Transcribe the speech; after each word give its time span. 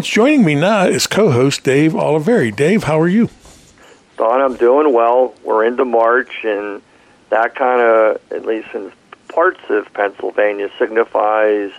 Joining 0.00 0.44
me 0.44 0.54
now 0.54 0.86
is 0.86 1.06
co-host 1.06 1.64
Dave 1.64 1.92
Oliveri. 1.92 2.54
Dave, 2.54 2.84
how 2.84 3.00
are 3.00 3.08
you? 3.08 3.28
Don, 4.16 4.40
I'm 4.40 4.56
doing 4.56 4.92
well. 4.92 5.34
We're 5.44 5.64
into 5.64 5.84
March, 5.84 6.44
and 6.44 6.82
that 7.30 7.54
kind 7.54 7.80
of, 7.80 8.20
at 8.30 8.46
least 8.46 8.68
in 8.74 8.92
parts 9.28 9.60
of 9.68 9.92
Pennsylvania, 9.94 10.70
signifies 10.78 11.72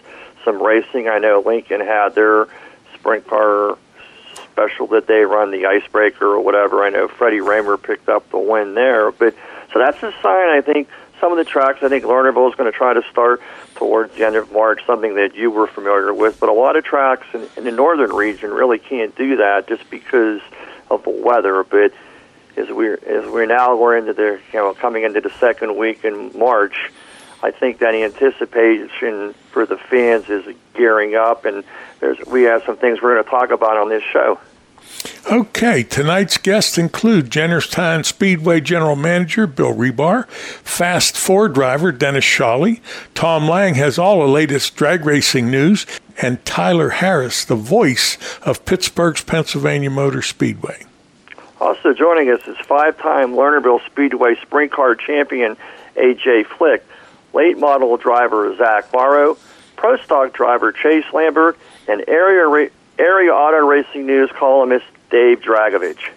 some 0.44 0.62
racing. 0.62 1.08
I 1.08 1.20
know 1.20 1.42
Lincoln 1.46 1.82
had 1.82 2.16
their 2.16 2.48
sprint 2.94 3.28
car 3.28 3.78
special 4.52 4.88
that 4.88 5.08
they 5.08 5.22
run, 5.22 5.52
the 5.52 5.66
Icebreaker 5.66 6.26
or 6.26 6.40
whatever. 6.42 6.84
I 6.84 6.90
know 6.90 7.08
Freddie 7.08 7.40
Rahmer 7.40 7.82
picked 7.82 8.10
up 8.10 8.30
the 8.32 8.40
win 8.40 8.74
there, 8.74 9.12
but 9.12 9.34
so 9.74 9.80
that's 9.80 9.98
a 9.98 10.12
sign. 10.22 10.50
I 10.50 10.62
think 10.62 10.90
some 11.20 11.32
of 11.32 11.38
the 11.38 11.46
tracks. 11.46 11.80
I 11.82 11.90
think 11.90 12.04
Lernerville 12.04 12.50
is 12.50 12.56
going 12.56 12.72
to 12.72 12.78
try 12.78 12.94
to 12.94 13.04
start 13.12 13.42
towards 13.80 14.14
the 14.16 14.26
end 14.26 14.36
of 14.36 14.52
March, 14.52 14.82
something 14.86 15.16
that 15.16 15.36
you 15.36 15.50
were 15.50 15.66
familiar 15.66 16.14
with. 16.14 16.38
But 16.40 16.50
a 16.50 16.54
lot 16.54 16.76
of 16.76 16.84
tracks 16.84 17.26
in, 17.34 17.48
in 17.56 17.64
the 17.64 17.72
northern 17.72 18.12
region 18.12 18.52
really 18.52 18.78
can't 18.78 19.16
do 19.16 19.38
that 19.38 19.68
just 19.68 19.90
because 19.90 20.42
of 20.92 21.04
the 21.04 21.10
weather. 21.10 21.64
But 21.64 21.94
as 22.58 22.68
we're 22.70 23.00
as 23.08 23.32
we're 23.32 23.46
now 23.46 23.78
we're 23.78 23.98
into 23.98 24.14
the 24.14 24.40
you 24.52 24.60
know 24.60 24.74
coming 24.74 25.04
into 25.04 25.22
the 25.22 25.30
second 25.40 25.78
week 25.78 26.04
in 26.04 26.38
March, 26.38 26.92
I 27.42 27.52
think 27.52 27.80
that 27.80 27.96
anticipation 27.96 29.34
for 29.52 29.66
the 29.66 29.78
fans 29.78 30.30
is 30.30 30.54
gearing 30.74 31.16
up, 31.16 31.46
and 31.46 31.64
there's 32.02 32.20
we 32.28 32.44
have 32.44 32.64
some 32.66 32.76
things 32.76 33.02
we're 33.02 33.14
going 33.14 33.24
to 33.24 33.30
talk 33.30 33.52
about 33.52 33.78
on 33.78 33.88
this 33.88 34.04
show. 34.04 34.40
Okay, 35.32 35.84
tonight's 35.84 36.38
guests 36.38 36.78
include 36.78 37.30
Jennerstown 37.30 38.04
Speedway 38.04 38.62
General 38.62 38.96
Manager 38.96 39.46
Bill 39.46 39.74
Rebar, 39.74 40.28
Fast 40.28 41.16
Four 41.16 41.50
driver 41.50 41.92
Dennis 41.92 42.24
Shawley, 42.24 42.82
Tom 43.14 43.48
Lang 43.48 43.76
has 43.76 44.00
all 44.00 44.22
the 44.22 44.28
latest 44.28 44.76
drag 44.76 45.06
racing 45.06 45.52
news, 45.52 45.86
and 46.22 46.44
Tyler 46.46 46.90
Harris, 46.90 47.46
the 47.46 47.56
voice 47.56 48.18
of 48.42 48.66
Pittsburgh's 48.66 49.24
Pennsylvania 49.24 49.90
Motor 49.90 50.22
Speedway. 50.22 50.86
Also 51.62 51.94
joining 51.94 52.30
us 52.30 52.42
is 52.48 52.58
five-time 52.58 53.34
Lernerville 53.34 53.86
Speedway 53.86 54.36
Sprint 54.42 54.72
Car 54.72 54.96
champion 54.96 55.58
AJ 55.96 56.48
Flick, 56.48 56.84
late 57.34 57.58
model 57.58 57.98
driver 57.98 58.56
Zach 58.56 58.92
Morrow, 58.94 59.38
pro 59.76 59.98
stock 59.98 60.34
driver 60.34 60.72
Chase 60.72 61.06
Lambert, 61.14 61.58
and 61.88 62.04
area 62.08 62.70
area 63.00 63.32
auto 63.32 63.66
racing 63.66 64.06
news 64.06 64.30
columnist 64.38 64.86
Dave 65.10 65.40
Dragovich. 65.40 66.10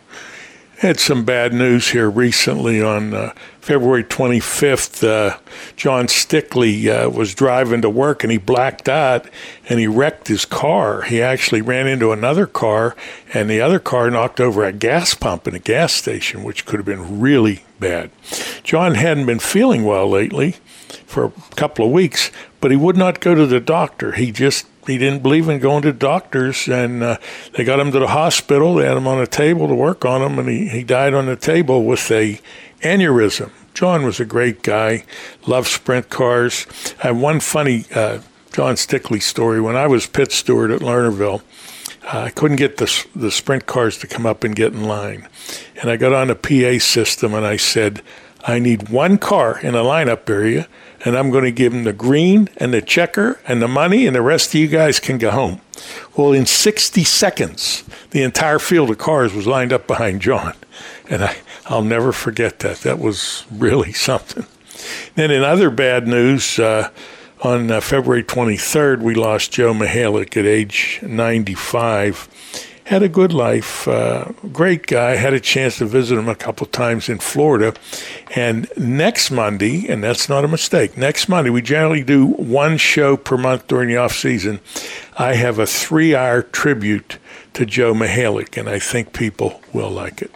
Had 0.79 0.99
some 0.99 1.25
bad 1.25 1.53
news 1.53 1.91
here 1.91 2.11
recently 2.11 2.83
on 2.83 3.15
uh, 3.15 3.33
February 3.61 4.03
25th. 4.03 5.07
Uh, 5.07 5.39
John 5.77 6.09
Stickley 6.09 6.89
uh, 6.89 7.09
was 7.09 7.37
driving 7.37 7.83
to 7.83 7.91
work 7.91 8.25
and 8.25 8.33
he 8.33 8.39
blacked 8.39 8.89
out 8.89 9.29
and 9.69 9.79
he 9.79 9.87
wrecked 9.87 10.27
his 10.27 10.45
car. 10.45 11.03
He 11.03 11.23
actually 11.23 11.63
ran 11.63 11.87
into 11.87 12.11
another 12.11 12.49
car 12.49 12.97
and 13.33 13.49
the 13.49 13.61
other 13.61 13.79
car 13.79 14.11
knocked 14.11 14.41
over 14.41 14.65
a 14.65 14.73
gas 14.73 15.15
pump 15.15 15.47
in 15.47 15.55
a 15.55 15.61
gas 15.61 15.93
station, 15.93 16.43
which 16.43 16.67
could 16.67 16.81
have 16.81 16.87
been 16.87 17.21
really 17.21 17.65
bad. 17.83 18.11
John 18.63 18.95
hadn't 18.95 19.27
been 19.27 19.39
feeling 19.39 19.85
well 19.85 20.09
lately 20.09 20.53
for 21.07 21.27
a 21.27 21.33
couple 21.57 21.85
of 21.85 21.93
weeks, 21.93 22.31
but 22.61 22.71
he 22.71 22.77
would 22.77 22.97
not 22.97 23.21
go 23.21 23.35
to 23.35 23.47
the 23.47 23.61
doctor. 23.61 24.13
He 24.13 24.33
just 24.33 24.67
he 24.87 24.99
didn't 24.99 25.23
believe 25.23 25.49
in 25.49 25.61
going 25.61 25.83
to 25.83 25.93
doctors, 25.93 26.67
and 26.69 27.03
uh, 27.03 27.19
they 27.53 27.65
got 27.65 27.79
him 27.79 27.93
to 27.93 27.99
the 27.99 28.09
hospital. 28.09 28.75
They 28.75 28.87
had 28.87 28.97
him 28.97 29.07
on 29.07 29.21
a 29.21 29.27
table 29.27 29.69
to 29.69 29.75
work 29.75 30.05
on 30.05 30.23
him, 30.23 30.39
and 30.39 30.49
he, 30.49 30.69
he 30.69 30.83
died 30.83 31.15
on 31.15 31.27
the 31.27 31.37
table 31.37 31.85
with 31.85 32.11
a 32.11 32.41
aneurysm. 32.81 33.51
John 33.75 34.05
was 34.05 34.21
a 34.21 34.25
great 34.25 34.63
guy, 34.63 35.05
loved 35.47 35.69
sprint 35.69 36.11
cars. 36.11 36.67
I 37.03 37.09
have 37.09 37.17
one 37.17 37.41
funny 37.41 37.85
uh, 37.95 38.21
John 38.53 38.75
Stickley 38.75 39.23
story. 39.23 39.61
When 39.61 39.77
I 39.77 39.87
was 39.87 40.07
pit 40.07 40.33
steward 40.33 40.71
at 40.71 40.81
Lernerville, 40.81 41.43
I 42.05 42.31
couldn't 42.31 42.57
get 42.57 42.79
the, 42.79 43.07
the 43.15 43.31
sprint 43.31 43.67
cars 43.67 43.99
to 43.99 44.07
come 44.07 44.27
up 44.27 44.45
and 44.45 44.57
get 44.57 44.73
in 44.73 44.85
line. 44.85 45.29
And 45.81 45.91
I 45.91 45.97
got 45.97 46.13
on 46.13 46.31
a 46.31 46.35
PA 46.35 46.79
system 46.79 47.35
and 47.35 47.47
I 47.47 47.57
said, 47.57 48.03
I 48.45 48.59
need 48.59 48.89
one 48.89 49.19
car 49.19 49.59
in 49.61 49.75
a 49.75 49.83
lineup 49.83 50.29
area, 50.29 50.67
and 51.05 51.17
I'm 51.17 51.31
going 51.31 51.45
to 51.45 51.53
give 51.53 51.73
them 51.73 51.85
the 51.85 51.93
green 51.93 52.49
and 52.57 52.75
the 52.75 52.83
checker 52.83 53.41
and 53.47 53.63
the 53.63 53.69
money, 53.69 54.07
and 54.07 54.17
the 54.17 54.23
rest 54.23 54.49
of 54.49 54.55
you 54.55 54.67
guys 54.67 54.99
can 54.99 55.19
go 55.19 55.31
home. 55.31 55.61
Well, 56.17 56.33
in 56.33 56.47
60 56.47 57.05
seconds, 57.05 57.85
the 58.11 58.23
entire 58.23 58.59
field 58.59 58.91
of 58.91 58.99
cars 58.99 59.33
was 59.33 59.47
lined 59.47 59.73
up 59.73 59.87
behind 59.87 60.23
John. 60.23 60.55
And 61.09 61.23
I, 61.23 61.37
I'll 61.67 61.85
never 61.85 62.13
forget 62.13 62.59
that. 62.61 62.79
That 62.79 62.99
was 62.99 63.45
really 63.51 63.93
something. 64.09 64.47
Then, 65.15 65.31
in 65.31 65.45
other 65.45 65.71
bad 65.71 66.09
news, 66.09 66.59
uh, 66.59 66.91
on 67.43 67.71
uh, 67.71 67.81
February 67.81 68.25
23rd, 68.25 69.03
we 69.03 69.15
lost 69.15 69.53
Joe 69.53 69.75
Mihalik 69.75 70.37
at 70.37 70.47
age 70.47 71.01
95 71.03 72.29
had 72.85 73.03
a 73.03 73.09
good 73.09 73.33
life, 73.33 73.87
uh, 73.87 74.27
great 74.53 74.87
guy. 74.87 75.17
Had 75.17 75.33
a 75.33 75.41
chance 75.41 75.79
to 75.79 75.87
visit 75.87 76.19
him 76.19 76.29
a 76.29 76.35
couple 76.35 76.67
times 76.67 77.09
in 77.09 77.19
Florida. 77.19 77.75
And 78.35 78.69
next 78.77 79.31
Monday, 79.31 79.87
and 79.89 80.03
that's 80.03 80.29
not 80.29 80.45
a 80.45 80.49
mistake, 80.49 80.97
next 80.97 81.29
Monday, 81.29 81.51
we 81.51 81.63
generally 81.63 82.03
do 82.03 82.27
one 82.27 82.77
show 82.77 83.17
per 83.17 83.39
month 83.39 83.67
during 83.67 83.89
the 83.89 83.97
off 83.97 84.13
season. 84.13 84.61
I 85.17 85.35
have 85.35 85.59
a 85.59 85.67
three 85.67 86.15
hour 86.15 86.43
tribute 86.43 87.19
to 87.55 87.65
Joe 87.65 87.95
Mihalik, 87.95 88.59
and 88.59 88.69
I 88.69 88.79
think 88.79 89.13
people 89.13 89.63
will 89.73 89.91
like 89.91 90.21
it. 90.21 90.31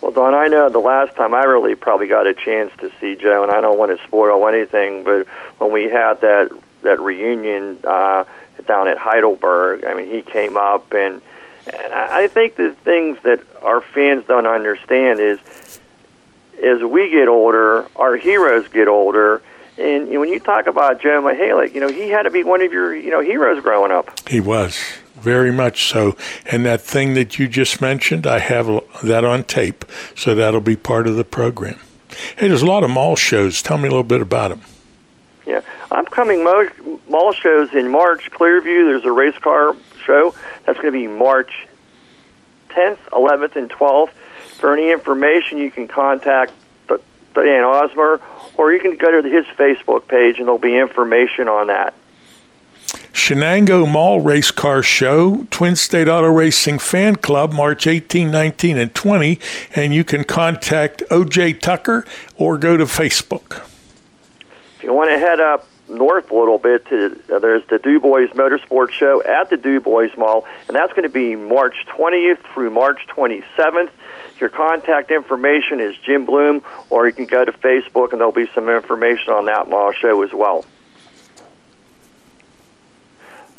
Well, 0.00 0.12
Don, 0.12 0.34
I 0.34 0.46
know 0.46 0.68
the 0.68 0.78
last 0.78 1.16
time 1.16 1.34
I 1.34 1.42
really 1.44 1.74
probably 1.74 2.06
got 2.06 2.26
a 2.26 2.34
chance 2.34 2.72
to 2.78 2.90
see 3.00 3.16
Joe, 3.16 3.42
and 3.42 3.50
I 3.50 3.60
don't 3.60 3.78
want 3.78 3.98
to 3.98 4.06
spoil 4.06 4.46
anything, 4.46 5.02
but 5.04 5.26
when 5.58 5.72
we 5.72 5.84
had 5.84 6.20
that 6.20 6.50
that 6.82 7.00
reunion, 7.00 7.78
uh, 7.82 8.24
down 8.66 8.88
at 8.88 8.98
Heidelberg. 8.98 9.84
I 9.84 9.94
mean, 9.94 10.10
he 10.10 10.22
came 10.22 10.56
up, 10.56 10.92
and, 10.92 11.20
and 11.66 11.92
I 11.92 12.28
think 12.28 12.56
the 12.56 12.72
things 12.84 13.18
that 13.22 13.40
our 13.62 13.80
fans 13.80 14.24
don't 14.26 14.46
understand 14.46 15.20
is 15.20 15.38
as 16.62 16.82
we 16.82 17.10
get 17.10 17.28
older, 17.28 17.86
our 17.96 18.16
heroes 18.16 18.68
get 18.68 18.88
older. 18.88 19.42
And 19.78 20.08
when 20.18 20.28
you 20.28 20.40
talk 20.40 20.66
about 20.66 21.00
Joe 21.00 21.22
Mihalik, 21.22 21.72
you 21.72 21.80
know, 21.80 21.88
he 21.88 22.08
had 22.08 22.22
to 22.22 22.30
be 22.30 22.42
one 22.42 22.62
of 22.62 22.72
your, 22.72 22.94
you 22.96 23.10
know, 23.10 23.20
heroes 23.20 23.62
growing 23.62 23.92
up. 23.92 24.28
He 24.28 24.40
was 24.40 24.76
very 25.20 25.52
much 25.52 25.88
so. 25.88 26.16
And 26.46 26.64
that 26.66 26.80
thing 26.80 27.14
that 27.14 27.38
you 27.38 27.48
just 27.48 27.80
mentioned, 27.80 28.26
I 28.26 28.38
have 28.38 28.66
that 29.02 29.24
on 29.24 29.44
tape, 29.44 29.84
so 30.14 30.34
that'll 30.34 30.60
be 30.60 30.76
part 30.76 31.06
of 31.06 31.16
the 31.16 31.24
program. 31.24 31.78
Hey, 32.36 32.48
there's 32.48 32.62
a 32.62 32.66
lot 32.66 32.84
of 32.84 32.90
mall 32.90 33.16
shows. 33.16 33.62
Tell 33.62 33.78
me 33.78 33.88
a 33.88 33.90
little 33.90 34.02
bit 34.02 34.20
about 34.20 34.48
them. 34.48 34.62
Yeah, 35.46 35.60
upcoming 35.90 36.44
mo- 36.44 36.68
mall 37.08 37.32
shows 37.32 37.72
in 37.74 37.90
March. 37.90 38.30
Clearview, 38.30 38.90
there's 38.90 39.04
a 39.04 39.12
race 39.12 39.38
car 39.38 39.74
show. 40.04 40.34
That's 40.64 40.78
going 40.78 40.92
to 40.92 40.98
be 40.98 41.06
March 41.06 41.66
10th, 42.70 42.98
11th, 43.12 43.56
and 43.56 43.70
12th. 43.70 44.10
For 44.58 44.72
any 44.72 44.90
information, 44.90 45.58
you 45.58 45.70
can 45.70 45.86
contact 45.86 46.52
Dan 46.88 47.62
Osmer, 47.62 48.20
or 48.56 48.72
you 48.72 48.80
can 48.80 48.96
go 48.96 49.22
to 49.22 49.28
his 49.28 49.44
Facebook 49.56 50.08
page, 50.08 50.38
and 50.38 50.46
there'll 50.46 50.58
be 50.58 50.76
information 50.76 51.48
on 51.48 51.68
that. 51.68 51.94
Shenango 53.18 53.86
Mall 53.86 54.20
Race 54.20 54.52
Car 54.52 54.80
Show, 54.80 55.44
Twin 55.50 55.74
State 55.74 56.08
Auto 56.08 56.28
Racing 56.28 56.78
Fan 56.78 57.16
Club, 57.16 57.52
March 57.52 57.86
18, 57.86 58.30
19, 58.30 58.78
and 58.78 58.94
20. 58.94 59.40
And 59.74 59.92
you 59.92 60.04
can 60.04 60.22
contact 60.22 61.02
OJ 61.10 61.60
Tucker 61.60 62.06
or 62.36 62.56
go 62.56 62.76
to 62.76 62.84
Facebook. 62.84 63.66
If 64.76 64.84
you 64.84 64.94
want 64.94 65.10
to 65.10 65.18
head 65.18 65.40
up 65.40 65.66
north 65.88 66.30
a 66.30 66.34
little 66.34 66.58
bit, 66.58 66.86
to, 66.86 67.20
uh, 67.34 67.40
there's 67.40 67.66
the 67.66 67.80
Du 67.80 67.98
Bois 67.98 68.28
Motorsports 68.28 68.92
Show 68.92 69.22
at 69.24 69.50
the 69.50 69.56
Du 69.56 69.80
Bois 69.80 70.08
Mall, 70.16 70.46
and 70.68 70.76
that's 70.76 70.92
going 70.92 71.02
to 71.02 71.08
be 71.08 71.34
March 71.34 71.74
20th 71.88 72.38
through 72.54 72.70
March 72.70 73.00
27th. 73.08 73.90
Your 74.38 74.48
contact 74.48 75.10
information 75.10 75.80
is 75.80 75.96
Jim 75.98 76.24
Bloom, 76.24 76.62
or 76.88 77.08
you 77.08 77.12
can 77.12 77.26
go 77.26 77.44
to 77.44 77.52
Facebook, 77.52 78.12
and 78.12 78.20
there'll 78.20 78.32
be 78.32 78.48
some 78.54 78.68
information 78.68 79.32
on 79.32 79.46
that 79.46 79.68
mall 79.68 79.92
show 79.92 80.22
as 80.22 80.32
well. 80.32 80.64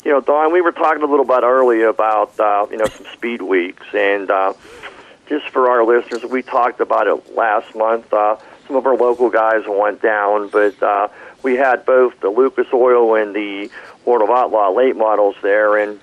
You 0.04 0.12
know, 0.12 0.20
Don, 0.20 0.52
we 0.52 0.62
were 0.62 0.72
talking 0.72 1.02
a 1.02 1.06
little 1.06 1.26
bit 1.26 1.42
earlier 1.42 1.88
about 1.88 2.38
uh, 2.40 2.66
you 2.70 2.78
know 2.78 2.86
some 2.86 3.06
speed 3.12 3.42
weeks, 3.42 3.86
and 3.92 4.30
uh, 4.30 4.54
just 5.28 5.48
for 5.50 5.70
our 5.70 5.84
listeners, 5.84 6.24
we 6.24 6.42
talked 6.42 6.80
about 6.80 7.06
it 7.06 7.36
last 7.36 7.74
month. 7.74 8.10
Uh, 8.12 8.36
some 8.66 8.76
of 8.76 8.86
our 8.86 8.96
local 8.96 9.28
guys 9.28 9.62
went 9.68 10.00
down, 10.00 10.48
but 10.48 10.82
uh, 10.82 11.08
we 11.42 11.56
had 11.56 11.84
both 11.84 12.18
the 12.20 12.30
Lucas 12.30 12.66
Oil 12.72 13.14
and 13.14 13.34
the 13.34 13.70
World 14.06 14.22
of 14.22 14.30
Outlaw 14.30 14.70
late 14.70 14.96
models 14.96 15.36
there. 15.42 15.76
And 15.76 16.00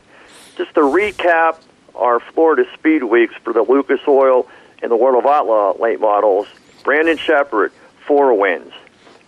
just 0.58 0.76
to 0.76 0.82
recap 0.82 1.60
our 1.96 2.20
Florida 2.20 2.66
Speed 2.76 3.04
Weeks 3.04 3.34
for 3.44 3.52
the 3.52 3.64
Lucas 3.64 4.02
Oil 4.08 4.48
and 4.84 4.92
the 4.92 4.96
World 4.96 5.24
of 5.24 5.30
Outlaw 5.30 5.76
late 5.82 6.00
models, 6.00 6.48
Brandon 6.84 7.18
Sheppard, 7.18 7.72
four 8.06 8.38
wins. 8.38 8.74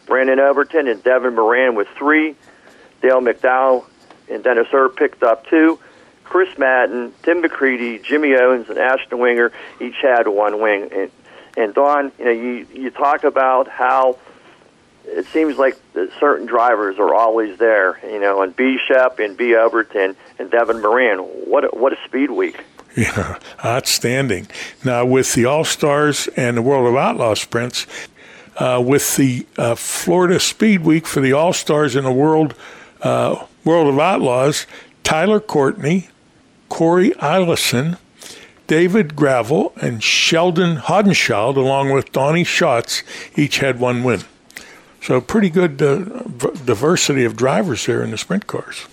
Brandon 0.06 0.39
Overton 0.39 0.88
and 0.88 1.04
Devin 1.04 1.36
Moran 1.36 1.75
with 1.75 1.88
three. 1.98 2.36
Dale 3.01 3.22
McDowell 3.22 3.86
and 4.30 4.44
Dennis 4.44 4.68
Erb 4.74 4.96
picked 4.96 5.24
up 5.24 5.46
two. 5.48 5.80
Chris 6.24 6.56
Madden, 6.60 7.12
Tim 7.24 7.42
McCreadie, 7.42 8.04
Jimmy 8.04 8.36
Owens, 8.36 8.70
and 8.70 8.78
Ashton 8.78 9.18
Winger 9.18 9.52
each 9.81 9.96
had 10.00 10.28
one 10.28 10.62
wing. 10.62 10.90
And, 10.94 11.12
and 11.58 11.74
Don, 11.74 12.12
you 12.20 12.26
know, 12.26 12.31
you 12.31 12.68
you 12.74 12.90
talk 12.92 13.24
about 13.24 13.68
how 13.68 14.18
it 15.06 15.26
seems 15.28 15.58
like 15.58 15.76
certain 16.20 16.46
drivers 16.46 17.00
are 17.00 17.16
always 17.16 17.58
there. 17.58 18.00
You 18.08 18.20
know, 18.20 18.44
and 18.44 18.56
B 18.56 18.78
Shep 18.88 19.20
and 19.20 19.36
B 19.36 19.56
Overton 19.56 20.16
and 20.38 20.52
Devin 20.52 20.82
Moran. 20.82 21.20
What 21.20 21.64
a, 21.66 21.68
what 21.70 21.94
a 21.94 21.98
speed 22.06 22.30
week! 22.30 22.64
Yeah, 22.96 23.40
outstanding. 23.66 24.48
Now, 24.84 25.06
with 25.06 25.34
the 25.34 25.46
All 25.46 25.64
Stars 25.64 26.28
and 26.36 26.58
the 26.58 26.62
World 26.62 26.88
of 26.88 26.96
Outlaw 26.96 27.34
sprints, 27.34 27.88
uh, 28.58 28.82
with 28.86 29.16
the 29.16 29.48
uh, 29.58 29.75
Florida 29.75 30.40
Speed 30.40 30.82
Week 30.82 31.08
for 31.08 31.22
the 31.22 31.34
All 31.34 31.54
Stars 31.54 31.96
and 31.96 32.06
the 32.06 32.12
World 32.12 32.54
uh, 33.02 33.46
World 33.69 33.94
of 33.94 34.00
Outlaws, 34.00 34.66
Tyler 35.04 35.39
Courtney, 35.39 36.10
Corey 36.69 37.12
Eliason, 37.12 38.00
David 38.66 39.16
Gravel, 39.16 39.74
and 39.80 40.01
Sheldon 40.01 40.77
Haudenschild, 40.77 41.56
along 41.56 41.92
with 41.92 42.12
Donnie 42.12 42.44
Schatz, 42.44 43.04
each 43.36 43.60
had 43.60 43.80
one 43.80 44.04
win. 44.04 44.21
So, 45.04 45.21
pretty 45.21 45.51
good 45.51 45.80
uh, 45.83 45.98
diversity 46.66 47.25
of 47.25 47.38
drivers 47.38 47.86
there 47.86 48.01
in 48.01 48.10
the 48.10 48.18
sprint 48.18 48.48
cars. 48.48 48.88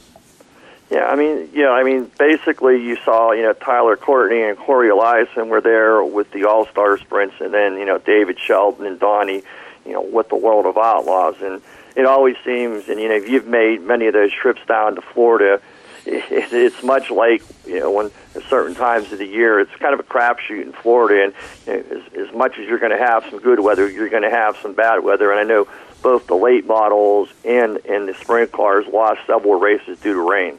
Yeah, 0.90 1.06
I 1.06 1.16
mean, 1.16 1.48
yeah, 1.54 1.70
I 1.70 1.82
mean, 1.82 2.10
basically, 2.18 2.76
you 2.76 2.96
saw, 2.96 3.32
you 3.32 3.44
know, 3.44 3.54
Tyler 3.54 3.96
Courtney 3.96 4.42
and 4.42 4.58
Corey 4.58 4.90
Eliason 4.90 5.48
were 5.48 5.62
there 5.62 6.04
with 6.04 6.30
the 6.32 6.44
All 6.44 6.66
Star 6.66 6.98
sprints, 6.98 7.36
and 7.40 7.54
then, 7.54 7.78
you 7.78 7.86
know, 7.86 7.96
David 7.96 8.38
Sheldon 8.38 8.84
and 8.84 9.00
Donnie, 9.00 9.42
you 9.86 9.92
know, 9.92 10.02
with 10.02 10.28
the 10.28 10.36
World 10.36 10.66
of 10.66 10.76
Outlaws. 10.76 11.36
And 11.40 11.62
it 11.96 12.04
always 12.04 12.36
seems, 12.44 12.88
and, 12.88 13.00
you 13.00 13.08
know, 13.08 13.14
if 13.14 13.28
you've 13.28 13.46
made 13.46 13.80
many 13.80 14.06
of 14.06 14.12
those 14.12 14.32
trips 14.32 14.60
down 14.68 14.94
to 14.96 15.00
Florida, 15.00 15.60
it, 16.04 16.24
it's 16.30 16.82
much 16.82 17.10
like, 17.10 17.42
you 17.66 17.80
know, 17.80 17.90
when 17.90 18.10
at 18.34 18.42
certain 18.44 18.74
times 18.74 19.10
of 19.12 19.18
the 19.18 19.26
year, 19.26 19.58
it's 19.58 19.74
kind 19.76 19.94
of 19.94 20.00
a 20.00 20.04
crapshoot 20.04 20.62
in 20.62 20.72
Florida. 20.72 21.24
And 21.24 21.34
you 21.66 21.72
know, 21.72 21.96
as, 21.96 22.28
as 22.28 22.34
much 22.34 22.58
as 22.58 22.68
you're 22.68 22.78
going 22.78 22.96
to 22.96 22.98
have 22.98 23.24
some 23.30 23.40
good 23.40 23.60
weather, 23.60 23.90
you're 23.90 24.10
going 24.10 24.22
to 24.22 24.30
have 24.30 24.56
some 24.58 24.74
bad 24.74 25.02
weather. 25.02 25.32
And 25.32 25.40
I 25.40 25.44
know 25.44 25.66
both 26.02 26.26
the 26.26 26.36
late 26.36 26.66
models 26.66 27.30
and, 27.44 27.78
and 27.86 28.06
the 28.06 28.14
sprint 28.14 28.52
cars 28.52 28.86
lost 28.86 29.20
several 29.26 29.58
races 29.58 29.98
due 29.98 30.12
to 30.12 30.30
rain. 30.30 30.58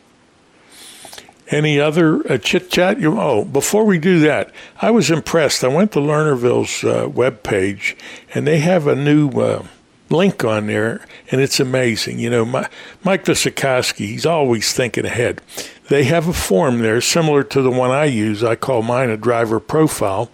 Any 1.49 1.79
other 1.79 2.29
uh, 2.29 2.37
chit 2.39 2.69
chat? 2.69 2.97
Oh, 3.01 3.45
before 3.45 3.85
we 3.85 3.99
do 3.99 4.19
that, 4.19 4.51
I 4.81 4.91
was 4.91 5.09
impressed. 5.09 5.63
I 5.63 5.69
went 5.69 5.93
to 5.93 5.99
Lernerville's 5.99 6.83
uh, 6.83 7.07
web 7.07 7.41
page, 7.41 7.95
and 8.35 8.45
they 8.45 8.59
have 8.59 8.85
a 8.85 8.95
new 8.95 9.29
uh, 9.29 9.65
link 10.09 10.43
on 10.43 10.67
there, 10.67 11.05
and 11.31 11.41
it's 11.41 11.59
amazing. 11.59 12.19
You 12.19 12.29
know, 12.29 12.45
my, 12.45 12.69
Mike 13.03 13.25
Visakowski, 13.25 14.07
he's 14.07 14.25
always 14.25 14.73
thinking 14.73 15.05
ahead. 15.05 15.41
They 15.89 16.03
have 16.05 16.27
a 16.27 16.33
form 16.33 16.79
there 16.79 16.99
similar 16.99 17.43
to 17.43 17.61
the 17.61 17.71
one 17.71 17.91
I 17.91 18.05
use. 18.05 18.43
I 18.43 18.55
call 18.55 18.81
mine 18.81 19.09
a 19.09 19.17
driver 19.17 19.59
profile, 19.59 20.29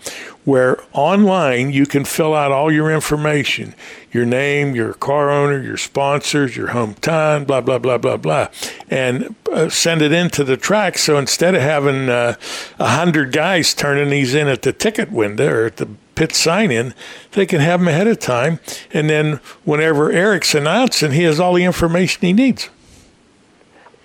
where 0.45 0.83
online 0.93 1.71
you 1.71 1.85
can 1.85 2.05
fill 2.05 2.33
out 2.33 2.51
all 2.51 2.71
your 2.71 2.91
information 2.91 3.75
your 4.13 4.25
name, 4.25 4.75
your 4.75 4.93
car 4.93 5.31
owner, 5.31 5.59
your 5.61 5.75
sponsors, 5.75 6.55
your 6.55 6.69
hometown, 6.69 7.47
blah, 7.47 7.61
blah, 7.61 7.79
blah, 7.79 7.97
blah, 7.97 8.15
blah, 8.15 8.47
and 8.89 9.35
uh, 9.51 9.67
send 9.67 10.01
it 10.01 10.11
into 10.11 10.43
the 10.43 10.55
track. 10.55 10.97
So 10.99 11.17
instead 11.17 11.55
of 11.55 11.61
having 11.61 12.09
uh, 12.09 12.35
a 12.79 12.83
uh, 12.83 12.95
hundred 12.95 13.33
guys 13.33 13.73
turning 13.73 14.11
these 14.11 14.35
in 14.35 14.47
at 14.47 14.61
the 14.61 14.71
ticket 14.71 15.11
window 15.11 15.51
or 15.51 15.65
at 15.65 15.77
the 15.77 15.89
pit 16.15 16.33
sign 16.33 16.71
in, 16.71 16.93
they 17.31 17.45
can 17.45 17.59
have 17.59 17.79
them 17.79 17.87
ahead 17.87 18.07
of 18.07 18.19
time. 18.19 18.59
And 18.91 19.09
then 19.09 19.39
whenever 19.63 20.11
Eric's 20.11 20.53
announcing, 20.53 21.11
he 21.11 21.23
has 21.23 21.39
all 21.39 21.53
the 21.53 21.63
information 21.63 22.21
he 22.21 22.33
needs. 22.33 22.69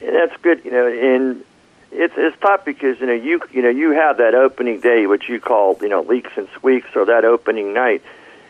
That's 0.00 0.36
good, 0.42 0.64
you 0.64 0.70
know, 0.70 0.86
and 0.86 1.44
it's 1.90 2.14
it's 2.16 2.38
tough 2.40 2.64
because 2.64 3.00
you 3.00 3.06
know 3.06 3.12
you 3.12 3.40
you 3.50 3.62
know 3.62 3.68
you 3.68 3.90
have 3.90 4.18
that 4.18 4.34
opening 4.34 4.80
day, 4.80 5.06
which 5.06 5.28
you 5.28 5.40
call 5.40 5.76
you 5.80 5.88
know 5.88 6.02
leaks 6.02 6.30
and 6.36 6.48
squeaks, 6.54 6.88
or 6.94 7.06
that 7.06 7.24
opening 7.24 7.72
night. 7.72 8.02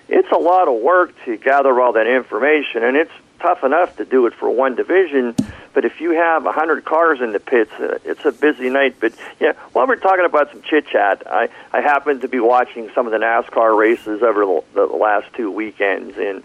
It's 0.08 0.30
a 0.30 0.38
lot 0.38 0.68
of 0.68 0.80
work 0.80 1.12
to 1.24 1.36
gather 1.36 1.80
all 1.80 1.92
that 1.92 2.06
information, 2.06 2.82
and 2.82 2.96
it's 2.96 3.12
tough 3.40 3.64
enough 3.64 3.96
to 3.96 4.04
do 4.04 4.26
it 4.26 4.34
for 4.34 4.50
one 4.50 4.74
division. 4.74 5.34
But 5.74 5.84
if 5.84 6.00
you 6.00 6.10
have 6.12 6.46
a 6.46 6.52
hundred 6.52 6.84
cars 6.84 7.20
in 7.20 7.32
the 7.32 7.40
pits, 7.40 7.72
uh, 7.78 7.98
it's 8.04 8.24
a 8.24 8.32
busy 8.32 8.68
night. 8.68 8.96
But 9.00 9.12
yeah, 9.38 9.52
while 9.72 9.86
we're 9.86 9.96
talking 9.96 10.24
about 10.24 10.50
some 10.50 10.62
chit 10.62 10.86
chat, 10.88 11.22
I 11.26 11.48
I 11.72 11.80
happened 11.80 12.22
to 12.22 12.28
be 12.28 12.40
watching 12.40 12.90
some 12.94 13.06
of 13.06 13.12
the 13.12 13.18
NASCAR 13.18 13.76
races 13.78 14.22
over 14.22 14.40
the, 14.44 14.62
the 14.74 14.86
last 14.86 15.32
two 15.34 15.50
weekends, 15.50 16.16
and 16.16 16.42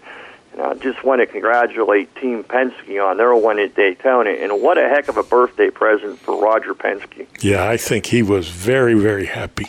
you 0.52 0.58
know, 0.58 0.74
just 0.74 1.02
want 1.02 1.20
to 1.20 1.26
congratulate 1.26 2.14
Team 2.16 2.44
Penske 2.44 3.04
on 3.04 3.16
their 3.16 3.34
win 3.34 3.58
at 3.58 3.74
Daytona, 3.74 4.30
and 4.30 4.62
what 4.62 4.78
a 4.78 4.88
heck 4.88 5.08
of 5.08 5.16
a 5.16 5.24
birthday 5.24 5.70
present 5.70 6.18
for 6.20 6.40
Roger 6.40 6.74
Penske. 6.74 7.26
Yeah, 7.40 7.68
I 7.68 7.76
think 7.76 8.06
he 8.06 8.22
was 8.22 8.48
very 8.48 8.94
very 8.94 9.26
happy. 9.26 9.68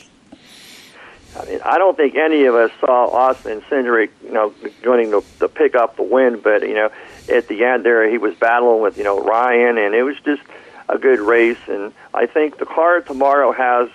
I 1.37 1.45
mean, 1.45 1.59
I 1.63 1.77
don't 1.77 1.97
think 1.97 2.15
any 2.15 2.45
of 2.45 2.55
us 2.55 2.71
saw 2.79 3.07
Austin 3.09 3.61
Cindric, 3.69 4.09
you 4.23 4.31
know, 4.31 4.53
going 4.81 5.11
to, 5.11 5.23
to 5.39 5.49
pick 5.49 5.75
up 5.75 5.97
the 5.97 6.03
win, 6.03 6.39
but 6.39 6.61
you 6.61 6.75
know, 6.75 6.89
at 7.29 7.47
the 7.47 7.63
end 7.63 7.83
there, 7.83 8.09
he 8.09 8.17
was 8.17 8.35
battling 8.35 8.81
with 8.81 8.97
you 8.97 9.03
know 9.03 9.19
Ryan, 9.21 9.77
and 9.77 9.93
it 9.93 10.03
was 10.03 10.17
just 10.23 10.41
a 10.87 10.97
good 10.97 11.19
race. 11.19 11.57
And 11.67 11.93
I 12.13 12.25
think 12.25 12.57
the 12.57 12.65
car 12.65 13.01
tomorrow 13.01 13.51
has 13.51 13.89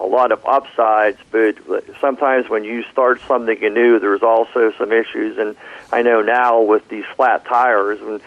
a 0.00 0.06
lot 0.06 0.32
of 0.32 0.44
upsides, 0.44 1.18
but 1.30 1.56
sometimes 2.00 2.48
when 2.48 2.64
you 2.64 2.84
start 2.92 3.20
something 3.26 3.58
new, 3.60 3.98
there's 3.98 4.22
also 4.22 4.72
some 4.76 4.92
issues. 4.92 5.38
And 5.38 5.56
I 5.92 6.02
know 6.02 6.20
now 6.20 6.62
with 6.62 6.88
these 6.88 7.04
flat 7.16 7.44
tires, 7.44 8.00
and 8.00 8.20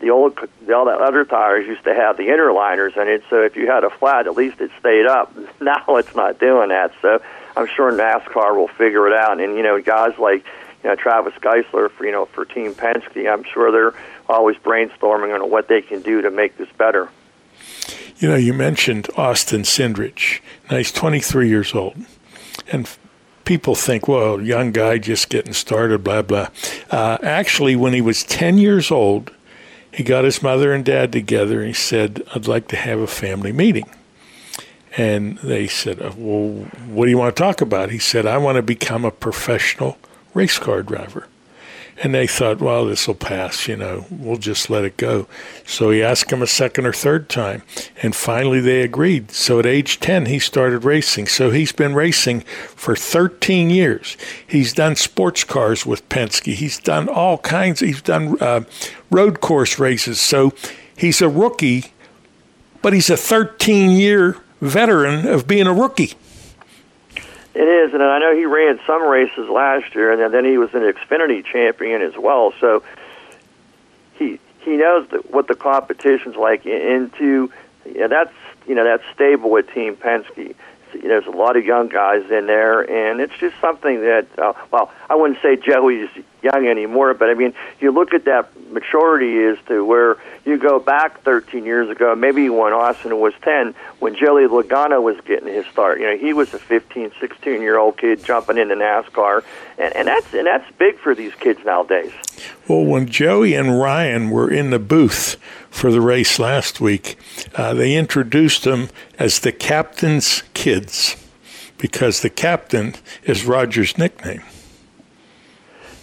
the 0.00 0.10
old 0.10 0.38
the 0.66 0.74
all 0.74 0.84
the 0.84 0.92
other 0.92 1.24
tires 1.24 1.66
used 1.66 1.84
to 1.84 1.94
have 1.94 2.16
the 2.16 2.24
interliners 2.24 2.96
in 2.96 3.08
it, 3.08 3.22
so 3.30 3.42
if 3.42 3.56
you 3.56 3.66
had 3.66 3.84
a 3.84 3.90
flat, 3.90 4.26
at 4.26 4.36
least 4.36 4.60
it 4.60 4.70
stayed 4.80 5.06
up. 5.06 5.32
Now 5.60 5.96
it's 5.96 6.14
not 6.14 6.38
doing 6.38 6.68
that, 6.68 6.92
so 7.00 7.22
I'm 7.56 7.66
sure 7.66 7.92
NASCAR 7.92 8.56
will 8.56 8.68
figure 8.68 9.06
it 9.06 9.12
out. 9.12 9.40
And 9.40 9.56
you 9.56 9.62
know, 9.62 9.80
guys 9.80 10.18
like 10.18 10.44
you 10.82 10.90
know 10.90 10.96
Travis 10.96 11.34
Geisler 11.34 11.90
for 11.90 12.04
you 12.04 12.12
know 12.12 12.26
for 12.26 12.44
Team 12.44 12.74
Penske, 12.74 13.30
I'm 13.30 13.44
sure 13.44 13.70
they're 13.70 13.94
always 14.28 14.56
brainstorming 14.56 15.34
on 15.34 15.50
what 15.50 15.68
they 15.68 15.82
can 15.82 16.02
do 16.02 16.22
to 16.22 16.30
make 16.30 16.56
this 16.56 16.68
better. 16.78 17.08
You 18.16 18.28
know, 18.28 18.36
you 18.36 18.54
mentioned 18.54 19.08
Austin 19.16 19.62
Cindric. 19.62 20.40
Now 20.70 20.78
he's 20.78 20.92
23 20.92 21.48
years 21.48 21.74
old. 21.74 21.96
And 22.72 22.88
people 23.44 23.74
think, 23.74 24.08
well, 24.08 24.40
young 24.40 24.72
guy 24.72 24.98
just 24.98 25.28
getting 25.28 25.52
started, 25.52 26.04
blah, 26.04 26.22
blah. 26.22 26.48
Uh, 26.90 27.18
actually, 27.22 27.76
when 27.76 27.92
he 27.92 28.00
was 28.00 28.22
10 28.24 28.58
years 28.58 28.90
old, 28.90 29.32
he 29.92 30.02
got 30.02 30.24
his 30.24 30.42
mother 30.42 30.72
and 30.72 30.84
dad 30.84 31.12
together 31.12 31.58
and 31.58 31.68
he 31.68 31.74
said, 31.74 32.22
I'd 32.34 32.46
like 32.46 32.68
to 32.68 32.76
have 32.76 33.00
a 33.00 33.06
family 33.06 33.52
meeting. 33.52 33.88
And 34.96 35.38
they 35.38 35.66
said, 35.66 36.00
uh, 36.00 36.12
Well, 36.16 36.66
what 36.86 37.06
do 37.06 37.10
you 37.10 37.18
want 37.18 37.34
to 37.34 37.42
talk 37.42 37.60
about? 37.60 37.90
He 37.90 37.98
said, 37.98 38.26
I 38.26 38.38
want 38.38 38.56
to 38.56 38.62
become 38.62 39.04
a 39.04 39.10
professional 39.10 39.98
race 40.34 40.58
car 40.58 40.82
driver. 40.82 41.28
And 42.02 42.12
they 42.12 42.26
thought, 42.26 42.60
well, 42.60 42.86
this 42.86 43.06
will 43.06 43.14
pass, 43.14 43.68
you 43.68 43.76
know, 43.76 44.04
we'll 44.10 44.36
just 44.36 44.68
let 44.68 44.84
it 44.84 44.96
go. 44.96 45.28
So 45.64 45.90
he 45.90 46.02
asked 46.02 46.32
him 46.32 46.42
a 46.42 46.46
second 46.46 46.86
or 46.86 46.92
third 46.92 47.28
time, 47.28 47.62
and 48.02 48.16
finally 48.16 48.58
they 48.58 48.82
agreed. 48.82 49.30
So 49.30 49.60
at 49.60 49.66
age 49.66 50.00
10, 50.00 50.26
he 50.26 50.40
started 50.40 50.84
racing. 50.84 51.28
So 51.28 51.50
he's 51.50 51.70
been 51.70 51.94
racing 51.94 52.40
for 52.40 52.96
13 52.96 53.70
years. 53.70 54.16
He's 54.44 54.72
done 54.72 54.96
sports 54.96 55.44
cars 55.44 55.86
with 55.86 56.08
Penske, 56.08 56.54
he's 56.54 56.80
done 56.80 57.08
all 57.08 57.38
kinds, 57.38 57.78
he's 57.78 58.02
done 58.02 58.36
uh, 58.40 58.62
road 59.10 59.40
course 59.40 59.78
races. 59.78 60.20
So 60.20 60.52
he's 60.96 61.22
a 61.22 61.28
rookie, 61.28 61.92
but 62.82 62.92
he's 62.92 63.08
a 63.08 63.16
13 63.16 63.92
year 63.92 64.38
veteran 64.64 65.26
of 65.26 65.46
being 65.46 65.66
a 65.66 65.72
rookie. 65.72 66.14
It 67.54 67.60
is, 67.60 67.94
and 67.94 68.02
I 68.02 68.18
know 68.18 68.34
he 68.34 68.46
ran 68.46 68.80
some 68.86 69.02
races 69.06 69.48
last 69.48 69.94
year, 69.94 70.10
and 70.10 70.34
then 70.34 70.44
he 70.44 70.58
was 70.58 70.74
an 70.74 70.80
Xfinity 70.80 71.44
champion 71.44 72.02
as 72.02 72.16
well. 72.16 72.52
So 72.60 72.82
he 74.18 74.40
he 74.60 74.76
knows 74.76 75.08
that 75.10 75.30
what 75.30 75.46
the 75.46 75.54
competition's 75.54 76.34
like. 76.34 76.66
Into 76.66 77.52
yeah, 77.84 78.08
that's 78.08 78.32
you 78.66 78.74
know 78.74 78.82
that's 78.82 79.04
stable 79.14 79.50
with 79.50 79.72
Team 79.72 79.94
Penske. 79.94 80.54
You 80.94 81.02
know, 81.02 81.08
there's 81.08 81.26
a 81.26 81.30
lot 81.30 81.56
of 81.56 81.64
young 81.64 81.88
guys 81.88 82.28
in 82.30 82.46
there, 82.46 82.80
and 82.80 83.20
it's 83.20 83.36
just 83.38 83.54
something 83.60 84.00
that 84.00 84.26
uh, 84.36 84.54
well, 84.72 84.92
I 85.08 85.14
wouldn't 85.14 85.40
say 85.40 85.54
Joey's 85.54 86.10
young 86.42 86.66
anymore, 86.66 87.14
but 87.14 87.30
I 87.30 87.34
mean, 87.34 87.54
you 87.78 87.92
look 87.92 88.14
at 88.14 88.24
that 88.24 88.48
maturity 88.74 89.36
is 89.36 89.58
to 89.68 89.84
where 89.84 90.16
you 90.44 90.58
go 90.58 90.78
back 90.78 91.22
13 91.22 91.64
years 91.64 91.88
ago, 91.88 92.14
maybe 92.14 92.50
when 92.50 92.72
Austin 92.72 93.18
was 93.18 93.32
10, 93.42 93.74
when 94.00 94.14
Joey 94.14 94.46
Logano 94.46 95.02
was 95.02 95.16
getting 95.24 95.48
his 95.48 95.64
start. 95.66 96.00
You 96.00 96.06
know, 96.06 96.16
he 96.16 96.32
was 96.32 96.52
a 96.52 96.58
15, 96.58 97.12
16 97.18 97.62
year 97.62 97.78
old 97.78 97.96
kid 97.96 98.22
jumping 98.22 98.58
into 98.58 98.74
NASCAR, 98.74 99.42
and, 99.78 99.94
and 99.96 100.08
that's 100.08 100.34
and 100.34 100.46
that's 100.46 100.70
big 100.76 100.98
for 100.98 101.14
these 101.14 101.34
kids 101.36 101.60
nowadays. 101.64 102.12
Well, 102.68 102.84
when 102.84 103.06
Joey 103.06 103.54
and 103.54 103.80
Ryan 103.80 104.30
were 104.30 104.50
in 104.50 104.70
the 104.70 104.78
booth 104.78 105.36
for 105.70 105.90
the 105.90 106.00
race 106.00 106.38
last 106.38 106.80
week, 106.80 107.16
uh, 107.54 107.72
they 107.74 107.94
introduced 107.94 108.64
them 108.64 108.90
as 109.18 109.38
the 109.38 109.52
captain's 109.52 110.42
kids 110.52 111.16
because 111.78 112.20
the 112.20 112.30
captain 112.30 112.94
is 113.22 113.46
Roger's 113.46 113.96
nickname. 113.96 114.42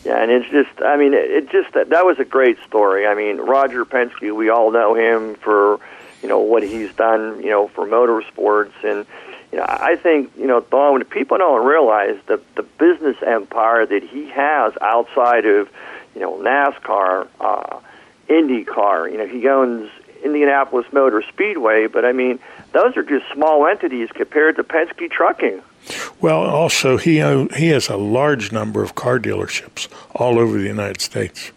Yeah, 0.03 0.21
and 0.21 0.31
it's 0.31 0.49
just, 0.49 0.81
I 0.81 0.97
mean, 0.97 1.13
it, 1.13 1.49
just, 1.51 1.73
that, 1.73 1.89
that 1.89 2.05
was 2.05 2.17
a 2.17 2.25
great 2.25 2.57
story. 2.67 3.05
I 3.05 3.13
mean, 3.13 3.37
Roger 3.37 3.85
Penske, 3.85 4.35
we 4.35 4.49
all 4.49 4.71
know 4.71 4.95
him 4.95 5.35
for, 5.35 5.79
you 6.23 6.29
know, 6.29 6.39
what 6.39 6.63
he's 6.63 6.91
done, 6.93 7.41
you 7.43 7.49
know, 7.49 7.67
for 7.67 7.85
motorsports. 7.85 8.73
And, 8.83 9.05
you 9.51 9.59
know, 9.59 9.65
I 9.67 9.95
think, 9.97 10.31
you 10.37 10.47
know, 10.47 10.61
Don, 10.61 11.03
people 11.05 11.37
don't 11.37 11.65
realize 11.65 12.17
the, 12.25 12.41
the 12.55 12.63
business 12.63 13.17
empire 13.25 13.85
that 13.85 14.03
he 14.03 14.27
has 14.29 14.73
outside 14.81 15.45
of, 15.45 15.69
you 16.15 16.21
know, 16.21 16.37
NASCAR, 16.37 17.27
uh, 17.39 17.79
IndyCar, 18.27 19.11
you 19.11 19.17
know, 19.17 19.27
he 19.27 19.47
owns 19.47 19.91
Indianapolis 20.23 20.85
Motor 20.91 21.23
Speedway, 21.29 21.87
but 21.87 22.05
I 22.05 22.11
mean, 22.11 22.39
those 22.73 22.95
are 22.97 23.03
just 23.03 23.25
small 23.33 23.67
entities 23.67 24.09
compared 24.13 24.55
to 24.57 24.63
Penske 24.63 25.11
Trucking. 25.11 25.61
Well, 26.19 26.41
also 26.41 26.97
he 26.97 27.15
he 27.55 27.69
has 27.69 27.89
a 27.89 27.97
large 27.97 28.51
number 28.51 28.83
of 28.83 28.95
car 28.95 29.19
dealerships 29.19 29.87
all 30.13 30.37
over 30.37 30.57
the 30.57 30.67
United 30.67 31.01
States. 31.01 31.51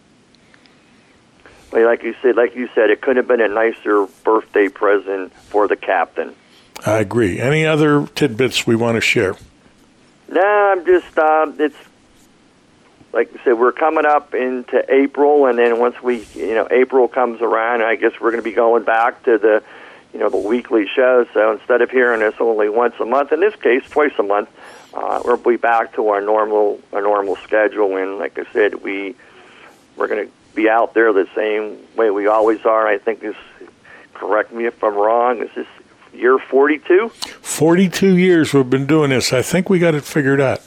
Well, 1.71 1.85
like 1.87 2.03
you 2.03 2.15
said, 2.23 2.37
like 2.37 2.55
you 2.55 2.69
said, 2.75 2.91
it 2.91 3.01
could 3.01 3.17
have 3.17 3.29
been 3.29 3.41
a 3.41 3.49
nicer 3.49 4.07
birthday 4.23 4.69
present 4.69 5.33
for 5.35 5.69
the 5.69 5.77
captain. 5.77 6.35
I 6.87 6.99
agree. 7.01 7.39
Any 7.41 7.67
other 7.67 8.07
tidbits 8.15 8.67
we 8.67 8.77
want 8.77 8.97
to 8.97 9.01
share? 9.01 9.37
No, 10.29 10.43
I'm 10.43 10.87
just 10.87 11.19
uh, 11.19 11.53
it's 11.59 11.77
like 13.13 13.31
I 13.39 13.45
said, 13.45 13.59
we're 13.59 13.73
coming 13.73 14.05
up 14.05 14.35
into 14.35 14.85
April, 14.93 15.47
and 15.47 15.59
then 15.59 15.79
once 15.79 16.03
we, 16.03 16.25
you 16.35 16.55
know, 16.55 16.67
April 16.71 17.07
comes 17.07 17.41
around, 17.41 17.83
I 17.83 17.95
guess 17.95 18.13
we're 18.21 18.33
going 18.33 18.43
to 18.43 18.49
be 18.49 18.55
going 18.55 18.83
back 18.83 19.23
to 19.25 19.39
the 19.39 19.63
you 20.15 20.21
know, 20.21 20.31
the 20.31 20.39
weekly 20.39 20.87
show. 20.87 21.27
So 21.35 21.53
instead 21.53 21.83
of 21.83 21.91
hearing 21.91 22.23
us 22.23 22.35
only 22.39 22.69
once 22.69 22.95
a 23.01 23.05
month, 23.05 23.33
in 23.33 23.41
this 23.41 23.57
case, 23.57 23.83
twice 23.91 24.13
a 24.19 24.23
month, 24.23 24.49
uh, 24.95 25.21
we'll 25.25 25.37
be 25.37 25.57
back 25.57 25.95
to 25.97 26.09
our 26.09 26.21
normal 26.21 26.81
our 26.93 27.03
normal 27.03 27.37
schedule. 27.37 27.97
And 27.97 28.19
like 28.19 28.39
I 28.39 28.51
said, 28.53 28.83
we 28.83 29.17
we're 29.97 30.07
going 30.07 30.27
to 30.27 30.33
be 30.55 30.69
out 30.69 30.95
there 30.95 31.13
the 31.13 31.29
same 31.35 31.79
way 31.97 32.11
we 32.11 32.29
always 32.29 32.65
are. 32.65 32.87
I 32.87 32.99
think 32.99 33.21
this. 33.21 33.37
Correct 34.15 34.53
me 34.53 34.65
if 34.67 34.83
I'm 34.83 34.95
wrong. 34.95 35.43
Is 35.43 35.51
this 35.57 35.67
year 36.15 36.39
42? 36.39 37.09
42 37.09 38.17
years 38.17 38.55
we've 38.55 38.71
been 38.71 38.87
doing 38.87 39.11
this. 39.11 39.33
I 39.33 39.43
think 39.43 39.69
we 39.69 39.81
got 39.81 39.97
it 39.97 40.05
figured 40.05 40.41
out. 40.41 40.63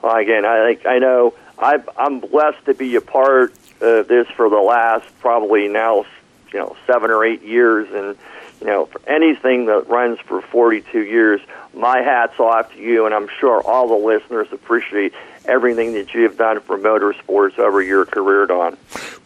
Well, 0.00 0.14
again, 0.14 0.46
I 0.46 0.64
think 0.64 0.86
I 0.86 1.00
know 1.00 1.34
i 1.58 1.82
I'm 1.98 2.20
blessed 2.20 2.64
to 2.66 2.74
be 2.74 2.94
a 2.94 3.00
part 3.00 3.52
of 3.80 4.06
this 4.06 4.28
for 4.36 4.48
the 4.48 4.60
last 4.60 5.06
probably 5.20 5.66
now 5.68 6.04
you 6.52 6.58
know 6.58 6.76
seven 6.86 7.10
or 7.10 7.24
eight 7.24 7.42
years, 7.42 7.88
and 7.92 8.16
you 8.60 8.66
know 8.66 8.86
for 8.86 9.00
anything 9.06 9.66
that 9.66 9.88
runs 9.88 10.18
for 10.20 10.40
42 10.42 11.00
years, 11.00 11.40
my 11.74 11.98
hats 11.98 12.38
off 12.40 12.72
to 12.72 12.78
you, 12.78 13.06
and 13.06 13.14
I'm 13.14 13.28
sure 13.38 13.62
all 13.62 13.88
the 13.88 14.06
listeners 14.06 14.48
appreciate 14.52 15.12
everything 15.46 15.92
that 15.92 16.12
you 16.12 16.22
have 16.22 16.36
done 16.36 16.60
for 16.60 16.78
motorsports 16.78 17.58
over 17.58 17.80
your 17.80 18.04
career, 18.04 18.46
Don. 18.46 18.76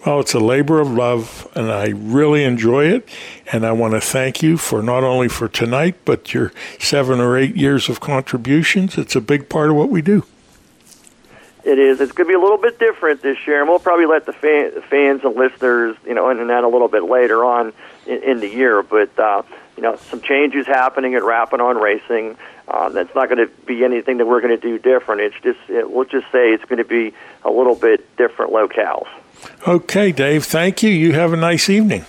Well, 0.04 0.20
it's 0.20 0.34
a 0.34 0.40
labor 0.40 0.80
of 0.80 0.90
love, 0.90 1.50
and 1.54 1.70
I 1.70 1.88
really 1.88 2.44
enjoy 2.44 2.86
it. 2.86 3.08
And 3.52 3.66
I 3.66 3.72
want 3.72 3.94
to 3.94 4.00
thank 4.00 4.42
you 4.42 4.56
for 4.56 4.82
not 4.82 5.04
only 5.04 5.28
for 5.28 5.48
tonight, 5.48 5.96
but 6.04 6.32
your 6.32 6.52
seven 6.78 7.20
or 7.20 7.36
eight 7.36 7.56
years 7.56 7.88
of 7.88 8.00
contributions. 8.00 8.96
It's 8.96 9.16
a 9.16 9.20
big 9.20 9.48
part 9.48 9.70
of 9.70 9.76
what 9.76 9.90
we 9.90 10.02
do. 10.02 10.24
It 11.64 11.78
is. 11.78 12.00
It's 12.00 12.12
going 12.12 12.26
to 12.26 12.32
be 12.32 12.34
a 12.34 12.40
little 12.40 12.58
bit 12.58 12.78
different 12.78 13.22
this 13.22 13.36
year, 13.46 13.60
and 13.60 13.68
we'll 13.68 13.78
probably 13.78 14.06
let 14.06 14.24
the 14.26 14.32
fan, 14.32 14.80
fans 14.88 15.22
and 15.24 15.36
listeners, 15.36 15.96
you 16.06 16.14
know, 16.14 16.30
in 16.30 16.46
that 16.46 16.64
a 16.64 16.68
little 16.68 16.88
bit 16.88 17.04
later 17.04 17.44
on 17.44 17.72
in, 18.06 18.22
in 18.22 18.40
the 18.40 18.48
year. 18.48 18.82
But 18.82 19.18
uh, 19.18 19.42
you 19.76 19.82
know, 19.82 19.96
some 19.96 20.20
changes 20.20 20.66
happening 20.66 21.14
at 21.14 21.22
Rapping 21.22 21.60
on 21.60 21.76
Racing. 21.76 22.36
Uh, 22.66 22.88
that's 22.90 23.14
not 23.14 23.28
going 23.28 23.46
to 23.46 23.52
be 23.66 23.84
anything 23.84 24.18
that 24.18 24.26
we're 24.26 24.40
going 24.40 24.58
to 24.58 24.60
do 24.60 24.78
different. 24.78 25.20
It's 25.20 25.36
just 25.42 25.58
it, 25.68 25.90
we'll 25.90 26.04
just 26.04 26.26
say 26.32 26.52
it's 26.52 26.64
going 26.64 26.78
to 26.78 26.84
be 26.84 27.14
a 27.44 27.50
little 27.50 27.74
bit 27.74 28.16
different 28.16 28.52
locales. 28.52 29.08
Okay, 29.66 30.12
Dave. 30.12 30.44
Thank 30.44 30.82
you. 30.82 30.90
You 30.90 31.12
have 31.12 31.32
a 31.32 31.36
nice 31.36 31.68
evening. 31.68 32.04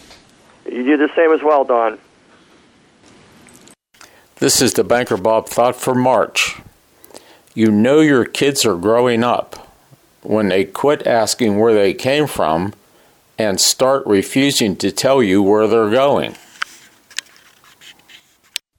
You 0.66 0.84
do 0.84 0.98
the 0.98 1.10
same 1.16 1.32
as 1.34 1.42
well, 1.44 1.64
Don. 1.64 1.98
This 4.36 4.62
is 4.62 4.74
the 4.74 4.84
Banker 4.84 5.18
Bob 5.18 5.48
thought 5.48 5.76
for 5.76 5.94
March. 5.94 6.60
You 7.54 7.70
know 7.70 8.00
your 8.00 8.26
kids 8.26 8.66
are 8.66 8.78
growing 8.78 9.24
up 9.24 9.68
when 10.22 10.50
they 10.50 10.64
quit 10.64 11.06
asking 11.06 11.60
where 11.60 11.74
they 11.74 11.94
came 11.94 12.28
from 12.28 12.74
and 13.38 13.60
start 13.60 14.06
refusing 14.06 14.76
to 14.78 14.92
tell 14.92 15.22
you 15.22 15.42
where 15.42 15.68
they're 15.68 15.90
going. 15.90 16.36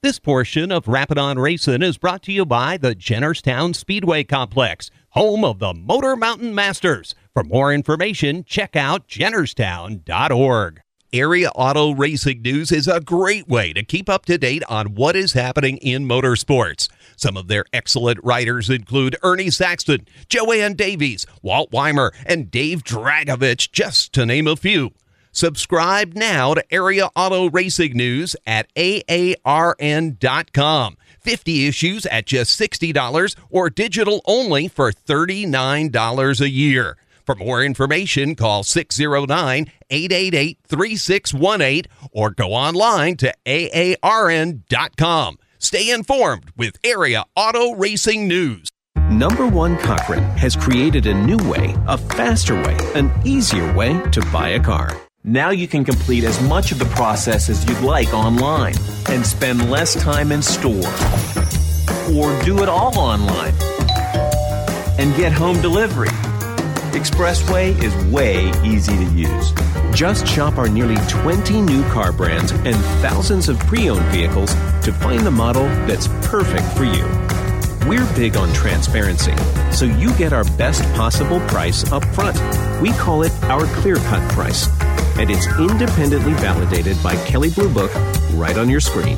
This 0.01 0.19
portion 0.19 0.71
of 0.71 0.87
Rapping 0.87 1.17
on 1.17 1.39
Racing 1.39 1.81
is 1.81 1.97
brought 1.97 2.23
to 2.23 2.31
you 2.33 2.45
by 2.45 2.77
the 2.77 2.93
Jennerstown 2.93 3.75
Speedway 3.75 4.23
Complex, 4.23 4.91
home 5.11 5.45
of 5.45 5.59
the 5.59 5.73
Motor 5.73 6.15
Mountain 6.15 6.53
Masters. 6.53 7.15
For 7.33 7.43
more 7.43 7.73
information, 7.73 8.43
check 8.43 8.75
out 8.75 9.07
jennerstown.org. 9.07 10.82
Area 11.13 11.49
Auto 11.49 11.91
Racing 11.91 12.41
News 12.41 12.71
is 12.71 12.87
a 12.87 12.99
great 12.99 13.47
way 13.47 13.71
to 13.73 13.83
keep 13.83 14.09
up 14.09 14.25
to 14.25 14.39
date 14.39 14.63
on 14.67 14.95
what 14.95 15.15
is 15.15 15.33
happening 15.33 15.77
in 15.77 16.07
motorsports. 16.07 16.89
Some 17.15 17.37
of 17.37 17.47
their 17.47 17.65
excellent 17.71 18.19
writers 18.23 18.67
include 18.67 19.15
Ernie 19.21 19.51
Saxton, 19.51 20.07
Joanne 20.27 20.73
Davies, 20.73 21.27
Walt 21.43 21.71
Weimer, 21.71 22.11
and 22.25 22.49
Dave 22.49 22.83
Dragovich, 22.83 23.71
just 23.71 24.11
to 24.13 24.25
name 24.25 24.47
a 24.47 24.55
few. 24.55 24.91
Subscribe 25.31 26.15
now 26.15 26.55
to 26.55 26.73
Area 26.73 27.09
Auto 27.15 27.47
Racing 27.47 27.95
News 27.95 28.35
at 28.47 28.73
AARN.com. 28.75 29.37
50 31.19 31.67
issues 31.67 32.07
at 32.07 32.25
just 32.25 32.59
$60 32.59 33.35
or 33.51 33.69
digital 33.69 34.21
only 34.25 34.67
for 34.67 34.91
$39 34.91 36.41
a 36.41 36.49
year. 36.49 36.97
For 37.25 37.35
more 37.35 37.63
information, 37.63 38.35
call 38.35 38.63
609 38.63 39.71
888 39.93 40.59
3618 40.67 41.83
or 42.11 42.31
go 42.31 42.53
online 42.53 43.15
to 43.17 43.33
AARN.com. 43.45 45.37
Stay 45.59 45.91
informed 45.91 46.51
with 46.57 46.77
Area 46.83 47.23
Auto 47.35 47.73
Racing 47.73 48.27
News. 48.27 48.69
Number 49.09 49.47
One 49.47 49.77
Cochran 49.77 50.23
has 50.37 50.55
created 50.55 51.05
a 51.05 51.13
new 51.13 51.37
way, 51.49 51.75
a 51.87 51.97
faster 51.97 52.55
way, 52.55 52.77
an 52.95 53.11
easier 53.23 53.71
way 53.73 54.01
to 54.11 54.21
buy 54.31 54.49
a 54.49 54.59
car. 54.59 54.99
Now 55.23 55.51
you 55.51 55.67
can 55.67 55.85
complete 55.85 56.23
as 56.23 56.41
much 56.49 56.71
of 56.71 56.79
the 56.79 56.85
process 56.85 57.47
as 57.49 57.63
you'd 57.65 57.79
like 57.81 58.13
online 58.13 58.73
and 59.09 59.25
spend 59.25 59.69
less 59.69 59.95
time 59.95 60.31
in 60.31 60.41
store. 60.41 60.89
Or 62.13 62.37
do 62.43 62.61
it 62.61 62.67
all 62.67 62.97
online 62.97 63.53
and 64.99 65.15
get 65.15 65.31
home 65.31 65.61
delivery. 65.61 66.09
Expressway 66.93 67.73
is 67.81 67.95
way 68.13 68.51
easy 68.63 68.95
to 68.95 69.05
use. 69.15 69.51
Just 69.95 70.27
shop 70.27 70.59
our 70.59 70.69
nearly 70.69 70.95
20 71.09 71.59
new 71.59 71.81
car 71.89 72.11
brands 72.11 72.51
and 72.51 72.75
thousands 73.01 73.49
of 73.49 73.57
pre 73.61 73.89
owned 73.89 74.05
vehicles 74.11 74.53
to 74.83 74.93
find 74.93 75.25
the 75.25 75.31
model 75.31 75.63
that's 75.87 76.07
perfect 76.27 76.67
for 76.77 76.83
you. 76.83 77.03
We're 77.89 78.05
big 78.13 78.37
on 78.37 78.53
transparency, 78.53 79.35
so 79.71 79.85
you 79.85 80.13
get 80.17 80.33
our 80.33 80.43
best 80.55 80.83
possible 80.93 81.39
price 81.47 81.91
up 81.91 82.05
front. 82.13 82.37
We 82.79 82.91
call 82.91 83.23
it 83.23 83.33
our 83.45 83.65
clear 83.81 83.95
cut 83.95 84.31
price, 84.31 84.69
and 85.17 85.31
it's 85.31 85.47
independently 85.59 86.33
validated 86.33 87.01
by 87.01 87.15
Kelley 87.25 87.49
Blue 87.49 87.73
Book 87.73 87.91
right 88.35 88.57
on 88.57 88.69
your 88.69 88.79
screen. 88.79 89.17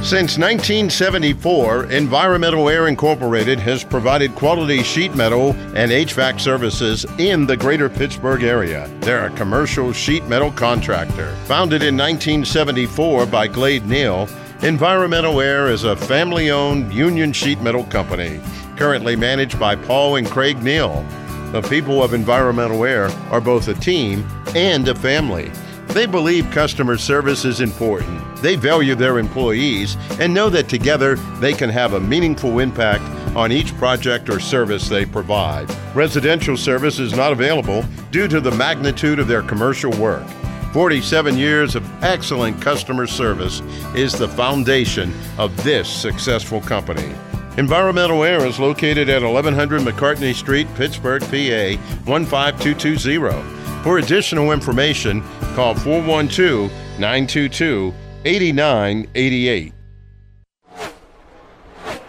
Since 0.00 0.38
1974, 0.38 1.86
Environmental 1.86 2.68
Air 2.68 2.86
Incorporated 2.86 3.58
has 3.58 3.82
provided 3.82 4.34
quality 4.36 4.82
sheet 4.82 5.14
metal 5.14 5.50
and 5.74 5.90
HVAC 5.90 6.40
services 6.40 7.04
in 7.18 7.46
the 7.46 7.56
greater 7.56 7.90
Pittsburgh 7.90 8.44
area. 8.44 8.88
They're 9.00 9.26
a 9.26 9.36
commercial 9.36 9.92
sheet 9.92 10.24
metal 10.24 10.52
contractor. 10.52 11.34
Founded 11.44 11.82
in 11.82 11.96
1974 11.96 13.26
by 13.26 13.48
Glade 13.48 13.86
Neal, 13.86 14.28
Environmental 14.62 15.40
Air 15.40 15.66
is 15.66 15.84
a 15.84 15.96
family 15.96 16.50
owned 16.50 16.94
union 16.94 17.32
sheet 17.32 17.60
metal 17.60 17.84
company, 17.84 18.40
currently 18.76 19.16
managed 19.16 19.58
by 19.58 19.74
Paul 19.74 20.16
and 20.16 20.30
Craig 20.30 20.62
Neal. 20.62 21.04
The 21.52 21.62
people 21.62 22.02
of 22.02 22.14
Environmental 22.14 22.84
Air 22.84 23.10
are 23.30 23.40
both 23.40 23.68
a 23.68 23.74
team 23.74 24.26
and 24.54 24.88
a 24.88 24.94
family. 24.94 25.50
They 25.88 26.06
believe 26.06 26.50
customer 26.50 26.96
service 26.96 27.44
is 27.44 27.60
important. 27.60 28.36
They 28.36 28.56
value 28.56 28.94
their 28.94 29.18
employees 29.18 29.96
and 30.20 30.32
know 30.32 30.50
that 30.50 30.68
together 30.68 31.16
they 31.40 31.52
can 31.52 31.70
have 31.70 31.94
a 31.94 32.00
meaningful 32.00 32.58
impact 32.58 33.02
on 33.34 33.50
each 33.50 33.76
project 33.78 34.28
or 34.28 34.38
service 34.38 34.88
they 34.88 35.06
provide. 35.06 35.68
Residential 35.94 36.56
service 36.56 36.98
is 36.98 37.14
not 37.14 37.32
available 37.32 37.84
due 38.10 38.28
to 38.28 38.40
the 38.40 38.50
magnitude 38.52 39.18
of 39.18 39.28
their 39.28 39.42
commercial 39.42 39.90
work. 39.98 40.26
47 40.72 41.38
years 41.38 41.74
of 41.74 42.04
excellent 42.04 42.60
customer 42.60 43.06
service 43.06 43.60
is 43.94 44.12
the 44.12 44.28
foundation 44.28 45.12
of 45.38 45.56
this 45.64 45.88
successful 45.88 46.60
company. 46.60 47.14
Environmental 47.56 48.22
Air 48.22 48.46
is 48.46 48.60
located 48.60 49.08
at 49.08 49.22
1100 49.22 49.80
McCartney 49.80 50.34
Street, 50.34 50.68
Pittsburgh, 50.76 51.22
PA 51.22 51.82
15220. 52.04 53.57
For 53.88 53.96
additional 53.96 54.52
information, 54.52 55.22
call 55.54 55.74
412 55.74 56.70
922 57.00 57.94
8988. 58.26 59.72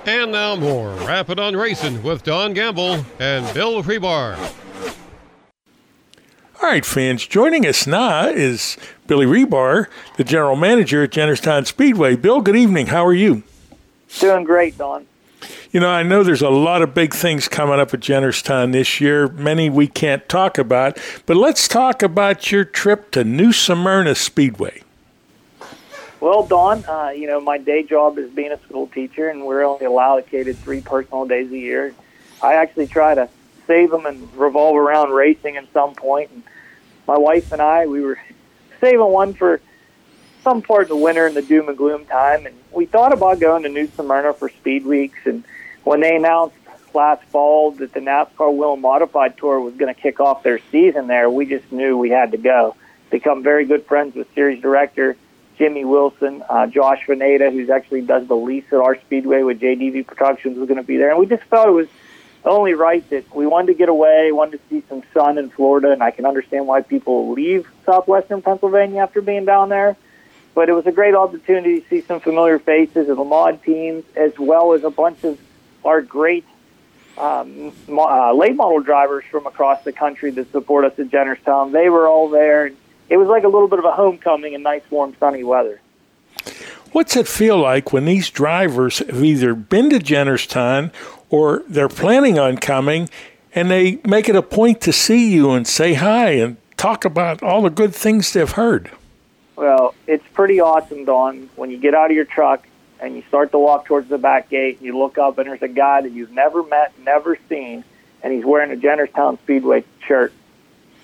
And 0.05 0.33
now 0.33 0.57
more 0.57 0.89
Rappin' 1.07 1.39
on 1.39 1.55
Racing 1.55 2.03
with 2.03 2.23
Don 2.23 2.53
Gamble 2.53 3.05
and 3.17 3.53
Bill 3.53 3.81
Rebar. 3.81 4.37
All 6.61 6.69
right, 6.69 6.85
fans, 6.85 7.25
joining 7.25 7.65
us 7.65 7.87
now 7.87 8.27
is 8.27 8.75
Billy 9.07 9.25
Rebar, 9.25 9.85
the 10.17 10.25
general 10.25 10.57
manager 10.57 11.03
at 11.03 11.11
Jennerstown 11.11 11.65
Speedway. 11.65 12.17
Bill, 12.17 12.41
good 12.41 12.57
evening. 12.57 12.87
How 12.87 13.05
are 13.05 13.13
you? 13.13 13.43
Doing 14.19 14.43
great, 14.43 14.77
Don. 14.77 15.07
You 15.71 15.79
know, 15.79 15.89
I 15.89 16.01
know 16.01 16.23
there's 16.23 16.41
a 16.41 16.49
lot 16.49 16.81
of 16.81 16.95
big 16.95 17.13
things 17.13 17.47
coming 17.47 17.79
up 17.79 17.93
at 17.93 17.99
Jennerstown 17.99 18.71
this 18.71 18.99
year, 18.99 19.27
many 19.27 19.69
we 19.69 19.85
can't 19.85 20.27
talk 20.27 20.57
about, 20.57 20.97
but 21.27 21.37
let's 21.37 21.67
talk 21.67 22.01
about 22.01 22.51
your 22.51 22.65
trip 22.65 23.11
to 23.11 23.23
New 23.23 23.53
Smyrna 23.53 24.15
Speedway. 24.15 24.81
Well, 26.19 26.41
Don, 26.41 26.83
uh, 26.85 27.09
you 27.09 27.27
know, 27.27 27.39
my 27.39 27.59
day 27.59 27.83
job 27.83 28.17
is 28.17 28.31
being 28.31 28.51
a 28.51 28.59
school 28.61 28.87
teacher, 28.87 29.29
and 29.29 29.45
we're 29.45 29.63
only 29.63 29.85
allocated 29.85 30.57
three 30.57 30.81
personal 30.81 31.25
days 31.25 31.51
a 31.51 31.57
year. 31.57 31.93
I 32.41 32.55
actually 32.55 32.87
try 32.87 33.13
to 33.13 33.29
save 33.67 33.91
them 33.91 34.07
and 34.07 34.33
revolve 34.35 34.75
around 34.75 35.11
racing 35.11 35.55
at 35.55 35.71
some 35.71 35.93
point. 35.93 36.31
And 36.31 36.41
my 37.07 37.19
wife 37.19 37.51
and 37.51 37.61
I, 37.61 37.85
we 37.85 38.01
were 38.01 38.19
saving 38.81 39.01
one 39.01 39.35
for 39.35 39.61
some 40.43 40.63
part 40.63 40.83
of 40.83 40.89
the 40.89 40.95
winter 40.95 41.27
and 41.27 41.35
the 41.35 41.43
doom 41.43 41.69
and 41.69 41.77
gloom 41.77 42.05
time, 42.05 42.47
and 42.47 42.55
we 42.71 42.87
thought 42.87 43.13
about 43.13 43.39
going 43.39 43.61
to 43.61 43.69
New 43.69 43.87
Smyrna 43.89 44.33
for 44.33 44.49
Speed 44.49 44.83
Weeks. 44.87 45.19
And 45.25 45.43
when 45.83 46.01
they 46.01 46.15
announced 46.15 46.55
last 46.93 47.23
fall 47.25 47.71
that 47.71 47.93
the 47.93 47.99
NASCAR 47.99 48.55
Whelen 48.55 48.81
Modified 48.81 49.37
Tour 49.37 49.59
was 49.59 49.75
going 49.75 49.93
to 49.93 49.99
kick 49.99 50.19
off 50.19 50.43
their 50.43 50.59
season 50.71 51.07
there, 51.07 51.29
we 51.29 51.45
just 51.45 51.71
knew 51.71 51.97
we 51.97 52.09
had 52.09 52.31
to 52.31 52.37
go. 52.37 52.75
Become 53.09 53.43
very 53.43 53.65
good 53.65 53.85
friends 53.85 54.15
with 54.15 54.33
series 54.33 54.61
director 54.61 55.15
Jimmy 55.59 55.83
Wilson, 55.83 56.41
uh, 56.49 56.67
Josh 56.67 57.05
Veneta, 57.05 57.51
who's 57.51 57.69
actually 57.69 58.01
does 58.01 58.25
the 58.27 58.35
lease 58.35 58.63
at 58.71 58.79
our 58.79 58.97
speedway 59.01 59.43
with 59.43 59.59
JDV 59.59 60.07
Productions, 60.07 60.57
was 60.57 60.67
going 60.69 60.77
to 60.77 60.87
be 60.87 60.95
there, 60.95 61.09
and 61.09 61.19
we 61.19 61.25
just 61.25 61.43
felt 61.43 61.67
it 61.67 61.71
was 61.71 61.89
only 62.45 62.73
right 62.73 63.07
that 63.09 63.35
we 63.35 63.45
wanted 63.45 63.67
to 63.67 63.73
get 63.73 63.89
away, 63.89 64.31
wanted 64.31 64.57
to 64.57 64.59
see 64.69 64.87
some 64.87 65.03
sun 65.13 65.37
in 65.37 65.49
Florida, 65.49 65.91
and 65.91 66.01
I 66.01 66.11
can 66.11 66.25
understand 66.25 66.65
why 66.65 66.81
people 66.81 67.31
leave 67.31 67.67
southwestern 67.85 68.41
Pennsylvania 68.41 69.01
after 69.01 69.21
being 69.21 69.43
down 69.43 69.67
there. 69.67 69.97
But 70.55 70.69
it 70.69 70.73
was 70.73 70.87
a 70.87 70.93
great 70.93 71.13
opportunity 71.13 71.81
to 71.81 71.87
see 71.89 72.01
some 72.01 72.21
familiar 72.21 72.57
faces 72.57 73.09
of 73.09 73.17
the 73.17 73.23
mod 73.25 73.61
teams, 73.63 74.05
as 74.15 74.39
well 74.39 74.71
as 74.71 74.85
a 74.85 74.89
bunch 74.89 75.25
of 75.25 75.37
our 75.83 76.01
great 76.01 76.45
um, 77.17 77.73
uh, 77.89 78.33
late 78.33 78.55
model 78.55 78.81
drivers 78.81 79.25
from 79.29 79.45
across 79.45 79.83
the 79.83 79.91
country 79.91 80.31
that 80.31 80.51
support 80.51 80.85
us 80.85 80.97
at 80.97 81.09
Jennerstown. 81.09 81.71
They 81.71 81.89
were 81.89 82.07
all 82.07 82.29
there. 82.29 82.71
It 83.09 83.17
was 83.17 83.27
like 83.27 83.43
a 83.43 83.47
little 83.47 83.67
bit 83.67 83.79
of 83.79 83.85
a 83.85 83.91
homecoming 83.91 84.53
in 84.53 84.63
nice, 84.63 84.83
warm, 84.89 85.15
sunny 85.19 85.43
weather. 85.43 85.81
What's 86.91 87.15
it 87.15 87.27
feel 87.27 87.57
like 87.57 87.93
when 87.93 88.05
these 88.05 88.29
drivers 88.29 88.99
have 88.99 89.23
either 89.23 89.53
been 89.53 89.89
to 89.91 89.99
Jennerstown 89.99 90.91
or 91.29 91.63
they're 91.67 91.89
planning 91.89 92.39
on 92.39 92.57
coming 92.57 93.09
and 93.53 93.69
they 93.69 93.99
make 94.05 94.29
it 94.29 94.35
a 94.35 94.41
point 94.41 94.81
to 94.81 94.93
see 94.93 95.31
you 95.31 95.51
and 95.51 95.67
say 95.67 95.95
hi 95.95 96.31
and 96.31 96.57
talk 96.77 97.05
about 97.05 97.43
all 97.43 97.61
the 97.61 97.69
good 97.69 97.93
things 97.93 98.31
they've 98.33 98.49
heard? 98.49 98.91
Well, 99.55 99.93
it's 100.07 100.25
pretty 100.33 100.59
awesome, 100.59 101.05
Don, 101.05 101.49
when 101.55 101.69
you 101.69 101.77
get 101.77 101.93
out 101.93 102.09
of 102.09 102.15
your 102.15 102.25
truck 102.25 102.65
and 102.99 103.15
you 103.15 103.23
start 103.27 103.51
to 103.51 103.59
walk 103.59 103.85
towards 103.85 104.09
the 104.09 104.17
back 104.17 104.49
gate 104.49 104.77
and 104.77 104.85
you 104.85 104.97
look 104.97 105.17
up 105.17 105.37
and 105.37 105.47
there's 105.47 105.61
a 105.61 105.67
guy 105.67 106.01
that 106.01 106.11
you've 106.11 106.31
never 106.31 106.63
met, 106.63 106.93
never 106.99 107.37
seen, 107.47 107.83
and 108.21 108.33
he's 108.33 108.45
wearing 108.45 108.71
a 108.71 108.75
Jennerstown 108.75 109.39
Speedway 109.39 109.83
shirt 110.05 110.33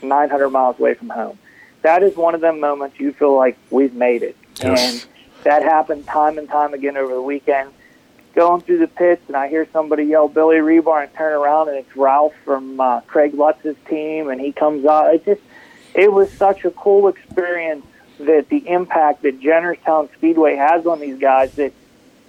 900 0.02 0.50
miles 0.50 0.80
away 0.80 0.94
from 0.94 1.10
home. 1.10 1.38
That 1.82 2.04
is 2.04 2.16
one 2.16 2.36
of 2.36 2.42
them 2.42 2.60
moments 2.60 3.00
you 3.00 3.14
feel 3.14 3.36
like 3.36 3.58
we've 3.70 3.94
made 3.94 4.24
it. 4.24 4.36
Yes. 4.62 5.06
And 5.06 5.06
that 5.44 5.64
happened 5.64 6.06
time 6.08 6.38
and 6.38 6.50
time 6.50 6.74
again 6.74 6.98
over 6.98 7.14
the 7.14 7.22
weekend. 7.22 7.72
Going 8.34 8.62
through 8.62 8.80
the 8.80 8.88
pits, 8.88 9.22
and 9.28 9.38
I 9.38 9.48
hear 9.48 9.66
somebody 9.72 10.04
yell 10.04 10.28
Billy 10.28 10.58
Rebar, 10.58 11.04
and 11.04 11.14
turn 11.14 11.32
around, 11.32 11.70
and 11.70 11.78
it's 11.78 11.96
Ralph 11.96 12.34
from 12.44 12.82
uh, 12.82 13.00
Craig 13.02 13.34
Lutz's 13.34 13.78
team, 13.88 14.30
and 14.30 14.42
he 14.42 14.52
comes 14.52 14.86
out. 14.86 15.14
It 15.14 15.24
just, 15.24 15.42
it 15.94 16.12
was 16.12 16.30
such 16.34 16.66
a 16.66 16.72
cool 16.72 17.08
experience 17.08 17.86
that 18.20 18.50
the 18.50 18.68
impact 18.68 19.22
that 19.22 19.40
Jennerstown 19.40 20.12
Speedway 20.16 20.56
has 20.56 20.86
on 20.86 21.00
these 21.00 21.18
guys 21.18 21.54
that 21.56 21.72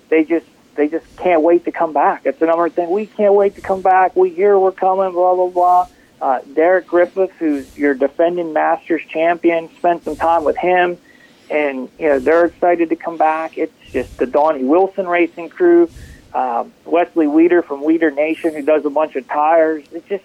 they 0.08 0.24
just 0.24 0.46
they 0.76 0.88
just 0.88 1.04
can't 1.16 1.42
wait 1.42 1.64
to 1.64 1.72
come 1.72 1.92
back. 1.92 2.22
It's 2.24 2.38
the 2.38 2.46
number 2.46 2.68
thing. 2.68 2.90
We 2.90 3.06
can't 3.06 3.34
wait 3.34 3.54
to 3.56 3.60
come 3.60 3.82
back. 3.82 4.14
We 4.14 4.30
hear 4.30 4.58
we're 4.58 4.72
coming. 4.72 5.12
Blah 5.12 5.34
blah 5.34 5.48
blah. 5.48 5.88
Uh, 6.20 6.40
Derek 6.54 6.86
Griffith, 6.86 7.32
who's 7.38 7.76
your 7.76 7.94
defending 7.94 8.52
Masters 8.52 9.02
champion, 9.08 9.68
spent 9.76 10.04
some 10.04 10.16
time 10.16 10.44
with 10.44 10.56
him, 10.56 10.96
and 11.50 11.90
you 11.98 12.08
know 12.08 12.18
they're 12.18 12.46
excited 12.46 12.88
to 12.90 12.96
come 12.96 13.16
back. 13.16 13.58
It's 13.58 13.74
just 13.90 14.18
the 14.18 14.26
Donnie 14.26 14.64
Wilson 14.64 15.06
Racing 15.06 15.50
crew, 15.50 15.90
um, 16.34 16.72
Wesley 16.84 17.26
Weeder 17.26 17.62
from 17.62 17.84
Weeder 17.84 18.10
Nation, 18.10 18.54
who 18.54 18.62
does 18.62 18.84
a 18.86 18.90
bunch 18.90 19.16
of 19.16 19.28
tires. 19.28 19.84
It's 19.92 20.08
just 20.08 20.24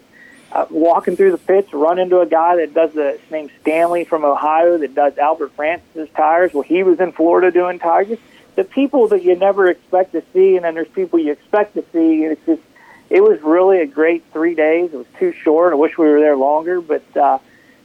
uh, 0.52 0.66
walking 0.70 1.16
through 1.16 1.32
the 1.32 1.38
pits, 1.38 1.72
run 1.72 1.98
into 1.98 2.20
a 2.20 2.26
guy 2.26 2.56
that 2.56 2.72
does 2.72 2.92
the 2.92 3.18
his 3.20 3.30
name's 3.30 3.52
Stanley 3.60 4.04
from 4.04 4.24
Ohio 4.24 4.78
that 4.78 4.94
does 4.94 5.18
Albert 5.18 5.52
Francis's 5.52 6.08
tires. 6.16 6.54
Well, 6.54 6.62
he 6.62 6.82
was 6.82 7.00
in 7.00 7.12
Florida 7.12 7.50
doing 7.50 7.78
tires. 7.78 8.18
The 8.54 8.64
people 8.64 9.08
that 9.08 9.22
you 9.22 9.36
never 9.36 9.68
expect 9.68 10.12
to 10.12 10.22
see, 10.32 10.56
and 10.56 10.64
then 10.64 10.74
there's 10.74 10.88
people 10.88 11.18
you 11.18 11.32
expect 11.32 11.74
to 11.74 11.84
see. 11.92 12.24
It's 12.24 12.44
just 12.44 12.62
it 13.10 13.22
was 13.22 13.40
really 13.42 13.80
a 13.80 13.86
great 13.86 14.24
three 14.32 14.54
days. 14.54 14.92
It 14.92 14.96
was 14.96 15.06
too 15.18 15.32
short. 15.32 15.72
I 15.72 15.76
wish 15.76 15.96
we 15.98 16.06
were 16.06 16.20
there 16.20 16.36
longer, 16.36 16.80
but 16.80 17.04
uh, 17.16 17.38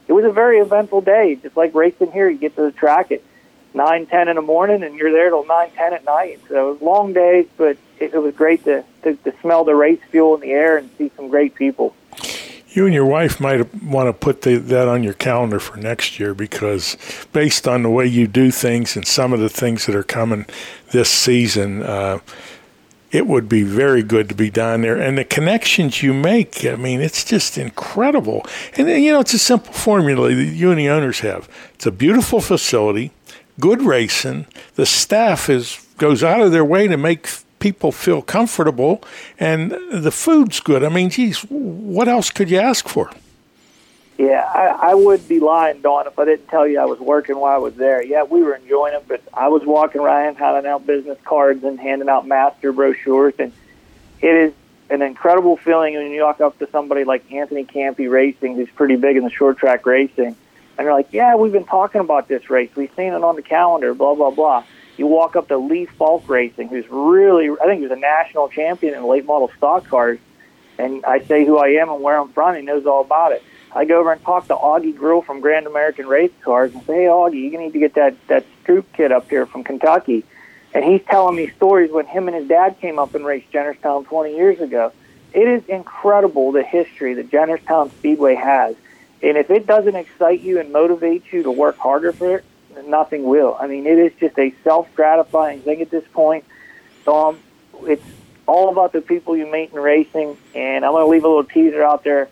it 0.06 0.12
was 0.12 0.24
a 0.24 0.32
very 0.32 0.58
eventful 0.58 1.02
day. 1.02 1.38
Just 1.42 1.56
like 1.56 1.74
racing 1.74 2.12
here, 2.12 2.28
you 2.28 2.38
get 2.38 2.56
to 2.56 2.62
the 2.62 2.72
track 2.72 3.12
at 3.12 3.22
nine, 3.74 4.06
ten 4.06 4.28
in 4.28 4.36
the 4.36 4.42
morning, 4.42 4.82
and 4.82 4.94
you're 4.94 5.12
there 5.12 5.30
till 5.30 5.46
nine, 5.46 5.70
ten 5.72 5.92
at 5.92 6.04
night. 6.04 6.40
So 6.48 6.68
it 6.68 6.72
was 6.72 6.82
long 6.82 7.12
days, 7.12 7.46
but 7.56 7.76
it, 7.98 8.14
it 8.14 8.18
was 8.18 8.34
great 8.34 8.64
to, 8.64 8.84
to 9.02 9.16
to 9.16 9.34
smell 9.40 9.64
the 9.64 9.74
race 9.74 10.00
fuel 10.10 10.34
in 10.34 10.40
the 10.40 10.50
air 10.50 10.76
and 10.78 10.90
see 10.98 11.10
some 11.16 11.28
great 11.28 11.54
people. 11.54 11.94
You 12.70 12.84
and 12.84 12.94
your 12.94 13.06
wife 13.06 13.40
might 13.40 13.74
want 13.82 14.08
to 14.08 14.12
put 14.12 14.42
the, 14.42 14.56
that 14.56 14.88
on 14.88 15.02
your 15.02 15.14
calendar 15.14 15.58
for 15.58 15.78
next 15.78 16.20
year 16.20 16.34
because, 16.34 16.96
based 17.32 17.66
on 17.66 17.82
the 17.82 17.90
way 17.90 18.06
you 18.06 18.26
do 18.26 18.50
things 18.50 18.94
and 18.94 19.06
some 19.06 19.32
of 19.32 19.40
the 19.40 19.48
things 19.48 19.86
that 19.86 19.94
are 19.94 20.02
coming 20.02 20.44
this 20.90 21.08
season, 21.08 21.82
uh, 21.82 22.18
it 23.10 23.26
would 23.26 23.48
be 23.48 23.62
very 23.62 24.02
good 24.02 24.28
to 24.28 24.34
be 24.34 24.50
down 24.50 24.82
there. 24.82 25.00
And 25.00 25.16
the 25.16 25.24
connections 25.24 26.02
you 26.02 26.12
make, 26.12 26.64
I 26.66 26.76
mean, 26.76 27.00
it's 27.00 27.24
just 27.24 27.56
incredible. 27.56 28.46
And, 28.76 28.86
you 28.88 29.12
know, 29.12 29.20
it's 29.20 29.32
a 29.32 29.38
simple 29.38 29.72
formula 29.72 30.34
that 30.34 30.44
you 30.44 30.70
and 30.70 30.78
the 30.78 30.90
owners 30.90 31.20
have. 31.20 31.48
It's 31.74 31.86
a 31.86 31.90
beautiful 31.90 32.42
facility, 32.42 33.12
good 33.58 33.80
racing. 33.80 34.46
The 34.74 34.84
staff 34.84 35.48
is 35.48 35.86
goes 35.96 36.22
out 36.22 36.40
of 36.40 36.52
their 36.52 36.64
way 36.64 36.86
to 36.86 36.96
make 36.96 37.28
people 37.58 37.92
feel 37.92 38.22
comfortable, 38.22 39.02
and 39.38 39.72
the 39.92 40.10
food's 40.10 40.60
good. 40.60 40.84
I 40.84 40.88
mean, 40.88 41.10
geez, 41.10 41.40
what 41.48 42.08
else 42.08 42.30
could 42.30 42.50
you 42.50 42.58
ask 42.58 42.88
for? 42.88 43.10
Yeah, 44.18 44.50
I, 44.52 44.90
I 44.90 44.94
would 44.94 45.28
be 45.28 45.38
lying, 45.38 45.80
Don, 45.80 46.08
if 46.08 46.18
I 46.18 46.24
didn't 46.24 46.48
tell 46.48 46.66
you 46.66 46.80
I 46.80 46.86
was 46.86 46.98
working 46.98 47.36
while 47.38 47.54
I 47.54 47.58
was 47.58 47.74
there. 47.76 48.02
Yeah, 48.02 48.24
we 48.24 48.42
were 48.42 48.54
enjoying 48.54 48.94
it, 48.94 49.04
but 49.06 49.22
I 49.32 49.46
was 49.46 49.64
walking 49.64 50.00
around 50.00 50.36
handing 50.36 50.68
out 50.68 50.84
business 50.84 51.18
cards 51.24 51.62
and 51.62 51.78
handing 51.78 52.08
out 52.08 52.26
master 52.26 52.72
brochures, 52.72 53.34
and 53.38 53.52
it 54.20 54.34
is 54.34 54.52
an 54.90 55.02
incredible 55.02 55.56
feeling 55.56 55.94
when 55.94 56.10
you 56.10 56.22
walk 56.22 56.40
up 56.40 56.58
to 56.58 56.68
somebody 56.70 57.04
like 57.04 57.30
Anthony 57.30 57.62
Campi 57.62 58.08
Racing, 58.08 58.56
who's 58.56 58.70
pretty 58.70 58.96
big 58.96 59.16
in 59.16 59.22
the 59.22 59.30
short 59.30 59.56
track 59.56 59.86
racing, 59.86 60.34
and 60.76 60.84
you're 60.84 60.92
like, 60.92 61.12
"Yeah, 61.12 61.36
we've 61.36 61.52
been 61.52 61.64
talking 61.64 62.00
about 62.00 62.26
this 62.26 62.50
race. 62.50 62.70
We've 62.74 62.92
seen 62.96 63.12
it 63.12 63.22
on 63.22 63.36
the 63.36 63.42
calendar." 63.42 63.94
Blah 63.94 64.14
blah 64.14 64.30
blah. 64.30 64.64
You 64.98 65.06
walk 65.06 65.36
up 65.36 65.48
to 65.48 65.56
Lee 65.56 65.86
Faulk 65.86 66.28
Racing, 66.28 66.68
who's 66.68 66.84
really, 66.90 67.48
I 67.50 67.66
think 67.66 67.78
he 67.78 67.86
was 67.86 67.96
a 67.96 68.00
national 68.00 68.48
champion 68.48 68.94
in 68.94 69.04
late 69.06 69.24
model 69.24 69.50
stock 69.56 69.86
cars, 69.86 70.18
and 70.76 71.04
I 71.04 71.20
say 71.20 71.46
who 71.46 71.56
I 71.56 71.68
am 71.80 71.88
and 71.88 72.02
where 72.02 72.18
I'm 72.18 72.30
from. 72.30 72.56
He 72.56 72.62
knows 72.62 72.84
all 72.84 73.02
about 73.02 73.30
it. 73.30 73.42
I 73.72 73.84
go 73.84 74.00
over 74.00 74.10
and 74.10 74.22
talk 74.22 74.48
to 74.48 74.56
Augie 74.56 74.96
Grill 74.96 75.22
from 75.22 75.40
Grand 75.40 75.66
American 75.66 76.08
Race 76.08 76.32
Cars 76.42 76.72
and 76.74 76.82
say, 76.82 77.02
"Hey, 77.02 77.04
Augie, 77.04 77.50
you 77.50 77.58
need 77.58 77.74
to 77.74 77.78
get 77.78 77.94
that 77.94 78.14
that 78.26 78.44
Stroop 78.64 78.86
kid 78.92 79.12
up 79.12 79.30
here 79.30 79.46
from 79.46 79.62
Kentucky." 79.62 80.24
And 80.74 80.84
he's 80.84 81.02
telling 81.08 81.36
me 81.36 81.48
stories 81.56 81.90
when 81.92 82.06
him 82.06 82.28
and 82.28 82.36
his 82.36 82.48
dad 82.48 82.80
came 82.80 82.98
up 82.98 83.14
and 83.14 83.24
raced 83.24 83.52
Jennerstown 83.52 84.04
20 84.04 84.36
years 84.36 84.60
ago. 84.60 84.92
It 85.32 85.46
is 85.46 85.62
incredible 85.68 86.52
the 86.52 86.62
history 86.62 87.14
that 87.14 87.30
Jennerstown 87.30 87.90
Speedway 87.90 88.34
has, 88.34 88.74
and 89.22 89.36
if 89.36 89.50
it 89.50 89.66
doesn't 89.66 89.94
excite 89.94 90.40
you 90.40 90.58
and 90.58 90.72
motivate 90.72 91.24
you 91.32 91.44
to 91.44 91.50
work 91.50 91.76
harder 91.76 92.12
for 92.12 92.38
it, 92.38 92.44
nothing 92.86 93.24
will. 93.24 93.56
I 93.58 93.66
mean, 93.66 93.86
it 93.86 93.98
is 93.98 94.12
just 94.20 94.38
a 94.38 94.52
self-gratifying 94.64 95.60
thing 95.60 95.80
at 95.80 95.90
this 95.90 96.04
point. 96.12 96.44
So 97.04 97.28
um, 97.28 97.38
it's 97.82 98.04
all 98.46 98.70
about 98.70 98.92
the 98.92 99.00
people 99.00 99.36
you 99.36 99.50
meet 99.50 99.72
in 99.72 99.78
racing, 99.78 100.36
and 100.54 100.84
I'm 100.84 100.92
going 100.92 101.04
to 101.04 101.10
leave 101.10 101.24
a 101.24 101.28
little 101.28 101.44
teaser 101.44 101.82
out 101.82 102.04
there. 102.04 102.28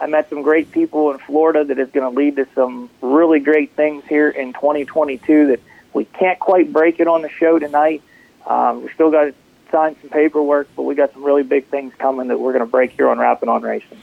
I 0.00 0.06
met 0.06 0.28
some 0.30 0.42
great 0.42 0.70
people 0.70 1.10
in 1.10 1.18
Florida 1.18 1.64
that 1.64 1.78
is 1.78 1.90
going 1.90 2.10
to 2.10 2.16
lead 2.16 2.36
to 2.36 2.46
some 2.54 2.88
really 3.02 3.40
great 3.40 3.72
things 3.72 4.04
here 4.08 4.28
in 4.28 4.52
2022 4.52 5.48
that 5.48 5.60
we 5.92 6.04
can't 6.04 6.38
quite 6.38 6.72
break 6.72 7.00
it 7.00 7.08
on 7.08 7.22
the 7.22 7.28
show 7.28 7.58
tonight. 7.58 8.02
Um, 8.46 8.82
we 8.82 8.92
still 8.92 9.10
got 9.10 9.24
to 9.24 9.34
sign 9.70 9.96
some 10.00 10.10
paperwork, 10.10 10.68
but 10.76 10.84
we 10.84 10.94
got 10.94 11.12
some 11.12 11.24
really 11.24 11.42
big 11.42 11.66
things 11.66 11.92
coming 11.98 12.28
that 12.28 12.38
we're 12.38 12.52
going 12.52 12.64
to 12.64 12.70
break 12.70 12.92
here 12.92 13.08
on 13.08 13.18
Rapping 13.18 13.48
on 13.48 13.62
Racing. 13.62 13.98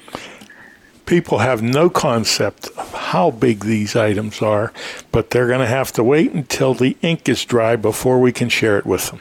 People 1.06 1.40
have 1.40 1.62
no 1.62 1.90
concept 1.90 2.68
of 2.78 2.92
how 2.94 3.32
big 3.32 3.64
these 3.64 3.96
items 3.96 4.42
are, 4.42 4.74
but 5.12 5.30
they're 5.30 5.48
going 5.48 5.60
to 5.60 5.68
have 5.68 5.92
to 5.94 6.04
wait 6.04 6.32
until 6.32 6.74
the 6.74 6.98
ink 7.02 7.30
is 7.30 7.46
dry 7.46 7.76
before 7.76 8.20
we 8.20 8.32
can 8.32 8.50
share 8.50 8.78
it 8.78 8.86
with 8.86 9.12
them. 9.12 9.20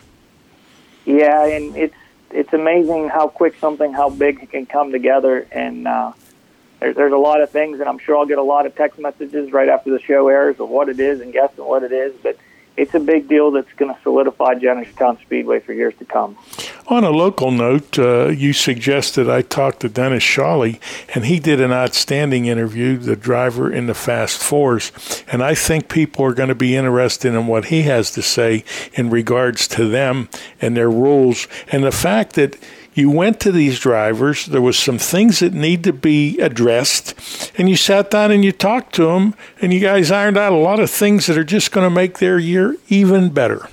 Yeah, 1.04 1.46
and 1.46 1.76
it's 1.76 1.94
it's 2.30 2.52
amazing 2.52 3.08
how 3.08 3.28
quick 3.28 3.54
something 3.60 3.92
how 3.92 4.10
big 4.10 4.50
can 4.50 4.66
come 4.66 4.90
together, 4.92 5.46
and 5.52 5.86
uh, 5.86 6.12
there, 6.80 6.94
there's 6.94 7.12
a 7.12 7.18
lot 7.18 7.40
of 7.40 7.50
things, 7.50 7.80
and 7.80 7.88
I'm 7.88 7.98
sure 7.98 8.16
I'll 8.16 8.26
get 8.26 8.38
a 8.38 8.42
lot 8.42 8.66
of 8.66 8.74
text 8.74 8.98
messages 8.98 9.52
right 9.52 9.68
after 9.68 9.90
the 9.90 10.00
show 10.00 10.28
airs 10.28 10.58
of 10.58 10.68
what 10.68 10.88
it 10.88 10.98
is 10.98 11.20
and 11.20 11.32
guessing 11.32 11.64
what 11.64 11.82
it 11.82 11.92
is, 11.92 12.14
but 12.22 12.36
it's 12.76 12.94
a 12.94 13.00
big 13.00 13.28
deal 13.28 13.50
that's 13.50 13.72
going 13.74 13.94
to 13.94 14.00
solidify 14.02 14.54
Jennerstown 14.54 15.20
Speedway 15.20 15.60
for 15.60 15.72
years 15.72 15.94
to 15.98 16.04
come. 16.04 16.36
On 16.88 17.04
a 17.04 17.10
local 17.10 17.50
note, 17.50 17.98
uh, 17.98 18.28
you 18.28 18.52
suggested 18.52 19.28
I 19.28 19.42
talk 19.42 19.78
to 19.78 19.88
Dennis 19.88 20.22
Shawley, 20.22 20.80
and 21.14 21.24
he 21.24 21.38
did 21.38 21.60
an 21.60 21.72
outstanding 21.72 22.46
interview, 22.46 22.98
the 22.98 23.16
driver 23.16 23.72
in 23.72 23.86
the 23.86 23.94
Fast 23.94 24.42
Fours. 24.42 24.92
And 25.30 25.42
I 25.42 25.54
think 25.54 25.88
people 25.88 26.24
are 26.24 26.34
going 26.34 26.48
to 26.48 26.54
be 26.54 26.76
interested 26.76 27.32
in 27.32 27.46
what 27.46 27.66
he 27.66 27.82
has 27.82 28.10
to 28.12 28.22
say 28.22 28.64
in 28.92 29.08
regards 29.08 29.68
to 29.68 29.88
them 29.88 30.28
and 30.60 30.76
their 30.76 30.90
rules. 30.90 31.48
And 31.70 31.84
the 31.84 31.92
fact 31.92 32.34
that 32.34 32.56
you 32.94 33.10
went 33.10 33.40
to 33.40 33.52
these 33.52 33.78
drivers, 33.78 34.46
there 34.46 34.62
was 34.62 34.78
some 34.78 34.98
things 34.98 35.40
that 35.40 35.52
need 35.52 35.84
to 35.84 35.92
be 35.92 36.38
addressed, 36.38 37.52
and 37.58 37.68
you 37.68 37.76
sat 37.76 38.10
down 38.10 38.30
and 38.30 38.44
you 38.44 38.52
talked 38.52 38.94
to 38.94 39.06
them, 39.06 39.34
and 39.60 39.72
you 39.72 39.80
guys 39.80 40.10
ironed 40.10 40.36
out 40.36 40.52
a 40.52 40.56
lot 40.56 40.80
of 40.80 40.90
things 40.90 41.26
that 41.26 41.36
are 41.36 41.44
just 41.44 41.72
going 41.72 41.84
to 41.86 41.94
make 41.94 42.18
their 42.18 42.38
year 42.38 42.76
even 42.88 43.30
better. 43.30 43.68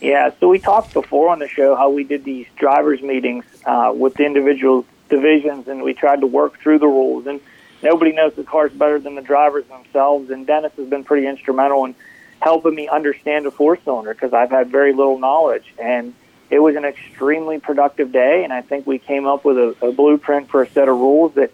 Yeah, 0.00 0.32
so 0.38 0.48
we 0.48 0.58
talked 0.58 0.92
before 0.92 1.30
on 1.30 1.38
the 1.38 1.48
show 1.48 1.76
how 1.76 1.88
we 1.88 2.04
did 2.04 2.24
these 2.24 2.46
drivers 2.56 3.00
meetings 3.00 3.44
uh, 3.64 3.92
with 3.96 4.14
the 4.14 4.26
individual 4.26 4.84
divisions, 5.08 5.66
and 5.66 5.82
we 5.82 5.94
tried 5.94 6.20
to 6.20 6.26
work 6.26 6.58
through 6.58 6.78
the 6.78 6.86
rules. 6.86 7.26
And 7.26 7.40
nobody 7.82 8.12
knows 8.12 8.34
the 8.34 8.44
cars 8.44 8.72
better 8.72 8.98
than 8.98 9.14
the 9.14 9.22
drivers 9.22 9.64
themselves. 9.66 10.30
And 10.30 10.46
Dennis 10.46 10.72
has 10.76 10.88
been 10.88 11.04
pretty 11.04 11.26
instrumental 11.26 11.86
in 11.86 11.94
helping 12.42 12.74
me 12.74 12.86
understand 12.88 13.46
a 13.46 13.50
four 13.50 13.78
cylinder 13.82 14.12
because 14.12 14.34
I've 14.34 14.50
had 14.50 14.68
very 14.68 14.92
little 14.92 15.18
knowledge. 15.18 15.72
And 15.78 16.14
it 16.50 16.58
was 16.58 16.76
an 16.76 16.84
extremely 16.84 17.58
productive 17.58 18.12
day, 18.12 18.44
and 18.44 18.52
I 18.52 18.62
think 18.62 18.86
we 18.86 18.98
came 18.98 19.26
up 19.26 19.44
with 19.44 19.58
a, 19.58 19.76
a 19.82 19.92
blueprint 19.92 20.48
for 20.48 20.62
a 20.62 20.68
set 20.68 20.88
of 20.88 20.96
rules 20.96 21.34
that 21.34 21.50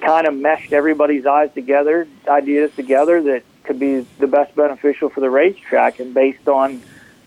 kind 0.00 0.26
of 0.26 0.34
meshed 0.34 0.72
everybody's 0.72 1.26
eyes 1.26 1.52
together, 1.54 2.06
ideas 2.28 2.74
together 2.74 3.22
that 3.22 3.42
could 3.64 3.78
be 3.78 4.06
the 4.18 4.26
best 4.26 4.54
beneficial 4.54 5.08
for 5.08 5.20
the 5.20 5.30
racetrack. 5.30 6.00
And 6.00 6.12
based 6.12 6.48
on 6.48 6.82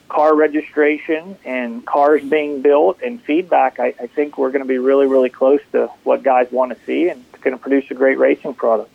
car 0.10 0.36
registration 0.36 1.38
and 1.43 1.86
cars 1.86 2.23
being 2.23 2.62
built 2.62 3.01
and 3.01 3.21
feedback, 3.21 3.79
I, 3.79 3.93
I 3.99 4.07
think 4.07 4.38
we're 4.38 4.51
going 4.51 4.63
to 4.63 4.67
be 4.67 4.77
really, 4.77 5.07
really 5.07 5.29
close 5.29 5.62
to 5.71 5.88
what 6.03 6.23
guys 6.23 6.51
want 6.51 6.77
to 6.77 6.86
see 6.86 7.10
and 7.10 7.23
it's 7.33 7.43
going 7.43 7.55
to 7.55 7.62
produce 7.62 7.89
a 7.91 7.93
great 7.93 8.17
racing 8.17 8.53
product. 8.53 8.91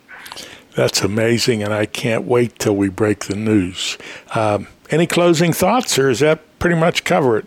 That's 0.75 1.01
amazing, 1.03 1.61
and 1.61 1.71
I 1.71 1.85
can't 1.85 2.23
wait 2.23 2.57
till 2.57 2.75
we 2.75 2.89
break 2.89 3.25
the 3.25 3.35
news. 3.35 3.97
Um, 4.33 4.67
any 4.89 5.05
closing 5.05 5.53
thoughts, 5.53 5.99
or 5.99 6.09
is 6.09 6.19
that 6.21 6.57
pretty 6.57 6.75
much 6.75 7.03
cover 7.03 7.37
it? 7.37 7.45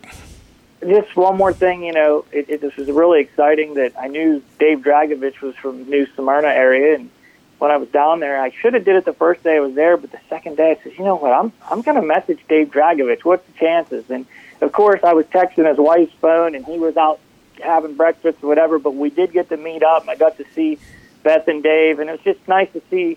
Just 0.80 1.16
one 1.16 1.36
more 1.36 1.52
thing, 1.52 1.84
you 1.84 1.92
know, 1.92 2.24
it, 2.32 2.48
it, 2.48 2.60
this 2.60 2.76
was 2.76 2.88
really 2.88 3.20
exciting 3.20 3.74
that 3.74 3.92
I 3.98 4.08
knew 4.08 4.42
Dave 4.58 4.80
Dragovich 4.80 5.40
was 5.40 5.54
from 5.56 5.88
New 5.88 6.06
Smyrna 6.14 6.48
area, 6.48 6.96
and 6.96 7.10
when 7.58 7.70
I 7.70 7.78
was 7.78 7.88
down 7.88 8.20
there, 8.20 8.40
I 8.40 8.50
should 8.50 8.74
have 8.74 8.84
did 8.84 8.96
it 8.96 9.04
the 9.04 9.14
first 9.14 9.42
day 9.42 9.56
I 9.56 9.60
was 9.60 9.74
there, 9.74 9.96
but 9.96 10.12
the 10.12 10.20
second 10.28 10.56
day 10.56 10.72
I 10.72 10.82
said, 10.82 10.92
you 10.98 11.04
know 11.04 11.16
what, 11.16 11.32
I'm 11.32 11.52
I'm 11.70 11.80
going 11.80 11.96
to 11.96 12.06
message 12.06 12.40
Dave 12.48 12.70
Dragovich. 12.70 13.24
What's 13.24 13.46
the 13.46 13.58
chances? 13.58 14.10
And 14.10 14.26
of 14.60 14.72
course, 14.72 15.00
I 15.02 15.14
was 15.14 15.26
texting 15.26 15.66
his 15.66 15.78
wife's 15.78 16.12
phone, 16.20 16.54
and 16.54 16.64
he 16.64 16.78
was 16.78 16.96
out 16.96 17.20
having 17.62 17.94
breakfast 17.94 18.38
or 18.42 18.48
whatever. 18.48 18.78
But 18.78 18.94
we 18.94 19.10
did 19.10 19.32
get 19.32 19.48
to 19.48 19.56
meet 19.56 19.82
up. 19.82 20.08
I 20.08 20.16
got 20.16 20.36
to 20.36 20.44
see 20.54 20.78
Beth 21.22 21.48
and 21.48 21.62
Dave, 21.62 21.98
and 21.98 22.10
it 22.10 22.12
was 22.12 22.20
just 22.20 22.46
nice 22.46 22.70
to 22.72 22.82
see 22.90 23.16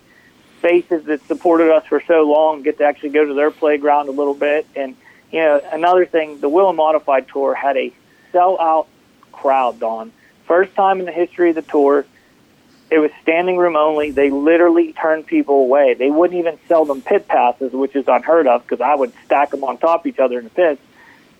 faces 0.60 1.04
that 1.04 1.26
supported 1.26 1.70
us 1.70 1.86
for 1.86 2.02
so 2.06 2.22
long 2.22 2.62
get 2.62 2.78
to 2.78 2.84
actually 2.84 3.10
go 3.10 3.24
to 3.24 3.34
their 3.34 3.50
playground 3.50 4.08
a 4.08 4.12
little 4.12 4.34
bit 4.34 4.66
and 4.76 4.94
you 5.32 5.40
know, 5.40 5.60
another 5.72 6.06
thing, 6.06 6.40
the 6.40 6.48
Whelen 6.48 6.76
Modified 6.76 7.28
Tour 7.28 7.54
had 7.54 7.76
a 7.76 7.92
sellout 8.32 8.86
crowd, 9.32 9.78
Don. 9.80 10.12
First 10.46 10.74
time 10.74 11.00
in 11.00 11.06
the 11.06 11.12
history 11.12 11.50
of 11.50 11.54
the 11.54 11.62
tour, 11.62 12.04
it 12.90 12.98
was 12.98 13.10
standing 13.22 13.56
room 13.56 13.76
only. 13.76 14.10
They 14.10 14.30
literally 14.30 14.92
turned 14.92 15.26
people 15.26 15.60
away. 15.60 15.94
They 15.94 16.10
wouldn't 16.10 16.38
even 16.38 16.58
sell 16.66 16.84
them 16.84 17.02
pit 17.02 17.28
passes, 17.28 17.72
which 17.72 17.94
is 17.94 18.08
unheard 18.08 18.48
of 18.48 18.62
because 18.62 18.80
I 18.80 18.94
would 18.94 19.12
stack 19.24 19.50
them 19.50 19.62
on 19.62 19.78
top 19.78 20.00
of 20.00 20.06
each 20.06 20.18
other 20.18 20.38
in 20.38 20.44
the 20.44 20.50
pits. 20.50 20.82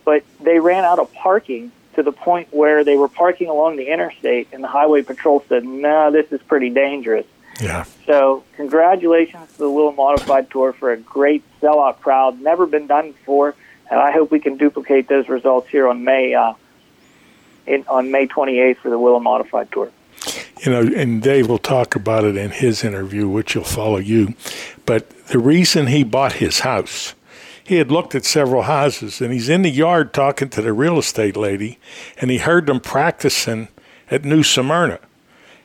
But 0.04 0.22
they 0.40 0.60
ran 0.60 0.84
out 0.84 1.00
of 1.00 1.12
parking 1.12 1.72
to 1.94 2.04
the 2.04 2.12
point 2.12 2.48
where 2.52 2.84
they 2.84 2.96
were 2.96 3.08
parking 3.08 3.48
along 3.48 3.76
the 3.76 3.92
interstate, 3.92 4.48
and 4.52 4.62
the 4.62 4.68
highway 4.68 5.02
patrol 5.02 5.44
said, 5.48 5.64
"No, 5.64 6.12
this 6.12 6.30
is 6.30 6.40
pretty 6.42 6.70
dangerous." 6.70 7.26
Yeah. 7.60 7.84
So, 8.06 8.44
congratulations 8.56 9.52
to 9.52 9.58
the 9.58 9.70
Whelen 9.70 9.96
Modified 9.96 10.50
Tour 10.50 10.72
for 10.72 10.92
a 10.92 10.96
great 10.96 11.42
sellout 11.60 12.00
crowd. 12.00 12.40
Never 12.40 12.64
been 12.66 12.86
done 12.86 13.10
before 13.10 13.54
and 13.90 14.00
I 14.00 14.12
hope 14.12 14.30
we 14.30 14.40
can 14.40 14.56
duplicate 14.56 15.08
those 15.08 15.28
results 15.28 15.68
here 15.68 15.88
on 15.88 16.04
May 16.04 16.34
uh, 16.34 16.54
in, 17.66 17.84
on 17.88 18.10
May 18.10 18.26
28th 18.26 18.78
for 18.78 18.90
the 18.90 18.98
Whelen 18.98 19.22
Modified 19.22 19.70
Tour. 19.72 19.90
You 20.60 20.72
know, 20.72 20.90
and 20.94 21.22
Dave 21.22 21.48
will 21.48 21.58
talk 21.58 21.96
about 21.96 22.24
it 22.24 22.36
in 22.36 22.50
his 22.50 22.84
interview, 22.84 23.28
which 23.28 23.56
will 23.56 23.64
follow 23.64 23.96
you. 23.96 24.34
But 24.84 25.26
the 25.28 25.38
reason 25.38 25.86
he 25.86 26.04
bought 26.04 26.34
his 26.34 26.60
house, 26.60 27.14
he 27.64 27.76
had 27.76 27.90
looked 27.90 28.14
at 28.14 28.24
several 28.24 28.62
houses, 28.62 29.20
and 29.20 29.32
he's 29.32 29.48
in 29.48 29.62
the 29.62 29.70
yard 29.70 30.12
talking 30.12 30.50
to 30.50 30.62
the 30.62 30.72
real 30.72 30.98
estate 30.98 31.36
lady, 31.36 31.78
and 32.20 32.30
he 32.30 32.38
heard 32.38 32.66
them 32.66 32.80
practicing 32.80 33.68
at 34.10 34.24
New 34.24 34.42
Smyrna. 34.42 35.00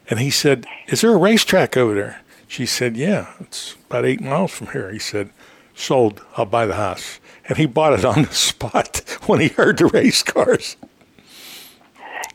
And 0.09 0.19
he 0.19 0.29
said, 0.29 0.65
Is 0.87 1.01
there 1.01 1.13
a 1.13 1.17
racetrack 1.17 1.75
over 1.75 1.93
there? 1.93 2.21
She 2.47 2.65
said, 2.65 2.95
Yeah, 2.95 3.33
it's 3.39 3.75
about 3.89 4.05
eight 4.05 4.21
miles 4.21 4.51
from 4.51 4.67
here. 4.67 4.91
He 4.91 4.99
said, 4.99 5.31
Sold. 5.73 6.21
I'll 6.37 6.45
buy 6.45 6.65
the 6.65 6.75
house. 6.75 7.19
And 7.47 7.57
he 7.57 7.65
bought 7.65 7.93
it 7.93 8.05
on 8.05 8.23
the 8.23 8.33
spot 8.33 8.97
when 9.27 9.39
he 9.39 9.49
heard 9.49 9.77
the 9.77 9.85
race 9.87 10.23
cars. 10.23 10.77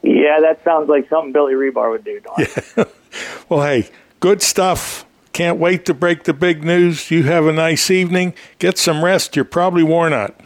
Yeah, 0.03 0.41
that 0.41 0.63
sounds 0.65 0.89
like 0.89 1.09
something 1.09 1.33
Billy 1.33 1.55
Rebar 1.55 1.91
would 1.91 2.05
do, 2.05 2.21
Don. 2.21 2.35
Yeah. 2.39 2.85
well, 3.49 3.63
hey, 3.63 3.89
good 4.21 4.41
stuff. 4.41 5.05
Can't 5.33 5.59
wait 5.59 5.85
to 5.87 5.95
break 5.95 6.25
the 6.25 6.33
big 6.33 6.65
news. 6.65 7.11
You 7.11 7.25
have 7.25 7.47
a 7.47 7.53
nice 7.53 7.91
evening. 7.91 8.35
Get 8.59 8.79
some 8.79 9.05
rest. 9.05 9.37
You're 9.37 9.45
probably 9.45 9.83
worn 9.83 10.13
out. 10.13 10.39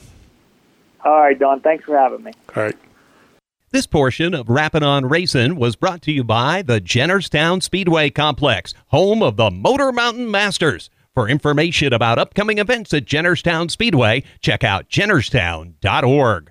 All 1.04 1.20
right, 1.20 1.38
Don. 1.38 1.60
Thanks 1.60 1.84
for 1.84 1.96
having 1.96 2.24
me. 2.24 2.32
All 2.56 2.62
right. 2.62 2.76
This 3.70 3.86
portion 3.86 4.34
of 4.34 4.48
Rapping 4.48 4.84
on 4.84 5.06
Racing 5.06 5.56
was 5.56 5.74
brought 5.74 6.00
to 6.02 6.12
you 6.12 6.22
by 6.22 6.62
the 6.62 6.80
Jennerstown 6.80 7.62
Speedway 7.62 8.08
Complex, 8.10 8.72
home 8.88 9.22
of 9.22 9.36
the 9.36 9.50
Motor 9.50 9.90
Mountain 9.90 10.30
Masters. 10.30 10.90
For 11.14 11.28
information 11.28 11.92
about 11.92 12.18
upcoming 12.18 12.58
events 12.58 12.92
at 12.92 13.04
Jennerstown 13.04 13.70
Speedway, 13.70 14.24
check 14.40 14.64
out 14.64 14.88
jennerstown.org. 14.88 16.50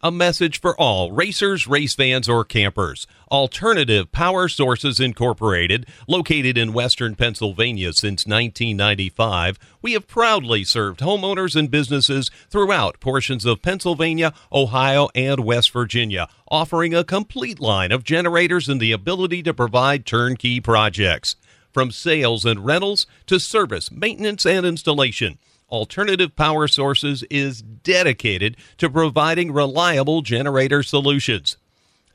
A 0.00 0.12
message 0.12 0.60
for 0.60 0.80
all 0.80 1.10
racers, 1.10 1.66
race 1.66 1.96
fans, 1.96 2.28
or 2.28 2.44
campers. 2.44 3.08
Alternative 3.32 4.12
Power 4.12 4.46
Sources 4.46 5.00
Incorporated, 5.00 5.86
located 6.06 6.56
in 6.56 6.72
western 6.72 7.16
Pennsylvania 7.16 7.92
since 7.92 8.24
1995, 8.24 9.58
we 9.82 9.94
have 9.94 10.06
proudly 10.06 10.62
served 10.62 11.00
homeowners 11.00 11.56
and 11.56 11.68
businesses 11.68 12.30
throughout 12.48 13.00
portions 13.00 13.44
of 13.44 13.60
Pennsylvania, 13.60 14.32
Ohio, 14.52 15.08
and 15.16 15.40
West 15.40 15.72
Virginia, 15.72 16.28
offering 16.48 16.94
a 16.94 17.02
complete 17.02 17.58
line 17.58 17.90
of 17.90 18.04
generators 18.04 18.68
and 18.68 18.80
the 18.80 18.92
ability 18.92 19.42
to 19.42 19.52
provide 19.52 20.06
turnkey 20.06 20.60
projects. 20.60 21.34
From 21.76 21.90
sales 21.90 22.46
and 22.46 22.64
rentals 22.64 23.06
to 23.26 23.38
service, 23.38 23.90
maintenance, 23.90 24.46
and 24.46 24.64
installation, 24.64 25.36
Alternative 25.68 26.34
Power 26.34 26.68
Sources 26.68 27.22
is 27.24 27.60
dedicated 27.60 28.56
to 28.78 28.88
providing 28.88 29.52
reliable 29.52 30.22
generator 30.22 30.82
solutions. 30.82 31.58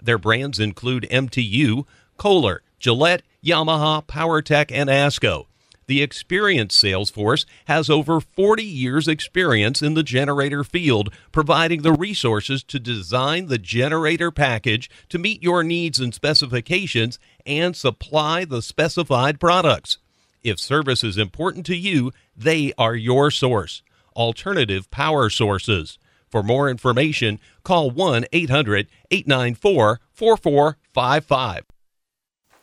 Their 0.02 0.18
brands 0.18 0.60
include 0.60 1.08
MTU, 1.12 1.86
Kohler, 2.18 2.64
Gillette, 2.80 3.22
Yamaha, 3.46 4.04
PowerTech, 4.04 4.72
and 4.72 4.90
ASCO. 4.90 5.46
The 5.86 6.02
experienced 6.02 6.80
sales 6.80 7.10
force 7.10 7.46
has 7.66 7.90
over 7.90 8.22
40 8.22 8.64
years' 8.64 9.08
experience 9.08 9.82
in 9.82 9.94
the 9.94 10.04
generator 10.04 10.64
field, 10.64 11.14
providing 11.32 11.82
the 11.82 11.92
resources 11.92 12.64
to 12.64 12.80
design 12.80 13.48
the 13.48 13.58
generator 13.58 14.32
package 14.32 14.90
to 15.10 15.20
meet 15.20 15.44
your 15.44 15.64
needs 15.64 16.00
and 16.00 16.16
specifications 16.16 17.20
and 17.46 17.76
supply 17.76 18.46
the 18.46 18.62
specified 18.62 19.40
products. 19.40 19.98
If 20.44 20.60
service 20.60 21.04
is 21.04 21.18
important 21.18 21.66
to 21.68 21.76
you, 21.76 22.12
they 22.36 22.74
are 22.78 22.96
your 22.96 23.32
source. 23.32 23.84
Alternative 24.16 24.90
Power 24.92 25.30
Sources. 25.30 25.98
For 26.30 26.42
more 26.42 26.70
information, 26.70 27.40
call 27.64 27.92
1 27.92 28.26
800 28.32 28.88
894 29.12 30.00
4455. 30.14 31.66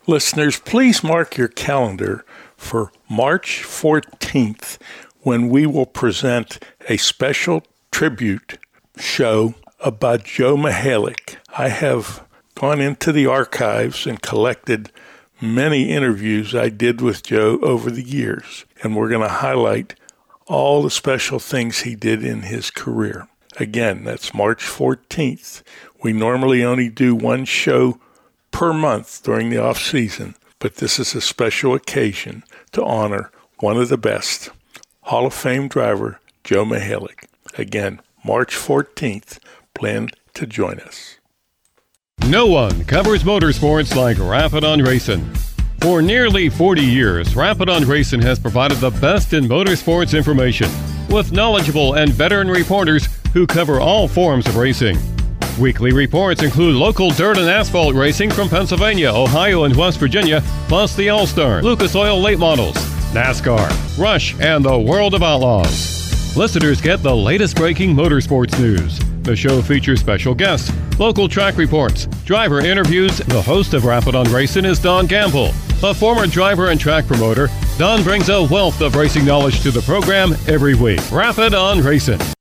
Listeners, 0.07 0.59
please 0.61 1.05
mark 1.05 1.37
your 1.37 1.49
calendar 1.49 2.25
for 2.57 2.91
March 3.11 3.63
14th 3.63 4.79
when 5.21 5.51
we 5.51 5.67
will 5.67 5.87
present 5.87 6.59
a 6.89 6.97
special 6.97 7.63
tribute 7.91 8.59
show 8.99 9.55
about 9.81 10.25
Joe 10.25 10.57
Mihalik. 10.57 11.37
I 11.57 11.69
have 11.69 12.27
gone 12.59 12.81
into 12.81 13.13
the 13.13 13.25
archives 13.27 14.05
and 14.05 14.21
collected 14.21 14.91
many 15.41 15.91
interviews 15.91 16.57
I 16.57 16.71
did 16.71 17.01
with 17.01 17.23
Joe 17.23 17.61
over 17.63 17.89
the 17.89 18.03
years, 18.03 18.65
and 18.83 18.97
we're 18.97 19.09
going 19.09 19.23
to 19.23 19.29
highlight 19.29 19.95
all 20.47 20.83
the 20.83 20.91
special 20.91 21.39
things 21.39 21.81
he 21.81 21.95
did 21.95 22.25
in 22.25 22.43
his 22.43 22.73
career. 22.73 23.29
Again, 23.61 24.03
that's 24.03 24.35
March 24.35 24.65
14th. 24.65 25.63
We 26.03 26.13
normally 26.13 26.65
only 26.65 26.89
do 26.89 27.15
one 27.15 27.45
show 27.45 28.01
per 28.51 28.73
month 28.73 29.23
during 29.23 29.51
the 29.51 29.63
off 29.63 29.79
season, 29.79 30.35
but 30.59 30.77
this 30.77 30.99
is 30.99 31.15
a 31.15 31.21
special 31.21 31.75
occasion 31.75 32.43
to 32.73 32.85
honor 32.85 33.31
one 33.61 33.77
of 33.77 33.89
the 33.89 33.97
best, 33.97 34.51
Hall 35.03 35.27
of 35.27 35.35
Fame 35.35 35.69
driver 35.69 36.19
Joe 36.43 36.65
Mihalik. 36.65 37.27
Again, 37.57 38.01
March 38.25 38.57
14th. 38.57 39.39
Plan 39.75 40.09
to 40.35 40.45
join 40.45 40.81
us. 40.81 41.18
No 42.27 42.47
one 42.47 42.85
covers 42.85 43.23
motorsports 43.23 43.95
like 43.97 44.19
Rappin' 44.19 44.65
on 44.65 44.83
Racing. 44.83 45.25
For 45.81 46.03
nearly 46.03 46.49
40 46.49 46.83
years, 46.83 47.35
Rappin' 47.35 47.69
on 47.69 47.85
Racing 47.85 48.21
has 48.23 48.39
provided 48.39 48.79
the 48.79 48.91
best 48.91 49.33
in 49.33 49.45
motorsports 49.45 50.17
information 50.17 50.69
with 51.09 51.33
knowledgeable 51.33 51.95
and 51.95 52.11
veteran 52.13 52.49
reporters 52.49 53.09
who 53.33 53.47
cover 53.47 53.81
all 53.81 54.07
forms 54.09 54.47
of 54.47 54.57
racing. 54.57 54.99
Weekly 55.59 55.93
reports 55.93 56.43
include 56.43 56.77
local 56.77 57.11
dirt 57.11 57.39
and 57.39 57.49
asphalt 57.49 57.95
racing 57.95 58.31
from 58.31 58.49
Pennsylvania, 58.49 59.11
Ohio, 59.11 59.65
and 59.65 59.75
West 59.75 59.99
Virginia, 59.99 60.43
plus 60.69 60.95
the 60.95 61.09
All 61.09 61.27
Star, 61.27 61.63
Lucas 61.63 61.97
Oil 61.97 62.21
late 62.21 62.39
models, 62.39 62.77
NASCAR, 63.13 63.99
Rush, 63.99 64.39
and 64.39 64.65
the 64.65 64.79
World 64.79 65.15
of 65.15 65.23
Outlaws. 65.23 66.37
Listeners 66.37 66.81
get 66.81 67.03
the 67.03 67.15
latest 67.15 67.57
breaking 67.57 67.95
motorsports 67.97 68.59
news. 68.61 69.01
The 69.29 69.37
show 69.37 69.61
features 69.61 70.01
special 70.01 70.35
guests, 70.35 70.73
local 70.99 71.29
track 71.29 71.59
reports, 71.59 72.07
driver 72.25 72.61
interviews. 72.61 73.19
The 73.19 73.43
host 73.43 73.75
of 73.75 73.85
Rappin' 73.85 74.15
on 74.15 74.25
Racing 74.33 74.65
is 74.65 74.79
Don 74.79 75.07
Gamble. 75.07 75.51
A 75.83 75.93
former 75.93 76.27
driver 76.27 76.71
and 76.71 76.81
track 76.81 77.07
promoter, 77.07 77.49
Don 77.77 78.03
brings 78.03 78.31
a 78.31 78.45
wealth 78.45 78.81
of 78.81 78.97
racing 78.97 79.27
knowledge 79.27 79.61
to 79.65 79.71
the 79.71 79.83
program 79.83 80.33
every 80.47 80.75
week. 80.75 81.03
Rappin' 81.13 81.53
on 81.53 81.83
Racing. 81.83 82.38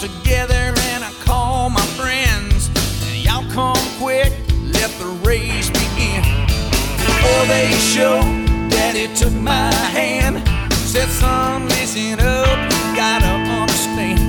Together 0.00 0.54
and 0.54 1.02
I 1.02 1.12
called 1.24 1.72
my 1.72 1.86
friends. 1.98 2.70
And 3.06 3.16
y'all 3.24 3.50
come 3.50 3.76
quick, 3.98 4.32
let 4.72 4.90
the 4.98 5.06
race 5.26 5.70
begin. 5.70 6.22
Before 7.02 7.44
they 7.46 7.70
show, 7.72 8.20
Daddy 8.70 9.12
took 9.14 9.32
my 9.32 9.72
hand. 9.90 10.46
Said, 10.72 11.08
son, 11.08 11.64
listen 11.68 12.20
up, 12.20 12.58
you 12.70 12.96
gotta 12.96 13.26
understand. 13.60 14.20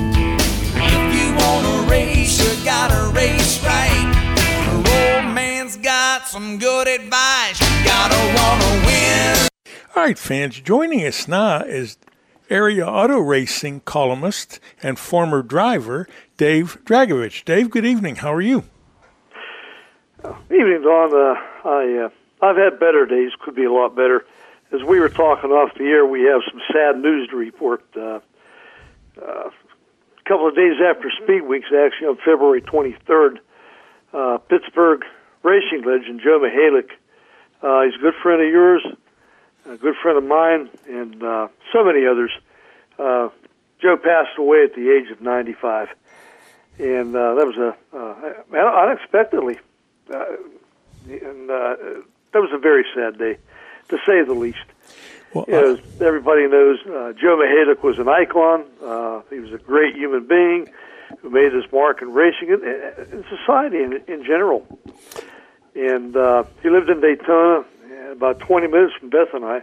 If 0.74 1.14
you 1.14 1.34
wanna 1.36 1.88
race, 1.88 2.38
you 2.40 2.64
gotta 2.64 3.12
race 3.14 3.62
right. 3.64 4.10
Your 4.66 4.76
old 4.76 5.34
man's 5.34 5.76
got 5.76 6.26
some 6.26 6.58
good 6.58 6.88
advice. 6.88 7.60
You 7.60 7.84
gotta 7.84 8.18
wanna 8.36 8.86
win. 8.86 9.48
All 9.94 10.02
right, 10.02 10.18
fans, 10.18 10.60
joining 10.60 11.06
us 11.06 11.28
now 11.28 11.62
is 11.62 11.96
area 12.50 12.86
auto 12.86 13.18
racing 13.18 13.80
columnist 13.80 14.60
and 14.82 14.98
former 14.98 15.42
driver 15.42 16.06
Dave 16.36 16.78
Dragovich. 16.84 17.44
Dave, 17.44 17.70
good 17.70 17.86
evening. 17.86 18.16
How 18.16 18.34
are 18.34 18.40
you? 18.40 18.64
Evening, 20.50 20.82
Don. 20.82 21.14
Uh, 21.14 21.40
I 21.64 22.04
uh, 22.04 22.08
I've 22.44 22.56
had 22.56 22.78
better 22.78 23.06
days. 23.06 23.32
Could 23.40 23.54
be 23.54 23.64
a 23.64 23.72
lot 23.72 23.94
better. 23.94 24.24
As 24.72 24.82
we 24.82 25.00
were 25.00 25.08
talking 25.08 25.50
off 25.50 25.74
the 25.76 25.84
air, 25.84 26.04
we 26.06 26.22
have 26.22 26.42
some 26.50 26.60
sad 26.72 27.00
news 27.00 27.28
to 27.30 27.36
report. 27.36 27.84
Uh, 27.96 28.20
uh, 29.20 29.50
a 29.50 30.28
couple 30.28 30.46
of 30.48 30.54
days 30.54 30.74
after 30.80 31.10
Speed 31.22 31.42
Weeks, 31.42 31.68
actually 31.76 32.06
on 32.06 32.16
February 32.16 32.62
23rd, 32.62 33.38
uh, 34.12 34.38
Pittsburgh 34.38 35.02
racing 35.42 35.82
legend 35.84 36.20
Joe 36.22 36.38
Mihalik. 36.38 36.90
Uh, 37.62 37.84
he's 37.84 37.98
a 37.98 38.02
good 38.02 38.14
friend 38.22 38.40
of 38.40 38.48
yours, 38.48 38.86
a 39.66 39.76
good 39.76 39.94
friend 40.02 40.18
of 40.18 40.24
mine, 40.24 40.68
and 40.88 41.22
uh, 41.22 41.48
so 41.72 41.84
many 41.84 42.06
others. 42.06 42.30
Uh, 42.98 43.28
Joe 43.80 43.96
passed 43.96 44.38
away 44.38 44.64
at 44.64 44.74
the 44.74 44.90
age 44.90 45.10
of 45.10 45.20
95, 45.20 45.88
and 46.78 47.16
uh, 47.16 47.34
that 47.34 47.46
was 47.46 47.56
a 47.56 47.76
uh, 47.96 48.82
unexpectedly, 48.88 49.58
uh, 50.12 50.24
and 51.08 51.50
uh, 51.50 51.76
that 52.32 52.40
was 52.40 52.50
a 52.52 52.58
very 52.58 52.84
sad 52.94 53.18
day, 53.18 53.38
to 53.88 53.96
say 54.06 54.22
the 54.24 54.34
least. 54.34 54.58
Well, 55.34 55.44
You 55.46 55.54
know, 55.54 55.74
as 55.74 56.00
everybody 56.00 56.48
knows 56.48 56.78
uh, 56.86 57.12
Joe 57.12 57.36
Mihalik 57.38 57.82
was 57.82 57.98
an 57.98 58.08
icon. 58.08 58.64
Uh, 58.82 59.22
he 59.30 59.38
was 59.38 59.52
a 59.52 59.58
great 59.58 59.94
human 59.94 60.26
being 60.26 60.68
who 61.20 61.30
made 61.30 61.52
his 61.52 61.70
mark 61.72 62.02
in 62.02 62.12
racing 62.12 62.50
and 62.50 62.62
in 62.62 63.24
society 63.28 63.78
in, 63.82 64.02
in 64.08 64.24
general. 64.24 64.66
And 65.74 66.16
uh, 66.16 66.44
he 66.62 66.68
lived 66.68 66.90
in 66.90 67.00
Daytona, 67.00 67.60
uh, 67.60 67.64
about 68.10 68.40
20 68.40 68.66
minutes 68.66 68.94
from 68.98 69.10
Beth 69.10 69.32
and 69.34 69.44
I. 69.44 69.62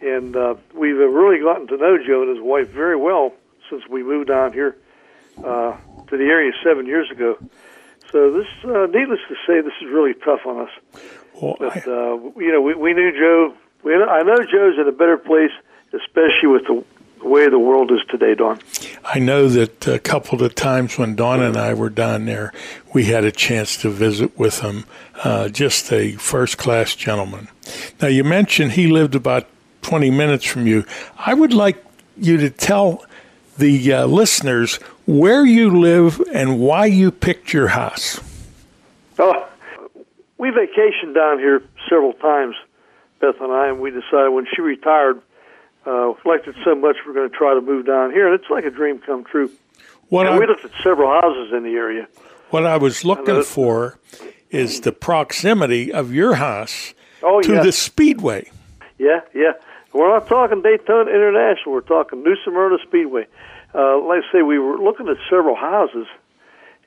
And 0.00 0.34
uh, 0.34 0.54
we've 0.74 0.96
really 0.96 1.40
gotten 1.40 1.66
to 1.68 1.76
know 1.76 1.98
Joe 1.98 2.22
and 2.22 2.36
his 2.36 2.42
wife 2.42 2.68
very 2.68 2.96
well 2.96 3.32
since 3.68 3.82
we 3.88 4.02
moved 4.02 4.28
down 4.28 4.52
here 4.52 4.76
uh, 5.38 5.76
to 6.08 6.16
the 6.16 6.24
area 6.24 6.52
seven 6.64 6.86
years 6.86 7.10
ago. 7.10 7.36
So 8.10 8.32
this, 8.32 8.46
uh, 8.64 8.86
needless 8.86 9.20
to 9.28 9.34
say, 9.46 9.60
this 9.60 9.74
is 9.80 9.88
really 9.92 10.14
tough 10.14 10.40
on 10.46 10.66
us. 10.66 11.02
Well, 11.40 11.56
but 11.58 11.86
uh, 11.86 12.16
you 12.36 12.50
know, 12.52 12.60
we, 12.60 12.74
we 12.74 12.92
knew 12.92 13.12
Joe. 13.12 13.54
We, 13.84 13.94
I 13.94 14.22
know 14.22 14.36
Joe's 14.38 14.78
in 14.78 14.88
a 14.88 14.92
better 14.92 15.16
place, 15.16 15.52
especially 15.92 16.48
with 16.48 16.66
the 16.66 16.84
way 17.22 17.48
the 17.48 17.58
world 17.58 17.90
is 17.90 18.00
today, 18.08 18.34
Don. 18.34 18.60
I 19.04 19.18
know 19.18 19.48
that 19.48 19.86
a 19.86 19.98
couple 19.98 20.42
of 20.42 20.54
times 20.54 20.98
when 20.98 21.14
Dawn 21.14 21.42
and 21.42 21.56
I 21.56 21.74
were 21.74 21.90
down 21.90 22.26
there, 22.26 22.52
we 22.92 23.04
had 23.04 23.24
a 23.24 23.32
chance 23.32 23.76
to 23.78 23.90
visit 23.90 24.38
with 24.38 24.60
him. 24.60 24.84
Uh, 25.22 25.48
just 25.48 25.92
a 25.92 26.12
first 26.12 26.58
class 26.58 26.94
gentleman. 26.94 27.48
Now, 28.00 28.08
you 28.08 28.24
mentioned 28.24 28.72
he 28.72 28.88
lived 28.88 29.14
about 29.14 29.46
20 29.82 30.10
minutes 30.10 30.44
from 30.44 30.66
you. 30.66 30.84
I 31.18 31.34
would 31.34 31.52
like 31.52 31.84
you 32.16 32.36
to 32.38 32.50
tell 32.50 33.04
the 33.58 33.92
uh, 33.92 34.06
listeners 34.06 34.76
where 35.06 35.44
you 35.44 35.78
live 35.78 36.20
and 36.32 36.58
why 36.60 36.86
you 36.86 37.10
picked 37.10 37.52
your 37.52 37.68
house. 37.68 38.20
Oh, 39.18 39.46
we 40.38 40.50
vacationed 40.50 41.14
down 41.14 41.38
here 41.38 41.62
several 41.88 42.14
times, 42.14 42.56
Beth 43.20 43.40
and 43.40 43.52
I, 43.52 43.68
and 43.68 43.80
we 43.80 43.90
decided 43.90 44.30
when 44.30 44.46
she 44.54 44.62
retired, 44.62 45.20
uh, 45.86 46.12
liked 46.24 46.46
it 46.46 46.54
so 46.64 46.74
much 46.74 46.96
we're 47.06 47.14
going 47.14 47.30
to 47.30 47.36
try 47.36 47.54
to 47.54 47.60
move 47.60 47.86
down 47.86 48.10
here, 48.10 48.30
and 48.30 48.40
it's 48.40 48.50
like 48.50 48.64
a 48.64 48.70
dream 48.70 48.98
come 48.98 49.24
true. 49.24 49.50
What 50.08 50.26
and 50.26 50.36
I, 50.36 50.38
we 50.38 50.46
looked 50.46 50.64
at 50.64 50.72
several 50.82 51.08
houses 51.08 51.52
in 51.52 51.62
the 51.62 51.70
area. 51.70 52.08
What 52.50 52.66
I 52.66 52.76
was 52.76 53.04
looking 53.04 53.42
for 53.44 53.98
is 54.50 54.80
the 54.80 54.92
proximity 54.92 55.92
of 55.92 56.12
your 56.12 56.34
house 56.34 56.94
oh, 57.22 57.40
to 57.42 57.54
yeah. 57.54 57.62
the 57.62 57.72
Speedway. 57.72 58.50
Yeah, 58.98 59.20
yeah. 59.34 59.52
We're 59.92 60.12
not 60.12 60.28
talking 60.28 60.62
Daytona 60.62 61.10
International. 61.10 61.74
We're 61.74 61.80
talking 61.80 62.22
New 62.22 62.36
Smyrna 62.44 62.78
Speedway. 62.86 63.26
Uh, 63.74 63.98
like 64.00 64.24
I 64.28 64.32
say, 64.32 64.42
we 64.42 64.58
were 64.58 64.78
looking 64.78 65.08
at 65.08 65.16
several 65.28 65.54
houses 65.54 66.06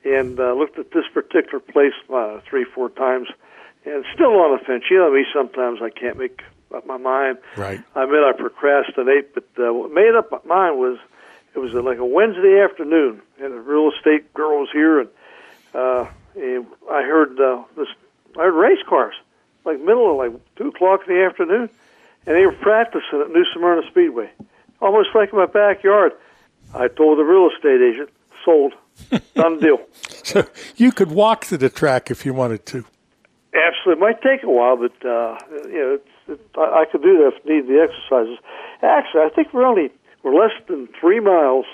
and 0.04 0.38
uh, 0.38 0.52
looked 0.52 0.78
at 0.78 0.92
this 0.92 1.04
particular 1.12 1.60
place 1.60 1.94
uh, 2.12 2.40
three, 2.48 2.64
four 2.64 2.90
times, 2.90 3.28
and 3.86 4.04
still 4.14 4.32
on 4.40 4.56
the 4.56 4.64
fence. 4.64 4.84
You 4.90 4.98
know 4.98 5.12
me, 5.12 5.24
sometimes 5.32 5.80
I 5.82 5.90
can't 5.90 6.18
make 6.18 6.42
up 6.74 6.86
my 6.86 6.96
mind. 6.96 7.38
Right. 7.56 7.82
I 7.94 8.04
admit 8.04 8.20
I 8.22 8.32
procrastinate, 8.32 9.34
but 9.34 9.44
uh, 9.58 9.72
what 9.72 9.92
made 9.92 10.14
up 10.14 10.30
my 10.30 10.40
mind 10.46 10.78
was 10.78 10.98
it 11.54 11.58
was 11.58 11.74
uh, 11.74 11.82
like 11.82 11.98
a 11.98 12.04
Wednesday 12.04 12.60
afternoon, 12.60 13.22
and 13.38 13.52
a 13.52 13.60
real 13.60 13.90
estate 13.96 14.32
girl 14.34 14.60
was 14.60 14.68
here, 14.72 15.00
and, 15.00 15.08
uh, 15.74 16.06
and 16.36 16.66
I 16.90 17.02
heard 17.02 17.38
uh, 17.40 17.62
this. 17.76 17.88
I 18.36 18.42
heard 18.42 18.54
race 18.54 18.82
cars, 18.88 19.14
like 19.64 19.78
middle 19.78 20.10
of 20.10 20.16
like 20.16 20.56
two 20.56 20.68
o'clock 20.68 21.02
in 21.06 21.14
the 21.14 21.24
afternoon, 21.24 21.70
and 22.26 22.36
they 22.36 22.44
were 22.44 22.52
practicing 22.52 23.20
at 23.20 23.30
New 23.30 23.44
Smyrna 23.54 23.82
Speedway, 23.88 24.30
almost 24.80 25.10
like 25.14 25.32
in 25.32 25.38
my 25.38 25.46
backyard. 25.46 26.12
I 26.74 26.88
told 26.88 27.18
the 27.18 27.22
real 27.22 27.48
estate 27.54 27.80
agent, 27.80 28.10
sold, 28.44 28.74
done 29.34 29.60
deal. 29.60 29.78
So 30.24 30.46
you 30.76 30.90
could 30.90 31.10
walk 31.10 31.44
to 31.46 31.58
the 31.58 31.68
track 31.68 32.10
if 32.10 32.24
you 32.24 32.32
wanted 32.32 32.64
to. 32.66 32.86
Absolutely, 33.52 33.92
it 33.92 33.98
might 34.00 34.22
take 34.22 34.42
a 34.42 34.50
while, 34.50 34.74
but 34.78 35.06
uh, 35.06 35.38
you 35.68 35.78
know, 35.78 35.98
I, 36.56 36.82
I 36.82 36.84
could 36.90 37.02
do 37.02 37.18
that 37.18 37.32
if 37.36 37.44
need 37.44 37.66
the 37.68 37.80
exercises. 37.80 38.38
Actually, 38.82 39.22
I 39.22 39.28
think 39.30 39.52
we're 39.52 39.66
only 39.66 39.90
we're 40.22 40.34
less 40.34 40.52
than 40.68 40.88
three 41.00 41.20
miles 41.20 41.66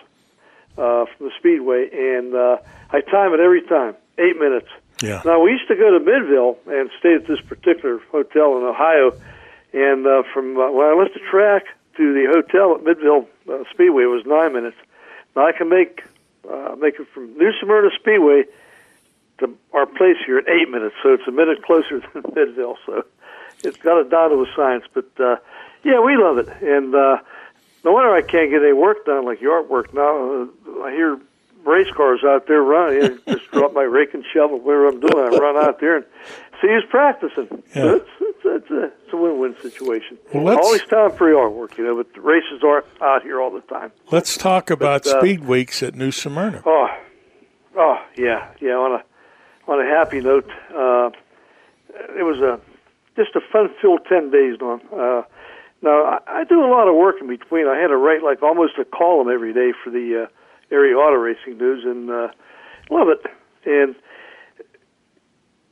uh, 0.77 1.07
from 1.07 1.27
the 1.27 1.33
speedway, 1.39 1.89
and 1.93 2.35
uh, 2.35 2.57
I 2.91 3.01
time 3.01 3.33
it 3.35 3.41
every 3.41 3.63
time, 3.63 3.95
eight 4.19 4.39
minutes. 4.39 4.69
Yeah. 5.03 5.23
Now 5.25 5.41
we 5.41 5.53
used 5.53 5.69
to 5.69 5.77
go 5.77 5.97
to 5.97 6.01
Midvale 6.01 6.59
and 6.67 6.91
stay 6.99 7.15
at 7.15 7.27
this 7.27 7.41
particular 7.41 8.01
hotel 8.11 8.59
in 8.59 8.65
Ohio, 8.65 9.13
and 9.73 10.07
uh, 10.07 10.23
from 10.35 10.57
uh, 10.59 10.71
when 10.71 10.87
I 10.87 10.95
left 10.95 11.15
the 11.15 11.21
track 11.31 11.65
to 11.97 12.15
the 12.15 12.27
hotel 12.31 12.77
at 12.77 12.85
Midvale 12.85 13.29
uh, 13.49 13.65
Speedway 13.73 14.05
it 14.05 14.13
was 14.13 14.25
nine 14.27 14.53
minutes. 14.53 14.77
Now 15.35 15.47
I 15.47 15.53
can 15.53 15.69
make 15.69 16.03
uh, 16.49 16.77
make 16.79 16.99
it 16.99 17.07
from 17.15 17.37
New 17.39 17.53
Smyrna 17.61 17.91
Speedway 17.99 18.45
to 19.39 19.57
our 19.73 19.87
place 19.87 20.17
here 20.27 20.39
in 20.39 20.45
eight 20.49 20.71
minutes, 20.71 20.95
so 21.03 21.15
it's 21.15 21.27
a 21.27 21.33
minute 21.33 21.63
closer 21.65 22.01
than 22.15 22.23
Midvale. 22.35 22.77
So 22.85 23.05
it's 23.65 23.77
got 23.79 24.01
it 24.01 24.11
down 24.11 24.31
to 24.31 24.37
a 24.43 24.47
science. 24.57 24.85
But 24.93 25.09
uh, 25.19 25.37
yeah, 25.85 26.01
we 26.01 26.17
love 26.17 26.39
it, 26.39 26.49
and 26.63 26.95
uh, 26.95 27.19
no 27.85 27.93
wonder 27.93 28.11
I 28.15 28.23
can't 28.23 28.51
get 28.51 28.63
any 28.63 28.73
work 28.73 29.05
done 29.07 29.25
like 29.25 29.41
your 29.41 29.63
artwork 29.63 29.93
now. 29.95 30.43
Uh, 30.43 30.83
I 30.85 30.91
hear 30.93 31.19
race 31.65 31.91
cars 31.95 32.21
out 32.25 32.47
there 32.47 32.63
running. 32.63 33.19
Just 33.29 33.51
drop 33.53 33.73
my 33.75 33.83
rake 33.83 34.15
and 34.15 34.25
shovel, 34.33 34.59
whatever 34.59 34.89
I'm 34.89 35.01
doing. 35.01 35.15
I 35.17 35.29
run 35.37 35.57
out 35.57 35.81
there 35.81 35.97
and 35.97 36.07
see 36.61 36.69
who's 36.69 36.85
practicing. 36.89 37.49
Yeah. 37.75 37.83
So 37.83 37.95
it's, 37.97 38.09
it's, 38.21 38.41
it's, 38.45 38.71
a, 38.71 38.85
it's 38.85 39.13
a 39.13 39.17
win-win 39.17 39.57
situation. 39.61 40.19
Well, 40.33 40.45
let's- 40.45 40.65
Always 40.65 40.83
time 40.85 41.13
for 41.13 41.29
your 41.29 41.49
artwork, 41.51 41.77
you 41.79 41.85
know, 41.85 41.97
but 41.97 42.13
the 42.15 42.21
races 42.23 42.63
are 42.65 42.85
out 43.03 43.23
here 43.23 43.41
all 43.41 43.51
the 43.51 43.61
time. 43.63 43.93
Let's 44.11 44.37
talk 44.37 44.71
about 44.71 45.07
uh, 45.07 45.19
speed 45.21 45.45
weeks 45.45 45.83
at 45.83 45.95
New 45.95 46.11
Smyrna. 46.13 46.63
Oh, 46.65 46.89
oh 47.77 47.97
yeah, 48.17 48.49
yeah. 48.61 48.73
On 48.73 49.01
a 49.01 49.05
on 49.71 49.81
a 49.81 49.85
happy 49.89 50.21
note, 50.21 50.49
uh, 50.75 51.11
it 52.19 52.25
was 52.25 52.41
a 52.41 52.59
just 53.21 53.37
a 53.37 53.41
fun-filled 53.53 54.07
ten 54.09 54.31
days. 54.31 54.57
On 54.61 54.81
uh, 54.93 55.23
now, 55.83 56.05
I, 56.05 56.19
I 56.41 56.45
do 56.45 56.65
a 56.65 56.71
lot 56.71 56.89
of 56.89 56.95
work 56.95 57.17
in 57.21 57.29
between. 57.29 57.67
I 57.67 57.77
had 57.77 57.89
to 57.89 57.97
write 57.97 58.23
like 58.23 58.43
almost 58.43 58.79
a 58.79 58.85
column 58.85 59.29
every 59.29 59.53
day 59.53 59.73
for 59.83 59.91
the 59.91 60.25
uh, 60.25 60.75
area 60.75 60.97
auto 60.97 61.17
racing 61.17 61.59
news, 61.59 61.85
and 61.85 62.11
uh, 62.11 62.29
love 62.91 63.09
it. 63.09 63.21
And 63.67 63.95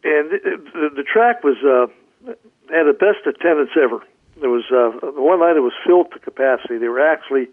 and 0.04 0.24
the, 0.30 0.90
the 0.96 1.02
track 1.02 1.42
was 1.42 1.56
uh, 1.64 1.87
had 2.70 2.84
the 2.84 2.92
best 2.92 3.26
attendance 3.26 3.70
ever. 3.82 4.04
There 4.40 4.50
was 4.50 4.64
uh, 4.70 4.92
the 5.00 5.22
one 5.22 5.40
night 5.40 5.56
it 5.56 5.61
was 5.61 5.72
filled 5.87 6.12
to 6.12 6.18
capacity. 6.18 6.78
They 6.78 6.88
were 6.88 7.04
actually 7.04 7.48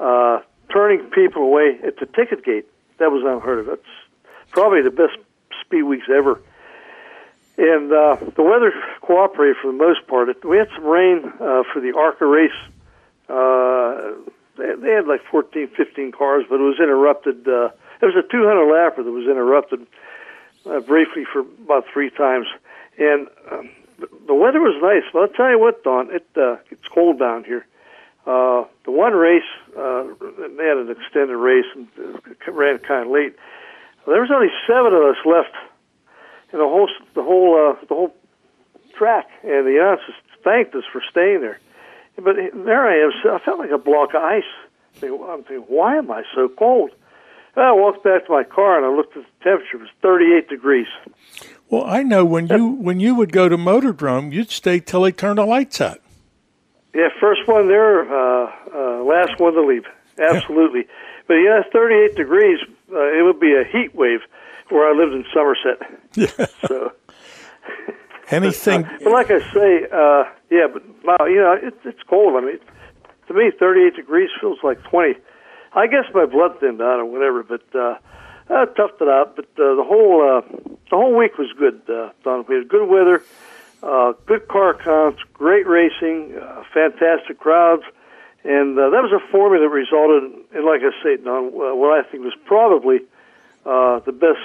uh, 0.00 0.40
turning 0.72 1.10
people 1.10 1.42
away 1.42 1.78
at 1.86 1.98
the 1.98 2.06
ticket 2.06 2.44
gate. 2.44 2.66
That 2.98 3.10
was 3.10 3.22
unheard 3.24 3.60
of. 3.60 3.66
That's 3.66 3.92
probably 4.50 4.82
the 4.82 4.90
best 4.90 5.16
speed 5.64 5.82
weeks 5.82 6.06
ever. 6.14 6.40
And 7.58 7.92
uh, 7.92 8.16
the 8.36 8.42
weather 8.44 8.72
cooperated 9.02 9.56
for 9.60 9.72
the 9.72 9.76
most 9.76 10.06
part. 10.06 10.28
We 10.44 10.58
had 10.58 10.68
some 10.76 10.84
rain 10.84 11.24
uh, 11.40 11.64
for 11.72 11.80
the 11.80 11.92
ARCA 11.98 12.24
race. 12.24 12.52
Uh, 13.28 14.12
they, 14.56 14.90
had 14.92 15.06
like 15.08 15.22
14, 15.30 15.68
15 15.76 16.12
cars, 16.12 16.44
but 16.48 16.56
it 16.56 16.62
was 16.62 16.78
interrupted. 16.78 17.46
Uh, 17.48 17.70
it 18.00 18.06
was 18.06 18.14
a 18.14 18.22
200 18.22 18.64
lapper 18.64 19.04
that 19.04 19.10
was 19.10 19.26
interrupted 19.26 19.86
uh, 20.66 20.80
briefly 20.80 21.24
for 21.24 21.40
about 21.40 21.84
three 21.92 22.10
times. 22.10 22.46
And 22.96 23.26
um, 23.50 23.70
the- 23.98 24.08
the 24.28 24.34
weather 24.34 24.60
was 24.60 24.80
nice. 24.80 25.02
But 25.12 25.22
I'll 25.22 25.28
tell 25.28 25.50
you 25.50 25.58
what, 25.58 25.82
Don, 25.82 26.14
it 26.14 26.26
uh, 26.36 26.56
it's 26.70 26.86
cold 26.86 27.18
down 27.18 27.42
here. 27.42 27.66
Uh, 28.24 28.64
the 28.84 28.92
one 28.92 29.14
race, 29.14 29.42
uh, 29.76 30.04
they 30.56 30.64
had 30.64 30.76
an 30.76 30.90
extended 30.90 31.36
race 31.36 31.64
and 31.74 31.88
ran 32.46 32.78
kind 32.78 33.06
of 33.06 33.10
late. 33.10 33.34
There 34.06 34.20
was 34.20 34.30
only 34.30 34.50
seven 34.66 34.92
of 34.92 35.02
us 35.02 35.16
left 35.24 35.54
in 36.52 36.58
the 36.58 36.64
whole 36.64 36.88
the 37.14 37.22
whole 37.22 37.54
uh, 37.54 37.86
the 37.86 37.94
whole 37.94 38.14
track, 38.96 39.28
and 39.42 39.66
the 39.66 39.78
announcers 39.78 40.14
thanked 40.42 40.74
us 40.74 40.84
for 40.92 41.02
staying 41.10 41.40
there. 41.40 41.58
But 42.16 42.36
there 42.36 42.86
I 42.86 43.04
am. 43.04 43.12
I 43.32 43.38
felt 43.44 43.58
like 43.58 43.70
a 43.70 43.78
block 43.78 44.10
of 44.14 44.22
ice. 44.22 44.42
I'm 45.02 45.44
thinking, 45.44 45.64
why 45.68 45.96
am 45.96 46.10
I 46.10 46.24
so 46.34 46.48
cold? 46.48 46.90
And 47.54 47.64
I 47.64 47.72
walked 47.72 48.02
back 48.02 48.26
to 48.26 48.32
my 48.32 48.42
car 48.42 48.76
and 48.76 48.86
I 48.86 48.96
looked 48.96 49.16
at 49.16 49.22
the 49.22 49.44
temperature. 49.44 49.76
It 49.76 49.80
was 49.80 49.90
38 50.02 50.48
degrees. 50.48 50.86
Well, 51.70 51.84
I 51.84 52.02
know 52.02 52.24
when 52.24 52.48
you 52.48 52.66
when 52.68 52.98
you 52.98 53.14
would 53.14 53.30
go 53.30 53.48
to 53.48 53.56
Motordrome, 53.56 54.32
you'd 54.32 54.50
stay 54.50 54.80
till 54.80 55.02
they 55.02 55.12
turned 55.12 55.38
the 55.38 55.44
lights 55.44 55.80
out. 55.80 56.00
Yeah, 56.94 57.08
first 57.20 57.46
one 57.46 57.68
there, 57.68 58.02
uh, 58.02 58.52
uh, 58.74 59.02
last 59.04 59.38
one 59.38 59.52
to 59.54 59.62
leave. 59.62 59.84
Absolutely. 60.18 60.86
But 61.26 61.34
yeah, 61.34 61.62
38 61.72 62.16
degrees. 62.16 62.58
Uh, 62.90 63.00
it 63.00 63.22
would 63.22 63.38
be 63.38 63.54
a 63.54 63.64
heat 63.64 63.94
wave 63.94 64.20
where 64.70 64.88
I 64.88 64.96
lived 64.96 65.14
in 65.14 65.24
Somerset. 65.32 65.78
Yeah. 66.14 66.46
So, 66.66 66.92
Anything? 68.30 68.82
but 69.02 69.12
like 69.12 69.30
I 69.30 69.40
say, 69.52 69.86
uh, 69.92 70.24
yeah, 70.50 70.66
but 70.72 70.82
wow, 71.04 71.26
you 71.26 71.36
know, 71.36 71.52
it, 71.62 71.74
it's 71.84 72.02
cold. 72.08 72.34
I 72.36 72.44
mean, 72.44 72.58
to 73.28 73.34
me, 73.34 73.50
38 73.58 73.94
degrees 73.96 74.30
feels 74.40 74.58
like 74.62 74.82
20. 74.84 75.14
I 75.74 75.86
guess 75.86 76.04
my 76.14 76.26
blood 76.26 76.58
thinned 76.60 76.80
out 76.80 76.98
or 76.98 77.04
whatever, 77.04 77.42
but 77.42 77.62
uh, 77.74 77.96
I 78.50 78.64
toughed 78.66 79.00
it 79.00 79.08
out. 79.08 79.36
But 79.36 79.46
uh, 79.56 79.76
the 79.76 79.84
whole 79.86 80.20
uh, 80.26 80.40
the 80.90 80.96
whole 80.96 81.14
week 81.16 81.38
was 81.38 81.52
good. 81.58 81.80
Uh, 81.88 82.10
Don, 82.24 82.44
we 82.48 82.56
had 82.56 82.68
good 82.68 82.88
weather, 82.88 83.22
uh, 83.82 84.12
good 84.26 84.48
car 84.48 84.74
counts, 84.74 85.20
great 85.34 85.66
racing, 85.66 86.36
uh, 86.36 86.64
fantastic 86.72 87.38
crowds, 87.38 87.84
and 88.44 88.78
uh, 88.78 88.90
that 88.90 89.02
was 89.02 89.12
a 89.12 89.20
formula 89.30 89.64
that 89.64 89.72
resulted 89.72 90.24
in, 90.54 90.66
like 90.66 90.80
I 90.80 90.92
say, 91.02 91.22
Don, 91.22 91.48
uh, 91.48 91.74
what 91.74 91.98
I 91.98 92.02
think 92.10 92.24
was 92.24 92.34
probably 92.46 92.96
uh, 92.96 93.00
the 94.04 94.12
best 94.12 94.40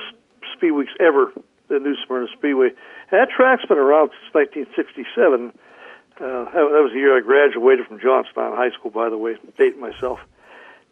speed 0.55 0.71
weeks 0.71 0.91
ever, 0.99 1.31
the 1.67 1.79
New 1.79 1.95
Smyrna 2.05 2.27
Speedway. 2.37 2.67
And 3.11 3.19
that 3.19 3.29
track's 3.29 3.65
been 3.65 3.77
around 3.77 4.11
since 4.11 4.33
1967. 4.33 5.53
Uh, 6.15 6.45
that, 6.53 6.81
was 6.83 6.91
the 6.93 6.99
year 6.99 7.17
I 7.17 7.21
graduated 7.21 7.87
from 7.87 7.99
Johnstown 7.99 8.55
High 8.55 8.69
School, 8.71 8.91
by 8.91 9.09
the 9.09 9.17
way, 9.17 9.35
dating 9.57 9.81
myself. 9.81 10.19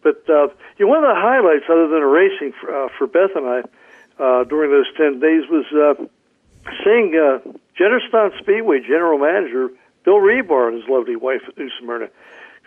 But 0.01 0.27
uh, 0.27 0.47
you 0.77 0.86
know, 0.86 0.88
one 0.88 1.03
of 1.03 1.13
the 1.13 1.21
highlights, 1.21 1.65
other 1.69 1.88
than 1.88 2.01
racing 2.01 2.53
for, 2.59 2.86
uh, 2.86 2.89
for 2.97 3.05
Beth 3.05 3.36
and 3.36 3.45
I 3.45 3.61
uh, 4.17 4.43
during 4.45 4.71
those 4.71 4.88
10 4.97 5.19
days, 5.19 5.43
was 5.47 5.65
uh, 5.71 5.93
seeing 6.84 7.13
uh, 7.13 7.39
Jennerstown 7.77 8.38
Speedway 8.39 8.79
general 8.82 9.19
manager 9.19 9.69
Bill 10.03 10.15
Rebar 10.15 10.69
and 10.69 10.82
his 10.82 10.89
lovely 10.89 11.15
wife 11.15 11.41
at 11.47 11.57
New 11.57 11.69
Smyrna. 11.79 12.09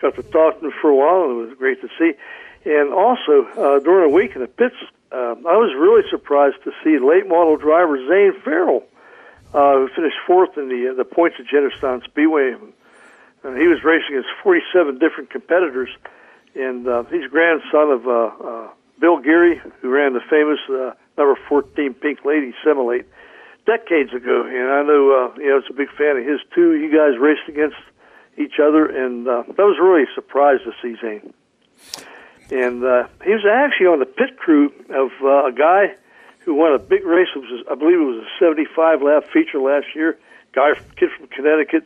Got 0.01 0.15
to 0.15 0.23
talk 0.23 0.59
to 0.59 0.67
him 0.67 0.73
for 0.81 0.89
a 0.89 0.95
while, 0.95 1.29
and 1.29 1.31
it 1.31 1.49
was 1.49 1.57
great 1.57 1.81
to 1.81 1.89
see. 1.99 2.13
And 2.65 2.93
also 2.93 3.45
uh, 3.57 3.79
during 3.79 4.09
the 4.09 4.15
week 4.15 4.35
in 4.35 4.41
the 4.41 4.47
pits, 4.47 4.75
uh, 5.11 5.35
I 5.47 5.55
was 5.55 5.73
really 5.77 6.03
surprised 6.09 6.57
to 6.63 6.71
see 6.83 6.97
late 6.97 7.27
model 7.27 7.57
driver 7.57 7.97
Zane 8.07 8.33
Farrell, 8.43 8.83
uh, 9.53 9.73
who 9.77 9.89
finished 9.95 10.17
fourth 10.25 10.57
in 10.57 10.67
the 10.67 10.93
the 10.97 11.05
points 11.05 11.37
at 11.39 11.45
Jennerstown 11.45 12.03
Speedway. 12.03 12.55
Uh, 13.43 13.53
he 13.53 13.67
was 13.67 13.83
racing 13.83 14.17
against 14.17 14.29
47 14.41 14.97
different 14.97 15.29
competitors, 15.29 15.89
and 16.55 16.87
uh, 16.87 17.03
he's 17.03 17.29
grandson 17.29 17.91
of 17.91 18.07
uh, 18.07 18.11
uh, 18.11 18.69
Bill 18.99 19.19
Geary, 19.19 19.61
who 19.81 19.89
ran 19.89 20.13
the 20.13 20.21
famous 20.27 20.59
uh, 20.67 20.93
number 21.17 21.39
14 21.47 21.93
Pink 21.93 22.25
Lady 22.25 22.53
Similate 22.65 23.05
decades 23.65 24.13
ago. 24.13 24.43
And 24.43 24.71
I 24.71 24.81
know, 24.83 25.11
uh, 25.13 25.37
you 25.37 25.47
know, 25.47 25.53
I 25.53 25.55
was 25.55 25.69
a 25.69 25.73
big 25.73 25.91
fan 25.95 26.17
of 26.17 26.25
his 26.25 26.39
too. 26.53 26.73
You 26.73 26.89
guys 26.89 27.19
raced 27.19 27.47
against 27.47 27.77
each 28.37 28.59
other, 28.59 28.85
and 28.85 29.27
uh, 29.27 29.43
that 29.47 29.63
was 29.63 29.77
really 29.79 30.03
a 30.03 30.13
surprise 30.15 30.59
to 30.65 30.73
see 30.81 30.99
Zane. 30.99 31.33
And 32.51 32.83
uh, 32.83 33.07
he 33.23 33.31
was 33.31 33.45
actually 33.45 33.87
on 33.87 33.99
the 33.99 34.05
pit 34.05 34.37
crew 34.37 34.71
of 34.89 35.11
uh, 35.23 35.47
a 35.47 35.51
guy 35.51 35.95
who 36.39 36.53
won 36.53 36.73
a 36.73 36.79
big 36.79 37.05
race. 37.05 37.27
It 37.35 37.39
was, 37.39 37.65
I 37.69 37.75
believe, 37.75 37.99
it 37.99 38.03
was 38.03 38.23
a 38.23 38.39
75 38.39 39.01
lap 39.01 39.23
feature 39.33 39.59
last 39.59 39.87
year. 39.95 40.17
Guy, 40.53 40.73
kid 40.95 41.09
from 41.17 41.27
Connecticut, 41.27 41.83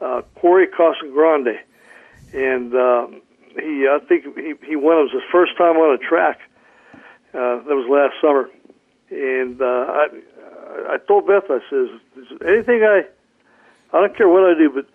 uh, 0.00 0.22
Corey 0.36 0.66
Casagrande, 0.66 1.58
and 2.34 2.74
uh, 2.74 3.06
he, 3.58 3.88
I 3.88 3.98
think 4.06 4.24
he 4.36 4.54
he 4.64 4.76
won. 4.76 4.98
It 4.98 5.02
was 5.02 5.12
his 5.12 5.22
first 5.32 5.56
time 5.56 5.76
on 5.76 5.94
a 5.94 5.98
track. 5.98 6.40
Uh, 7.34 7.64
that 7.64 7.74
was 7.74 7.88
last 7.88 8.20
summer, 8.20 8.48
and 9.10 9.60
uh, 9.60 9.64
I 9.64 10.08
I 10.88 10.98
told 10.98 11.26
Beth, 11.26 11.44
I 11.48 11.60
says, 11.70 11.88
anything 12.46 12.82
I, 12.82 13.04
I 13.92 14.00
don't 14.00 14.16
care 14.16 14.28
what 14.28 14.44
I 14.44 14.54
do, 14.58 14.70
but 14.70 14.86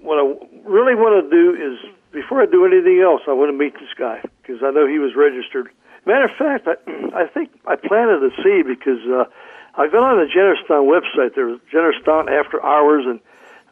what 0.00 0.18
I 0.18 0.68
really 0.68 0.94
want 0.94 1.24
to 1.24 1.30
do 1.30 1.54
is 1.54 1.95
before 2.16 2.40
I 2.40 2.46
do 2.46 2.64
anything 2.64 3.00
else, 3.04 3.20
I 3.28 3.32
want 3.32 3.52
to 3.52 3.56
meet 3.56 3.74
this 3.74 3.92
guy 3.96 4.24
because 4.40 4.62
I 4.64 4.70
know 4.70 4.88
he 4.88 4.98
was 4.98 5.14
registered. 5.14 5.68
Matter 6.06 6.24
of 6.24 6.34
fact, 6.36 6.66
I, 6.66 6.76
I 7.22 7.26
think 7.26 7.50
I 7.66 7.76
planted 7.76 8.24
a 8.24 8.32
seed 8.42 8.66
because 8.66 9.04
uh, 9.04 9.28
I 9.76 9.86
got 9.88 10.02
on 10.02 10.16
the 10.16 10.32
Jennerstown 10.32 10.88
website. 10.88 11.34
There 11.34 11.46
was 11.46 11.60
Jennerstown 11.70 12.32
After 12.32 12.64
Hours, 12.64 13.04
and 13.04 13.20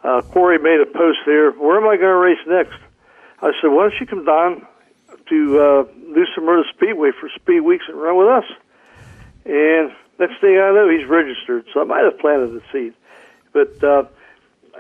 uh, 0.05 0.21
Corey 0.21 0.59
made 0.59 0.79
a 0.79 0.87
post 0.87 1.21
there. 1.25 1.53
Where 1.53 1.81
am 1.81 1.89
I 1.89 1.97
going 1.97 2.13
to 2.13 2.21
race 2.21 2.45
next? 2.47 2.77
I 3.41 3.53
said, 3.61 3.69
why 3.69 3.89
don't 3.89 3.99
you 3.99 4.07
come 4.07 4.27
down 4.27 4.67
to 5.31 5.61
uh, 5.61 5.85
New 5.97 6.27
Smyrna 6.37 6.65
Speedway 6.77 7.13
for 7.19 7.31
Speed 7.35 7.61
Weeks 7.61 7.87
and 7.89 7.97
run 7.97 8.17
with 8.17 8.29
us? 8.29 8.45
And 9.47 9.91
next 10.21 10.41
thing 10.41 10.61
I 10.61 10.71
know, 10.73 10.89
he's 10.89 11.09
registered. 11.09 11.65
So 11.73 11.81
I 11.81 11.85
might 11.85 12.05
have 12.05 12.19
planted 12.19 12.53
the 12.53 12.63
seed. 12.71 12.93
But 13.53 13.83
uh, 13.83 14.05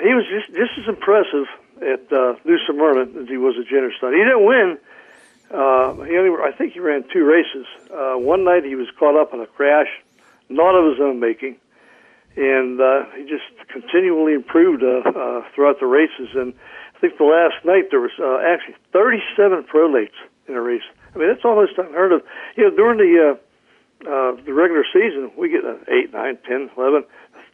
he 0.03 0.13
was 0.13 0.25
just 0.29 0.49
just 0.55 0.73
as 0.79 0.89
impressive 0.89 1.47
at 1.83 2.13
uh, 2.13 2.35
New 2.45 2.59
Smyrna 2.67 3.23
as 3.23 3.29
he 3.29 3.37
was 3.37 3.55
at 3.59 3.67
Jennerstown. 3.67 4.13
He 4.13 4.23
didn't 4.23 4.45
win. 4.45 4.79
Uh, 5.51 5.95
he 6.05 6.17
only, 6.17 6.31
I 6.43 6.53
think 6.57 6.73
he 6.73 6.81
ran 6.81 7.05
two 7.13 7.25
races. 7.25 7.67
Uh, 7.91 8.15
one 8.15 8.45
night 8.45 8.65
he 8.65 8.75
was 8.75 8.89
caught 8.99 9.21
up 9.21 9.35
in 9.35 9.41
a 9.41 9.47
crash, 9.47 9.89
not 10.49 10.75
of 10.75 10.91
his 10.91 11.01
own 11.01 11.21
making, 11.21 11.57
and 12.37 12.81
uh, 12.81 13.05
he 13.17 13.23
just 13.23 13.45
continually 13.69 14.35
improved 14.35 14.83
uh, 14.83 15.09
uh, 15.09 15.43
throughout 15.55 15.79
the 15.81 15.87
races. 15.87 16.35
And 16.35 16.55
I 16.97 16.99
think 16.99 17.19
the 17.19 17.25
last 17.25 17.65
night 17.65 17.91
there 17.91 18.01
was 18.01 18.17
uh, 18.19 18.39
actually 18.43 18.75
37 18.93 19.65
prolates 19.65 20.17
in 20.49 20.55
a 20.55 20.61
race. 20.61 20.83
I 21.15 21.19
mean, 21.19 21.29
that's 21.29 21.45
almost 21.45 21.79
unheard 21.79 22.13
of. 22.13 22.23
You 22.57 22.65
know, 22.65 22.77
during 22.77 22.99
the 22.99 23.13
uh, 23.23 23.35
uh, 24.05 24.37
the 24.45 24.53
regular 24.53 24.85
season, 24.93 25.31
we 25.39 25.49
get 25.49 25.65
an 25.65 25.79
8, 25.89 26.13
9, 26.13 26.39
10, 26.47 26.71
11, 26.77 27.05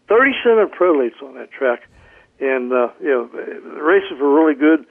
37 0.08 0.68
prolates 0.68 1.22
on 1.22 1.34
that 1.34 1.52
track 1.52 1.86
and 2.40 2.72
uh, 2.72 2.88
you 3.00 3.08
know 3.08 3.26
the 3.26 3.82
races 3.82 4.18
were 4.20 4.34
really 4.34 4.54
good. 4.54 4.86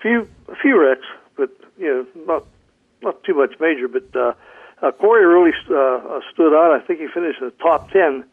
Few 0.00 0.28
a 0.48 0.56
few 0.56 0.80
wrecks, 0.80 1.06
but 1.36 1.50
you 1.78 2.06
know 2.14 2.24
not 2.26 2.44
not 3.02 3.24
too 3.24 3.34
much 3.34 3.58
major. 3.60 3.88
But 3.88 4.14
uh, 4.14 4.32
uh, 4.82 4.92
Corey 4.92 5.24
really 5.24 5.52
uh, 5.66 6.20
stood 6.32 6.54
out. 6.54 6.72
I 6.72 6.80
think 6.84 7.00
he 7.00 7.08
finished 7.08 7.40
in 7.40 7.46
the 7.46 7.62
top 7.62 7.90
ten, 7.90 8.24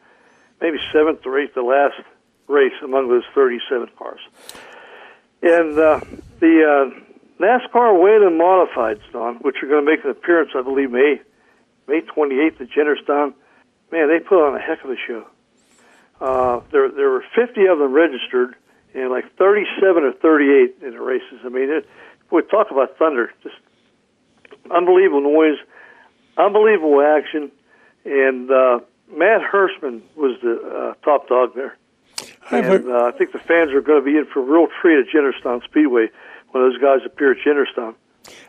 maybe 0.59 0.77
seventh 0.91 1.25
or 1.25 1.39
eighth 1.39 1.53
the 1.53 1.61
last 1.61 2.01
race 2.47 2.73
among 2.83 3.07
those 3.07 3.23
37 3.33 3.87
cars. 3.97 4.19
And 5.41 5.79
uh, 5.79 6.01
the 6.39 6.91
uh, 6.91 7.41
NASCAR 7.41 7.99
Whelen 7.99 8.37
Modifieds, 8.37 9.01
Don, 9.11 9.35
which 9.37 9.55
are 9.63 9.67
going 9.67 9.83
to 9.83 9.89
make 9.89 10.03
an 10.03 10.11
appearance, 10.11 10.51
I 10.55 10.61
believe, 10.61 10.91
May 10.91 11.21
May 11.87 12.01
28th 12.01 12.61
at 12.61 12.69
Jennerstown. 12.69 13.33
Man, 13.91 14.07
they 14.07 14.19
put 14.19 14.45
on 14.45 14.55
a 14.55 14.59
heck 14.59 14.83
of 14.83 14.91
a 14.91 14.95
show. 15.07 15.25
Uh, 16.19 16.61
there 16.71 16.89
there 16.91 17.09
were 17.09 17.25
50 17.35 17.65
of 17.65 17.79
them 17.79 17.91
registered, 17.91 18.55
and 18.93 19.09
like 19.09 19.25
37 19.37 20.03
or 20.03 20.11
38 20.13 20.75
in 20.85 20.91
the 20.91 21.01
races. 21.01 21.39
I 21.45 21.49
mean, 21.49 21.69
it, 21.69 21.87
boy, 22.29 22.41
talk 22.41 22.71
about 22.71 22.97
thunder! 22.97 23.31
Just 23.43 23.55
unbelievable 24.69 25.21
noise, 25.21 25.57
unbelievable 26.37 27.01
action, 27.01 27.51
and 28.05 28.49
uh, 28.51 28.79
Matt 29.11 29.41
Hirschman 29.51 30.01
was 30.15 30.37
the 30.41 30.53
uh, 30.61 30.93
top 31.05 31.27
dog 31.27 31.55
there. 31.55 31.77
And 32.51 32.89
uh, 32.89 33.05
I 33.05 33.11
think 33.17 33.31
the 33.31 33.39
fans 33.39 33.71
are 33.71 33.81
going 33.81 34.03
to 34.03 34.05
be 34.05 34.17
in 34.17 34.25
for 34.25 34.39
a 34.39 34.43
real 34.43 34.67
treat 34.81 34.97
at 34.99 35.05
Jennerstown 35.13 35.63
Speedway 35.63 36.07
when 36.51 36.63
those 36.63 36.77
guys 36.79 36.99
appear 37.05 37.31
at 37.31 37.37
Jennerstown. 37.45 37.95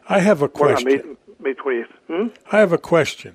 I 0.08 0.18
have 0.20 0.42
a 0.42 0.48
question. 0.48 1.16
May, 1.40 1.50
May 1.50 1.54
20th. 1.54 1.86
Hmm? 2.08 2.26
I 2.50 2.58
have 2.58 2.72
a 2.72 2.78
question. 2.78 3.34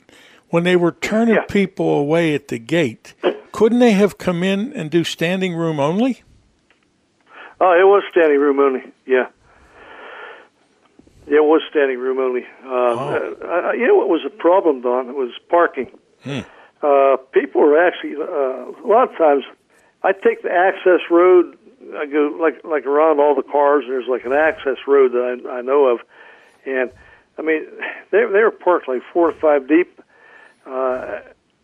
When 0.49 0.63
they 0.63 0.75
were 0.75 0.91
turning 0.91 1.35
Yeah. 1.35 1.45
people 1.47 1.97
away 1.99 2.33
at 2.35 2.47
the 2.49 2.59
gate, 2.59 3.13
couldn't 3.51 3.79
they 3.79 3.91
have 3.91 4.17
come 4.17 4.43
in 4.43 4.73
and 4.73 4.89
do 4.89 5.03
standing 5.03 5.55
room 5.55 5.79
only? 5.79 6.23
Oh, 7.59 7.71
it 7.73 7.85
was 7.85 8.03
standing 8.11 8.39
room 8.39 8.59
only. 8.59 8.83
Yeah. 9.05 9.27
Yeah, 11.27 11.37
it 11.37 11.43
was 11.43 11.61
standing 11.69 11.99
room 11.99 12.19
only. 12.19 12.45
Uh, 12.63 12.69
uh, 12.69 13.71
you 13.73 13.87
know 13.87 13.95
what 13.95 14.07
was 14.07 14.21
a 14.25 14.29
problem, 14.29 14.81
Don? 14.81 15.09
It 15.09 15.15
was 15.15 15.31
parking. 15.49 15.87
Hmm. 16.23 16.39
Uh, 16.81 17.17
people 17.33 17.61
were 17.61 17.85
actually 17.85 18.15
uh, 18.15 18.71
a 18.71 18.87
lot 18.87 19.11
of 19.11 19.17
times. 19.17 19.43
I 20.03 20.13
take 20.13 20.43
the 20.43 20.51
access 20.51 21.01
road. 21.09 21.57
I 21.95 22.05
go 22.05 22.37
like 22.39 22.63
like 22.63 22.85
around 22.85 23.19
all 23.19 23.35
the 23.35 23.43
cars. 23.43 23.83
And 23.85 23.93
there's 23.93 24.07
like 24.07 24.25
an 24.25 24.33
access 24.33 24.77
road 24.87 25.11
that 25.13 25.41
I, 25.49 25.57
I 25.57 25.61
know 25.61 25.87
of, 25.87 25.99
and 26.65 26.91
I 27.37 27.41
mean 27.41 27.65
they 28.11 28.19
they 28.19 28.43
were 28.43 28.51
parked 28.51 28.87
like 28.87 29.01
four 29.11 29.27
or 29.27 29.33
five 29.33 29.67
deep. 29.67 29.99
Uh, 30.65 31.19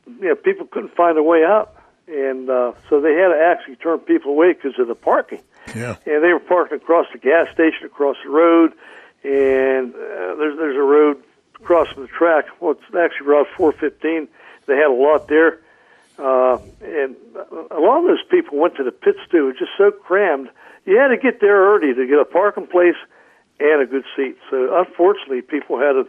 you 0.07 0.29
know, 0.29 0.35
people 0.35 0.65
couldn't 0.65 0.95
find 0.95 1.17
a 1.17 1.23
way 1.23 1.45
out, 1.45 1.75
and 2.07 2.49
uh, 2.49 2.73
so 2.89 2.99
they 2.99 3.13
had 3.13 3.29
to 3.29 3.39
actually 3.39 3.75
turn 3.77 3.99
people 3.99 4.31
away 4.31 4.53
because 4.53 4.77
of 4.79 4.87
the 4.87 4.95
parking 4.95 5.39
Yeah. 5.75 5.95
and 6.05 6.23
they 6.23 6.33
were 6.33 6.39
parking 6.39 6.77
across 6.77 7.07
the 7.13 7.19
gas 7.19 7.47
station, 7.53 7.85
across 7.85 8.17
the 8.23 8.29
road, 8.29 8.73
and 9.23 9.93
uh, 9.93 10.35
there's 10.35 10.57
there's 10.57 10.75
a 10.75 10.81
road 10.81 11.23
across 11.55 11.87
from 11.89 12.03
the 12.03 12.09
track. 12.09 12.45
Well, 12.59 12.71
it's 12.71 12.95
actually 12.95 13.27
Route 13.27 13.47
415. 13.55 14.27
They 14.65 14.75
had 14.75 14.87
a 14.87 14.93
lot 14.93 15.27
there, 15.27 15.59
uh, 16.19 16.57
and 16.81 17.15
a 17.71 17.79
lot 17.79 17.99
of 17.99 18.05
those 18.07 18.23
people 18.29 18.59
went 18.59 18.75
to 18.75 18.83
the 18.83 18.91
pits 18.91 19.19
too. 19.31 19.45
It 19.49 19.53
was 19.53 19.55
just 19.59 19.71
so 19.77 19.91
crammed. 19.91 20.49
You 20.85 20.97
had 20.97 21.09
to 21.09 21.17
get 21.17 21.39
there 21.39 21.73
early 21.73 21.93
to 21.93 22.07
get 22.07 22.19
a 22.19 22.25
parking 22.25 22.67
place 22.67 22.97
and 23.59 23.81
a 23.81 23.85
good 23.85 24.03
seat. 24.15 24.37
So 24.49 24.77
unfortunately, 24.77 25.41
people 25.41 25.79
had 25.79 25.93
to 25.93 26.07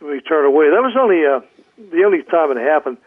be 0.00 0.20
turned 0.20 0.46
away. 0.46 0.70
That 0.70 0.82
was 0.82 0.96
only 0.98 1.24
uh, 1.26 1.40
the 1.90 2.04
only 2.04 2.22
time 2.22 2.50
it 2.56 2.60
happened. 2.60 2.98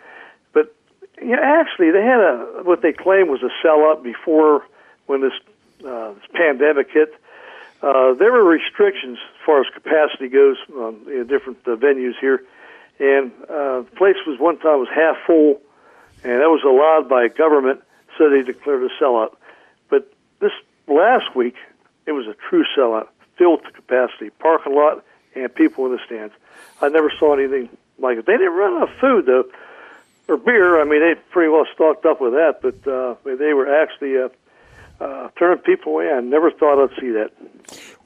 But 0.54 0.76
yeah, 1.22 1.38
actually, 1.42 1.92
they 1.92 2.04
had 2.04 2.20
a 2.20 2.62
what 2.64 2.82
they 2.82 2.92
claimed 2.94 3.30
was 3.30 3.44
a 3.44 3.50
sell 3.62 3.90
up 3.90 4.04
before 4.04 4.66
when 5.06 5.22
this, 5.22 5.34
uh, 5.86 6.14
this 6.14 6.24
pandemic 6.34 6.92
hit. 6.92 7.14
Uh, 7.82 8.14
there 8.14 8.32
were 8.32 8.44
restrictions 8.44 9.18
as 9.18 9.46
far 9.46 9.60
as 9.60 9.68
capacity 9.74 10.30
goes 10.30 10.58
you 10.70 10.76
know, 10.76 11.24
different 11.26 11.58
uh, 11.66 11.76
venues 11.76 12.14
here, 12.20 12.44
and 13.00 13.32
uh, 13.50 13.82
the 13.82 13.92
place 13.98 14.16
was 14.26 14.40
one 14.40 14.58
time 14.58 14.80
was 14.80 14.88
half 14.94 15.18
full, 15.28 15.62
and 16.24 16.40
that 16.42 16.50
was 16.50 16.64
allowed 16.64 17.10
by 17.10 17.28
government, 17.28 17.82
so 18.18 18.30
they 18.30 18.42
declared 18.42 18.84
a 18.84 18.90
sellout. 19.04 19.36
But 19.90 20.12
this 20.40 20.54
last 20.88 21.36
week, 21.36 21.56
it 22.06 22.14
was 22.14 22.26
a 22.28 22.36
true 22.50 22.64
sellout, 22.78 23.08
filled 23.38 23.64
to 23.66 23.72
capacity, 23.72 24.30
parking 24.30 24.76
lot 24.76 25.04
and 25.36 25.54
people 25.54 25.86
in 25.86 25.92
the 25.92 26.00
stands. 26.06 26.34
I 26.82 26.90
never 26.90 27.12
saw 27.20 27.34
anything 27.34 27.70
like 27.98 28.18
it. 28.18 28.26
They 28.26 28.34
didn't 28.34 28.54
run 28.54 28.82
out 28.82 28.90
of 28.90 28.96
food 29.00 29.26
though, 29.26 29.46
or 30.28 30.38
beer. 30.38 30.80
I 30.80 30.86
mean, 30.86 31.02
they 31.02 31.16
pretty 31.32 31.50
well 31.50 31.66
stocked 31.74 32.06
up 32.06 32.22
with 32.22 32.34
that, 32.34 32.62
but 32.62 32.88
uh, 32.88 33.16
they 33.24 33.54
were 33.54 33.82
actually 33.82 34.18
uh, 34.18 34.30
uh, 35.00 35.30
turning 35.38 35.64
people 35.64 35.94
away. 35.94 36.10
I 36.10 36.20
never 36.22 36.52
thought 36.52 36.84
I'd 36.84 37.00
see 37.00 37.12
that. 37.12 37.32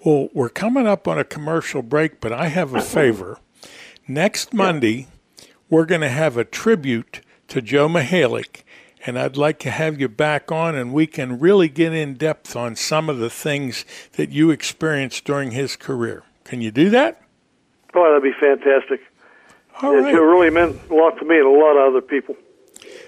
Well, 0.06 0.30
we're 0.34 0.50
coming 0.50 0.88
up 0.88 1.08
on 1.08 1.18
a 1.18 1.24
commercial 1.24 1.82
break, 1.82 2.20
but 2.22 2.32
I 2.32 2.48
have 2.48 2.74
a 2.74 2.82
favor. 2.82 3.40
Next 4.08 4.54
Monday, 4.54 5.08
we're 5.70 5.86
going 5.86 6.02
to 6.02 6.10
have 6.10 6.38
a 6.38 6.46
tribute 6.46 7.22
to 7.50 7.62
Joe 7.62 7.88
Mihalik, 7.88 8.64
and 9.06 9.18
I'd 9.20 9.38
like 9.38 9.60
to 9.60 9.72
have 9.72 10.00
you 10.00 10.08
back 10.08 10.52
on, 10.52 10.76
and 10.76 10.94
we 10.94 11.08
can 11.08 11.40
really 11.40 11.68
get 11.68 11.94
in 11.94 12.16
depth 12.16 12.56
on 12.56 12.76
some 12.76 13.10
of 13.10 13.18
the 13.18 13.30
things 13.30 13.86
that 14.14 14.30
you 14.30 14.52
experienced 14.52 15.26
during 15.26 15.52
his 15.52 15.76
career. 15.76 16.24
Can 16.44 16.62
you 16.62 16.72
do 16.72 16.90
that? 16.92 17.22
Oh, 17.94 18.04
that'd 18.04 18.24
be 18.24 18.38
fantastic. 18.40 19.02
All 19.82 19.94
it 19.94 20.02
right. 20.02 20.14
really 20.14 20.50
meant 20.50 20.80
a 20.90 20.94
lot 20.94 21.18
to 21.20 21.26
me 21.26 21.38
and 21.38 21.46
a 21.46 21.50
lot 21.50 21.78
of 21.78 21.90
other 21.94 22.02
people. 22.02 22.36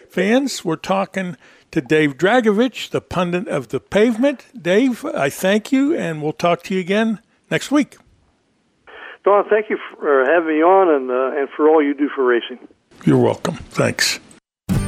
Fans, 0.10 0.66
we're 0.66 0.76
talking 0.76 1.38
to 1.72 1.82
Dave 1.82 2.18
Dragovich, 2.18 2.90
the 2.90 3.02
pundit 3.02 3.48
of 3.48 3.70
the 3.70 3.80
pavement. 3.80 4.46
Dave, 4.60 5.06
I 5.06 5.30
thank 5.30 5.72
you, 5.72 5.96
and 5.96 6.22
we'll 6.22 6.34
talk 6.34 6.64
to 6.64 6.74
you 6.74 6.80
again 6.80 7.20
next 7.50 7.72
week. 7.72 7.98
Don, 9.26 9.48
thank 9.50 9.70
you 9.70 9.78
for 10.00 10.26
having 10.26 10.48
me 10.48 10.64
on 10.64 10.90
and, 10.90 11.12
uh, 11.12 11.40
and 11.40 11.50
for 11.56 11.68
all 11.68 11.84
you 11.84 11.94
do 11.94 12.10
for 12.16 12.24
racing. 12.26 12.60
You're 13.06 13.18
welcome. 13.18 13.56
Thanks. 13.56 14.20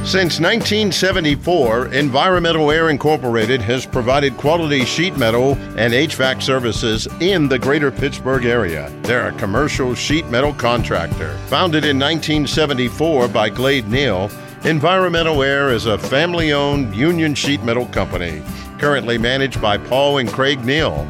Since 0.04 0.40
1974, 0.40 1.94
Environmental 1.94 2.72
Air 2.72 2.90
Incorporated 2.90 3.60
has 3.62 3.86
provided 3.86 4.36
quality 4.36 4.84
sheet 4.84 5.16
metal 5.16 5.52
and 5.78 5.92
HVAC 5.92 6.42
services 6.42 7.06
in 7.20 7.48
the 7.48 7.58
greater 7.58 7.92
Pittsburgh 7.92 8.44
area. 8.44 8.92
They're 9.02 9.28
a 9.28 9.32
commercial 9.38 9.94
sheet 9.94 10.26
metal 10.26 10.54
contractor. 10.54 11.38
Founded 11.46 11.84
in 11.84 12.00
1974 12.00 13.28
by 13.28 13.48
Glade 13.48 13.88
Neal, 13.88 14.28
Environmental 14.64 15.42
Air 15.42 15.70
is 15.70 15.86
a 15.86 15.98
family 15.98 16.52
owned 16.52 16.94
union 16.94 17.34
sheet 17.34 17.64
metal 17.64 17.86
company, 17.86 18.40
currently 18.78 19.18
managed 19.18 19.60
by 19.60 19.76
Paul 19.76 20.18
and 20.18 20.32
Craig 20.32 20.64
Neal. 20.64 21.04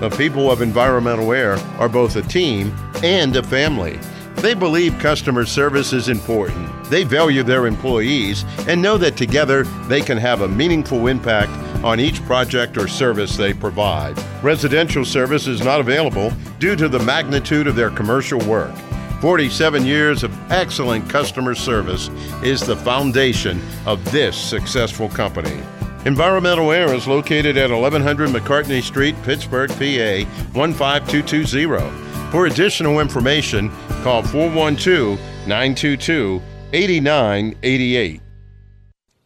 The 0.00 0.10
people 0.10 0.50
of 0.50 0.60
Environmental 0.60 1.32
Air 1.32 1.56
are 1.78 1.88
both 1.88 2.16
a 2.16 2.22
team 2.22 2.70
and 3.02 3.34
a 3.34 3.42
family. 3.42 3.98
They 4.36 4.52
believe 4.52 4.98
customer 4.98 5.46
service 5.46 5.94
is 5.94 6.10
important. 6.10 6.84
They 6.90 7.02
value 7.02 7.42
their 7.42 7.66
employees 7.66 8.44
and 8.68 8.82
know 8.82 8.98
that 8.98 9.16
together 9.16 9.62
they 9.88 10.02
can 10.02 10.18
have 10.18 10.42
a 10.42 10.48
meaningful 10.48 11.06
impact 11.06 11.52
on 11.82 12.00
each 12.00 12.22
project 12.26 12.76
or 12.76 12.88
service 12.88 13.38
they 13.38 13.54
provide. 13.54 14.22
Residential 14.42 15.06
service 15.06 15.46
is 15.46 15.64
not 15.64 15.80
available 15.80 16.30
due 16.58 16.76
to 16.76 16.90
the 16.90 16.98
magnitude 16.98 17.68
of 17.68 17.74
their 17.74 17.90
commercial 17.90 18.40
work. 18.40 18.74
47 19.20 19.84
years 19.84 20.22
of 20.22 20.52
excellent 20.52 21.10
customer 21.10 21.54
service 21.54 22.08
is 22.42 22.60
the 22.60 22.76
foundation 22.76 23.60
of 23.84 24.04
this 24.12 24.36
successful 24.36 25.08
company. 25.08 25.60
Environmental 26.04 26.70
Air 26.70 26.94
is 26.94 27.08
located 27.08 27.56
at 27.56 27.70
1100 27.70 28.30
McCartney 28.30 28.80
Street, 28.80 29.16
Pittsburgh, 29.24 29.70
PA 29.70 30.24
15220. 30.54 32.30
For 32.30 32.46
additional 32.46 33.00
information, 33.00 33.70
call 34.02 34.22
412 34.22 35.18
922 35.48 36.40
8988. 36.72 38.27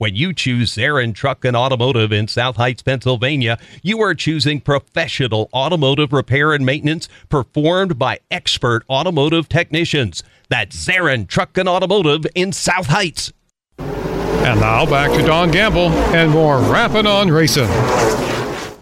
When 0.00 0.16
you 0.16 0.32
choose 0.32 0.76
Zarin 0.76 1.14
Truck 1.14 1.44
and 1.44 1.54
Automotive 1.54 2.10
in 2.10 2.26
South 2.26 2.56
Heights, 2.56 2.80
Pennsylvania, 2.80 3.58
you 3.82 4.00
are 4.00 4.14
choosing 4.14 4.62
professional 4.62 5.50
automotive 5.52 6.10
repair 6.10 6.54
and 6.54 6.64
maintenance 6.64 7.06
performed 7.28 7.98
by 7.98 8.20
expert 8.30 8.82
automotive 8.88 9.50
technicians. 9.50 10.22
That's 10.48 10.74
Zarin 10.74 11.28
Truck 11.28 11.58
and 11.58 11.68
Automotive 11.68 12.26
in 12.34 12.52
South 12.52 12.86
Heights. 12.86 13.34
And 13.76 14.60
now 14.60 14.86
back 14.86 15.10
to 15.10 15.22
Don 15.22 15.50
Gamble 15.50 15.90
and 15.90 16.30
more 16.30 16.60
Rappin' 16.60 17.06
on 17.06 17.30
Racing. 17.30 17.68
All 17.68 18.78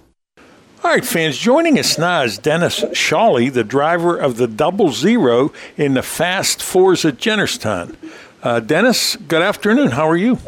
right, 0.85 1.05
fans, 1.05 1.37
joining 1.37 1.81
us 1.81 1.99
now 1.99 2.23
is 2.23 2.39
Dennis 2.39 2.85
Shawley, 2.93 3.49
the 3.49 3.65
driver 3.65 4.17
of 4.17 4.37
the 4.37 4.47
Double 4.47 4.93
Zero 4.93 5.53
in 5.77 5.95
the 5.95 6.03
Fast 6.03 6.63
Fours 6.63 7.05
at 7.05 7.17
Jennerstown. 7.17 7.97
Uh, 8.41 8.61
Dennis, 8.61 9.17
good 9.17 9.43
afternoon. 9.43 9.91
How 9.91 10.09
are 10.09 10.17
you? 10.17 10.39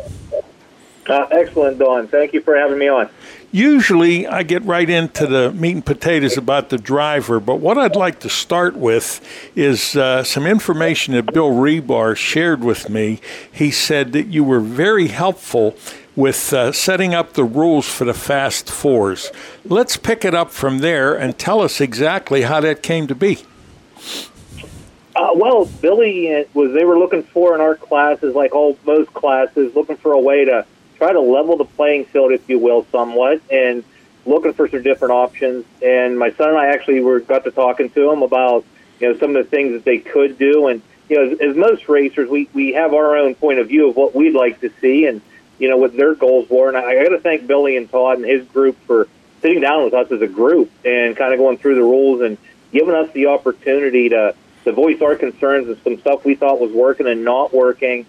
Uh, 1.08 1.26
excellent, 1.30 1.78
Don. 1.78 2.06
Thank 2.08 2.32
you 2.32 2.40
for 2.40 2.56
having 2.56 2.78
me 2.78 2.88
on. 2.88 3.08
Usually, 3.52 4.28
I 4.28 4.44
get 4.44 4.62
right 4.64 4.88
into 4.88 5.26
the 5.26 5.50
meat 5.52 5.72
and 5.72 5.84
potatoes 5.84 6.36
about 6.36 6.68
the 6.68 6.78
driver, 6.78 7.40
but 7.40 7.56
what 7.56 7.78
I'd 7.78 7.96
like 7.96 8.20
to 8.20 8.28
start 8.28 8.76
with 8.76 9.20
is 9.56 9.96
uh, 9.96 10.22
some 10.22 10.46
information 10.46 11.14
that 11.14 11.32
Bill 11.32 11.50
Rebar 11.50 12.16
shared 12.16 12.62
with 12.62 12.88
me. 12.88 13.20
He 13.50 13.72
said 13.72 14.12
that 14.12 14.28
you 14.28 14.44
were 14.44 14.60
very 14.60 15.08
helpful 15.08 15.74
with 16.14 16.52
uh, 16.52 16.70
setting 16.70 17.12
up 17.12 17.32
the 17.32 17.42
rules 17.42 17.88
for 17.88 18.04
the 18.04 18.14
Fast 18.14 18.70
Fours. 18.70 19.32
Let's 19.64 19.96
pick 19.96 20.24
it 20.24 20.34
up 20.34 20.52
from 20.52 20.78
there 20.78 21.18
and 21.18 21.36
tell 21.36 21.60
us 21.60 21.80
exactly 21.80 22.42
how 22.42 22.60
that 22.60 22.84
came 22.84 23.08
to 23.08 23.16
be. 23.16 23.38
Uh, 25.16 25.30
well, 25.34 25.66
Billy 25.80 26.32
uh, 26.32 26.44
was 26.54 26.72
they 26.72 26.84
were 26.84 26.98
looking 26.98 27.24
for 27.24 27.54
in 27.54 27.60
our 27.60 27.74
classes, 27.74 28.34
like 28.36 28.54
all 28.54 28.78
most 28.84 29.12
classes, 29.12 29.74
looking 29.74 29.96
for 29.96 30.12
a 30.12 30.20
way 30.20 30.44
to 30.44 30.64
try 31.00 31.12
to 31.14 31.20
level 31.20 31.56
the 31.56 31.64
playing 31.64 32.04
field, 32.04 32.30
if 32.30 32.46
you 32.48 32.58
will, 32.58 32.86
somewhat, 32.92 33.40
and 33.50 33.82
looking 34.26 34.52
for 34.52 34.68
some 34.68 34.82
different 34.82 35.12
options. 35.12 35.64
And 35.82 36.18
my 36.18 36.30
son 36.32 36.50
and 36.50 36.58
I 36.58 36.66
actually 36.66 37.00
were 37.00 37.20
got 37.20 37.44
to 37.44 37.50
talking 37.50 37.88
to 37.90 38.10
him 38.12 38.22
about 38.22 38.66
you 39.00 39.08
know 39.08 39.18
some 39.18 39.34
of 39.34 39.42
the 39.42 39.50
things 39.50 39.72
that 39.72 39.84
they 39.84 39.98
could 39.98 40.38
do. 40.38 40.68
And 40.68 40.82
you 41.08 41.16
know, 41.16 41.32
as, 41.32 41.40
as 41.40 41.56
most 41.56 41.88
racers, 41.88 42.28
we 42.28 42.48
we 42.52 42.74
have 42.74 42.92
our 42.92 43.16
own 43.16 43.34
point 43.34 43.58
of 43.58 43.68
view 43.68 43.88
of 43.88 43.96
what 43.96 44.14
we'd 44.14 44.34
like 44.34 44.60
to 44.60 44.70
see, 44.82 45.06
and 45.06 45.22
you 45.58 45.70
know 45.70 45.78
what 45.78 45.96
their 45.96 46.14
goals 46.14 46.50
were. 46.50 46.68
And 46.68 46.76
I, 46.76 46.82
I 46.82 47.02
got 47.02 47.10
to 47.10 47.20
thank 47.20 47.46
Billy 47.46 47.78
and 47.78 47.90
Todd 47.90 48.18
and 48.18 48.26
his 48.26 48.46
group 48.48 48.76
for 48.86 49.08
sitting 49.40 49.62
down 49.62 49.84
with 49.84 49.94
us 49.94 50.12
as 50.12 50.20
a 50.20 50.28
group 50.28 50.70
and 50.84 51.16
kind 51.16 51.32
of 51.32 51.38
going 51.38 51.56
through 51.56 51.76
the 51.76 51.82
rules 51.82 52.20
and 52.20 52.36
giving 52.72 52.94
us 52.94 53.10
the 53.12 53.26
opportunity 53.26 54.10
to 54.10 54.34
to 54.64 54.72
voice 54.72 55.00
our 55.00 55.16
concerns 55.16 55.66
and 55.66 55.78
some 55.82 55.98
stuff 55.98 56.26
we 56.26 56.34
thought 56.34 56.60
was 56.60 56.72
working 56.72 57.06
and 57.06 57.24
not 57.24 57.54
working, 57.54 58.04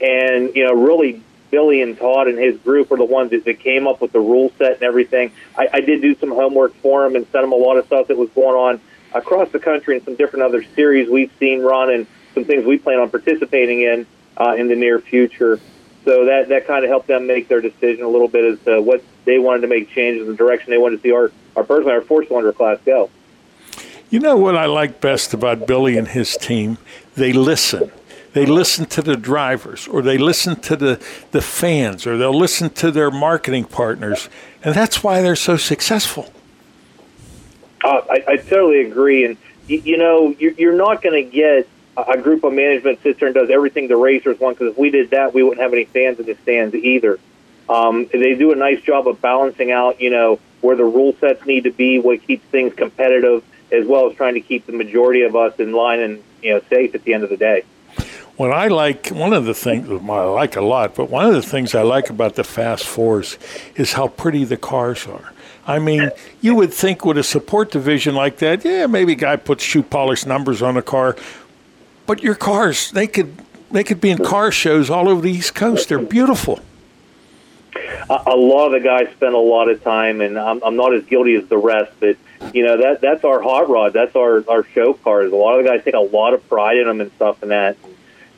and 0.00 0.54
you 0.54 0.64
know 0.64 0.72
really 0.72 1.20
Billy 1.50 1.82
and 1.82 1.96
Todd 1.96 2.28
and 2.28 2.38
his 2.38 2.58
group 2.58 2.90
are 2.92 2.96
the 2.96 3.04
ones 3.04 3.30
that, 3.30 3.44
that 3.44 3.60
came 3.60 3.86
up 3.86 4.00
with 4.00 4.12
the 4.12 4.20
rule 4.20 4.52
set 4.58 4.74
and 4.74 4.82
everything. 4.82 5.32
I, 5.56 5.68
I 5.74 5.80
did 5.80 6.02
do 6.02 6.14
some 6.16 6.30
homework 6.30 6.74
for 6.76 7.02
them 7.02 7.16
and 7.16 7.26
sent 7.32 7.42
them 7.42 7.52
a 7.52 7.56
lot 7.56 7.76
of 7.76 7.86
stuff 7.86 8.08
that 8.08 8.16
was 8.16 8.30
going 8.30 8.56
on 8.56 8.80
across 9.14 9.50
the 9.50 9.58
country 9.58 9.96
and 9.96 10.04
some 10.04 10.14
different 10.16 10.44
other 10.44 10.62
series 10.74 11.08
we've 11.08 11.32
seen 11.38 11.62
run 11.62 11.90
and 11.90 12.06
some 12.34 12.44
things 12.44 12.64
we 12.64 12.78
plan 12.78 12.98
on 12.98 13.10
participating 13.10 13.82
in 13.82 14.06
uh, 14.36 14.54
in 14.56 14.68
the 14.68 14.76
near 14.76 15.00
future. 15.00 15.58
So 16.04 16.26
that 16.26 16.48
that 16.48 16.66
kind 16.66 16.84
of 16.84 16.90
helped 16.90 17.08
them 17.08 17.26
make 17.26 17.48
their 17.48 17.60
decision 17.60 18.04
a 18.04 18.08
little 18.08 18.28
bit 18.28 18.44
as 18.44 18.58
to 18.64 18.80
what 18.80 19.02
they 19.24 19.38
wanted 19.38 19.62
to 19.62 19.66
make 19.66 19.90
changes 19.90 20.22
in 20.22 20.28
the 20.28 20.36
direction 20.36 20.70
they 20.70 20.78
wanted 20.78 20.96
to 20.96 21.02
see 21.02 21.12
our 21.12 21.32
our 21.56 21.64
personally 21.64 21.92
our 21.92 22.02
four 22.02 22.24
cylinder 22.24 22.52
class 22.52 22.78
go. 22.84 23.10
You 24.10 24.20
know 24.20 24.36
what 24.36 24.56
I 24.56 24.66
like 24.66 25.00
best 25.00 25.34
about 25.34 25.66
Billy 25.66 25.98
and 25.98 26.08
his 26.08 26.36
team? 26.36 26.78
They 27.14 27.32
listen 27.32 27.92
they 28.32 28.46
listen 28.46 28.86
to 28.86 29.02
the 29.02 29.16
drivers 29.16 29.88
or 29.88 30.02
they 30.02 30.18
listen 30.18 30.56
to 30.60 30.76
the, 30.76 31.02
the 31.30 31.40
fans 31.40 32.06
or 32.06 32.18
they'll 32.18 32.36
listen 32.36 32.70
to 32.70 32.90
their 32.90 33.10
marketing 33.10 33.64
partners. 33.64 34.28
And 34.62 34.74
that's 34.74 35.02
why 35.02 35.22
they're 35.22 35.36
so 35.36 35.56
successful. 35.56 36.32
Uh, 37.82 38.02
I, 38.10 38.24
I 38.28 38.36
totally 38.36 38.82
agree. 38.82 39.24
And, 39.24 39.36
you, 39.66 39.78
you 39.78 39.96
know, 39.96 40.34
you're, 40.38 40.52
you're 40.52 40.76
not 40.76 41.02
going 41.02 41.24
to 41.24 41.30
get 41.30 41.68
a 41.96 42.18
group 42.18 42.44
of 42.44 42.52
management 42.52 43.02
sits 43.02 43.18
there 43.18 43.28
and 43.28 43.34
does 43.34 43.50
everything 43.50 43.88
the 43.88 43.96
racers 43.96 44.38
want 44.38 44.58
because 44.58 44.72
if 44.72 44.78
we 44.78 44.90
did 44.90 45.10
that, 45.10 45.34
we 45.34 45.42
wouldn't 45.42 45.60
have 45.60 45.72
any 45.72 45.84
fans 45.84 46.20
in 46.20 46.26
the 46.26 46.34
stands 46.42 46.74
either. 46.74 47.18
Um, 47.68 48.08
they 48.12 48.34
do 48.34 48.52
a 48.52 48.56
nice 48.56 48.80
job 48.80 49.08
of 49.08 49.20
balancing 49.20 49.72
out, 49.72 50.00
you 50.00 50.10
know, 50.10 50.38
where 50.60 50.76
the 50.76 50.84
rule 50.84 51.14
sets 51.20 51.44
need 51.44 51.64
to 51.64 51.70
be, 51.70 51.98
what 51.98 52.22
keeps 52.26 52.44
things 52.46 52.74
competitive, 52.74 53.44
as 53.70 53.86
well 53.86 54.10
as 54.10 54.16
trying 54.16 54.34
to 54.34 54.40
keep 54.40 54.66
the 54.66 54.72
majority 54.72 55.22
of 55.22 55.36
us 55.36 55.58
in 55.58 55.72
line 55.72 56.00
and, 56.00 56.22
you 56.42 56.54
know, 56.54 56.60
safe 56.70 56.94
at 56.94 57.04
the 57.04 57.14
end 57.14 57.24
of 57.24 57.30
the 57.30 57.36
day 57.36 57.64
what 58.38 58.52
I 58.52 58.68
like, 58.68 59.08
one 59.08 59.32
of 59.32 59.44
the 59.46 59.52
things 59.52 59.90
I 59.90 59.94
like 59.94 60.54
a 60.54 60.60
lot, 60.60 60.94
but 60.94 61.10
one 61.10 61.26
of 61.26 61.34
the 61.34 61.42
things 61.42 61.74
I 61.74 61.82
like 61.82 62.08
about 62.08 62.36
the 62.36 62.44
Fast 62.44 62.86
Fours 62.86 63.36
is 63.74 63.92
how 63.94 64.06
pretty 64.06 64.44
the 64.44 64.56
cars 64.56 65.08
are. 65.08 65.32
I 65.66 65.80
mean, 65.80 66.10
you 66.40 66.54
would 66.54 66.72
think 66.72 67.04
with 67.04 67.18
a 67.18 67.24
support 67.24 67.72
division 67.72 68.14
like 68.14 68.38
that, 68.38 68.64
yeah, 68.64 68.86
maybe 68.86 69.12
a 69.12 69.16
guy 69.16 69.36
puts 69.36 69.64
shoe 69.64 69.82
polish 69.82 70.24
numbers 70.24 70.62
on 70.62 70.76
a 70.76 70.82
car, 70.82 71.16
but 72.06 72.22
your 72.22 72.36
cars, 72.36 72.92
they 72.92 73.08
could 73.08 73.36
they 73.72 73.82
could 73.82 74.00
be 74.00 74.08
in 74.08 74.24
car 74.24 74.52
shows 74.52 74.88
all 74.88 75.08
over 75.08 75.20
the 75.20 75.30
East 75.30 75.54
Coast. 75.56 75.88
They're 75.88 75.98
beautiful. 75.98 76.60
A, 78.08 78.34
lot 78.34 78.68
of 78.68 78.72
the 78.72 78.80
guys 78.80 79.08
spend 79.14 79.34
a 79.34 79.38
lot 79.38 79.68
of 79.68 79.84
time, 79.84 80.22
and 80.22 80.38
I'm, 80.38 80.62
I'm 80.62 80.76
not 80.76 80.94
as 80.94 81.04
guilty 81.04 81.34
as 81.34 81.46
the 81.48 81.58
rest, 81.58 81.92
but 82.00 82.16
you 82.54 82.64
know 82.64 82.78
that 82.78 83.00
that's 83.00 83.24
our 83.24 83.42
hot 83.42 83.68
rod, 83.68 83.92
that's 83.92 84.14
our 84.14 84.44
our 84.48 84.64
show 84.64 84.94
cars. 84.94 85.32
A 85.32 85.36
lot 85.36 85.58
of 85.58 85.64
the 85.64 85.70
guys 85.70 85.84
take 85.84 85.94
a 85.94 85.98
lot 85.98 86.34
of 86.34 86.48
pride 86.48 86.76
in 86.76 86.86
them 86.86 87.00
and 87.00 87.10
stuff, 87.16 87.42
and 87.42 87.50
that 87.50 87.76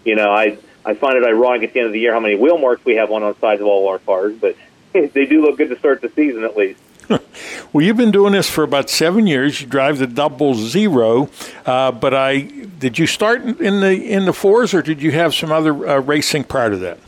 you 0.05 0.17
know, 0.17 0.31
I 0.31 0.59
I 0.85 0.95
find 0.95 1.17
it 1.17 1.25
ironic 1.25 1.63
at 1.63 1.73
the 1.75 1.81
end 1.81 1.87
of 1.87 1.93
the 1.93 2.01
year 2.01 2.13
how 2.13 2.21
many 2.21 2.37
wheel 2.37 2.59
marks 2.59 2.85
we 2.85 2.97
have 2.97 3.11
on 3.11 3.23
on 3.23 3.39
sides 3.39 3.61
of 3.61 3.67
all 3.67 3.89
our 3.89 3.99
cars, 3.99 4.35
but 4.41 4.57
they 4.93 5.27
do 5.27 5.43
look 5.43 5.59
good 5.59 5.71
to 5.71 5.79
start 5.79 6.01
the 6.01 6.09
season 6.11 6.45
at 6.45 6.57
least. 6.57 6.81
well, 7.73 7.85
you've 7.85 7.97
been 7.97 8.13
doing 8.13 8.33
this 8.33 8.49
for 8.49 8.63
about 8.63 8.89
seven 8.89 9.27
years. 9.27 9.61
You 9.61 9.67
drive 9.67 9.99
the 9.99 10.07
double 10.07 10.55
zero, 10.55 11.29
uh, 11.67 11.91
but 11.91 12.15
I 12.15 12.41
did 12.41 12.99
you 12.99 13.07
start 13.07 13.43
in 13.43 13.81
the 13.81 13.93
in 13.93 14.27
the 14.27 14.33
fours, 14.33 14.75
or 14.75 14.83
did 14.83 15.03
you 15.03 15.11
have 15.13 15.35
some 15.35 15.51
other 15.51 15.89
uh, 15.89 16.01
racing 16.01 16.45
prior 16.45 16.71
to 16.71 16.77
that? 16.79 16.99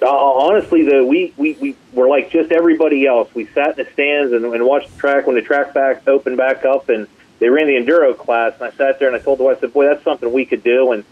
Uh, 0.00 0.08
honestly, 0.08 0.82
the 0.82 1.04
we, 1.04 1.32
we 1.36 1.52
we 1.54 1.76
were 1.92 2.08
like 2.08 2.30
just 2.30 2.50
everybody 2.50 3.06
else. 3.06 3.32
We 3.34 3.46
sat 3.46 3.78
in 3.78 3.84
the 3.84 3.92
stands 3.92 4.32
and, 4.32 4.44
and 4.44 4.64
watched 4.64 4.92
the 4.92 4.98
track 4.98 5.26
when 5.26 5.36
the 5.36 5.42
track 5.42 5.74
back 5.74 6.08
opened 6.08 6.38
back 6.38 6.64
up, 6.64 6.88
and 6.88 7.06
they 7.38 7.48
ran 7.50 7.66
the 7.66 7.74
enduro 7.74 8.16
class. 8.16 8.54
And 8.54 8.64
I 8.64 8.70
sat 8.76 8.98
there 8.98 9.08
and 9.08 9.16
I 9.16 9.20
told 9.20 9.38
the 9.38 9.44
wife, 9.44 9.58
I 9.58 9.60
said, 9.60 9.72
"Boy, 9.72 9.86
that's 9.86 10.02
something 10.02 10.32
we 10.32 10.44
could 10.44 10.64
do." 10.64 10.92
And 10.92 11.04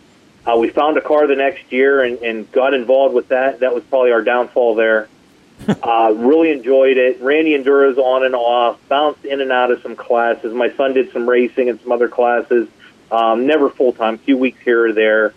uh, 0.46 0.56
we 0.56 0.70
found 0.70 0.96
a 0.96 1.00
car 1.00 1.26
the 1.26 1.36
next 1.36 1.70
year 1.70 2.02
and, 2.02 2.18
and 2.18 2.50
got 2.52 2.74
involved 2.74 3.14
with 3.14 3.28
that. 3.28 3.60
That 3.60 3.74
was 3.74 3.84
probably 3.84 4.12
our 4.12 4.22
downfall 4.22 4.74
there. 4.74 5.08
uh, 5.68 6.14
really 6.16 6.50
enjoyed 6.50 6.96
it. 6.96 7.20
Ran 7.20 7.44
the 7.44 7.52
enduros 7.52 7.98
on 7.98 8.24
and 8.24 8.34
off. 8.34 8.78
Bounced 8.88 9.24
in 9.24 9.40
and 9.40 9.52
out 9.52 9.70
of 9.70 9.82
some 9.82 9.94
classes. 9.94 10.54
My 10.54 10.70
son 10.74 10.94
did 10.94 11.12
some 11.12 11.28
racing 11.28 11.68
and 11.68 11.80
some 11.80 11.92
other 11.92 12.08
classes. 12.08 12.68
Um, 13.10 13.46
never 13.46 13.68
full 13.68 13.92
time. 13.92 14.14
A 14.14 14.18
few 14.18 14.38
weeks 14.38 14.60
here 14.62 14.86
or 14.86 14.92
there. 14.92 15.34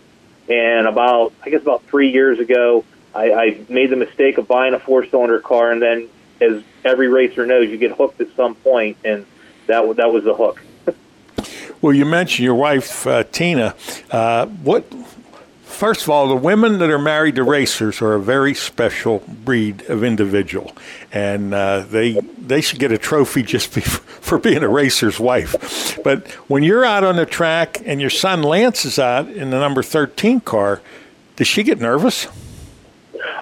And 0.48 0.86
about 0.86 1.32
I 1.42 1.50
guess 1.50 1.62
about 1.62 1.82
three 1.84 2.10
years 2.10 2.38
ago 2.38 2.84
I, 3.14 3.32
I 3.32 3.60
made 3.68 3.90
the 3.90 3.96
mistake 3.96 4.38
of 4.38 4.48
buying 4.48 4.74
a 4.74 4.80
four 4.80 5.06
cylinder 5.06 5.38
car, 5.38 5.70
and 5.70 5.80
then, 5.80 6.08
as 6.40 6.62
every 6.84 7.08
racer 7.08 7.46
knows, 7.46 7.68
you 7.68 7.76
get 7.76 7.92
hooked 7.92 8.20
at 8.20 8.34
some 8.34 8.56
point, 8.56 8.96
and 9.04 9.24
that 9.66 9.96
that 9.96 10.12
was 10.12 10.24
the 10.24 10.34
hook. 10.34 10.60
Well, 11.84 11.92
you 11.92 12.06
mentioned 12.06 12.46
your 12.46 12.54
wife 12.54 13.06
uh, 13.06 13.24
Tina. 13.24 13.74
Uh, 14.10 14.46
what? 14.46 14.86
First 15.64 16.04
of 16.04 16.08
all, 16.08 16.28
the 16.28 16.34
women 16.34 16.78
that 16.78 16.88
are 16.88 16.98
married 16.98 17.34
to 17.34 17.42
racers 17.42 18.00
are 18.00 18.14
a 18.14 18.20
very 18.20 18.54
special 18.54 19.18
breed 19.28 19.82
of 19.90 20.02
individual, 20.02 20.72
and 21.12 21.52
uh, 21.52 21.80
they 21.80 22.14
they 22.38 22.62
should 22.62 22.78
get 22.78 22.90
a 22.90 22.96
trophy 22.96 23.42
just 23.42 23.68
for 23.80 24.38
being 24.38 24.62
a 24.62 24.68
racer's 24.68 25.20
wife. 25.20 26.02
But 26.02 26.26
when 26.48 26.62
you're 26.62 26.86
out 26.86 27.04
on 27.04 27.16
the 27.16 27.26
track 27.26 27.82
and 27.84 28.00
your 28.00 28.08
son 28.08 28.42
Lance 28.42 28.86
is 28.86 28.98
out 28.98 29.28
in 29.28 29.50
the 29.50 29.58
number 29.58 29.82
thirteen 29.82 30.40
car, 30.40 30.80
does 31.36 31.48
she 31.48 31.64
get 31.64 31.82
nervous? 31.82 32.28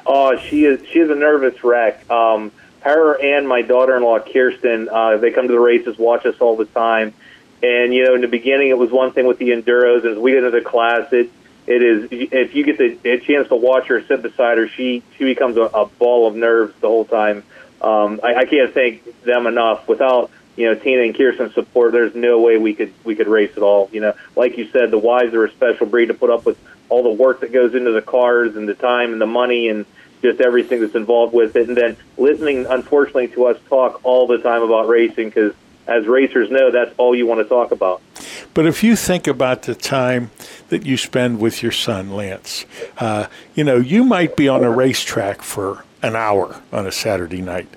Oh, 0.05 0.37
she 0.37 0.65
is 0.65 0.85
she 0.89 0.99
is 0.99 1.11
a 1.11 1.15
nervous 1.15 1.63
wreck. 1.63 2.11
Um, 2.11 2.51
her 2.81 3.23
and 3.23 3.47
my 3.47 3.63
daughter-in-law 3.63 4.25
Kirsten, 4.33 4.89
uh, 4.89 5.19
they 5.19 5.31
come 5.31 5.47
to 5.47 5.53
the 5.53 5.61
races, 5.61 5.97
watch 5.97 6.27
us 6.27 6.35
all 6.41 6.57
the 6.57 6.65
time. 6.65 7.15
And 7.63 7.95
you 7.95 8.05
know, 8.05 8.15
in 8.15 8.21
the 8.21 8.29
beginning, 8.29 8.69
it 8.69 8.79
was 8.79 8.91
one 8.91 9.13
thing 9.13 9.27
with 9.27 9.39
the 9.39 9.51
enduros. 9.51 10.05
As 10.05 10.19
we 10.19 10.33
get 10.33 10.45
into 10.45 10.59
the 10.59 10.65
class, 10.65 11.13
it 11.13 11.31
it 11.67 11.83
is 11.83 12.09
if 12.11 12.55
you 12.55 12.65
get 12.65 12.79
the 12.79 12.99
a 13.09 13.21
chance 13.21 13.49
to 13.49 13.57
watch 13.57 13.87
her 13.87 14.03
sit 14.03 14.23
beside 14.23 14.59
her, 14.59 14.69
she 14.69 15.03
she 15.17 15.25
becomes 15.25 15.57
a, 15.57 15.63
a 15.63 15.87
ball 15.87 16.27
of 16.27 16.35
nerves 16.35 16.75
the 16.81 16.89
whole 16.89 17.05
time. 17.05 17.45
Um, 17.81 18.21
I, 18.23 18.35
I 18.35 18.45
can't 18.45 18.73
thank 18.73 19.23
them 19.23 19.47
enough. 19.47 19.87
Without 19.87 20.31
you 20.57 20.67
know 20.67 20.75
Tina 20.75 21.03
and 21.03 21.17
Kirsten's 21.17 21.55
support, 21.55 21.93
there's 21.93 22.15
no 22.15 22.41
way 22.41 22.59
we 22.59 22.75
could 22.75 22.93
we 23.05 23.15
could 23.15 23.29
race 23.29 23.53
at 23.57 23.63
all. 23.63 23.89
You 23.93 24.01
know, 24.01 24.15
like 24.35 24.59
you 24.59 24.69
said, 24.71 24.91
the 24.91 24.99
wives 24.99 25.33
are 25.35 25.45
a 25.45 25.51
special 25.53 25.87
breed 25.87 26.07
to 26.07 26.15
put 26.15 26.31
up 26.31 26.45
with 26.45 26.59
all 26.89 27.03
the 27.03 27.11
work 27.11 27.41
that 27.41 27.53
goes 27.53 27.75
into 27.75 27.93
the 27.93 28.03
cars 28.03 28.57
and 28.57 28.69
the 28.69 28.75
time 28.75 29.13
and 29.13 29.21
the 29.21 29.27
money 29.27 29.69
and 29.69 29.87
just 30.21 30.41
everything 30.41 30.81
that's 30.81 30.95
involved 30.95 31.35
with 31.35 31.57
it. 31.57 31.69
And 31.69 31.77
then 31.77 31.97
listening, 32.17 32.67
unfortunately, 32.67 33.29
to 33.29 33.47
us 33.47 33.59
talk 33.69 34.01
all 34.05 34.27
the 34.27 34.39
time 34.39 34.63
about 34.63 34.89
racing 34.89 35.29
because, 35.29 35.53
as 35.87 36.07
racers 36.07 36.51
know, 36.51 36.71
that's 36.71 36.95
all 36.97 37.15
you 37.15 37.27
want 37.27 37.41
to 37.41 37.49
talk 37.49 37.73
about. 37.73 38.01
But 38.55 38.67
if 38.67 38.83
you 38.83 38.97
think 38.97 39.27
about 39.27 39.63
the 39.63 39.75
time 39.75 40.31
that 40.69 40.87
you 40.87 40.97
spend 40.97 41.41
with 41.41 41.63
your 41.63 41.73
son, 41.73 42.13
Lance, 42.13 42.67
uh, 42.99 43.27
you 43.55 43.65
know, 43.65 43.77
you 43.77 44.05
might 44.05 44.37
be 44.37 44.49
on 44.49 44.63
a 44.63 44.71
racetrack 44.71 45.43
for 45.43 45.85
an 46.03 46.17
hour 46.17 46.61
on 46.73 46.87
a 46.87 46.93
Saturday 46.93 47.41
night. 47.41 47.69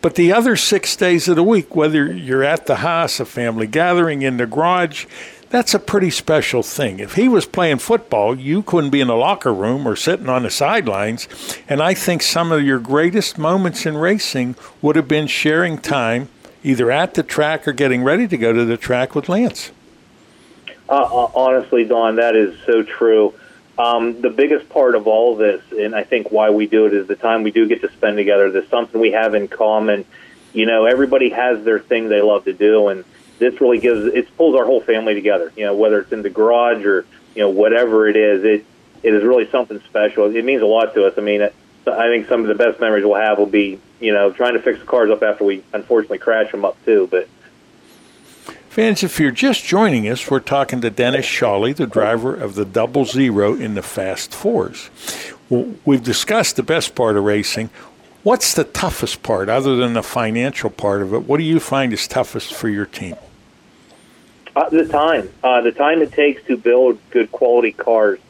But 0.00 0.16
the 0.16 0.32
other 0.32 0.56
six 0.56 0.96
days 0.96 1.28
of 1.28 1.36
the 1.36 1.44
week, 1.44 1.76
whether 1.76 2.12
you're 2.12 2.42
at 2.42 2.66
the 2.66 2.76
house, 2.76 3.20
a 3.20 3.24
family 3.24 3.68
gathering, 3.68 4.22
in 4.22 4.36
the 4.36 4.46
garage, 4.46 5.06
that's 5.50 5.74
a 5.74 5.78
pretty 5.78 6.10
special 6.10 6.62
thing. 6.62 6.98
If 6.98 7.14
he 7.14 7.28
was 7.28 7.44
playing 7.44 7.78
football, 7.78 8.36
you 8.36 8.62
couldn't 8.62 8.90
be 8.90 9.02
in 9.02 9.08
the 9.08 9.14
locker 9.14 9.52
room 9.52 9.86
or 9.86 9.94
sitting 9.94 10.28
on 10.28 10.42
the 10.42 10.50
sidelines. 10.50 11.28
And 11.68 11.82
I 11.82 11.94
think 11.94 12.22
some 12.22 12.50
of 12.50 12.62
your 12.62 12.78
greatest 12.78 13.38
moments 13.38 13.84
in 13.84 13.96
racing 13.96 14.56
would 14.80 14.96
have 14.96 15.06
been 15.06 15.26
sharing 15.26 15.78
time 15.78 16.30
either 16.62 16.90
at 16.90 17.14
the 17.14 17.22
track 17.22 17.66
or 17.66 17.72
getting 17.72 18.02
ready 18.02 18.28
to 18.28 18.36
go 18.36 18.52
to 18.52 18.64
the 18.64 18.76
track 18.76 19.14
with 19.14 19.28
Lance. 19.28 19.72
Uh, 20.88 20.94
uh 20.94 21.30
honestly, 21.34 21.84
Don, 21.84 22.16
that 22.16 22.36
is 22.36 22.58
so 22.66 22.82
true. 22.82 23.34
Um, 23.78 24.20
the 24.20 24.30
biggest 24.30 24.68
part 24.68 24.94
of 24.94 25.06
all 25.06 25.32
of 25.32 25.38
this, 25.38 25.62
and 25.72 25.94
I 25.94 26.04
think 26.04 26.30
why 26.30 26.50
we 26.50 26.66
do 26.66 26.86
it, 26.86 26.92
is 26.92 27.06
the 27.06 27.16
time 27.16 27.42
we 27.42 27.50
do 27.50 27.66
get 27.66 27.80
to 27.80 27.90
spend 27.92 28.16
together. 28.16 28.50
There's 28.50 28.68
something 28.68 29.00
we 29.00 29.12
have 29.12 29.34
in 29.34 29.48
common. 29.48 30.04
You 30.52 30.66
know, 30.66 30.84
everybody 30.84 31.30
has 31.30 31.64
their 31.64 31.78
thing 31.78 32.08
they 32.08 32.20
love 32.20 32.44
to 32.44 32.52
do, 32.52 32.88
and 32.88 33.04
this 33.38 33.60
really 33.60 33.78
gives 33.78 34.04
it 34.04 34.36
pulls 34.36 34.54
our 34.54 34.66
whole 34.66 34.82
family 34.82 35.14
together. 35.14 35.52
You 35.56 35.64
know, 35.64 35.74
whether 35.74 36.00
it's 36.00 36.12
in 36.12 36.22
the 36.22 36.30
garage 36.30 36.84
or 36.84 37.06
you 37.34 37.42
know 37.42 37.48
whatever 37.48 38.06
it 38.08 38.16
is, 38.16 38.44
it 38.44 38.66
it 39.02 39.14
is 39.14 39.24
really 39.24 39.48
something 39.50 39.80
special. 39.88 40.34
It 40.34 40.44
means 40.44 40.62
a 40.62 40.66
lot 40.66 40.94
to 40.94 41.06
us. 41.06 41.14
I 41.16 41.22
mean, 41.22 41.42
I 41.42 42.08
think 42.08 42.28
some 42.28 42.42
of 42.42 42.46
the 42.48 42.54
best 42.54 42.78
memories 42.78 43.04
we'll 43.04 43.14
have 43.14 43.38
will 43.38 43.46
be 43.46 43.80
you 44.02 44.12
know 44.12 44.32
trying 44.32 44.54
to 44.54 44.60
fix 44.60 44.80
the 44.80 44.84
cars 44.84 45.10
up 45.10 45.22
after 45.22 45.44
we 45.44 45.62
unfortunately 45.72 46.18
crash 46.18 46.50
them 46.50 46.64
up 46.64 46.76
too. 46.84 47.08
But 47.10 47.28
Fans, 48.68 49.02
if 49.02 49.20
you're 49.20 49.30
just 49.30 49.64
joining 49.64 50.08
us, 50.08 50.30
we're 50.30 50.40
talking 50.40 50.80
to 50.80 50.90
Dennis 50.90 51.26
Shawley, 51.26 51.72
the 51.72 51.86
driver 51.86 52.34
of 52.34 52.54
the 52.54 52.64
Double 52.64 53.04
Zero 53.04 53.54
in 53.54 53.74
the 53.74 53.82
Fast 53.82 54.34
Fours. 54.34 54.88
Well, 55.50 55.74
we've 55.84 56.02
discussed 56.02 56.56
the 56.56 56.62
best 56.62 56.94
part 56.94 57.16
of 57.16 57.24
racing. 57.24 57.68
What's 58.22 58.54
the 58.54 58.64
toughest 58.64 59.22
part, 59.22 59.48
other 59.48 59.76
than 59.76 59.92
the 59.92 60.02
financial 60.02 60.70
part 60.70 61.02
of 61.02 61.12
it? 61.12 61.24
What 61.24 61.36
do 61.36 61.42
you 61.42 61.60
find 61.60 61.92
is 61.92 62.08
toughest 62.08 62.54
for 62.54 62.68
your 62.68 62.86
team? 62.86 63.16
Uh, 64.56 64.70
the 64.70 64.86
time, 64.86 65.28
uh, 65.42 65.60
the 65.60 65.72
time 65.72 66.00
it 66.00 66.12
takes 66.12 66.42
to 66.44 66.56
build 66.56 66.98
good 67.10 67.30
quality 67.32 67.72
cars. 67.72 68.20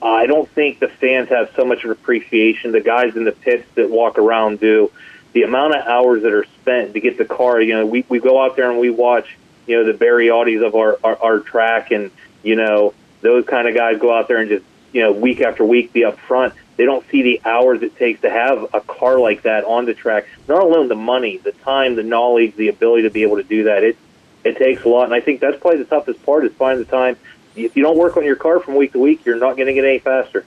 I 0.00 0.26
don't 0.26 0.48
think 0.50 0.78
the 0.78 0.88
fans 0.88 1.28
have 1.30 1.50
so 1.56 1.64
much 1.64 1.84
of 1.84 1.90
appreciation. 1.90 2.72
The 2.72 2.80
guys 2.80 3.16
in 3.16 3.24
the 3.24 3.32
pits 3.32 3.66
that 3.74 3.90
walk 3.90 4.18
around 4.18 4.60
do. 4.60 4.90
The 5.32 5.42
amount 5.42 5.74
of 5.74 5.86
hours 5.86 6.22
that 6.22 6.32
are 6.32 6.44
spent 6.60 6.94
to 6.94 7.00
get 7.00 7.18
the 7.18 7.24
car. 7.24 7.60
You 7.60 7.74
know, 7.74 7.86
we 7.86 8.04
we 8.08 8.20
go 8.20 8.42
out 8.42 8.56
there 8.56 8.70
and 8.70 8.78
we 8.78 8.90
watch. 8.90 9.36
You 9.66 9.76
know, 9.76 9.92
the 9.92 9.98
Barry 9.98 10.28
Awtey 10.28 10.64
of 10.64 10.74
our, 10.74 10.98
our 11.04 11.16
our 11.22 11.40
track, 11.40 11.90
and 11.90 12.10
you 12.42 12.56
know 12.56 12.94
those 13.20 13.44
kind 13.44 13.68
of 13.68 13.74
guys 13.74 13.98
go 13.98 14.16
out 14.16 14.28
there 14.28 14.38
and 14.38 14.48
just 14.48 14.64
you 14.92 15.02
know 15.02 15.12
week 15.12 15.40
after 15.40 15.64
week 15.64 15.92
be 15.92 16.04
up 16.04 16.18
front. 16.18 16.54
They 16.76 16.84
don't 16.84 17.04
see 17.10 17.22
the 17.22 17.40
hours 17.44 17.82
it 17.82 17.96
takes 17.96 18.20
to 18.20 18.30
have 18.30 18.72
a 18.72 18.80
car 18.80 19.18
like 19.18 19.42
that 19.42 19.64
on 19.64 19.84
the 19.84 19.94
track. 19.94 20.26
Not 20.46 20.62
alone 20.62 20.88
the 20.88 20.94
money, 20.94 21.38
the 21.38 21.52
time, 21.52 21.96
the 21.96 22.04
knowledge, 22.04 22.54
the 22.54 22.68
ability 22.68 23.02
to 23.02 23.10
be 23.10 23.22
able 23.22 23.36
to 23.36 23.42
do 23.42 23.64
that. 23.64 23.82
It 23.82 23.98
it 24.44 24.56
takes 24.56 24.84
a 24.84 24.88
lot, 24.88 25.04
and 25.04 25.14
I 25.14 25.20
think 25.20 25.40
that's 25.40 25.58
probably 25.58 25.80
the 25.80 25.86
toughest 25.86 26.24
part 26.24 26.44
is 26.44 26.52
finding 26.52 26.84
the 26.84 26.90
time. 26.90 27.16
If 27.64 27.76
you 27.76 27.82
don't 27.82 27.98
work 27.98 28.16
on 28.16 28.24
your 28.24 28.36
car 28.36 28.60
from 28.60 28.76
week 28.76 28.92
to 28.92 28.98
week, 28.98 29.24
you're 29.24 29.38
not 29.38 29.56
going 29.56 29.66
to 29.66 29.74
get 29.74 29.84
any 29.84 29.98
faster. 29.98 30.44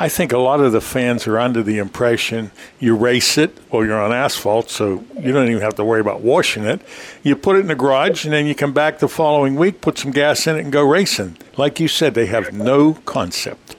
I 0.00 0.08
think 0.08 0.32
a 0.32 0.38
lot 0.38 0.60
of 0.60 0.70
the 0.70 0.80
fans 0.80 1.26
are 1.26 1.40
under 1.40 1.60
the 1.60 1.78
impression 1.78 2.52
you 2.78 2.96
race 2.96 3.36
it 3.36 3.58
or 3.70 3.84
you're 3.84 4.00
on 4.00 4.12
asphalt, 4.12 4.70
so 4.70 5.04
you 5.18 5.32
don't 5.32 5.48
even 5.48 5.60
have 5.60 5.74
to 5.74 5.84
worry 5.84 6.00
about 6.00 6.20
washing 6.20 6.64
it. 6.64 6.80
You 7.24 7.34
put 7.34 7.56
it 7.56 7.60
in 7.60 7.66
the 7.66 7.74
garage, 7.74 8.24
and 8.24 8.32
then 8.32 8.46
you 8.46 8.54
come 8.54 8.72
back 8.72 9.00
the 9.00 9.08
following 9.08 9.56
week, 9.56 9.80
put 9.80 9.98
some 9.98 10.12
gas 10.12 10.46
in 10.46 10.56
it, 10.56 10.60
and 10.60 10.72
go 10.72 10.84
racing. 10.88 11.36
Like 11.56 11.80
you 11.80 11.88
said, 11.88 12.14
they 12.14 12.26
have 12.26 12.52
no 12.52 12.94
concept. 12.94 13.74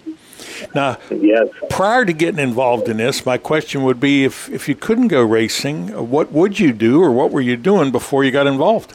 Now, 0.76 0.98
yes. 1.10 1.48
prior 1.70 2.04
to 2.04 2.12
getting 2.12 2.40
involved 2.40 2.90
in 2.90 2.98
this, 2.98 3.26
my 3.26 3.38
question 3.38 3.84
would 3.84 4.02
be 4.02 4.26
if, 4.26 4.50
if 4.50 4.68
you 4.68 4.76
couldn't 4.76 5.08
go 5.08 5.24
racing, 5.24 6.10
what 6.10 6.34
would 6.34 6.60
you 6.60 6.74
do 6.74 7.02
or 7.02 7.12
what 7.12 7.32
were 7.32 7.40
you 7.40 7.56
doing 7.56 7.92
before 7.92 8.26
you 8.26 8.32
got 8.32 8.46
involved? 8.46 8.94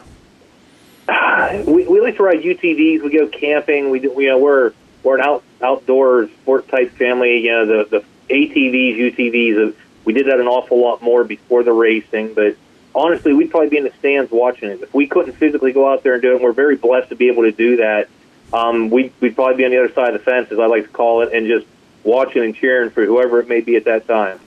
we, 1.67 1.87
we 1.87 2.01
like 2.01 2.17
to 2.17 2.23
ride 2.23 2.41
UTVs. 2.41 3.03
We 3.03 3.09
go 3.11 3.27
camping. 3.27 3.89
We 3.89 3.99
do, 3.99 4.13
you 4.17 4.29
know 4.29 4.39
we're 4.39 4.73
we're 5.03 5.15
an 5.15 5.21
out 5.21 5.43
outdoor 5.61 6.27
sport 6.41 6.67
type 6.67 6.91
family. 6.93 7.39
You 7.45 7.51
know 7.51 7.65
the 7.65 7.89
the 7.89 8.33
ATVs, 8.33 8.97
UTVs. 8.97 9.69
Uh, 9.69 9.75
we 10.03 10.13
did 10.13 10.27
that 10.27 10.39
an 10.39 10.47
awful 10.47 10.79
lot 10.79 11.01
more 11.01 11.23
before 11.23 11.63
the 11.63 11.73
racing, 11.73 12.33
but 12.33 12.55
honestly, 12.93 13.33
we'd 13.33 13.51
probably 13.51 13.69
be 13.69 13.77
in 13.77 13.83
the 13.83 13.93
stands 13.99 14.31
watching 14.31 14.69
it. 14.69 14.81
If 14.81 14.93
we 14.93 15.07
couldn't 15.07 15.33
physically 15.33 15.73
go 15.73 15.91
out 15.91 16.03
there 16.03 16.13
and 16.13 16.21
do 16.21 16.31
it, 16.31 16.35
and 16.35 16.43
we're 16.43 16.53
very 16.53 16.75
blessed 16.75 17.09
to 17.09 17.15
be 17.15 17.27
able 17.27 17.43
to 17.43 17.51
do 17.51 17.77
that. 17.77 18.07
Um, 18.53 18.89
we'd, 18.89 19.11
we'd 19.19 19.35
probably 19.35 19.57
be 19.57 19.65
on 19.65 19.71
the 19.71 19.83
other 19.83 19.93
side 19.93 20.13
of 20.13 20.13
the 20.13 20.19
fence, 20.19 20.51
as 20.51 20.59
I 20.59 20.67
like 20.67 20.83
to 20.83 20.89
call 20.89 21.23
it, 21.23 21.33
and 21.33 21.47
just 21.47 21.65
watching 22.03 22.43
and 22.43 22.55
cheering 22.55 22.91
for 22.91 23.03
whoever 23.05 23.39
it 23.39 23.49
may 23.49 23.61
be 23.61 23.75
at 23.75 23.85
that 23.85 24.07
time. 24.07 24.39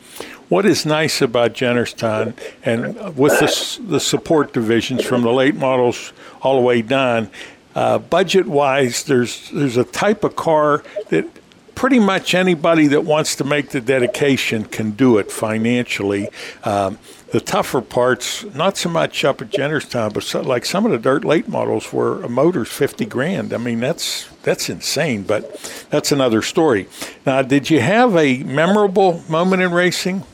What 0.49 0.65
is 0.65 0.87
nice 0.87 1.21
about 1.21 1.53
Jennerstown 1.53 2.35
and 2.65 3.17
with 3.17 3.39
the, 3.39 3.83
the 3.87 4.01
support 4.01 4.55
divisions 4.55 5.05
from 5.05 5.21
the 5.23 5.31
late 5.31 5.55
models 5.55 6.13
all 6.41 6.57
the 6.57 6.63
way 6.63 6.81
down, 6.81 7.31
uh, 7.75 7.99
budget 7.99 8.47
wise, 8.47 9.05
there's 9.05 9.51
there's 9.51 9.77
a 9.77 9.85
type 9.85 10.25
of 10.25 10.37
car 10.37 10.83
that 11.11 11.27
pretty 11.75 11.99
much 11.99 12.35
anybody 12.35 12.87
that 12.89 13.05
wants 13.05 13.37
to 13.37 13.45
make 13.45 13.71
the 13.71 13.81
dedication 13.81 14.65
can 14.65 14.93
do 14.93 15.19
it 15.19 15.31
financially. 15.31 16.29
Um, 16.65 16.99
the 17.31 17.41
tougher 17.41 17.83
parts, 17.83 18.43
not 18.55 18.79
so 18.79 18.89
much 18.89 19.23
up 19.25 19.43
at 19.43 19.51
Jennerstown, 19.51 20.15
but 20.15 20.23
so, 20.23 20.41
like 20.41 20.65
some 20.65 20.87
of 20.87 20.93
the 20.93 20.99
dirt 20.99 21.27
late 21.27 21.47
models 21.47 21.93
were 21.93 22.23
a 22.25 22.29
motor's 22.29 22.69
fifty 22.69 23.05
grand. 23.05 23.53
I 23.53 23.59
mean, 23.59 23.81
that's 23.81 24.27
that's 24.45 24.71
insane, 24.71 25.25
but 25.25 25.87
that's 25.91 26.11
another 26.11 26.41
story. 26.41 26.89
Now, 27.27 27.43
did 27.43 27.69
you 27.69 27.81
have 27.81 28.17
a 28.17 28.43
memorable 28.45 29.23
moment 29.29 29.61
in 29.61 29.73
racing? 29.73 30.25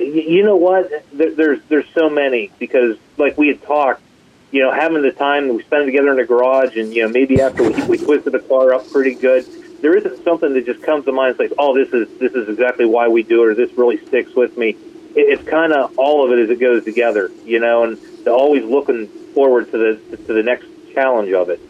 You 0.00 0.42
know 0.42 0.56
what? 0.56 0.90
There, 1.12 1.34
there's 1.34 1.60
there's 1.68 1.88
so 1.94 2.08
many 2.08 2.50
because 2.58 2.96
like 3.16 3.36
we 3.36 3.48
had 3.48 3.62
talked, 3.62 4.02
you 4.50 4.62
know, 4.62 4.72
having 4.72 5.02
the 5.02 5.12
time 5.12 5.48
we 5.48 5.62
spend 5.62 5.86
together 5.86 6.10
in 6.10 6.16
the 6.16 6.24
garage, 6.24 6.76
and 6.76 6.92
you 6.94 7.02
know, 7.02 7.08
maybe 7.08 7.40
after 7.40 7.62
we, 7.62 7.82
we 7.84 7.98
twisted 7.98 8.32
the 8.32 8.40
car 8.40 8.74
up 8.74 8.90
pretty 8.90 9.14
good, 9.14 9.46
there 9.82 9.96
isn't 9.96 10.24
something 10.24 10.54
that 10.54 10.66
just 10.66 10.82
comes 10.82 11.04
to 11.04 11.12
mind. 11.12 11.32
It's 11.32 11.40
like, 11.40 11.52
oh, 11.58 11.74
this 11.74 11.92
is 11.92 12.18
this 12.18 12.32
is 12.32 12.48
exactly 12.48 12.86
why 12.86 13.08
we 13.08 13.22
do 13.22 13.42
it, 13.42 13.48
or 13.48 13.54
this 13.54 13.72
really 13.76 14.04
sticks 14.06 14.34
with 14.34 14.56
me. 14.56 14.70
It, 14.70 15.38
it's 15.38 15.48
kind 15.48 15.72
of 15.72 15.98
all 15.98 16.24
of 16.24 16.32
it 16.32 16.42
as 16.42 16.50
it 16.50 16.60
goes 16.60 16.84
together, 16.84 17.30
you 17.44 17.60
know, 17.60 17.84
and 17.84 17.98
always 18.26 18.64
looking 18.64 19.08
forward 19.34 19.70
to 19.72 19.78
the 19.78 20.16
to 20.16 20.32
the 20.32 20.42
next 20.42 20.66
challenge 20.94 21.32
of 21.32 21.50
it. 21.50 21.60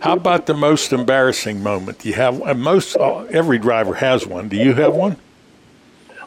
How 0.00 0.12
about 0.12 0.46
the 0.46 0.54
most 0.54 0.92
embarrassing 0.92 1.62
moment? 1.62 2.00
Do 2.00 2.08
you 2.08 2.14
have 2.14 2.42
uh, 2.42 2.54
most 2.54 2.96
uh, 2.96 3.24
every 3.24 3.58
driver 3.58 3.94
has 3.94 4.26
one. 4.26 4.48
Do 4.48 4.56
you 4.56 4.74
have 4.74 4.94
one? 4.94 5.16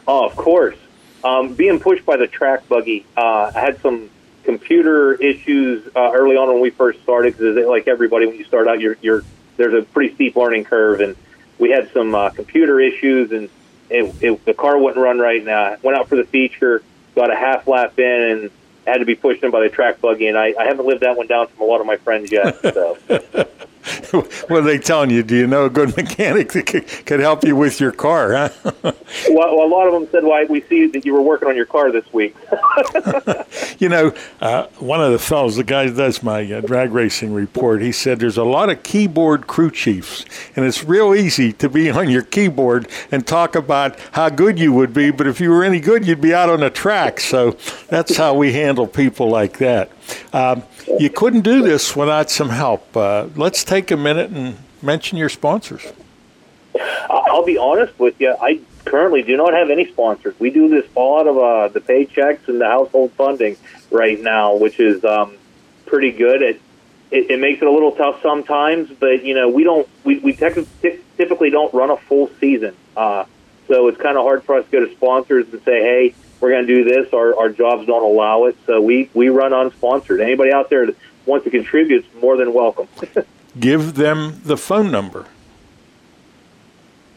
Oh, 0.06 0.26
of 0.26 0.34
course. 0.34 0.76
Um, 1.24 1.54
being 1.54 1.80
pushed 1.80 2.06
by 2.06 2.16
the 2.16 2.26
track 2.26 2.68
buggy, 2.68 3.04
uh, 3.16 3.52
I 3.54 3.60
had 3.60 3.80
some 3.80 4.10
computer 4.44 5.14
issues 5.14 5.86
uh, 5.94 6.12
early 6.12 6.36
on 6.36 6.48
when 6.48 6.60
we 6.60 6.70
first 6.70 7.02
started 7.02 7.36
because, 7.36 7.56
like 7.66 7.88
everybody, 7.88 8.26
when 8.26 8.36
you 8.36 8.44
start 8.44 8.68
out, 8.68 8.80
you're, 8.80 8.96
you're 9.02 9.24
there's 9.56 9.74
a 9.74 9.84
pretty 9.86 10.14
steep 10.14 10.36
learning 10.36 10.64
curve, 10.64 11.00
and 11.00 11.16
we 11.58 11.70
had 11.70 11.92
some 11.92 12.14
uh, 12.14 12.30
computer 12.30 12.80
issues, 12.80 13.32
and 13.32 13.50
it, 13.90 14.14
it, 14.22 14.44
the 14.44 14.54
car 14.54 14.78
wouldn't 14.78 15.02
run 15.02 15.18
right. 15.18 15.44
Now, 15.44 15.76
went 15.82 15.98
out 15.98 16.08
for 16.08 16.16
the 16.16 16.24
feature, 16.24 16.82
got 17.14 17.32
a 17.32 17.36
half 17.36 17.66
lap 17.66 17.98
in, 17.98 18.22
and 18.22 18.50
had 18.86 18.98
to 18.98 19.04
be 19.04 19.16
pushed 19.16 19.42
in 19.42 19.50
by 19.50 19.60
the 19.60 19.68
track 19.68 20.00
buggy, 20.00 20.28
and 20.28 20.38
I, 20.38 20.54
I 20.58 20.64
haven't 20.66 20.86
lived 20.86 21.02
that 21.02 21.16
one 21.16 21.26
down 21.26 21.48
from 21.48 21.62
a 21.62 21.64
lot 21.64 21.80
of 21.80 21.86
my 21.86 21.96
friends 21.96 22.30
yet. 22.30 22.62
So. 22.62 22.96
what 24.10 24.50
are 24.50 24.62
they 24.62 24.78
telling 24.78 25.10
you? 25.10 25.22
Do 25.22 25.36
you 25.36 25.46
know 25.46 25.66
a 25.66 25.70
good 25.70 25.96
mechanic 25.96 26.52
that 26.52 26.66
could, 26.66 26.86
could 27.06 27.20
help 27.20 27.44
you 27.44 27.56
with 27.56 27.80
your 27.80 27.92
car? 27.92 28.32
Huh? 28.34 28.48
well, 28.82 28.94
well, 29.30 29.66
a 29.66 29.68
lot 29.68 29.86
of 29.86 29.92
them 29.92 30.08
said, 30.10 30.24
"Why 30.24 30.44
we 30.44 30.60
see 30.62 30.86
that 30.88 31.04
you 31.04 31.14
were 31.14 31.22
working 31.22 31.48
on 31.48 31.56
your 31.56 31.66
car 31.66 31.90
this 31.90 32.10
week." 32.12 32.36
you 33.78 33.88
know, 33.88 34.12
uh, 34.40 34.66
one 34.78 35.02
of 35.02 35.12
the 35.12 35.18
fellows, 35.18 35.56
the 35.56 35.64
guy 35.64 35.86
that 35.86 35.96
does 35.96 36.22
my 36.22 36.50
uh, 36.52 36.60
drag 36.60 36.92
racing 36.92 37.32
report, 37.32 37.82
he 37.82 37.92
said 37.92 38.18
there's 38.18 38.38
a 38.38 38.44
lot 38.44 38.70
of 38.70 38.82
keyboard 38.82 39.46
crew 39.46 39.70
chiefs, 39.70 40.24
and 40.56 40.64
it's 40.64 40.84
real 40.84 41.14
easy 41.14 41.52
to 41.54 41.68
be 41.68 41.90
on 41.90 42.10
your 42.10 42.22
keyboard 42.22 42.88
and 43.10 43.26
talk 43.26 43.54
about 43.54 43.98
how 44.12 44.28
good 44.28 44.58
you 44.58 44.72
would 44.72 44.92
be, 44.92 45.10
but 45.10 45.26
if 45.26 45.40
you 45.40 45.50
were 45.50 45.64
any 45.64 45.80
good, 45.80 46.06
you'd 46.06 46.20
be 46.20 46.34
out 46.34 46.48
on 46.48 46.60
the 46.60 46.70
track. 46.70 47.20
So 47.20 47.56
that's 47.88 48.16
how 48.16 48.34
we 48.34 48.52
handle 48.52 48.86
people 48.86 49.28
like 49.28 49.58
that. 49.58 49.90
Um, 50.32 50.62
you 50.98 51.10
couldn't 51.10 51.42
do 51.42 51.62
this 51.62 51.96
without 51.96 52.30
some 52.30 52.50
help. 52.50 52.96
Uh, 52.96 53.28
let's 53.36 53.64
take 53.64 53.90
a 53.90 53.96
minute 53.96 54.30
and 54.30 54.56
mention 54.82 55.18
your 55.18 55.28
sponsors. 55.28 55.92
I'll 57.10 57.44
be 57.44 57.58
honest 57.58 57.98
with 57.98 58.20
you. 58.20 58.34
I 58.40 58.60
currently 58.84 59.22
do 59.22 59.36
not 59.36 59.52
have 59.52 59.70
any 59.70 59.86
sponsors. 59.86 60.38
We 60.38 60.50
do 60.50 60.68
this 60.68 60.86
all 60.94 61.20
out 61.20 61.26
of 61.26 61.38
uh, 61.38 61.68
the 61.68 61.80
paychecks 61.80 62.48
and 62.48 62.60
the 62.60 62.66
household 62.66 63.12
funding 63.12 63.56
right 63.90 64.20
now, 64.20 64.56
which 64.56 64.80
is 64.80 65.04
um, 65.04 65.36
pretty 65.86 66.12
good. 66.12 66.42
It, 66.42 66.60
it, 67.10 67.30
it 67.30 67.40
makes 67.40 67.62
it 67.62 67.68
a 67.68 67.70
little 67.70 67.92
tough 67.92 68.20
sometimes, 68.22 68.90
but 68.90 69.24
you 69.24 69.34
know 69.34 69.48
we 69.48 69.64
don't 69.64 69.88
we, 70.04 70.18
we 70.18 70.34
typically 70.34 71.50
don't 71.50 71.72
run 71.72 71.90
a 71.90 71.96
full 71.96 72.30
season, 72.38 72.76
uh, 72.96 73.24
so 73.66 73.88
it's 73.88 73.98
kind 73.98 74.18
of 74.18 74.24
hard 74.24 74.44
for 74.44 74.56
us 74.56 74.66
to 74.66 74.70
go 74.70 74.84
to 74.84 74.94
sponsors 74.94 75.46
and 75.52 75.62
say, 75.62 75.80
hey 75.80 76.14
we're 76.40 76.50
going 76.50 76.66
to 76.66 76.84
do 76.84 76.84
this. 76.84 77.12
Our, 77.12 77.36
our 77.36 77.48
jobs 77.48 77.86
don't 77.86 78.02
allow 78.02 78.44
it. 78.44 78.56
So 78.66 78.80
we, 78.80 79.10
we 79.14 79.28
run 79.28 79.52
unsponsored. 79.52 80.20
Anybody 80.20 80.52
out 80.52 80.70
there 80.70 80.86
that 80.86 80.96
wants 81.26 81.44
to 81.44 81.50
contribute 81.50 82.04
is 82.04 82.22
more 82.22 82.36
than 82.36 82.52
welcome. 82.52 82.88
Give 83.58 83.94
them 83.94 84.40
the 84.44 84.56
phone 84.56 84.90
number. 84.90 85.26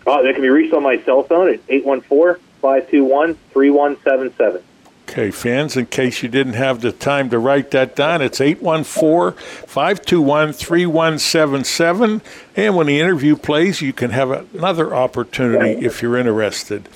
Uh, 0.08 0.22
they 0.24 0.34
can 0.34 0.42
be 0.42 0.50
reached 0.50 0.74
on 0.74 0.84
my 0.84 1.02
cell 1.04 1.24
phone 1.24 1.50
at 1.54 1.60
814 1.70 2.44
521 2.62 3.36
3177. 3.54 4.64
Okay, 5.12 5.30
fans, 5.30 5.76
in 5.76 5.88
case 5.88 6.24
you 6.24 6.30
didn't 6.30 6.54
have 6.54 6.80
the 6.80 6.94
time 6.94 7.30
to 7.32 7.38
write 7.38 7.72
that 7.72 7.98
down, 7.98 8.22
it's 8.22 8.40
814 8.40 9.38
521 9.68 10.54
3177. 10.54 12.22
And 12.56 12.76
when 12.78 12.88
the 12.88 13.00
interview 13.00 13.36
plays, 13.36 13.82
you 13.82 13.92
can 13.92 14.12
have 14.12 14.32
another 14.56 14.96
opportunity 14.96 15.86
if 15.86 16.02
you're 16.02 16.18
interested. 16.18 16.88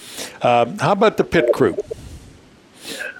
Uh, 0.41 0.65
how 0.80 0.93
about 0.93 1.17
the 1.17 1.26
pit 1.26 1.51
crew? 1.53 1.78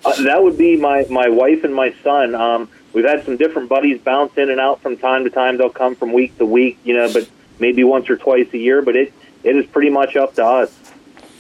Uh, 0.03 0.24
that 0.24 0.43
would 0.43 0.57
be 0.57 0.78
my 0.78 1.05
my 1.09 1.30
wife 1.30 1.63
and 1.63 1.74
my 1.74 1.93
son. 2.03 2.36
Um, 2.36 2.70
we've 2.93 3.05
had 3.05 3.26
some 3.26 3.38
different 3.38 3.70
buddies 3.70 3.99
bounce 3.99 4.38
in 4.38 4.49
and 4.49 4.59
out 4.59 4.82
from 4.82 4.97
time 4.97 5.24
to 5.24 5.30
time. 5.30 5.57
They'll 5.57 5.70
come 5.70 5.95
from 5.95 6.13
week 6.13 6.38
to 6.38 6.45
week, 6.45 6.80
you 6.84 6.93
know, 6.93 7.11
but 7.11 7.30
maybe 7.59 7.84
once 7.84 8.09
or 8.09 8.18
twice 8.18 8.47
a 8.53 8.57
year. 8.57 8.82
But 8.82 8.95
it 8.95 9.13
it 9.43 9.55
is 9.55 9.66
pretty 9.68 9.89
much 9.89 10.16
up 10.16 10.36
to 10.36 10.45
us 10.45 10.78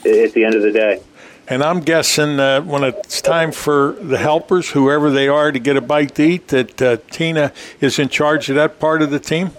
at 0.05 0.33
the 0.33 0.43
end 0.45 0.55
of 0.55 0.61
the 0.61 0.71
day. 0.71 1.01
And 1.47 1.63
I'm 1.63 1.81
guessing 1.81 2.39
uh, 2.39 2.61
when 2.61 2.83
it's 2.83 3.21
time 3.21 3.51
for 3.51 3.95
the 4.01 4.17
helpers, 4.17 4.71
whoever 4.71 5.11
they 5.11 5.27
are, 5.27 5.51
to 5.51 5.59
get 5.59 5.77
a 5.77 5.81
bite 5.81 6.15
to 6.15 6.23
eat, 6.23 6.47
that 6.47 6.81
uh, 6.81 6.97
Tina 7.11 7.53
is 7.79 7.99
in 7.99 8.09
charge 8.09 8.49
of 8.49 8.55
that 8.55 8.79
part 8.79 9.03
of 9.03 9.11
the 9.11 9.19
team. 9.19 9.51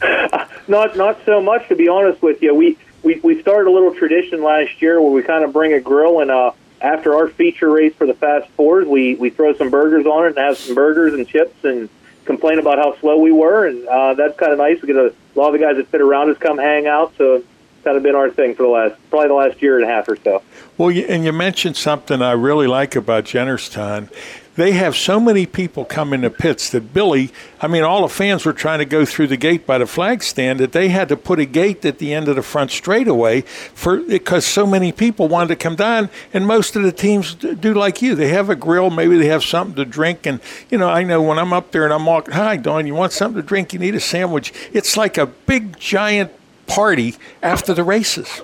not 0.68 0.96
not 0.96 1.18
so 1.24 1.40
much, 1.40 1.66
to 1.68 1.74
be 1.74 1.88
honest 1.88 2.22
with 2.22 2.40
you. 2.40 2.54
We 2.54 2.78
we 3.02 3.16
we 3.20 3.40
started 3.40 3.68
a 3.68 3.72
little 3.72 3.94
tradition 3.94 4.42
last 4.42 4.80
year 4.80 5.00
where 5.00 5.10
we 5.10 5.22
kind 5.22 5.44
of 5.44 5.52
bring 5.52 5.72
a 5.72 5.80
grill 5.80 6.20
and 6.20 6.30
uh 6.30 6.52
after 6.80 7.14
our 7.14 7.28
feature 7.28 7.70
race 7.70 7.94
for 7.94 8.06
the 8.06 8.14
Fast 8.14 8.48
Fours, 8.50 8.86
we 8.86 9.14
we 9.14 9.30
throw 9.30 9.54
some 9.54 9.70
burgers 9.70 10.06
on 10.06 10.24
it 10.24 10.28
and 10.28 10.38
have 10.38 10.58
some 10.58 10.74
burgers 10.74 11.14
and 11.14 11.26
chips 11.26 11.64
and 11.64 11.88
complain 12.24 12.58
about 12.58 12.78
how 12.78 12.96
slow 12.98 13.18
we 13.18 13.32
were, 13.32 13.66
and 13.66 13.86
uh, 13.86 14.14
that's 14.14 14.36
kind 14.38 14.52
of 14.52 14.58
nice. 14.58 14.80
We 14.82 14.88
get 14.88 14.96
a, 14.96 15.06
a 15.06 15.34
lot 15.34 15.48
of 15.48 15.52
the 15.52 15.58
guys 15.58 15.76
that 15.76 15.88
fit 15.88 16.00
around 16.00 16.30
us 16.30 16.38
come 16.38 16.58
hang 16.58 16.86
out, 16.86 17.14
so 17.16 17.42
kind 17.86 17.96
of 17.96 18.02
been 18.02 18.16
our 18.16 18.30
thing 18.30 18.52
for 18.52 18.64
the 18.64 18.68
last 18.68 18.96
probably 19.10 19.28
the 19.28 19.34
last 19.34 19.62
year 19.62 19.76
and 19.78 19.88
a 19.88 19.88
half 19.88 20.08
or 20.08 20.16
so. 20.16 20.42
Well, 20.76 20.88
and 20.90 21.24
you 21.24 21.32
mentioned 21.32 21.76
something 21.76 22.20
I 22.20 22.32
really 22.32 22.66
like 22.66 22.96
about 22.96 23.24
Jennerstown 23.24 24.10
they 24.56 24.72
have 24.72 24.96
so 24.96 25.20
many 25.20 25.46
people 25.46 25.84
come 25.84 26.12
in 26.12 26.22
the 26.22 26.30
pits 26.30 26.70
that 26.70 26.92
Billy, 26.92 27.30
I 27.60 27.68
mean, 27.68 27.82
all 27.82 28.02
the 28.02 28.12
fans 28.12 28.44
were 28.44 28.54
trying 28.54 28.78
to 28.78 28.86
go 28.86 29.04
through 29.04 29.28
the 29.28 29.36
gate 29.36 29.66
by 29.66 29.78
the 29.78 29.86
flag 29.86 30.22
stand 30.22 30.60
that 30.60 30.72
they 30.72 30.88
had 30.88 31.08
to 31.10 31.16
put 31.16 31.38
a 31.38 31.44
gate 31.44 31.84
at 31.84 31.98
the 31.98 32.14
end 32.14 32.26
of 32.28 32.36
the 32.36 32.42
front 32.42 32.70
straightaway 32.70 33.42
for 33.42 33.98
because 33.98 34.46
so 34.46 34.66
many 34.66 34.92
people 34.92 35.28
wanted 35.28 35.48
to 35.48 35.56
come 35.56 35.76
down. 35.76 36.08
And 36.32 36.46
most 36.46 36.74
of 36.74 36.82
the 36.82 36.92
teams 36.92 37.34
do 37.34 37.74
like 37.74 38.00
you. 38.00 38.14
They 38.14 38.28
have 38.28 38.48
a 38.48 38.56
grill, 38.56 38.90
maybe 38.90 39.18
they 39.18 39.26
have 39.26 39.44
something 39.44 39.76
to 39.76 39.84
drink. 39.84 40.26
And, 40.26 40.40
you 40.70 40.78
know, 40.78 40.88
I 40.88 41.04
know 41.04 41.20
when 41.22 41.38
I'm 41.38 41.52
up 41.52 41.70
there 41.72 41.84
and 41.84 41.92
I'm 41.92 42.06
walking, 42.06 42.34
hi, 42.34 42.56
Don, 42.56 42.86
you 42.86 42.94
want 42.94 43.12
something 43.12 43.40
to 43.40 43.46
drink? 43.46 43.74
You 43.74 43.78
need 43.78 43.94
a 43.94 44.00
sandwich. 44.00 44.52
It's 44.72 44.96
like 44.96 45.18
a 45.18 45.26
big, 45.26 45.78
giant 45.78 46.32
party 46.66 47.14
after 47.42 47.74
the 47.74 47.84
races. 47.84 48.42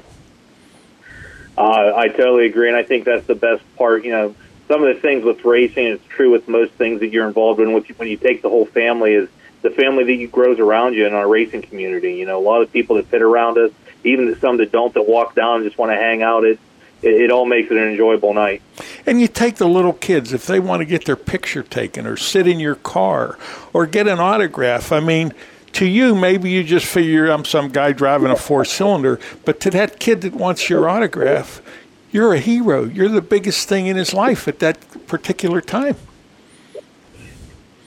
Uh, 1.56 1.92
I 1.94 2.08
totally 2.08 2.46
agree, 2.46 2.68
and 2.68 2.76
I 2.76 2.82
think 2.82 3.04
that's 3.04 3.26
the 3.26 3.34
best 3.34 3.62
part. 3.76 4.04
You 4.04 4.12
know, 4.12 4.34
some 4.68 4.82
of 4.82 4.94
the 4.94 5.00
things 5.00 5.24
with 5.24 5.44
racing, 5.44 5.86
it's 5.86 6.06
true 6.06 6.30
with 6.30 6.48
most 6.48 6.72
things 6.72 7.00
that 7.00 7.08
you're 7.08 7.26
involved 7.26 7.60
in. 7.60 7.72
With 7.72 7.86
When 7.98 8.08
you 8.08 8.16
take 8.16 8.42
the 8.42 8.48
whole 8.48 8.66
family, 8.66 9.12
is 9.14 9.28
the 9.60 9.70
family 9.70 10.04
that 10.04 10.14
you 10.14 10.28
grows 10.28 10.58
around 10.58 10.94
you 10.94 11.06
in 11.06 11.12
our 11.12 11.28
racing 11.28 11.62
community. 11.62 12.14
You 12.14 12.26
know, 12.26 12.38
a 12.38 12.42
lot 12.42 12.62
of 12.62 12.72
people 12.72 12.96
that 12.96 13.06
fit 13.06 13.22
around 13.22 13.58
us, 13.58 13.70
even 14.02 14.34
some 14.40 14.56
that 14.56 14.72
don't, 14.72 14.94
that 14.94 15.06
walk 15.06 15.34
down 15.34 15.56
and 15.56 15.64
just 15.64 15.78
want 15.78 15.92
to 15.92 15.96
hang 15.96 16.22
out. 16.22 16.44
It, 16.44 16.58
it, 17.02 17.22
it 17.22 17.30
all 17.30 17.44
makes 17.44 17.70
it 17.70 17.76
an 17.76 17.88
enjoyable 17.90 18.32
night. 18.32 18.62
And 19.04 19.20
you 19.20 19.28
take 19.28 19.56
the 19.56 19.68
little 19.68 19.92
kids 19.92 20.32
if 20.32 20.46
they 20.46 20.58
want 20.58 20.80
to 20.80 20.86
get 20.86 21.04
their 21.04 21.16
picture 21.16 21.62
taken, 21.62 22.06
or 22.06 22.16
sit 22.16 22.46
in 22.46 22.58
your 22.60 22.76
car, 22.76 23.38
or 23.72 23.86
get 23.86 24.08
an 24.08 24.20
autograph. 24.20 24.90
I 24.90 25.00
mean 25.00 25.34
to 25.74 25.86
you, 25.86 26.14
maybe 26.14 26.50
you 26.50 26.64
just 26.64 26.86
figure 26.86 27.28
I'm 27.28 27.44
some 27.44 27.68
guy 27.68 27.92
driving 27.92 28.30
a 28.30 28.36
four 28.36 28.64
cylinder, 28.64 29.18
but 29.44 29.60
to 29.60 29.70
that 29.70 29.98
kid 29.98 30.20
that 30.22 30.34
wants 30.34 30.68
your 30.68 30.88
autograph, 30.88 31.62
you're 32.10 32.34
a 32.34 32.38
hero. 32.38 32.84
You're 32.84 33.08
the 33.08 33.22
biggest 33.22 33.68
thing 33.68 33.86
in 33.86 33.96
his 33.96 34.12
life 34.12 34.46
at 34.46 34.58
that 34.58 35.06
particular 35.06 35.60
time. 35.60 35.96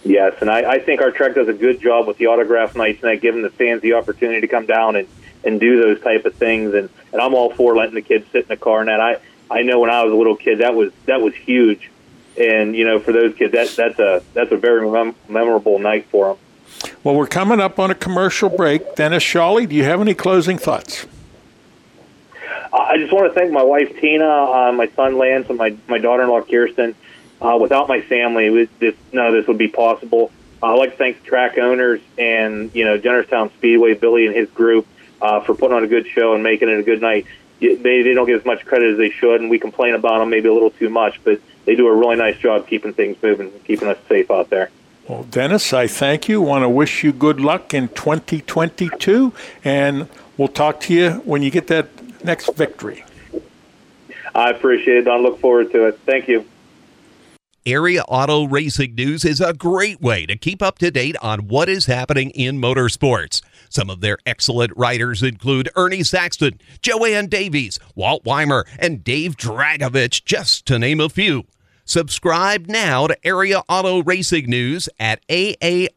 Yes, 0.04 0.36
and 0.42 0.50
I, 0.50 0.74
I 0.74 0.80
think 0.80 1.02
our 1.02 1.12
track 1.12 1.34
does 1.36 1.48
a 1.48 1.54
good 1.54 1.82
job 1.82 2.08
with 2.08 2.18
the 2.18 2.28
autograph 2.28 2.76
nights 2.76 3.02
and 3.04 3.12
that 3.12 3.22
giving 3.22 3.42
the 3.42 3.50
fans 3.50 3.82
the 3.82 3.94
opportunity 3.94 4.42
to 4.42 4.48
come 4.48 4.66
down 4.66 4.96
and, 4.96 5.08
and 5.44 5.60
do 5.60 5.82
those 5.82 6.00
type 6.02 6.26
of 6.26 6.36
things. 6.36 6.74
And, 6.74 6.90
and 7.12 7.22
I'm 7.22 7.34
all 7.34 7.52
for 7.52 7.76
letting 7.76 7.96
the 7.96 8.02
kids 8.02 8.26
sit 8.32 8.44
in 8.44 8.48
the 8.50 8.58
car. 8.58 8.82
And 8.82 8.90
that 8.90 9.00
I 9.00 9.20
I 9.50 9.62
know 9.62 9.80
when 9.80 9.90
I 9.90 10.04
was 10.04 10.12
a 10.12 10.16
little 10.16 10.36
kid 10.36 10.60
that 10.60 10.76
was 10.76 10.92
that 11.06 11.22
was 11.22 11.34
huge. 11.36 11.92
And 12.38 12.76
you 12.76 12.86
know, 12.86 13.00
for 13.00 13.14
those 13.14 13.36
kids, 13.36 13.54
that 13.54 13.70
that's 13.70 14.00
a 14.00 14.24
that's 14.34 14.52
a 14.52 14.58
very 14.58 14.90
mem- 14.90 15.16
memorable 15.28 15.80
night 15.80 16.08
for 16.08 16.30
them. 16.30 16.38
Well, 17.04 17.16
we're 17.16 17.28
coming 17.28 17.60
up 17.60 17.80
on 17.80 17.92
a 17.92 17.96
commercial 17.96 18.50
break. 18.50 18.96
Dennis 18.96 19.24
Shawley, 19.24 19.66
do 19.66 19.76
you 19.76 19.84
have 19.84 20.02
any 20.02 20.14
closing 20.14 20.58
thoughts? 20.58 21.06
I 22.74 22.98
just 22.98 23.12
want 23.12 23.34
to 23.34 23.40
thank 23.40 23.52
my 23.52 23.64
wife 23.64 23.96
Tina, 24.00 24.26
uh, 24.26 24.72
my 24.72 24.88
son 24.96 25.18
Lance, 25.18 25.50
and 25.50 25.58
my 25.58 25.76
my 25.88 25.98
daughter-in-law 25.98 26.42
Kirsten. 26.44 26.96
Uh, 27.42 27.58
without 27.62 27.88
my 27.88 28.02
family, 28.02 28.66
this, 28.80 28.96
none 29.12 29.28
of 29.28 29.34
this 29.34 29.48
would 29.48 29.58
be 29.58 29.68
possible. 29.68 30.32
Uh, 30.64 30.68
I'd 30.68 30.80
like 30.80 30.92
to 30.92 30.98
thank 30.98 31.22
the 31.22 31.28
track 31.28 31.58
owners 31.58 32.02
and 32.18 32.74
you 32.74 32.86
know 32.86 32.98
Jennerstown 32.98 33.52
Speedway, 33.54 33.94
Billy 33.94 34.26
and 34.26 34.36
his 34.36 34.50
group 34.50 34.88
uh, 35.22 35.42
for 35.42 35.54
putting 35.54 35.76
on 35.76 35.84
a 35.84 35.88
good 35.88 36.08
show 36.08 36.34
and 36.34 36.44
making 36.44 36.70
it 36.70 36.80
a 36.80 36.84
good 36.84 37.02
night. 37.02 37.26
They 37.60 37.76
they 37.76 38.14
don't 38.14 38.26
get 38.26 38.40
as 38.40 38.46
much 38.46 38.66
credit 38.66 38.94
as 38.94 38.98
they 38.98 39.10
should, 39.10 39.42
and 39.42 39.50
we 39.50 39.60
complain 39.60 39.96
about 39.96 40.20
them 40.20 40.30
maybe 40.30 40.50
a 40.50 40.54
little 40.54 40.72
too 40.72 40.90
much, 40.90 41.22
but 41.24 41.40
they 41.66 41.76
do 41.76 41.88
a 41.88 41.94
really 41.94 42.16
nice 42.16 42.38
job 42.38 42.68
keeping 42.68 42.94
things 42.94 43.18
moving, 43.22 43.48
and 43.48 43.64
keeping 43.64 43.88
us 43.88 43.98
safe 44.08 44.30
out 44.32 44.50
there. 44.50 44.70
Well, 45.08 45.24
Dennis, 45.24 45.72
I 45.72 45.86
thank 45.88 46.28
you. 46.28 46.42
Want 46.42 46.64
to 46.64 46.70
wish 46.70 47.04
you 47.04 47.14
good 47.14 47.40
luck 47.40 47.76
in 47.76 47.90
2022, 47.90 49.34
and 49.64 50.10
we'll 50.36 50.48
talk 50.48 50.80
to 50.82 50.94
you 50.94 51.12
when 51.26 51.44
you 51.44 51.52
get 51.52 51.68
that 51.68 51.90
next 52.24 52.56
victory. 52.56 53.06
I 54.34 54.50
appreciate 54.50 54.98
it, 54.98 55.02
Don. 55.04 55.22
Look 55.22 55.40
forward 55.40 55.72
to 55.74 55.86
it. 55.86 56.00
Thank 56.06 56.28
you. 56.28 56.46
Area 57.68 58.04
Auto 58.04 58.46
Racing 58.46 58.94
News 58.94 59.26
is 59.26 59.42
a 59.42 59.54
great 59.54 60.00
way 60.00 60.26
to 60.28 60.36
keep 60.36 60.62
up 60.62 60.78
to 60.80 60.92
date 60.92 61.16
on 61.22 61.48
what 61.48 61.68
is 61.68 61.88
happening 61.88 62.30
in 62.32 62.62
motorsports. 62.62 63.42
Some 63.70 63.90
of 63.90 64.02
their 64.02 64.18
excellent 64.26 64.72
writers 64.76 65.24
include 65.24 65.70
Ernie 65.76 66.04
Saxton, 66.04 66.60
Joanne 66.82 67.28
Davies, 67.28 67.80
Walt 67.96 68.24
Weimer, 68.24 68.66
and 68.78 69.04
Dave 69.04 69.36
Dragovich, 69.36 70.26
just 70.26 70.66
to 70.68 70.78
name 70.78 71.00
a 71.00 71.10
few. 71.10 71.46
Subscribe 71.86 72.68
now 72.68 73.06
to 73.06 73.16
Area 73.26 73.62
Auto 73.70 74.02
Racing 74.04 74.50
News 74.50 74.90
at 75.00 75.26
AARN.com. 75.28 75.90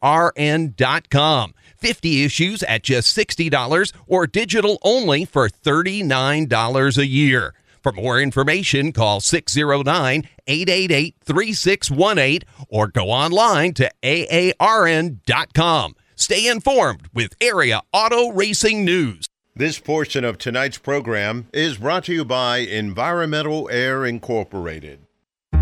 50 1.77 2.23
issues 2.23 2.61
at 2.63 2.83
just 2.83 3.17
$60 3.17 3.93
or 4.05 4.27
digital 4.27 4.77
only 4.83 5.25
for 5.25 5.49
$39 5.49 6.97
a 6.97 7.07
year. 7.07 7.55
For 7.81 7.91
more 7.91 8.21
information, 8.21 8.91
call 8.91 9.19
609 9.19 10.29
888 10.47 11.15
3618 11.23 12.41
or 12.69 12.87
go 12.87 13.09
online 13.09 13.73
to 13.75 13.89
AARN.com. 14.03 15.95
Stay 16.15 16.47
informed 16.47 17.07
with 17.13 17.33
Area 17.41 17.81
Auto 17.93 18.29
Racing 18.29 18.85
News. 18.85 19.25
This 19.55 19.79
portion 19.79 20.23
of 20.23 20.37
tonight's 20.37 20.77
program 20.77 21.47
is 21.51 21.77
brought 21.77 22.03
to 22.05 22.13
you 22.13 22.25
by 22.25 22.59
Environmental 22.59 23.69
Air 23.69 24.05
Incorporated. 24.05 25.08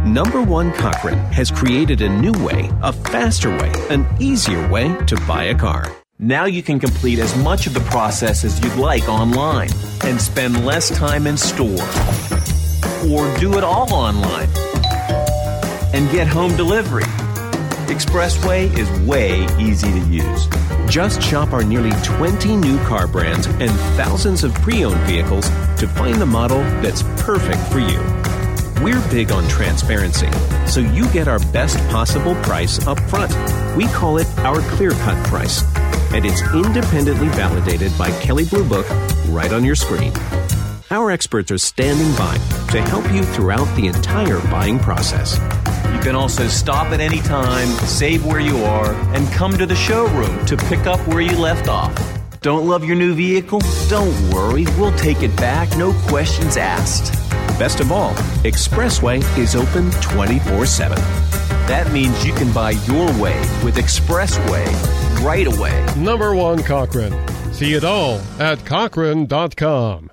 Number 0.07 0.41
One 0.41 0.71
Cochran 0.71 1.17
has 1.33 1.51
created 1.51 2.01
a 2.01 2.07
new 2.07 2.31
way, 2.45 2.71
a 2.81 2.93
faster 2.93 3.49
way, 3.49 3.73
an 3.89 4.07
easier 4.21 4.65
way 4.69 4.95
to 5.05 5.17
buy 5.27 5.43
a 5.45 5.55
car. 5.55 5.93
Now 6.17 6.45
you 6.45 6.63
can 6.63 6.79
complete 6.79 7.19
as 7.19 7.35
much 7.43 7.67
of 7.67 7.73
the 7.73 7.81
process 7.81 8.45
as 8.45 8.57
you'd 8.63 8.77
like 8.77 9.09
online 9.09 9.69
and 10.05 10.19
spend 10.19 10.65
less 10.65 10.89
time 10.97 11.27
in 11.27 11.35
store. 11.35 11.83
Or 13.11 13.37
do 13.37 13.57
it 13.57 13.65
all 13.65 13.93
online 13.93 14.47
and 15.93 16.09
get 16.09 16.25
home 16.25 16.55
delivery. 16.55 17.03
Expressway 17.87 18.75
is 18.77 18.89
way 19.01 19.45
easy 19.59 19.91
to 19.91 19.99
use. 20.07 20.47
Just 20.89 21.21
shop 21.21 21.51
our 21.51 21.63
nearly 21.63 21.91
20 22.05 22.55
new 22.55 22.77
car 22.85 23.07
brands 23.07 23.45
and 23.47 23.71
thousands 23.97 24.45
of 24.45 24.53
pre 24.55 24.85
owned 24.85 25.01
vehicles 25.01 25.49
to 25.79 25.85
find 25.85 26.15
the 26.15 26.25
model 26.25 26.59
that's 26.81 27.03
perfect 27.21 27.61
for 27.67 27.79
you. 27.79 28.46
We're 28.81 29.01
big 29.09 29.31
on 29.31 29.47
transparency, 29.47 30.29
so 30.67 30.81
you 30.81 31.09
get 31.09 31.27
our 31.27 31.39
best 31.51 31.79
possible 31.89 32.35
price 32.35 32.85
up 32.85 32.99
front. 33.09 33.33
We 33.75 33.87
call 33.87 34.19
it 34.19 34.27
our 34.39 34.61
clear 34.75 34.91
cut 34.91 35.25
price, 35.25 35.63
and 36.13 36.23
it's 36.23 36.43
independently 36.53 37.27
validated 37.29 37.91
by 37.97 38.11
Kelley 38.21 38.45
Blue 38.45 38.63
Book 38.63 38.87
right 39.29 39.51
on 39.51 39.65
your 39.65 39.73
screen. 39.73 40.13
Our 40.91 41.09
experts 41.09 41.49
are 41.49 41.57
standing 41.57 42.15
by 42.15 42.37
to 42.71 42.81
help 42.81 43.11
you 43.11 43.23
throughout 43.23 43.65
the 43.75 43.87
entire 43.87 44.39
buying 44.51 44.77
process. 44.77 45.39
You 45.91 45.99
can 45.99 46.15
also 46.15 46.47
stop 46.47 46.93
at 46.93 46.99
any 46.99 47.19
time, 47.21 47.67
save 47.87 48.27
where 48.27 48.39
you 48.39 48.57
are, 48.57 48.93
and 49.15 49.27
come 49.33 49.57
to 49.57 49.65
the 49.65 49.75
showroom 49.75 50.45
to 50.45 50.55
pick 50.55 50.85
up 50.85 50.99
where 51.07 51.21
you 51.21 51.35
left 51.35 51.67
off. 51.67 51.95
Don't 52.41 52.67
love 52.67 52.85
your 52.85 52.95
new 52.95 53.15
vehicle? 53.15 53.59
Don't 53.89 54.31
worry, 54.31 54.67
we'll 54.77 54.95
take 54.97 55.23
it 55.23 55.35
back, 55.35 55.75
no 55.77 55.93
questions 56.07 56.57
asked. 56.57 57.26
Best 57.57 57.79
of 57.79 57.91
all, 57.91 58.13
Expressway 58.43 59.21
is 59.37 59.55
open 59.55 59.91
24 60.01 60.65
7. 60.65 60.97
That 61.67 61.91
means 61.91 62.25
you 62.25 62.33
can 62.33 62.51
buy 62.53 62.71
your 62.71 63.07
way 63.21 63.39
with 63.63 63.75
Expressway 63.75 64.65
right 65.23 65.47
away. 65.47 65.85
Number 65.97 66.33
one 66.35 66.63
Cochran. 66.63 67.13
See 67.53 67.73
it 67.73 67.83
all 67.83 68.21
at 68.39 68.65
Cochran.com. 68.65 70.11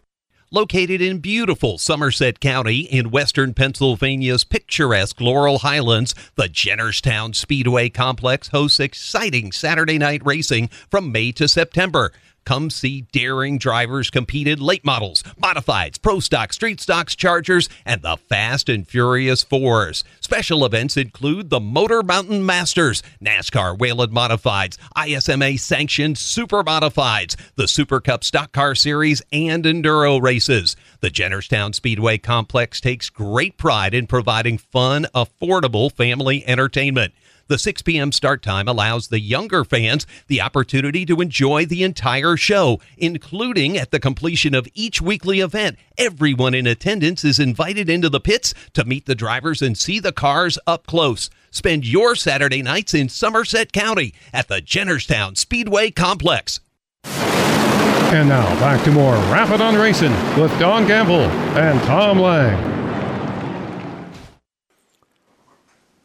Located 0.51 1.01
in 1.01 1.19
beautiful 1.19 1.79
Somerset 1.79 2.39
County 2.39 2.83
in 2.83 3.11
western 3.11 3.55
Pennsylvania's 3.55 4.45
picturesque 4.45 5.21
Laurel 5.21 5.59
Highlands, 5.59 6.15
the 6.37 6.45
Jennerstown 6.45 7.35
Speedway 7.35 7.89
Complex 7.89 8.49
hosts 8.49 8.79
exciting 8.79 9.51
Saturday 9.51 9.99
night 9.99 10.23
racing 10.25 10.69
from 10.89 11.11
May 11.11 11.33
to 11.33 11.49
September. 11.49 12.13
Come 12.45 12.69
see 12.69 13.03
daring 13.13 13.57
drivers 13.57 14.11
compete 14.11 14.47
in 14.47 14.61
late 14.61 14.85
models, 14.85 15.23
modifieds, 15.41 16.01
pro 16.01 16.21
stock, 16.21 16.53
street 16.53 16.81
stocks, 16.81 17.15
chargers, 17.15 17.69
and 17.87 18.03
the 18.03 18.17
Fast 18.17 18.69
and 18.69 18.87
Furious 18.87 19.43
Fours. 19.43 20.05
Special 20.21 20.65
events 20.65 20.97
include 20.97 21.49
the 21.49 21.61
Motor 21.61 22.03
Mountain 22.03 22.45
Masters, 22.45 23.03
NASCAR 23.23 23.79
Whelen 23.79 24.11
Modifieds, 24.11 24.77
ISMA 24.97 25.59
sanctioned 25.59 26.19
Super 26.19 26.63
Modifieds, 26.63 27.37
the 27.57 27.67
Super 27.67 28.01
Cup 28.01 28.23
Stock 28.25 28.53
Car 28.53 28.75
Series, 28.75 29.23
and 29.33 29.65
Enduro 29.65 30.21
races. 30.21 30.77
The 31.01 31.11
Jennerstown 31.11 31.75
Speedway 31.75 32.19
Complex 32.19 32.81
takes 32.81 33.09
great 33.09 33.57
pride 33.57 33.95
in 33.95 34.07
providing 34.07 34.59
fun, 34.59 35.07
affordable 35.15 35.91
family 35.91 36.47
entertainment. 36.47 37.15
The 37.47 37.59
6 37.59 37.83
p.m. 37.83 38.11
start 38.11 38.43
time 38.43 38.69
allows 38.69 39.09
the 39.09 39.21
younger 39.21 39.65
fans 39.65 40.07
the 40.29 40.41
opportunity 40.41 41.05
to 41.07 41.21
enjoy 41.21 41.67
the 41.67 41.83
entire 41.83 42.37
show, 42.37 42.81
including 42.97 43.77
at 43.77 43.91
the 43.91 44.01
completion 44.01 44.55
of 44.55 44.69
each 44.73 45.03
weekly 45.03 45.41
event. 45.41 45.77
Everyone 45.99 46.55
in 46.55 46.67
attendance 46.67 47.23
is 47.23 47.39
invited 47.39 47.91
into 47.91 48.09
the 48.09 48.21
pits 48.21 48.55
to 48.73 48.85
meet 48.85 49.05
the 49.05 49.15
drivers 49.15 49.61
and 49.61 49.77
see 49.77 50.01
the 50.01 50.13
cars 50.13 50.59
up 50.67 50.87
close. 50.87 51.29
Spend 51.51 51.87
your 51.87 52.17
Saturday 52.17 52.63
nights 52.63 52.95
in 52.95 53.09
Somerset 53.09 53.73
County 53.73 54.15
at 54.33 54.49
the 54.49 54.63
Jennerstown 54.63 55.37
Speedway 55.37 55.91
Complex. 55.91 56.61
And 57.05 58.29
now 58.29 58.49
back 58.61 58.83
to 58.85 58.91
more 58.91 59.15
Rappin' 59.31 59.61
on 59.61 59.75
Racing 59.75 60.13
with 60.41 60.57
Don 60.59 60.87
Gamble 60.87 61.21
and 61.57 61.81
Tom 61.83 62.19
Lang. 62.19 62.74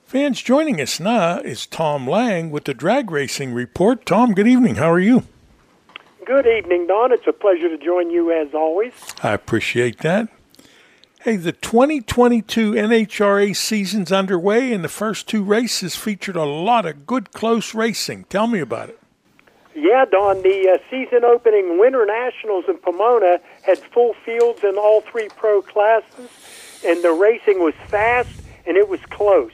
Fans 0.10 0.41
joining 0.41 0.82
us 0.82 0.99
now 0.99 1.38
is 1.38 1.68
Tom 1.68 2.10
Lang 2.10 2.49
with 2.49 2.64
the 2.64 2.74
Drag 2.74 3.12
Racing 3.12 3.53
Report. 3.53 4.07
Tom, 4.07 4.34
good 4.34 4.47
evening. 4.47 4.74
How 4.74 4.89
are 4.89 4.99
you? 4.99 5.22
Good 6.26 6.47
evening, 6.47 6.88
Don. 6.88 7.12
It's 7.12 7.28
a 7.28 7.32
pleasure 7.32 7.70
to 7.70 7.78
join 7.78 8.10
you 8.10 8.32
as 8.32 8.55
always. 8.55 8.91
I 9.22 9.34
appreciate 9.34 9.99
that. 9.99 10.30
Hey, 11.22 11.36
the 11.36 11.51
2022 11.51 12.72
NHRA 12.72 13.55
season's 13.55 14.12
underway, 14.12 14.74
and 14.74 14.84
the 14.84 14.89
first 14.89 15.28
two 15.28 15.43
races 15.43 15.95
featured 15.95 16.36
a 16.36 16.43
lot 16.43 16.88
of 16.88 17.05
good, 17.05 17.32
close 17.32 17.76
racing. 17.76 18.24
Tell 18.30 18.47
me 18.47 18.62
about 18.62 18.89
it. 18.89 18.99
Yeah, 19.76 20.05
Don, 20.05 20.41
the 20.41 20.70
uh, 20.74 20.89
season 20.89 21.24
opening 21.24 21.78
Winter 21.78 22.07
Nationals 22.07 22.66
in 22.68 22.80
Pomona 22.80 23.39
had 23.62 23.78
full 23.78 24.16
fields 24.26 24.64
in 24.64 24.76
all 24.76 25.01
three 25.01 25.30
pro 25.38 25.62
classes, 25.62 26.32
and 26.84 27.03
the 27.03 27.12
racing 27.12 27.60
was 27.60 27.76
fast 27.89 28.32
and 28.66 28.76
it 28.76 28.89
was 28.89 29.01
close. 29.12 29.51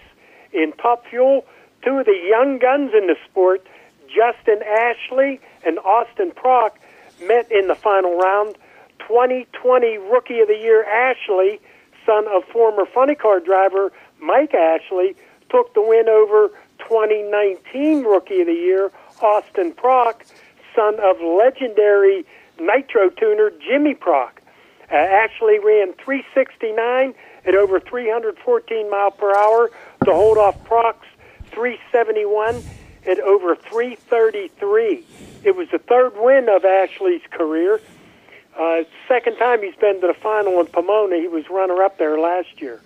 In 0.56 0.72
Top 0.82 1.06
Fuel, 1.08 1.45
two 1.84 1.99
of 1.99 2.06
the 2.06 2.18
young 2.30 2.60
guns 2.60 2.91
in 2.97 3.08
the 3.08 3.18
sport, 3.30 3.68
Justin 4.08 4.64
Ashley 4.64 5.41
and 5.66 5.78
Austin 5.80 6.32
Prock, 6.32 6.80
met 7.28 7.51
in 7.51 7.68
the 7.68 7.76
final 7.76 8.18
round. 8.18 8.56
2020 8.99 9.97
Rookie 9.97 10.39
of 10.39 10.47
the 10.47 10.58
Year 10.58 10.86
Ashley, 10.86 11.60
son 12.06 12.26
of 12.34 12.45
former 12.45 12.86
funny 12.86 13.16
car 13.16 13.41
driver 13.41 13.91
Mike 14.22 14.53
Ashley, 14.53 15.16
took 15.49 15.74
the 15.74 15.82
win 15.82 16.08
over 16.08 16.47
2019 16.80 18.03
Rookie 18.03 18.41
of 18.41 18.47
the 18.47 18.53
Year 18.53 18.91
Austin 19.22 19.74
Prock, 19.74 20.24
son 20.74 20.95
of 21.01 21.18
legendary 21.20 22.26
nitro 22.60 23.10
tuner 23.10 23.51
Jimmy 23.60 23.93
Prock. 23.93 24.41
Uh, 24.89 24.95
Ashley 24.95 25.60
ran 25.60 25.93
369 25.93 27.14
at 27.45 27.55
over 27.55 27.79
314 27.79 28.89
mile 28.89 29.11
per 29.11 29.35
hour 29.35 29.69
to 30.03 30.13
hold 30.13 30.37
off 30.37 30.63
Prock's 30.65 31.07
371 31.51 32.63
at 33.07 33.19
over 33.19 33.55
333. 33.55 35.05
It 35.43 35.55
was 35.55 35.69
the 35.71 35.79
third 35.79 36.13
win 36.15 36.49
of 36.49 36.65
Ashley's 36.65 37.21
career. 37.29 37.79
Uh, 38.57 38.83
second 39.07 39.37
time 39.37 39.61
he's 39.61 39.75
been 39.75 40.01
to 40.01 40.07
the 40.07 40.13
final 40.13 40.59
in 40.59 40.67
Pomona. 40.67 41.17
He 41.17 41.27
was 41.27 41.49
runner 41.49 41.83
up 41.83 41.97
there 41.97 42.17
last 42.19 42.61
year. 42.61 42.81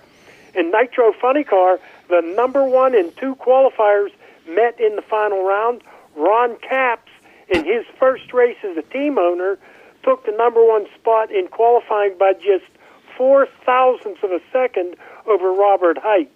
In 0.55 0.71
Nitro 0.71 1.13
Funny 1.13 1.43
Car, 1.43 1.79
the 2.09 2.21
number 2.21 2.65
one 2.65 2.95
and 2.95 3.15
two 3.17 3.35
qualifiers 3.35 4.09
met 4.47 4.79
in 4.79 4.95
the 4.95 5.01
final 5.03 5.43
round. 5.43 5.83
Ron 6.15 6.57
Capps, 6.57 7.11
in 7.49 7.65
his 7.65 7.85
first 7.99 8.33
race 8.33 8.57
as 8.63 8.77
a 8.77 8.81
team 8.81 9.17
owner, 9.17 9.57
took 10.03 10.25
the 10.25 10.31
number 10.31 10.65
one 10.65 10.87
spot 10.95 11.31
in 11.31 11.47
qualifying 11.47 12.17
by 12.17 12.33
just 12.33 12.65
four 13.19 13.45
thousandths 13.65 14.23
of 14.23 14.31
a 14.31 14.39
second 14.49 14.95
over 15.27 15.51
Robert 15.51 15.97
Hight. 15.97 16.31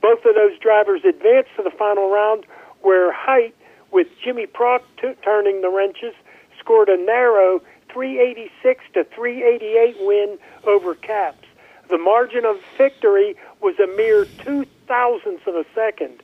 Both 0.00 0.24
of 0.24 0.34
those 0.34 0.58
drivers 0.58 1.02
advanced 1.04 1.50
to 1.56 1.62
the 1.62 1.70
final 1.70 2.10
round, 2.10 2.46
where 2.80 3.12
Hight, 3.12 3.54
with 3.90 4.08
Jimmy 4.24 4.46
Prock 4.46 4.82
t- 4.98 5.12
turning 5.22 5.60
the 5.60 5.68
wrenches, 5.68 6.14
scored 6.58 6.88
a 6.88 6.96
narrow 6.96 7.60
386 7.92 8.82
to 8.94 9.04
388 9.04 9.96
win 10.00 10.38
over 10.64 10.94
Capps. 10.94 11.46
The 11.90 11.98
margin 11.98 12.46
of 12.46 12.56
victory 12.78 13.36
was 13.60 13.78
a 13.78 13.86
mere 13.86 14.24
two 14.24 14.64
thousandths 14.88 15.46
of 15.46 15.54
a 15.54 15.66
second. 15.74 16.22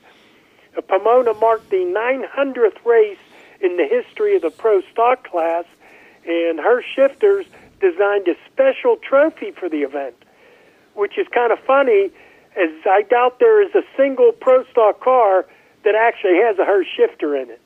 Pomona 0.89 1.35
marked 1.35 1.69
the 1.69 1.85
900th 1.85 2.83
race 2.87 3.19
in 3.61 3.77
the 3.77 3.87
history 3.87 4.37
of 4.37 4.43
the 4.43 4.51
pro 4.51 4.81
stock 4.91 5.29
class, 5.29 5.67
and 6.27 6.59
Hurst 6.59 6.89
shifters 6.97 7.45
designed 7.81 8.29
a 8.29 8.35
special 8.51 8.97
trophy 8.97 9.53
for 9.53 9.69
the 9.69 9.83
event, 9.83 10.15
which 10.95 11.19
is 11.19 11.27
kind 11.33 11.53
of 11.53 11.59
funny 11.61 12.11
as 12.57 12.71
I 12.87 13.03
doubt 13.03 13.39
there 13.39 13.63
is 13.63 13.75
a 13.75 13.83
single 13.97 14.33
Pro 14.33 14.65
Stock 14.65 15.01
car 15.01 15.47
that 15.85 15.95
actually 15.95 16.37
has 16.43 16.59
a 16.59 16.65
Hurst 16.65 16.91
shifter 16.97 17.37
in 17.37 17.51
it. 17.51 17.61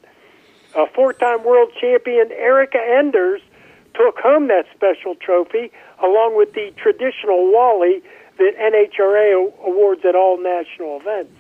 A 0.75 0.87
four-time 0.95 1.45
world 1.45 1.71
champion 1.81 2.31
Erica 2.33 2.79
Enders 2.79 3.41
took 3.95 4.19
home 4.19 4.49
that 4.49 4.65
special 4.75 5.15
trophy 5.15 5.71
along 6.03 6.37
with 6.37 6.53
the 6.55 6.73
traditional 6.77 7.53
Wally 7.53 8.03
that 8.39 8.53
NHRA 8.59 9.53
awards 9.65 10.05
at 10.05 10.15
all 10.15 10.43
national 10.43 11.01
events. 11.01 11.33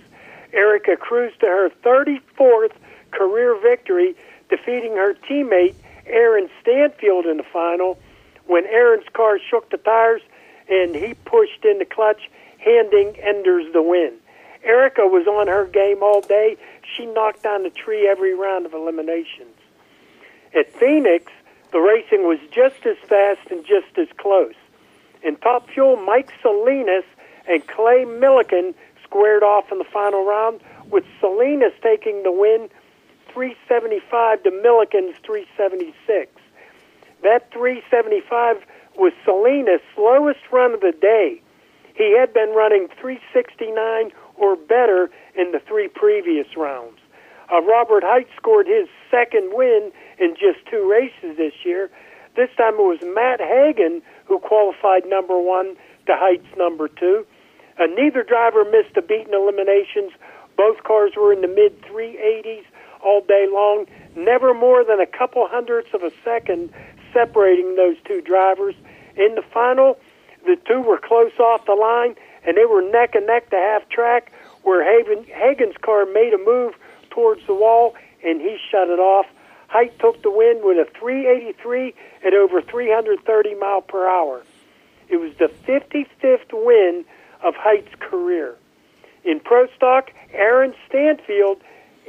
Erica 0.52 0.96
cruised 0.96 1.40
to 1.40 1.46
her 1.46 1.70
34th 1.84 2.72
career 3.10 3.58
victory, 3.60 4.14
defeating 4.50 4.96
her 4.96 5.14
teammate 5.28 5.74
Aaron 6.06 6.48
Stanfield 6.60 7.26
in 7.26 7.38
the 7.38 7.44
final 7.52 7.98
when 8.52 8.66
Aaron's 8.66 9.08
car 9.14 9.38
shook 9.38 9.70
the 9.70 9.78
tires 9.78 10.20
and 10.68 10.94
he 10.94 11.14
pushed 11.24 11.64
in 11.64 11.78
the 11.78 11.86
clutch, 11.86 12.30
handing 12.58 13.16
Enders 13.18 13.72
the 13.72 13.80
win. 13.80 14.12
Erica 14.62 15.06
was 15.06 15.26
on 15.26 15.48
her 15.48 15.64
game 15.64 16.02
all 16.02 16.20
day. 16.20 16.58
She 16.94 17.06
knocked 17.06 17.42
down 17.42 17.62
the 17.62 17.70
tree 17.70 18.06
every 18.06 18.34
round 18.34 18.66
of 18.66 18.74
eliminations. 18.74 19.56
At 20.54 20.70
Phoenix, 20.70 21.32
the 21.72 21.78
racing 21.78 22.28
was 22.28 22.38
just 22.50 22.84
as 22.84 22.98
fast 23.08 23.40
and 23.50 23.64
just 23.64 23.96
as 23.96 24.08
close. 24.18 24.54
In 25.22 25.36
Top 25.36 25.70
Fuel, 25.70 25.96
Mike 25.96 26.30
Salinas 26.42 27.06
and 27.48 27.66
Clay 27.66 28.04
Millican 28.04 28.74
squared 29.02 29.42
off 29.42 29.72
in 29.72 29.78
the 29.78 29.84
final 29.84 30.26
round, 30.26 30.60
with 30.90 31.04
Salinas 31.20 31.72
taking 31.82 32.22
the 32.22 32.30
win 32.30 32.68
375 33.32 34.42
to 34.42 34.50
Millican's 34.50 35.16
376. 35.24 36.41
That 37.22 37.50
375 37.52 38.62
was 38.96 39.12
Salinas' 39.24 39.80
slowest 39.94 40.40
run 40.50 40.74
of 40.74 40.80
the 40.80 40.92
day. 40.92 41.40
He 41.94 42.16
had 42.18 42.32
been 42.32 42.50
running 42.50 42.88
369 43.00 44.12
or 44.36 44.56
better 44.56 45.10
in 45.36 45.52
the 45.52 45.60
three 45.60 45.88
previous 45.88 46.46
rounds. 46.56 46.98
Uh, 47.52 47.60
Robert 47.62 48.02
Hight 48.02 48.28
scored 48.36 48.66
his 48.66 48.88
second 49.10 49.52
win 49.52 49.92
in 50.18 50.34
just 50.34 50.64
two 50.70 50.88
races 50.88 51.36
this 51.36 51.52
year. 51.64 51.90
This 52.34 52.48
time 52.56 52.74
it 52.74 52.88
was 52.88 52.98
Matt 53.14 53.40
Hagan 53.40 54.02
who 54.24 54.38
qualified 54.38 55.04
number 55.06 55.38
one 55.38 55.76
to 56.06 56.16
Hight's 56.16 56.56
number 56.56 56.88
two. 56.88 57.26
Uh, 57.78 57.86
neither 57.86 58.22
driver 58.22 58.64
missed 58.64 58.96
a 58.96 59.02
beat 59.02 59.28
in 59.28 59.34
eliminations. 59.34 60.12
Both 60.56 60.82
cars 60.84 61.12
were 61.16 61.32
in 61.32 61.42
the 61.42 61.48
mid 61.48 61.80
380s 61.82 62.64
all 63.04 63.20
day 63.20 63.46
long, 63.50 63.86
never 64.16 64.54
more 64.54 64.84
than 64.84 65.00
a 65.00 65.06
couple 65.06 65.46
hundredths 65.48 65.92
of 65.92 66.02
a 66.02 66.12
second 66.24 66.72
separating 67.12 67.76
those 67.76 67.96
two 68.04 68.20
drivers. 68.20 68.74
In 69.16 69.34
the 69.34 69.42
final, 69.52 69.98
the 70.44 70.56
two 70.66 70.80
were 70.80 70.98
close 70.98 71.38
off 71.38 71.66
the 71.66 71.74
line, 71.74 72.16
and 72.44 72.56
they 72.56 72.64
were 72.64 72.82
neck 72.82 73.14
and 73.14 73.26
neck 73.26 73.50
to 73.50 73.56
half 73.56 73.88
track, 73.88 74.32
where 74.62 74.82
Hagan, 74.84 75.24
Hagan's 75.24 75.76
car 75.82 76.06
made 76.06 76.32
a 76.34 76.38
move 76.38 76.74
towards 77.10 77.46
the 77.46 77.54
wall, 77.54 77.94
and 78.24 78.40
he 78.40 78.56
shut 78.70 78.88
it 78.88 78.98
off. 78.98 79.26
Hight 79.68 79.98
took 79.98 80.22
the 80.22 80.30
win 80.30 80.60
with 80.62 80.76
a 80.76 80.90
383 80.98 81.94
at 82.26 82.34
over 82.34 82.60
330 82.60 83.54
mile 83.54 83.80
per 83.80 84.08
hour. 84.08 84.42
It 85.08 85.16
was 85.16 85.32
the 85.38 85.50
55th 85.66 86.52
win 86.52 87.04
of 87.42 87.54
Hight's 87.56 87.94
career. 87.98 88.56
In 89.24 89.40
Pro 89.40 89.66
Stock, 89.76 90.10
Aaron 90.32 90.74
Stanfield 90.88 91.58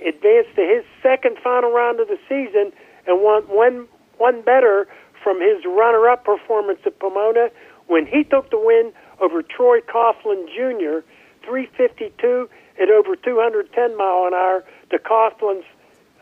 advanced 0.05 0.55
to 0.55 0.61
his 0.61 0.83
second 1.01 1.37
final 1.43 1.71
round 1.71 1.99
of 1.99 2.07
the 2.07 2.19
season 2.27 2.71
and 3.05 3.21
won 3.21 3.43
one, 3.43 3.87
one 4.17 4.41
better 4.41 4.87
from 5.23 5.41
his 5.41 5.63
runner-up 5.65 6.23
performance 6.23 6.79
at 6.85 6.99
Pomona 6.99 7.49
when 7.87 8.05
he 8.05 8.23
took 8.23 8.49
the 8.49 8.59
win 8.59 8.91
over 9.19 9.41
Troy 9.41 9.79
Coughlin 9.81 10.47
Jr. 10.47 11.05
352 11.45 12.49
at 12.81 12.89
over 12.89 13.15
210 13.15 13.97
mile 13.97 14.25
an 14.27 14.33
hour 14.33 14.63
to 14.89 14.97
Coughlin's 14.97 15.65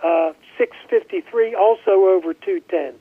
uh, 0.04 0.34
653, 0.58 1.56
also 1.56 1.92
over 1.92 2.34
210. 2.34 2.96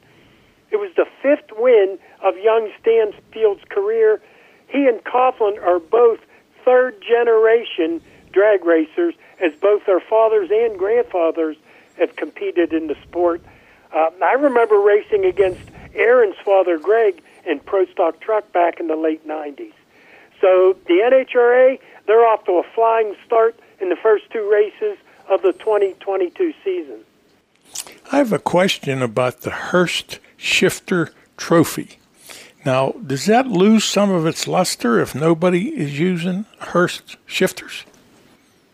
It 0.70 0.76
was 0.76 0.90
the 0.96 1.06
fifth 1.22 1.50
win 1.56 1.98
of 2.22 2.36
young 2.36 2.70
Stanfield's 2.80 3.64
career. 3.68 4.20
He 4.68 4.86
and 4.86 5.02
Coughlin 5.02 5.60
are 5.62 5.80
both 5.80 6.20
third 6.64 7.02
generation 7.02 8.00
drag 8.32 8.64
racers, 8.64 9.14
as 9.40 9.52
both 9.60 9.84
their 9.86 10.00
fathers 10.00 10.50
and 10.52 10.78
grandfathers 10.78 11.56
have 11.98 12.14
competed 12.16 12.72
in 12.72 12.86
the 12.86 12.96
sport. 13.02 13.42
Uh, 13.92 14.10
I 14.22 14.32
remember 14.34 14.78
racing 14.78 15.24
against 15.24 15.60
Aaron's 15.94 16.36
father, 16.44 16.78
Greg, 16.78 17.22
in 17.46 17.60
Pro 17.60 17.86
Stock 17.86 18.20
Truck 18.20 18.52
back 18.52 18.80
in 18.80 18.86
the 18.86 18.96
late 18.96 19.26
90s. 19.26 19.72
So 20.40 20.76
the 20.86 20.94
NHRA, 20.94 21.78
they're 22.06 22.26
off 22.26 22.44
to 22.44 22.52
a 22.52 22.62
flying 22.74 23.14
start 23.26 23.58
in 23.80 23.88
the 23.88 23.96
first 23.96 24.30
two 24.30 24.48
races 24.50 24.98
of 25.28 25.42
the 25.42 25.52
2022 25.52 26.54
season. 26.64 27.00
I 28.12 28.16
have 28.16 28.32
a 28.32 28.38
question 28.38 29.02
about 29.02 29.42
the 29.42 29.50
Hurst 29.50 30.18
Shifter 30.36 31.12
Trophy. 31.36 31.98
Now, 32.64 32.92
does 33.06 33.26
that 33.26 33.46
lose 33.46 33.84
some 33.84 34.10
of 34.10 34.26
its 34.26 34.46
luster 34.46 35.00
if 35.00 35.14
nobody 35.14 35.68
is 35.68 35.98
using 35.98 36.44
Hurst 36.58 37.16
shifters? 37.26 37.84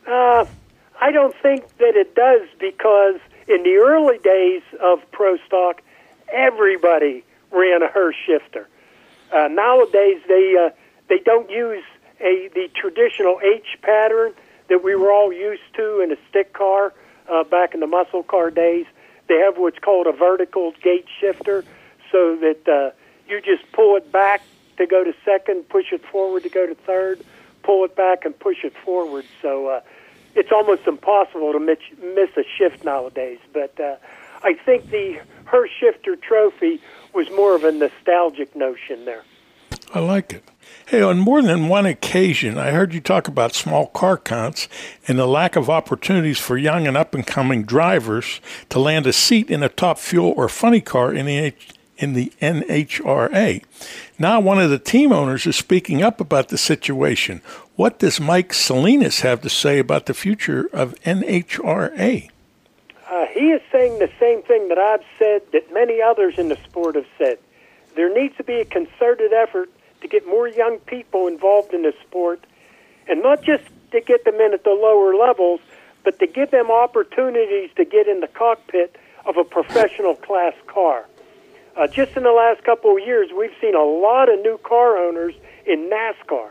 Uh, 0.07 0.47
I 1.01 1.13
don't 1.13 1.35
think 1.43 1.65
that 1.79 1.95
it 1.95 2.15
does 2.15 2.49
because 2.59 3.21
in 3.49 3.63
the 3.63 3.77
early 3.77 4.19
days 4.19 4.63
of 4.81 5.01
Pro 5.13 5.37
Stock, 5.47 5.83
everybody 6.33 7.25
ran 7.51 7.83
a 7.83 7.89
Hurst 7.89 8.19
shifter. 8.27 8.69
Uh, 9.33 9.49
nowadays, 9.49 10.21
they 10.29 10.55
uh, 10.59 10.71
they 11.09 11.19
don't 11.19 11.51
use 11.51 11.85
a 12.21 12.49
the 12.55 12.69
traditional 12.75 13.41
H 13.43 13.79
pattern 13.83 14.33
that 14.69 14.83
we 14.83 14.95
were 14.95 15.13
all 15.13 15.33
used 15.33 15.63
to 15.75 16.01
in 16.01 16.13
a 16.13 16.17
stick 16.29 16.53
car 16.53 16.93
uh, 17.29 17.45
back 17.45 17.75
in 17.75 17.81
the 17.81 17.87
muscle 17.87 18.23
car 18.23 18.51
days. 18.51 18.87
They 19.29 19.39
have 19.39 19.59
what's 19.59 19.79
called 19.79 20.07
a 20.07 20.13
vertical 20.13 20.73
gate 20.83 21.07
shifter, 21.21 21.65
so 22.13 22.37
that 22.37 22.69
uh, 22.69 22.91
you 23.29 23.41
just 23.41 23.71
pull 23.73 23.97
it 23.97 24.11
back 24.13 24.43
to 24.77 24.87
go 24.87 25.03
to 25.03 25.15
second, 25.25 25.69
push 25.69 25.93
it 25.93 26.05
forward 26.05 26.43
to 26.45 26.49
go 26.49 26.67
to 26.67 26.75
third, 26.75 27.25
pull 27.63 27.85
it 27.85 27.97
back 27.97 28.25
and 28.25 28.39
push 28.39 28.65
it 28.65 28.75
forward. 28.85 29.25
So 29.43 29.69
uh, 29.69 29.81
it's 30.37 30.53
almost 30.53 30.87
impossible 30.87 31.53
to 31.53 31.59
miss, 31.59 31.79
miss 32.15 32.31
a 32.37 32.45
shift 32.57 32.85
nowadays. 32.85 33.39
But 33.53 33.79
uh, 33.81 33.97
I 34.43 34.55
think 34.55 34.91
the 34.91 35.21
Hurst 35.47 35.73
shifter 35.79 36.15
trophy 36.17 36.81
was 37.15 37.29
more 37.31 37.57
of 37.57 37.65
a 37.65 37.73
nostalgic 37.73 38.55
notion 38.55 39.05
there. 39.07 39.25
I 39.95 40.01
like 40.01 40.33
it. 40.33 40.45
Hey, 40.87 41.01
on 41.01 41.19
more 41.19 41.43
than 41.43 41.69
one 41.69 41.87
occasion, 41.87 42.59
I 42.59 42.71
heard 42.71 42.93
you 42.93 43.01
talk 43.01 43.29
about 43.29 43.55
small 43.55 43.87
car 43.87 44.17
counts 44.19 44.69
and 45.09 45.19
the 45.19 45.27
lack 45.27 45.57
of 45.57 45.71
opportunities 45.71 46.39
for 46.39 46.57
young 46.57 46.87
and 46.87 46.97
up 46.97 47.15
and 47.15 47.27
coming 47.27 47.65
drivers 47.65 48.41
to 48.69 48.79
land 48.79 49.07
a 49.07 49.13
seat 49.13 49.51
in 49.51 49.63
a 49.63 49.69
top 49.69 49.99
fuel 49.99 50.35
or 50.37 50.49
funny 50.49 50.81
car 50.81 51.13
in 51.13 51.27
the 51.27 51.53
in 51.99 52.13
the 52.13 52.33
NHRA. 52.41 53.63
Now, 54.19 54.41
one 54.41 54.61
of 54.61 54.71
the 54.71 54.79
team 54.79 55.13
owners 55.13 55.47
is 55.47 55.57
speaking 55.57 56.03
up 56.03 56.21
about 56.21 56.49
the 56.49 56.59
situation. 56.59 57.43
What 57.77 57.99
does 57.99 58.21
Mike 58.21 58.53
Salinas 58.53 59.21
have 59.21 59.41
to 59.43 59.51
say 59.51 59.79
about 59.79 60.07
the 60.07 60.15
future 60.15 60.69
of 60.73 60.95
NHRA? 61.03 62.31
Uh, 63.09 63.27
he 63.27 63.51
is 63.51 63.63
saying 63.71 63.99
the 63.99 64.11
same 64.19 64.43
thing 64.43 64.69
that 64.69 64.79
I've 64.79 65.05
said, 65.19 65.43
that 65.53 65.73
many 65.73 66.01
others 66.03 66.39
in 66.39 66.49
the 66.49 66.59
sport 66.65 66.97
have 66.97 67.07
said. 67.19 67.39
There 67.95 68.13
needs 68.13 68.37
to 68.37 68.45
be 68.45 68.61
a 68.61 68.65
concerted 68.65 69.33
effort 69.33 69.71
to 70.01 70.09
get 70.09 70.27
more 70.27 70.49
young 70.49 70.79
people 70.81 71.27
involved 71.27 71.73
in 71.73 71.83
the 71.83 71.95
sport, 72.03 72.45
and 73.09 73.23
not 73.23 73.43
just 73.43 73.65
to 73.93 74.01
get 74.01 74.25
them 74.25 74.37
in 74.37 74.53
at 74.53 74.65
the 74.65 74.71
lower 74.71 75.15
levels, 75.15 75.61
but 76.05 76.19
to 76.19 76.27
give 76.27 76.51
them 76.51 76.71
opportunities 76.71 77.71
to 77.77 77.85
get 77.85 78.07
in 78.07 78.21
the 78.21 78.29
cockpit 78.29 78.97
of 79.25 79.37
a 79.37 79.45
professional 79.45 80.15
class 80.15 80.55
car. 80.67 81.07
Uh, 81.77 81.87
just 81.87 82.17
in 82.17 82.23
the 82.23 82.33
last 82.33 82.65
couple 82.65 82.97
of 82.97 83.07
years, 83.07 83.29
we've 83.37 83.55
seen 83.61 83.75
a 83.75 83.85
lot 83.85 84.33
of 84.33 84.41
new 84.41 84.59
car 84.65 84.97
owners 84.97 85.35
in 85.67 85.91
NASCAR. 85.91 86.49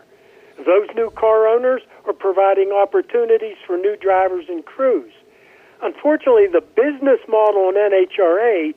Those 0.58 0.88
new 0.96 1.10
car 1.10 1.48
owners 1.48 1.82
are 2.06 2.14
providing 2.14 2.72
opportunities 2.72 3.58
for 3.66 3.76
new 3.76 3.98
drivers 3.98 4.46
and 4.48 4.64
crews. 4.64 5.12
Unfortunately, 5.82 6.48
the 6.48 6.62
business 6.62 7.20
model 7.28 7.70
in 7.70 7.76
NHRA 7.76 8.74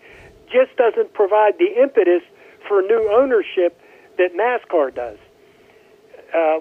just 0.51 0.75
doesn't 0.77 1.13
provide 1.13 1.59
the 1.59 1.81
impetus 1.81 2.23
for 2.67 2.81
new 2.81 3.09
ownership 3.13 3.79
that 4.17 4.35
NASCAR 4.35 4.95
does. 4.95 5.19
Uh, 6.35 6.61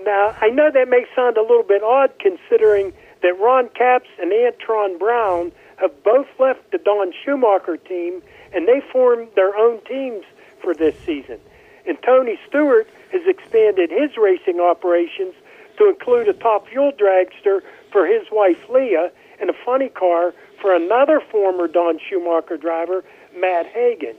now, 0.00 0.36
I 0.40 0.48
know 0.48 0.70
that 0.72 0.88
may 0.88 1.06
sound 1.14 1.36
a 1.36 1.42
little 1.42 1.62
bit 1.62 1.82
odd 1.82 2.12
considering 2.18 2.92
that 3.22 3.38
Ron 3.40 3.68
Capps 3.70 4.08
and 4.20 4.32
Antron 4.32 4.98
Brown 4.98 5.52
have 5.76 6.02
both 6.02 6.26
left 6.38 6.70
the 6.72 6.78
Don 6.78 7.12
Schumacher 7.24 7.76
team 7.76 8.20
and 8.52 8.66
they 8.66 8.80
formed 8.92 9.28
their 9.34 9.56
own 9.56 9.80
teams 9.84 10.24
for 10.62 10.74
this 10.74 10.94
season. 11.04 11.40
And 11.86 11.98
Tony 12.02 12.38
Stewart 12.48 12.88
has 13.12 13.22
expanded 13.26 13.90
his 13.90 14.16
racing 14.16 14.60
operations 14.60 15.34
to 15.78 15.88
include 15.88 16.28
a 16.28 16.34
top 16.34 16.68
fuel 16.68 16.92
dragster 16.92 17.62
for 17.90 18.06
his 18.06 18.26
wife 18.30 18.68
Leah 18.68 19.10
and 19.40 19.48
a 19.48 19.54
funny 19.64 19.88
car 19.88 20.34
for 20.60 20.74
another 20.74 21.20
former 21.20 21.68
Don 21.68 21.98
Schumacher 22.08 22.56
driver, 22.56 23.04
Matt 23.36 23.66
Hagan. 23.66 24.16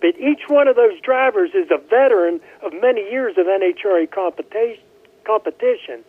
But 0.00 0.18
each 0.18 0.48
one 0.48 0.68
of 0.68 0.76
those 0.76 1.00
drivers 1.00 1.50
is 1.54 1.68
a 1.70 1.78
veteran 1.78 2.40
of 2.62 2.72
many 2.80 3.02
years 3.10 3.36
of 3.38 3.46
NHRA 3.46 4.10
competition. 4.10 6.04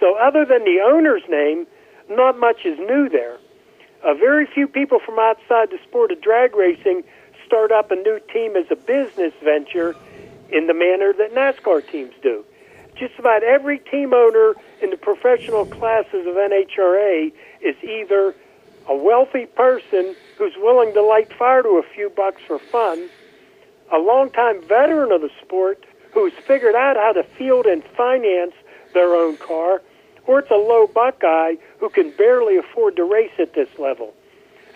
So, 0.00 0.16
other 0.16 0.44
than 0.44 0.64
the 0.64 0.80
owner's 0.84 1.22
name, 1.28 1.66
not 2.10 2.38
much 2.38 2.64
is 2.64 2.78
new 2.78 3.08
there. 3.08 3.38
Uh, 4.04 4.14
very 4.14 4.46
few 4.46 4.66
people 4.66 4.98
from 4.98 5.18
outside 5.18 5.70
the 5.70 5.78
sport 5.84 6.10
of 6.10 6.20
drag 6.20 6.56
racing 6.56 7.04
start 7.46 7.70
up 7.70 7.90
a 7.90 7.94
new 7.94 8.18
team 8.32 8.56
as 8.56 8.66
a 8.70 8.76
business 8.76 9.32
venture 9.44 9.94
in 10.50 10.66
the 10.66 10.74
manner 10.74 11.12
that 11.12 11.32
NASCAR 11.32 11.86
teams 11.88 12.12
do. 12.22 12.44
Just 12.96 13.18
about 13.18 13.42
every 13.42 13.78
team 13.78 14.12
owner 14.12 14.54
in 14.82 14.90
the 14.90 14.96
professional 14.96 15.66
classes 15.66 16.26
of 16.26 16.34
NHRA 16.34 17.32
is 17.60 17.76
either 17.82 18.34
a 18.88 18.96
wealthy 18.96 19.46
person 19.46 20.14
who's 20.36 20.54
willing 20.58 20.92
to 20.94 21.02
light 21.02 21.32
fire 21.32 21.62
to 21.62 21.68
a 21.78 21.82
few 21.94 22.10
bucks 22.10 22.42
for 22.46 22.58
fun, 22.58 23.08
a 23.92 23.98
longtime 23.98 24.60
veteran 24.62 25.12
of 25.12 25.20
the 25.20 25.30
sport 25.40 25.84
who's 26.12 26.32
figured 26.46 26.74
out 26.74 26.96
how 26.96 27.12
to 27.12 27.22
field 27.22 27.66
and 27.66 27.84
finance 27.96 28.54
their 28.92 29.14
own 29.14 29.36
car, 29.36 29.80
it's 30.28 30.50
a 30.50 30.54
low 30.54 30.86
buck 30.86 31.20
guy 31.20 31.56
who 31.78 31.88
can 31.88 32.10
barely 32.10 32.56
afford 32.56 32.96
to 32.96 33.04
race 33.04 33.32
at 33.38 33.54
this 33.54 33.68
level. 33.78 34.14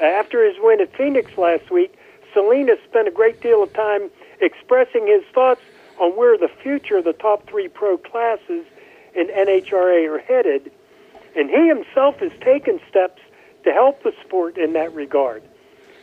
Uh, 0.01 0.05
after 0.05 0.45
his 0.47 0.57
win 0.61 0.81
at 0.81 0.95
Phoenix 0.97 1.37
last 1.39 1.71
week, 1.71 1.97
Salinas 2.35 2.79
spent 2.89 3.09
a 3.09 3.11
great 3.11 3.41
deal 3.41 3.63
of 3.63 3.73
time 3.73 4.11
expressing 4.41 5.07
his 5.07 5.23
thoughts 5.33 5.63
on 5.99 6.13
where 6.13 6.37
the 6.37 6.51
future 6.63 6.99
of 6.99 7.05
the 7.05 7.15
top 7.15 7.49
three 7.49 7.69
pro 7.69 7.97
classes 7.97 8.67
in 9.15 9.29
NHRA 9.29 10.09
are 10.09 10.19
headed, 10.19 10.71
and 11.35 11.49
he 11.49 11.69
himself 11.69 12.17
has 12.19 12.33
taken 12.41 12.79
steps 12.89 13.23
to 13.65 13.73
help 13.73 14.03
the 14.03 14.13
sport 14.25 14.59
in 14.59 14.75
that 14.75 14.95
regard. 14.95 15.43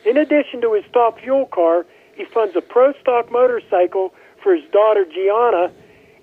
In 0.04 0.16
addition 0.16 0.60
to 0.62 0.74
his 0.74 0.84
top 0.92 1.20
fuel 1.20 1.46
car, 1.46 1.86
he 2.14 2.24
funds 2.24 2.56
a 2.56 2.60
pro 2.60 2.92
stock 3.00 3.30
motorcycle 3.30 4.12
for 4.42 4.54
his 4.54 4.64
daughter 4.70 5.04
Gianna 5.04 5.72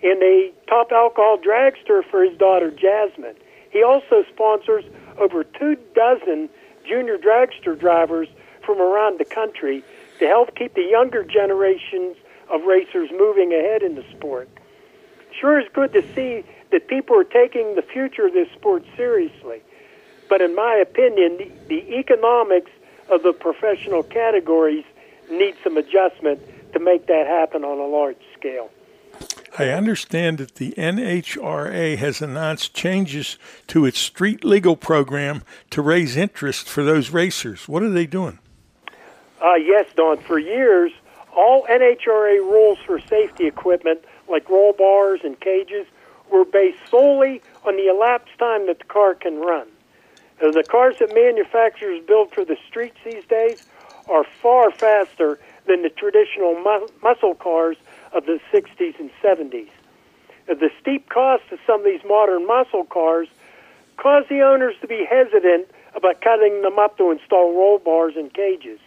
and 0.03 0.21
a 0.21 0.51
top 0.67 0.91
alcohol 0.91 1.37
dragster 1.37 2.03
for 2.09 2.23
his 2.23 2.37
daughter 2.37 2.71
Jasmine. 2.71 3.35
He 3.69 3.83
also 3.83 4.23
sponsors 4.33 4.83
over 5.17 5.43
two 5.43 5.77
dozen 5.95 6.49
junior 6.87 7.17
dragster 7.17 7.79
drivers 7.79 8.27
from 8.65 8.81
around 8.81 9.19
the 9.19 9.25
country 9.25 9.83
to 10.19 10.27
help 10.27 10.55
keep 10.55 10.73
the 10.73 10.83
younger 10.83 11.23
generations 11.23 12.17
of 12.49 12.63
racers 12.63 13.09
moving 13.11 13.53
ahead 13.53 13.81
in 13.81 13.95
the 13.95 14.03
sport. 14.11 14.49
Sure 15.39 15.59
is 15.59 15.67
good 15.73 15.93
to 15.93 16.01
see 16.13 16.43
that 16.71 16.87
people 16.87 17.17
are 17.17 17.23
taking 17.23 17.75
the 17.75 17.81
future 17.81 18.27
of 18.27 18.33
this 18.33 18.49
sport 18.51 18.83
seriously. 18.95 19.61
But 20.29 20.41
in 20.41 20.55
my 20.55 20.75
opinion, 20.75 21.37
the, 21.37 21.51
the 21.67 21.97
economics 21.97 22.71
of 23.09 23.23
the 23.23 23.33
professional 23.33 24.03
categories 24.03 24.85
need 25.29 25.55
some 25.63 25.77
adjustment 25.77 26.39
to 26.73 26.79
make 26.79 27.07
that 27.07 27.27
happen 27.27 27.63
on 27.63 27.79
a 27.79 27.85
large 27.85 28.21
scale. 28.37 28.69
I 29.59 29.69
understand 29.69 30.37
that 30.37 30.55
the 30.55 30.73
NHRA 30.77 31.97
has 31.97 32.21
announced 32.21 32.73
changes 32.73 33.37
to 33.67 33.85
its 33.85 33.99
street 33.99 34.43
legal 34.43 34.75
program 34.75 35.43
to 35.71 35.81
raise 35.81 36.15
interest 36.15 36.69
for 36.69 36.83
those 36.83 37.09
racers. 37.09 37.67
What 37.67 37.83
are 37.83 37.89
they 37.89 38.05
doing? 38.05 38.39
Uh, 39.41 39.55
yes, 39.55 39.87
Don. 39.95 40.17
For 40.17 40.39
years, 40.39 40.91
all 41.35 41.65
NHRA 41.69 42.37
rules 42.37 42.79
for 42.85 42.99
safety 42.99 43.45
equipment, 43.45 44.03
like 44.29 44.49
roll 44.49 44.73
bars 44.73 45.21
and 45.23 45.39
cages, 45.39 45.85
were 46.31 46.45
based 46.45 46.79
solely 46.89 47.41
on 47.65 47.75
the 47.75 47.87
elapsed 47.87 48.37
time 48.39 48.67
that 48.67 48.79
the 48.79 48.85
car 48.85 49.15
can 49.15 49.39
run. 49.39 49.67
The 50.39 50.63
cars 50.67 50.95
that 50.99 51.13
manufacturers 51.13 52.01
build 52.07 52.31
for 52.31 52.43
the 52.43 52.57
streets 52.67 52.97
these 53.03 53.25
days 53.25 53.65
are 54.09 54.23
far 54.23 54.71
faster 54.71 55.39
than 55.67 55.83
the 55.83 55.89
traditional 55.89 56.55
mu- 56.55 56.87
muscle 57.03 57.35
cars 57.35 57.77
of 58.13 58.25
the 58.25 58.39
60s 58.51 58.99
and 58.99 59.09
70s. 59.23 59.69
Uh, 60.49 60.55
the 60.55 60.69
steep 60.81 61.09
cost 61.09 61.43
of 61.51 61.59
some 61.65 61.79
of 61.79 61.85
these 61.85 62.03
modern 62.05 62.45
muscle 62.47 62.83
cars 62.85 63.27
cause 63.97 64.25
the 64.29 64.41
owners 64.41 64.75
to 64.81 64.87
be 64.87 65.05
hesitant 65.05 65.69
about 65.95 66.21
cutting 66.21 66.61
them 66.61 66.79
up 66.79 66.97
to 66.97 67.11
install 67.11 67.53
roll 67.55 67.77
bars 67.77 68.13
and 68.15 68.33
cages. 68.33 68.79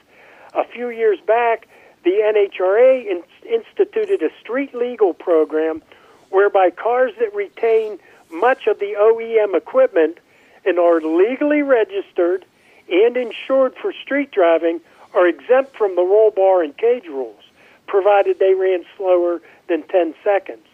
A 0.54 0.64
few 0.64 0.88
years 0.88 1.18
back, 1.26 1.68
the 2.04 2.10
NHRA 2.10 3.06
in- 3.06 3.22
instituted 3.48 4.22
a 4.22 4.30
street 4.40 4.74
legal 4.74 5.14
program 5.14 5.82
whereby 6.30 6.70
cars 6.70 7.12
that 7.18 7.34
retain 7.34 7.98
much 8.32 8.66
of 8.66 8.78
the 8.78 8.94
OEM 8.98 9.56
equipment 9.56 10.18
and 10.64 10.78
are 10.78 11.00
legally 11.00 11.62
registered 11.62 12.44
and 12.90 13.16
insured 13.16 13.74
for 13.80 13.92
street 13.92 14.30
driving 14.30 14.80
are 15.14 15.26
exempt 15.26 15.76
from 15.76 15.94
the 15.94 16.02
roll 16.02 16.30
bar 16.30 16.62
and 16.62 16.76
cage 16.76 17.06
rules, 17.06 17.42
provided 17.86 18.38
they 18.38 18.54
ran 18.54 18.84
slower 18.96 19.40
than 19.68 19.82
10 19.88 20.14
seconds. 20.22 20.66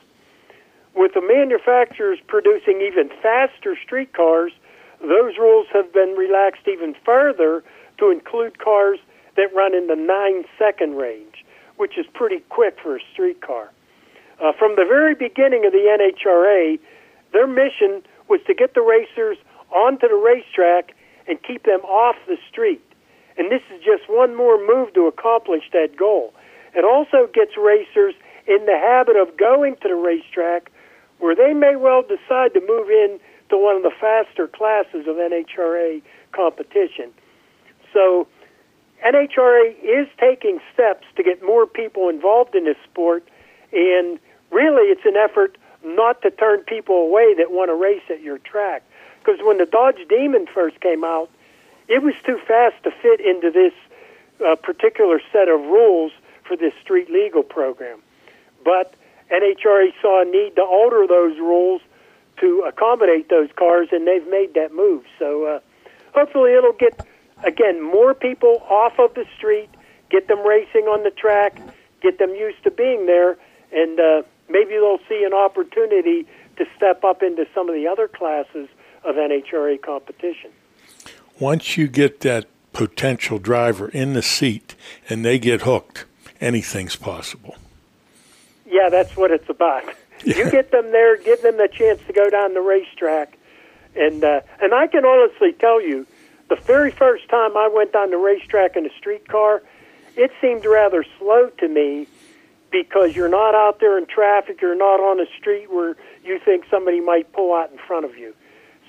With 0.95 1.15
the 1.15 1.21
manufacturers 1.21 2.19
producing 2.27 2.81
even 2.81 3.11
faster 3.23 3.77
street 3.85 4.13
cars, 4.13 4.53
those 5.01 5.39
rules 5.39 5.67
have 5.73 5.93
been 5.93 6.15
relaxed 6.17 6.67
even 6.67 6.95
further 7.05 7.63
to 7.99 8.11
include 8.11 8.59
cars 8.59 8.99
that 9.37 9.55
run 9.55 9.75
in 9.75 9.87
the 9.87 9.97
nine 9.97 10.45
second 10.59 10.97
range, 10.97 11.45
which 11.77 11.97
is 11.97 12.07
pretty 12.13 12.41
quick 12.49 12.77
for 12.83 12.97
a 12.97 13.01
street 13.13 13.41
car. 13.41 13.71
Uh, 14.43 14.53
from 14.59 14.75
the 14.77 14.85
very 14.85 15.15
beginning 15.15 15.65
of 15.65 15.73
the 15.73 15.87
NHRA, 15.87 16.79
their 17.33 17.47
mission 17.47 18.03
was 18.29 18.41
to 18.47 18.55
get 18.55 18.75
the 18.75 18.83
racers 18.83 19.37
onto 19.71 20.09
the 20.09 20.17
racetrack 20.17 20.95
and 21.29 21.41
keep 21.43 21.65
them 21.65 21.81
off 21.83 22.17
the 22.27 22.37
street. 22.51 22.83
And 23.39 23.51
this 23.51 23.63
is 23.73 23.83
just 23.83 24.09
one 24.09 24.35
more 24.35 24.59
move 24.59 24.93
to 24.95 25.07
accomplish 25.07 25.65
that 25.73 25.97
goal. 25.97 26.35
It 26.75 26.85
also 26.85 27.29
gets 27.33 27.57
racers 27.57 28.15
in 28.47 28.67
the 28.67 28.79
habit 28.79 29.17
of 29.17 29.37
going 29.37 29.77
to 29.83 29.89
the 29.89 29.95
racetrack 29.95 30.71
where 31.19 31.35
they 31.35 31.53
may 31.53 31.77
well 31.77 32.03
decide 32.03 32.55
to 32.55 32.61
move 32.61 32.89
in 32.89 33.21
to 33.51 33.59
one 33.59 33.77
of 33.77 33.83
the 33.83 33.93
faster 34.01 34.47
classes 34.49 35.07
of 35.07 35.17
NHRA 35.17 36.03
competition. 36.33 37.13
So 37.93 38.27
NHRA 39.05 39.75
is 39.83 40.09
taking 40.19 40.61
steps 40.73 41.07
to 41.17 41.23
get 41.23 41.43
more 41.45 41.67
people 41.67 42.09
involved 42.09 42.55
in 42.55 42.65
this 42.65 42.77
sport, 42.85 43.27
and 43.73 44.19
really 44.51 44.89
it's 44.89 45.05
an 45.05 45.17
effort 45.17 45.57
not 45.85 46.23
to 46.23 46.31
turn 46.31 46.61
people 46.61 46.97
away 46.97 47.35
that 47.35 47.51
want 47.51 47.71
to 47.71 47.75
race 47.75 48.03
at 48.11 48.23
your 48.23 48.39
track. 48.39 48.83
Because 49.19 49.41
when 49.43 49.59
the 49.59 49.67
Dodge 49.67 50.01
Demon 50.09 50.47
first 50.47 50.81
came 50.81 51.05
out, 51.05 51.31
it 51.89 52.03
was 52.03 52.15
too 52.25 52.39
fast 52.47 52.83
to 52.85 52.91
fit 52.91 53.21
into 53.21 53.51
this 53.51 53.73
uh, 54.47 54.57
particular 54.57 55.21
set 55.33 55.49
of 55.49 55.61
rules 55.61 56.13
for 56.51 56.57
this 56.57 56.75
street 56.83 57.09
legal 57.09 57.45
program. 57.45 58.01
But 58.65 58.95
NHRA 59.31 59.93
saw 60.03 60.23
a 60.23 60.25
need 60.25 60.57
to 60.57 60.63
alter 60.63 61.07
those 61.07 61.39
rules 61.39 61.81
to 62.41 62.65
accommodate 62.67 63.29
those 63.29 63.49
cars, 63.57 63.89
and 63.93 64.05
they've 64.05 64.29
made 64.29 64.55
that 64.55 64.75
move. 64.75 65.05
So 65.17 65.45
uh, 65.45 65.61
hopefully 66.13 66.55
it'll 66.55 66.73
get, 66.73 67.07
again, 67.45 67.81
more 67.81 68.15
people 68.15 68.65
off 68.69 68.99
of 68.99 69.15
the 69.15 69.25
street, 69.37 69.71
get 70.11 70.27
them 70.27 70.41
racing 70.45 70.87
on 70.87 71.05
the 71.05 71.13
track, 71.13 71.61
get 72.03 72.19
them 72.19 72.31
used 72.31 72.65
to 72.65 72.73
being 72.73 73.07
there, 73.07 73.39
and 73.71 74.01
uh, 74.01 74.23
maybe 74.49 74.71
they'll 74.71 74.99
see 75.09 75.23
an 75.25 75.33
opportunity 75.33 76.27
to 76.57 76.67
step 76.77 77.05
up 77.05 77.23
into 77.23 77.47
some 77.55 77.69
of 77.69 77.77
the 77.77 77.87
other 77.87 78.09
classes 78.09 78.69
of 79.05 79.15
NHRA 79.15 79.81
competition. 79.81 80.51
Once 81.39 81.77
you 81.77 81.87
get 81.87 82.21
that 82.21 82.47
potential 82.73 83.39
driver 83.39 83.89
in 83.91 84.15
the 84.15 84.23
seat 84.23 84.75
and 85.09 85.25
they 85.25 85.39
get 85.39 85.63
hooked, 85.63 86.07
anything's 86.41 86.97
possible. 86.97 87.57
Yeah, 88.67 88.89
that's 88.89 89.17
what 89.17 89.31
it's 89.31 89.49
about. 89.49 89.85
Yeah. 90.25 90.37
You 90.37 90.51
get 90.51 90.71
them 90.71 90.93
there, 90.93 91.17
give 91.17 91.43
them 91.43 91.57
the 91.57 91.69
chance 91.69 92.01
to 92.07 92.13
go 92.13 92.31
down 92.31 92.55
the 92.55 92.61
racetrack, 92.61 93.37
and 93.97 94.23
uh, 94.23 94.41
and 94.61 94.75
I 94.75 94.87
can 94.87 95.05
honestly 95.05 95.53
tell 95.53 95.81
you, 95.81 96.07
the 96.49 96.57
very 96.57 96.91
first 96.91 97.29
time 97.29 97.57
I 97.57 97.69
went 97.69 97.93
down 97.93 98.11
the 98.11 98.19
racetrack 98.19 98.77
in 98.77 98.85
a 98.87 98.91
streetcar, 98.99 99.63
it 100.17 100.31
seemed 100.41 100.65
rather 100.67 101.05
slow 101.19 101.49
to 101.59 101.69
me 101.69 102.07
because 102.71 103.17
you're 103.17 103.29
not 103.29 103.55
out 103.55 103.81
there 103.81 103.99
in 103.99 104.07
traffic, 104.07 104.61
you're 104.61 104.77
not 104.77 105.01
on 105.01 105.21
a 105.21 105.27
street 105.39 105.73
where 105.73 105.97
you 106.25 106.39
think 106.45 106.65
somebody 106.71 107.01
might 107.01 107.33
pull 107.33 107.55
out 107.55 107.71
in 107.73 107.79
front 107.79 108.05
of 108.05 108.17
you. 108.17 108.35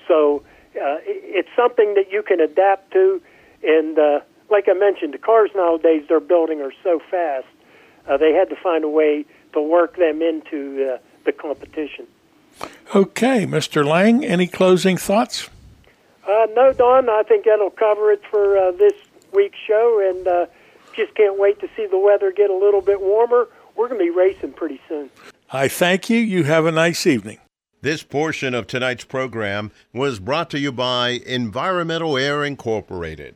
So 0.06 0.42
uh, 0.76 0.98
it's 1.04 1.48
something 1.56 1.94
that 1.94 2.10
you 2.10 2.22
can 2.22 2.40
adapt 2.40 2.92
to. 2.92 3.20
And 3.62 3.98
uh, 3.98 4.20
like 4.52 4.68
I 4.68 4.74
mentioned, 4.74 5.14
the 5.14 5.18
cars 5.18 5.50
nowadays 5.54 6.04
they're 6.08 6.20
building 6.20 6.60
are 6.60 6.72
so 6.84 7.00
fast, 7.10 7.46
uh, 8.08 8.16
they 8.16 8.32
had 8.32 8.48
to 8.50 8.56
find 8.56 8.84
a 8.84 8.88
way 8.88 9.24
to 9.54 9.60
work 9.60 9.96
them 9.96 10.22
into 10.22 10.92
uh, 10.94 10.98
the 11.24 11.32
competition. 11.32 12.06
Okay, 12.94 13.46
Mr. 13.46 13.84
Lang, 13.84 14.24
any 14.24 14.46
closing 14.46 14.96
thoughts? 14.96 15.48
Uh, 16.24 16.46
no, 16.54 16.72
Don. 16.72 17.08
I 17.08 17.22
think 17.22 17.46
that'll 17.46 17.70
cover 17.70 18.12
it 18.12 18.22
for 18.30 18.56
uh, 18.56 18.72
this 18.72 18.92
week's 19.32 19.58
show, 19.66 20.10
and 20.10 20.28
uh, 20.28 20.46
just 20.94 21.14
can't 21.14 21.38
wait 21.38 21.58
to 21.60 21.68
see 21.74 21.86
the 21.86 21.98
weather 21.98 22.30
get 22.30 22.50
a 22.50 22.56
little 22.56 22.82
bit 22.82 23.00
warmer. 23.00 23.48
We're 23.74 23.88
going 23.88 23.98
to 23.98 24.04
be 24.04 24.10
racing 24.10 24.52
pretty 24.52 24.80
soon. 24.88 25.10
I 25.50 25.68
thank 25.68 26.10
you. 26.10 26.18
You 26.18 26.44
have 26.44 26.66
a 26.66 26.72
nice 26.72 27.06
evening. 27.06 27.38
This 27.80 28.02
portion 28.02 28.54
of 28.54 28.66
tonight's 28.66 29.04
program 29.04 29.72
was 29.92 30.20
brought 30.20 30.50
to 30.50 30.58
you 30.58 30.70
by 30.70 31.20
Environmental 31.26 32.16
Air 32.16 32.44
Incorporated. 32.44 33.34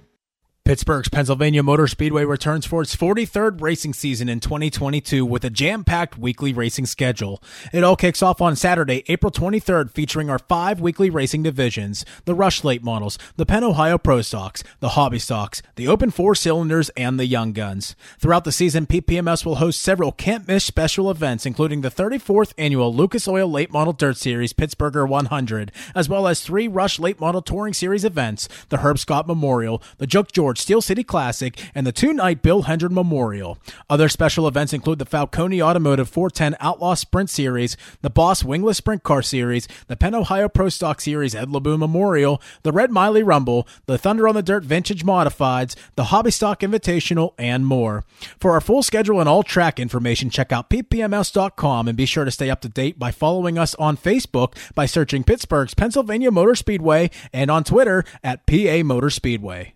Pittsburgh's 0.67 1.09
Pennsylvania 1.09 1.63
Motor 1.63 1.87
Speedway 1.87 2.25
returns 2.25 2.67
for 2.67 2.83
its 2.83 2.97
43rd 2.97 3.61
racing 3.61 3.93
season 3.95 4.29
in 4.29 4.41
2022 4.41 5.25
with 5.25 5.45
a 5.45 5.49
jam 5.49 5.85
packed 5.85 6.19
weekly 6.19 6.53
racing 6.53 6.87
schedule. 6.87 7.41
It 7.73 7.85
all 7.85 7.95
kicks 7.95 8.21
off 8.21 8.41
on 8.41 8.57
Saturday, 8.57 9.05
April 9.07 9.31
23rd, 9.31 9.93
featuring 9.93 10.29
our 10.29 10.41
five 10.41 10.81
weekly 10.81 11.09
racing 11.09 11.45
divisions 11.45 12.05
the 12.25 12.35
Rush 12.35 12.65
Late 12.65 12.83
models, 12.83 13.17
the 13.37 13.47
Penn 13.47 13.63
Ohio 13.63 13.97
Pro 13.97 14.23
Stocks, 14.23 14.65
the 14.81 14.89
Hobby 14.89 15.21
Stocks, 15.21 15.63
the 15.77 15.87
Open 15.87 16.11
Four 16.11 16.35
Cylinders, 16.35 16.89
and 16.97 17.17
the 17.17 17.27
Young 17.27 17.53
Guns. 17.53 17.95
Throughout 18.19 18.43
the 18.43 18.51
season, 18.51 18.89
PPMS 18.89 19.47
will 19.47 19.57
host 19.57 19.81
several 19.81 20.11
can't 20.11 20.49
miss 20.49 20.65
special 20.65 21.13
events, 21.13 21.47
including 21.47 21.83
the 21.83 21.93
34th 21.93 22.55
annual 22.59 22.93
Lucas 22.93 23.29
Oil 23.29 23.49
Late 23.49 23.71
Model 23.71 23.93
Dirt 23.93 24.17
Series 24.17 24.53
Pittsburgher 24.53 25.09
100, 25.09 25.71
as 25.95 26.09
well 26.09 26.27
as 26.27 26.41
three 26.41 26.67
Rush 26.67 26.99
Late 26.99 27.21
Model 27.21 27.41
Touring 27.41 27.73
Series 27.73 28.05
events 28.05 28.49
the 28.69 28.79
Herb 28.79 28.99
Scott 28.99 29.29
Memorial, 29.29 29.81
the 29.99 30.09
Joke 30.09 30.33
George 30.33 30.56
Steel 30.59 30.81
City 30.81 31.05
Classic, 31.05 31.59
and 31.75 31.87
the 31.87 31.93
two 31.93 32.13
night 32.13 32.43
Bill 32.43 32.63
Hendren 32.63 32.95
Memorial. 32.95 33.59
Other 33.89 34.09
special 34.09 34.49
events 34.49 34.73
include 34.73 34.99
the 34.99 35.07
Falcone 35.07 35.63
Automotive 35.63 36.09
410 36.09 36.57
Outlaw 36.61 36.95
Sprint 36.95 37.31
Series, 37.31 37.77
the 38.03 38.11
Boss 38.11 38.45
Wingless 38.45 38.79
Sprint 38.79 39.03
Car 39.03 39.23
Series, 39.23 39.69
the 39.87 39.97
Penn 39.97 40.15
Ohio 40.15 40.49
Pro 40.49 40.69
Stock 40.69 41.01
Series 41.01 41.35
Ed 41.35 41.49
LeBoon 41.49 41.79
Memorial, 41.79 42.41
the 42.63 42.73
Red 42.73 42.91
Miley 42.91 43.23
Rumble, 43.23 43.67
the 43.87 43.99
Thunder 43.99 44.27
on 44.29 44.35
the 44.35 44.43
Dirt 44.43 44.65
Vintage 44.65 45.05
Modifieds, 45.05 45.77
the 45.95 46.05
Hobby 46.05 46.31
Stock 46.31 46.61
Invitational, 46.61 47.35
and 47.39 47.67
more. 47.67 48.05
For 48.39 48.53
our 48.53 48.61
full 48.61 48.83
schedule 48.83 49.21
and 49.21 49.29
all 49.29 49.43
track 49.43 49.79
information, 49.79 50.31
check 50.31 50.53
out 50.53 50.71
ppms.com 50.71 51.89
and 51.89 51.97
be 51.97 52.07
sure 52.07 52.25
to 52.25 52.31
stay 52.31 52.51
up 52.51 52.61
to 52.63 52.69
date 52.69 52.99
by 52.99 53.11
following 53.11 53.59
us 53.59 53.75
on 53.77 53.97
Facebook 53.97 54.55
by 54.75 54.87
searching 54.87 55.25
Pittsburgh's 55.25 55.75
Pennsylvania 55.75 56.31
Motor 56.31 56.55
Speedway 56.55 57.11
and 57.33 57.51
on 57.51 57.65
Twitter 57.65 58.05
at 58.23 58.47
PA 58.47 58.83
Motor 58.83 59.11
Speedway. 59.11 59.76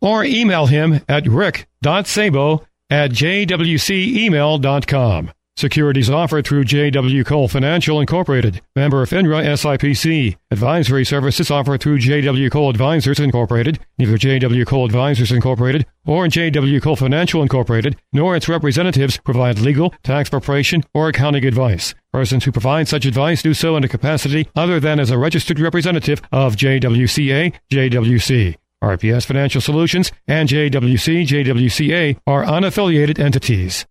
or 0.00 0.24
email 0.24 0.66
him 0.66 1.00
at 1.08 1.26
rick.sabo 1.26 2.64
at 2.90 3.12
jwcemail.com. 3.12 5.30
Securities 5.60 6.08
offered 6.08 6.46
through 6.46 6.64
J.W. 6.64 7.22
Cole 7.22 7.46
Financial 7.46 8.00
Incorporated, 8.00 8.62
member 8.74 9.02
of 9.02 9.10
FINRA 9.10 9.44
SIPC. 9.44 10.38
Advisory 10.50 11.04
services 11.04 11.50
offered 11.50 11.82
through 11.82 11.98
J.W. 11.98 12.48
Cole 12.48 12.70
Advisors 12.70 13.20
Incorporated, 13.20 13.78
neither 13.98 14.16
J.W. 14.16 14.64
Cole 14.64 14.86
Advisors 14.86 15.30
Incorporated 15.30 15.84
or 16.06 16.26
J.W. 16.28 16.80
Cole 16.80 16.96
Financial 16.96 17.42
Incorporated, 17.42 17.98
nor 18.10 18.34
its 18.34 18.48
representatives 18.48 19.18
provide 19.18 19.58
legal, 19.58 19.92
tax 20.02 20.30
preparation, 20.30 20.82
or 20.94 21.08
accounting 21.08 21.44
advice. 21.44 21.94
Persons 22.10 22.44
who 22.44 22.52
provide 22.52 22.88
such 22.88 23.04
advice 23.04 23.42
do 23.42 23.52
so 23.52 23.76
in 23.76 23.84
a 23.84 23.88
capacity 23.88 24.48
other 24.56 24.80
than 24.80 24.98
as 24.98 25.10
a 25.10 25.18
registered 25.18 25.60
representative 25.60 26.22
of 26.32 26.56
JWCA, 26.56 27.52
JWC. 27.70 28.56
RPS 28.82 29.26
Financial 29.26 29.60
Solutions 29.60 30.10
and 30.26 30.48
JWC 30.48 31.26
JWCA 31.26 32.18
are 32.26 32.44
unaffiliated 32.44 33.18
entities. 33.18 33.86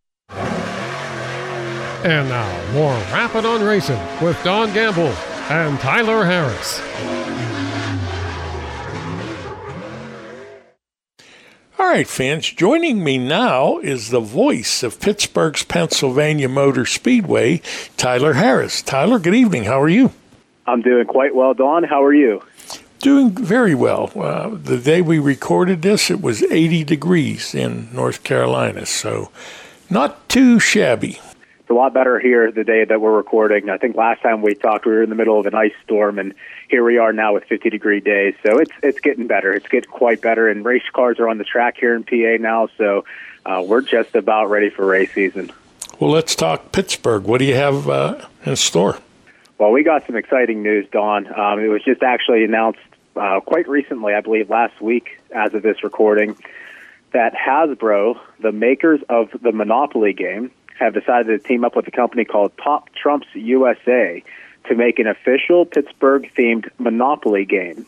And 2.02 2.30
now, 2.30 2.74
more 2.74 2.94
Rappin' 3.12 3.46
on 3.46 3.62
Racing 3.62 4.00
with 4.22 4.42
Don 4.44 4.74
Gamble 4.74 5.14
and 5.50 5.80
Tyler 5.80 6.26
Harris. 6.26 6.82
All 11.78 11.88
right, 11.88 12.08
fans, 12.08 12.50
joining 12.50 13.04
me 13.04 13.18
now 13.18 13.80
is 13.80 14.10
the 14.10 14.20
voice 14.20 14.84
of 14.84 15.00
Pittsburgh's 15.00 15.64
Pennsylvania 15.64 16.48
Motor 16.50 16.86
Speedway, 16.86 17.62
Tyler 17.98 18.34
Harris. 18.34 18.82
Tyler, 18.82 19.20
good 19.20 19.36
evening. 19.36 19.64
How 19.66 19.82
are 19.82 19.90
you? 19.90 20.12
I'm 20.68 20.82
doing 20.82 21.06
quite 21.06 21.34
well, 21.34 21.54
Don. 21.54 21.84
How 21.84 22.04
are 22.04 22.14
you? 22.14 22.42
Doing 23.00 23.32
very 23.32 23.76
well. 23.76 24.12
Uh, 24.14 24.50
the 24.50 24.78
day 24.78 25.02
we 25.02 25.20
recorded 25.20 25.82
this, 25.82 26.12
it 26.12 26.22
was 26.22 26.44
80 26.44 26.84
degrees 26.84 27.56
in 27.56 27.88
North 27.94 28.24
Carolina, 28.24 28.86
so 28.86 29.32
not 29.90 30.28
too 30.28 30.60
shabby. 30.60 31.22
It's 31.60 31.70
a 31.70 31.74
lot 31.74 31.94
better 31.94 32.20
here 32.20 32.52
the 32.52 32.66
day 32.66 32.84
that 32.84 33.00
we're 33.00 33.16
recording. 33.16 33.70
I 33.70 33.78
think 33.78 33.96
last 33.96 34.22
time 34.22 34.42
we 34.42 34.54
talked, 34.54 34.86
we 34.86 34.92
were 34.92 35.02
in 35.02 35.10
the 35.10 35.16
middle 35.16 35.40
of 35.40 35.46
an 35.46 35.56
ice 35.56 35.72
storm, 35.82 36.20
and 36.20 36.34
here 36.68 36.84
we 36.84 36.98
are 36.98 37.14
now 37.14 37.34
with 37.34 37.46
50 37.46 37.70
degree 37.70 38.02
days. 38.02 38.34
So 38.46 38.58
it's 38.58 38.72
it's 38.84 39.00
getting 39.00 39.28
better. 39.28 39.54
It's 39.54 39.68
getting 39.68 39.90
quite 39.90 40.20
better, 40.20 40.50
and 40.50 40.66
race 40.66 40.84
cars 40.92 41.20
are 41.20 41.30
on 41.30 41.38
the 41.38 41.46
track 41.46 41.78
here 41.80 41.96
in 41.96 42.04
PA 42.04 42.42
now. 42.42 42.68
So 42.78 43.06
uh, 43.46 43.64
we're 43.66 43.82
just 43.82 44.14
about 44.14 44.50
ready 44.50 44.70
for 44.70 44.86
race 44.86 45.14
season. 45.14 45.52
Well, 46.02 46.12
let's 46.12 46.36
talk 46.36 46.74
Pittsburgh. 46.74 47.24
What 47.24 47.38
do 47.38 47.46
you 47.46 47.56
have 47.56 47.88
uh, 47.88 48.26
in 48.46 48.58
store? 48.58 48.98
Well, 49.58 49.72
we 49.72 49.84
got 49.84 50.06
some 50.08 50.16
exciting 50.16 50.64
news, 50.64 50.88
Don. 50.92 51.28
Um, 51.38 51.60
it 51.60 51.68
was 51.68 51.84
just 51.84 52.02
actually 52.02 52.46
announced 52.46 52.80
uh, 53.20 53.40
quite 53.42 53.68
recently, 53.68 54.14
I 54.14 54.22
believe 54.22 54.50
last 54.50 54.80
week, 54.82 55.20
as 55.36 55.54
of 55.54 55.62
this 55.62 55.84
recording, 55.84 56.38
that 57.12 57.34
Hasbro, 57.34 58.20
the 58.40 58.52
makers 58.52 59.02
of 59.10 59.30
the 59.42 59.52
Monopoly 59.52 60.14
game, 60.14 60.52
have 60.80 60.94
decided 60.94 61.28
to 61.28 61.48
team 61.48 61.66
up 61.66 61.76
with 61.76 61.88
a 61.88 61.92
company 61.92 62.24
called 62.24 62.54
Top 62.58 62.90
Trumps 62.94 63.28
USA 63.34 64.24
to 64.68 64.76
make 64.76 65.00
an 65.00 65.08
official 65.08 65.66
Pittsburgh 65.66 66.32
themed 66.38 66.70
Monopoly 66.78 67.46
game. 67.46 67.86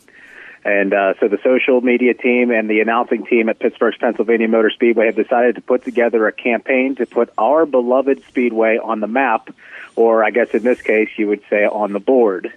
And 0.64 0.94
uh, 0.94 1.14
so 1.20 1.28
the 1.28 1.40
social 1.44 1.82
media 1.82 2.14
team 2.14 2.52
and 2.52 2.70
the 2.70 2.82
announcing 2.82 3.26
team 3.26 3.49
at 3.49 3.58
Pittsburgh's 3.60 3.98
Pennsylvania 3.98 4.48
Motor 4.48 4.70
Speedway 4.70 5.08
have 5.08 5.16
decided 5.16 5.56
to 5.56 5.62
put 5.62 5.84
together 5.84 6.28
a 6.28 6.32
campaign 6.32 6.95
to 6.95 7.06
put 7.06 7.30
our 7.38 7.66
beloved 7.66 8.24
Speedway 8.28 8.78
on 8.78 8.99
the 8.99 9.08
map, 9.08 9.49
or 9.95 10.24
I 10.24 10.30
guess 10.30 10.52
in 10.52 10.64
this 10.64 10.82
case 10.82 11.10
you 11.18 11.28
would 11.28 11.41
say 11.49 11.66
on 11.66 11.94
the 11.94 11.99
board. 11.99 12.53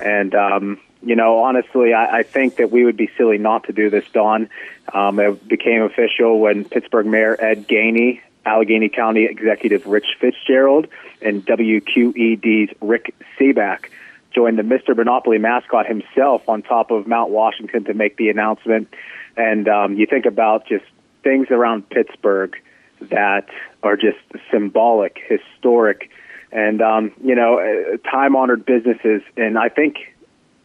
And 0.00 0.34
um, 0.34 0.80
you 1.02 1.16
know, 1.16 1.38
honestly, 1.38 1.92
I, 1.92 2.18
I 2.18 2.22
think 2.22 2.56
that 2.56 2.70
we 2.70 2.84
would 2.84 2.96
be 2.96 3.10
silly 3.16 3.38
not 3.38 3.64
to 3.64 3.72
do 3.72 3.90
this, 3.90 4.04
Don. 4.12 4.48
Um, 4.92 5.20
it 5.20 5.46
became 5.46 5.82
official 5.82 6.40
when 6.40 6.64
Pittsburgh 6.64 7.06
Mayor 7.06 7.36
Ed 7.38 7.68
Gainey, 7.68 8.20
Allegheny 8.44 8.88
County 8.88 9.24
Executive 9.24 9.86
Rich 9.86 10.16
Fitzgerald, 10.20 10.88
and 11.22 11.44
WQED's 11.44 12.74
Rick 12.80 13.14
Sebak 13.38 13.90
joined 14.34 14.58
the 14.58 14.62
Mr. 14.62 14.96
Monopoly 14.96 15.38
mascot 15.38 15.86
himself 15.86 16.48
on 16.48 16.62
top 16.62 16.90
of 16.90 17.06
Mount 17.06 17.30
Washington 17.30 17.84
to 17.84 17.94
make 17.94 18.16
the 18.16 18.28
announcement. 18.28 18.92
And 19.36 19.68
um, 19.68 19.94
you 19.94 20.06
think 20.06 20.26
about 20.26 20.66
just 20.66 20.84
things 21.22 21.48
around 21.50 21.88
Pittsburgh 21.88 22.56
that 23.00 23.48
are 23.82 23.96
just 23.96 24.18
symbolic, 24.50 25.18
historic, 25.28 26.10
and 26.50 26.80
um, 26.82 27.12
you 27.22 27.34
know, 27.34 27.58
uh, 27.58 27.96
time-honored 28.10 28.64
businesses. 28.64 29.22
And 29.36 29.58
I 29.58 29.68
think 29.68 29.96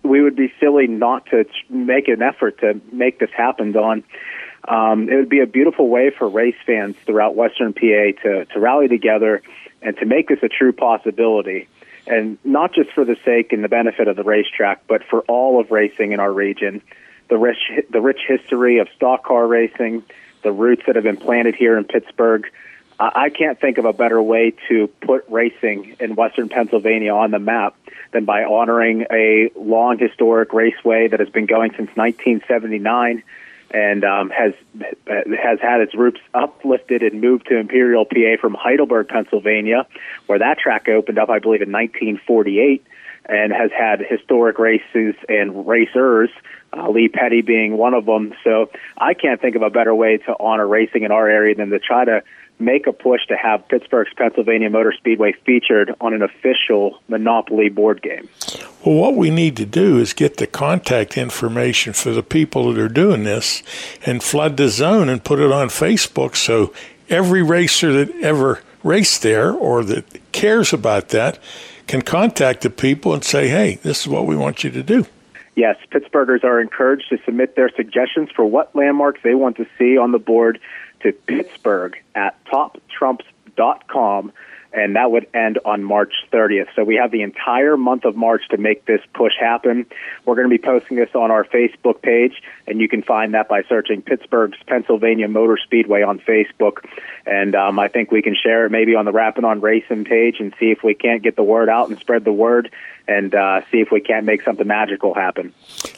we 0.04 0.22
would 0.22 0.36
be 0.36 0.54
silly 0.60 0.88
not 0.88 1.26
to 1.28 1.46
make 1.70 2.08
an 2.08 2.22
effort 2.22 2.60
to 2.60 2.80
make 2.92 3.20
this 3.20 3.32
happen, 3.36 3.72
Don. 3.72 4.04
Um, 4.68 5.10
it 5.10 5.16
would 5.16 5.30
be 5.30 5.40
a 5.40 5.48
beautiful 5.48 5.90
way 5.90 6.10
for 6.10 6.28
race 6.28 6.56
fans 6.66 6.96
throughout 7.06 7.36
Western 7.36 7.74
PA 7.74 8.22
to, 8.24 8.46
to 8.46 8.60
rally 8.60 8.88
together 8.88 9.42
and 9.82 9.98
to 9.98 10.06
make 10.06 10.30
this 10.30 10.40
a 10.42 10.48
true 10.48 10.72
possibility. 10.72 11.68
And 12.08 12.38
not 12.44 12.74
just 12.74 12.92
for 12.92 13.06
the 13.06 13.18
sake 13.24 13.54
and 13.54 13.64
the 13.64 13.70
benefit 13.70 14.08
of 14.08 14.16
the 14.16 14.24
racetrack, 14.24 14.88
but 14.88 15.04
for 15.10 15.22
all 15.22 15.60
of 15.60 15.72
racing 15.72 16.12
in 16.12 16.20
our 16.20 16.32
region. 16.32 16.82
The 17.30 17.38
rich, 17.38 17.58
the 17.90 18.02
rich 18.02 18.20
history 18.28 18.80
of 18.80 18.88
stock 18.96 19.24
car 19.24 19.48
racing, 19.48 20.04
the 20.44 20.52
roots 20.52 20.84
that 20.86 20.96
have 20.96 21.06
been 21.06 21.18
planted 21.18 21.56
here 21.56 21.78
in 21.78 21.86
Pittsburgh. 21.86 22.46
I 23.14 23.30
can't 23.30 23.60
think 23.60 23.78
of 23.78 23.86
a 23.86 23.94
better 23.94 24.22
way 24.22 24.54
to 24.70 24.88
put 25.02 25.26
racing 25.30 25.96
in 26.00 26.16
Western 26.16 26.50
Pennsylvania 26.50 27.14
on 27.14 27.32
the 27.32 27.40
map 27.40 27.76
than 28.12 28.26
by 28.26 28.44
honoring 28.44 29.06
a 29.12 29.50
long 29.56 29.98
historic 29.98 30.54
raceway 30.54 31.08
that 31.10 31.20
has 31.20 31.30
been 31.30 31.46
going 31.46 31.72
since 31.72 31.90
1979 31.96 33.24
and 33.72 34.04
um, 34.04 34.30
has 34.30 34.54
has 35.08 35.60
had 35.60 35.82
its 35.82 35.96
roots 35.96 36.20
uplifted 36.34 37.02
and 37.02 37.20
moved 37.20 37.48
to 37.48 37.58
Imperial, 37.58 38.06
PA 38.06 38.38
from 38.40 38.54
Heidelberg, 38.54 39.08
Pennsylvania, 39.08 39.88
where 40.28 40.40
that 40.40 40.60
track 40.60 40.88
opened 40.88 41.18
up, 41.18 41.30
I 41.30 41.40
believe, 41.40 41.64
in 41.64 41.72
1948, 41.72 42.86
and 43.26 43.52
has 43.52 43.72
had 43.72 44.00
historic 44.00 44.60
races 44.60 45.16
and 45.28 45.68
racers. 45.68 46.30
Uh, 46.72 46.90
Lee 46.90 47.08
Petty 47.08 47.42
being 47.42 47.78
one 47.78 47.94
of 47.94 48.06
them. 48.06 48.34
So 48.44 48.70
I 48.98 49.14
can't 49.16 49.42
think 49.42 49.56
of 49.56 49.64
a 49.64 49.70
better 49.70 49.94
way 49.94 50.18
to 50.18 50.36
honor 50.40 50.68
racing 50.68 51.04
in 51.04 51.12
our 51.12 51.28
area 51.28 51.56
than 51.56 51.70
to 51.70 51.80
try 51.80 52.06
to 52.06 52.24
make 52.60 52.88
a 52.88 52.94
push 52.94 53.26
to 53.28 53.36
have 53.36 53.68
Pittsburgh's 53.68 54.12
Pennsylvania 54.16 54.70
Motor 54.70 54.94
Speedway 54.94 55.34
featured 55.46 55.94
on 56.00 56.14
an 56.14 56.22
official 56.22 57.00
Monopoly 57.08 57.70
board 57.70 58.02
game. 58.02 58.30
Well, 58.86 58.96
what 58.96 59.16
we 59.16 59.30
need 59.30 59.58
to 59.58 59.66
do 59.66 60.00
is 60.00 60.14
get 60.14 60.38
the 60.38 60.48
contact 60.48 61.18
information 61.18 61.94
for 61.94 62.12
the 62.12 62.24
people 62.24 62.72
that 62.72 62.80
are 62.80 62.90
doing 62.90 63.24
this 63.24 63.64
and 64.06 64.24
flood 64.24 64.58
the 64.58 64.70
zone 64.70 65.10
and 65.10 65.24
put 65.24 65.40
it 65.40 65.52
on 65.52 65.68
Facebook 65.68 66.36
so 66.36 66.74
every 67.10 67.44
racer 67.44 67.92
that 67.94 68.16
ever 68.22 68.62
raced 68.84 69.22
there 69.22 69.52
or 69.52 69.84
that 69.84 70.32
cares 70.32 70.74
about 70.74 71.10
that 71.10 71.40
can 71.88 72.02
contact 72.02 72.62
the 72.62 72.70
people 72.70 73.14
and 73.14 73.24
say, 73.24 73.48
hey, 73.48 73.76
this 73.84 74.02
is 74.02 74.08
what 74.08 74.26
we 74.26 74.36
want 74.36 74.64
you 74.64 74.70
to 74.72 74.84
do. 74.84 75.06
Yes, 75.56 75.78
Pittsburghers 75.92 76.44
are 76.44 76.60
encouraged 76.60 77.10
to 77.10 77.20
submit 77.26 77.56
their 77.56 77.70
suggestions 77.76 78.30
for 78.36 78.44
what 78.44 78.76
landmarks 78.76 79.20
they 79.24 79.36
want 79.36 79.58
to 79.58 79.68
see 79.78 79.98
on 79.98 80.12
the 80.12 80.18
board 80.18 80.60
to 81.04 81.12
Pittsburgh 81.12 81.98
at 82.16 82.44
toptrumps.com, 82.46 84.32
and 84.74 84.96
that 84.96 85.12
would 85.12 85.28
end 85.36 85.60
on 85.66 85.84
March 85.84 86.14
30th. 86.32 86.68
So 86.76 86.84
we 86.84 86.96
have 86.96 87.12
the 87.12 87.22
entire 87.22 87.78
month 87.78 88.06
of 88.06 88.16
March 88.16 88.42
to 88.50 88.58
make 88.58 88.86
this 88.86 89.02
push 89.14 89.34
happen. 89.40 89.86
We're 90.26 90.36
going 90.36 90.50
to 90.50 90.58
be 90.58 90.64
posting 90.64 90.98
this 90.98 91.14
on 91.14 91.30
our 91.30 91.44
Facebook 91.44 92.02
page, 92.02 92.42
and 92.66 92.82
you 92.82 92.90
can 92.90 93.04
find 93.04 93.36
that 93.36 93.48
by 93.48 93.62
searching 93.70 94.02
Pittsburgh's 94.02 94.58
Pennsylvania 94.66 95.28
Motor 95.28 95.60
Speedway 95.64 96.02
on 96.02 96.20
Facebook. 96.20 96.86
And 97.28 97.54
um, 97.54 97.78
I 97.78 97.88
think 97.88 98.12
we 98.12 98.24
can 98.24 98.36
share 98.36 98.66
it 98.66 98.72
maybe 98.72 98.96
on 98.96 99.06
the 99.06 99.12
Rappin' 99.12 99.46
on 99.46 99.62
Racing 99.62 100.06
page 100.06 100.38
and 100.40 100.56
see 100.60 100.72
if 100.72 100.84
we 100.84 100.96
can't 100.96 101.22
get 101.22 101.36
the 101.36 101.44
word 101.44 101.70
out 101.70 101.90
and 101.90 102.00
spread 102.00 102.26
the 102.26 102.34
word 102.34 102.72
and 103.08 103.36
uh, 103.36 103.62
see 103.72 103.80
if 103.80 103.92
we 103.92 104.00
can't 104.00 104.26
make 104.26 104.42
something 104.44 104.66
magical 104.66 105.14
happen. 105.14 105.54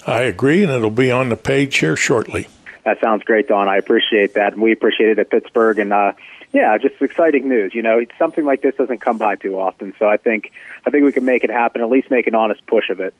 I 0.05 0.23
agree, 0.23 0.63
and 0.63 0.71
it'll 0.71 0.89
be 0.89 1.11
on 1.11 1.29
the 1.29 1.37
page 1.37 1.77
here 1.77 1.95
shortly. 1.95 2.47
That 2.85 2.99
sounds 3.01 3.23
great, 3.23 3.47
Don. 3.47 3.67
I 3.67 3.77
appreciate 3.77 4.35
that, 4.35 4.53
and 4.53 4.61
we 4.61 4.71
appreciate 4.71 5.09
it 5.09 5.19
at 5.19 5.31
Pittsburgh. 5.31 5.79
And 5.79 5.91
uh, 5.91 6.13
yeah, 6.53 6.77
just 6.77 7.01
exciting 7.01 7.49
news. 7.49 7.73
You 7.73 7.81
know, 7.81 8.05
something 8.17 8.45
like 8.45 8.61
this 8.61 8.75
doesn't 8.75 9.01
come 9.01 9.17
by 9.17 9.35
too 9.35 9.59
often, 9.59 9.93
so 9.97 10.07
I 10.07 10.17
think 10.17 10.51
I 10.85 10.91
think 10.91 11.03
we 11.03 11.11
can 11.11 11.25
make 11.25 11.43
it 11.43 11.49
happen. 11.49 11.81
At 11.81 11.89
least 11.89 12.11
make 12.11 12.27
an 12.27 12.35
honest 12.35 12.65
push 12.67 12.89
of 12.89 12.99
it. 12.99 13.13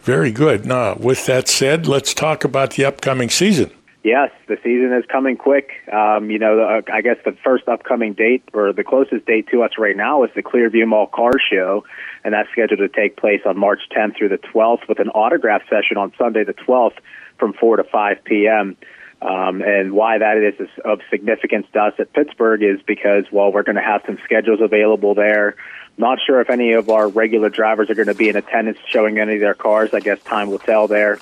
Very 0.00 0.32
good. 0.32 0.66
Now, 0.66 0.96
with 0.96 1.26
that 1.26 1.48
said, 1.48 1.86
let's 1.86 2.12
talk 2.12 2.42
about 2.42 2.72
the 2.72 2.84
upcoming 2.84 3.30
season. 3.30 3.70
Yes, 4.02 4.32
the 4.48 4.56
season 4.56 4.92
is 4.92 5.04
coming 5.06 5.36
quick. 5.36 5.70
Um, 5.92 6.28
you 6.28 6.40
know, 6.40 6.58
uh, 6.60 6.82
I 6.92 7.02
guess 7.02 7.18
the 7.24 7.36
first 7.44 7.68
upcoming 7.68 8.14
date, 8.14 8.42
or 8.52 8.72
the 8.72 8.82
closest 8.82 9.26
date 9.26 9.46
to 9.52 9.62
us 9.62 9.78
right 9.78 9.96
now, 9.96 10.24
is 10.24 10.30
the 10.34 10.42
Clearview 10.42 10.88
Mall 10.88 11.06
Car 11.06 11.34
Show, 11.38 11.84
and 12.24 12.34
that's 12.34 12.50
scheduled 12.50 12.80
to 12.80 12.88
take 12.88 13.16
place 13.16 13.42
on 13.46 13.56
March 13.56 13.78
10th 13.96 14.16
through 14.16 14.30
the 14.30 14.38
12th, 14.38 14.88
with 14.88 14.98
an 14.98 15.10
autograph 15.10 15.62
session 15.70 15.96
on 15.96 16.12
Sunday 16.18 16.42
the 16.42 16.54
12th 16.54 16.96
from 17.38 17.52
4 17.52 17.76
to 17.76 17.84
5 17.84 18.24
p.m. 18.24 18.76
Um, 19.22 19.62
and 19.62 19.92
why 19.92 20.18
that 20.18 20.36
is 20.36 20.68
of 20.84 21.00
significance 21.08 21.66
to 21.74 21.80
us 21.80 21.94
at 22.00 22.12
Pittsburgh 22.12 22.62
is 22.62 22.82
because, 22.82 23.24
well, 23.30 23.52
we're 23.52 23.62
going 23.62 23.76
to 23.76 23.82
have 23.82 24.02
some 24.04 24.18
schedules 24.24 24.60
available 24.60 25.14
there. 25.14 25.54
Not 25.96 26.18
sure 26.26 26.40
if 26.40 26.50
any 26.50 26.72
of 26.72 26.88
our 26.88 27.06
regular 27.06 27.48
drivers 27.48 27.88
are 27.88 27.94
going 27.94 28.08
to 28.08 28.14
be 28.14 28.28
in 28.28 28.36
attendance 28.36 28.78
showing 28.88 29.18
any 29.18 29.34
of 29.34 29.40
their 29.40 29.54
cars. 29.54 29.90
I 29.92 30.00
guess 30.00 30.20
time 30.22 30.50
will 30.50 30.58
tell 30.58 30.88
there. 30.88 31.20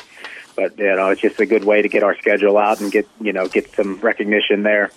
But 0.57 0.79
you 0.79 0.97
know, 0.97 1.11
it's 1.11 1.21
just 1.21 1.39
a 1.41 1.47
good 1.47 1.65
way 1.65 1.83
to 1.83 1.89
get 1.89 2.03
our 2.03 2.17
schedule 2.17 2.57
out 2.57 2.81
and 2.81 2.91
get 2.91 3.07
you 3.21 3.33
know 3.33 3.49
get 3.49 3.75
some 3.75 4.01
recognition 4.01 4.63
there. 4.63 4.91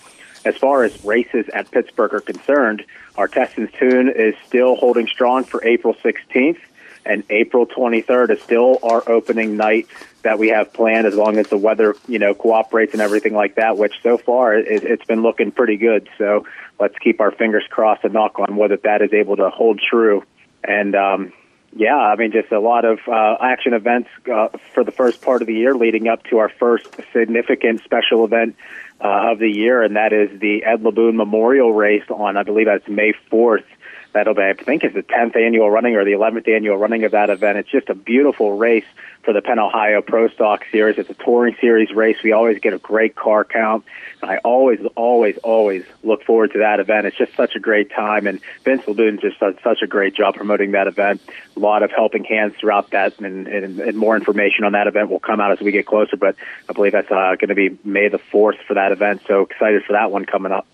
As 0.45 0.55
far 0.55 0.83
as 0.83 1.03
races 1.03 1.47
at 1.53 1.71
Pittsburgh 1.71 2.13
are 2.13 2.21
concerned, 2.21 2.85
our 3.17 3.27
test 3.27 3.57
and 3.57 3.71
tune 3.73 4.09
is 4.15 4.35
still 4.45 4.75
holding 4.75 5.07
strong 5.07 5.43
for 5.43 5.63
April 5.65 5.93
16th 5.95 6.59
and 7.05 7.23
April 7.29 7.65
23rd 7.65 8.31
is 8.31 8.41
still 8.41 8.79
our 8.83 9.07
opening 9.09 9.57
night 9.57 9.87
that 10.23 10.39
we 10.39 10.49
have 10.49 10.73
planned 10.73 11.05
as 11.05 11.15
long 11.15 11.37
as 11.37 11.47
the 11.47 11.57
weather, 11.57 11.95
you 12.07 12.17
know, 12.17 12.33
cooperates 12.33 12.93
and 12.93 13.01
everything 13.01 13.33
like 13.33 13.55
that, 13.55 13.77
which 13.77 13.93
so 14.01 14.17
far 14.17 14.55
it, 14.55 14.83
it's 14.83 15.05
been 15.05 15.21
looking 15.21 15.51
pretty 15.51 15.77
good. 15.77 16.09
So 16.17 16.45
let's 16.79 16.97
keep 16.99 17.21
our 17.21 17.31
fingers 17.31 17.63
crossed 17.69 18.03
and 18.03 18.13
knock 18.13 18.39
on 18.39 18.57
wood 18.57 18.71
that 18.71 18.83
that 18.83 19.01
is 19.01 19.13
able 19.13 19.35
to 19.37 19.49
hold 19.49 19.79
true. 19.79 20.23
And, 20.63 20.95
um, 20.95 21.33
yeah, 21.75 21.97
I 21.97 22.15
mean, 22.15 22.31
just 22.31 22.51
a 22.51 22.59
lot 22.59 22.85
of 22.85 22.99
uh, 23.07 23.35
action 23.41 23.73
events 23.73 24.09
uh, 24.31 24.49
for 24.73 24.83
the 24.83 24.91
first 24.91 25.21
part 25.21 25.41
of 25.41 25.47
the 25.47 25.55
year 25.55 25.75
leading 25.75 26.07
up 26.07 26.23
to 26.25 26.37
our 26.37 26.49
first 26.49 26.87
significant 27.11 27.83
special 27.83 28.23
event 28.23 28.55
uh, 29.01 29.31
of 29.31 29.39
the 29.39 29.49
year, 29.49 29.83
and 29.83 29.97
that 29.97 30.13
is 30.13 30.39
the 30.39 30.63
Ed 30.63 30.83
Laboon 30.83 31.15
Memorial 31.15 31.73
Race 31.73 32.03
on, 32.09 32.37
I 32.37 32.43
believe 32.43 32.67
that's 32.67 32.87
May 32.87 33.13
4th 33.31 33.65
that'll 34.13 34.33
be, 34.33 34.41
I 34.41 34.53
think, 34.53 34.83
it's 34.83 34.95
the 34.95 35.03
10th 35.03 35.35
annual 35.35 35.69
running 35.69 35.95
or 35.95 36.05
the 36.05 36.11
11th 36.11 36.47
annual 36.47 36.77
running 36.77 37.03
of 37.03 37.11
that 37.11 37.29
event. 37.29 37.57
It's 37.57 37.69
just 37.69 37.89
a 37.89 37.95
beautiful 37.95 38.57
race 38.57 38.85
for 39.23 39.33
the 39.33 39.41
Penn 39.41 39.59
Ohio 39.59 40.01
Pro 40.01 40.27
Stock 40.29 40.65
Series. 40.71 40.97
It's 40.97 41.09
a 41.09 41.13
touring 41.13 41.55
series 41.59 41.91
race. 41.91 42.17
We 42.23 42.31
always 42.31 42.59
get 42.59 42.73
a 42.73 42.77
great 42.77 43.15
car 43.15 43.43
count. 43.43 43.85
I 44.21 44.37
always, 44.37 44.79
always, 44.95 45.37
always 45.39 45.83
look 46.03 46.23
forward 46.23 46.53
to 46.53 46.59
that 46.59 46.79
event. 46.79 47.07
It's 47.07 47.17
just 47.17 47.35
such 47.35 47.55
a 47.55 47.59
great 47.59 47.91
time, 47.91 48.27
and 48.27 48.39
Vince 48.63 48.83
Laboon 48.83 49.19
just 49.19 49.39
does 49.39 49.55
such 49.63 49.81
a 49.81 49.87
great 49.87 50.15
job 50.15 50.35
promoting 50.35 50.71
that 50.71 50.87
event. 50.87 51.21
A 51.55 51.59
lot 51.59 51.83
of 51.83 51.91
helping 51.91 52.23
hands 52.23 52.53
throughout 52.59 52.91
that, 52.91 53.19
and, 53.19 53.47
and, 53.47 53.79
and 53.79 53.97
more 53.97 54.15
information 54.15 54.63
on 54.65 54.73
that 54.73 54.87
event 54.87 55.09
will 55.09 55.19
come 55.19 55.39
out 55.39 55.51
as 55.51 55.59
we 55.59 55.71
get 55.71 55.85
closer. 55.85 56.17
But 56.17 56.35
I 56.69 56.73
believe 56.73 56.91
that's 56.93 57.11
uh, 57.11 57.35
going 57.39 57.49
to 57.49 57.55
be 57.55 57.77
May 57.83 58.09
the 58.09 58.19
4th 58.19 58.63
for 58.67 58.75
that 58.75 58.91
event. 58.91 59.21
So 59.27 59.41
excited 59.41 59.83
for 59.85 59.93
that 59.93 60.11
one 60.11 60.25
coming 60.25 60.51
up. 60.51 60.67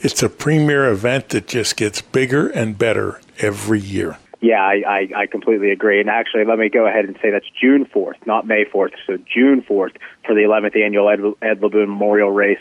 It's 0.00 0.22
a 0.22 0.28
premier 0.28 0.88
event 0.90 1.30
that 1.30 1.48
just 1.48 1.76
gets 1.76 2.00
bigger 2.00 2.48
and 2.48 2.78
better 2.78 3.20
every 3.38 3.80
year. 3.80 4.18
Yeah, 4.40 4.62
I, 4.62 4.82
I, 4.86 5.22
I 5.22 5.26
completely 5.26 5.72
agree. 5.72 6.00
And 6.00 6.08
actually, 6.08 6.44
let 6.44 6.58
me 6.58 6.68
go 6.68 6.86
ahead 6.86 7.04
and 7.06 7.18
say 7.20 7.30
that's 7.30 7.48
June 7.60 7.84
4th, 7.84 8.24
not 8.24 8.46
May 8.46 8.64
4th. 8.64 8.92
So 9.06 9.16
June 9.16 9.62
4th 9.62 9.96
for 10.24 10.34
the 10.34 10.42
11th 10.42 10.80
annual 10.80 11.08
Ed, 11.10 11.20
Ed 11.42 11.60
Memorial 11.60 12.30
Race. 12.30 12.60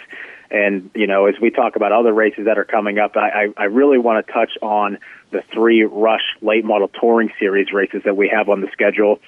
And, 0.49 0.89
you 0.95 1.05
know, 1.05 1.27
as 1.27 1.35
we 1.39 1.51
talk 1.51 1.75
about 1.75 1.91
other 1.91 2.13
races 2.13 2.45
that 2.45 2.57
are 2.57 2.65
coming 2.65 2.97
up, 2.97 3.15
I, 3.15 3.29
I, 3.29 3.53
I 3.57 3.63
really 3.65 3.99
want 3.99 4.25
to 4.25 4.33
touch 4.33 4.57
on 4.63 4.97
the 5.29 5.43
three 5.53 5.83
Rush 5.83 6.23
Late 6.41 6.65
Model 6.65 6.87
Touring 6.87 7.31
Series 7.37 7.71
races 7.71 8.01
that 8.05 8.17
we 8.17 8.29
have 8.29 8.49
on 8.49 8.61
the 8.61 8.69
schedule. 8.71 9.19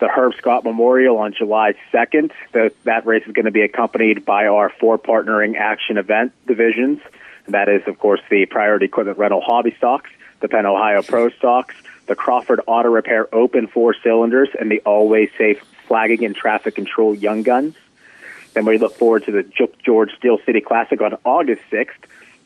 The 0.00 0.08
Herb 0.08 0.34
Scott 0.36 0.64
Memorial 0.64 1.16
on 1.16 1.32
July 1.32 1.74
2nd. 1.92 2.32
The, 2.52 2.72
that 2.82 3.06
race 3.06 3.22
is 3.26 3.32
going 3.32 3.46
to 3.46 3.52
be 3.52 3.62
accompanied 3.62 4.26
by 4.26 4.46
our 4.48 4.68
four 4.68 4.98
partnering 4.98 5.56
action 5.56 5.96
event 5.96 6.32
divisions. 6.46 7.00
That 7.48 7.68
is, 7.68 7.82
of 7.86 7.98
course, 7.98 8.20
the 8.30 8.46
Priority 8.46 8.86
Equipment 8.86 9.18
Rental 9.18 9.40
Hobby 9.40 9.74
Stocks, 9.76 10.10
the 10.40 10.48
Penn 10.48 10.66
Ohio 10.66 11.02
Pro 11.02 11.30
Stocks, 11.30 11.74
the 12.06 12.14
Crawford 12.14 12.60
Auto 12.66 12.88
Repair 12.88 13.32
Open 13.34 13.66
Four 13.66 13.94
Cylinders, 14.02 14.48
and 14.58 14.70
the 14.70 14.80
Always 14.80 15.30
Safe 15.36 15.60
Flagging 15.86 16.24
and 16.24 16.34
Traffic 16.34 16.74
Control 16.74 17.14
Young 17.14 17.42
Guns. 17.42 17.74
Then 18.54 18.64
we 18.64 18.78
look 18.78 18.96
forward 18.96 19.24
to 19.24 19.32
the 19.32 19.44
George 19.84 20.10
Steel 20.16 20.38
City 20.46 20.60
Classic 20.60 21.00
on 21.00 21.16
August 21.24 21.62
6th. 21.70 21.90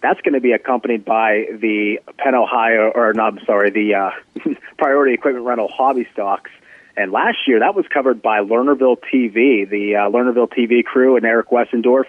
That's 0.00 0.20
going 0.20 0.34
to 0.34 0.40
be 0.40 0.52
accompanied 0.52 1.04
by 1.04 1.46
the 1.52 2.00
Penn 2.16 2.34
Ohio, 2.34 2.90
or 2.94 3.12
no, 3.12 3.24
I'm 3.24 3.44
sorry, 3.44 3.70
the 3.70 3.94
uh, 3.94 4.10
Priority 4.78 5.14
Equipment 5.14 5.44
Rental 5.44 5.68
Hobby 5.68 6.08
Stocks. 6.12 6.50
And 6.96 7.12
last 7.12 7.46
year, 7.46 7.60
that 7.60 7.76
was 7.76 7.86
covered 7.86 8.22
by 8.22 8.40
Lernerville 8.40 8.96
TV, 9.12 9.68
the 9.68 9.96
uh, 9.96 10.10
Lernerville 10.10 10.50
TV 10.50 10.84
crew, 10.84 11.16
and 11.16 11.24
Eric 11.24 11.50
Wessendorf 11.50 12.06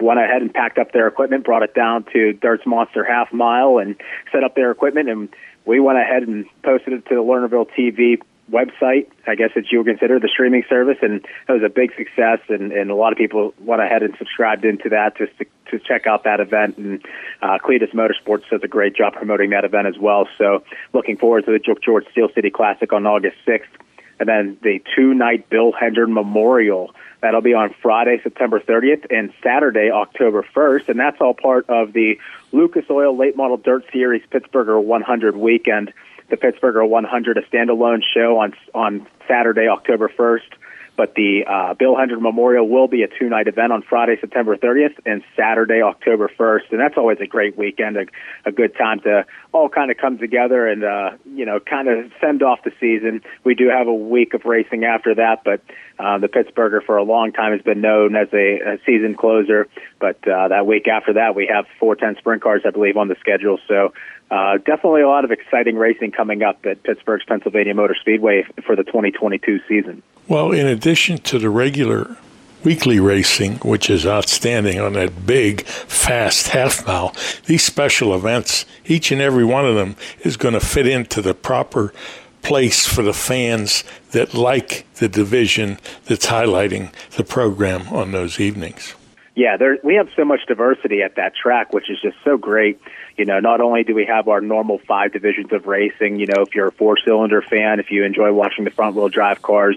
went 0.00 0.20
ahead 0.20 0.42
and 0.42 0.52
packed 0.52 0.78
up 0.78 0.92
their 0.92 1.06
equipment, 1.06 1.44
brought 1.44 1.62
it 1.62 1.74
down 1.74 2.04
to 2.12 2.32
Dirt's 2.32 2.66
Monster 2.66 3.04
Half 3.04 3.32
Mile, 3.32 3.78
and 3.78 3.96
set 4.32 4.44
up 4.44 4.54
their 4.54 4.70
equipment. 4.70 5.08
And 5.08 5.28
we 5.64 5.80
went 5.80 5.98
ahead 5.98 6.22
and 6.22 6.46
posted 6.62 6.92
it 6.94 7.06
to 7.08 7.14
the 7.14 7.22
Lernerville 7.22 7.68
TV 7.76 8.20
website. 8.50 9.06
I 9.26 9.34
guess 9.34 9.50
that 9.54 9.70
you 9.70 9.78
would 9.78 9.86
consider 9.86 10.18
the 10.18 10.28
streaming 10.28 10.64
service, 10.68 10.98
and 11.02 11.24
it 11.48 11.52
was 11.52 11.62
a 11.64 11.68
big 11.68 11.94
success. 11.96 12.40
And, 12.48 12.72
and 12.72 12.90
a 12.90 12.94
lot 12.94 13.12
of 13.12 13.18
people 13.18 13.54
went 13.60 13.80
ahead 13.82 14.02
and 14.02 14.14
subscribed 14.18 14.64
into 14.64 14.88
that 14.90 15.16
just 15.16 15.36
to, 15.38 15.44
to 15.70 15.78
check 15.78 16.06
out 16.06 16.24
that 16.24 16.40
event. 16.40 16.76
And 16.76 17.04
uh, 17.42 17.58
Cletus 17.58 17.94
Motorsports 17.94 18.48
does 18.50 18.60
a 18.62 18.68
great 18.68 18.94
job 18.94 19.14
promoting 19.14 19.50
that 19.50 19.64
event 19.64 19.86
as 19.86 19.98
well. 19.98 20.28
So 20.38 20.64
looking 20.92 21.16
forward 21.16 21.46
to 21.46 21.52
the 21.52 21.76
George 21.82 22.06
Steel 22.10 22.28
City 22.34 22.50
Classic 22.50 22.92
on 22.92 23.06
August 23.06 23.36
6th. 23.46 23.68
And 24.18 24.28
then 24.28 24.58
the 24.62 24.82
two 24.94 25.14
night 25.14 25.48
Bill 25.48 25.72
Hendren 25.72 26.12
Memorial 26.12 26.94
That'll 27.20 27.42
be 27.42 27.54
on 27.54 27.74
Friday, 27.82 28.20
September 28.22 28.60
30th, 28.60 29.06
and 29.10 29.32
Saturday, 29.42 29.90
October 29.90 30.44
1st, 30.54 30.88
and 30.88 30.98
that's 30.98 31.20
all 31.20 31.34
part 31.34 31.68
of 31.68 31.92
the 31.92 32.18
Lucas 32.52 32.86
Oil 32.90 33.16
Late 33.16 33.36
Model 33.36 33.58
Dirt 33.58 33.84
Series 33.92 34.22
Pittsburgher 34.30 34.82
100 34.82 35.36
weekend. 35.36 35.92
The 36.30 36.36
Pittsburgher 36.36 36.88
100, 36.88 37.38
a 37.38 37.42
standalone 37.42 38.02
show 38.14 38.38
on 38.38 38.54
on 38.74 39.06
Saturday, 39.26 39.68
October 39.68 40.08
1st. 40.08 40.48
But 41.00 41.14
the 41.14 41.46
uh, 41.48 41.72
Bill 41.72 41.96
Hendren 41.96 42.22
Memorial 42.22 42.68
will 42.68 42.86
be 42.86 43.02
a 43.04 43.08
two 43.08 43.30
night 43.30 43.48
event 43.48 43.72
on 43.72 43.80
Friday, 43.80 44.16
September 44.20 44.54
30th, 44.54 44.98
and 45.06 45.22
Saturday, 45.34 45.80
October 45.80 46.30
1st. 46.38 46.72
And 46.72 46.78
that's 46.78 46.98
always 46.98 47.16
a 47.22 47.26
great 47.26 47.56
weekend, 47.56 47.96
a, 47.96 48.04
a 48.44 48.52
good 48.52 48.76
time 48.76 49.00
to 49.04 49.24
all 49.50 49.70
kind 49.70 49.90
of 49.90 49.96
come 49.96 50.18
together 50.18 50.68
and, 50.68 50.84
uh, 50.84 51.12
you 51.24 51.46
know, 51.46 51.58
kind 51.58 51.88
of 51.88 52.12
send 52.20 52.42
off 52.42 52.64
the 52.64 52.72
season. 52.78 53.22
We 53.44 53.54
do 53.54 53.70
have 53.70 53.86
a 53.86 53.94
week 53.94 54.34
of 54.34 54.44
racing 54.44 54.84
after 54.84 55.14
that, 55.14 55.42
but 55.42 55.62
Uh, 56.00 56.16
the 56.16 56.28
Pittsburgher 56.28 56.82
for 56.82 56.96
a 56.96 57.02
long 57.02 57.30
time 57.30 57.52
has 57.52 57.60
been 57.60 57.82
known 57.82 58.16
as 58.16 58.28
a, 58.32 58.58
a 58.60 58.78
season 58.86 59.14
closer, 59.14 59.68
but 59.98 60.16
uh, 60.26 60.48
that 60.48 60.66
week 60.66 60.88
after 60.88 61.12
that, 61.12 61.34
we 61.34 61.46
have 61.46 61.66
410 61.78 62.18
sprint 62.18 62.42
cars, 62.42 62.62
I 62.64 62.70
believe, 62.70 62.96
on 62.96 63.08
the 63.08 63.16
schedule. 63.20 63.58
So 63.68 63.92
uh, 64.30 64.58
definitely 64.58 65.02
a 65.02 65.08
lot 65.08 65.24
of 65.24 65.30
exciting 65.30 65.76
racing 65.76 66.12
coming 66.12 66.42
up 66.42 66.64
at 66.64 66.82
Pittsburgh's 66.82 67.24
Pennsylvania 67.26 67.74
Motor 67.74 67.96
Speedway 68.00 68.44
for 68.64 68.76
the 68.76 68.84
2022 68.84 69.60
season. 69.68 70.02
Well, 70.28 70.52
in 70.52 70.66
addition 70.66 71.18
to 71.18 71.38
the 71.38 71.50
regular 71.50 72.16
weekly 72.64 73.00
racing, 73.00 73.56
which 73.56 73.88
is 73.88 74.06
outstanding 74.06 74.78
on 74.78 74.92
that 74.94 75.26
big, 75.26 75.62
fast 75.62 76.48
half 76.48 76.86
mile. 76.86 77.14
These 77.46 77.64
special 77.64 78.14
events, 78.14 78.66
each 78.84 79.10
and 79.10 79.20
every 79.20 79.44
one 79.44 79.66
of 79.66 79.74
them, 79.74 79.96
is 80.20 80.36
going 80.36 80.54
to 80.54 80.60
fit 80.60 80.86
into 80.86 81.22
the 81.22 81.34
proper 81.34 81.92
place 82.42 82.86
for 82.86 83.02
the 83.02 83.12
fans 83.12 83.84
that 84.12 84.34
like 84.34 84.86
the 84.96 85.08
division 85.08 85.78
that's 86.06 86.26
highlighting 86.26 86.92
the 87.16 87.24
program 87.24 87.88
on 87.88 88.12
those 88.12 88.40
evenings. 88.40 88.94
Yeah, 89.36 89.56
there, 89.56 89.78
we 89.84 89.94
have 89.94 90.08
so 90.16 90.24
much 90.24 90.40
diversity 90.48 91.02
at 91.02 91.16
that 91.16 91.34
track, 91.34 91.72
which 91.72 91.88
is 91.88 91.98
just 92.02 92.16
so 92.24 92.36
great. 92.36 92.80
You 93.20 93.26
know, 93.26 93.38
not 93.38 93.60
only 93.60 93.84
do 93.84 93.94
we 93.94 94.06
have 94.06 94.28
our 94.28 94.40
normal 94.40 94.78
five 94.78 95.12
divisions 95.12 95.52
of 95.52 95.66
racing, 95.66 96.20
you 96.20 96.26
know, 96.26 96.40
if 96.40 96.54
you're 96.54 96.68
a 96.68 96.72
four 96.72 96.96
cylinder 96.96 97.42
fan, 97.42 97.78
if 97.78 97.90
you 97.90 98.04
enjoy 98.04 98.32
watching 98.32 98.64
the 98.64 98.70
front 98.70 98.96
wheel 98.96 99.10
drive 99.10 99.42
cars, 99.42 99.76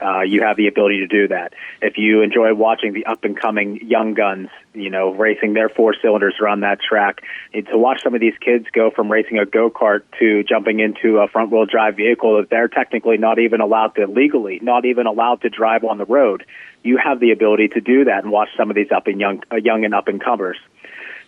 uh, 0.00 0.20
you 0.20 0.42
have 0.42 0.56
the 0.56 0.68
ability 0.68 1.00
to 1.00 1.08
do 1.08 1.26
that. 1.26 1.54
If 1.82 1.98
you 1.98 2.22
enjoy 2.22 2.54
watching 2.54 2.92
the 2.92 3.06
up 3.06 3.24
and 3.24 3.36
coming 3.36 3.84
young 3.84 4.14
guns, 4.14 4.48
you 4.74 4.90
know, 4.90 5.12
racing 5.12 5.54
their 5.54 5.68
four 5.68 5.96
cylinders 6.00 6.36
around 6.40 6.60
that 6.60 6.78
track, 6.80 7.22
and 7.52 7.66
to 7.66 7.76
watch 7.76 8.00
some 8.04 8.14
of 8.14 8.20
these 8.20 8.38
kids 8.40 8.66
go 8.72 8.92
from 8.92 9.10
racing 9.10 9.40
a 9.40 9.44
go 9.44 9.70
kart 9.70 10.02
to 10.20 10.44
jumping 10.44 10.78
into 10.78 11.18
a 11.18 11.26
front 11.26 11.50
wheel 11.50 11.66
drive 11.66 11.96
vehicle 11.96 12.36
that 12.36 12.48
they're 12.48 12.68
technically 12.68 13.16
not 13.16 13.40
even 13.40 13.60
allowed 13.60 13.96
to 13.96 14.06
legally, 14.06 14.60
not 14.62 14.84
even 14.84 15.08
allowed 15.08 15.40
to 15.40 15.50
drive 15.50 15.82
on 15.82 15.98
the 15.98 16.04
road. 16.04 16.46
You 16.84 16.96
have 17.02 17.18
the 17.18 17.32
ability 17.32 17.70
to 17.70 17.80
do 17.80 18.04
that 18.04 18.22
and 18.22 18.30
watch 18.30 18.50
some 18.56 18.70
of 18.70 18.76
these 18.76 18.92
up 18.94 19.08
and 19.08 19.18
young, 19.18 19.42
uh, 19.50 19.56
young 19.56 19.84
and 19.84 19.96
up 19.96 20.06
and 20.06 20.22
comers. 20.22 20.58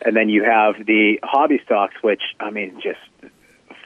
And 0.03 0.15
then 0.15 0.29
you 0.29 0.45
have 0.45 0.85
the 0.85 1.19
hobby 1.23 1.61
stocks, 1.65 1.95
which 2.03 2.23
I 2.39 2.51
mean, 2.51 2.81
just 2.83 3.01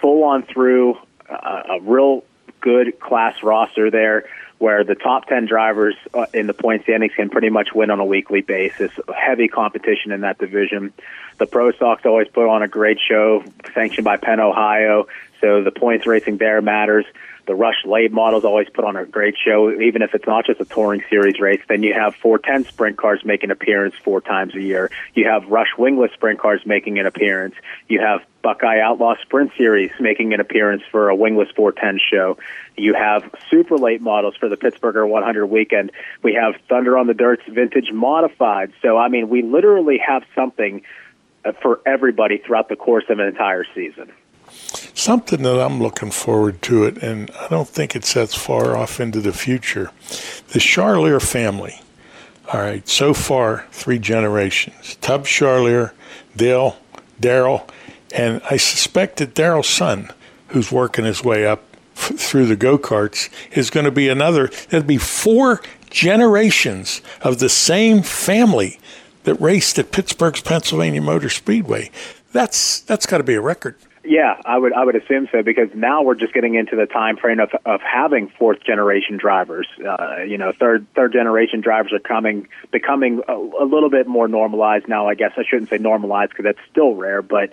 full 0.01 0.25
on 0.25 0.43
through 0.43 0.97
uh, 1.29 1.63
a 1.79 1.81
real 1.81 2.25
good 2.61 2.99
class 3.01 3.43
roster 3.43 3.91
there, 3.91 4.29
where 4.59 4.85
the 4.85 4.95
top 4.95 5.27
ten 5.27 5.47
drivers 5.47 5.95
uh, 6.13 6.27
in 6.35 6.47
the 6.47 6.55
point 6.55 6.83
standings 6.83 7.13
can 7.15 7.31
pretty 7.31 7.49
much 7.49 7.69
win 7.75 7.91
on 7.91 8.01
a 8.01 8.05
weekly 8.05 8.43
basis. 8.43 8.93
Heavy 9.15 9.49
competition 9.49 10.13
in 10.13 10.23
that 10.23 10.39
division. 10.39 10.93
The 11.39 11.47
Pro 11.47 11.73
Stocks 11.73 12.05
always 12.05 12.29
put 12.29 12.49
on 12.49 12.63
a 12.63 12.69
great 12.69 12.99
show, 13.01 13.43
sanctioned 13.73 14.05
by 14.05 14.19
Penn 14.19 14.41
Ohio, 14.41 15.07
so 15.41 15.63
the 15.63 15.71
points 15.71 16.07
racing 16.07 16.37
there 16.37 16.61
matters. 16.61 17.07
The 17.51 17.57
Rush 17.57 17.85
Late 17.85 18.13
models 18.13 18.45
always 18.45 18.69
put 18.73 18.85
on 18.85 18.95
a 18.95 19.05
great 19.05 19.35
show, 19.37 19.73
even 19.73 20.03
if 20.03 20.15
it's 20.15 20.25
not 20.25 20.47
just 20.47 20.61
a 20.61 20.65
touring 20.65 21.03
series 21.11 21.41
race. 21.41 21.61
Then 21.69 21.83
you 21.83 21.93
have 21.93 22.15
410 22.15 22.71
sprint 22.71 22.97
cars 22.97 23.25
make 23.25 23.43
an 23.43 23.51
appearance 23.51 23.97
four 24.05 24.21
times 24.21 24.55
a 24.55 24.61
year. 24.61 24.89
You 25.17 25.29
have 25.29 25.49
Rush 25.49 25.71
Wingless 25.77 26.13
sprint 26.13 26.39
cars 26.39 26.65
making 26.65 27.01
an 27.01 27.07
appearance. 27.07 27.57
You 27.89 28.03
have 28.03 28.21
Buckeye 28.43 28.79
Outlaw 28.79 29.17
Sprint 29.23 29.51
Series 29.59 29.91
making 29.99 30.33
an 30.33 30.39
appearance 30.39 30.85
for 30.93 31.09
a 31.09 31.17
wingless 31.17 31.49
410 31.57 31.99
show. 32.09 32.39
You 32.77 32.95
have 32.95 33.29
super 33.51 33.77
late 33.79 34.01
models 34.01 34.37
for 34.37 34.49
the 34.49 34.57
Pittsburgher 34.57 35.09
100 35.09 35.45
weekend. 35.49 35.91
We 36.23 36.35
have 36.35 36.55
Thunder 36.69 36.97
on 36.97 37.09
the 37.09 37.15
Dirt's 37.15 37.43
vintage 37.49 37.91
modified. 37.93 38.73
So, 38.81 38.97
I 38.97 39.09
mean, 39.09 39.29
we 39.29 39.43
literally 39.43 39.99
have 39.99 40.23
something 40.37 40.83
uh, 41.45 41.51
for 41.61 41.81
everybody 41.85 42.39
throughout 42.39 42.69
the 42.69 42.77
course 42.77 43.07
of 43.09 43.19
an 43.19 43.27
entire 43.27 43.65
season 43.75 44.13
something 44.95 45.43
that 45.43 45.61
I'm 45.61 45.83
looking 45.83 46.11
forward 46.11 46.63
to 46.63 46.85
it, 46.85 47.03
and 47.03 47.31
I 47.41 47.49
don't 47.49 47.69
think 47.69 47.95
it's 47.95 48.15
that 48.15 48.31
far 48.31 48.77
off 48.77 49.01
into 49.01 49.21
the 49.21 49.33
future. 49.33 49.91
The 50.49 50.59
Charlier 50.59 51.21
family. 51.21 51.81
All 52.53 52.61
right, 52.61 52.87
so 52.89 53.15
far, 53.15 53.67
three 53.71 53.99
generations. 53.99 54.97
Tub 55.01 55.25
Charlier, 55.25 55.93
Dale, 56.37 56.77
Daryl, 57.21 57.69
and 58.13 58.41
I 58.51 58.57
suspect 58.57 59.19
that 59.19 59.35
Daryl's 59.35 59.69
son, 59.69 60.11
who's 60.49 60.73
working 60.73 61.05
his 61.05 61.23
way 61.23 61.47
up 61.47 61.63
f- 61.97 62.17
through 62.19 62.47
the 62.47 62.57
go 62.57 62.77
karts, 62.77 63.29
is 63.57 63.71
going 63.71 63.85
to 63.85 63.93
be 63.93 64.09
another. 64.09 64.51
There'll 64.69 64.85
be 64.85 64.99
four 64.99 65.63
generations 65.91 67.03
of 67.23 67.39
the 67.39 67.49
same 67.49 68.03
family 68.03 68.81
that 69.25 69.35
raced 69.35 69.79
at 69.79 69.93
Pittsburgh's 69.93 70.41
Pennsylvania 70.41 71.03
Motor 71.03 71.29
Speedway. 71.29 71.91
That's 72.33 72.81
that's 72.81 73.07
got 73.07 73.19
to 73.19 73.25
be 73.25 73.35
a 73.35 73.41
record. 73.41 73.77
Yeah, 74.03 74.41
I 74.47 74.57
would 74.57 74.73
I 74.73 74.83
would 74.83 74.97
assume 74.97 75.29
so 75.31 75.43
because 75.43 75.69
now 75.75 76.03
we're 76.03 76.15
just 76.15 76.33
getting 76.33 76.55
into 76.55 76.75
the 76.75 76.87
time 76.87 77.19
frame 77.19 77.39
of 77.39 77.51
of 77.67 77.83
having 77.83 78.29
fourth 78.29 78.63
generation 78.65 79.19
drivers. 79.19 79.69
Uh, 79.79 80.23
you 80.27 80.39
know, 80.39 80.53
third 80.59 80.87
third 80.95 81.13
generation 81.13 81.61
drivers 81.61 81.93
are 81.93 81.99
coming 81.99 82.49
becoming 82.71 83.21
a, 83.29 83.35
a 83.35 83.67
little 83.67 83.91
bit 83.91 84.07
more 84.07 84.27
normalized 84.27 84.89
now. 84.89 85.07
I 85.07 85.15
guess 85.15 85.33
I 85.37 85.43
shouldn't 85.47 85.69
say 85.69 85.77
normalized 85.77 86.31
because 86.31 86.45
that's 86.45 86.71
still 86.71 86.95
rare, 86.95 87.21
but 87.21 87.53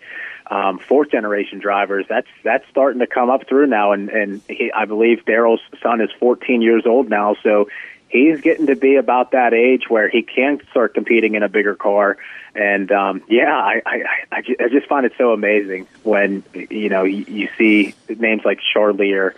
um, 0.49 0.79
fourth 0.79 1.11
generation 1.11 1.59
drivers 1.59 2.05
that's 2.07 2.29
that's 2.43 2.63
starting 2.69 2.99
to 2.99 3.07
come 3.07 3.29
up 3.29 3.45
through 3.49 3.67
now. 3.67 3.91
And 3.91 4.09
and 4.09 4.41
he, 4.47 4.71
I 4.71 4.85
believe 4.85 5.25
Daryl's 5.25 5.61
son 5.83 5.99
is 5.99 6.11
14 6.17 6.61
years 6.61 6.83
old 6.85 7.09
now, 7.09 7.35
so 7.43 7.67
he's 8.09 8.41
getting 8.41 8.67
to 8.67 8.75
be 8.75 8.95
about 8.95 9.31
that 9.31 9.53
age 9.53 9.89
where 9.89 10.09
he 10.09 10.21
can 10.23 10.59
start 10.71 10.93
competing 10.93 11.35
in 11.35 11.43
a 11.43 11.49
bigger 11.49 11.75
car. 11.75 12.17
And 12.55 12.91
um, 12.91 13.23
yeah, 13.27 13.55
I, 13.55 13.81
I, 13.85 14.03
I, 14.31 14.37
I 14.37 14.69
just 14.69 14.87
find 14.87 15.05
it 15.05 15.13
so 15.17 15.31
amazing 15.31 15.87
when 16.03 16.43
you 16.53 16.89
know 16.89 17.03
you, 17.03 17.49
see 17.57 17.93
names 18.09 18.43
like 18.45 18.59
Charlier, 18.73 19.33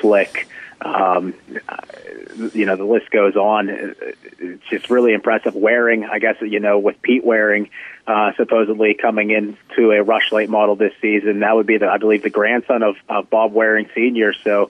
Flick. 0.00 0.48
Um, 0.82 1.34
you 2.54 2.64
know 2.64 2.76
the 2.76 2.84
list 2.84 3.10
goes 3.10 3.36
on. 3.36 3.68
It's 3.68 4.66
just 4.70 4.88
really 4.88 5.12
impressive. 5.12 5.54
Waring, 5.54 6.04
I 6.04 6.20
guess 6.20 6.36
you 6.40 6.60
know 6.60 6.78
with 6.78 7.02
Pete 7.02 7.24
Waring 7.24 7.70
uh, 8.06 8.32
supposedly 8.36 8.94
coming 8.94 9.30
into 9.30 9.92
a 9.92 10.02
Rush 10.02 10.32
Late 10.32 10.48
model 10.48 10.76
this 10.76 10.92
season. 11.00 11.40
That 11.40 11.54
would 11.54 11.66
be 11.66 11.78
the 11.78 11.88
I 11.88 11.98
believe 11.98 12.22
the 12.22 12.30
grandson 12.30 12.82
of, 12.82 12.96
of 13.08 13.30
Bob 13.30 13.52
Waring 13.52 13.88
Senior. 13.94 14.32
So 14.32 14.64
uh, 14.64 14.68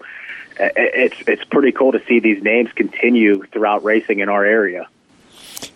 it's 0.77 1.17
it's 1.27 1.45
pretty 1.45 1.73
cool 1.73 1.93
to 1.93 2.03
see 2.07 2.21
these 2.21 2.43
names 2.43 2.71
continue 2.73 3.45
throughout 3.47 3.83
racing 3.85 4.21
in 4.21 4.29
our 4.29 4.45
area. 4.45 4.89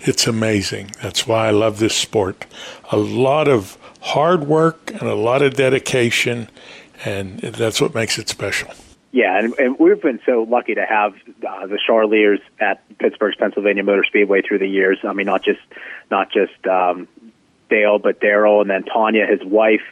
It's 0.00 0.26
amazing. 0.26 0.92
That's 1.02 1.26
why 1.26 1.48
I 1.48 1.50
love 1.50 1.78
this 1.78 1.94
sport. 1.94 2.46
A 2.90 2.96
lot 2.96 3.48
of 3.48 3.78
hard 4.00 4.46
work 4.46 4.90
and 4.90 5.02
a 5.02 5.14
lot 5.14 5.42
of 5.42 5.54
dedication, 5.54 6.48
and 7.04 7.40
that's 7.40 7.80
what 7.80 7.94
makes 7.94 8.18
it 8.18 8.28
special. 8.28 8.70
Yeah, 9.12 9.38
and, 9.38 9.54
and 9.58 9.78
we've 9.78 10.02
been 10.02 10.20
so 10.26 10.42
lucky 10.42 10.74
to 10.74 10.84
have 10.84 11.14
uh, 11.48 11.66
the 11.68 11.78
Charliers 11.88 12.40
at 12.58 12.82
Pittsburgh's 12.98 13.36
Pennsylvania 13.36 13.84
Motor 13.84 14.04
Speedway 14.04 14.42
through 14.42 14.58
the 14.58 14.66
years. 14.66 14.98
I 15.04 15.12
mean, 15.12 15.26
not 15.26 15.44
just 15.44 15.60
not 16.10 16.32
just 16.32 16.66
um, 16.66 17.06
Dale, 17.70 17.98
but 17.98 18.20
Daryl, 18.20 18.60
and 18.60 18.68
then 18.68 18.82
Tanya, 18.82 19.26
his 19.26 19.42
wife. 19.44 19.82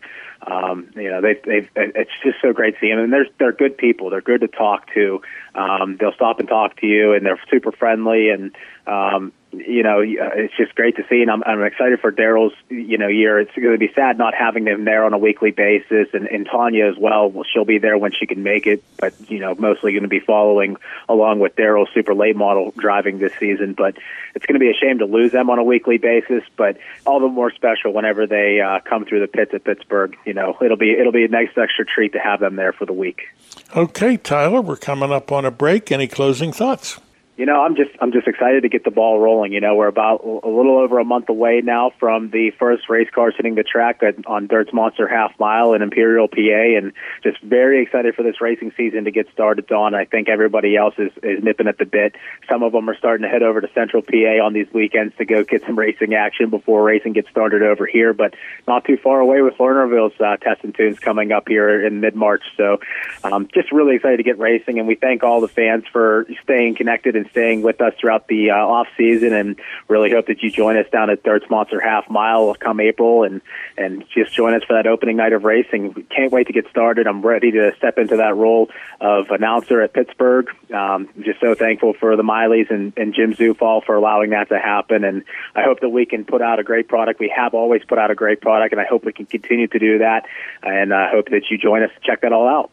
Um, 0.46 0.90
you 0.96 1.10
know, 1.10 1.20
they, 1.20 1.34
they've 1.44 1.68
it's 1.76 2.10
just 2.24 2.38
so 2.42 2.52
great 2.52 2.74
to 2.74 2.80
see 2.80 2.90
them, 2.90 2.98
and 2.98 3.12
they're 3.12 3.26
they're 3.38 3.52
good 3.52 3.76
people. 3.76 4.10
They're 4.10 4.20
good 4.20 4.40
to 4.40 4.48
talk 4.48 4.92
to. 4.94 5.22
Um, 5.54 5.96
they'll 5.98 6.14
stop 6.14 6.40
and 6.40 6.48
talk 6.48 6.80
to 6.80 6.86
you, 6.86 7.12
and 7.12 7.24
they're 7.24 7.40
super 7.50 7.72
friendly, 7.72 8.30
and 8.30 8.54
um, 8.86 9.32
you 9.52 9.82
know, 9.82 10.00
it's 10.00 10.56
just 10.56 10.74
great 10.74 10.96
to 10.96 11.04
see, 11.08 11.20
and 11.20 11.30
I'm, 11.30 11.42
I'm 11.44 11.62
excited 11.62 12.00
for 12.00 12.10
Daryl's, 12.10 12.54
you 12.70 12.96
know, 12.96 13.08
year. 13.08 13.38
It's 13.38 13.54
going 13.54 13.72
to 13.72 13.78
be 13.78 13.92
sad 13.94 14.16
not 14.16 14.34
having 14.34 14.66
him 14.66 14.84
there 14.84 15.04
on 15.04 15.12
a 15.12 15.18
weekly 15.18 15.50
basis, 15.50 16.08
and, 16.14 16.26
and 16.26 16.46
Tanya 16.46 16.86
as 16.86 16.96
well. 16.96 17.28
well. 17.28 17.44
She'll 17.44 17.66
be 17.66 17.78
there 17.78 17.98
when 17.98 18.12
she 18.12 18.26
can 18.26 18.42
make 18.42 18.66
it, 18.66 18.82
but 18.96 19.14
you 19.30 19.38
know, 19.40 19.54
mostly 19.54 19.92
going 19.92 20.04
to 20.04 20.08
be 20.08 20.20
following 20.20 20.76
along 21.08 21.40
with 21.40 21.54
Daryl's 21.54 21.92
super 21.92 22.14
late 22.14 22.34
model 22.34 22.72
driving 22.78 23.18
this 23.18 23.32
season. 23.38 23.74
But 23.74 23.98
it's 24.34 24.46
going 24.46 24.54
to 24.54 24.60
be 24.60 24.70
a 24.70 24.74
shame 24.74 24.98
to 25.00 25.04
lose 25.04 25.32
them 25.32 25.50
on 25.50 25.58
a 25.58 25.64
weekly 25.64 25.98
basis, 25.98 26.42
but 26.56 26.78
all 27.04 27.20
the 27.20 27.28
more 27.28 27.50
special 27.50 27.92
whenever 27.92 28.26
they 28.26 28.60
uh, 28.60 28.80
come 28.80 29.04
through 29.04 29.20
the 29.20 29.28
pits 29.28 29.52
at 29.52 29.64
Pittsburgh. 29.64 30.16
You 30.24 30.32
know, 30.32 30.56
it'll 30.62 30.78
be 30.78 30.92
it'll 30.92 31.12
be 31.12 31.24
a 31.24 31.28
nice 31.28 31.50
extra 31.58 31.84
treat 31.84 32.14
to 32.14 32.18
have 32.18 32.40
them 32.40 32.56
there 32.56 32.72
for 32.72 32.86
the 32.86 32.94
week. 32.94 33.28
Okay, 33.76 34.16
Tyler, 34.16 34.62
we're 34.62 34.76
coming 34.76 35.12
up 35.12 35.30
on 35.30 35.44
a 35.44 35.50
break. 35.50 35.92
Any 35.92 36.08
closing 36.08 36.52
thoughts? 36.52 36.98
You 37.34 37.46
know, 37.46 37.62
I'm 37.62 37.76
just 37.76 37.90
I'm 37.98 38.12
just 38.12 38.28
excited 38.28 38.62
to 38.62 38.68
get 38.68 38.84
the 38.84 38.90
ball 38.90 39.18
rolling. 39.18 39.54
You 39.54 39.60
know, 39.62 39.74
we're 39.74 39.86
about 39.86 40.22
a 40.22 40.48
little 40.48 40.78
over 40.78 40.98
a 40.98 41.04
month 41.04 41.30
away 41.30 41.62
now 41.64 41.90
from 41.98 42.28
the 42.28 42.50
first 42.58 42.90
race 42.90 43.08
cars 43.14 43.32
hitting 43.34 43.54
the 43.54 43.62
track 43.62 44.02
on 44.26 44.48
Dirt's 44.48 44.70
Monster 44.74 45.08
Half 45.08 45.40
Mile 45.40 45.72
in 45.72 45.80
Imperial, 45.80 46.28
PA, 46.28 46.36
and 46.76 46.92
just 47.22 47.40
very 47.40 47.82
excited 47.82 48.14
for 48.14 48.22
this 48.22 48.42
racing 48.42 48.72
season 48.76 49.04
to 49.04 49.10
get 49.10 49.30
started. 49.32 49.66
Don, 49.66 49.94
I 49.94 50.04
think 50.04 50.28
everybody 50.28 50.76
else 50.76 50.94
is 50.98 51.10
is 51.22 51.42
nipping 51.42 51.68
at 51.68 51.78
the 51.78 51.86
bit. 51.86 52.16
Some 52.50 52.62
of 52.62 52.72
them 52.72 52.90
are 52.90 52.96
starting 52.96 53.22
to 53.22 53.30
head 53.30 53.42
over 53.42 53.62
to 53.62 53.68
Central 53.72 54.02
PA 54.02 54.44
on 54.44 54.52
these 54.52 54.70
weekends 54.74 55.16
to 55.16 55.24
go 55.24 55.42
get 55.42 55.62
some 55.64 55.78
racing 55.78 56.12
action 56.12 56.50
before 56.50 56.82
racing 56.82 57.14
gets 57.14 57.30
started 57.30 57.62
over 57.62 57.86
here. 57.86 58.12
But 58.12 58.34
not 58.68 58.84
too 58.84 58.98
far 58.98 59.20
away 59.20 59.40
with 59.40 59.54
Lernerville's 59.54 60.20
uh, 60.20 60.36
Test 60.36 60.64
and 60.64 60.74
Tunes 60.74 60.98
coming 60.98 61.32
up 61.32 61.48
here 61.48 61.82
in 61.86 62.00
mid 62.00 62.14
March. 62.14 62.42
So, 62.58 62.80
um, 63.24 63.48
just 63.54 63.72
really 63.72 63.96
excited 63.96 64.18
to 64.18 64.22
get 64.22 64.38
racing, 64.38 64.78
and 64.78 64.86
we 64.86 64.96
thank 64.96 65.22
all 65.22 65.40
the 65.40 65.48
fans 65.48 65.84
for 65.90 66.26
staying 66.42 66.74
connected 66.74 67.16
and 67.16 67.21
staying 67.30 67.62
with 67.62 67.80
us 67.80 67.94
throughout 68.00 68.28
the 68.28 68.50
uh, 68.50 68.54
off 68.54 68.88
season, 68.96 69.32
and 69.32 69.60
really 69.88 70.10
hope 70.10 70.26
that 70.26 70.42
you 70.42 70.50
join 70.50 70.76
us 70.76 70.86
down 70.90 71.10
at 71.10 71.22
Dirt's 71.22 71.48
Monster 71.50 71.80
Half 71.80 72.10
Mile 72.10 72.54
come 72.54 72.80
April, 72.80 73.24
and 73.24 73.40
and 73.76 74.04
just 74.14 74.32
join 74.34 74.54
us 74.54 74.62
for 74.64 74.74
that 74.74 74.86
opening 74.86 75.16
night 75.16 75.32
of 75.32 75.44
racing. 75.44 76.06
Can't 76.14 76.32
wait 76.32 76.46
to 76.46 76.52
get 76.52 76.68
started. 76.68 77.06
I'm 77.06 77.22
ready 77.22 77.50
to 77.52 77.72
step 77.76 77.98
into 77.98 78.16
that 78.16 78.36
role 78.36 78.70
of 79.00 79.30
announcer 79.30 79.80
at 79.80 79.92
Pittsburgh. 79.92 80.48
Um, 80.72 81.08
I'm 81.16 81.24
just 81.24 81.40
so 81.40 81.54
thankful 81.54 81.94
for 81.94 82.16
the 82.16 82.22
Mileys 82.22 82.70
and, 82.70 82.92
and 82.96 83.14
Jim 83.14 83.34
Zufall 83.34 83.84
for 83.84 83.94
allowing 83.94 84.30
that 84.30 84.48
to 84.50 84.58
happen, 84.58 85.04
and 85.04 85.24
I 85.54 85.62
hope 85.62 85.80
that 85.80 85.90
we 85.90 86.06
can 86.06 86.24
put 86.24 86.42
out 86.42 86.58
a 86.58 86.64
great 86.64 86.88
product. 86.88 87.20
We 87.20 87.32
have 87.34 87.54
always 87.54 87.82
put 87.84 87.98
out 87.98 88.10
a 88.10 88.14
great 88.14 88.40
product, 88.40 88.72
and 88.72 88.80
I 88.80 88.84
hope 88.84 89.04
we 89.04 89.12
can 89.12 89.26
continue 89.26 89.66
to 89.68 89.78
do 89.78 89.98
that. 89.98 90.26
And 90.62 90.92
I 90.94 91.10
hope 91.10 91.30
that 91.30 91.42
you 91.50 91.58
join 91.58 91.82
us 91.82 91.90
to 91.94 92.00
check 92.06 92.22
that 92.22 92.32
all 92.32 92.48
out. 92.48 92.70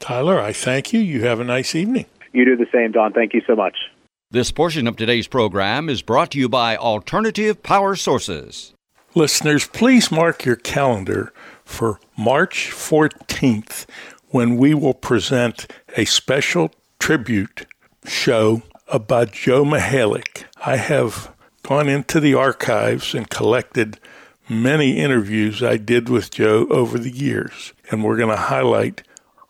Tyler, 0.00 0.38
I 0.40 0.52
thank 0.52 0.92
you. 0.92 1.00
You 1.00 1.24
have 1.24 1.40
a 1.40 1.44
nice 1.44 1.74
evening. 1.74 2.06
You 2.32 2.44
do 2.44 2.56
the 2.56 2.66
same, 2.72 2.92
Don. 2.92 3.12
Thank 3.12 3.34
you 3.34 3.42
so 3.46 3.54
much. 3.54 3.76
This 4.32 4.50
portion 4.50 4.86
of 4.86 4.96
today's 4.96 5.26
program 5.26 5.90
is 5.90 6.00
brought 6.00 6.30
to 6.30 6.38
you 6.38 6.48
by 6.48 6.74
Alternative 6.74 7.62
Power 7.62 7.94
Sources. 7.94 8.72
Listeners, 9.14 9.66
please 9.66 10.10
mark 10.10 10.46
your 10.46 10.56
calendar 10.56 11.34
for 11.66 12.00
March 12.16 12.70
14th 12.70 13.84
when 14.28 14.56
we 14.56 14.72
will 14.72 14.94
present 14.94 15.70
a 15.98 16.06
special 16.06 16.70
tribute 16.98 17.66
show 18.06 18.62
about 18.88 19.32
Joe 19.32 19.66
Mihalik. 19.66 20.44
I 20.64 20.76
have 20.76 21.34
gone 21.62 21.90
into 21.90 22.18
the 22.18 22.32
archives 22.32 23.14
and 23.14 23.28
collected 23.28 24.00
many 24.48 24.96
interviews 24.96 25.62
I 25.62 25.76
did 25.76 26.08
with 26.08 26.30
Joe 26.30 26.66
over 26.70 26.98
the 26.98 27.14
years, 27.14 27.74
and 27.90 28.02
we're 28.02 28.16
going 28.16 28.34
to 28.34 28.36
highlight 28.36 29.02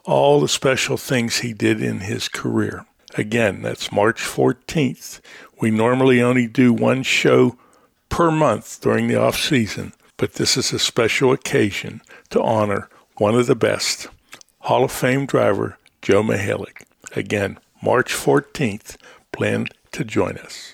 all 0.03 0.41
the 0.41 0.49
special 0.49 0.97
things 0.97 1.39
he 1.39 1.53
did 1.53 1.81
in 1.81 2.01
his 2.01 2.27
career. 2.27 2.85
Again, 3.17 3.63
that's 3.63 3.93
March 3.93 4.23
14th. 4.23 5.21
We 5.61 5.71
normally 5.71 6.23
only 6.23 6.47
do 6.47 6.73
one 6.73 7.03
show 7.03 7.59
per 8.09 8.31
month 8.31 8.81
during 8.81 9.07
the 9.07 9.21
off 9.21 9.37
season, 9.37 9.93
but 10.17 10.35
this 10.35 10.57
is 10.57 10.73
a 10.73 10.79
special 10.79 11.33
occasion 11.33 12.01
to 12.31 12.43
honor 12.43 12.89
one 13.17 13.35
of 13.35 13.47
the 13.47 13.55
best, 13.55 14.09
Hall 14.61 14.85
of 14.85 14.93
Fame 14.93 15.27
driver 15.27 15.79
Joe 16.01 16.23
Mihalik. 16.23 16.85
Again, 17.15 17.59
March 17.83 18.13
14th. 18.15 18.97
Plan 19.33 19.67
to 19.93 20.05
join 20.05 20.37
us 20.39 20.72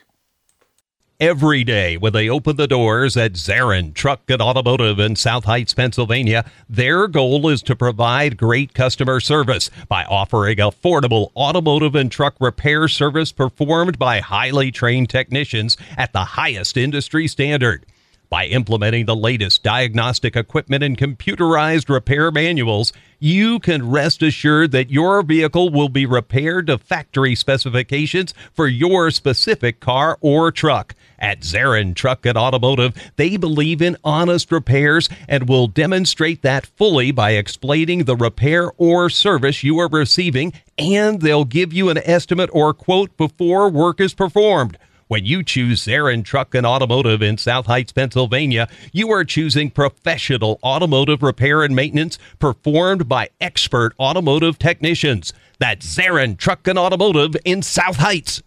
every 1.21 1.65
day 1.65 1.97
when 1.97 2.13
they 2.13 2.29
open 2.29 2.57
the 2.57 2.69
doors 2.69 3.17
at 3.17 3.33
Zarin 3.33 3.93
Truck 3.93 4.21
and 4.29 4.41
Automotive 4.41 5.01
in 5.01 5.17
South 5.17 5.45
Heights, 5.45 5.75
Pennsylvania. 5.75 6.49
Their 6.69 7.09
goal 7.09 7.49
is 7.49 7.61
to 7.63 7.75
provide 7.75 8.37
great 8.37 8.73
customer 8.73 9.19
service 9.19 9.69
by 9.89 10.05
offering 10.05 10.59
affordable 10.59 11.31
automotive 11.35 11.97
and 11.97 12.11
truck 12.11 12.37
repair 12.39 12.87
service 12.87 13.33
performed 13.33 13.99
by 13.99 14.21
highly 14.21 14.71
trained 14.71 15.11
technicians 15.11 15.77
at 15.97 16.13
the 16.13 16.25
highest 16.25 16.77
industry 16.77 17.27
standard. 17.27 17.85
By 18.31 18.45
implementing 18.47 19.07
the 19.07 19.17
latest 19.17 19.63
diagnostic 19.63 20.37
equipment 20.37 20.85
and 20.85 20.99
computerized 20.99 21.89
repair 21.89 22.31
manuals, 22.31 22.93
you 23.19 23.59
can 23.59 23.91
rest 23.91 24.23
assured 24.23 24.71
that 24.73 24.91
your 24.91 25.23
vehicle 25.23 25.71
will 25.71 25.89
be 25.89 26.05
repaired 26.05 26.67
to 26.67 26.77
factory 26.77 27.35
specifications 27.35 28.35
for 28.53 28.69
your 28.69 29.11
specific 29.11 29.81
car 29.81 30.19
or 30.21 30.53
truck. 30.53 30.95
At 31.19 31.41
Zarin 31.41 31.95
Truck 31.95 32.25
and 32.27 32.39
Automotive, 32.39 32.95
they 33.17 33.37
believe 33.37 33.83
in 33.83 33.97
honest 34.05 34.53
repairs 34.53 35.09
and 35.29 35.49
will 35.49 35.67
demonstrate 35.67 36.43
that 36.43 36.67
fully 36.67 37.11
by 37.11 37.33
explaining 37.33 38.05
the 38.05 38.17
repair 38.17 38.71
or 38.77 39.11
service 39.11 39.65
you 39.65 39.79
are 39.81 39.89
receiving, 39.89 40.53
and 40.79 41.21
they'll 41.21 41.45
give 41.45 41.73
you 41.73 41.89
an 41.91 41.99
estimate 41.99 42.51
or 42.53 42.73
quote 42.73 43.17
before 43.17 43.69
work 43.69 44.01
is 44.01 44.15
performed. 44.15 44.79
When 45.09 45.25
you 45.25 45.43
choose 45.43 45.87
Zarin 45.87 46.23
Truck 46.23 46.55
and 46.55 46.67
Automotive 46.67 47.23
in 47.23 47.39
South 47.39 47.65
Heights, 47.65 47.93
Pennsylvania, 47.93 48.69
you 48.93 49.11
are 49.11 49.25
choosing 49.25 49.71
professional 49.71 50.61
automotive 50.63 51.23
repair 51.23 51.63
and 51.63 51.75
maintenance 51.75 52.19
performed 52.39 53.09
by 53.09 53.31
expert 53.41 53.95
automotive 53.99 54.59
technicians. 54.59 55.33
That's 55.59 55.87
Zarin 55.87 56.37
Truck 56.37 56.69
and 56.69 56.79
Automotive 56.79 57.35
in 57.47 57.63
South 57.63 57.97
Heights. 57.97 58.43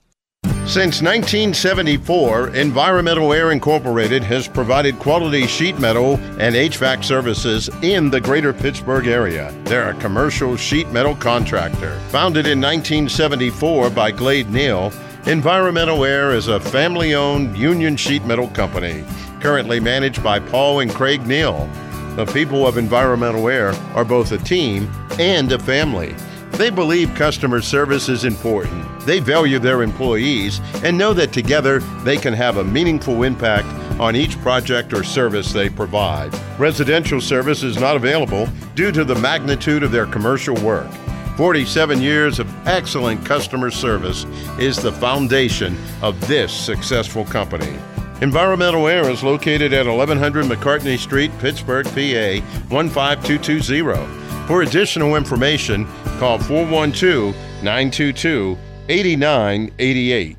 Since 0.71 1.01
1974, 1.01 2.55
Environmental 2.55 3.33
Air 3.33 3.51
Incorporated 3.51 4.23
has 4.23 4.47
provided 4.47 4.97
quality 4.99 5.45
sheet 5.45 5.77
metal 5.79 6.15
and 6.39 6.55
HVAC 6.55 7.03
services 7.03 7.69
in 7.81 8.09
the 8.09 8.21
greater 8.21 8.53
Pittsburgh 8.53 9.05
area. 9.07 9.51
They're 9.65 9.89
a 9.89 9.99
commercial 9.99 10.55
sheet 10.55 10.89
metal 10.91 11.13
contractor. 11.13 11.99
Founded 12.07 12.47
in 12.47 12.61
1974 12.61 13.89
by 13.89 14.11
Glade 14.11 14.49
Neal, 14.49 14.93
Environmental 15.25 16.05
Air 16.05 16.31
is 16.31 16.47
a 16.47 16.61
family 16.61 17.15
owned 17.15 17.57
union 17.57 17.97
sheet 17.97 18.23
metal 18.23 18.47
company, 18.47 19.03
currently 19.41 19.81
managed 19.81 20.23
by 20.23 20.39
Paul 20.39 20.79
and 20.79 20.91
Craig 20.95 21.27
Neal. 21.27 21.69
The 22.15 22.27
people 22.27 22.65
of 22.65 22.77
Environmental 22.77 23.49
Air 23.49 23.73
are 23.93 24.05
both 24.05 24.31
a 24.31 24.37
team 24.37 24.89
and 25.19 25.51
a 25.51 25.59
family. 25.59 26.15
They 26.53 26.69
believe 26.69 27.13
customer 27.15 27.61
service 27.61 28.09
is 28.09 28.25
important. 28.25 28.87
They 29.05 29.19
value 29.19 29.57
their 29.57 29.81
employees 29.81 30.59
and 30.83 30.97
know 30.97 31.13
that 31.13 31.33
together 31.33 31.79
they 32.03 32.17
can 32.17 32.33
have 32.33 32.57
a 32.57 32.63
meaningful 32.63 33.23
impact 33.23 33.67
on 33.99 34.15
each 34.15 34.39
project 34.41 34.93
or 34.93 35.03
service 35.03 35.51
they 35.51 35.69
provide. 35.69 36.33
Residential 36.59 37.21
service 37.21 37.63
is 37.63 37.79
not 37.79 37.95
available 37.95 38.47
due 38.75 38.91
to 38.91 39.03
the 39.03 39.15
magnitude 39.15 39.83
of 39.83 39.91
their 39.91 40.05
commercial 40.05 40.55
work. 40.63 40.91
47 41.37 42.01
years 42.01 42.37
of 42.39 42.67
excellent 42.67 43.25
customer 43.25 43.71
service 43.71 44.25
is 44.59 44.77
the 44.77 44.91
foundation 44.91 45.77
of 46.01 46.19
this 46.27 46.53
successful 46.53 47.25
company. 47.25 47.75
Environmental 48.21 48.87
Air 48.87 49.09
is 49.09 49.23
located 49.23 49.73
at 49.73 49.87
1100 49.87 50.45
McCartney 50.45 50.99
Street, 50.99 51.31
Pittsburgh, 51.39 51.85
PA 51.85 52.45
15220. 52.69 54.30
For 54.47 54.63
additional 54.63 55.15
information, 55.15 55.85
call 56.19 56.39
412 56.39 57.35
922 57.63 58.57
8988. 58.89 60.37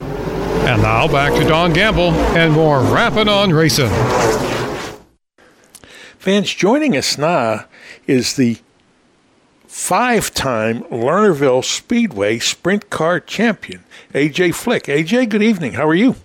And 0.00 0.82
now 0.82 1.08
back 1.08 1.32
to 1.32 1.48
Don 1.48 1.72
Gamble 1.72 2.12
and 2.36 2.52
more 2.52 2.80
Rappin' 2.80 3.28
on 3.28 3.52
Racing. 3.52 3.90
Vance, 6.20 6.52
joining 6.52 6.96
us 6.96 7.16
now 7.16 7.64
is 8.06 8.36
the 8.36 8.58
five 9.66 10.34
time 10.34 10.82
Lernerville 10.84 11.64
Speedway 11.64 12.38
Sprint 12.38 12.90
Car 12.90 13.18
Champion, 13.18 13.82
AJ 14.12 14.54
Flick. 14.54 14.84
AJ, 14.84 15.30
good 15.30 15.42
evening. 15.42 15.72
How 15.72 15.88
are 15.88 15.94
you? 15.94 16.16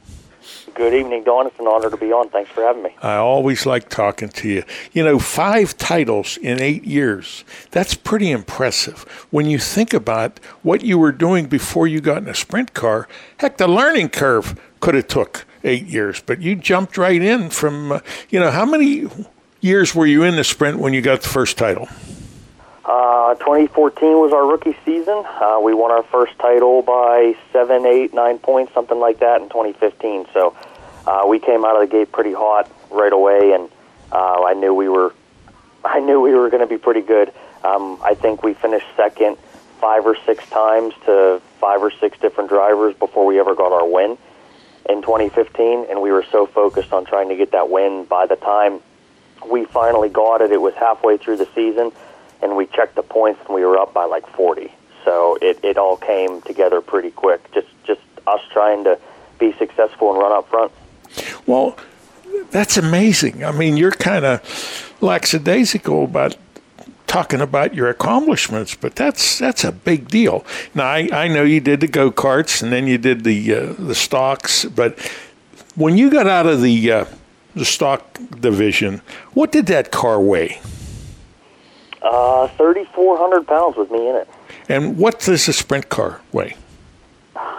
Good 0.76 0.96
evening, 0.96 1.24
Don. 1.24 1.46
It's 1.46 1.60
an 1.60 1.68
honor 1.68 1.92
to 1.92 1.98
be 1.98 2.12
on. 2.12 2.30
Thanks 2.30 2.50
for 2.50 2.64
having 2.64 2.82
me. 2.82 2.96
I 3.04 3.16
always 3.16 3.68
like 3.68 3.90
talking 3.90 4.30
to 4.30 4.50
you. 4.50 4.64
You 4.92 5.04
know, 5.04 5.20
five 5.20 5.78
titles 5.78 6.38
in 6.38 6.60
eight 6.60 6.84
years. 6.84 7.44
That's 7.70 7.94
pretty 7.94 8.32
impressive. 8.32 9.04
When 9.30 9.46
you 9.46 9.60
think 9.60 9.94
about 9.94 10.40
what 10.64 10.84
you 10.84 10.98
were 10.98 11.12
doing 11.12 11.46
before 11.46 11.88
you 11.88 12.02
got 12.02 12.24
in 12.24 12.28
a 12.28 12.34
sprint 12.34 12.74
car, 12.74 13.08
heck, 13.38 13.58
the 13.58 13.68
learning 13.68 14.10
curve 14.10 14.60
could 14.80 14.96
have 14.96 15.08
took 15.08 15.46
eight 15.64 15.86
years, 15.86 16.22
but 16.26 16.42
you 16.42 16.56
jumped 16.56 16.98
right 16.98 17.22
in 17.22 17.52
from, 17.52 17.92
uh, 17.92 18.00
you 18.30 18.40
know, 18.40 18.50
how 18.50 18.66
many 18.66 19.08
years 19.62 19.94
were 19.94 20.08
you 20.08 20.24
in 20.24 20.36
the 20.36 20.44
sprint 20.44 20.80
when 20.80 20.94
you 20.94 21.02
got 21.02 21.22
the 21.22 21.30
first 21.30 21.58
title? 21.58 21.88
Uh, 22.86 23.36
2014 23.36 24.20
was 24.20 24.34
our 24.34 24.46
rookie 24.46 24.76
season. 24.84 25.24
Uh, 25.26 25.60
we 25.64 25.74
won 25.74 25.90
our 25.90 26.04
first 26.04 26.38
title 26.38 26.82
by 26.82 27.34
seven, 27.54 27.86
eight, 27.86 28.14
nine 28.14 28.38
points, 28.38 28.74
something 28.74 29.00
like 29.00 29.20
that, 29.20 29.42
in 29.42 29.48
2015. 29.48 30.26
So 30.34 30.54
uh, 31.08 31.24
we 31.26 31.40
came 31.40 31.64
out 31.64 31.82
of 31.82 31.90
the 31.90 31.96
gate 31.96 32.12
pretty 32.12 32.34
hot 32.34 32.70
right 32.92 33.14
away, 33.14 33.54
and 33.54 33.70
uh, 34.12 34.44
I 34.44 34.54
knew 34.54 34.74
we 34.74 34.90
were, 34.90 35.14
I 35.86 36.02
knew 36.02 36.20
we 36.20 36.34
were 36.34 36.50
going 36.50 36.62
to 36.62 36.68
be 36.68 36.78
pretty 36.78 37.02
good. 37.02 37.32
Um, 37.64 38.00
I 38.04 38.16
think 38.16 38.44
we 38.44 38.54
finished 38.54 38.86
second 38.98 39.38
five 39.80 40.06
or 40.06 40.18
six 40.26 40.46
times 40.50 40.94
to 41.06 41.42
five 41.60 41.82
or 41.82 41.92
six 41.92 42.18
different 42.20 42.50
drivers 42.50 42.96
before 42.96 43.26
we 43.26 43.40
ever 43.40 43.56
got 43.56 43.72
our 43.72 43.88
win 43.88 44.18
in 44.90 45.02
2015, 45.02 45.86
and 45.90 46.02
we 46.02 46.12
were 46.12 46.26
so 46.34 46.46
focused 46.46 46.92
on 46.92 47.06
trying 47.06 47.30
to 47.30 47.38
get 47.38 47.52
that 47.52 47.70
win. 47.70 48.04
By 48.04 48.26
the 48.26 48.36
time 48.36 48.82
we 49.50 49.64
finally 49.64 50.10
got 50.10 50.42
it, 50.42 50.52
it 50.52 50.60
was 50.60 50.74
halfway 50.74 51.16
through 51.16 51.38
the 51.38 51.48
season 51.56 51.94
and 52.44 52.58
we 52.58 52.68
checked 52.68 52.96
the 52.96 53.04
points 53.04 53.40
and 53.46 53.56
we 53.56 53.66
were 53.66 53.78
up 53.78 53.94
by 53.94 54.06
like 54.06 54.28
40. 54.28 54.72
So 55.04 55.38
it, 55.42 55.60
it 55.64 55.78
all 55.78 55.98
came 55.98 56.42
together 56.42 56.82
pretty 56.82 57.12
quick. 57.12 57.52
Just 57.54 57.68
just 57.86 58.02
us 58.28 58.42
trying 58.52 58.84
to 58.84 59.00
be 59.40 59.54
successful 59.54 60.12
and 60.12 60.20
run 60.20 60.32
up 60.32 60.50
front. 60.50 60.72
Well, 61.46 61.78
that's 62.52 62.78
amazing. 62.78 63.44
I 63.44 63.52
mean, 63.52 63.78
you're 63.78 63.92
kind 63.92 64.26
of 64.26 64.98
lackadaisical 65.02 66.06
about 66.06 66.38
talking 67.08 67.42
about 67.42 67.76
your 67.76 67.90
accomplishments, 67.90 68.76
but 68.76 68.96
that's 68.96 69.40
that's 69.40 69.64
a 69.64 69.72
big 69.72 70.08
deal. 70.08 70.46
Now 70.74 70.86
I, 70.88 71.10
I 71.12 71.28
know 71.28 71.44
you 71.44 71.60
did 71.60 71.82
the 71.82 71.88
go 71.88 72.12
karts 72.12 72.64
and 72.64 72.72
then 72.72 72.88
you 72.88 72.98
did 72.98 73.24
the 73.24 73.54
uh, 73.54 73.74
the 73.74 73.96
stocks, 73.96 74.66
but 74.66 75.00
when 75.76 75.98
you 75.98 76.10
got 76.10 76.28
out 76.28 76.46
of 76.46 76.62
the 76.62 76.92
uh, 76.92 77.06
the 77.56 77.66
stock 77.66 78.20
division, 78.40 79.02
what 79.34 79.52
did 79.52 79.68
that 79.68 79.92
car 79.92 80.20
weigh? 80.20 80.60
Uh, 82.04 82.48
3,400 82.50 83.48
pounds 83.48 83.78
with 83.78 83.90
me 83.90 84.10
in 84.10 84.16
it. 84.16 84.30
And 84.70 84.98
what 84.98 85.20
does 85.20 85.48
a 85.48 85.54
sprint 85.54 85.90
car 85.90 86.22
weigh? 86.32 86.56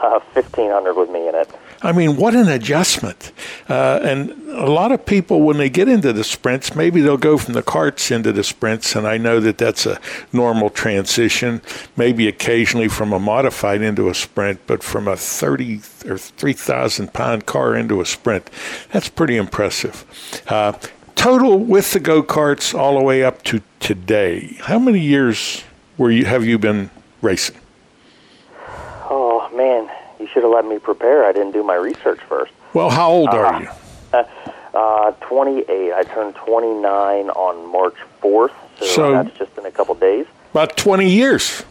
uh, 0.05 0.21
1500 0.33 0.95
with 0.95 1.11
me 1.11 1.29
in 1.29 1.35
it. 1.35 1.51
I 1.83 1.93
mean, 1.93 2.17
what 2.17 2.35
an 2.35 2.49
adjustment. 2.49 3.33
Uh, 3.69 4.01
and 4.03 4.31
a 4.51 4.71
lot 4.71 4.91
of 4.93 5.05
people, 5.05 5.43
when 5.43 5.59
they 5.59 5.69
get 5.69 5.89
into 5.89 6.13
the 6.13 6.25
sprints, 6.25 6.75
maybe 6.75 7.03
they'll 7.03 7.19
go 7.19 7.37
from 7.37 7.55
the 7.55 7.63
carts 7.63 8.11
into 8.11 8.33
the 8.33 8.45
sprints. 8.45 8.95
And 8.95 9.07
I 9.07 9.19
know 9.19 9.39
that 9.41 9.59
that's 9.59 9.85
a 9.85 10.01
normal 10.33 10.71
transition, 10.71 11.61
maybe 11.97 12.27
occasionally 12.27 12.89
from 12.89 13.13
a 13.13 13.19
modified 13.19 13.83
into 13.83 14.09
a 14.09 14.15
sprint, 14.15 14.61
but 14.67 14.83
from 14.83 15.09
a 15.09 15.17
30 15.17 15.81
or 16.07 16.17
3,000 16.17 17.13
pound 17.13 17.45
car 17.47 17.77
into 17.77 18.01
a 18.01 18.07
sprint, 18.07 18.49
that's 18.93 19.09
pretty 19.09 19.37
impressive. 19.37 20.05
Uh, 20.49 20.73
total 21.17 21.59
with 21.59 21.93
the 21.93 22.01
go 22.01 22.23
karts 22.23 22.79
all 22.79 22.99
the 22.99 23.05
way 23.05 23.23
up 23.23 23.43
to 23.43 23.61
today, 23.85 24.57
how 24.61 24.79
many 24.79 24.99
years 24.99 25.63
were 25.99 26.11
you, 26.11 26.25
have 26.25 26.45
you 26.45 26.59
been 26.59 26.91
racing? 27.23 27.57
Oh, 29.09 29.49
man 29.55 29.89
you 30.25 30.31
should 30.33 30.43
have 30.43 30.53
let 30.53 30.65
me 30.65 30.79
prepare. 30.79 31.25
I 31.25 31.33
didn't 31.33 31.53
do 31.53 31.63
my 31.63 31.75
research 31.75 32.21
first. 32.29 32.53
Well, 32.73 32.91
how 32.91 33.11
old 33.11 33.29
uh, 33.29 33.37
are 33.37 33.63
you? 33.63 33.69
Uh, 34.75 35.13
28. 35.21 35.93
I 35.93 36.03
turned 36.05 36.35
29 36.35 37.31
on 37.31 37.71
March 37.71 37.97
4th, 38.23 38.53
so, 38.79 38.87
so 38.87 39.13
that's 39.13 39.37
just 39.37 39.57
in 39.59 39.67
a 39.67 39.71
couple 39.71 39.95
days. 39.95 40.27
About 40.51 40.77
20 40.77 41.09
years. 41.09 41.63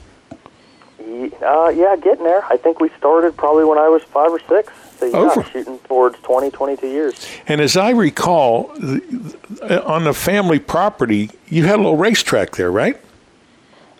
Uh, 1.01 1.69
yeah, 1.75 1.95
getting 1.97 2.23
there. 2.23 2.45
I 2.45 2.57
think 2.57 2.79
we 2.79 2.89
started 2.97 3.35
probably 3.35 3.65
when 3.65 3.77
I 3.77 3.89
was 3.89 4.03
five 4.03 4.31
or 4.31 4.39
six. 4.47 4.71
So 5.11 5.23
yeah, 5.23 5.31
Over. 5.31 5.43
shooting 5.43 5.79
towards 5.79 6.19
20, 6.19 6.51
22 6.51 6.87
years. 6.87 7.27
And 7.47 7.61
as 7.61 7.77
I 7.77 7.91
recall, 7.91 8.71
on 9.61 10.03
the 10.03 10.13
family 10.13 10.59
property, 10.59 11.31
you 11.47 11.63
had 11.65 11.75
a 11.75 11.77
little 11.77 11.97
racetrack 11.97 12.55
there, 12.55 12.71
right? 12.71 12.99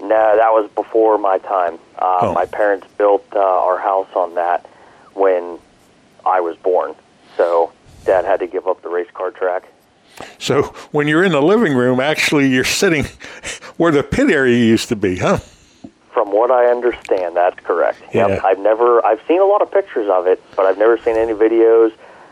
No, 0.02 0.08
that 0.10 0.52
was 0.52 0.70
before 0.76 1.18
my 1.18 1.38
time. 1.38 1.76
Uh, 1.98 2.20
oh. 2.22 2.34
My 2.34 2.46
parents 2.46 2.88
built 2.98 3.26
uh, 3.34 3.40
our 3.40 3.80
house 3.80 4.10
on 4.16 4.36
that 4.36 4.68
when 5.14 5.60
I 6.26 6.42
was 6.42 6.58
born, 6.58 6.96
so 7.38 7.72
Dad 8.06 8.26
had 8.26 8.40
to 8.42 8.48
give 8.48 8.68
up 8.68 8.82
the 8.82 8.90
race 8.90 9.10
car 9.14 9.32
track. 9.32 9.64
So 10.38 10.64
when 10.92 11.08
you're 11.08 11.24
in 11.24 11.32
the 11.32 11.42
living 11.42 11.74
room, 11.74 12.00
actually, 12.00 12.48
you're 12.48 12.64
sitting 12.64 13.06
where 13.78 13.92
the 13.92 14.04
pit 14.04 14.30
area 14.30 14.58
used 14.58 14.90
to 14.90 14.96
be, 14.96 15.18
huh? 15.18 15.40
From 16.14 16.32
what 16.32 16.52
I 16.52 16.68
understand, 16.68 17.36
that's 17.36 17.60
correct. 17.62 18.02
Yeah. 18.14 18.28
Yep. 18.28 18.44
I've 18.44 18.60
never, 18.60 19.04
I've 19.06 19.20
seen 19.28 19.42
a 19.42 19.46
lot 19.46 19.62
of 19.62 19.72
pictures 19.72 20.08
of 20.10 20.28
it, 20.28 20.42
but 20.56 20.66
I've 20.66 20.78
never 20.78 20.98
seen 20.98 21.18
any 21.18 21.34
videos. 21.34 21.92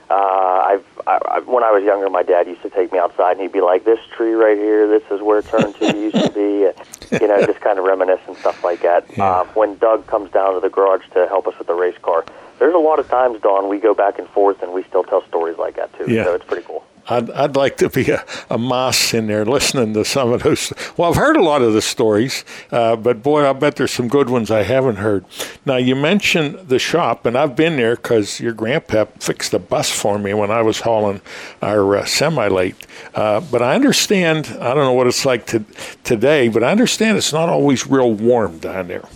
Uh, 0.10 0.14
I've, 0.14 0.86
I, 1.08 1.20
I, 1.26 1.40
when 1.40 1.64
I 1.64 1.72
was 1.72 1.84
younger, 1.84 2.10
my 2.10 2.22
dad 2.22 2.46
used 2.46 2.62
to 2.64 2.70
take 2.70 2.92
me 2.92 3.00
outside, 3.00 3.34
and 3.34 3.42
he'd 3.42 3.54
be 3.54 3.62
like, 3.62 3.86
"This 3.86 4.00
tree 4.16 4.34
right 4.34 4.58
here, 4.58 4.88
this 4.88 5.04
is 5.10 5.22
where 5.22 5.42
turn 5.42 5.74
two 5.74 5.98
used 5.98 6.18
to 6.18 6.30
be," 6.32 7.18
you 7.18 7.28
know, 7.28 7.46
just 7.46 7.62
kind 7.62 7.80
of 7.80 7.86
reminisce 7.86 8.20
and 8.28 8.36
stuff 8.38 8.62
like 8.64 8.82
that. 8.82 9.06
Yeah. 9.18 9.26
Uh, 9.26 9.46
when 9.54 9.78
Doug 9.78 10.06
comes 10.08 10.30
down 10.32 10.54
to 10.54 10.60
the 10.60 10.70
garage 10.70 11.04
to 11.14 11.28
help 11.28 11.48
us 11.48 11.58
with 11.58 11.68
the 11.68 11.74
race 11.74 11.98
car, 12.02 12.26
there's 12.60 12.76
a 12.76 12.78
lot 12.78 13.00
of 13.00 13.08
times, 13.08 13.42
Don, 13.42 13.70
we 13.70 13.80
go 13.80 13.94
back 13.94 14.20
and 14.20 14.28
forth, 14.28 14.62
and 14.62 14.74
we 14.74 14.84
still 14.84 15.04
tell 15.04 15.26
stories 15.28 15.58
like 15.58 15.78
that 15.78 15.92
too. 15.98 16.12
Yeah. 16.12 16.26
So 16.26 16.36
it's 16.36 16.46
pretty 16.46 16.64
cool. 16.68 16.84
I'd, 17.08 17.32
I'd 17.32 17.56
like 17.56 17.78
to 17.78 17.90
be 17.90 18.12
a, 18.12 18.24
a 18.50 18.58
moss 18.58 19.14
in 19.14 19.28
there 19.28 19.44
listening 19.44 19.94
to 19.96 20.06
some 20.06 20.32
of 20.32 20.44
those. 20.44 20.72
Well, 20.96 21.10
I've 21.10 21.18
heard 21.18 21.36
a 21.36 21.42
lot 21.42 21.62
of 21.62 21.74
the 21.74 21.82
stories, 21.82 22.46
uh, 22.72 22.96
but 22.96 23.24
boy, 23.24 23.50
I 23.50 23.54
bet 23.54 23.76
there's 23.76 23.92
some 23.92 24.08
good 24.08 24.30
ones 24.30 24.52
I 24.52 24.64
haven't 24.64 24.98
heard. 24.98 25.26
Now, 25.66 25.78
you 25.78 25.96
mentioned 25.96 26.70
the 26.70 26.80
shop, 26.80 27.26
and 27.26 27.38
I've 27.38 27.56
been 27.56 27.76
there 27.76 27.96
because 27.96 28.40
your 28.40 28.54
grandpa 28.54 29.06
fixed 29.20 29.54
a 29.54 29.60
bus 29.60 29.92
for 29.92 30.20
me 30.20 30.34
when 30.34 30.52
I 30.52 30.62
was 30.62 30.82
hauling 30.82 31.22
our 31.62 31.98
uh, 31.98 32.06
semi 32.06 32.48
late. 32.48 32.76
Uh, 33.16 33.40
but 33.40 33.62
I 33.62 33.74
understand, 33.74 34.48
I 34.60 34.74
don't 34.74 34.84
know 34.84 34.94
what 34.94 35.08
it's 35.08 35.26
like 35.26 35.48
to, 35.48 35.66
today, 36.04 36.50
but 36.50 36.64
I 36.64 36.72
understand 36.72 37.18
it's 37.18 37.34
not 37.34 37.50
always 37.50 37.88
real 37.88 38.14
warm 38.14 38.60
down 38.60 38.88
there. 38.88 39.08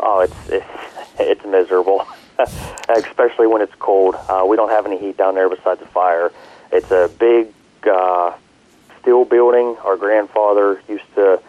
Oh, 0.00 0.20
it's, 0.20 0.48
it's, 0.48 0.66
it's 1.20 1.44
miserable, 1.44 2.06
especially 2.88 3.46
when 3.46 3.60
it's 3.60 3.74
cold. 3.78 4.16
Uh, 4.28 4.44
we 4.48 4.56
don't 4.56 4.70
have 4.70 4.86
any 4.86 4.98
heat 4.98 5.18
down 5.18 5.34
there 5.34 5.50
besides 5.50 5.82
a 5.82 5.86
fire 5.86 6.32
it's 6.72 6.90
a 6.90 7.10
big 7.18 7.48
uh, 7.86 8.32
steel 9.00 9.24
building. 9.24 9.76
Our 9.84 9.96
grandfather 9.96 10.80
used 10.88 11.14
to 11.14 11.40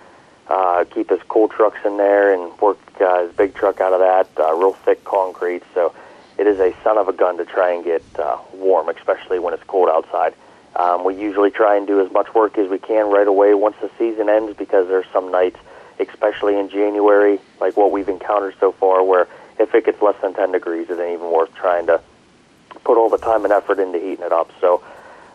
uh, 0.48 0.86
keep 0.86 1.10
his 1.10 1.22
coal 1.24 1.48
trucks 1.48 1.80
in 1.86 1.98
there 1.98 2.34
and 2.34 2.60
work 2.60 2.78
uh, 3.00 3.26
his 3.26 3.36
big 3.36 3.56
truck 3.56 3.80
out 3.80 3.94
of 3.94 4.00
that, 4.00 4.28
uh, 4.38 4.54
real 4.54 4.74
thick 4.74 5.04
concrete. 5.04 5.64
So 5.74 5.96
it 6.38 6.48
is 6.48 6.60
a 6.60 6.76
son 6.84 6.98
of 6.98 7.08
a 7.08 7.14
gun 7.14 7.38
to 7.38 7.46
try 7.46 7.72
and 7.74 7.84
get 7.84 8.04
uh, 8.20 8.38
warm, 8.54 8.90
especially 8.90 9.40
when 9.40 9.54
it's 9.54 9.64
cold 9.64 9.90
outside. 9.90 10.34
Um, 10.76 11.06
we 11.06 11.16
usually 11.16 11.52
try 11.52 11.78
and 11.78 11.86
do 11.86 12.04
as 12.06 12.12
much 12.12 12.34
work 12.34 12.58
as 12.58 12.70
we 12.70 12.80
can 12.80 13.10
right 13.10 13.28
away 13.28 13.54
once 13.54 13.76
the 13.80 13.92
season 13.98 14.28
ends 14.28 14.58
because 14.58 14.88
there's 14.88 15.06
some 15.14 15.32
nights, 15.32 15.60
especially 16.00 16.58
in 16.58 16.70
January, 16.70 17.40
like 17.62 17.78
what 17.78 17.92
we've 17.92 18.10
encountered 18.10 18.56
so 18.60 18.72
far, 18.72 19.04
where 19.04 19.28
if 19.60 19.74
it 19.76 19.86
gets 19.86 20.02
less 20.02 20.16
than 20.22 20.34
10 20.34 20.52
degrees, 20.52 20.90
it 20.90 21.00
ain't 21.00 21.20
even 21.20 21.32
worth 21.32 21.54
trying 21.54 21.86
to 21.86 22.02
put 22.84 22.98
all 22.98 23.10
the 23.10 23.20
time 23.20 23.44
and 23.44 23.54
effort 23.54 23.80
into 23.80 24.00
heating 24.00 24.26
it 24.26 24.32
up. 24.32 24.52
So 24.60 24.84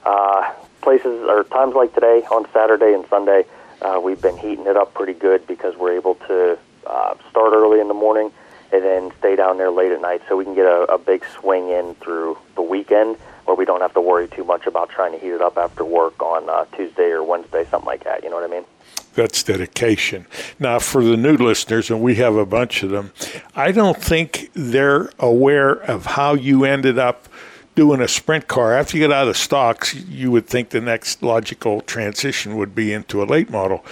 uh, 0.09 0.53
places 0.81 1.23
or 1.29 1.45
times 1.45 1.75
like 1.75 1.95
today 1.95 2.23
on 2.31 2.47
Saturday 2.53 2.95
and 2.95 3.07
Sunday, 3.09 3.45
uh, 3.83 4.01
we've 4.03 4.23
been 4.23 4.37
heating 4.39 4.67
it 4.67 4.77
up 4.77 4.95
pretty 4.95 5.13
good 5.13 5.47
because 5.47 5.77
we're 5.77 5.95
able 5.95 6.15
to 6.15 6.59
uh, 6.87 7.15
start 7.31 7.53
early 7.53 7.79
in 7.81 7.89
the 7.89 7.95
morning 7.95 8.33
and 8.73 8.83
then 8.83 9.13
stay 9.19 9.37
down 9.37 9.59
there 9.59 9.71
late 9.71 9.93
at 9.93 10.01
night 10.01 10.23
so 10.29 10.37
we 10.37 10.45
can 10.45 10.55
get 10.55 10.67
a, 10.67 10.85
a 10.93 10.99
big 10.99 11.25
swing 11.39 11.69
in 11.69 11.95
through 11.97 12.39
the 12.55 12.63
weekend 12.63 13.17
where 13.45 13.57
we 13.57 13.65
don't 13.65 13.81
have 13.81 13.95
to 13.95 14.01
worry 14.01 14.29
too 14.29 14.45
much 14.45 14.67
about 14.67 14.89
trying 14.91 15.13
to 15.13 15.19
heat 15.19 15.33
it 15.33 15.41
up 15.41 15.57
after 15.57 15.85
work 15.85 16.23
on 16.23 16.49
uh, 16.49 16.65
Tuesday 16.77 17.11
or 17.11 17.23
Wednesday, 17.23 17.65
something 17.71 17.87
like 17.87 18.05
that. 18.05 18.23
You 18.23 18.31
know 18.31 18.37
what 18.37 18.45
I 18.45 18.53
mean? 18.53 18.65
That's 19.15 19.43
dedication. 19.43 20.27
Now, 20.59 20.79
for 20.79 21.03
the 21.03 21.17
new 21.17 21.37
listeners, 21.37 21.91
and 21.91 22.01
we 22.01 22.17
have 22.17 22.37
a 22.37 22.47
bunch 22.47 22.83
of 22.83 22.91
them, 22.91 23.13
I 23.55 23.73
don't 23.73 23.97
think 23.97 24.51
they're 24.55 25.11
aware 25.19 25.73
of 25.73 26.07
how 26.07 26.35
you 26.35 26.65
ended 26.65 26.99
up 26.99 27.27
doing 27.79 28.01
a 28.01 28.09
sprint 28.09 28.49
car, 28.49 28.73
after 28.73 28.97
you 28.97 29.05
get 29.05 29.13
out 29.13 29.29
of 29.29 29.37
stocks, 29.37 29.95
you 29.95 30.33
would 30.33 30.49
think 30.49 30.71
the 30.71 30.81
next 30.81 31.23
logical 31.23 31.81
transition 31.83 32.57
would 32.57 32.75
be 32.75 32.93
into 32.93 33.23
a 33.23 33.25
late 33.25 33.49
model 33.51 33.85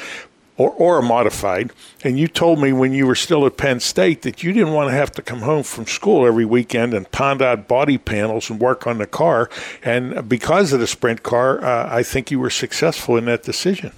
or, 0.57 0.71
or 0.71 0.99
a 0.99 1.03
modified. 1.03 1.71
And 2.03 2.19
you 2.19 2.27
told 2.27 2.61
me 2.61 2.73
when 2.73 2.93
you 2.93 3.07
were 3.07 3.15
still 3.15 3.47
at 3.47 3.57
Penn 3.57 3.79
State 3.79 4.23
that 4.23 4.43
you 4.43 4.53
didn't 4.53 4.73
want 4.73 4.91
to 4.91 4.97
have 4.97 5.13
to 5.13 5.23
come 5.23 5.43
home 5.43 5.63
from 5.63 5.87
school 5.87 6.27
every 6.27 6.45
weekend 6.45 6.95
and 6.95 7.09
pound 7.13 7.41
out 7.41 7.69
body 7.69 7.97
panels 7.97 8.51
and 8.51 8.59
work 8.59 8.89
on 8.89 8.99
the 8.99 9.07
car. 9.07 9.49
And 9.85 10.29
because 10.29 10.73
of 10.73 10.81
the 10.81 10.89
sprint 10.89 11.23
car, 11.23 11.65
uh, 11.65 11.89
I 11.89 12.03
think 12.03 12.33
you 12.33 12.41
were 12.41 12.51
successful 12.51 13.17
in 13.17 13.27
that 13.27 13.45
decision. 13.45 13.93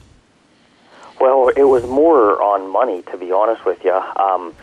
Well, 1.18 1.48
it 1.48 1.64
was 1.64 1.84
more 1.84 2.42
on 2.42 2.70
money, 2.70 3.00
to 3.10 3.16
be 3.16 3.32
honest 3.32 3.64
with 3.64 3.82
you. 3.82 3.94
Um, 3.94 4.54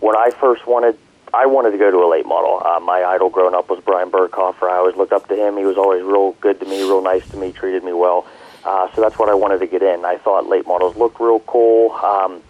when 0.00 0.16
I 0.16 0.32
first 0.38 0.66
wanted 0.66 0.98
I 1.36 1.44
wanted 1.44 1.72
to 1.72 1.78
go 1.78 1.90
to 1.90 1.98
a 1.98 2.08
late 2.08 2.24
model. 2.24 2.62
Uh, 2.64 2.80
my 2.80 3.04
idol 3.04 3.28
growing 3.28 3.54
up 3.54 3.68
was 3.68 3.78
Brian 3.84 4.10
Birkhofer. 4.10 4.70
I 4.70 4.78
always 4.78 4.96
looked 4.96 5.12
up 5.12 5.28
to 5.28 5.36
him. 5.36 5.58
He 5.58 5.64
was 5.64 5.76
always 5.76 6.02
real 6.02 6.32
good 6.40 6.58
to 6.60 6.66
me, 6.66 6.80
real 6.80 7.02
nice 7.02 7.28
to 7.28 7.36
me, 7.36 7.52
treated 7.52 7.84
me 7.84 7.92
well. 7.92 8.26
Uh, 8.64 8.88
so 8.94 9.02
that's 9.02 9.18
what 9.18 9.28
I 9.28 9.34
wanted 9.34 9.58
to 9.58 9.66
get 9.66 9.82
in. 9.82 10.06
I 10.06 10.16
thought 10.16 10.48
late 10.48 10.66
models 10.66 10.96
looked 10.96 11.20
real 11.20 11.40
cool. 11.40 11.92
Um, 11.92 12.40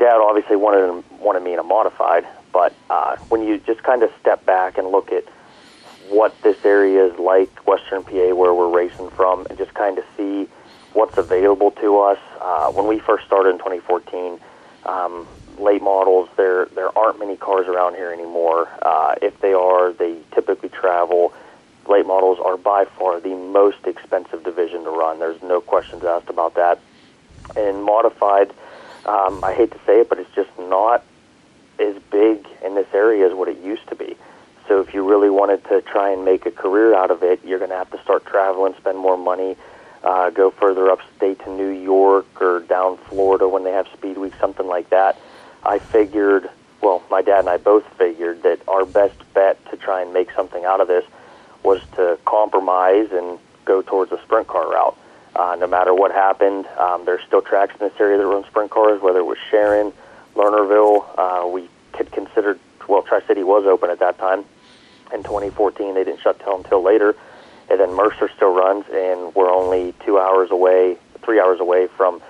Dad 0.00 0.18
obviously 0.20 0.56
wanted 0.56 1.04
wanted 1.20 1.44
me 1.44 1.52
in 1.52 1.60
a 1.60 1.62
modified, 1.62 2.26
but 2.52 2.74
uh, 2.90 3.16
when 3.28 3.44
you 3.44 3.58
just 3.58 3.84
kind 3.84 4.02
of 4.02 4.10
step 4.20 4.44
back 4.44 4.78
and 4.78 4.88
look 4.88 5.12
at 5.12 5.24
what 6.08 6.34
this 6.42 6.64
area 6.64 7.04
is 7.06 7.16
like, 7.20 7.66
Western 7.68 8.02
PA, 8.02 8.34
where 8.34 8.52
we're 8.52 8.68
racing 8.68 9.10
from, 9.10 9.46
and 9.48 9.56
just 9.56 9.74
kind 9.74 9.96
of 9.96 10.04
see 10.16 10.48
what's 10.92 11.18
available 11.18 11.70
to 11.70 12.00
us. 12.00 12.18
Uh, 12.40 12.72
when 12.72 12.88
we 12.88 12.98
first 12.98 13.26
started 13.26 13.50
in 13.50 13.58
2014, 13.58 14.40
um, 14.86 15.26
late 15.60 15.82
models, 15.82 16.28
there 16.36 16.66
there 16.66 16.96
aren't 16.96 17.18
many 17.18 17.36
cars 17.36 17.66
around 17.66 17.94
here 17.94 18.12
anymore. 18.12 18.68
Uh, 18.82 19.14
if 19.20 19.40
they 19.40 19.52
are, 19.52 19.92
they 19.92 20.16
typically 20.34 20.68
travel. 20.68 21.32
Late 21.88 22.06
models 22.06 22.38
are 22.44 22.56
by 22.56 22.84
far 22.84 23.20
the 23.20 23.34
most 23.34 23.86
expensive 23.86 24.44
division 24.44 24.84
to 24.84 24.90
run. 24.90 25.18
There's 25.18 25.42
no 25.42 25.60
questions 25.60 26.04
asked 26.04 26.28
about 26.28 26.54
that. 26.54 26.78
And 27.56 27.82
modified, 27.82 28.50
um, 29.06 29.42
I 29.42 29.54
hate 29.54 29.70
to 29.72 29.78
say 29.86 30.00
it, 30.00 30.08
but 30.08 30.18
it's 30.18 30.34
just 30.34 30.50
not 30.58 31.02
as 31.78 31.96
big 32.10 32.46
in 32.64 32.74
this 32.74 32.88
area 32.92 33.26
as 33.26 33.32
what 33.32 33.48
it 33.48 33.58
used 33.58 33.88
to 33.88 33.94
be. 33.94 34.16
So 34.66 34.80
if 34.82 34.92
you 34.92 35.08
really 35.08 35.30
wanted 35.30 35.64
to 35.64 35.80
try 35.80 36.10
and 36.10 36.24
make 36.26 36.44
a 36.44 36.50
career 36.50 36.94
out 36.94 37.10
of 37.10 37.22
it, 37.22 37.40
you're 37.44 37.58
going 37.58 37.70
to 37.70 37.76
have 37.76 37.90
to 37.92 38.02
start 38.02 38.26
traveling, 38.26 38.74
spend 38.74 38.98
more 38.98 39.16
money, 39.16 39.56
uh, 40.04 40.28
go 40.30 40.50
further 40.50 40.90
upstate 40.90 41.38
to 41.40 41.50
New 41.50 41.70
York 41.70 42.26
or 42.40 42.60
down 42.60 42.98
Florida 43.08 43.48
when 43.48 43.64
they 43.64 43.72
have 43.72 43.88
Speed 43.94 44.18
Week, 44.18 44.34
something 44.38 44.66
like 44.66 44.90
that. 44.90 45.18
I 45.64 45.78
figured, 45.78 46.48
well, 46.82 47.02
my 47.10 47.22
dad 47.22 47.40
and 47.40 47.48
I 47.48 47.56
both 47.56 47.84
figured 47.96 48.42
that 48.42 48.60
our 48.68 48.84
best 48.84 49.16
bet 49.34 49.64
to 49.70 49.76
try 49.76 50.02
and 50.02 50.12
make 50.12 50.30
something 50.32 50.64
out 50.64 50.80
of 50.80 50.88
this 50.88 51.04
was 51.62 51.80
to 51.96 52.18
compromise 52.24 53.08
and 53.12 53.38
go 53.64 53.82
towards 53.82 54.12
a 54.12 54.20
sprint 54.22 54.46
car 54.46 54.70
route. 54.70 54.96
Uh, 55.36 55.56
no 55.58 55.66
matter 55.66 55.94
what 55.94 56.10
happened, 56.10 56.66
um, 56.78 57.04
there's 57.04 57.22
still 57.26 57.42
tracks 57.42 57.74
in 57.80 57.88
this 57.88 58.00
area 58.00 58.16
that 58.16 58.26
run 58.26 58.44
sprint 58.44 58.70
cars, 58.70 59.00
whether 59.00 59.20
it 59.20 59.26
was 59.26 59.38
Sharon, 59.50 59.92
Lernerville. 60.34 61.04
Uh, 61.16 61.46
we 61.48 61.68
had 61.94 62.10
considered, 62.10 62.58
well, 62.88 63.02
Tri 63.02 63.20
City 63.26 63.42
was 63.42 63.66
open 63.66 63.90
at 63.90 63.98
that 64.00 64.18
time. 64.18 64.44
In 65.12 65.22
2014, 65.22 65.94
they 65.94 66.04
didn't 66.04 66.20
shut 66.20 66.38
down 66.44 66.58
until 66.58 66.82
later. 66.82 67.14
And 67.70 67.78
then 67.78 67.92
Mercer 67.92 68.30
still 68.34 68.54
runs, 68.54 68.86
and 68.90 69.34
we're 69.34 69.52
only 69.52 69.94
two 70.04 70.18
hours 70.18 70.50
away, 70.50 70.96
three 71.22 71.38
hours 71.38 71.60
away 71.60 71.86
from 71.86 72.22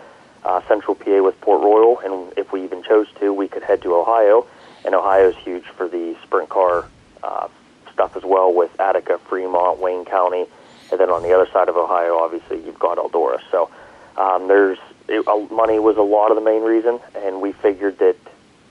uh, 0.44 0.60
Central 0.68 0.94
PA 0.94 1.22
with 1.22 1.40
Port 1.40 1.62
Royal, 1.62 1.98
and 2.00 2.32
if 2.36 2.52
we 2.52 2.64
even 2.64 2.82
chose 2.82 3.06
to, 3.20 3.32
we 3.32 3.48
could 3.48 3.62
head 3.62 3.82
to 3.82 3.94
Ohio 3.94 4.46
and 4.84 4.94
Ohio 4.94 5.28
is 5.28 5.36
huge 5.36 5.64
for 5.64 5.88
the 5.88 6.16
sprint 6.22 6.48
car 6.48 6.86
uh, 7.22 7.48
stuff 7.92 8.16
as 8.16 8.22
well 8.24 8.52
with 8.52 8.78
Attica, 8.80 9.18
Fremont, 9.18 9.78
Wayne 9.78 10.04
County, 10.04 10.46
and 10.90 11.00
then 11.00 11.10
on 11.10 11.22
the 11.22 11.34
other 11.34 11.46
side 11.52 11.68
of 11.68 11.76
Ohio, 11.76 12.18
obviously 12.18 12.64
you've 12.64 12.78
got 12.78 12.98
Eldora. 12.98 13.40
So 13.50 13.70
um, 14.16 14.48
there's 14.48 14.78
it, 15.08 15.26
uh, 15.26 15.38
money 15.54 15.78
was 15.78 15.96
a 15.96 16.02
lot 16.02 16.30
of 16.30 16.36
the 16.36 16.42
main 16.42 16.62
reason, 16.62 17.00
and 17.16 17.40
we 17.40 17.52
figured 17.52 17.98
that 17.98 18.16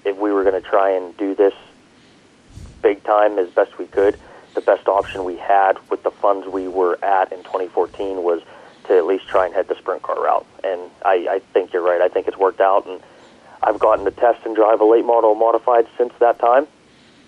if 0.05 0.17
we 0.17 0.31
were 0.31 0.43
going 0.43 0.61
to 0.61 0.67
try 0.67 0.91
and 0.91 1.15
do 1.17 1.35
this 1.35 1.53
big 2.81 3.03
time 3.03 3.37
as 3.37 3.49
best 3.49 3.77
we 3.77 3.85
could, 3.85 4.17
the 4.55 4.61
best 4.61 4.87
option 4.87 5.23
we 5.23 5.35
had 5.35 5.77
with 5.89 6.03
the 6.03 6.11
funds 6.11 6.47
we 6.47 6.67
were 6.67 6.97
at 7.03 7.31
in 7.31 7.43
2014 7.43 8.23
was 8.23 8.41
to 8.87 8.97
at 8.97 9.05
least 9.05 9.27
try 9.27 9.45
and 9.45 9.53
head 9.53 9.67
the 9.67 9.75
sprint 9.75 10.01
car 10.01 10.21
route. 10.21 10.45
And 10.63 10.81
I, 11.05 11.27
I 11.29 11.41
think 11.53 11.73
you're 11.73 11.83
right. 11.83 12.01
I 12.01 12.09
think 12.09 12.27
it's 12.27 12.37
worked 12.37 12.61
out, 12.61 12.85
and 12.87 13.01
I've 13.61 13.79
gotten 13.79 14.05
to 14.05 14.11
test 14.11 14.45
and 14.45 14.55
drive 14.55 14.81
a 14.81 14.85
late 14.85 15.05
model 15.05 15.35
modified 15.35 15.87
since 15.97 16.13
that 16.19 16.39
time, 16.39 16.67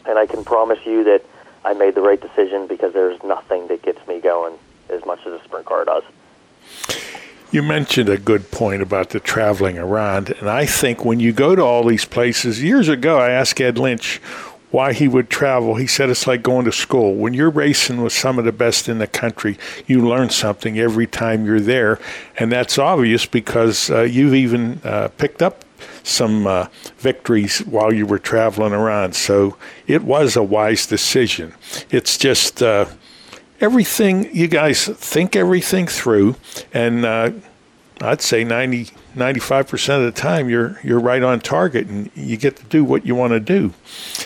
and 0.05 0.17
I 0.17 0.25
can 0.25 0.43
promise 0.43 0.79
you 0.85 1.03
that 1.05 1.23
I 1.65 1.73
made 1.73 1.95
the 1.95 2.01
right 2.01 2.19
decision 2.19 2.67
because 2.67 2.93
there's 2.93 3.21
nothing 3.23 3.67
that 3.67 3.81
gets 3.81 4.05
me 4.07 4.19
going 4.19 4.57
as 4.89 5.05
much 5.05 5.19
as 5.25 5.33
a 5.33 5.43
sprint 5.43 5.65
car 5.65 5.85
does. 5.85 6.03
You 7.51 7.63
mentioned 7.63 8.09
a 8.09 8.17
good 8.17 8.51
point 8.51 8.83
about 8.83 9.09
the 9.09 9.19
traveling 9.19 9.79
around, 9.79 10.29
and 10.29 10.47
I 10.47 10.67
think 10.67 11.03
when 11.03 11.19
you 11.19 11.33
go 11.33 11.55
to 11.55 11.63
all 11.63 11.83
these 11.83 12.05
places, 12.05 12.61
years 12.61 12.87
ago 12.87 13.17
I 13.17 13.31
asked 13.31 13.59
Ed 13.59 13.79
Lynch 13.79 14.21
why 14.71 14.93
he 14.93 15.07
would 15.07 15.29
travel. 15.29 15.75
He 15.75 15.87
said 15.87 16.09
it's 16.09 16.27
like 16.27 16.43
going 16.43 16.65
to 16.65 16.71
school. 16.71 17.15
When 17.15 17.33
you're 17.33 17.49
racing 17.49 18.01
with 18.01 18.13
some 18.13 18.37
of 18.37 18.45
the 18.45 18.51
best 18.51 18.87
in 18.87 18.99
the 18.99 19.07
country, 19.07 19.57
you 19.87 20.07
learn 20.07 20.29
something 20.29 20.77
every 20.79 21.07
time 21.07 21.45
you're 21.45 21.59
there, 21.59 21.99
and 22.37 22.51
that's 22.51 22.77
obvious 22.77 23.25
because 23.25 23.89
uh, 23.89 24.01
you've 24.01 24.35
even 24.35 24.81
uh, 24.83 25.09
picked 25.17 25.41
up 25.41 25.65
some 26.03 26.47
uh, 26.47 26.67
victories 26.97 27.59
while 27.59 27.93
you 27.93 28.05
were 28.05 28.19
traveling 28.19 28.73
around. 28.73 29.13
So 29.13 29.57
it 29.87 30.03
was 30.03 30.35
a 30.35 30.43
wise 30.43 30.85
decision. 30.85 31.53
It's 31.89 32.17
just 32.17 32.61
uh, 32.61 32.85
everything 33.59 34.33
you 34.35 34.47
guys 34.47 34.87
think 34.87 35.35
everything 35.35 35.87
through, 35.87 36.35
and 36.73 37.05
uh, 37.05 37.31
I'd 38.01 38.21
say 38.21 38.43
90, 38.43 38.91
95% 39.15 39.97
of 39.97 40.13
the 40.13 40.19
time 40.19 40.49
you're 40.49 40.79
you're 40.83 40.99
right 40.99 41.23
on 41.23 41.39
target, 41.39 41.87
and 41.87 42.09
you 42.15 42.37
get 42.37 42.55
to 42.57 42.63
do 42.65 42.83
what 42.83 43.05
you 43.05 43.15
want 43.15 43.31
to 43.31 43.39
do. 43.39 43.73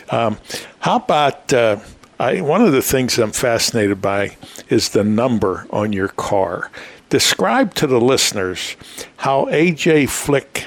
Um, 0.10 0.38
how 0.80 0.98
about 0.98 1.54
uh, 1.54 1.80
I, 2.20 2.42
one 2.42 2.62
of 2.62 2.72
the 2.72 2.82
things 2.82 3.18
I'm 3.18 3.32
fascinated 3.32 4.02
by 4.02 4.38
is 4.70 4.90
the 4.90 5.04
number 5.04 5.68
on 5.72 5.94
your 5.94 6.10
car. 6.10 6.72
Describe 7.10 7.74
to 7.76 7.88
the 7.88 8.00
listeners 8.00 8.76
how 9.18 9.46
AJ 9.46 10.10
Flick 10.10 10.66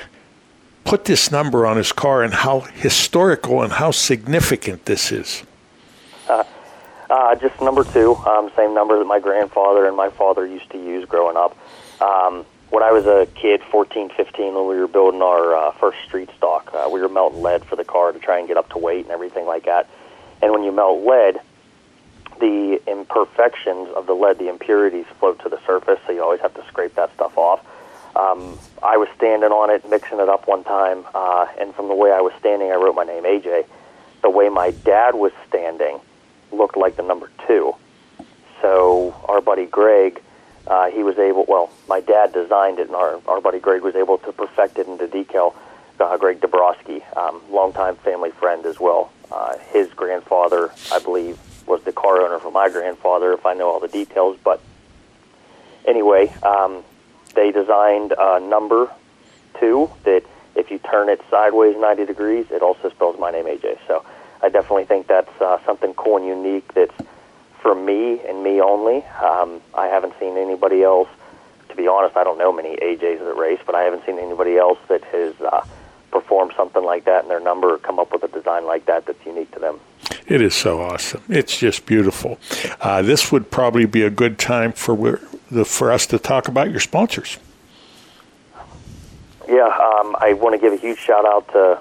put 0.85 1.05
this 1.05 1.33
number 1.33 1.67
on 1.67 1.77
his 1.77 1.93
car 1.93 2.23
and 2.23 2.33
how 2.33 2.61
historical 2.61 3.63
and 3.63 3.73
how 3.73 3.91
significant 3.91 4.85
this 4.85 5.11
is. 5.11 5.43
Uh, 6.29 6.45
uh, 7.11 7.35
just 7.37 7.61
number 7.61 7.85
two, 7.85 8.15
um, 8.27 8.51
same 8.57 8.75
number 8.75 8.99
that 8.99 9.05
my 9.05 9.21
grandfather 9.21 9.87
and 9.87 9.97
my 9.97 10.11
father 10.11 10.47
used 10.47 10.71
to 10.71 10.79
use 10.79 11.05
growing 11.09 11.37
up. 11.37 11.57
Um, 12.01 12.45
when 12.71 12.83
I 12.83 12.93
was 12.93 13.07
a 13.07 13.27
kid, 13.35 13.63
14, 13.71 14.11
15, 14.11 14.55
when 14.55 14.67
we 14.67 14.77
were 14.77 14.89
building 14.89 15.23
our 15.23 15.55
uh, 15.55 15.73
first 15.73 15.99
street 16.05 16.31
stock, 16.37 16.71
uh, 16.75 16.89
we 16.91 17.01
were 17.01 17.09
melting 17.09 17.43
lead 17.43 17.65
for 17.65 17.77
the 17.77 17.85
car 17.85 18.13
to 18.13 18.19
try 18.19 18.39
and 18.39 18.49
get 18.49 18.57
up 18.57 18.69
to 18.71 18.79
weight 18.79 19.05
and 19.05 19.13
everything 19.13 19.47
like 19.47 19.65
that. 19.67 19.89
And 20.43 20.53
when 20.53 20.65
you 20.65 20.73
melt 20.73 21.05
lead, 21.05 21.41
the 22.41 22.81
imperfections 22.87 23.89
of 23.95 24.07
the 24.07 24.15
lead, 24.15 24.39
the 24.39 24.49
impurities 24.49 25.07
float 25.19 25.41
to 25.43 25.49
the 25.49 25.59
surface, 25.65 25.99
so 26.07 26.13
you 26.13 26.23
always 26.23 26.41
have 26.41 26.55
to 26.55 26.65
scrape 26.67 26.95
that 26.97 27.15
stuff 27.15 27.39
off. 27.39 27.65
Um, 28.17 28.59
I 28.83 28.97
was 28.97 29.09
standing 29.17 29.51
on 29.51 29.71
it, 29.71 29.89
mixing 29.89 30.21
it 30.21 30.29
up 30.29 30.49
one 30.49 30.65
time, 30.65 31.05
uh, 31.15 31.47
and 31.59 31.75
from 31.75 31.89
the 31.89 31.95
way 31.95 32.13
I 32.13 32.21
was 32.21 32.33
standing, 32.41 32.71
I 32.71 32.75
wrote 32.75 32.95
my 32.95 33.05
name 33.05 33.25
AJ. 33.25 33.67
The 34.23 34.31
way 34.31 34.49
my 34.49 34.71
dad 34.85 35.15
was 35.15 35.33
standing 35.49 36.01
looked 36.51 36.77
like 36.77 36.97
the 36.97 37.03
number 37.03 37.31
two. 37.47 37.75
So 38.61 39.15
our 39.29 39.41
buddy 39.41 39.67
Greg, 39.67 40.23
uh, 40.67 40.91
he 40.91 41.03
was 41.03 41.19
able. 41.19 41.45
Well, 41.47 41.71
my 41.89 42.01
dad 42.01 42.33
designed 42.33 42.79
it, 42.79 42.89
and 42.89 42.97
our 42.97 43.21
our 43.27 43.41
buddy 43.41 43.61
Greg 43.61 43.83
was 43.83 43.95
able 43.95 44.19
to 44.19 44.33
perfect 44.33 44.79
it 44.79 44.87
into 44.87 45.07
decal. 45.07 45.55
Uh, 45.99 46.17
Greg 46.19 46.41
Dabrowski, 46.41 47.03
um, 47.17 47.41
longtime 47.51 47.97
family 47.97 48.31
friend 48.31 48.67
as 48.67 48.79
well. 48.79 49.11
Uh, 49.33 49.57
his 49.73 49.89
grandfather, 49.95 50.71
I 50.93 50.99
believe, 50.99 51.39
was 51.67 51.83
the 51.85 51.93
car 51.93 52.21
owner 52.21 52.39
for 52.39 52.51
my 52.51 52.69
grandfather, 52.69 53.33
if 53.33 53.47
I 53.47 53.55
know 53.55 53.71
all 53.71 53.81
the 53.81 53.89
details. 53.89 54.37
But 54.45 54.61
anyway, 55.87 56.29
um, 56.43 56.85
they 57.35 57.51
designed 57.51 58.13
a 58.19 58.41
number 58.41 58.91
two 59.59 59.91
that 60.05 60.23
if 60.55 60.71
you 60.71 60.79
turn 60.79 61.09
it 61.09 61.21
sideways 61.31 61.77
90 61.79 62.07
degrees, 62.07 62.47
it 62.51 62.63
also 62.63 62.91
spells 62.91 63.19
my 63.19 63.31
name 63.31 63.47
AJ. 63.47 63.79
So 63.87 64.05
I 64.43 64.49
definitely 64.49 64.85
think 64.85 65.07
that's 65.07 65.41
uh, 65.41 65.65
something 65.65 65.95
cool 65.95 66.17
and 66.17 66.27
unique 66.27 66.73
that's 66.75 66.95
for 67.67 67.75
me 67.75 68.21
and 68.21 68.45
me 68.45 68.61
only. 68.61 69.05
Um, 69.21 69.61
I 69.75 69.89
haven't 69.89 70.15
seen 70.21 70.37
anybody 70.37 70.85
else. 70.85 71.09
To 71.69 71.75
be 71.75 71.89
honest, 71.89 72.17
I 72.17 72.23
don't 72.23 72.39
know 72.39 72.53
many 72.53 72.77
AJs 72.77 73.19
that 73.19 73.37
race, 73.37 73.59
but 73.67 73.75
I 73.75 73.83
haven't 73.83 74.07
seen 74.07 74.21
anybody 74.21 74.57
else 74.57 74.79
that 74.87 75.03
has 75.03 75.35
uh, 75.41 75.67
performed 76.13 76.53
something 76.57 76.85
like 76.85 77.07
that 77.07 77.25
in 77.25 77.29
their 77.29 77.41
number 77.41 77.75
or 77.75 77.79
come 77.79 77.99
up 77.99 78.13
with 78.13 78.23
a 78.23 78.29
design 78.29 78.67
like 78.67 78.87
that 78.87 79.07
that's 79.07 79.27
unique 79.27 79.51
to 79.51 79.59
them. 79.59 79.81
It 80.29 80.41
is 80.43 80.55
so 80.55 80.81
awesome. 80.81 81.25
It's 81.29 81.59
just 81.59 81.87
beautiful. 81.87 82.39
Uh, 82.81 83.03
this 83.03 83.33
would 83.33 83.51
probably 83.51 83.85
be 83.85 84.03
a 84.03 84.11
good 84.11 84.39
time 84.39 84.71
for 84.71 85.19
the, 85.51 85.65
for 85.65 85.91
us 85.91 86.07
to 86.07 86.21
talk 86.21 86.47
about 86.47 86.71
your 86.71 86.79
sponsors. 86.79 87.37
Yeah, 89.49 89.65
um, 89.65 90.15
I 90.21 90.39
want 90.41 90.55
to 90.55 90.61
give 90.61 90.73
a 90.73 90.77
huge 90.77 91.01
shout 91.01 91.27
out 91.27 91.49
to 91.49 91.81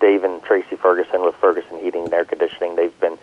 Dave 0.00 0.24
and 0.24 0.42
Tracy 0.44 0.76
Ferguson 0.76 1.20
with 1.20 1.34
Ferguson 1.34 1.78
Heating 1.80 2.04
and 2.04 2.14
Air 2.14 2.24
Conditioning. 2.24 2.76
They've 2.76 3.00
been 3.00 3.18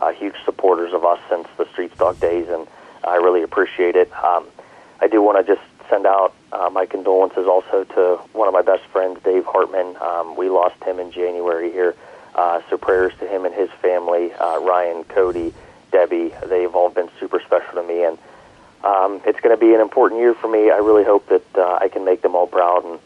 uh, 0.00 0.12
huge 0.12 0.34
supporters 0.44 0.92
of 0.92 1.04
us 1.04 1.18
since 1.28 1.48
the 1.56 1.66
Street 1.72 1.94
Stock 1.94 2.18
days, 2.20 2.48
and 2.48 2.66
I 3.04 3.16
really 3.16 3.42
appreciate 3.42 3.96
it. 3.96 4.12
Um, 4.22 4.46
I 5.00 5.08
do 5.08 5.22
want 5.22 5.44
to 5.44 5.54
just 5.54 5.66
send 5.88 6.06
out 6.06 6.34
uh, 6.52 6.70
my 6.70 6.86
condolences 6.86 7.46
also 7.46 7.84
to 7.84 8.16
one 8.32 8.48
of 8.48 8.54
my 8.54 8.62
best 8.62 8.84
friends, 8.86 9.20
Dave 9.22 9.44
Hartman. 9.44 9.96
Um, 10.00 10.36
we 10.36 10.48
lost 10.48 10.82
him 10.84 10.98
in 10.98 11.12
January 11.12 11.70
here, 11.70 11.94
uh, 12.34 12.60
so 12.68 12.76
prayers 12.76 13.12
to 13.20 13.26
him 13.26 13.44
and 13.44 13.54
his 13.54 13.70
family, 13.82 14.32
uh, 14.34 14.58
Ryan, 14.60 15.04
Cody, 15.04 15.54
Debbie. 15.92 16.32
They've 16.46 16.74
all 16.74 16.90
been 16.90 17.08
super 17.20 17.40
special 17.40 17.74
to 17.74 17.82
me, 17.82 18.04
and 18.04 18.18
um, 18.84 19.20
it's 19.24 19.40
going 19.40 19.56
to 19.56 19.60
be 19.60 19.74
an 19.74 19.80
important 19.80 20.20
year 20.20 20.34
for 20.34 20.48
me. 20.48 20.70
I 20.70 20.78
really 20.78 21.04
hope 21.04 21.28
that 21.28 21.56
uh, 21.56 21.78
I 21.80 21.88
can 21.88 22.04
make 22.04 22.22
them 22.22 22.34
all 22.34 22.46
proud, 22.46 22.84
and 22.84 22.98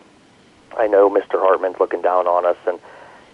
I 0.77 0.87
know 0.87 1.11
Mr. 1.11 1.39
Hartman's 1.39 1.79
looking 1.81 2.03
down 2.03 2.27
on 2.27 2.47
us, 2.47 2.57
and 2.67 2.79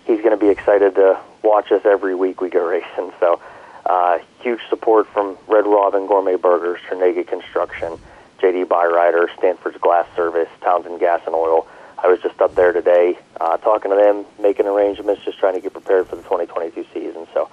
he's 0.06 0.20
going 0.20 0.30
to 0.30 0.36
be 0.36 0.48
excited 0.48 0.94
to 0.94 1.18
watch 1.42 1.70
us 1.72 1.82
every 1.84 2.14
week 2.14 2.40
we 2.40 2.48
go 2.48 2.66
racing. 2.66 3.12
So, 3.20 3.40
uh, 3.84 4.18
huge 4.40 4.60
support 4.68 5.06
from 5.08 5.36
Red 5.46 5.66
Robin 5.66 6.06
Gourmet 6.06 6.36
Burgers, 6.36 6.80
Trinega 6.88 7.26
Construction, 7.26 7.98
JD 8.40 8.66
Byrider, 8.66 9.26
Stanford's 9.38 9.78
Glass 9.78 10.06
Service, 10.16 10.48
Townsend 10.60 10.98
Gas 11.00 11.22
and 11.26 11.34
Oil. 11.34 11.66
I 11.98 12.08
was 12.08 12.20
just 12.20 12.40
up 12.40 12.54
there 12.54 12.72
today 12.72 13.18
uh, 13.40 13.56
talking 13.58 13.90
to 13.90 13.96
them, 13.96 14.26
making 14.40 14.66
arrangements, 14.66 15.24
just 15.24 15.38
trying 15.38 15.54
to 15.54 15.60
get 15.60 15.72
prepared 15.72 16.06
for 16.08 16.16
the 16.16 16.22
2022 16.22 16.86
season. 16.92 17.26
So, 17.32 17.48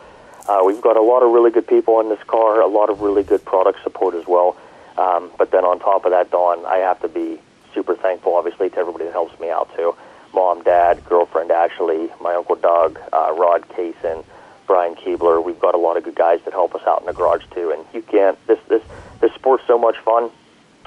uh, 0.47 0.61
we've 0.65 0.81
got 0.81 0.97
a 0.97 1.01
lot 1.01 1.23
of 1.23 1.31
really 1.31 1.51
good 1.51 1.67
people 1.67 1.99
in 2.01 2.09
this 2.09 2.21
car, 2.23 2.61
a 2.61 2.67
lot 2.67 2.89
of 2.89 3.01
really 3.01 3.23
good 3.23 3.45
product 3.45 3.81
support 3.83 4.15
as 4.15 4.27
well. 4.27 4.57
Um, 4.97 5.31
but 5.37 5.51
then 5.51 5.63
on 5.65 5.79
top 5.79 6.05
of 6.05 6.11
that, 6.11 6.29
Don, 6.31 6.65
I 6.65 6.77
have 6.77 7.01
to 7.01 7.07
be 7.07 7.39
super 7.73 7.95
thankful, 7.95 8.35
obviously, 8.35 8.69
to 8.69 8.77
everybody 8.77 9.05
that 9.05 9.13
helps 9.13 9.39
me 9.39 9.49
out 9.49 9.73
too. 9.75 9.95
Mom, 10.33 10.63
dad, 10.63 11.03
girlfriend 11.05 11.51
Ashley, 11.51 12.09
my 12.19 12.33
uncle 12.33 12.55
Doug, 12.55 12.99
uh, 13.11 13.33
Rod 13.37 13.67
Kaysen, 13.69 14.25
Brian 14.65 14.95
Keebler. 14.95 15.43
We've 15.43 15.59
got 15.59 15.75
a 15.75 15.77
lot 15.77 15.97
of 15.97 16.03
good 16.03 16.15
guys 16.15 16.39
that 16.45 16.53
help 16.53 16.73
us 16.73 16.81
out 16.87 17.01
in 17.01 17.05
the 17.05 17.13
garage 17.13 17.43
too. 17.53 17.71
And 17.71 17.85
you 17.93 18.01
can't 18.01 18.37
this 18.47 18.59
this 18.67 18.81
this 19.21 19.33
sport's 19.33 19.65
so 19.67 19.77
much 19.77 19.97
fun, 19.99 20.31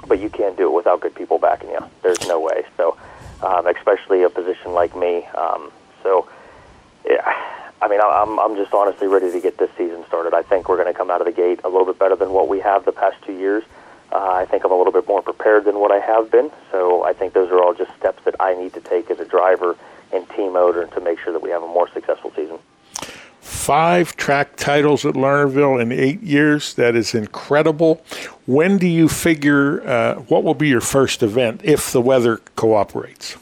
but 0.08 0.18
you 0.18 0.30
can't 0.30 0.56
do 0.56 0.66
it 0.66 0.72
without 0.72 1.00
good 1.00 1.14
people 1.14 1.38
backing 1.38 1.70
you. 1.70 1.78
There's 2.02 2.26
no 2.26 2.40
way. 2.40 2.64
So, 2.76 2.96
um, 3.42 3.66
especially 3.66 4.22
a 4.24 4.30
position 4.30 4.72
like 4.72 4.96
me. 4.96 5.24
Um, 5.26 5.70
so, 6.02 6.28
yeah. 7.08 7.52
I 7.80 7.88
mean, 7.88 8.00
I'm 8.00 8.40
I'm 8.40 8.56
just 8.56 8.72
honestly 8.72 9.06
ready 9.06 9.30
to 9.30 9.40
get 9.40 9.58
this 9.58 9.70
season 9.76 10.04
started. 10.08 10.34
I 10.34 10.42
think 10.42 10.68
we're 10.68 10.82
going 10.82 10.92
to 10.92 10.98
come 10.98 11.10
out 11.10 11.20
of 11.20 11.26
the 11.26 11.32
gate 11.32 11.60
a 11.62 11.68
little 11.68 11.84
bit 11.84 11.98
better 11.98 12.16
than 12.16 12.32
what 12.32 12.48
we 12.48 12.60
have 12.60 12.84
the 12.84 12.92
past 12.92 13.16
two 13.24 13.34
years. 13.34 13.62
Uh, 14.16 14.32
I 14.32 14.46
think 14.46 14.64
I'm 14.64 14.72
a 14.72 14.76
little 14.78 14.94
bit 14.94 15.06
more 15.06 15.20
prepared 15.20 15.66
than 15.66 15.78
what 15.78 15.92
I 15.92 15.98
have 15.98 16.30
been. 16.30 16.50
So 16.72 17.04
I 17.04 17.12
think 17.12 17.34
those 17.34 17.50
are 17.50 17.62
all 17.62 17.74
just 17.74 17.94
steps 17.98 18.24
that 18.24 18.34
I 18.40 18.54
need 18.54 18.72
to 18.72 18.80
take 18.80 19.10
as 19.10 19.20
a 19.20 19.26
driver 19.26 19.76
and 20.10 20.26
team 20.30 20.56
owner 20.56 20.86
to 20.86 21.00
make 21.02 21.18
sure 21.18 21.34
that 21.34 21.42
we 21.42 21.50
have 21.50 21.62
a 21.62 21.68
more 21.68 21.86
successful 21.92 22.32
season. 22.34 22.58
Five 23.42 24.16
track 24.16 24.56
titles 24.56 25.04
at 25.04 25.16
Lernerville 25.16 25.82
in 25.82 25.92
eight 25.92 26.22
years. 26.22 26.72
That 26.74 26.96
is 26.96 27.14
incredible. 27.14 28.02
When 28.46 28.78
do 28.78 28.86
you 28.86 29.10
figure 29.10 29.86
uh, 29.86 30.14
what 30.14 30.42
will 30.44 30.54
be 30.54 30.68
your 30.68 30.80
first 30.80 31.22
event 31.22 31.60
if 31.62 31.92
the 31.92 32.00
weather 32.00 32.38
cooperates? 32.56 33.36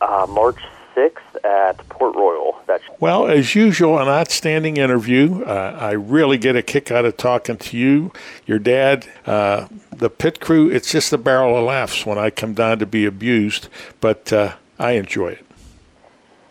Uh, 0.00 0.26
March 0.28 0.60
6th 0.94 1.33
at 1.44 1.76
Port 1.88 2.16
Royal. 2.16 2.56
That's 2.66 2.82
well, 2.98 3.26
as 3.26 3.54
usual, 3.54 3.98
an 3.98 4.08
outstanding 4.08 4.76
interview. 4.78 5.44
Uh, 5.44 5.76
I 5.78 5.92
really 5.92 6.38
get 6.38 6.56
a 6.56 6.62
kick 6.62 6.90
out 6.90 7.04
of 7.04 7.16
talking 7.16 7.56
to 7.58 7.76
you, 7.76 8.12
your 8.46 8.58
dad, 8.58 9.06
uh, 9.26 9.68
the 9.90 10.10
pit 10.10 10.40
crew. 10.40 10.70
It's 10.70 10.90
just 10.90 11.12
a 11.12 11.18
barrel 11.18 11.56
of 11.56 11.64
laughs 11.64 12.06
when 12.06 12.18
I 12.18 12.30
come 12.30 12.54
down 12.54 12.78
to 12.78 12.86
be 12.86 13.04
abused, 13.04 13.68
but 14.00 14.32
uh, 14.32 14.54
I 14.78 14.92
enjoy 14.92 15.28
it. 15.28 15.46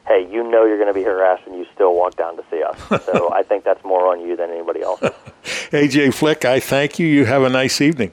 Hey, 0.07 0.27
you 0.29 0.43
know 0.43 0.65
you're 0.65 0.77
going 0.77 0.93
to 0.93 0.93
be 0.93 1.03
harassed 1.03 1.47
and 1.47 1.55
you 1.55 1.65
still 1.73 1.95
walk 1.95 2.15
down 2.17 2.35
to 2.35 2.43
see 2.51 2.61
us. 2.61 2.77
so 3.05 3.31
I 3.33 3.41
think 3.43 3.63
that's 3.63 3.83
more 3.83 4.11
on 4.11 4.21
you 4.21 4.35
than 4.35 4.49
anybody 4.51 4.81
else. 4.81 4.99
AJ 5.71 6.13
Flick, 6.13 6.45
I 6.45 6.59
thank 6.59 6.99
you. 6.99 7.07
You 7.07 7.25
have 7.25 7.43
a 7.43 7.49
nice 7.49 7.81
evening. 7.81 8.11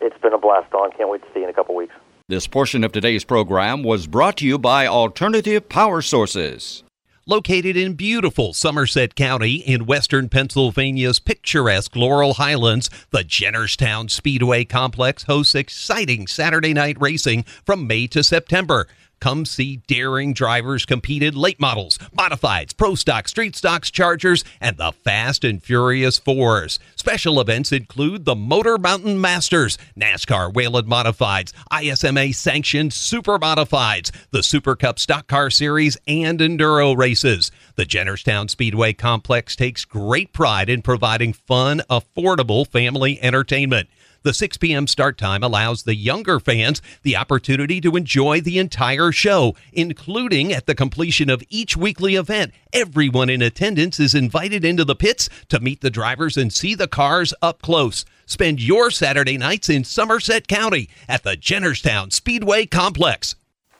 It's 0.00 0.16
been 0.18 0.32
a 0.32 0.38
blast, 0.38 0.70
Don. 0.70 0.90
Can't 0.92 1.10
wait 1.10 1.22
to 1.22 1.28
see 1.32 1.40
you 1.40 1.44
in 1.44 1.50
a 1.50 1.52
couple 1.52 1.74
weeks. 1.74 1.94
This 2.30 2.46
portion 2.46 2.84
of 2.84 2.92
today's 2.92 3.24
program 3.24 3.82
was 3.82 4.06
brought 4.06 4.36
to 4.36 4.46
you 4.46 4.58
by 4.58 4.86
Alternative 4.86 5.66
Power 5.66 6.02
Sources. 6.02 6.82
Located 7.24 7.74
in 7.74 7.94
beautiful 7.94 8.52
Somerset 8.52 9.14
County 9.14 9.54
in 9.54 9.86
western 9.86 10.28
Pennsylvania's 10.28 11.20
picturesque 11.20 11.96
Laurel 11.96 12.34
Highlands, 12.34 12.90
the 13.12 13.24
Jennerstown 13.24 14.10
Speedway 14.10 14.66
Complex 14.66 15.22
hosts 15.22 15.54
exciting 15.54 16.26
Saturday 16.26 16.74
night 16.74 16.98
racing 17.00 17.44
from 17.64 17.86
May 17.86 18.06
to 18.08 18.22
September. 18.22 18.88
Come 19.20 19.44
see 19.44 19.78
daring 19.86 20.32
drivers 20.32 20.86
compete 20.86 21.22
in 21.22 21.34
late 21.34 21.58
models, 21.58 21.98
modifieds, 22.16 22.76
pro 22.76 22.94
stock, 22.94 23.28
street 23.28 23.56
stocks, 23.56 23.90
chargers, 23.90 24.44
and 24.60 24.76
the 24.76 24.92
fast 24.92 25.44
and 25.44 25.62
furious 25.62 26.18
fours. 26.18 26.78
Special 26.96 27.40
events 27.40 27.72
include 27.72 28.24
the 28.24 28.36
Motor 28.36 28.78
Mountain 28.78 29.20
Masters, 29.20 29.76
NASCAR 29.98 30.54
Whelen 30.54 30.86
Modifieds, 30.86 31.52
ISMA 31.72 32.34
sanctioned 32.34 32.92
Super 32.92 33.38
Modifieds, 33.38 34.12
the 34.30 34.42
Super 34.42 34.76
Cup 34.76 34.98
Stock 34.98 35.26
Car 35.26 35.50
Series, 35.50 35.96
and 36.06 36.38
Enduro 36.38 36.96
races. 36.96 37.50
The 37.74 37.86
Jennerstown 37.86 38.48
Speedway 38.48 38.92
Complex 38.92 39.56
takes 39.56 39.84
great 39.84 40.32
pride 40.32 40.68
in 40.68 40.82
providing 40.82 41.32
fun, 41.32 41.82
affordable 41.90 42.66
family 42.66 43.20
entertainment. 43.22 43.88
The 44.22 44.34
6 44.34 44.56
p.m. 44.56 44.86
start 44.86 45.16
time 45.16 45.42
allows 45.42 45.82
the 45.82 45.94
younger 45.94 46.40
fans 46.40 46.82
the 47.02 47.16
opportunity 47.16 47.80
to 47.80 47.96
enjoy 47.96 48.40
the 48.40 48.58
entire 48.58 49.12
show, 49.12 49.54
including 49.72 50.52
at 50.52 50.66
the 50.66 50.74
completion 50.74 51.30
of 51.30 51.42
each 51.48 51.76
weekly 51.76 52.16
event. 52.16 52.52
Everyone 52.72 53.30
in 53.30 53.42
attendance 53.42 54.00
is 54.00 54.14
invited 54.14 54.64
into 54.64 54.84
the 54.84 54.96
pits 54.96 55.28
to 55.48 55.60
meet 55.60 55.80
the 55.80 55.90
drivers 55.90 56.36
and 56.36 56.52
see 56.52 56.74
the 56.74 56.88
cars 56.88 57.32
up 57.40 57.62
close. 57.62 58.04
Spend 58.26 58.60
your 58.60 58.90
Saturday 58.90 59.38
nights 59.38 59.70
in 59.70 59.84
Somerset 59.84 60.48
County 60.48 60.88
at 61.08 61.22
the 61.22 61.36
Jennerstown 61.36 62.12
Speedway 62.12 62.66
Complex. 62.66 63.36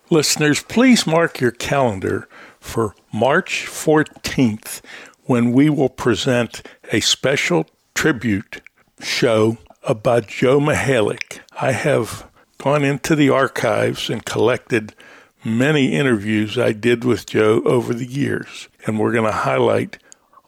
Listeners, 0.08 0.62
please 0.62 1.06
mark 1.06 1.40
your 1.40 1.50
calendar 1.50 2.28
for 2.60 2.94
March 3.12 3.66
14th 3.66 4.80
when 5.24 5.52
we 5.52 5.68
will 5.68 5.90
present 5.90 6.62
a 6.92 7.00
special 7.00 7.66
tribute 7.94 8.62
show 9.00 9.58
about 9.88 10.26
Joe 10.26 10.60
Mihalik. 10.60 11.40
I 11.58 11.72
have 11.72 12.30
gone 12.58 12.84
into 12.84 13.16
the 13.16 13.30
archives 13.30 14.10
and 14.10 14.22
collected 14.22 14.94
many 15.42 15.94
interviews 15.94 16.58
I 16.58 16.72
did 16.72 17.04
with 17.04 17.24
Joe 17.24 17.62
over 17.64 17.94
the 17.94 18.06
years, 18.06 18.68
and 18.86 18.98
we're 18.98 19.12
going 19.12 19.24
to 19.24 19.32
highlight 19.32 19.96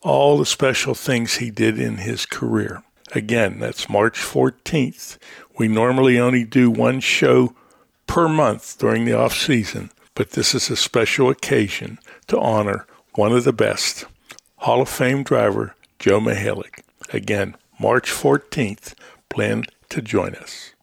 all 0.02 0.36
the 0.36 0.44
special 0.44 0.94
things 0.94 1.36
he 1.36 1.50
did 1.50 1.78
in 1.78 1.96
his 1.96 2.26
career. 2.26 2.82
Again, 3.12 3.58
that's 3.58 3.88
March 3.88 4.18
14th. 4.18 5.16
We 5.58 5.68
normally 5.68 6.18
only 6.18 6.44
do 6.44 6.70
one 6.70 7.00
show 7.00 7.54
per 8.06 8.28
month 8.28 8.78
during 8.78 9.06
the 9.06 9.14
off 9.14 9.32
season, 9.32 9.90
but 10.14 10.32
this 10.32 10.54
is 10.54 10.68
a 10.68 10.76
special 10.76 11.30
occasion 11.30 11.98
to 12.26 12.38
honor 12.38 12.86
one 13.14 13.32
of 13.32 13.44
the 13.44 13.54
best, 13.54 14.04
Hall 14.58 14.82
of 14.82 14.88
Fame 14.90 15.22
driver 15.22 15.74
Joe 15.98 16.20
Mihalik. 16.20 16.82
Again, 17.10 17.56
March 17.80 18.10
14th, 18.10 18.92
plan 19.30 19.64
to 19.88 20.02
join 20.02 20.34
us. 20.34 20.74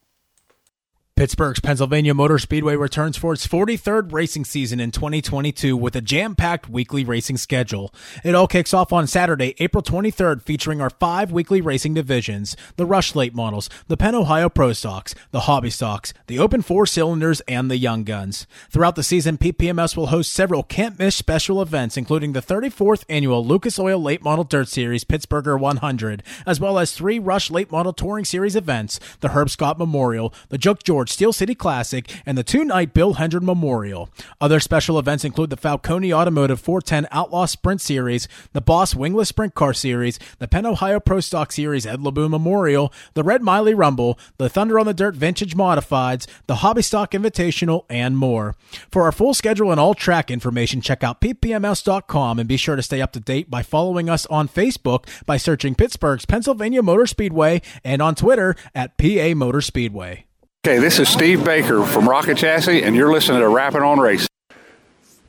Pittsburgh's 1.18 1.60
Pennsylvania 1.60 2.14
Motor 2.14 2.38
Speedway 2.38 2.76
returns 2.76 3.18
for 3.18 3.34
its 3.34 3.48
43rd 3.48 4.14
racing 4.14 4.46
season 4.46 4.80
in 4.80 4.92
2022 4.92 5.76
with 5.76 5.96
a 5.96 6.00
jam-packed 6.00 6.70
weekly 6.70 7.04
racing 7.04 7.38
schedule. 7.38 7.92
It 8.24 8.36
all 8.36 8.48
kicks 8.48 8.72
off 8.72 8.94
on 8.94 9.08
Saturday, 9.08 9.56
April 9.58 9.82
23rd, 9.82 10.44
featuring 10.44 10.80
our 10.80 10.92
five 10.92 11.32
weekly 11.32 11.60
racing 11.60 11.96
divisions, 11.96 12.56
the 12.76 12.86
Rush 12.86 13.16
Late 13.16 13.34
models, 13.34 13.68
the 13.88 13.98
Penn 13.98 14.14
Ohio 14.14 14.48
Pro 14.48 14.74
Stocks, 14.74 15.16
the 15.32 15.40
Hobby 15.40 15.72
Stocks, 15.72 16.14
the 16.28 16.38
Open 16.38 16.62
Four 16.62 16.86
Cylinders, 16.86 17.42
and 17.48 17.72
the 17.72 17.78
Young 17.78 18.04
Guns. 18.04 18.46
Throughout 18.70 18.96
the 18.96 19.02
season, 19.02 19.40
PPMS 19.40 19.98
will 19.98 20.08
host 20.08 20.32
several 20.32 20.62
can't-miss 20.62 21.16
special 21.16 21.64
events, 21.64 21.98
including 21.98 22.34
the 22.34 22.44
34th 22.44 23.06
annual 23.10 23.44
Lucas 23.44 23.80
Oil 23.80 24.00
Late 24.00 24.22
Model 24.22 24.44
Dirt 24.44 24.68
Series 24.68 25.04
Pittsburgher 25.04 25.60
100, 25.60 26.22
as 26.46 26.60
well 26.60 26.78
as 26.78 26.92
three 26.92 27.18
Rush 27.18 27.50
Late 27.50 27.72
Model 27.72 27.92
Touring 27.92 28.24
Series 28.24 28.56
events, 28.56 29.00
the 29.22 29.30
Herb 29.30 29.50
Scott 29.50 29.80
Memorial, 29.80 30.32
the 30.50 30.60
Joke 30.60 30.84
George 30.84 31.07
Steel 31.10 31.34
City 31.34 31.56
Classic, 31.56 32.10
and 32.26 32.38
the 32.38 32.44
two 32.44 32.64
night 32.64 32.94
Bill 32.94 33.14
Hendren 33.14 33.46
Memorial. 33.46 34.10
Other 34.40 34.60
special 34.60 35.00
events 35.00 35.24
include 35.24 35.50
the 35.50 35.58
Falcone 35.58 36.14
Automotive 36.14 36.60
410 36.60 37.08
Outlaw 37.12 37.46
Sprint 37.46 37.82
Series, 37.82 38.28
the 38.54 38.62
Boss 38.62 38.96
Wingless 38.96 39.30
Sprint 39.30 39.56
Car 39.56 39.74
Series, 39.74 40.20
the 40.40 40.48
Penn 40.48 40.66
Ohio 40.66 41.00
Pro 41.00 41.20
Stock 41.20 41.52
Series 41.52 41.86
Ed 41.86 42.00
Laboon 42.02 42.30
Memorial, 42.30 42.94
the 43.14 43.24
Red 43.24 43.42
Miley 43.42 43.74
Rumble, 43.74 44.20
the 44.38 44.50
Thunder 44.50 44.80
on 44.80 44.86
the 44.86 44.94
Dirt 44.94 45.16
Vintage 45.16 45.56
Modifieds, 45.56 46.28
the 46.48 46.58
Hobby 46.58 46.82
Stock 46.82 47.12
Invitational, 47.12 47.86
and 47.90 48.18
more. 48.18 48.56
For 48.92 49.04
our 49.04 49.12
full 49.12 49.34
schedule 49.34 49.72
and 49.72 49.80
all 49.80 49.94
track 49.94 50.30
information, 50.30 50.82
check 50.82 51.04
out 51.04 51.22
ppms.com 51.22 52.40
and 52.40 52.48
be 52.48 52.58
sure 52.58 52.76
to 52.76 52.84
stay 52.84 53.02
up 53.02 53.12
to 53.14 53.20
date 53.20 53.50
by 53.50 53.64
following 53.64 54.10
us 54.10 54.26
on 54.28 54.48
Facebook 54.48 55.08
by 55.26 55.38
searching 55.38 55.76
Pittsburgh's 55.76 56.26
Pennsylvania 56.26 56.84
Motor 56.84 57.08
Speedway 57.08 57.62
and 57.84 58.02
on 58.02 58.16
Twitter 58.16 58.56
at 58.76 58.98
PA 58.98 59.34
Motor 59.36 59.62
Speedway. 59.62 60.27
Okay, 60.66 60.80
this 60.80 61.00
is 61.00 61.08
Steve 61.08 61.46
Baker 61.46 61.86
from 61.86 62.10
Rocket 62.10 62.38
Chassis, 62.38 62.84
and 62.84 62.94
you're 62.94 63.12
listening 63.12 63.40
to 63.40 63.48
Rappin' 63.48 63.84
on 63.84 64.00
Race. 64.00 64.28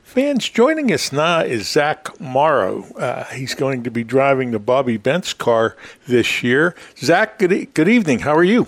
Fans, 0.03 0.49
joining 0.49 0.91
us 0.91 1.13
now 1.13 1.39
is 1.39 1.69
Zach 1.69 2.19
Morrow. 2.19 2.83
Uh, 2.97 3.23
he's 3.25 3.53
going 3.53 3.83
to 3.83 3.91
be 3.91 4.03
driving 4.03 4.51
the 4.51 4.59
Bobby 4.59 4.97
Bentz 4.99 5.37
car 5.37 5.77
this 6.07 6.43
year. 6.43 6.75
Zach, 6.97 7.39
good, 7.39 7.53
e- 7.53 7.65
good 7.73 7.87
evening. 7.87 8.19
How 8.19 8.35
are 8.35 8.43
you? 8.43 8.67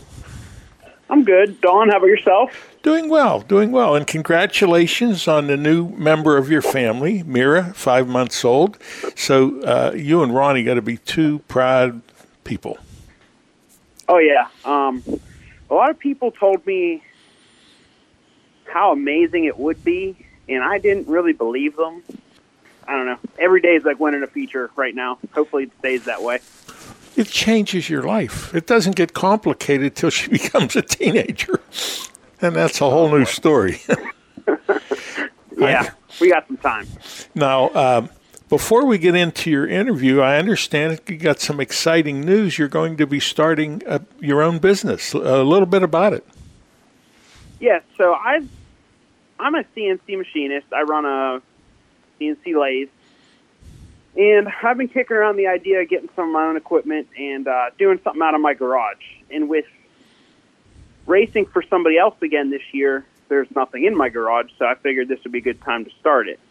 I'm 1.10 1.26
good. 1.26 1.60
Don, 1.60 1.90
how 1.90 1.98
about 1.98 2.06
yourself? 2.08 2.52
Doing 2.84 3.10
well, 3.10 3.42
doing 3.42 3.74
well. 3.74 3.96
And 3.96 4.08
congratulations 4.08 5.28
on 5.28 5.48
the 5.48 5.58
new 5.58 5.90
member 5.90 6.38
of 6.38 6.50
your 6.50 6.62
family, 6.62 7.22
Mira, 7.24 7.74
five 7.74 8.08
months 8.08 8.46
old. 8.46 8.78
So 9.18 9.60
uh, 9.64 9.92
you 9.94 10.24
and 10.24 10.34
Ronnie 10.34 10.64
got 10.64 10.76
to 10.76 10.82
be 10.82 10.98
two 10.98 11.40
proud 11.50 12.02
people. 12.46 12.78
Oh 14.08 14.20
yeah. 14.20 14.48
Um, 14.64 15.04
a 15.72 15.74
lot 15.74 15.90
of 15.90 15.98
people 15.98 16.32
told 16.32 16.66
me 16.68 17.02
how 18.66 18.92
amazing 18.92 19.46
it 19.46 19.58
would 19.58 19.84
be, 19.84 20.26
and 20.48 20.64
I 20.64 20.78
didn't 20.78 21.08
really 21.08 21.34
believe 21.34 21.76
them. 21.78 22.04
I 22.88 22.98
don't 22.98 23.06
know. 23.06 23.18
Every 23.40 23.62
day 23.62 23.76
is 23.76 23.84
like 23.86 24.00
winning 24.00 24.22
a 24.22 24.28
feature 24.28 24.70
right 24.76 24.94
now. 24.94 25.18
Hopefully, 25.34 25.64
it 25.64 25.72
stays 25.80 26.06
that 26.06 26.22
way. 26.22 26.40
It 27.16 27.28
changes 27.28 27.90
your 27.90 28.04
life. 28.04 28.54
It 28.54 28.68
doesn't 28.68 28.96
get 28.96 29.14
complicated 29.14 29.96
till 29.96 30.10
she 30.10 30.30
becomes 30.40 30.76
a 30.76 30.82
teenager. 30.82 31.62
And 32.42 32.56
that's 32.56 32.82
a 32.82 32.90
whole 32.90 33.10
new 33.10 33.26
story. 33.26 33.82
Yeah, 35.58 35.92
we 36.20 36.32
got 36.32 36.48
some 36.48 36.58
time. 36.58 36.88
Now, 37.36 37.70
um, 37.76 38.10
before 38.52 38.86
we 38.86 38.98
get 38.98 39.16
into 39.16 39.50
your 39.50 39.66
interview, 39.66 40.20
I 40.20 40.38
understand 40.38 41.00
you 41.08 41.16
got 41.16 41.40
some 41.40 41.62
exciting 41.62 42.20
news. 42.20 42.60
You're 42.60 42.68
going 42.68 42.98
to 42.98 43.08
be 43.08 43.22
starting 43.22 43.82
uh 43.88 44.00
your 44.20 44.44
own 44.44 44.60
business. 44.60 45.14
A 45.14 45.42
little 45.42 45.66
bit 45.66 45.84
about 45.84 46.12
it. 46.12 46.28
Yeah, 47.62 47.80
so 47.98 48.14
I, 48.14 48.42
I'm 49.40 49.56
a 49.56 49.64
CNC 49.74 50.18
machinist. 50.18 50.68
I 50.74 50.82
run 50.82 51.06
a 51.06 51.42
CNC 52.20 52.60
lathe, 52.60 52.90
and 54.18 54.50
I've 54.62 54.78
been 54.78 54.90
kicking 54.90 55.16
around 55.16 55.38
the 55.38 55.48
idea 55.48 55.80
of 55.80 55.88
getting 55.88 56.10
some 56.14 56.28
of 56.28 56.34
my 56.34 56.48
own 56.48 56.58
equipment 56.58 57.08
and 57.18 57.48
uh, 57.48 57.70
doing 57.78 58.02
something 58.04 58.22
out 58.22 58.36
of 58.36 58.42
my 58.42 58.54
garage. 58.54 59.06
And 59.30 59.48
with 59.48 59.66
racing 61.06 61.46
for 61.46 61.64
somebody 61.70 61.98
else 61.98 62.16
again 62.22 62.50
this 62.50 62.74
year, 62.74 63.06
there's 63.30 63.48
nothing 63.56 63.86
in 63.86 63.96
my 63.96 64.10
garage, 64.10 64.52
so 64.60 64.66
I 64.66 64.76
figured 64.76 65.08
this 65.08 65.24
would 65.24 65.32
be 65.32 65.38
a 65.38 65.42
good 65.42 65.62
time 65.62 65.86
to 65.86 65.92
start 66.02 66.28
it. 66.28 66.42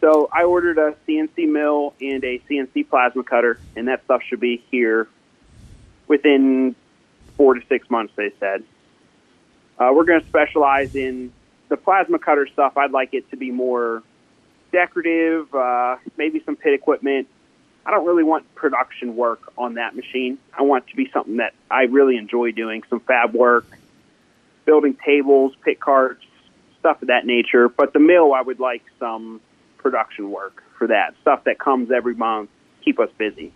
So 0.00 0.28
I 0.32 0.44
ordered 0.44 0.78
a 0.78 0.94
CNC 1.06 1.48
mill 1.48 1.94
and 2.00 2.22
a 2.22 2.38
CNC 2.48 2.88
plasma 2.88 3.24
cutter, 3.24 3.58
and 3.74 3.88
that 3.88 4.04
stuff 4.04 4.22
should 4.22 4.40
be 4.40 4.62
here 4.70 5.08
within 6.06 6.76
four 7.36 7.54
to 7.54 7.60
six 7.68 7.90
months, 7.90 8.12
they 8.16 8.32
said. 8.38 8.62
Uh, 9.78 9.90
we're 9.94 10.04
going 10.04 10.20
to 10.20 10.26
specialize 10.26 10.94
in 10.94 11.32
the 11.68 11.76
plasma 11.76 12.18
cutter 12.18 12.46
stuff. 12.52 12.76
I'd 12.76 12.92
like 12.92 13.14
it 13.14 13.30
to 13.30 13.36
be 13.36 13.50
more 13.50 14.02
decorative, 14.72 15.52
uh, 15.54 15.96
maybe 16.16 16.42
some 16.44 16.56
pit 16.56 16.74
equipment. 16.74 17.28
I 17.84 17.90
don't 17.90 18.06
really 18.06 18.24
want 18.24 18.54
production 18.54 19.16
work 19.16 19.52
on 19.56 19.74
that 19.74 19.96
machine. 19.96 20.38
I 20.56 20.62
want 20.62 20.84
it 20.86 20.90
to 20.90 20.96
be 20.96 21.10
something 21.10 21.38
that 21.38 21.54
I 21.70 21.84
really 21.84 22.16
enjoy 22.16 22.52
doing, 22.52 22.82
some 22.90 23.00
fab 23.00 23.34
work, 23.34 23.66
building 24.64 24.96
tables, 25.04 25.54
pit 25.64 25.80
carts, 25.80 26.24
stuff 26.80 27.00
of 27.02 27.08
that 27.08 27.24
nature. 27.24 27.68
But 27.68 27.92
the 27.92 27.98
mill, 27.98 28.34
I 28.34 28.42
would 28.42 28.60
like 28.60 28.82
some 28.98 29.40
production 29.78 30.30
work 30.30 30.62
for 30.76 30.86
that 30.88 31.14
stuff 31.20 31.44
that 31.44 31.58
comes 31.58 31.90
every 31.90 32.14
month, 32.14 32.50
keep 32.84 32.98
us 32.98 33.10
busy. 33.18 33.52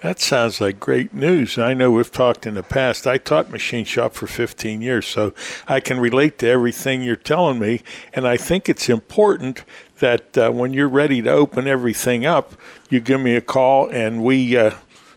That 0.00 0.20
sounds 0.20 0.60
like 0.60 0.78
great 0.78 1.14
news. 1.14 1.56
I 1.56 1.72
know 1.72 1.90
we've 1.90 2.10
talked 2.10 2.46
in 2.46 2.54
the 2.54 2.62
past. 2.62 3.06
I 3.06 3.16
taught 3.16 3.50
machine 3.50 3.86
shop 3.86 4.12
for 4.12 4.26
15 4.26 4.82
years, 4.82 5.06
so 5.06 5.32
I 5.66 5.80
can 5.80 5.98
relate 5.98 6.38
to 6.40 6.48
everything 6.48 7.02
you're 7.02 7.16
telling 7.16 7.58
me. 7.58 7.80
And 8.12 8.28
I 8.28 8.36
think 8.36 8.68
it's 8.68 8.90
important 8.90 9.64
that 10.00 10.36
uh, 10.36 10.50
when 10.50 10.74
you're 10.74 10.88
ready 10.88 11.22
to 11.22 11.30
open 11.30 11.66
everything 11.66 12.26
up, 12.26 12.52
you 12.90 13.00
give 13.00 13.20
me 13.20 13.34
a 13.34 13.40
call 13.40 13.88
and 13.88 14.22
we 14.22 14.56
uh, 14.56 14.72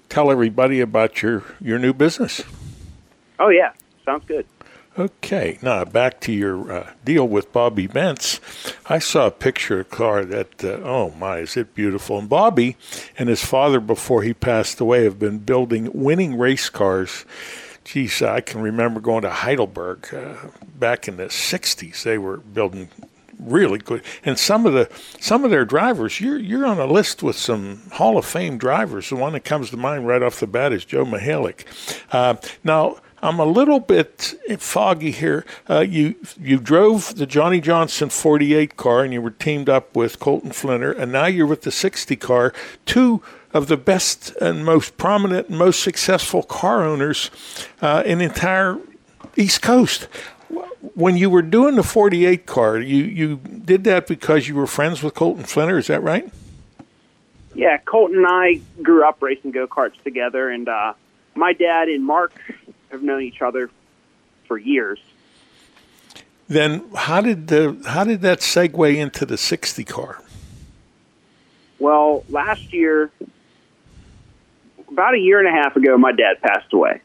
tell 0.08 0.32
everybody 0.32 0.80
about 0.80 1.22
your, 1.22 1.44
your 1.60 1.80
new 1.80 1.94
business. 1.94 2.42
Oh, 3.40 3.50
yeah. 3.50 3.74
Sounds 4.06 4.24
good. 4.26 4.46
Okay, 4.98 5.60
now 5.62 5.86
back 5.86 6.20
to 6.22 6.32
your 6.32 6.72
uh, 6.72 6.92
deal 7.06 7.28
with 7.28 7.54
Bobby 7.54 7.88
Bentz. 7.88 8.40
I 8.88 8.98
saw 8.98 9.28
a 9.28 9.32
picture 9.32 9.82
of 9.82 9.86
a 9.86 9.90
car 9.90 10.26
that, 10.26 10.64
uh, 10.64 10.80
oh 10.84 11.12
my, 11.12 11.38
is 11.38 11.56
it 11.56 11.76
beautiful. 11.76 12.18
And 12.18 12.28
Bobby 12.28 12.78
and 13.16 13.30
his 13.30 13.46
father, 13.46 13.80
before 13.80 14.24
he 14.24 14.34
passed 14.34 14.80
away, 14.80 15.04
have 15.04 15.20
been 15.20 15.38
building 15.38 15.92
winning 15.94 16.36
race 16.36 16.72
cars. 16.72 17.26
Geez, 17.84 18.24
I 18.24 18.42
can 18.42 18.60
remember 18.60 19.00
going 19.00 19.22
to 19.22 19.30
Heidelberg 19.30 20.12
uh, 20.16 20.34
back 20.64 21.08
in 21.08 21.18
the 21.18 21.26
60s. 21.26 22.02
They 22.02 22.18
were 22.18 22.38
building 22.38 22.90
really 23.40 23.78
good. 23.78 24.02
And 24.26 24.40
some 24.40 24.66
of 24.66 24.74
the 24.74 24.90
some 25.20 25.44
of 25.44 25.52
their 25.52 25.64
drivers, 25.64 26.20
you're 26.20 26.40
you're 26.40 26.66
on 26.66 26.80
a 26.80 26.88
list 26.88 27.22
with 27.22 27.36
some 27.36 27.84
Hall 27.92 28.18
of 28.18 28.26
Fame 28.26 28.58
drivers. 28.58 29.10
The 29.10 29.16
one 29.16 29.34
that 29.34 29.46
comes 29.46 29.70
to 29.70 29.78
mind 29.78 30.08
right 30.08 30.24
off 30.24 30.40
the 30.40 30.48
bat 30.48 30.74
is 30.74 30.86
Joe 30.86 31.06
Mihalik. 31.06 31.66
Uh, 32.12 32.36
now 32.64 32.98
I'm 33.22 33.40
a 33.40 33.46
little 33.46 33.80
bit 33.80 34.36
foggy 34.60 35.12
here. 35.12 35.46
Uh, 35.70 35.80
you 35.80 36.16
you 36.40 36.60
drove 36.60 37.16
the 37.16 37.26
Johnny 37.26 37.60
Johnson 37.60 38.10
48 38.10 38.78
car 38.78 39.04
and 39.04 39.12
you 39.12 39.22
were 39.22 39.32
teamed 39.32 39.70
up 39.70 39.96
with 39.96 40.20
Colton 40.20 40.52
Flinner, 40.52 40.92
and 40.92 41.12
now 41.12 41.26
you're 41.26 41.48
with 41.48 41.64
the 41.64 41.72
60 41.72 42.16
car. 42.18 42.54
Two 42.86 43.24
of 43.54 43.68
the 43.68 43.78
best 43.78 44.36
and 44.42 44.64
most 44.64 44.98
prominent 44.98 45.50
and 45.50 45.58
most 45.58 45.82
successful 45.82 46.44
car 46.44 46.84
owners 46.84 47.32
uh, 47.82 48.04
in 48.06 48.20
the 48.20 48.26
entire 48.26 48.78
East 49.36 49.62
Coast. 49.62 50.08
When 50.94 51.18
you 51.18 51.30
were 51.30 51.42
doing 51.42 51.76
the 51.76 51.84
48 51.84 52.46
car, 52.46 52.78
you, 52.78 53.04
you 53.04 53.36
did 53.38 53.84
that 53.86 54.08
because 54.08 54.48
you 54.48 54.56
were 54.56 54.68
friends 54.68 55.02
with 55.02 55.16
Colton 55.16 55.44
Flinner, 55.44 55.78
is 55.78 55.88
that 55.88 56.02
right? 56.02 56.32
Yeah, 57.56 57.78
Colton 57.80 58.18
and 58.18 58.28
I 58.28 58.62
grew 58.84 59.04
up 59.04 59.22
racing 59.22 59.52
go 59.52 59.68
karts 59.68 60.02
together, 60.04 60.50
and 60.50 60.70
uh, 60.70 60.94
my 61.36 61.54
dad 61.54 61.90
and 61.90 62.06
Mark 62.06 62.34
have 62.92 63.04
known 63.04 63.22
each 63.22 63.42
other 63.42 63.70
for 64.48 64.58
years. 64.58 65.00
Then 66.48 66.90
how 66.96 67.22
did 67.22 67.48
the 67.48 67.82
how 67.86 68.04
did 68.04 68.22
that 68.22 68.40
segue 68.40 68.96
into 68.96 69.26
the 69.26 69.38
sixty 69.38 69.84
car? 69.84 70.22
Well, 71.80 72.24
last 72.30 72.74
year, 72.74 73.12
about 74.90 75.14
a 75.14 75.20
year 75.20 75.40
and 75.40 75.48
a 75.48 75.52
half 75.52 75.76
ago, 75.76 75.98
my 75.98 76.12
dad 76.12 76.42
passed 76.42 76.74
away. 76.74 77.02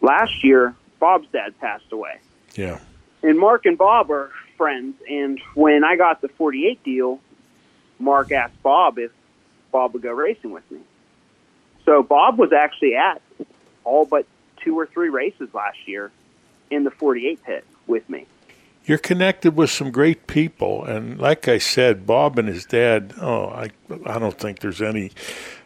Last 0.00 0.44
year, 0.44 0.74
Bob's 1.00 1.26
dad 1.32 1.58
passed 1.60 1.90
away. 1.90 2.18
Yeah. 2.54 2.78
And 3.22 3.38
Mark 3.38 3.66
and 3.66 3.76
Bob 3.76 4.10
are 4.10 4.30
friends. 4.56 4.94
And 5.08 5.40
when 5.54 5.82
I 5.82 5.96
got 5.96 6.20
the 6.20 6.28
48 6.28 6.84
deal, 6.84 7.20
Mark 7.98 8.30
asked 8.30 8.62
Bob 8.62 8.98
if 8.98 9.10
Bob 9.72 9.94
would 9.94 10.02
go 10.02 10.12
racing 10.12 10.52
with 10.52 10.70
me. 10.70 10.80
So 11.84 12.02
Bob 12.02 12.38
was 12.38 12.52
actually 12.52 12.94
at 12.94 13.20
all 13.84 14.04
but 14.04 14.26
two 14.64 14.78
or 14.78 14.86
three 14.86 15.10
races 15.10 15.48
last 15.52 15.78
year 15.86 16.10
in 16.70 16.84
the 16.84 16.90
48 16.90 17.42
pit 17.44 17.64
with 17.86 18.08
me. 18.08 18.26
You're 18.86 18.98
connected 18.98 19.56
with 19.56 19.70
some 19.70 19.90
great 19.90 20.26
people, 20.26 20.84
and 20.84 21.18
like 21.18 21.48
I 21.48 21.56
said, 21.56 22.06
Bob 22.06 22.38
and 22.38 22.48
his 22.48 22.66
dad. 22.66 23.14
Oh, 23.18 23.46
I 23.46 23.70
I 24.04 24.18
don't 24.18 24.38
think 24.38 24.58
there's 24.58 24.82
any 24.82 25.10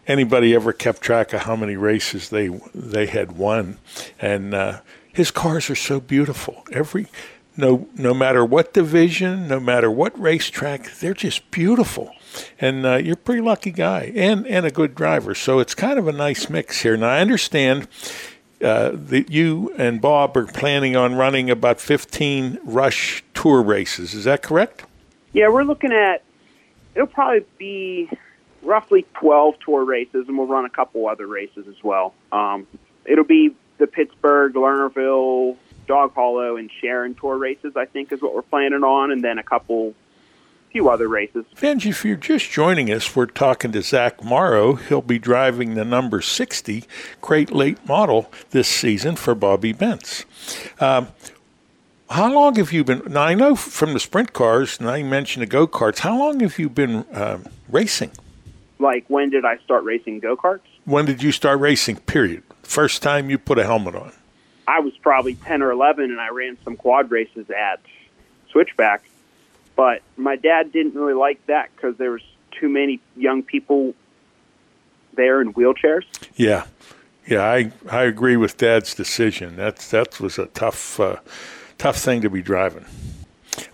anybody 0.07 0.55
ever 0.55 0.73
kept 0.73 1.03
track 1.03 1.33
of 1.33 1.41
how 1.41 1.57
many 1.57 1.77
races 1.77 2.31
they 2.31 2.49
they 2.73 3.07
had 3.07 3.33
won, 3.33 3.79
and 4.21 4.55
uh, 4.55 4.81
his 5.13 5.33
cars 5.33 5.69
are 5.69 5.75
so 5.75 5.99
beautiful. 5.99 6.65
Every 6.71 7.09
no 7.57 7.89
no 7.97 8.15
matter 8.15 8.45
what 8.45 8.73
division, 8.73 9.49
no 9.49 9.59
matter 9.59 9.91
what 9.91 10.17
racetrack, 10.17 10.99
they're 11.01 11.13
just 11.13 11.51
beautiful. 11.51 12.13
And 12.61 12.87
uh, 12.87 12.97
you're 12.97 13.15
a 13.15 13.17
pretty 13.17 13.43
lucky 13.43 13.73
guy 13.73 14.13
and, 14.15 14.47
and 14.47 14.67
a 14.67 14.71
good 14.71 14.95
driver. 14.95 15.35
So 15.35 15.59
it's 15.59 15.75
kind 15.75 15.99
of 15.99 16.07
a 16.07 16.13
nice 16.13 16.49
mix 16.49 16.83
here. 16.83 16.97
Now, 16.97 17.09
I 17.09 17.21
understand 17.21 17.89
uh, 18.63 18.91
that 18.93 19.31
you 19.31 19.73
and 19.77 20.01
Bob 20.01 20.37
are 20.37 20.47
planning 20.47 20.97
on 20.97 21.15
running 21.15 21.51
about 21.51 21.81
15 21.81 22.59
Rush 22.65 23.25
Tour 23.35 23.63
races. 23.63 24.15
Is 24.15 24.25
that 24.25 24.43
correct? 24.43 24.85
Yeah, 25.33 25.49
we're 25.49 25.65
looking 25.65 25.93
at 25.93 26.23
it'll 26.95 27.07
probably 27.07 27.45
be 27.59 28.11
roughly 28.63 29.07
12 29.15 29.55
tour 29.65 29.85
races, 29.85 30.27
and 30.27 30.37
we'll 30.37 30.49
run 30.49 30.65
a 30.65 30.71
couple 30.71 31.09
other 31.09 31.27
races 31.27 31.67
as 31.69 31.83
well. 31.83 32.13
Um, 32.33 32.67
it'll 33.05 33.25
be 33.25 33.55
the 33.79 33.87
Pittsburgh, 33.87 34.55
Lernerville, 34.55 35.57
Dog 35.87 36.13
Hollow, 36.15 36.57
and 36.57 36.71
Sharon 36.81 37.15
tour 37.15 37.39
races. 37.39 37.77
I 37.77 37.87
think 37.87 38.13
is 38.13 38.21
what 38.21 38.35
we're 38.35 38.43
planning 38.43 38.83
on, 38.83 39.13
and 39.13 39.23
then 39.23 39.39
a 39.39 39.45
couple 39.45 39.95
few 40.79 40.89
other 40.89 41.09
races. 41.09 41.45
Benji, 41.57 41.87
if 41.87 42.05
you're 42.05 42.15
just 42.15 42.53
joining 42.53 42.89
us, 42.93 43.17
we're 43.17 43.27
talking 43.27 43.73
to 43.73 43.83
Zach 43.83 44.23
Morrow. 44.23 44.75
He'll 44.75 45.03
be 45.03 45.19
driving 45.19 45.75
the 45.75 45.85
number 45.85 46.23
60 46.23 46.85
Crate 47.21 47.51
Late 47.51 47.85
model 47.85 48.31
this 48.51 48.69
season 48.69 49.17
for 49.17 49.35
Bobby 49.35 49.75
Bentz. 49.75 50.25
Um, 50.81 51.09
how 52.11 52.33
long 52.33 52.55
have 52.55 52.73
you 52.73 52.85
been? 52.85 53.03
Now, 53.09 53.23
I 53.23 53.35
know 53.35 53.57
from 53.57 53.93
the 53.93 53.99
sprint 53.99 54.33
cars, 54.33 54.79
and 54.79 54.89
I 54.89 55.03
mentioned 55.03 55.43
the 55.43 55.47
go 55.47 55.67
karts, 55.67 55.99
how 55.99 56.17
long 56.17 56.39
have 56.41 56.61
you 56.61 56.69
been 56.69 57.05
um, 57.13 57.47
racing? 57.69 58.13
Like, 58.79 59.05
when 59.09 59.31
did 59.31 59.45
I 59.45 59.59
start 59.59 59.83
racing 59.83 60.21
go 60.21 60.37
karts? 60.37 60.61
When 60.85 61.07
did 61.07 61.25
you 61.25 61.33
start 61.33 61.59
racing, 61.59 61.97
period? 61.97 62.45
First 62.63 63.03
time 63.03 63.31
you 63.31 63.37
put 63.37 63.59
a 63.59 63.65
helmet 63.65 63.97
on? 63.97 64.13
I 64.69 64.79
was 64.79 64.97
probably 64.99 65.35
10 65.35 65.61
or 65.61 65.73
11, 65.73 66.05
and 66.05 66.21
I 66.21 66.29
ran 66.29 66.57
some 66.63 66.77
quad 66.77 67.11
races 67.11 67.51
at 67.51 67.81
Switchback 68.53 69.08
but 69.79 70.03
my 70.17 70.35
dad 70.35 70.73
didn't 70.73 70.97
really 70.97 71.15
like 71.15 71.47
that 71.47 71.71
because 71.77 71.97
there 71.99 72.11
was 72.11 72.23
too 72.51 72.69
many 72.69 72.99
young 73.17 73.45
people 73.45 73.95
there 75.15 75.41
in 75.41 75.55
wheelchairs. 75.55 76.03
Yeah, 76.35 76.65
yeah, 77.29 77.45
I 77.45 77.71
I 77.89 78.03
agree 78.03 78.37
with 78.37 78.57
Dad's 78.57 78.93
decision. 78.93 79.55
That's 79.55 79.89
that 79.93 80.19
was 80.19 80.37
a 80.37 80.47
tough 80.47 80.99
uh, 80.99 81.17
tough 81.79 81.97
thing 81.97 82.23
to 82.23 82.29
be 82.29 82.43
driving. 82.43 82.87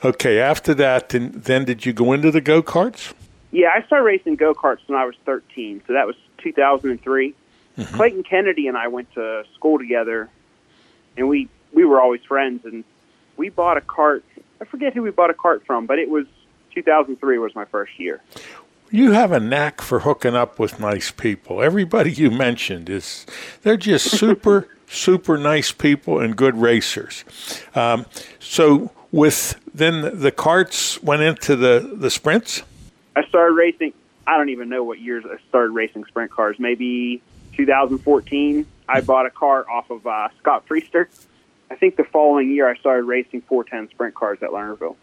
Okay, 0.04 0.40
after 0.40 0.74
that, 0.74 1.08
then, 1.08 1.32
then 1.34 1.64
did 1.64 1.86
you 1.86 1.94
go 1.94 2.12
into 2.12 2.30
the 2.30 2.42
go 2.42 2.62
karts? 2.62 3.14
Yeah, 3.50 3.70
I 3.74 3.82
started 3.86 4.04
racing 4.04 4.36
go 4.36 4.52
karts 4.52 4.86
when 4.86 4.98
I 4.98 5.06
was 5.06 5.14
13, 5.24 5.82
so 5.86 5.94
that 5.94 6.06
was 6.06 6.16
2003. 6.38 7.34
Mm-hmm. 7.78 7.96
Clayton 7.96 8.22
Kennedy 8.24 8.68
and 8.68 8.76
I 8.76 8.88
went 8.88 9.10
to 9.14 9.44
school 9.54 9.78
together, 9.78 10.28
and 11.16 11.30
we 11.30 11.48
we 11.72 11.86
were 11.86 11.98
always 11.98 12.22
friends. 12.24 12.66
And 12.66 12.84
we 13.38 13.48
bought 13.48 13.78
a 13.78 13.80
cart 13.80 14.22
I 14.64 14.66
forget 14.66 14.94
who 14.94 15.02
we 15.02 15.10
bought 15.10 15.28
a 15.28 15.34
cart 15.34 15.62
from, 15.66 15.84
but 15.84 15.98
it 15.98 16.08
was 16.08 16.24
2003 16.74 17.36
was 17.36 17.54
my 17.54 17.66
first 17.66 18.00
year. 18.00 18.22
You 18.90 19.12
have 19.12 19.30
a 19.30 19.38
knack 19.38 19.82
for 19.82 20.00
hooking 20.00 20.34
up 20.34 20.58
with 20.58 20.80
nice 20.80 21.10
people. 21.10 21.62
Everybody 21.62 22.10
you 22.10 22.30
mentioned 22.30 22.88
is 22.88 23.26
they're 23.60 23.76
just 23.76 24.10
super 24.18 24.68
super 24.88 25.36
nice 25.36 25.70
people 25.70 26.18
and 26.18 26.34
good 26.34 26.56
racers. 26.56 27.24
Um, 27.74 28.06
so 28.38 28.90
with 29.12 29.60
then 29.74 30.18
the 30.18 30.32
carts 30.32 31.02
went 31.02 31.20
into 31.20 31.56
the 31.56 31.96
the 31.98 32.10
sprints. 32.10 32.62
I 33.14 33.26
started 33.26 33.52
racing. 33.52 33.92
I 34.26 34.38
don't 34.38 34.48
even 34.48 34.70
know 34.70 34.82
what 34.82 34.98
years 34.98 35.24
I 35.26 35.36
started 35.50 35.72
racing 35.72 36.06
sprint 36.06 36.30
cars. 36.30 36.56
Maybe 36.58 37.20
2014. 37.52 38.64
I 38.88 39.02
bought 39.02 39.26
a 39.26 39.30
car 39.30 39.68
off 39.68 39.90
of 39.90 40.06
uh, 40.06 40.28
Scott 40.38 40.66
Priester 40.66 41.08
I 41.74 41.76
think 41.76 41.96
the 41.96 42.04
following 42.04 42.52
year 42.52 42.68
I 42.68 42.76
started 42.76 43.02
racing 43.02 43.42
410 43.48 43.90
sprint 43.92 44.14
cars 44.14 44.38
at 44.42 44.50
Lernerville. 44.50 44.94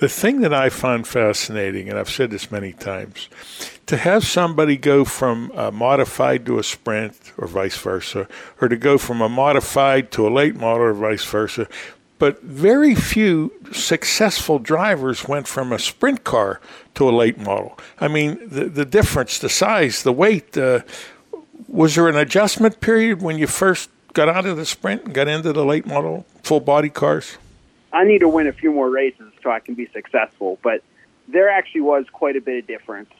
The 0.00 0.08
thing 0.08 0.42
that 0.42 0.52
I 0.52 0.68
find 0.68 1.06
fascinating, 1.06 1.88
and 1.88 1.98
I've 1.98 2.10
said 2.10 2.30
this 2.30 2.50
many 2.50 2.74
times, 2.74 3.30
to 3.86 3.96
have 3.96 4.26
somebody 4.26 4.76
go 4.76 5.06
from 5.06 5.50
a 5.54 5.72
modified 5.72 6.44
to 6.44 6.58
a 6.58 6.62
sprint 6.62 7.32
or 7.38 7.46
vice 7.46 7.78
versa, 7.78 8.28
or 8.60 8.68
to 8.68 8.76
go 8.76 8.98
from 8.98 9.22
a 9.22 9.30
modified 9.30 10.10
to 10.10 10.28
a 10.28 10.30
late 10.30 10.56
model 10.56 10.82
or 10.82 10.92
vice 10.92 11.24
versa, 11.24 11.68
but 12.18 12.42
very 12.42 12.94
few 12.94 13.50
successful 13.72 14.58
drivers 14.58 15.26
went 15.26 15.48
from 15.48 15.72
a 15.72 15.78
sprint 15.78 16.22
car 16.22 16.60
to 16.96 17.08
a 17.08 17.12
late 17.12 17.38
model. 17.38 17.78
I 17.98 18.08
mean, 18.08 18.46
the, 18.46 18.66
the 18.66 18.84
difference, 18.84 19.38
the 19.38 19.48
size, 19.48 20.02
the 20.02 20.12
weight, 20.12 20.54
uh, 20.58 20.80
was 21.66 21.94
there 21.94 22.10
an 22.10 22.16
adjustment 22.16 22.82
period 22.82 23.22
when 23.22 23.38
you 23.38 23.46
first 23.46 23.88
got 24.14 24.28
out 24.28 24.46
of 24.46 24.56
the 24.56 24.64
sprint 24.64 25.04
and 25.04 25.14
got 25.14 25.28
into 25.28 25.52
the 25.52 25.64
late 25.64 25.86
model 25.86 26.24
full 26.42 26.60
body 26.60 26.88
cars? 26.88 27.36
I 27.92 28.04
need 28.04 28.20
to 28.20 28.28
win 28.28 28.46
a 28.46 28.52
few 28.52 28.72
more 28.72 28.88
races 28.88 29.32
so 29.42 29.50
I 29.50 29.60
can 29.60 29.74
be 29.74 29.86
successful, 29.92 30.58
but 30.62 30.82
there 31.28 31.50
actually 31.50 31.82
was 31.82 32.06
quite 32.10 32.36
a 32.36 32.40
bit 32.40 32.58
of 32.58 32.66
difference. 32.66 33.10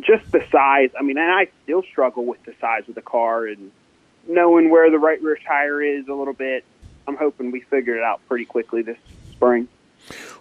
Just 0.00 0.30
the 0.30 0.44
size. 0.52 0.90
I 0.98 1.02
mean, 1.02 1.18
and 1.18 1.30
I 1.30 1.48
still 1.64 1.82
struggle 1.82 2.24
with 2.24 2.42
the 2.44 2.54
size 2.60 2.88
of 2.88 2.94
the 2.94 3.02
car 3.02 3.46
and 3.46 3.72
knowing 4.28 4.70
where 4.70 4.90
the 4.90 4.98
right 4.98 5.20
rear 5.22 5.38
tire 5.46 5.82
is 5.82 6.08
a 6.08 6.14
little 6.14 6.34
bit. 6.34 6.64
I'm 7.08 7.16
hoping 7.16 7.50
we 7.50 7.60
figure 7.60 7.96
it 7.96 8.02
out 8.02 8.20
pretty 8.28 8.44
quickly 8.44 8.82
this 8.82 8.98
spring. 9.30 9.68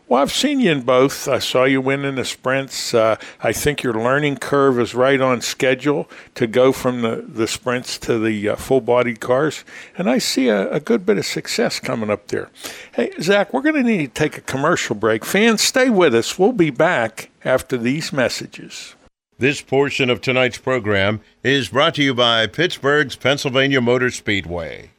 Well, 0.08 0.22
I've 0.22 0.32
seen 0.32 0.60
you 0.60 0.72
in 0.72 0.82
both. 0.82 1.28
I 1.28 1.40
saw 1.40 1.64
you 1.64 1.82
win 1.82 2.06
in 2.06 2.14
the 2.14 2.26
sprints. 2.26 2.94
Uh, 2.94 3.16
I 3.42 3.52
think 3.52 3.82
your 3.82 3.96
learning 3.96 4.38
curve 4.38 4.80
is 4.80 4.94
right 4.94 5.20
on 5.20 5.42
schedule 5.42 6.08
to 6.36 6.46
go 6.46 6.72
from 6.72 7.02
the, 7.02 7.26
the 7.28 7.48
sprints 7.48 7.98
to 8.00 8.20
the 8.20 8.50
uh, 8.50 8.56
full 8.56 8.82
bodied 8.82 9.20
cars. 9.20 9.64
And 9.98 10.08
I 10.08 10.20
see 10.20 10.48
a, 10.48 10.70
a, 10.70 10.80
good 10.80 11.08
bit 11.08 11.18
of 11.18 11.26
success 11.26 11.80
coming 11.80 12.12
up 12.12 12.28
there. 12.28 12.52
Hey, 12.94 13.14
Zach, 13.20 13.52
we're 13.52 13.64
going 13.64 13.76
to 13.76 13.84
need 13.84 14.14
to 14.14 14.14
take 14.14 14.38
a 14.38 14.42
commercial 14.42 14.96
break. 14.96 15.26
Fans, 15.26 15.64
stay 15.64 15.90
with 15.90 16.14
us. 16.14 16.38
We'll 16.38 16.52
be 16.52 16.70
back 16.70 17.32
after 17.44 17.76
these 17.76 18.14
messages. 18.14 18.94
This 19.40 19.60
portion 19.62 20.12
of 20.12 20.22
tonight's 20.22 20.60
program 20.60 21.20
is 21.44 21.70
brought 21.70 21.96
to 21.96 22.04
you 22.04 22.14
by 22.14 22.46
Pittsburgh's 22.46 23.16
Pennsylvania 23.16 23.82
Motor 23.82 24.12
Speedway. 24.12 24.92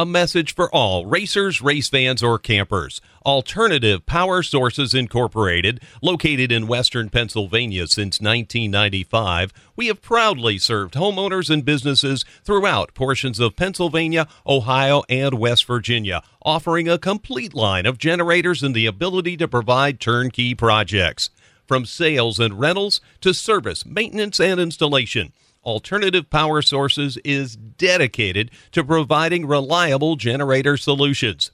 A 0.00 0.06
message 0.06 0.54
for 0.54 0.74
all 0.74 1.04
racers, 1.04 1.60
race 1.60 1.90
fans, 1.90 2.22
or 2.22 2.38
campers. 2.38 3.02
Alternative 3.26 4.06
Power 4.06 4.42
Sources 4.42 4.94
Incorporated, 4.94 5.82
located 6.00 6.50
in 6.50 6.66
western 6.66 7.10
Pennsylvania 7.10 7.86
since 7.86 8.18
1995, 8.18 9.52
we 9.76 9.88
have 9.88 10.00
proudly 10.00 10.56
served 10.56 10.94
homeowners 10.94 11.50
and 11.50 11.66
businesses 11.66 12.24
throughout 12.42 12.94
portions 12.94 13.38
of 13.38 13.56
Pennsylvania, 13.56 14.26
Ohio, 14.46 15.02
and 15.10 15.34
West 15.34 15.66
Virginia, 15.66 16.22
offering 16.46 16.88
a 16.88 16.96
complete 16.96 17.52
line 17.52 17.84
of 17.84 17.98
generators 17.98 18.62
and 18.62 18.74
the 18.74 18.86
ability 18.86 19.36
to 19.36 19.46
provide 19.46 20.00
turnkey 20.00 20.54
projects. 20.54 21.28
From 21.68 21.84
sales 21.84 22.40
and 22.40 22.58
rentals 22.58 23.02
to 23.20 23.34
service, 23.34 23.84
maintenance, 23.84 24.40
and 24.40 24.58
installation, 24.58 25.34
Alternative 25.64 26.28
Power 26.30 26.62
Sources 26.62 27.18
is 27.24 27.56
dedicated 27.56 28.50
to 28.72 28.82
providing 28.82 29.46
reliable 29.46 30.16
generator 30.16 30.76
solutions. 30.76 31.50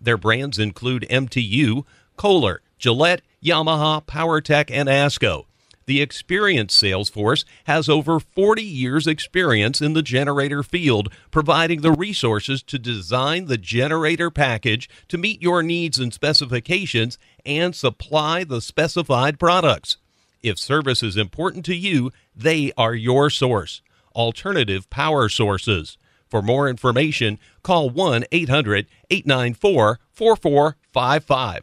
Their 0.00 0.16
brands 0.16 0.58
include 0.58 1.06
MTU, 1.10 1.84
Kohler, 2.16 2.62
Gillette, 2.78 3.22
Yamaha, 3.44 4.04
PowerTech, 4.04 4.70
and 4.70 4.88
ASCO. 4.88 5.46
The 5.86 6.00
experienced 6.00 6.78
sales 6.78 7.10
force 7.10 7.44
has 7.64 7.88
over 7.88 8.20
40 8.20 8.62
years' 8.62 9.08
experience 9.08 9.80
in 9.80 9.94
the 9.94 10.02
generator 10.02 10.62
field, 10.62 11.12
providing 11.32 11.80
the 11.80 11.90
resources 11.90 12.62
to 12.64 12.78
design 12.78 13.46
the 13.46 13.58
generator 13.58 14.30
package 14.30 14.88
to 15.08 15.18
meet 15.18 15.42
your 15.42 15.64
needs 15.64 15.98
and 15.98 16.14
specifications 16.14 17.18
and 17.44 17.74
supply 17.74 18.44
the 18.44 18.60
specified 18.60 19.40
products. 19.40 19.96
If 20.42 20.58
service 20.58 21.02
is 21.02 21.16
important 21.16 21.64
to 21.66 21.74
you, 21.74 22.12
they 22.34 22.72
are 22.76 22.94
your 22.94 23.28
source. 23.30 23.82
Alternative 24.14 24.88
Power 24.88 25.28
Sources. 25.28 25.98
For 26.28 26.42
more 26.42 26.68
information, 26.68 27.38
call 27.62 27.90
1 27.90 28.24
800 28.32 28.86
894 29.10 29.98
4455. 30.12 31.62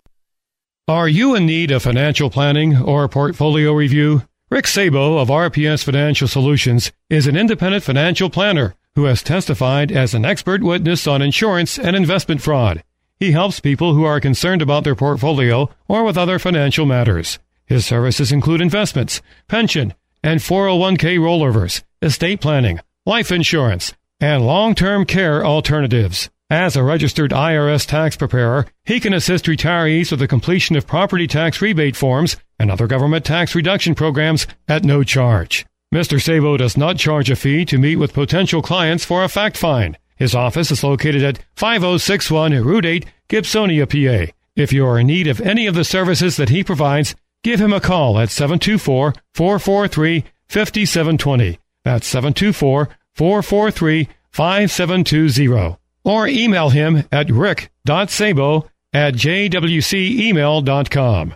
Are 0.87 1.09
you 1.09 1.35
in 1.35 1.45
need 1.45 1.71
of 1.71 1.83
financial 1.83 2.29
planning 2.29 2.77
or 2.77 3.07
portfolio 3.09 3.73
review? 3.73 4.23
Rick 4.49 4.67
Sabo 4.67 5.17
of 5.17 5.27
RPS 5.27 5.83
Financial 5.83 6.27
Solutions 6.27 6.91
is 7.09 7.27
an 7.27 7.35
independent 7.35 7.83
financial 7.83 8.29
planner 8.29 8.75
who 8.95 9.05
has 9.05 9.21
testified 9.21 9.91
as 9.91 10.13
an 10.13 10.23
expert 10.23 10.63
witness 10.63 11.05
on 11.05 11.21
insurance 11.21 11.77
and 11.77 11.95
investment 11.95 12.41
fraud. 12.41 12.83
He 13.19 13.31
helps 13.31 13.59
people 13.59 13.93
who 13.93 14.05
are 14.05 14.21
concerned 14.21 14.61
about 14.61 14.83
their 14.83 14.95
portfolio 14.95 15.69
or 15.87 16.03
with 16.03 16.17
other 16.17 16.39
financial 16.39 16.85
matters. 16.85 17.39
His 17.67 17.85
services 17.85 18.31
include 18.31 18.61
investments, 18.61 19.21
pension, 19.47 19.93
and 20.23 20.39
401k 20.39 21.19
rollovers, 21.19 21.83
estate 22.01 22.41
planning, 22.41 22.79
life 23.05 23.31
insurance, 23.31 23.93
and 24.19 24.45
long-term 24.45 25.05
care 25.05 25.45
alternatives. 25.45 26.29
As 26.49 26.77
a 26.77 26.83
registered 26.83 27.31
IRS 27.31 27.85
tax 27.85 28.15
preparer, 28.15 28.67
he 28.85 29.01
can 29.01 29.13
assist 29.13 29.45
retirees 29.45 30.11
with 30.11 30.21
the 30.21 30.29
completion 30.29 30.77
of 30.77 30.87
property 30.87 31.27
tax 31.27 31.61
rebate 31.61 31.97
forms 31.97 32.37
and 32.57 32.71
other 32.71 32.87
government 32.87 33.25
tax 33.25 33.53
reduction 33.53 33.95
programs 33.95 34.47
at 34.69 34.85
no 34.85 35.03
charge. 35.03 35.65
Mr. 35.93 36.21
Sabo 36.21 36.55
does 36.55 36.77
not 36.77 36.97
charge 36.97 37.29
a 37.29 37.35
fee 37.35 37.65
to 37.65 37.77
meet 37.77 37.97
with 37.97 38.13
potential 38.13 38.61
clients 38.61 39.03
for 39.03 39.25
a 39.25 39.29
fact 39.29 39.57
find. 39.57 39.97
His 40.15 40.33
office 40.33 40.71
is 40.71 40.85
located 40.85 41.21
at 41.21 41.39
5061 41.55 42.53
Route 42.63 42.85
8, 42.85 43.05
Gibsonia, 43.27 43.85
PA. 43.85 44.31
If 44.55 44.71
you 44.71 44.85
are 44.87 44.99
in 44.99 45.07
need 45.07 45.27
of 45.27 45.41
any 45.41 45.67
of 45.67 45.75
the 45.75 45.83
services 45.83 46.37
that 46.37 46.49
he 46.49 46.63
provides, 46.63 47.13
give 47.43 47.59
him 47.59 47.73
a 47.73 47.81
call 47.81 48.19
at 48.19 48.29
724 48.29 49.13
443 49.33 50.23
5720. 50.47 51.59
That's 51.83 52.07
724 52.07 52.89
443 53.13 54.07
5720 54.31 55.77
or 56.03 56.27
email 56.27 56.69
him 56.69 57.03
at 57.11 57.29
rick.sabo 57.29 58.67
at 58.93 59.13
jwcemail.com. 59.13 61.35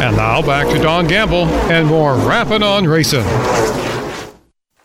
And 0.00 0.16
now 0.16 0.40
back 0.40 0.68
to 0.68 0.78
Don 0.80 1.08
Gamble 1.08 1.46
and 1.70 1.88
more 1.88 2.14
Rappin' 2.14 2.62
on 2.62 2.86
Racing. 2.86 3.26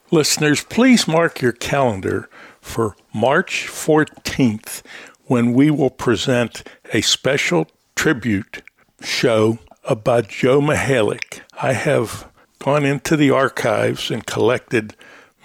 Listeners, 0.09 0.63
please 0.63 1.07
mark 1.07 1.39
your 1.39 1.51
calendar 1.51 2.27
for 2.59 2.95
March 3.13 3.67
14th 3.67 4.81
when 5.25 5.53
we 5.53 5.69
will 5.69 5.91
present 5.91 6.67
a 6.93 7.01
special 7.01 7.67
tribute 7.95 8.63
show 9.01 9.59
about 9.83 10.29
Joe 10.29 10.59
Mihalik. 10.59 11.41
I 11.61 11.73
have 11.73 12.27
gone 12.57 12.83
into 12.83 13.15
the 13.15 13.29
archives 13.29 14.09
and 14.09 14.25
collected 14.25 14.95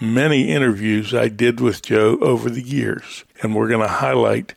many 0.00 0.48
interviews 0.48 1.12
I 1.12 1.28
did 1.28 1.60
with 1.60 1.82
Joe 1.82 2.16
over 2.22 2.48
the 2.48 2.62
years, 2.62 3.24
and 3.42 3.54
we're 3.54 3.68
going 3.68 3.86
to 3.86 3.88
highlight 3.88 4.54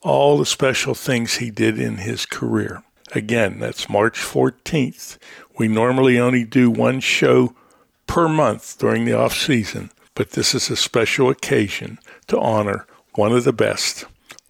all 0.00 0.38
the 0.38 0.46
special 0.46 0.94
things 0.94 1.34
he 1.34 1.50
did 1.50 1.78
in 1.78 1.98
his 1.98 2.24
career. 2.24 2.82
Again, 3.14 3.60
that's 3.60 3.88
March 3.88 4.18
14th. 4.18 5.18
We 5.56 5.68
normally 5.68 6.18
only 6.18 6.42
do 6.42 6.68
one 6.68 6.98
show 6.98 7.54
per 8.08 8.28
month 8.28 8.76
during 8.78 9.04
the 9.04 9.16
off 9.16 9.34
season, 9.34 9.90
but 10.14 10.30
this 10.30 10.52
is 10.52 10.68
a 10.68 10.76
special 10.76 11.30
occasion 11.30 11.98
to 12.26 12.38
honor 12.40 12.86
one 13.14 13.32
of 13.32 13.44
the 13.44 13.52
best, 13.52 14.04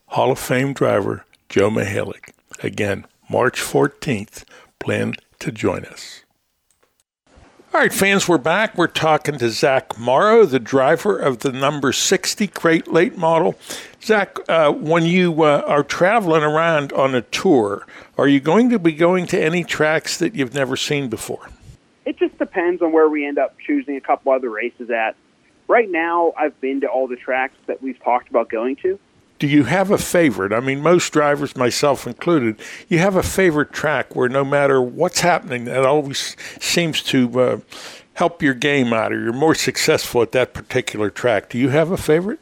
Hall 0.07 0.31
of 0.33 0.39
Fame 0.39 0.73
driver 0.73 1.27
Joe 1.51 1.69
Mihalik. 1.69 2.31
Again, 2.63 3.07
March 3.29 3.61
14th. 3.61 4.45
Plan 4.79 5.15
to 5.41 5.53
join 5.53 5.85
us. 5.85 6.24
All 7.75 7.81
right, 7.81 7.93
fans, 7.93 8.29
we're 8.29 8.39
back. 8.39 8.79
We're 8.79 8.87
talking 8.87 9.37
to 9.39 9.51
Zach 9.51 9.99
Morrow, 9.99 10.47
the 10.47 10.61
driver 10.61 11.19
of 11.19 11.41
the 11.41 11.51
number 11.51 11.91
60 11.91 12.47
Crate 12.47 12.87
Late 12.87 13.19
model. 13.19 13.57
Zach, 14.01 14.39
uh, 14.49 14.71
when 14.71 15.03
you 15.03 15.43
uh, 15.43 15.65
are 15.67 15.83
traveling 15.83 16.45
around 16.45 16.93
on 16.93 17.17
a 17.17 17.23
tour, 17.23 17.85
are 18.17 18.29
you 18.29 18.39
going 18.39 18.71
to 18.71 18.79
be 18.79 18.93
going 18.93 19.27
to 19.27 19.43
any 19.43 19.65
tracks 19.65 20.19
that 20.19 20.37
you've 20.37 20.55
never 20.55 20.77
seen 20.77 21.09
before? 21.09 21.49
It 22.05 22.17
just 22.17 22.39
depends 22.39 22.81
on 22.81 22.93
where 22.93 23.09
we 23.09 23.27
end 23.27 23.39
up 23.39 23.57
choosing 23.59 23.97
a 23.97 24.01
couple 24.01 24.31
other 24.31 24.51
races 24.51 24.91
at. 24.91 25.17
Right 25.67 25.91
now, 25.91 26.33
I've 26.39 26.59
been 26.61 26.83
to 26.83 26.87
all 26.87 27.09
the 27.09 27.17
tracks 27.17 27.57
that 27.67 27.83
we've 27.83 28.01
talked 28.05 28.29
about 28.31 28.49
going 28.49 28.77
to 28.77 29.01
do 29.39 29.47
you 29.47 29.65
have 29.65 29.91
a 29.91 29.99
favorite? 29.99 30.53
I 30.53 30.61
mean, 30.61 30.81
most 30.81 31.13
drivers, 31.13 31.57
myself 31.57 32.07
included, 32.07 32.61
you 32.89 32.99
have 32.99 33.17
a 33.17 33.23
favorite 33.23 33.73
track 33.73 34.15
where 34.15 34.29
no 34.29 34.45
matter 34.45 34.81
what's 34.81 35.21
happening, 35.21 35.65
that 35.65 35.85
always 35.85 36.37
seems 36.61 37.03
to 37.05 37.41
uh, 37.41 37.61
help 38.15 38.43
your 38.43 38.55
game 38.55 38.93
out, 38.93 39.13
or 39.13 39.21
you're 39.21 39.33
more 39.33 39.55
successful 39.55 40.23
at 40.23 40.33
that 40.33 40.55
particular 40.55 41.11
track. 41.11 41.51
Do 41.51 41.59
you 41.59 41.69
have 41.71 41.91
a 41.91 41.97
favorite? 41.97 42.41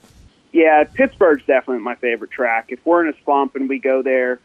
Yeah, 0.52 0.85
Pittsburgh's 0.85 1.44
definitely 1.47 1.82
my 1.82 1.94
favorite 1.94 2.31
track. 2.31 2.66
If 2.69 2.85
we're 2.85 3.06
in 3.06 3.14
a 3.14 3.24
slump 3.24 3.56
and 3.56 3.69
we 3.69 3.78
go 3.78 4.02
there, 4.02 4.39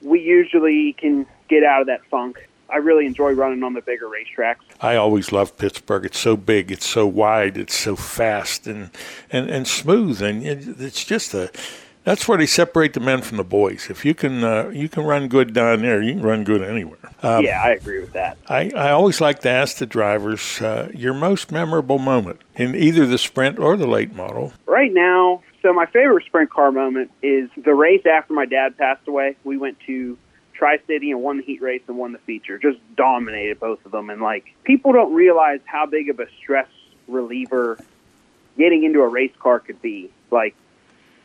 we 0.00 0.20
usually 0.20 0.92
can 0.92 1.26
get 1.48 1.64
out 1.64 1.80
of 1.80 1.88
that 1.88 2.04
funk. 2.06 2.48
I 2.72 2.78
really 2.78 3.06
enjoy 3.06 3.32
running 3.32 3.62
on 3.62 3.74
the 3.74 3.82
bigger 3.82 4.08
racetracks. 4.08 4.56
I 4.80 4.96
always 4.96 5.30
love 5.30 5.56
Pittsburgh. 5.56 6.06
It's 6.06 6.18
so 6.18 6.36
big, 6.36 6.72
it's 6.72 6.88
so 6.88 7.06
wide, 7.06 7.58
it's 7.58 7.76
so 7.76 7.96
fast 7.96 8.66
and 8.66 8.90
and, 9.30 9.50
and 9.50 9.68
smooth, 9.68 10.22
and 10.22 10.42
it's 10.44 11.04
just 11.04 11.34
a. 11.34 11.50
That's 12.04 12.26
where 12.26 12.36
they 12.36 12.46
separate 12.46 12.94
the 12.94 13.00
men 13.00 13.22
from 13.22 13.36
the 13.36 13.44
boys. 13.44 13.88
If 13.88 14.04
you 14.04 14.12
can, 14.12 14.42
uh, 14.42 14.70
you 14.70 14.88
can 14.88 15.04
run 15.04 15.28
good 15.28 15.54
down 15.54 15.82
there. 15.82 16.02
You 16.02 16.14
can 16.14 16.22
run 16.22 16.42
good 16.42 16.60
anywhere. 16.60 16.98
Um, 17.22 17.44
yeah, 17.44 17.62
I 17.62 17.70
agree 17.70 18.00
with 18.00 18.12
that. 18.14 18.38
I, 18.48 18.72
I 18.74 18.90
always 18.90 19.20
like 19.20 19.38
to 19.42 19.48
ask 19.48 19.76
the 19.76 19.86
drivers 19.86 20.60
uh, 20.60 20.88
your 20.92 21.14
most 21.14 21.52
memorable 21.52 22.00
moment 22.00 22.40
in 22.56 22.74
either 22.74 23.06
the 23.06 23.18
sprint 23.18 23.60
or 23.60 23.76
the 23.76 23.86
late 23.86 24.16
model. 24.16 24.52
Right 24.66 24.92
now, 24.92 25.42
so 25.62 25.72
my 25.72 25.86
favorite 25.86 26.24
sprint 26.26 26.50
car 26.50 26.72
moment 26.72 27.12
is 27.22 27.48
the 27.56 27.72
race 27.72 28.04
after 28.04 28.34
my 28.34 28.46
dad 28.46 28.76
passed 28.76 29.06
away. 29.06 29.36
We 29.44 29.56
went 29.56 29.78
to 29.86 30.18
Tri 30.62 30.78
City 30.86 31.10
and 31.10 31.20
won 31.20 31.38
the 31.38 31.42
heat 31.42 31.60
race 31.60 31.82
and 31.88 31.98
won 31.98 32.12
the 32.12 32.20
feature. 32.20 32.56
Just 32.56 32.78
dominated 32.94 33.58
both 33.58 33.84
of 33.84 33.90
them. 33.90 34.10
And 34.10 34.22
like 34.22 34.54
people 34.62 34.92
don't 34.92 35.12
realize 35.12 35.58
how 35.64 35.86
big 35.86 36.08
of 36.08 36.20
a 36.20 36.28
stress 36.38 36.68
reliever 37.08 37.80
getting 38.56 38.84
into 38.84 39.00
a 39.00 39.08
race 39.08 39.32
car 39.40 39.58
could 39.58 39.82
be. 39.82 40.12
Like 40.30 40.54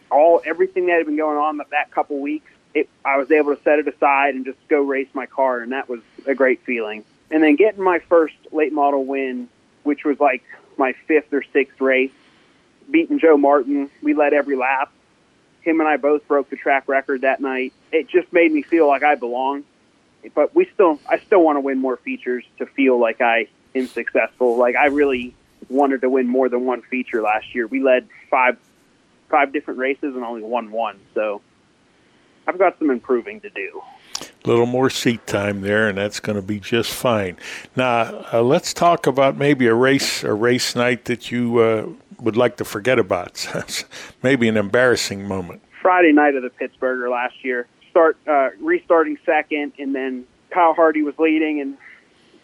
all 0.09 0.41
everything 0.43 0.88
that 0.88 0.97
had 0.97 1.05
been 1.05 1.18
going 1.18 1.38
on 1.38 1.57
that, 1.57 1.69
that 1.69 1.91
couple 1.91 2.19
weeks, 2.19 2.49
it, 2.73 2.89
I 3.05 3.18
was 3.18 3.30
able 3.30 3.55
to 3.55 3.61
set 3.61 3.77
it 3.77 3.88
aside 3.88 4.34
and 4.34 4.43
just 4.43 4.57
go 4.69 4.81
race 4.81 5.09
my 5.14 5.27
car, 5.27 5.59
and 5.59 5.72
that 5.72 5.88
was 5.88 6.01
a 6.26 6.34
great 6.34 6.64
feeling. 6.64 7.05
And 7.30 7.43
then 7.43 7.57
getting 7.57 7.84
my 7.84 7.99
first 7.99 8.34
late 8.51 8.73
model 8.73 9.05
win, 9.05 9.49
which 9.84 10.03
was 10.03 10.19
like 10.19 10.43
my 10.77 10.93
fifth 11.05 11.31
or 11.31 11.43
sixth 11.53 11.80
race, 11.80 12.09
beating 12.89 13.19
Joe 13.19 13.38
Martin. 13.38 13.91
We 14.01 14.15
led 14.15 14.34
every 14.34 14.55
lap. 14.55 14.91
Him 15.68 15.81
and 15.81 15.89
I 15.89 15.98
both 15.98 16.26
broke 16.30 16.49
the 16.49 16.56
track 16.56 16.88
record 16.88 17.22
that 17.22 17.41
night. 17.41 17.73
It 17.91 18.07
just 18.07 18.31
made 18.31 18.53
me 18.53 18.61
feel 18.61 18.88
like 18.88 19.03
I 19.03 19.15
belong. 19.15 19.65
But 20.34 20.56
we 20.56 20.69
still, 20.73 20.98
I 21.10 21.19
still 21.19 21.44
want 21.44 21.57
to 21.57 21.60
win 21.60 21.77
more 21.77 21.98
features 21.98 22.45
to 22.60 22.65
feel 22.65 22.98
like 22.98 23.19
I 23.19 23.48
am 23.76 23.88
successful. 23.88 24.57
Like 24.57 24.77
I 24.77 24.85
really 24.85 25.35
wanted 25.69 26.02
to 26.02 26.10
win 26.10 26.26
more 26.27 26.48
than 26.48 26.65
one 26.65 26.84
feature 26.84 27.22
last 27.22 27.53
year. 27.53 27.68
We 27.68 27.84
led 27.84 28.07
five, 28.30 28.57
five 29.30 29.52
different 29.52 29.80
races 29.80 30.15
and 30.15 30.23
only 30.23 30.41
won 30.41 30.72
one. 30.72 30.99
So 31.14 31.41
I've 32.48 32.57
got 32.57 32.80
some 32.80 32.89
improving 32.89 33.41
to 33.41 33.49
do. 33.49 33.81
A 34.22 34.48
little 34.48 34.65
more 34.65 34.89
seat 34.89 35.27
time 35.27 35.61
there, 35.61 35.89
and 35.89 35.98
that's 35.98 36.22
going 36.22 36.38
to 36.38 36.41
be 36.41 36.61
just 36.61 36.94
fine. 36.94 37.35
Now, 37.76 38.26
uh, 38.31 38.41
let's 38.41 38.73
talk 38.73 39.06
about 39.06 39.35
maybe 39.35 39.68
a 39.68 39.73
race, 39.73 40.23
a 40.23 40.34
race 40.34 40.77
night 40.77 41.06
that 41.06 41.30
you 41.30 41.60
uh, 41.60 41.88
would 42.19 42.38
like 42.38 42.57
to 42.57 42.65
forget 42.65 42.99
about. 42.99 43.48
maybe 44.23 44.48
an 44.48 44.57
embarrassing 44.57 45.27
moment. 45.27 45.61
Friday 45.81 46.11
night 46.11 46.35
of 46.35 46.44
the 46.44 46.49
Pittsburgher 46.49 47.10
last 47.10 47.44
year, 47.44 47.68
start 47.89 48.18
uh, 48.27 48.49
restarting 48.60 49.18
second, 49.26 49.73
and 49.80 49.94
then 49.94 50.26
Kyle 50.49 50.73
Hardy 50.73 51.03
was 51.03 51.18
leading, 51.19 51.61
and 51.61 51.77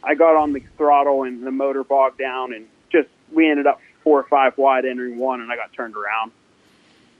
I 0.04 0.16
got 0.16 0.36
on 0.36 0.54
the 0.54 0.62
throttle, 0.78 1.24
and 1.24 1.46
the 1.46 1.52
motor 1.52 1.84
bogged 1.84 2.18
down, 2.18 2.54
and 2.54 2.68
just 2.92 3.10
we 3.32 3.50
ended 3.50 3.68
up 3.68 3.82
four 4.04 4.20
or 4.20 4.24
five 4.24 4.58
wide 4.58 4.86
entering 4.86 5.18
one, 5.18 5.42
and 5.42 5.52
I 5.52 5.56
got 5.56 5.74
turned 5.74 5.96
around. 5.96 6.32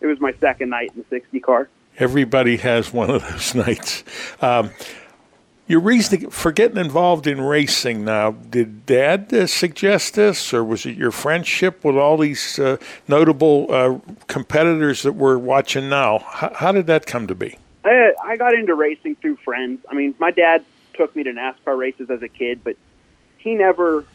It 0.02 0.08
was 0.08 0.20
my 0.20 0.34
second 0.34 0.70
night 0.70 0.92
in 0.96 1.02
the 1.02 1.06
60 1.10 1.40
car. 1.40 1.70
Everybody 1.98 2.58
has 2.58 2.92
one 2.92 3.10
of 3.10 3.22
those 3.30 3.56
nights. 3.68 4.04
Um, 4.42 4.72
your 5.68 5.80
reason 5.80 6.30
for 6.30 6.52
getting 6.52 6.78
involved 6.78 7.26
in 7.26 7.40
racing 7.40 8.04
now, 8.04 8.32
did 8.32 8.86
Dad 8.86 9.34
uh, 9.34 9.48
suggest 9.48 10.16
this, 10.16 10.54
or 10.54 10.64
was 10.64 10.86
it 10.86 10.98
your 10.98 11.12
friendship 11.12 11.84
with 11.84 11.96
all 11.96 12.18
these 12.18 12.60
uh, 12.60 12.78
notable 13.08 13.68
uh, 13.70 14.00
competitors 14.28 15.04
that 15.04 15.14
we're 15.14 15.38
watching 15.38 15.90
now? 15.90 16.16
H- 16.16 16.52
how 16.56 16.72
did 16.72 16.88
that 16.88 17.06
come 17.06 17.28
to 17.28 17.36
be? 17.36 17.58
I, 17.86 18.14
I 18.24 18.38
got 18.38 18.54
into 18.54 18.76
racing 18.76 19.16
through 19.16 19.38
friends. 19.38 19.86
I 19.90 19.94
mean, 19.94 20.16
my 20.20 20.32
dad 20.32 20.66
took 20.94 21.16
me 21.16 21.24
to 21.24 21.32
NASCAR 21.32 21.78
races 21.78 22.10
as 22.10 22.22
a 22.22 22.28
kid, 22.28 22.62
but 22.64 22.76
he 23.38 23.56
never 23.56 24.06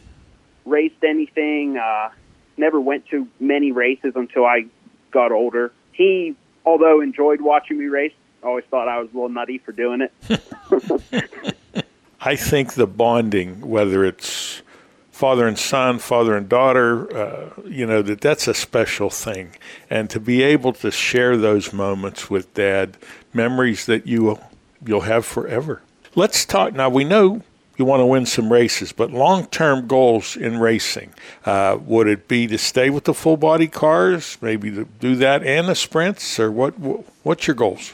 raced 0.65 1.03
anything, 1.03 1.77
uh, 1.77 2.09
never 2.57 2.79
went 2.79 3.07
to 3.07 3.27
many 3.39 3.71
races 3.71 4.13
until 4.15 4.45
I 4.45 4.65
got 5.11 5.31
older. 5.31 5.71
He 5.91 6.35
although 6.65 7.01
enjoyed 7.01 7.41
watching 7.41 7.79
me 7.79 7.85
race, 7.85 8.13
always 8.43 8.65
thought 8.65 8.87
I 8.87 8.99
was 8.99 9.09
a 9.11 9.13
little 9.13 9.29
nutty 9.29 9.57
for 9.57 9.71
doing 9.71 10.01
it. 10.01 10.13
I 12.21 12.35
think 12.35 12.73
the 12.73 12.87
bonding, 12.87 13.61
whether 13.61 14.03
it's 14.03 14.61
father 15.11 15.47
and 15.47 15.57
son, 15.57 15.99
father 15.99 16.35
and 16.35 16.47
daughter, 16.47 17.15
uh, 17.15 17.49
you 17.65 17.85
know 17.85 18.01
that 18.01 18.21
that's 18.21 18.47
a 18.47 18.53
special 18.53 19.09
thing, 19.09 19.55
and 19.89 20.09
to 20.09 20.19
be 20.19 20.43
able 20.43 20.73
to 20.73 20.91
share 20.91 21.37
those 21.37 21.73
moments 21.73 22.29
with 22.29 22.53
dad, 22.53 22.97
memories 23.33 23.85
that 23.85 24.07
you 24.07 24.39
you'll 24.85 25.01
have 25.01 25.25
forever. 25.25 25.81
Let's 26.15 26.45
talk 26.45 26.73
now. 26.73 26.89
We 26.89 27.03
know 27.03 27.41
you 27.77 27.85
want 27.85 28.01
to 28.01 28.05
win 28.05 28.25
some 28.25 28.51
races, 28.51 28.91
but 28.91 29.11
long 29.11 29.45
term 29.47 29.87
goals 29.87 30.35
in 30.35 30.59
racing, 30.59 31.13
uh, 31.45 31.77
would 31.81 32.07
it 32.07 32.27
be 32.27 32.47
to 32.47 32.57
stay 32.57 32.89
with 32.89 33.05
the 33.05 33.13
full 33.13 33.37
body 33.37 33.67
cars, 33.67 34.37
maybe 34.41 34.71
to 34.71 34.85
do 34.99 35.15
that 35.15 35.43
and 35.43 35.67
the 35.67 35.75
sprints, 35.75 36.39
or 36.39 36.51
what? 36.51 36.71
What's 37.23 37.47
your 37.47 37.55
goals? 37.55 37.93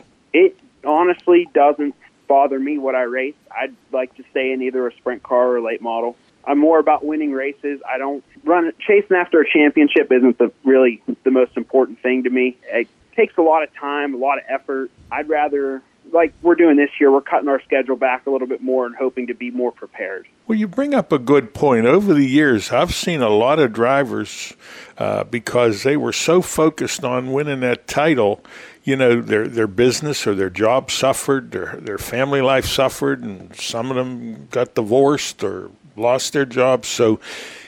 Honestly 0.86 1.48
doesn't 1.54 1.96
bother 2.28 2.60
me 2.60 2.78
what 2.78 2.96
I 2.96 3.04
race. 3.04 3.36
I'd 3.52 3.76
like 3.92 4.16
to 4.16 4.24
stay 4.32 4.52
in 4.52 4.62
either 4.62 4.88
a 4.88 4.94
sprint 4.94 5.24
car 5.24 5.48
or 5.48 5.58
a 5.58 5.62
late 5.64 5.82
model. 5.82 6.16
I'm 6.44 6.60
more 6.60 6.80
about 6.80 7.04
winning 7.04 7.32
races. 7.32 7.82
I 7.88 7.98
don't 7.98 8.24
run 8.44 8.72
chasing 8.80 9.18
after 9.18 9.42
a 9.42 9.50
championship 9.50 10.12
isn't 10.12 10.38
the 10.38 10.52
really 10.64 11.02
the 11.24 11.32
most 11.32 11.58
important 11.58 12.02
thing 12.02 12.24
to 12.24 12.30
me. 12.30 12.58
It 12.64 12.88
takes 13.16 13.38
a 13.38 13.42
lot 13.42 13.64
of 13.64 13.74
time, 13.74 14.14
a 14.14 14.18
lot 14.18 14.38
of 14.38 14.44
effort. 14.48 14.92
I'd 15.12 15.28
rather 15.28 15.82
like 16.12 16.34
we're 16.42 16.56
doing 16.56 16.78
this 16.78 16.90
year, 17.00 17.12
we're 17.12 17.22
cutting 17.22 17.50
our 17.50 17.62
schedule 17.62 17.96
back 17.96 18.26
a 18.26 18.30
little 18.30 18.48
bit 18.48 18.62
more 18.62 18.86
and 18.86 18.96
hoping 18.96 19.28
to 19.28 19.34
be 19.34 19.52
more 19.52 19.72
prepared. 19.72 20.28
Well, 20.48 20.58
you 20.58 20.68
bring 20.68 20.94
up 20.94 21.12
a 21.12 21.20
good 21.20 21.54
point. 21.54 21.86
Over 21.86 22.14
the 22.14 22.26
years, 22.26 22.72
I've 22.72 22.94
seen 22.94 23.22
a 23.22 23.30
lot 23.30 23.60
of 23.60 23.74
drivers 23.74 24.54
uh, 24.98 25.24
because 25.26 25.84
they 25.84 25.98
were 25.98 26.14
so 26.14 26.42
focused 26.42 27.04
on 27.04 27.34
winning 27.34 27.62
that 27.62 27.88
title. 27.88 28.44
You 28.84 28.96
know, 28.96 29.22
their 29.22 29.48
their 29.48 29.68
business 29.68 30.28
or 30.28 30.36
their 30.36 30.50
job 30.50 30.92
suffered, 30.92 31.52
their 31.52 31.78
their 31.82 31.98
family 31.98 32.42
life 32.42 32.66
suffered, 32.66 33.24
and 33.24 33.56
some 33.56 33.90
of 33.90 33.96
them 33.96 34.48
got 34.52 34.76
divorced 34.76 35.44
or 35.44 35.72
lost 35.96 36.34
their 36.34 36.46
jobs. 36.46 36.88
So, 36.88 37.20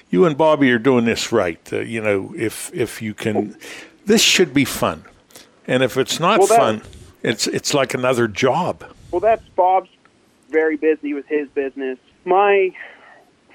you 0.09 0.25
and 0.25 0.37
Bobby 0.37 0.71
are 0.71 0.79
doing 0.79 1.05
this 1.05 1.31
right. 1.31 1.61
Uh, 1.73 1.79
you 1.79 2.01
know, 2.01 2.33
if 2.37 2.71
if 2.73 3.01
you 3.01 3.15
can, 3.15 3.57
this 4.05 4.21
should 4.21 4.53
be 4.53 4.63
fun, 4.63 5.05
and 5.65 5.81
if 5.81 5.97
it's 5.97 6.19
not 6.19 6.39
well, 6.39 6.47
fun 6.47 6.81
it's 7.23 7.47
it's 7.47 7.73
like 7.73 7.93
another 7.93 8.27
job. 8.27 8.83
Well, 9.11 9.19
that's 9.19 9.47
Bob's 9.49 9.89
very 10.49 10.77
busy 10.77 11.13
with 11.13 11.27
his 11.27 11.47
business. 11.49 11.97
My 12.25 12.75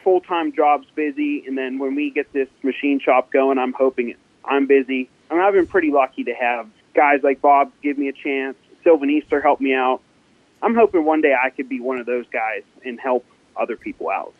full 0.02 0.20
time 0.20 0.52
job's 0.52 0.88
busy, 0.94 1.44
and 1.46 1.56
then 1.56 1.78
when 1.78 1.94
we 1.94 2.10
get 2.10 2.32
this 2.32 2.48
machine 2.62 3.00
shop 3.00 3.30
going, 3.30 3.58
I'm 3.58 3.72
hoping 3.72 4.14
I'm 4.44 4.66
busy. 4.66 5.08
I 5.30 5.34
mean, 5.34 5.42
I've 5.42 5.54
been 5.54 5.66
pretty 5.66 5.90
lucky 5.90 6.24
to 6.24 6.34
have 6.34 6.68
guys 6.94 7.20
like 7.22 7.40
Bob 7.40 7.72
give 7.82 7.98
me 7.98 8.08
a 8.08 8.12
chance. 8.12 8.56
Sylvan 8.84 9.10
Easter 9.10 9.40
helped 9.40 9.62
me 9.62 9.74
out. 9.74 10.00
I'm 10.62 10.74
hoping 10.74 11.04
one 11.04 11.20
day 11.20 11.34
I 11.34 11.50
could 11.50 11.68
be 11.68 11.80
one 11.80 11.98
of 11.98 12.06
those 12.06 12.26
guys 12.32 12.62
and 12.84 12.98
help 13.00 13.24
other 13.56 13.76
people 13.76 14.10
out. 14.10 14.34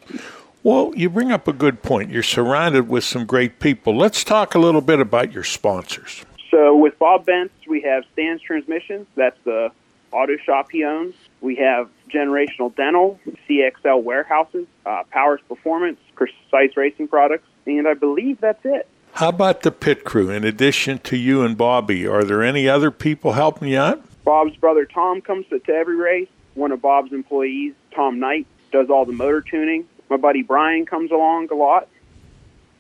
Well, 0.63 0.93
you 0.95 1.11
bring 1.11 1.33
up 1.33 1.49
a 1.49 1.53
good 1.53 1.83
point. 1.83 2.11
You're 2.11 2.23
surrounded 2.23 2.89
with 2.89 3.03
some 3.03 3.27
great 3.27 3.59
people. 3.59 3.97
Let's 3.97 4.23
talk 4.23 4.55
a 4.55 4.61
little 4.61 4.81
bit 4.81 5.01
about 5.01 5.33
your 5.33 5.43
sponsors. 5.43 6.25
So 6.53 6.77
with 6.77 6.99
Bob 6.99 7.25
Bentz, 7.25 7.51
we 7.67 7.81
have 7.81 8.05
Stan's 8.13 8.43
Transmissions. 8.43 9.07
That's 9.17 9.39
the 9.45 9.73
auto 10.13 10.37
shop 10.37 10.71
he 10.71 10.85
owns. 10.85 11.15
We 11.41 11.57
have 11.57 11.89
Generational 12.11 12.75
Dental, 12.77 13.19
CXL 13.49 14.03
Warehouses, 14.03 14.67
uh, 14.85 15.03
Powers 15.11 15.41
Performance, 15.49 15.99
Precise 16.15 16.77
Racing 16.77 17.09
Products, 17.09 17.49
and 17.67 17.89
I 17.89 17.95
believe 17.95 18.39
that's 18.41 18.65
it. 18.65 18.87
How 19.15 19.31
about 19.31 19.63
the 19.63 19.73
pit 19.73 20.05
crew? 20.05 20.29
In 20.29 20.45
addition 20.45 20.99
to 21.01 21.17
you 21.17 21.43
and 21.43 21.57
Bobby, 21.57 22.07
are 22.07 22.23
there 22.23 22.43
any 22.43 22.69
other 22.69 22.91
people 22.91 23.33
helping 23.33 23.69
you 23.69 23.79
out? 23.79 24.03
Bob's 24.23 24.55
brother 24.57 24.85
Tom 24.85 25.23
comes 25.23 25.47
to, 25.49 25.59
to 25.59 25.73
every 25.73 25.97
race. 25.97 26.29
One 26.55 26.71
of 26.71 26.83
Bob's 26.83 27.13
employees, 27.13 27.73
Tom 27.95 28.21
Knight, 28.21 28.47
does 28.73 28.91
all 28.91 29.07
the 29.07 29.13
motor 29.13 29.41
tuning. 29.41 29.87
My 30.11 30.19
buddy 30.19 30.43
Brian 30.43 30.85
comes 30.85 31.11
along 31.11 31.51
a 31.51 31.55
lot, 31.55 31.89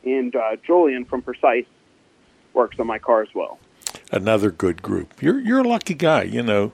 and 0.04 0.36
uh, 0.36 0.56
Julian 0.62 1.06
from 1.06 1.22
Precise 1.22 1.64
works 2.52 2.78
on 2.78 2.86
my 2.86 2.98
car 2.98 3.22
as 3.22 3.34
well. 3.34 3.58
Another 4.12 4.50
good 4.50 4.82
group. 4.82 5.22
You're 5.22 5.40
you're 5.40 5.60
a 5.60 5.68
lucky 5.68 5.94
guy, 5.94 6.24
you 6.24 6.42
know. 6.42 6.72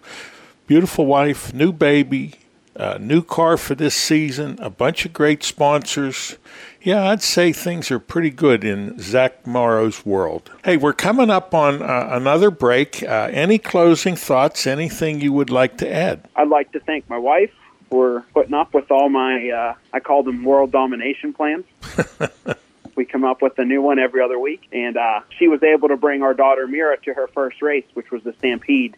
Beautiful 0.66 1.06
wife, 1.06 1.55
new 1.55 1.73
baby, 1.73 2.35
uh, 2.77 2.98
new 3.01 3.23
car 3.23 3.56
for 3.56 3.74
this 3.74 3.94
season, 3.94 4.59
a 4.60 4.70
bunch 4.70 5.06
of 5.06 5.12
great 5.12 5.43
sponsors. 5.43 6.36
Yeah, 6.82 7.10
I'd 7.10 7.23
say 7.23 7.52
things 7.52 7.90
are 7.90 7.98
pretty 7.98 8.31
good 8.31 8.65
in 8.65 8.98
Zach 9.01 9.47
Morrow's 9.47 10.05
world. 10.05 10.51
Hey, 10.65 10.77
we're 10.77 10.93
coming 10.93 11.31
up 11.31 11.55
on 11.55 11.81
uh, 11.81 12.09
another 12.12 12.51
break. 12.51 13.02
Uh, 13.02 13.28
any 13.32 13.59
closing 13.59 14.15
thoughts? 14.16 14.66
Anything 14.66 15.20
you 15.20 15.32
would 15.32 15.51
like 15.51 15.78
to 15.78 15.93
add? 15.93 16.28
I'd 16.36 16.48
like 16.48 16.73
to 16.73 16.81
thank 16.81 17.09
my 17.09 17.19
wife 17.19 17.52
for 17.89 18.24
putting 18.35 18.55
up 18.55 18.74
with 18.74 18.90
all 18.90 19.09
my, 19.09 19.48
uh, 19.48 19.74
I 19.93 20.01
call 20.01 20.23
them 20.23 20.44
world 20.44 20.70
domination 20.70 21.32
plans. 21.32 21.65
we 22.99 23.05
come 23.05 23.25
up 23.25 23.41
with 23.41 23.57
a 23.61 23.65
new 23.65 23.81
one 23.81 24.01
every 24.01 24.20
other 24.20 24.39
week. 24.39 24.69
And 24.73 24.97
uh, 24.97 25.20
she 25.39 25.47
was 25.47 25.62
able 25.62 25.89
to 25.89 25.97
bring 25.97 26.23
our 26.23 26.35
daughter 26.35 26.66
Mira 26.66 26.99
to 27.03 27.15
her 27.15 27.29
first 27.29 27.62
race, 27.62 27.87
which 27.95 28.11
was 28.11 28.25
the 28.25 28.35
Stampede. 28.35 28.97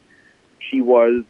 She 0.59 0.81
was 0.81 1.23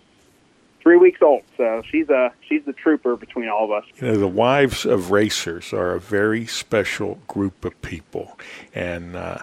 three 0.80 0.96
weeks 0.96 1.20
old, 1.20 1.42
so 1.56 1.82
she's 1.90 2.08
a 2.08 2.32
she's 2.48 2.64
the 2.64 2.72
trooper 2.72 3.16
between 3.16 3.48
all 3.48 3.64
of 3.64 3.72
us. 3.72 3.84
You 3.96 4.06
know, 4.06 4.16
the 4.16 4.28
wives 4.28 4.86
of 4.86 5.10
racers 5.10 5.72
are 5.72 5.94
a 5.94 6.00
very 6.00 6.46
special 6.46 7.18
group 7.28 7.66
of 7.66 7.80
people, 7.82 8.38
and. 8.74 9.14
Uh, 9.14 9.38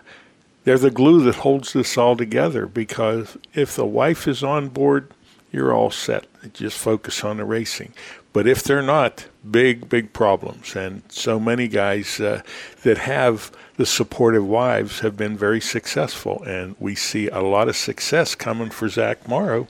they're 0.63 0.77
the 0.77 0.91
glue 0.91 1.21
that 1.23 1.35
holds 1.35 1.71
this 1.71 1.97
all 1.97 2.17
together 2.17 2.65
because 2.65 3.37
if 3.53 3.77
the 3.77 3.85
wife 3.85 4.27
is 4.27 4.43
on 4.43 4.67
board, 4.67 5.13
you're 5.49 5.73
all 5.73 5.91
set. 5.91 6.25
Just 6.51 6.77
focus 6.77 7.23
on 7.23 7.37
the 7.37 7.45
racing. 7.45 7.93
But 8.37 8.45
if 8.45 8.61
they're 8.61 8.83
not, 8.83 9.25
big, 9.49 9.89
big 9.89 10.13
problems. 10.13 10.75
And 10.75 11.01
so 11.09 11.39
many 11.39 11.67
guys 11.67 12.19
uh, 12.19 12.43
that 12.83 12.99
have 12.99 13.51
the 13.77 13.85
supportive 13.87 14.45
wives 14.45 14.99
have 14.99 15.17
been 15.17 15.35
very 15.35 15.59
successful. 15.59 16.43
And 16.43 16.75
we 16.79 16.93
see 16.93 17.29
a 17.29 17.39
lot 17.39 17.67
of 17.67 17.75
success 17.75 18.35
coming 18.35 18.69
for 18.69 18.89
Zach 18.89 19.27
Morrow. 19.27 19.67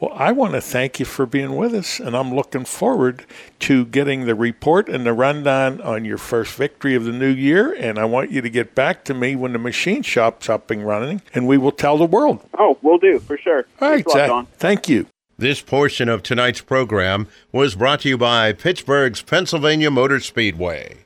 Well, 0.00 0.12
I 0.14 0.32
want 0.32 0.54
to 0.54 0.62
thank 0.62 0.98
you 0.98 1.04
for 1.04 1.26
being 1.26 1.54
with 1.54 1.74
us, 1.74 2.00
and 2.00 2.16
I'm 2.16 2.34
looking 2.34 2.64
forward 2.64 3.26
to 3.58 3.84
getting 3.84 4.24
the 4.24 4.34
report 4.34 4.88
and 4.88 5.04
the 5.04 5.12
rundown 5.12 5.82
on 5.82 6.06
your 6.06 6.16
first 6.16 6.54
victory 6.54 6.94
of 6.94 7.04
the 7.04 7.12
new 7.12 7.28
year. 7.28 7.74
And 7.74 7.98
I 7.98 8.06
want 8.06 8.30
you 8.30 8.40
to 8.40 8.48
get 8.48 8.74
back 8.74 9.04
to 9.04 9.12
me 9.12 9.36
when 9.36 9.52
the 9.52 9.58
machine 9.58 10.00
shop's 10.00 10.48
up 10.48 10.70
and 10.70 10.86
running, 10.86 11.20
and 11.34 11.46
we 11.46 11.58
will 11.58 11.72
tell 11.72 11.98
the 11.98 12.06
world. 12.06 12.40
Oh, 12.58 12.78
we'll 12.80 12.96
do 12.96 13.18
for 13.18 13.36
sure. 13.36 13.66
All 13.82 13.90
right, 13.90 14.02
Thanks 14.02 14.14
a 14.14 14.28
lot, 14.28 14.46
Zach. 14.46 14.56
Thank 14.56 14.88
you. 14.88 15.08
This 15.40 15.62
portion 15.62 16.08
of 16.08 16.24
tonight's 16.24 16.60
program 16.60 17.28
was 17.52 17.76
brought 17.76 18.00
to 18.00 18.08
you 18.08 18.18
by 18.18 18.52
Pittsburgh's 18.52 19.22
Pennsylvania 19.22 19.88
Motor 19.88 20.18
Speedway. 20.18 21.04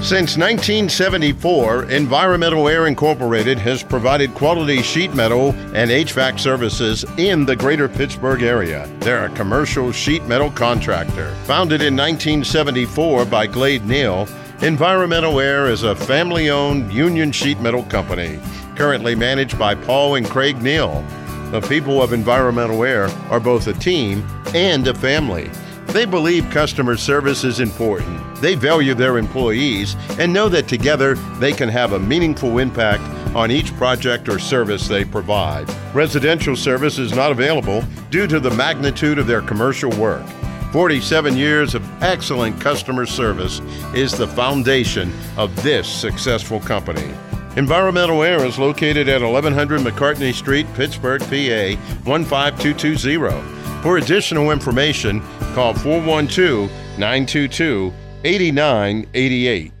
Since 0.00 0.38
1974, 0.38 1.90
Environmental 1.90 2.68
Air 2.68 2.86
Incorporated 2.86 3.58
has 3.58 3.82
provided 3.82 4.34
quality 4.34 4.80
sheet 4.80 5.12
metal 5.12 5.50
and 5.74 5.90
HVAC 5.90 6.40
services 6.40 7.04
in 7.18 7.44
the 7.44 7.54
greater 7.54 7.86
Pittsburgh 7.86 8.42
area. 8.42 8.90
They're 9.00 9.26
a 9.26 9.36
commercial 9.36 9.92
sheet 9.92 10.24
metal 10.24 10.50
contractor. 10.50 11.34
Founded 11.44 11.82
in 11.82 11.94
1974 11.94 13.26
by 13.26 13.46
Glade 13.46 13.84
Neal, 13.84 14.26
Environmental 14.62 15.38
Air 15.38 15.66
is 15.66 15.82
a 15.82 15.94
family 15.94 16.48
owned 16.48 16.90
union 16.94 17.30
sheet 17.30 17.60
metal 17.60 17.82
company, 17.82 18.40
currently 18.74 19.14
managed 19.14 19.58
by 19.58 19.74
Paul 19.74 20.14
and 20.14 20.26
Craig 20.26 20.62
Neal. 20.62 21.04
The 21.52 21.60
people 21.60 22.02
of 22.02 22.12
Environmental 22.12 22.82
Air 22.82 23.08
are 23.30 23.38
both 23.38 23.68
a 23.68 23.72
team 23.72 24.26
and 24.52 24.86
a 24.88 24.94
family. 24.94 25.48
They 25.86 26.04
believe 26.04 26.50
customer 26.50 26.96
service 26.96 27.44
is 27.44 27.60
important. 27.60 28.40
They 28.40 28.56
value 28.56 28.94
their 28.94 29.16
employees 29.16 29.94
and 30.18 30.32
know 30.32 30.48
that 30.48 30.66
together 30.66 31.14
they 31.38 31.52
can 31.52 31.68
have 31.68 31.92
a 31.92 32.00
meaningful 32.00 32.58
impact 32.58 33.02
on 33.36 33.52
each 33.52 33.72
project 33.76 34.28
or 34.28 34.40
service 34.40 34.88
they 34.88 35.04
provide. 35.04 35.72
Residential 35.94 36.56
service 36.56 36.98
is 36.98 37.14
not 37.14 37.30
available 37.30 37.82
due 38.10 38.26
to 38.26 38.40
the 38.40 38.50
magnitude 38.50 39.18
of 39.18 39.28
their 39.28 39.40
commercial 39.40 39.90
work. 39.92 40.26
47 40.72 41.36
years 41.36 41.76
of 41.76 42.02
excellent 42.02 42.60
customer 42.60 43.06
service 43.06 43.60
is 43.94 44.12
the 44.12 44.26
foundation 44.26 45.12
of 45.36 45.54
this 45.62 45.88
successful 45.88 46.58
company. 46.58 47.14
Environmental 47.56 48.22
Air 48.22 48.44
is 48.44 48.58
located 48.58 49.08
at 49.08 49.22
1100 49.22 49.80
McCartney 49.80 50.34
Street, 50.34 50.66
Pittsburgh, 50.74 51.22
PA 51.22 51.80
15220. 52.04 53.82
For 53.82 53.96
additional 53.96 54.50
information, 54.50 55.22
call 55.54 55.72
412 55.72 56.70
922 56.98 57.94
8988. 58.24 59.75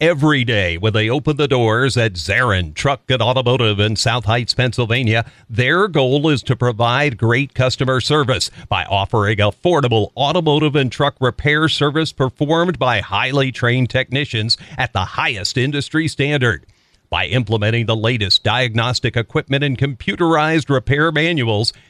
Every 0.00 0.44
day 0.44 0.76
when 0.76 0.92
they 0.92 1.08
open 1.08 1.36
the 1.36 1.48
doors 1.48 1.96
at 1.96 2.14
Zarin 2.14 2.74
Truck 2.74 3.02
and 3.08 3.22
Automotive 3.22 3.80
in 3.80 3.96
South 3.96 4.26
Heights, 4.26 4.54
Pennsylvania. 4.54 5.24
Their 5.48 5.88
goal 5.88 6.28
is 6.28 6.42
to 6.44 6.56
provide 6.56 7.16
great 7.16 7.54
customer 7.54 8.00
service 8.00 8.50
by 8.68 8.84
offering 8.84 9.38
affordable 9.38 10.10
automotive 10.16 10.76
and 10.76 10.92
truck 10.92 11.16
repair 11.20 11.68
service 11.68 12.12
performed 12.12 12.78
by 12.78 13.00
highly 13.00 13.52
trained 13.52 13.90
technicians 13.90 14.56
at 14.76 14.92
the 14.92 15.04
highest 15.04 15.56
industry 15.56 16.08
standard. 16.08 16.66
By 17.08 17.26
implementing 17.26 17.86
the 17.86 17.96
latest 17.96 18.42
diagnostic 18.42 19.16
equipment 19.16 19.62
and 19.62 19.78
computerized 19.78 20.68
repair 20.68 21.12
manuals, 21.12 21.72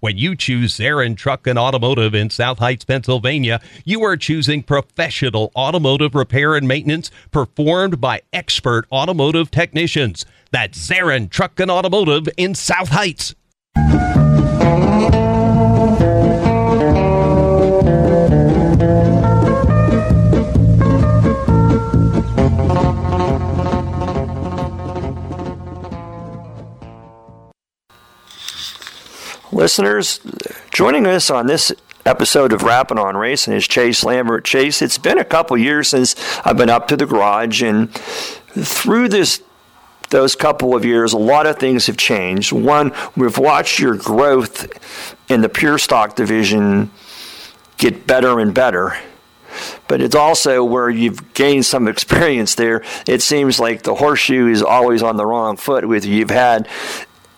When 0.00 0.16
you 0.16 0.36
choose 0.36 0.78
Zarin 0.78 1.16
Truck 1.16 1.48
and 1.48 1.58
Automotive 1.58 2.14
in 2.14 2.30
South 2.30 2.60
Heights, 2.60 2.84
Pennsylvania, 2.84 3.60
you 3.84 4.04
are 4.04 4.16
choosing 4.16 4.62
professional 4.62 5.50
automotive 5.56 6.14
repair 6.14 6.54
and 6.54 6.68
maintenance 6.68 7.10
performed 7.32 8.00
by 8.00 8.22
expert 8.32 8.86
automotive 8.92 9.50
technicians. 9.50 10.24
That's 10.52 10.78
Zarin 10.78 11.28
Truck 11.28 11.58
and 11.58 11.68
Automotive 11.68 12.28
in 12.36 12.54
South 12.54 12.90
Heights. 12.90 13.34
Listeners, 29.50 30.20
joining 30.72 31.06
us 31.06 31.30
on 31.30 31.46
this 31.46 31.72
episode 32.04 32.52
of 32.52 32.62
Rappin' 32.62 32.98
on 32.98 33.16
Racing 33.16 33.54
is 33.54 33.66
Chase 33.66 34.04
Lambert. 34.04 34.44
Chase, 34.44 34.82
it's 34.82 34.98
been 34.98 35.18
a 35.18 35.24
couple 35.24 35.56
years 35.56 35.88
since 35.88 36.14
I've 36.44 36.58
been 36.58 36.68
up 36.68 36.86
to 36.88 36.98
the 36.98 37.06
garage, 37.06 37.62
and 37.62 37.90
through 37.94 39.08
this 39.08 39.42
those 40.10 40.34
couple 40.34 40.74
of 40.74 40.84
years, 40.84 41.12
a 41.14 41.18
lot 41.18 41.46
of 41.46 41.58
things 41.58 41.86
have 41.86 41.96
changed. 41.96 42.52
One, 42.52 42.92
we've 43.16 43.36
watched 43.38 43.78
your 43.78 43.94
growth 43.94 44.66
in 45.30 45.40
the 45.40 45.48
pure 45.48 45.78
stock 45.78 46.14
division 46.14 46.90
get 47.78 48.06
better 48.06 48.40
and 48.40 48.52
better. 48.54 48.98
But 49.86 50.00
it's 50.02 50.14
also 50.14 50.62
where 50.64 50.90
you've 50.90 51.32
gained 51.34 51.64
some 51.64 51.88
experience 51.88 52.54
there. 52.54 52.82
It 53.06 53.22
seems 53.22 53.58
like 53.58 53.82
the 53.82 53.94
horseshoe 53.94 54.48
is 54.48 54.62
always 54.62 55.02
on 55.02 55.16
the 55.16 55.26
wrong 55.26 55.56
foot 55.56 55.86
with 55.86 56.04
you. 56.04 56.16
You've 56.16 56.30
had 56.30 56.68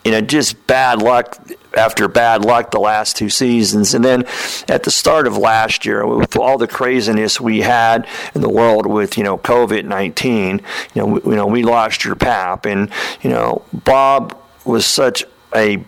you 0.04 0.12
know, 0.12 0.20
just 0.20 0.66
bad 0.66 1.02
luck 1.02 1.38
after 1.76 2.08
bad 2.08 2.44
luck 2.44 2.70
the 2.70 2.80
last 2.80 3.16
two 3.16 3.30
seasons. 3.30 3.94
And 3.94 4.04
then 4.04 4.24
at 4.68 4.82
the 4.82 4.90
start 4.90 5.26
of 5.26 5.36
last 5.36 5.86
year, 5.86 6.06
with 6.06 6.36
all 6.36 6.58
the 6.58 6.68
craziness 6.68 7.40
we 7.40 7.60
had 7.60 8.06
in 8.34 8.40
the 8.40 8.48
world 8.48 8.86
with, 8.86 9.16
you 9.16 9.24
know, 9.24 9.38
COVID 9.38 9.84
19, 9.84 10.60
you 10.94 11.02
know, 11.02 11.06
we, 11.06 11.30
you 11.30 11.36
know, 11.36 11.46
we 11.46 11.62
lost 11.62 12.04
your 12.04 12.16
pap. 12.16 12.66
And, 12.66 12.90
you 13.22 13.30
know, 13.30 13.64
Bob 13.72 14.36
was 14.64 14.86
such 14.86 15.24
a 15.54 15.84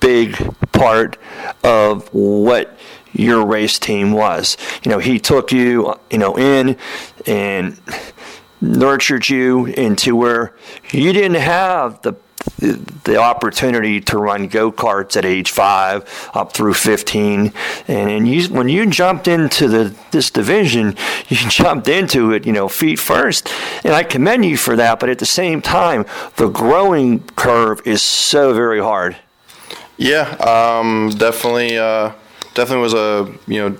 big 0.00 0.36
part 0.72 1.18
of 1.62 2.08
what 2.12 2.76
your 3.12 3.44
race 3.44 3.78
team 3.78 4.12
was. 4.12 4.56
You 4.82 4.90
know, 4.90 4.98
he 4.98 5.18
took 5.18 5.52
you, 5.52 5.94
you 6.10 6.18
know, 6.18 6.38
in 6.38 6.76
and 7.26 7.80
nurtured 8.60 9.28
you 9.28 9.66
into 9.66 10.14
where 10.16 10.54
you 10.92 11.12
didn't 11.12 11.40
have 11.40 12.00
the 12.02 12.14
the 12.58 13.16
opportunity 13.16 14.00
to 14.00 14.18
run 14.18 14.48
go 14.48 14.72
karts 14.72 15.16
at 15.16 15.24
age 15.24 15.50
five 15.50 16.30
up 16.34 16.52
through 16.52 16.74
15 16.74 17.52
and, 17.88 18.10
and 18.10 18.28
you, 18.28 18.48
when 18.48 18.68
you 18.68 18.86
jumped 18.86 19.28
into 19.28 19.68
the 19.68 19.94
this 20.10 20.30
division 20.30 20.96
you 21.28 21.36
jumped 21.48 21.88
into 21.88 22.32
it 22.32 22.46
you 22.46 22.52
know 22.52 22.68
feet 22.68 22.98
first. 22.98 23.52
And 23.84 23.94
I 23.94 24.02
commend 24.02 24.44
you 24.44 24.56
for 24.56 24.76
that 24.76 25.00
but 25.00 25.08
at 25.08 25.18
the 25.18 25.26
same 25.26 25.60
time 25.60 26.06
the 26.36 26.48
growing 26.48 27.20
curve 27.36 27.82
is 27.84 28.02
so 28.02 28.54
very 28.54 28.80
hard. 28.80 29.16
Yeah, 30.00 30.30
um, 30.36 31.10
definitely, 31.10 31.76
uh, 31.76 32.12
definitely 32.54 32.82
was 32.82 32.94
a 32.94 33.30
you 33.46 33.68
know, 33.68 33.78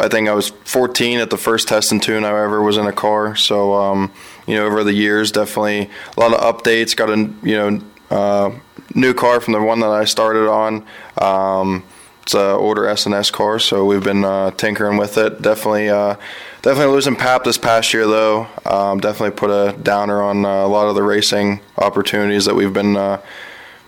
I 0.00 0.08
think 0.08 0.30
I 0.30 0.32
was 0.32 0.48
14 0.48 1.18
at 1.18 1.28
the 1.28 1.36
first 1.36 1.68
test 1.68 1.92
and 1.92 2.02
tune 2.02 2.24
I 2.24 2.28
ever 2.28 2.62
was 2.62 2.78
in 2.78 2.86
a 2.86 2.92
car. 2.92 3.36
So 3.36 3.74
um, 3.74 4.12
you 4.46 4.54
know, 4.56 4.66
over 4.66 4.84
the 4.84 4.92
years, 4.92 5.32
definitely 5.32 5.90
a 6.16 6.20
lot 6.20 6.32
of 6.32 6.40
updates. 6.40 6.96
Got 6.96 7.10
a 7.10 7.16
you 7.42 7.56
know 7.56 7.80
uh, 8.10 8.50
new 8.94 9.14
car 9.14 9.40
from 9.40 9.52
the 9.52 9.62
one 9.62 9.80
that 9.80 9.90
I 9.90 10.04
started 10.04 10.48
on. 10.48 10.86
Um, 11.18 11.84
it's 12.22 12.34
a 12.34 12.54
older 12.54 12.82
SNS 12.82 13.32
car, 13.32 13.60
so 13.60 13.84
we've 13.84 14.02
been 14.02 14.24
uh, 14.24 14.50
tinkering 14.52 14.96
with 14.96 15.16
it. 15.16 15.42
Definitely, 15.42 15.90
uh, 15.90 16.16
definitely 16.62 16.92
losing 16.92 17.14
Pap 17.14 17.44
this 17.44 17.56
past 17.56 17.94
year 17.94 18.06
though. 18.06 18.48
Um, 18.64 18.98
definitely 18.98 19.36
put 19.36 19.50
a 19.50 19.76
downer 19.78 20.20
on 20.22 20.44
uh, 20.44 20.66
a 20.66 20.66
lot 20.66 20.88
of 20.88 20.96
the 20.96 21.04
racing 21.04 21.60
opportunities 21.78 22.44
that 22.46 22.54
we've 22.54 22.72
been 22.72 22.96
uh, 22.96 23.20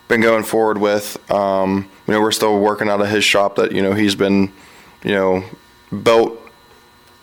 been 0.07 0.21
going 0.21 0.45
forward 0.45 0.79
with. 0.79 1.19
Um, 1.31 1.89
you 2.07 2.15
know, 2.15 2.21
we're 2.21 2.31
still 2.31 2.61
working 2.61 2.89
out 2.89 3.01
of 3.01 3.09
his 3.09 3.25
shop 3.25 3.57
that 3.57 3.73
you 3.73 3.83
know 3.83 3.93
he's 3.93 4.15
been, 4.15 4.53
you 5.03 5.13
know, 5.13 5.45
built. 6.03 6.41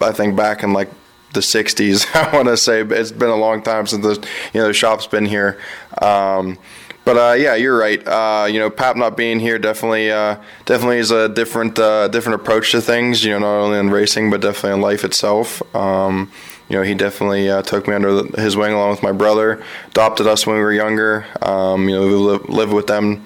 I 0.02 0.12
think 0.12 0.36
back 0.36 0.64
in 0.64 0.74
like 0.74 0.90
the 1.36 1.42
'60s. 1.42 2.08
I 2.16 2.36
want 2.36 2.48
to 2.48 2.58
say 2.58 2.82
it's 2.82 3.12
been 3.12 3.30
a 3.30 3.36
long 3.36 3.62
time 3.62 3.86
since 3.88 4.04
the 4.04 4.28
you 4.54 4.62
know 4.62 4.68
the 4.68 4.74
shop's 4.74 5.08
been 5.08 5.26
here. 5.26 5.60
Um, 6.02 6.58
but 7.06 7.18
uh, 7.18 7.34
yeah, 7.34 7.54
you're 7.54 7.78
right. 7.78 8.06
Uh, 8.06 8.48
you 8.48 8.60
know, 8.60 8.72
Pap 8.72 8.98
not 8.98 9.16
being 9.16 9.40
here 9.40 9.60
definitely 9.60 10.12
uh, 10.12 10.38
definitely 10.66 10.98
is 10.98 11.12
a 11.12 11.30
different 11.30 11.78
uh, 11.78 12.08
different 12.08 12.42
approach 12.42 12.72
to 12.72 12.82
things. 12.82 13.24
You 13.24 13.34
know, 13.34 13.40
not 13.40 13.66
only 13.66 13.78
in 13.78 13.92
racing 13.92 14.32
but 14.32 14.42
definitely 14.42 14.74
in 14.74 14.82
life 14.82 15.04
itself. 15.04 15.62
Um, 15.76 16.32
you 16.68 16.76
know, 16.76 16.82
he 16.82 16.96
definitely 16.96 17.50
uh, 17.50 17.62
took 17.62 17.88
me 17.88 17.94
under 17.94 18.24
his 18.42 18.58
wing 18.58 18.74
along 18.74 18.90
with 18.90 19.04
my 19.04 19.12
brother, 19.12 19.64
adopted 19.90 20.26
us 20.26 20.48
when 20.48 20.56
we 20.56 20.64
were 20.64 20.74
younger. 20.74 21.26
Um, 21.42 21.88
you 21.88 21.96
know, 21.96 22.08
we 22.08 22.14
lived, 22.14 22.50
lived 22.50 22.74
with 22.74 22.88
them. 22.88 23.24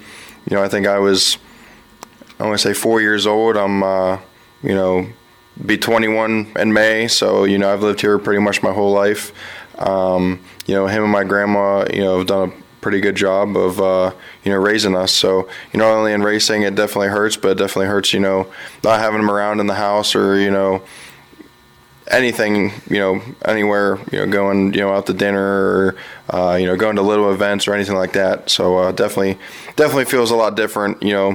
You 0.48 0.56
know, 0.56 0.62
I 0.62 0.68
think 0.68 0.86
I 0.86 0.98
was, 0.98 1.38
I 2.38 2.44
want 2.44 2.58
to 2.58 2.62
say 2.62 2.74
four 2.74 3.00
years 3.00 3.26
old. 3.26 3.56
I'm, 3.56 3.82
uh, 3.82 4.18
you 4.62 4.74
know, 4.74 5.08
be 5.64 5.78
21 5.78 6.52
in 6.56 6.72
May. 6.72 7.08
So, 7.08 7.44
you 7.44 7.58
know, 7.58 7.72
I've 7.72 7.82
lived 7.82 8.00
here 8.00 8.18
pretty 8.18 8.40
much 8.40 8.62
my 8.62 8.72
whole 8.72 8.92
life. 8.92 9.32
Um, 9.78 10.40
you 10.66 10.74
know, 10.74 10.86
him 10.86 11.02
and 11.02 11.12
my 11.12 11.24
grandma, 11.24 11.86
you 11.92 12.02
know, 12.02 12.18
have 12.18 12.26
done 12.26 12.50
a 12.50 12.52
pretty 12.80 13.00
good 13.00 13.16
job 13.16 13.56
of 13.56 13.80
uh, 13.80 14.12
you 14.44 14.52
know 14.52 14.58
raising 14.58 14.94
us. 14.94 15.12
So 15.12 15.48
you 15.72 15.78
know, 15.78 15.90
only 15.90 16.12
in 16.12 16.22
racing, 16.22 16.62
it 16.62 16.74
definitely 16.74 17.08
hurts, 17.08 17.36
but 17.36 17.52
it 17.52 17.58
definitely 17.58 17.86
hurts. 17.86 18.12
You 18.12 18.20
know, 18.20 18.52
not 18.84 19.00
having 19.00 19.20
them 19.20 19.30
around 19.30 19.60
in 19.60 19.66
the 19.66 19.74
house 19.74 20.14
or 20.14 20.38
you 20.38 20.50
know 20.50 20.82
anything, 22.10 22.72
you 22.88 22.98
know, 22.98 23.22
anywhere, 23.44 23.98
you 24.10 24.18
know, 24.18 24.26
going, 24.26 24.74
you 24.74 24.80
know, 24.80 24.92
out 24.92 25.06
to 25.06 25.14
dinner 25.14 25.40
or, 25.40 25.96
uh, 26.28 26.56
you 26.56 26.66
know, 26.66 26.76
going 26.76 26.96
to 26.96 27.02
little 27.02 27.32
events 27.32 27.68
or 27.68 27.74
anything 27.74 27.94
like 27.94 28.14
that. 28.14 28.50
So 28.50 28.78
uh, 28.78 28.92
definitely, 28.92 29.38
definitely 29.76 30.06
feels 30.06 30.32
a 30.32 30.36
lot 30.36 30.56
different, 30.56 31.02
you 31.04 31.12
know, 31.12 31.34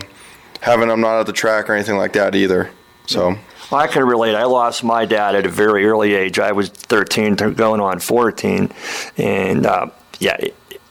having 0.60 0.90
them 0.90 1.00
not 1.00 1.20
at 1.20 1.28
the 1.28 1.34
track 1.34 1.70
or 1.70 1.74
anything 1.74 1.96
like 1.96 2.14
that 2.14 2.36
either. 2.36 2.72
So. 3.08 3.38
Well, 3.72 3.82
I 3.82 3.88
can 3.88 4.06
relate. 4.06 4.36
I 4.36 4.44
lost 4.44 4.84
my 4.84 5.06
dad 5.06 5.36
at 5.36 5.46
a 5.46 5.50
very 5.50 5.88
early 5.88 6.14
age. 6.14 6.38
I 6.40 6.52
was 6.52 6.70
13, 6.70 7.36
going 7.36 7.82
on 7.82 8.00
14, 8.00 8.72
and 9.18 9.66
uh, 9.66 9.88
yeah, 10.20 10.38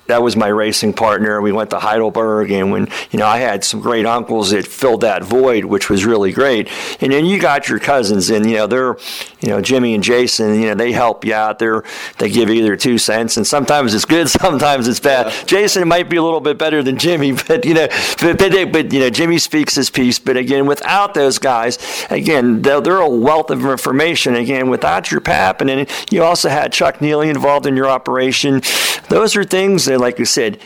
that 0.06 0.22
was 0.22 0.36
my 0.36 0.48
racing 0.48 0.92
partner. 0.92 1.40
We 1.40 1.52
went 1.52 1.70
to 1.70 1.78
Heidelberg, 1.78 2.50
and 2.50 2.70
when 2.70 2.88
you 3.10 3.18
know 3.18 3.26
I 3.26 3.38
had 3.38 3.64
some 3.64 3.80
great 3.80 4.06
uncles 4.06 4.50
that 4.50 4.66
filled 4.66 5.00
that 5.00 5.22
void, 5.22 5.64
which 5.64 5.88
was 5.88 6.04
really 6.04 6.32
great. 6.32 6.68
And 7.00 7.12
then 7.12 7.24
you 7.24 7.40
got 7.40 7.68
your 7.68 7.78
cousins, 7.78 8.30
and 8.30 8.48
you 8.48 8.56
know 8.56 8.66
they're, 8.66 8.96
you 9.40 9.48
know 9.48 9.60
Jimmy 9.60 9.94
and 9.94 10.04
Jason. 10.04 10.60
You 10.60 10.68
know 10.68 10.74
they 10.74 10.92
help 10.92 11.24
you 11.24 11.34
out. 11.34 11.58
There, 11.58 11.84
they 12.18 12.30
give 12.30 12.50
you 12.50 12.62
their 12.62 12.76
two 12.76 12.98
cents, 12.98 13.36
and 13.36 13.46
sometimes 13.46 13.94
it's 13.94 14.04
good, 14.04 14.28
sometimes 14.40 14.88
it's 14.88 15.00
bad. 15.00 15.26
Yeah. 15.26 15.44
Jason 15.44 15.88
might 15.88 16.10
be 16.10 16.16
a 16.16 16.22
little 16.22 16.40
bit 16.40 16.58
better 16.58 16.82
than 16.82 16.98
Jimmy, 16.98 17.32
but 17.48 17.64
you 17.64 17.74
know, 17.74 17.88
but, 18.20 18.38
but, 18.38 18.72
but 18.72 18.92
you 18.92 19.00
know 19.00 19.10
Jimmy 19.10 19.38
speaks 19.38 19.74
his 19.74 19.90
piece. 19.90 20.18
But 20.18 20.36
again, 20.36 20.66
without 20.66 21.14
those 21.14 21.38
guys, 21.38 21.78
again 22.10 22.62
they're, 22.62 22.80
they're 22.80 22.98
a 22.98 23.08
wealth 23.08 23.50
of 23.50 23.64
information. 23.64 24.34
Again, 24.34 24.68
without 24.68 25.10
your 25.10 25.20
pap, 25.20 25.60
and 25.60 25.70
then 25.70 25.86
you 26.10 26.22
also 26.22 26.48
had 26.48 26.72
Chuck 26.72 27.00
Neely 27.00 27.30
involved 27.30 27.66
in 27.66 27.76
your 27.76 27.88
operation. 27.88 28.60
Those 29.08 29.36
are 29.36 29.44
things 29.44 29.84
that, 29.84 29.93
like 30.00 30.18
you 30.18 30.24
said, 30.24 30.60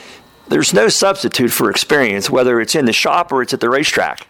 there's 0.48 0.72
no 0.72 0.88
substitute 0.88 1.50
for 1.50 1.70
experience, 1.70 2.30
whether 2.30 2.60
it's 2.60 2.74
in 2.74 2.86
the 2.86 2.92
shop 2.92 3.32
or 3.32 3.42
it's 3.42 3.52
at 3.52 3.60
the 3.60 3.68
racetrack. 3.68 4.26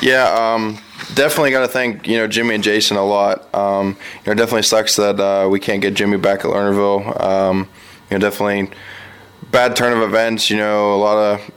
Yeah, 0.00 0.54
um, 0.54 0.78
definitely 1.14 1.50
got 1.50 1.60
to 1.60 1.68
thank 1.68 2.06
you 2.06 2.16
know 2.16 2.26
Jimmy 2.26 2.54
and 2.54 2.64
Jason 2.64 2.96
a 2.96 3.04
lot. 3.04 3.54
Um, 3.54 3.98
you 4.24 4.32
know, 4.32 4.34
definitely 4.34 4.62
sucks 4.62 4.96
that 4.96 5.20
uh, 5.20 5.48
we 5.48 5.60
can't 5.60 5.82
get 5.82 5.94
Jimmy 5.94 6.16
back 6.16 6.40
at 6.40 6.46
Lernerville. 6.46 7.20
Um, 7.20 7.68
you 8.10 8.18
know, 8.18 8.18
definitely 8.18 8.74
bad 9.50 9.76
turn 9.76 9.92
of 9.92 10.02
events. 10.02 10.50
You 10.50 10.56
know, 10.56 10.94
a 10.94 10.96
lot 10.96 11.16
of 11.16 11.50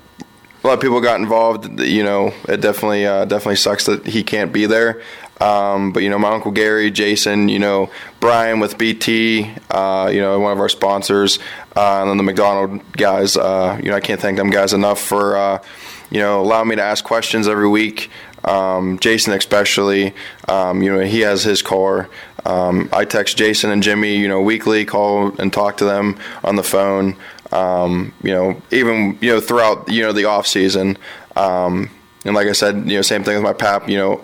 a 0.63 0.67
lot 0.67 0.73
of 0.73 0.81
people 0.81 0.99
got 1.01 1.19
involved. 1.19 1.79
You 1.79 2.03
know, 2.03 2.33
it 2.47 2.61
definitely 2.61 3.05
uh, 3.05 3.25
definitely 3.25 3.57
sucks 3.57 3.85
that 3.85 4.05
he 4.05 4.23
can't 4.23 4.51
be 4.51 4.65
there. 4.65 5.01
Um, 5.43 5.91
but 5.91 6.03
you 6.03 6.09
know, 6.09 6.17
my 6.17 6.29
uncle 6.29 6.51
Gary, 6.51 6.89
Jason, 6.89 7.49
you 7.49 7.59
know, 7.59 7.89
Brian 8.21 8.61
with 8.61 8.77
BT, 8.77 9.51
uh, 9.69 10.09
you 10.11 10.21
know, 10.21 10.39
one 10.39 10.53
of 10.53 10.59
our 10.59 10.69
sponsors, 10.69 11.37
uh, 11.75 11.99
and 11.99 12.09
then 12.09 12.17
the 12.17 12.23
McDonald 12.23 12.81
guys. 12.93 13.35
Uh, 13.35 13.77
you 13.83 13.89
know, 13.89 13.97
I 13.97 13.99
can't 13.99 14.21
thank 14.21 14.37
them 14.37 14.49
guys 14.49 14.71
enough 14.71 15.01
for 15.01 15.35
uh, 15.35 15.61
you 16.09 16.19
know 16.19 16.41
allowing 16.41 16.69
me 16.69 16.77
to 16.77 16.81
ask 16.81 17.03
questions 17.03 17.49
every 17.49 17.67
week. 17.67 18.09
Um, 18.45 18.99
Jason 18.99 19.33
especially, 19.33 20.13
um, 20.47 20.81
you 20.81 20.93
know, 20.93 21.01
he 21.01 21.21
has 21.21 21.43
his 21.43 21.61
car. 21.61 22.09
Um, 22.45 22.87
I 22.93 23.03
text 23.03 23.37
Jason 23.37 23.69
and 23.69 23.83
Jimmy, 23.83 24.15
you 24.17 24.29
know, 24.29 24.41
weekly, 24.41 24.85
call 24.85 25.35
and 25.39 25.51
talk 25.51 25.77
to 25.77 25.85
them 25.85 26.17
on 26.45 26.55
the 26.55 26.63
phone. 26.63 27.17
Um, 27.51 28.13
you 28.23 28.31
know, 28.31 28.61
even 28.71 29.17
you 29.19 29.33
know 29.33 29.41
throughout 29.41 29.89
you 29.89 30.03
know 30.03 30.13
the 30.13 30.23
off 30.23 30.47
season. 30.47 30.97
Um, 31.35 31.89
and 32.23 32.33
like 32.33 32.47
I 32.47 32.53
said, 32.53 32.89
you 32.89 32.95
know, 32.95 33.01
same 33.01 33.25
thing 33.25 33.35
with 33.35 33.43
my 33.43 33.51
pap. 33.51 33.89
You 33.89 33.97
know, 33.97 34.23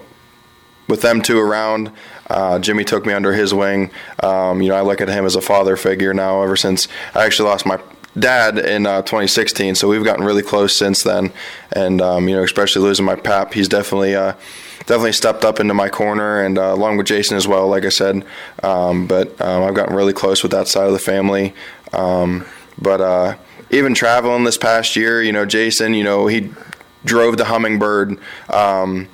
with 0.90 1.02
them 1.02 1.22
two 1.22 1.40
around, 1.40 1.92
uh, 2.30 2.60
Jimmy 2.60 2.84
took 2.84 3.06
me 3.06 3.14
under 3.14 3.32
his 3.32 3.54
wing. 3.54 3.92
Um, 4.22 4.62
you 4.62 4.70
know, 4.70 4.76
I 4.76 4.82
look 4.82 5.00
at 5.00 5.08
him 5.08 5.26
as 5.26 5.36
a 5.36 5.42
father 5.42 5.78
figure 5.78 6.14
now. 6.14 6.42
Ever 6.42 6.56
since 6.56 6.88
I 7.16 7.26
actually 7.26 7.50
lost 7.50 7.66
my 7.66 7.80
dad 8.18 8.58
in 8.58 8.86
uh, 8.86 9.04
2016, 9.04 9.76
so 9.76 9.88
we've 9.88 10.04
gotten 10.04 10.26
really 10.26 10.42
close 10.42 10.76
since 10.76 11.04
then. 11.04 11.32
And 11.72 12.02
um, 12.02 12.28
you 12.28 12.36
know, 12.36 12.44
especially 12.44 12.82
losing 12.82 13.06
my 13.06 13.16
pap, 13.16 13.54
he's 13.54 13.70
definitely 13.70 14.16
uh, 14.16 14.34
definitely 14.80 15.14
stepped 15.14 15.46
up 15.46 15.60
into 15.60 15.74
my 15.74 15.90
corner, 15.90 16.44
and 16.44 16.58
uh, 16.58 16.74
along 16.74 16.98
with 16.98 17.08
Jason 17.08 17.38
as 17.38 17.48
well. 17.48 17.68
Like 17.68 17.86
I 17.86 17.90
said, 17.90 18.26
um, 18.64 19.08
but 19.08 19.40
um, 19.40 19.64
I've 19.64 19.76
gotten 19.76 19.96
really 19.96 20.14
close 20.14 20.44
with 20.44 20.52
that 20.52 20.68
side 20.68 20.88
of 20.88 20.94
the 20.94 21.00
family. 21.00 21.54
Um, 21.94 22.46
but 22.82 23.02
uh, 23.02 23.38
even 23.70 23.94
traveling 23.94 24.44
this 24.44 24.58
past 24.58 24.96
year, 24.96 25.22
you 25.22 25.32
know, 25.32 25.46
Jason, 25.46 25.94
you 25.94 26.04
know, 26.04 26.28
he 26.28 26.52
drove 27.06 27.38
the 27.38 27.46
Hummingbird. 27.46 28.18
Um, 28.50 29.08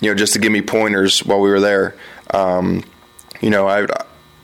you 0.00 0.10
know, 0.10 0.14
just 0.14 0.34
to 0.34 0.38
give 0.38 0.52
me 0.52 0.62
pointers 0.62 1.20
while 1.20 1.40
we 1.40 1.50
were 1.50 1.60
there. 1.60 1.94
Um, 2.30 2.84
you 3.40 3.50
know, 3.50 3.68
I 3.68 3.86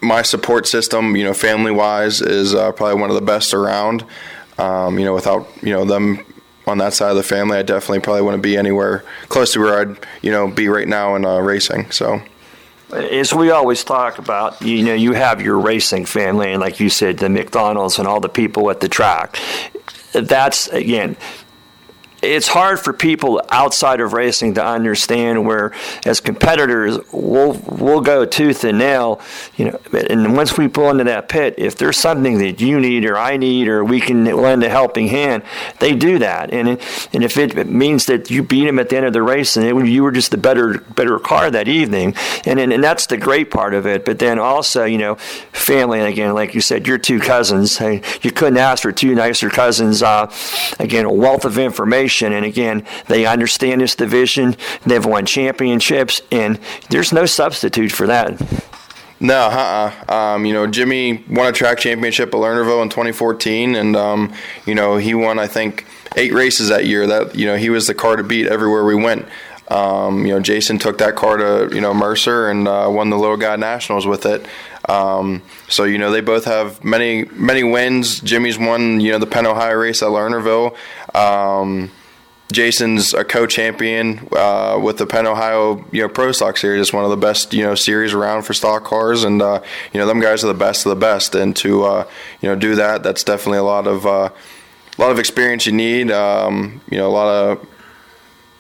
my 0.03 0.23
support 0.23 0.67
system, 0.67 1.17
you 1.17 1.25
know, 1.25 1.33
family 1.33 1.71
wise, 1.71 2.21
is 2.21 2.55
uh, 2.55 2.73
probably 2.73 3.01
one 3.01 3.11
of 3.11 3.15
the 3.15 3.23
best 3.23 3.55
around. 3.55 4.05
Um, 4.59 4.99
you 4.99 5.05
know, 5.05 5.15
without 5.15 5.49
you 5.63 5.73
know 5.73 5.85
them 5.85 6.25
on 6.67 6.79
that 6.79 6.93
side 6.93 7.11
of 7.11 7.17
the 7.17 7.23
family, 7.23 7.59
I 7.59 7.63
definitely 7.63 8.01
probably 8.01 8.23
wouldn't 8.23 8.43
be 8.43 8.57
anywhere 8.57 9.05
close 9.29 9.53
to 9.55 9.61
where 9.61 9.81
I'd 9.81 10.07
you 10.21 10.31
know 10.31 10.49
be 10.49 10.69
right 10.69 10.89
now 10.89 11.15
in 11.15 11.25
uh, 11.25 11.39
racing. 11.39 11.91
So. 11.91 12.21
As 12.93 13.33
we 13.33 13.51
always 13.51 13.85
talk 13.85 14.19
about, 14.19 14.61
you 14.61 14.85
know, 14.85 14.93
you 14.93 15.15
have 15.15 15.41
your 15.41 15.59
racing 15.59 16.05
family, 16.05 16.53
and 16.53 16.61
like 16.61 16.79
you 16.79 16.91
said, 16.91 17.17
the 17.17 17.31
McDonald's 17.31 17.99
and 17.99 18.07
all 18.07 18.21
the 18.21 18.29
people 18.29 18.71
at 18.71 18.81
the 18.81 18.89
track. 18.89 19.39
That's 20.13 20.69
again, 20.69 21.17
it's 22.23 22.49
hard 22.49 22.79
for 22.79 22.93
people 22.93 23.43
outside 23.51 24.01
of 24.01 24.13
racing 24.13 24.55
to 24.55 24.65
understand 24.65 25.47
where 25.47 25.73
as 26.07 26.21
competitors 26.21 26.99
we'll 27.13 27.53
we'll 27.67 28.01
go 28.01 28.25
tooth 28.25 28.65
and 28.65 28.79
nail 28.79 29.21
you 29.57 29.65
know 29.65 29.81
and 30.09 30.37
once 30.37 30.57
we 30.57 30.69
pull 30.69 30.91
into 30.91 31.05
that 31.05 31.29
pit 31.29 31.55
if 31.59 31.77
there's 31.77 31.97
something 31.97 32.39
that 32.39 32.61
you 32.61 32.79
need 32.81 33.05
or 33.05 33.19
I 33.19 33.37
need 33.37 33.69
or 33.69 33.85
we 33.85 34.01
can 34.01 34.25
lend 34.25 34.63
a 34.63 34.69
helping 34.69 35.09
hand 35.09 35.43
they 35.79 35.95
do 35.95 36.19
that. 36.21 36.53
And 36.53 36.69
and 36.69 37.25
if 37.25 37.37
it 37.37 37.67
means 37.67 38.07
that 38.07 38.31
you 38.31 38.43
beat 38.43 38.65
them 38.65 38.79
at 38.79 38.89
the 38.89 38.97
end 38.97 39.07
of 39.07 39.13
the 39.13 39.23
race 39.23 39.57
and 39.57 39.67
it, 39.67 39.87
you 39.87 40.03
were 40.03 40.13
just 40.13 40.31
the 40.31 40.37
better 40.37 40.79
better 40.79 41.19
car 41.19 41.51
that 41.51 41.69
evening 41.69 42.15
and, 42.45 42.59
and 42.59 42.73
and 42.73 42.83
that's 42.83 43.07
the 43.07 43.17
great 43.17 43.51
part 43.51 43.75
of 43.75 43.87
it. 43.87 44.05
But 44.05 44.19
then 44.19 44.39
also 44.39 44.85
you 44.85 44.99
know 44.99 45.17
family 45.53 45.99
and 45.99 46.09
again 46.09 46.35
like 46.35 46.55
you 46.55 46.61
said 46.61 46.87
your 46.87 46.99
two 46.99 47.21
cousins. 47.21 47.81
You 47.81 48.31
couldn't 48.31 48.59
ask 48.59 48.83
for 48.83 48.93
two 48.93 49.15
nicer 49.15 49.51
cousins 49.51 50.03
uh, 50.03 50.33
again 50.79 51.05
a 51.05 51.13
wealth 51.13 51.45
of 51.45 51.59
information 51.59 52.12
and 52.21 52.45
again, 52.45 52.85
they 53.07 53.25
understand 53.25 53.81
this 53.81 53.95
division. 53.95 54.57
They've 54.85 55.05
won 55.05 55.25
championships, 55.25 56.21
and 56.31 56.59
there's 56.91 57.13
no 57.13 57.25
substitute 57.25 57.93
for 57.93 58.07
that. 58.09 58.41
No, 59.23 59.39
uh-uh. 59.39 60.13
Um, 60.13 60.45
you 60.45 60.53
know, 60.53 60.67
Jimmy 60.67 61.25
won 61.31 61.47
a 61.47 61.53
track 61.53 61.79
championship 61.79 62.31
at 62.31 62.35
Lernerville 62.35 62.83
in 62.83 62.89
2014, 62.89 63.77
and 63.77 63.95
um, 63.95 64.33
you 64.67 64.75
know 64.75 64.97
he 64.97 65.15
won 65.15 65.39
I 65.39 65.47
think 65.47 65.87
eight 66.17 66.33
races 66.33 66.69
that 66.69 66.87
year. 66.87 67.07
That 67.07 67.37
you 67.37 67.47
know 67.47 67.57
he 67.57 67.71
was 67.71 67.87
the 67.87 67.95
car 67.95 68.17
to 68.17 68.25
beat 68.25 68.49
everywhere 68.49 68.85
we 68.85 68.97
went. 68.97 69.27
Um, 69.69 70.27
you 70.27 70.35
know, 70.35 70.41
Jason 70.41 70.79
took 70.79 70.99
that 70.99 71.15
car 71.15 71.37
to 71.37 71.73
you 71.73 71.81
know 71.81 71.95
Mercer 71.95 72.51
and 72.51 72.67
uh, 72.67 72.89
won 72.91 73.11
the 73.11 73.17
Little 73.17 73.37
Guy 73.37 73.55
Nationals 73.55 74.07
with 74.07 74.27
it. 74.27 74.45
Um, 74.89 75.43
so 75.69 75.85
you 75.85 75.99
know 75.99 76.11
they 76.11 76.21
both 76.21 76.45
have 76.45 76.83
many 76.83 77.25
many 77.27 77.63
wins. 77.63 78.21
Jimmy's 78.21 78.59
won 78.59 79.01
you 79.01 79.13
know 79.13 79.19
the 79.19 79.27
Penn 79.27 79.47
Ohio 79.47 79.77
race 79.77 80.03
at 80.03 80.09
Lernerville. 80.09 80.77
Um, 81.15 81.93
Jason's 82.53 83.15
a 83.15 83.25
co-champion 83.25 84.29
uh, 84.33 84.79
with 84.83 84.99
the 84.99 85.07
Penn 85.07 85.27
Ohio 85.27 85.85
you 85.91 86.03
know 86.03 86.09
Pro 86.09 86.33
Stock 86.33 86.57
Series. 86.57 86.81
It's 86.81 86.93
one 86.93 87.05
of 87.05 87.11
the 87.11 87.17
best 87.17 87.53
you 87.53 87.63
know 87.63 87.75
series 87.75 88.13
around 88.13 88.43
for 88.43 88.55
stock 88.55 88.85
cars, 88.85 89.25
and 89.25 89.43
uh, 89.43 89.63
you 89.93 90.01
know 90.01 90.07
them 90.07 90.21
guys 90.21 90.45
are 90.45 90.49
the 90.49 90.55
best 90.55 90.87
of 90.87 90.91
the 90.91 90.97
best. 90.97 91.35
And 91.35 91.55
to 91.57 91.85
uh, 91.85 92.09
you 92.41 92.49
know 92.49 92.55
do 92.55 92.75
that, 92.77 93.03
that's 93.03 93.25
definitely 93.25 93.59
a 93.59 93.65
lot 93.65 93.87
of 93.87 94.07
uh, 94.07 94.31
a 94.31 95.01
lot 95.01 95.11
of 95.11 95.19
experience 95.19 95.67
you 95.67 95.73
need. 95.73 96.11
Um, 96.11 96.81
you 96.91 96.99
know 96.99 97.09
a 97.09 97.11
lot 97.11 97.29
of 97.29 97.69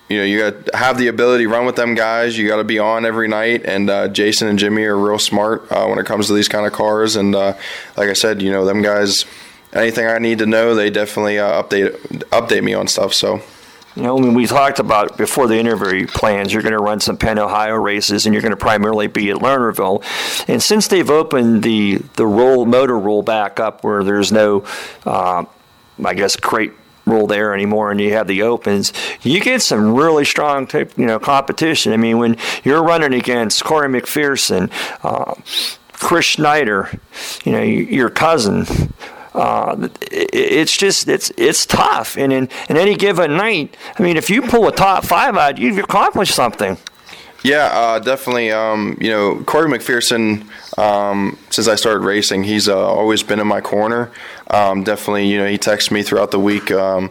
you 0.08 0.18
know 0.18 0.24
you 0.24 0.38
got 0.38 0.66
to 0.66 0.76
have 0.76 0.98
the 0.98 1.08
ability 1.08 1.44
to 1.44 1.50
run 1.50 1.64
with 1.64 1.76
them 1.76 1.94
guys. 1.94 2.36
You 2.36 2.48
got 2.48 2.56
to 2.56 2.64
be 2.64 2.78
on 2.78 3.06
every 3.06 3.28
night. 3.28 3.64
And 3.64 3.88
uh, 3.88 4.08
Jason 4.08 4.48
and 4.48 4.58
Jimmy 4.58 4.84
are 4.84 4.96
real 4.96 5.18
smart 5.18 5.70
uh, 5.70 5.86
when 5.86 5.98
it 5.98 6.06
comes 6.06 6.26
to 6.26 6.34
these 6.34 6.48
kind 6.48 6.66
of 6.66 6.72
cars. 6.72 7.16
And 7.16 7.32
like 7.32 7.58
I 7.96 8.14
said, 8.14 8.42
you 8.42 8.50
know 8.50 8.64
them 8.64 8.82
guys. 8.82 9.24
Anything 9.72 10.06
I 10.06 10.18
need 10.18 10.40
to 10.40 10.46
know, 10.46 10.74
they 10.74 10.90
definitely 10.90 11.36
update 11.36 11.98
update 12.30 12.62
me 12.62 12.74
on 12.74 12.88
stuff. 12.88 13.14
So. 13.14 13.42
You 13.94 14.02
know, 14.02 14.16
I 14.16 14.20
mean, 14.20 14.34
we 14.34 14.46
talked 14.46 14.78
about 14.78 15.18
before 15.18 15.46
the 15.46 15.56
interview 15.58 16.06
plans, 16.06 16.52
you're 16.52 16.62
going 16.62 16.72
to 16.72 16.78
run 16.78 17.00
some 17.00 17.18
Penn 17.18 17.38
Ohio 17.38 17.74
races 17.74 18.24
and 18.24 18.34
you're 18.34 18.40
going 18.40 18.52
to 18.52 18.56
primarily 18.56 19.06
be 19.06 19.30
at 19.30 19.36
Lernerville. 19.36 20.02
And 20.48 20.62
since 20.62 20.88
they've 20.88 21.10
opened 21.10 21.62
the, 21.62 21.98
the 22.16 22.26
roll, 22.26 22.64
motor 22.64 22.98
rule 22.98 23.22
back 23.22 23.60
up 23.60 23.84
where 23.84 24.02
there's 24.02 24.32
no, 24.32 24.64
uh, 25.04 25.44
I 26.02 26.14
guess, 26.14 26.36
crate 26.36 26.72
rule 27.04 27.26
there 27.26 27.52
anymore 27.52 27.90
and 27.90 28.00
you 28.00 28.12
have 28.12 28.28
the 28.28 28.42
opens 28.42 28.92
you 29.22 29.40
get 29.40 29.60
some 29.60 29.92
really 29.92 30.24
strong 30.24 30.68
you 30.72 31.04
know 31.04 31.18
competition 31.18 31.92
i 31.92 31.96
mean 31.96 32.16
when 32.16 32.36
you're 32.62 32.80
running 32.80 33.12
against 33.12 33.64
corey 33.64 33.88
mcpherson 33.88 34.70
uh, 35.02 35.34
chris 35.94 36.26
schneider 36.26 36.96
you 37.44 37.50
know 37.50 37.60
your 37.60 38.08
cousin 38.08 38.64
uh, 39.34 39.88
it's 40.10 40.76
just 40.76 41.08
it's 41.08 41.32
it's 41.36 41.66
tough. 41.66 42.16
And 42.16 42.32
in, 42.32 42.48
in 42.68 42.76
any 42.76 42.94
given 42.94 43.36
night, 43.36 43.76
I 43.98 44.02
mean, 44.02 44.16
if 44.16 44.30
you 44.30 44.42
pull 44.42 44.68
a 44.68 44.72
top 44.72 45.04
five 45.04 45.36
out, 45.36 45.58
you've 45.58 45.78
accomplished 45.78 46.34
something. 46.34 46.78
Yeah, 47.44 47.66
uh, 47.72 47.98
definitely. 47.98 48.52
Um, 48.52 48.96
you 49.00 49.10
know, 49.10 49.42
Corey 49.42 49.68
McPherson, 49.68 50.46
um, 50.78 51.36
since 51.50 51.66
I 51.66 51.74
started 51.74 52.00
racing, 52.00 52.44
he's 52.44 52.68
uh, 52.68 52.78
always 52.78 53.24
been 53.24 53.40
in 53.40 53.48
my 53.48 53.60
corner. 53.60 54.12
Um, 54.48 54.84
definitely, 54.84 55.26
you 55.26 55.38
know, 55.38 55.48
he 55.48 55.58
texts 55.58 55.90
me 55.90 56.04
throughout 56.04 56.30
the 56.30 56.38
week, 56.38 56.70
um, 56.70 57.10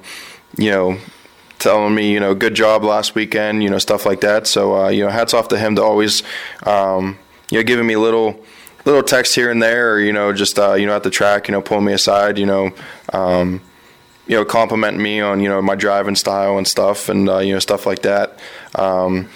you 0.58 0.72
know, 0.72 0.98
telling 1.60 1.94
me, 1.94 2.14
you 2.14 2.20
know, 2.20 2.34
good 2.34 2.56
job 2.56 2.84
last 2.84 3.14
weekend, 3.14 3.62
you 3.62 3.70
know, 3.70 3.78
stuff 3.78 4.06
like 4.06 4.22
that. 4.22 4.48
So, 4.48 4.86
uh, 4.86 4.90
you 4.90 5.04
know, 5.04 5.10
hats 5.10 5.34
off 5.34 5.50
to 5.50 5.60
him 5.60 5.76
to 5.76 5.84
always, 5.84 6.24
um, 6.64 7.20
you 7.50 7.58
know, 7.58 7.64
giving 7.64 7.86
me 7.86 7.98
little 7.98 8.46
little 8.86 9.04
text 9.04 9.36
here 9.36 9.52
and 9.52 9.62
there, 9.62 9.94
or 9.94 10.00
you 10.00 10.14
know, 10.14 10.34
just 10.34 10.58
uh, 10.60 10.74
you 10.74 10.86
know, 10.86 10.96
at 10.96 11.04
the 11.04 11.10
track, 11.10 11.48
you 11.48 11.52
know, 11.54 11.62
pulling 11.62 11.86
me 11.86 11.94
aside, 11.94 12.38
you 12.38 12.46
know. 12.46 12.72
Um, 13.14 13.62
you 14.28 14.38
know, 14.38 14.46
complimenting 14.46 15.02
me 15.02 15.20
on 15.20 15.42
you 15.42 15.50
know 15.50 15.62
my 15.62 15.76
driving 15.76 16.16
style 16.16 16.58
and 16.58 16.66
stuff, 16.66 17.10
and 17.10 17.28
uh, 17.28 17.40
you 17.40 17.54
know 17.54 17.60
stuff 17.60 17.86
like 17.86 18.04
that. 18.04 18.40
Um, 18.76 19.28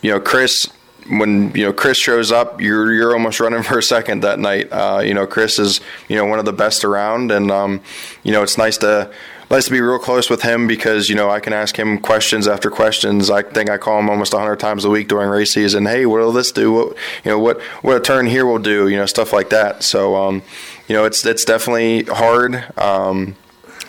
you 0.00 0.10
know, 0.10 0.20
Chris, 0.20 0.70
when 1.08 1.52
you 1.54 1.64
know 1.64 1.72
Chris 1.72 1.98
shows 1.98 2.30
up, 2.30 2.60
you're 2.60 2.92
you're 2.92 3.12
almost 3.14 3.40
running 3.40 3.62
for 3.62 3.78
a 3.78 3.82
second 3.82 4.22
that 4.22 4.38
night. 4.38 4.68
Uh, 4.70 5.00
you 5.04 5.14
know, 5.14 5.26
Chris 5.26 5.58
is 5.58 5.80
you 6.08 6.16
know 6.16 6.24
one 6.24 6.38
of 6.38 6.44
the 6.44 6.52
best 6.52 6.84
around, 6.84 7.32
and 7.32 7.50
um, 7.50 7.80
you 8.22 8.32
know 8.32 8.42
it's 8.42 8.58
nice 8.58 8.78
to 8.78 9.10
nice 9.54 9.66
to 9.66 9.70
be 9.70 9.80
real 9.80 10.00
close 10.00 10.28
with 10.28 10.42
him 10.42 10.66
because 10.66 11.08
you 11.08 11.14
know 11.14 11.30
I 11.30 11.38
can 11.38 11.52
ask 11.52 11.78
him 11.78 11.98
questions 11.98 12.48
after 12.48 12.70
questions. 12.70 13.30
I 13.30 13.42
think 13.42 13.70
I 13.70 13.78
call 13.78 14.00
him 14.00 14.10
almost 14.10 14.32
100 14.32 14.56
times 14.56 14.84
a 14.84 14.90
week 14.90 15.06
during 15.06 15.28
race 15.28 15.54
season. 15.54 15.86
Hey, 15.86 16.06
what 16.06 16.20
will 16.20 16.32
this 16.32 16.50
do? 16.50 16.72
What 16.72 16.96
you 17.24 17.30
know 17.30 17.38
what 17.38 17.62
what 17.82 17.96
a 17.96 18.00
turn 18.00 18.26
here 18.26 18.46
will 18.46 18.58
do? 18.58 18.88
You 18.88 18.96
know 18.96 19.06
stuff 19.06 19.32
like 19.32 19.50
that. 19.50 19.84
So 19.84 20.16
um, 20.16 20.42
you 20.88 20.96
know 20.96 21.04
it's 21.04 21.24
it's 21.24 21.44
definitely 21.44 22.02
hard. 22.02 22.64
Um, 22.76 23.36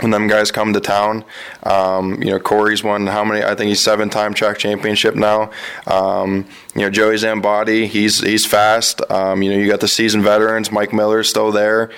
when 0.02 0.12
them 0.12 0.28
guys 0.28 0.52
come 0.52 0.74
to 0.74 0.82
town. 0.82 1.24
Um, 1.64 2.22
you 2.22 2.30
know, 2.30 2.38
Corey's 2.38 2.84
won 2.84 3.08
how 3.08 3.24
many? 3.24 3.44
I 3.44 3.56
think 3.56 3.70
he's 3.70 3.82
seven-time 3.82 4.34
track 4.34 4.58
championship 4.58 5.16
now. 5.16 5.52
Um, 5.88 6.46
you 6.76 6.82
know, 6.82 6.90
Joey 6.90 7.16
Zambody, 7.16 7.88
he's 7.88 8.20
he's 8.20 8.46
fast. 8.46 9.02
Um, 9.10 9.42
you 9.42 9.52
know, 9.52 9.58
you 9.58 9.70
got 9.70 9.80
the 9.80 9.88
seasoned 9.88 10.24
veterans. 10.24 10.70
Mike 10.70 10.92
Miller's 10.92 11.30
still 11.30 11.54
there. 11.54 11.92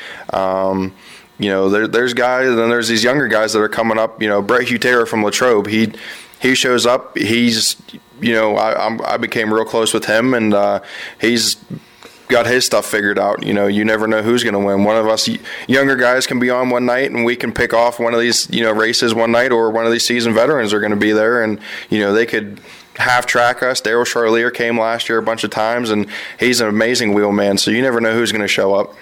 You 1.40 1.50
know, 1.50 1.70
there, 1.70 1.88
there's 1.88 2.14
guys, 2.14 2.48
and 2.48 2.58
then 2.58 2.70
there's 2.70 2.88
these 2.88 3.04
younger 3.04 3.28
guys 3.28 3.54
that 3.54 3.60
are 3.60 3.70
coming 3.70 4.00
up. 4.00 4.22
You 4.22 4.28
know, 4.28 4.42
Brett 4.42 4.68
Taylor 4.68 5.06
from 5.06 5.24
Latrobe, 5.24 5.68
he 5.68 5.94
he 6.42 6.56
shows 6.56 6.86
up. 6.86 7.18
He's 7.18 7.76
you 8.20 8.34
know, 8.34 8.56
I, 8.56 8.86
I'm, 8.86 9.02
I 9.02 9.18
became 9.18 9.54
real 9.54 9.66
close 9.66 9.94
with 9.94 10.06
him, 10.06 10.34
and 10.34 10.54
uh, 10.54 10.82
he's 11.20 11.56
got 12.28 12.46
his 12.46 12.66
stuff 12.66 12.86
figured 12.86 13.20
out. 13.20 13.44
You 13.44 13.54
know, 13.54 13.68
you 13.68 13.86
never 13.86 14.08
know 14.08 14.22
who's 14.22 14.44
going 14.44 14.54
to 14.54 14.60
win. 14.60 14.84
One 14.84 14.98
of 14.98 15.08
us 15.08 15.30
younger 15.68 15.96
guys 15.96 16.28
can 16.28 16.40
be 16.40 16.50
on 16.50 16.70
one 16.70 16.86
night, 16.86 17.12
and 17.12 17.24
we 17.24 17.36
can 17.36 17.54
pick 17.54 17.74
off 17.74 18.00
one 18.00 18.14
of 18.14 18.20
these 18.20 18.50
you 18.50 18.64
know 18.64 18.72
races 18.72 19.14
one 19.14 19.32
night, 19.32 19.52
or 19.52 19.70
one 19.70 19.86
of 19.86 19.92
these 19.92 20.06
seasoned 20.06 20.36
veterans 20.36 20.74
are 20.74 20.80
going 20.80 20.92
to 20.92 20.98
be 20.98 21.12
there, 21.12 21.44
and 21.44 21.60
you 21.90 22.00
know 22.00 22.14
they 22.14 22.26
could 22.26 22.60
half 22.96 23.26
track 23.26 23.62
us. 23.62 23.82
Daryl 23.82 24.06
Charlier 24.06 24.54
came 24.54 24.80
last 24.80 25.08
year 25.08 25.20
a 25.20 25.24
bunch 25.24 25.44
of 25.44 25.52
times, 25.52 25.90
and 25.90 26.08
he's 26.40 26.62
an 26.62 26.68
amazing 26.68 27.14
wheelman. 27.14 27.58
So 27.58 27.72
you 27.72 27.82
never 27.82 28.02
know 28.02 28.14
who's 28.14 28.32
going 28.32 28.42
to 28.42 28.48
show 28.48 28.74
up. 28.74 28.96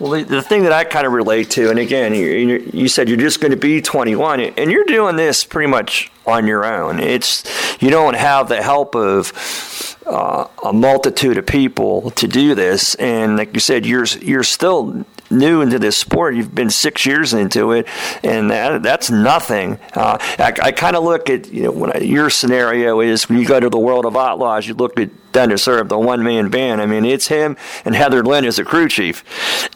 Well, 0.00 0.12
the, 0.12 0.24
the, 0.24 0.42
thing 0.42 0.62
that 0.62 0.72
I 0.72 0.84
kind 0.84 1.06
of 1.06 1.12
relate 1.12 1.50
to, 1.50 1.68
and 1.68 1.78
again, 1.78 2.14
you, 2.14 2.70
you 2.72 2.88
said 2.88 3.06
you're 3.06 3.18
just 3.18 3.38
going 3.38 3.50
to 3.50 3.56
be 3.56 3.82
21, 3.82 4.40
and 4.40 4.72
you're 4.72 4.86
doing 4.86 5.16
this 5.16 5.44
pretty 5.44 5.70
much 5.70 6.10
on 6.26 6.46
your 6.46 6.64
own. 6.64 7.00
It's 7.00 7.44
you 7.82 7.90
don't 7.90 8.16
have 8.16 8.48
the 8.48 8.62
help 8.62 8.94
of 8.94 9.96
uh, 10.06 10.46
a 10.64 10.72
multitude 10.72 11.38
of 11.38 11.46
people 11.46 12.10
to 12.12 12.26
do 12.26 12.54
this, 12.54 12.94
and 12.96 13.36
like 13.36 13.54
you 13.54 13.60
said, 13.60 13.86
you're 13.86 14.06
you're 14.20 14.42
still 14.42 15.04
new 15.30 15.60
into 15.60 15.78
this 15.78 15.96
sport. 15.96 16.34
You've 16.34 16.54
been 16.54 16.70
six 16.70 17.06
years 17.06 17.32
into 17.32 17.72
it, 17.72 17.86
and 18.24 18.50
that, 18.50 18.82
that's 18.82 19.10
nothing. 19.10 19.78
Uh, 19.94 20.18
I, 20.38 20.52
I 20.62 20.72
kind 20.72 20.96
of 20.96 21.04
look 21.04 21.30
at 21.30 21.52
you 21.52 21.64
know 21.64 21.70
when 21.70 21.92
I, 21.92 21.98
your 21.98 22.30
scenario 22.30 23.00
is 23.00 23.28
when 23.28 23.38
you 23.38 23.46
go 23.46 23.60
to 23.60 23.68
the 23.68 23.78
world 23.78 24.04
of 24.04 24.16
outlaws, 24.16 24.66
you 24.66 24.74
look 24.74 24.98
at 24.98 25.10
Dennis 25.32 25.66
Erb, 25.68 25.88
the 25.88 25.98
one 25.98 26.22
man 26.22 26.48
band. 26.50 26.82
I 26.82 26.86
mean, 26.86 27.04
it's 27.04 27.28
him 27.28 27.56
and 27.84 27.94
Heather 27.94 28.22
Lynn 28.22 28.44
as 28.44 28.58
a 28.58 28.64
crew 28.64 28.88
chief, 28.88 29.24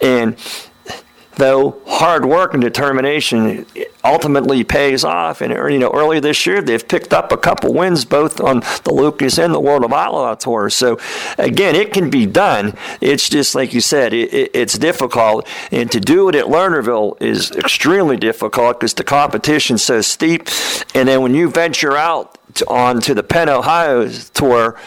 and 0.00 0.36
though 1.36 1.80
hard 1.86 2.24
work 2.24 2.54
and 2.54 2.62
determination 2.62 3.66
ultimately 4.04 4.64
pays 4.64 5.04
off. 5.04 5.40
And 5.40 5.52
you 5.72 5.78
know, 5.78 5.90
earlier 5.90 6.20
this 6.20 6.46
year 6.46 6.62
they've 6.62 6.86
picked 6.86 7.12
up 7.12 7.32
a 7.32 7.36
couple 7.36 7.72
wins 7.72 8.04
both 8.04 8.40
on 8.40 8.60
the 8.84 8.92
Lucas 8.92 9.38
and 9.38 9.54
the 9.54 9.60
World 9.60 9.84
of 9.84 9.92
Outlaw 9.92 10.34
Tour. 10.34 10.70
So 10.70 10.98
again, 11.38 11.74
it 11.74 11.92
can 11.92 12.10
be 12.10 12.26
done. 12.26 12.76
It's 13.00 13.28
just 13.28 13.54
like 13.54 13.74
you 13.74 13.80
said, 13.80 14.12
it, 14.12 14.32
it, 14.32 14.50
it's 14.54 14.78
difficult, 14.78 15.48
and 15.70 15.90
to 15.92 16.00
do 16.00 16.28
it 16.28 16.34
at 16.34 16.46
Lernerville 16.46 17.20
is 17.20 17.50
extremely 17.52 18.16
difficult 18.16 18.80
because 18.80 18.94
the 18.94 19.04
competition's 19.04 19.82
so 19.82 20.00
steep. 20.00 20.48
And 20.94 21.08
then 21.08 21.22
when 21.22 21.34
you 21.34 21.50
venture 21.50 21.96
out 21.96 22.38
onto 22.68 23.14
the 23.14 23.22
Penn 23.22 23.48
Ohio 23.48 24.08
Tour 24.08 24.78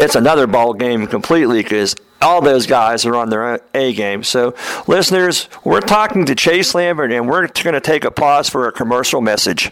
it's 0.00 0.16
another 0.16 0.46
ball 0.46 0.74
game 0.74 1.06
completely 1.06 1.62
because 1.62 1.94
all 2.24 2.40
those 2.40 2.66
guys 2.66 3.04
are 3.04 3.14
on 3.14 3.30
their 3.30 3.60
A 3.74 3.92
game. 3.92 4.24
So, 4.24 4.54
listeners, 4.86 5.48
we're 5.62 5.80
talking 5.80 6.24
to 6.26 6.34
Chase 6.34 6.74
Lambert, 6.74 7.12
and 7.12 7.28
we're 7.28 7.46
going 7.46 7.74
to 7.74 7.80
take 7.80 8.04
a 8.04 8.10
pause 8.10 8.48
for 8.48 8.66
a 8.66 8.72
commercial 8.72 9.20
message. 9.20 9.70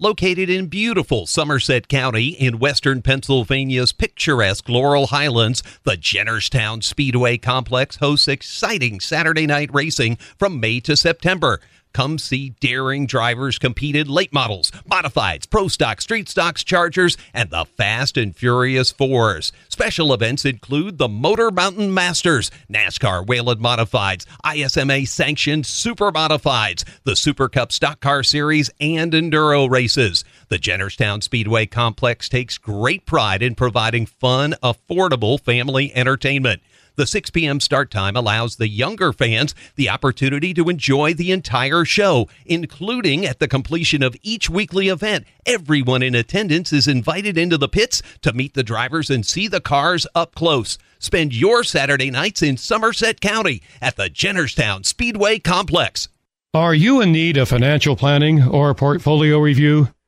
Located 0.00 0.50
in 0.50 0.66
beautiful 0.66 1.24
Somerset 1.24 1.88
County 1.88 2.28
in 2.28 2.58
western 2.58 3.00
Pennsylvania's 3.00 3.92
picturesque 3.92 4.68
Laurel 4.68 5.06
Highlands, 5.06 5.62
the 5.84 5.92
Jennerstown 5.92 6.82
Speedway 6.82 7.38
Complex 7.38 7.96
hosts 7.96 8.26
exciting 8.26 8.98
Saturday 8.98 9.46
night 9.46 9.70
racing 9.72 10.16
from 10.36 10.58
May 10.58 10.80
to 10.80 10.96
September. 10.96 11.60
Come 11.94 12.18
see 12.18 12.50
daring 12.58 13.06
drivers 13.06 13.56
compete 13.56 13.94
in 13.94 14.08
late 14.08 14.32
models, 14.32 14.72
modifieds, 14.90 15.48
pro 15.48 15.68
stock, 15.68 16.00
street 16.00 16.28
stocks, 16.28 16.64
chargers, 16.64 17.16
and 17.32 17.50
the 17.50 17.64
Fast 17.64 18.16
and 18.16 18.34
Furious 18.34 18.90
Fours. 18.90 19.52
Special 19.68 20.12
events 20.12 20.44
include 20.44 20.98
the 20.98 21.08
Motor 21.08 21.52
Mountain 21.52 21.94
Masters, 21.94 22.50
NASCAR 22.68 23.24
Whelen 23.24 23.60
Modifieds, 23.60 24.26
ISMA 24.44 25.06
sanctioned 25.06 25.66
Super 25.66 26.10
Modifieds, 26.10 26.82
the 27.04 27.14
Super 27.14 27.48
Cup 27.48 27.70
Stock 27.70 28.00
Car 28.00 28.24
Series, 28.24 28.70
and 28.80 29.12
Enduro 29.12 29.70
races. 29.70 30.24
The 30.48 30.58
Jennerstown 30.58 31.22
Speedway 31.22 31.66
Complex 31.66 32.28
takes 32.28 32.58
great 32.58 33.06
pride 33.06 33.40
in 33.40 33.54
providing 33.54 34.06
fun, 34.06 34.56
affordable 34.64 35.40
family 35.40 35.94
entertainment. 35.94 36.60
The 36.96 37.06
6 37.08 37.30
p.m. 37.30 37.58
start 37.58 37.90
time 37.90 38.14
allows 38.14 38.54
the 38.54 38.68
younger 38.68 39.12
fans 39.12 39.52
the 39.74 39.88
opportunity 39.88 40.54
to 40.54 40.68
enjoy 40.68 41.12
the 41.12 41.32
entire 41.32 41.84
show, 41.84 42.28
including 42.46 43.26
at 43.26 43.40
the 43.40 43.48
completion 43.48 44.00
of 44.00 44.16
each 44.22 44.48
weekly 44.48 44.86
event. 44.86 45.24
Everyone 45.44 46.04
in 46.04 46.14
attendance 46.14 46.72
is 46.72 46.86
invited 46.86 47.36
into 47.36 47.58
the 47.58 47.68
pits 47.68 48.00
to 48.22 48.32
meet 48.32 48.54
the 48.54 48.62
drivers 48.62 49.10
and 49.10 49.26
see 49.26 49.48
the 49.48 49.60
cars 49.60 50.06
up 50.14 50.36
close. 50.36 50.78
Spend 51.00 51.34
your 51.34 51.64
Saturday 51.64 52.12
nights 52.12 52.42
in 52.42 52.56
Somerset 52.56 53.20
County 53.20 53.60
at 53.82 53.96
the 53.96 54.08
Jennerstown 54.08 54.86
Speedway 54.86 55.40
Complex. 55.40 56.08
Are 56.54 56.74
you 56.74 57.00
in 57.00 57.10
need 57.10 57.36
of 57.38 57.48
financial 57.48 57.96
planning 57.96 58.44
or 58.44 58.72
portfolio 58.72 59.40
review? 59.40 59.88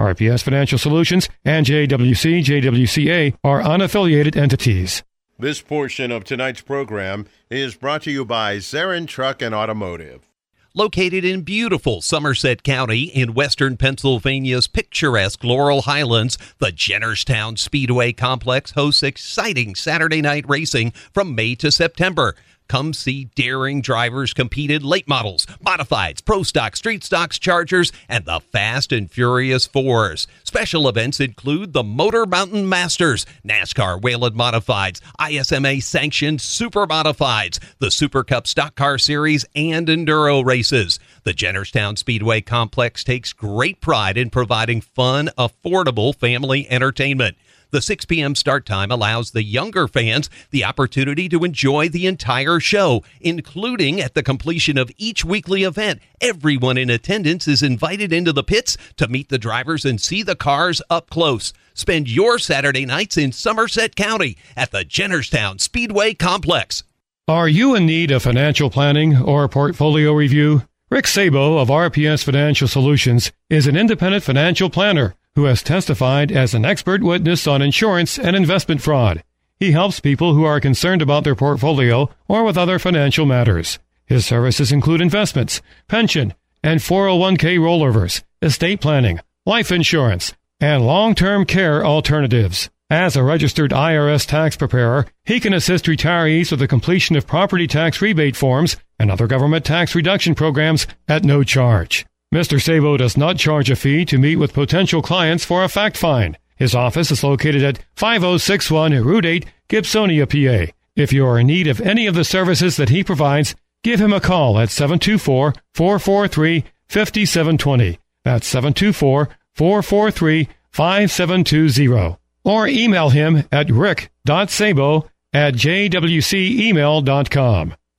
RPS 0.00 0.42
Financial 0.42 0.78
Solutions 0.78 1.28
and 1.44 1.66
JWC, 1.66 2.44
JWCA 2.44 3.36
are 3.44 3.60
unaffiliated 3.60 4.36
entities. 4.36 5.02
This 5.38 5.60
portion 5.60 6.12
of 6.12 6.24
tonight's 6.24 6.60
program 6.60 7.26
is 7.50 7.74
brought 7.74 8.02
to 8.02 8.10
you 8.10 8.24
by 8.24 8.56
Zarin 8.58 9.06
Truck 9.06 9.42
and 9.42 9.54
Automotive. 9.54 10.28
Located 10.74 11.22
in 11.22 11.42
beautiful 11.42 12.00
Somerset 12.00 12.62
County 12.62 13.02
in 13.02 13.34
western 13.34 13.76
Pennsylvania's 13.76 14.66
picturesque 14.66 15.44
Laurel 15.44 15.82
Highlands, 15.82 16.38
the 16.60 16.72
Jennerstown 16.72 17.58
Speedway 17.58 18.12
Complex 18.12 18.70
hosts 18.70 19.02
exciting 19.02 19.74
Saturday 19.74 20.22
night 20.22 20.46
racing 20.48 20.92
from 21.12 21.34
May 21.34 21.54
to 21.56 21.70
September. 21.70 22.34
Come 22.72 22.94
see 22.94 23.26
daring 23.34 23.82
drivers 23.82 24.32
compete 24.32 24.70
in 24.70 24.82
late 24.82 25.06
models, 25.06 25.44
modifieds, 25.62 26.24
pro 26.24 26.42
stock, 26.42 26.74
street 26.74 27.04
stocks, 27.04 27.38
chargers, 27.38 27.92
and 28.08 28.24
the 28.24 28.40
Fast 28.40 28.92
and 28.92 29.10
Furious 29.10 29.66
Fours. 29.66 30.26
Special 30.42 30.88
events 30.88 31.20
include 31.20 31.74
the 31.74 31.82
Motor 31.82 32.24
Mountain 32.24 32.66
Masters, 32.66 33.26
NASCAR 33.46 34.00
Whelen 34.00 34.32
Modifieds, 34.32 35.02
ISMA 35.20 35.82
sanctioned 35.82 36.40
Super 36.40 36.86
Modifieds, 36.86 37.58
the 37.78 37.90
Super 37.90 38.24
Cup 38.24 38.46
Stock 38.46 38.74
Car 38.74 38.96
Series, 38.96 39.44
and 39.54 39.88
Enduro 39.88 40.42
races. 40.42 40.98
The 41.24 41.34
Jennerstown 41.34 41.98
Speedway 41.98 42.40
Complex 42.40 43.04
takes 43.04 43.34
great 43.34 43.82
pride 43.82 44.16
in 44.16 44.30
providing 44.30 44.80
fun, 44.80 45.28
affordable 45.36 46.16
family 46.16 46.66
entertainment. 46.70 47.36
The 47.72 47.80
6 47.80 48.04
p.m. 48.04 48.34
start 48.34 48.66
time 48.66 48.90
allows 48.90 49.30
the 49.30 49.42
younger 49.42 49.88
fans 49.88 50.28
the 50.50 50.62
opportunity 50.62 51.26
to 51.30 51.42
enjoy 51.42 51.88
the 51.88 52.06
entire 52.06 52.60
show, 52.60 53.02
including 53.18 53.98
at 53.98 54.12
the 54.12 54.22
completion 54.22 54.76
of 54.76 54.90
each 54.98 55.24
weekly 55.24 55.62
event. 55.62 56.00
Everyone 56.20 56.76
in 56.76 56.90
attendance 56.90 57.48
is 57.48 57.62
invited 57.62 58.12
into 58.12 58.30
the 58.30 58.44
pits 58.44 58.76
to 58.98 59.08
meet 59.08 59.30
the 59.30 59.38
drivers 59.38 59.86
and 59.86 59.98
see 59.98 60.22
the 60.22 60.36
cars 60.36 60.82
up 60.90 61.08
close. 61.08 61.54
Spend 61.72 62.10
your 62.10 62.38
Saturday 62.38 62.84
nights 62.84 63.16
in 63.16 63.32
Somerset 63.32 63.96
County 63.96 64.36
at 64.54 64.70
the 64.70 64.84
Jennerstown 64.84 65.58
Speedway 65.58 66.12
Complex. 66.12 66.82
Are 67.26 67.48
you 67.48 67.74
in 67.74 67.86
need 67.86 68.10
of 68.10 68.22
financial 68.22 68.68
planning 68.68 69.16
or 69.16 69.48
portfolio 69.48 70.12
review? 70.12 70.60
Rick 70.90 71.06
Sabo 71.06 71.56
of 71.56 71.68
RPS 71.68 72.22
Financial 72.22 72.68
Solutions 72.68 73.32
is 73.48 73.66
an 73.66 73.78
independent 73.78 74.24
financial 74.24 74.68
planner 74.68 75.14
who 75.34 75.44
has 75.44 75.62
testified 75.62 76.30
as 76.30 76.54
an 76.54 76.64
expert 76.64 77.02
witness 77.02 77.46
on 77.46 77.62
insurance 77.62 78.18
and 78.18 78.36
investment 78.36 78.80
fraud. 78.80 79.22
He 79.58 79.72
helps 79.72 80.00
people 80.00 80.34
who 80.34 80.44
are 80.44 80.60
concerned 80.60 81.02
about 81.02 81.24
their 81.24 81.36
portfolio 81.36 82.10
or 82.28 82.44
with 82.44 82.58
other 82.58 82.78
financial 82.78 83.26
matters. 83.26 83.78
His 84.06 84.26
services 84.26 84.72
include 84.72 85.00
investments, 85.00 85.62
pension, 85.88 86.34
and 86.62 86.80
401k 86.80 87.58
rollovers, 87.58 88.22
estate 88.40 88.80
planning, 88.80 89.20
life 89.46 89.72
insurance, 89.72 90.34
and 90.60 90.86
long-term 90.86 91.46
care 91.46 91.84
alternatives. 91.84 92.70
As 92.90 93.16
a 93.16 93.22
registered 93.22 93.70
IRS 93.70 94.26
tax 94.26 94.54
preparer, 94.54 95.06
he 95.24 95.40
can 95.40 95.54
assist 95.54 95.86
retirees 95.86 96.50
with 96.50 96.60
the 96.60 96.68
completion 96.68 97.16
of 97.16 97.26
property 97.26 97.66
tax 97.66 98.02
rebate 98.02 98.36
forms 98.36 98.76
and 98.98 99.10
other 99.10 99.26
government 99.26 99.64
tax 99.64 99.94
reduction 99.94 100.34
programs 100.34 100.86
at 101.08 101.24
no 101.24 101.42
charge. 101.42 102.04
Mr. 102.32 102.60
Sabo 102.60 102.96
does 102.96 103.16
not 103.18 103.36
charge 103.36 103.70
a 103.70 103.76
fee 103.76 104.06
to 104.06 104.16
meet 104.16 104.36
with 104.36 104.54
potential 104.54 105.02
clients 105.02 105.44
for 105.44 105.62
a 105.62 105.68
fact 105.68 105.98
find. 105.98 106.38
His 106.56 106.74
office 106.74 107.10
is 107.10 107.22
located 107.22 107.62
at 107.62 107.84
5061 107.96 109.04
Route 109.04 109.26
8, 109.26 109.44
Gibsonia, 109.68 110.26
PA. 110.26 110.72
If 110.96 111.12
you 111.12 111.26
are 111.26 111.38
in 111.38 111.48
need 111.48 111.68
of 111.68 111.82
any 111.82 112.06
of 112.06 112.14
the 112.14 112.24
services 112.24 112.78
that 112.78 112.88
he 112.88 113.04
provides, 113.04 113.54
give 113.82 114.00
him 114.00 114.14
a 114.14 114.20
call 114.20 114.58
at 114.58 114.70
724 114.70 115.52
443 115.74 116.64
5720. 116.88 117.98
That's 118.24 118.46
724 118.46 119.28
443 119.54 120.48
5720. 120.70 122.16
Or 122.44 122.66
email 122.66 123.10
him 123.10 123.44
at 123.52 123.70
rick.sabo 123.70 125.06
at 125.34 125.54
jwcemail.com. 125.54 127.74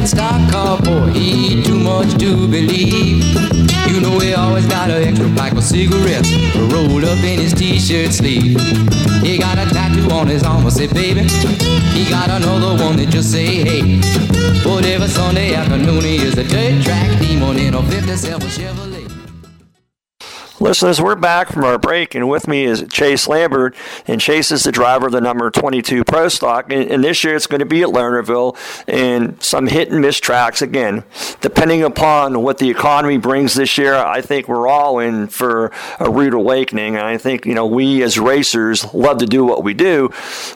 That 0.00 0.08
stock 0.08 0.52
car 0.52 0.80
boy, 0.82 1.10
he 1.12 1.62
too 1.62 1.78
much 1.78 2.12
to 2.18 2.46
believe. 2.48 3.24
You 3.88 4.00
know 4.00 4.18
he 4.18 4.34
always 4.34 4.66
got 4.66 4.90
an 4.90 5.02
extra 5.02 5.28
pack 5.30 5.52
of 5.52 5.62
cigarettes 5.62 6.30
rolled 6.72 7.04
up 7.04 7.18
in 7.24 7.40
his 7.40 7.54
t-shirt 7.54 8.12
sleeve. 8.12 8.60
He 9.22 9.38
got 9.38 9.58
a 9.58 9.64
tattoo 9.72 10.10
on 10.10 10.26
his 10.26 10.42
arm, 10.42 10.66
I 10.66 10.70
say, 10.70 10.86
baby. 10.86 11.22
He 11.96 12.08
got 12.10 12.28
another 12.28 12.82
one 12.84 12.96
that 12.96 13.08
just 13.08 13.32
say, 13.32 13.64
hey. 13.64 14.00
Whatever 14.68 15.08
Sunday 15.08 15.54
afternoon, 15.54 16.02
he 16.02 16.16
is 16.16 16.36
a 16.36 16.44
dirt 16.44 16.82
track 16.82 17.18
demon 17.20 17.58
in 17.58 17.74
a 17.74 17.82
57 17.82 18.48
Chevrolet. 18.48 18.85
Listeners, 20.58 21.02
we're 21.02 21.16
back 21.16 21.52
from 21.52 21.64
our 21.64 21.76
break, 21.76 22.14
and 22.14 22.30
with 22.30 22.48
me 22.48 22.64
is 22.64 22.82
Chase 22.88 23.28
Lambert. 23.28 23.74
And 24.06 24.18
Chase 24.18 24.50
is 24.50 24.62
the 24.62 24.72
driver 24.72 25.04
of 25.04 25.12
the 25.12 25.20
number 25.20 25.50
22 25.50 26.02
Pro 26.02 26.28
Stock. 26.28 26.72
And, 26.72 26.90
and, 26.90 27.04
this 27.04 27.22
year 27.24 27.36
it's 27.36 27.46
going 27.46 27.58
to 27.58 27.66
be 27.66 27.82
at 27.82 27.90
Lernerville 27.90 28.56
and 28.88 29.40
some 29.42 29.66
hit 29.66 29.90
and 29.90 30.00
miss 30.00 30.18
tracks. 30.18 30.62
Again, 30.62 31.04
depending 31.42 31.82
upon 31.82 32.42
what 32.42 32.56
the 32.56 32.70
economy 32.70 33.18
brings 33.18 33.52
this 33.52 33.76
year, 33.76 33.94
I 33.96 34.22
think 34.22 34.48
we're 34.48 34.66
all 34.66 34.98
in 34.98 35.28
for 35.28 35.72
a 36.00 36.10
rude 36.10 36.32
awakening. 36.32 36.96
And 36.96 37.04
I 37.04 37.18
think, 37.18 37.44
you 37.44 37.54
know, 37.54 37.66
we 37.66 38.02
as 38.02 38.18
racers 38.18 38.94
love 38.94 39.18
to 39.18 39.26
do 39.26 39.44
what 39.44 39.62
we 39.62 39.74
do, 39.74 40.10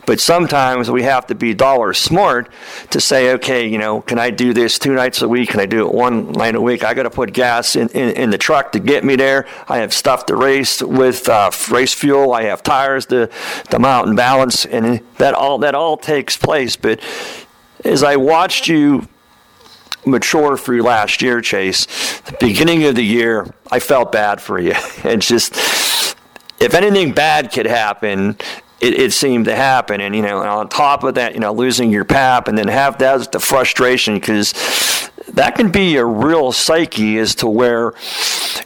but 0.06 0.18
sometimes 0.18 0.90
we 0.90 1.02
have 1.02 1.26
to 1.26 1.34
be 1.34 1.52
dollar 1.52 1.92
smart 1.92 2.48
to 2.88 3.02
say, 3.02 3.34
okay, 3.34 3.66
you 3.66 3.76
know, 3.76 4.00
can 4.00 4.18
I 4.18 4.30
do 4.30 4.54
this 4.54 4.78
two 4.78 4.94
nights 4.94 5.20
a 5.20 5.28
week? 5.28 5.50
Can 5.50 5.60
I 5.60 5.66
do 5.66 5.86
it 5.86 5.92
one 5.92 6.32
night 6.32 6.54
a 6.54 6.60
week? 6.60 6.84
I 6.84 6.94
got 6.94 7.02
to 7.02 7.10
put 7.10 7.34
gas 7.34 7.76
in, 7.76 7.90
in, 7.90 8.16
in 8.16 8.30
the 8.30 8.38
truck 8.38 8.72
to 8.72 8.80
get 8.80 9.04
me 9.04 9.16
there. 9.16 9.46
I 9.68 9.78
have 9.78 9.89
stuff 9.92 10.26
to 10.26 10.36
race 10.36 10.82
with 10.82 11.28
uh, 11.28 11.50
race 11.70 11.94
fuel. 11.94 12.32
I 12.32 12.44
have 12.44 12.62
tires 12.62 13.06
to 13.06 13.28
to 13.70 13.78
mount 13.78 14.08
and 14.08 14.16
balance, 14.16 14.64
and 14.64 15.00
that 15.18 15.34
all 15.34 15.58
that 15.58 15.74
all 15.74 15.96
takes 15.96 16.36
place. 16.36 16.76
But 16.76 17.00
as 17.84 18.02
I 18.02 18.16
watched 18.16 18.68
you 18.68 19.08
mature 20.06 20.56
through 20.56 20.82
last 20.82 21.22
year, 21.22 21.40
Chase, 21.40 21.86
the 22.20 22.36
beginning 22.40 22.84
of 22.84 22.94
the 22.94 23.04
year, 23.04 23.52
I 23.70 23.80
felt 23.80 24.12
bad 24.12 24.40
for 24.40 24.58
you. 24.58 24.74
and 25.04 25.20
just 25.20 25.54
if 26.58 26.74
anything 26.74 27.12
bad 27.12 27.52
could 27.52 27.66
happen, 27.66 28.36
it, 28.80 28.94
it, 28.94 29.12
seemed 29.12 29.44
to 29.44 29.54
happen. 29.54 30.00
And, 30.00 30.14
you 30.14 30.22
know, 30.22 30.38
on 30.38 30.68
top 30.68 31.04
of 31.04 31.14
that, 31.14 31.34
you 31.34 31.40
know, 31.40 31.52
losing 31.52 31.90
your 31.90 32.04
pap 32.04 32.48
and 32.48 32.56
then 32.56 32.68
have 32.68 32.98
that 32.98 33.32
the 33.32 33.40
frustration 33.40 34.14
because 34.14 34.54
that 35.34 35.54
can 35.54 35.70
be 35.70 35.96
a 35.96 36.04
real 36.04 36.52
psyche 36.52 37.18
as 37.18 37.34
to 37.36 37.48
where, 37.48 37.92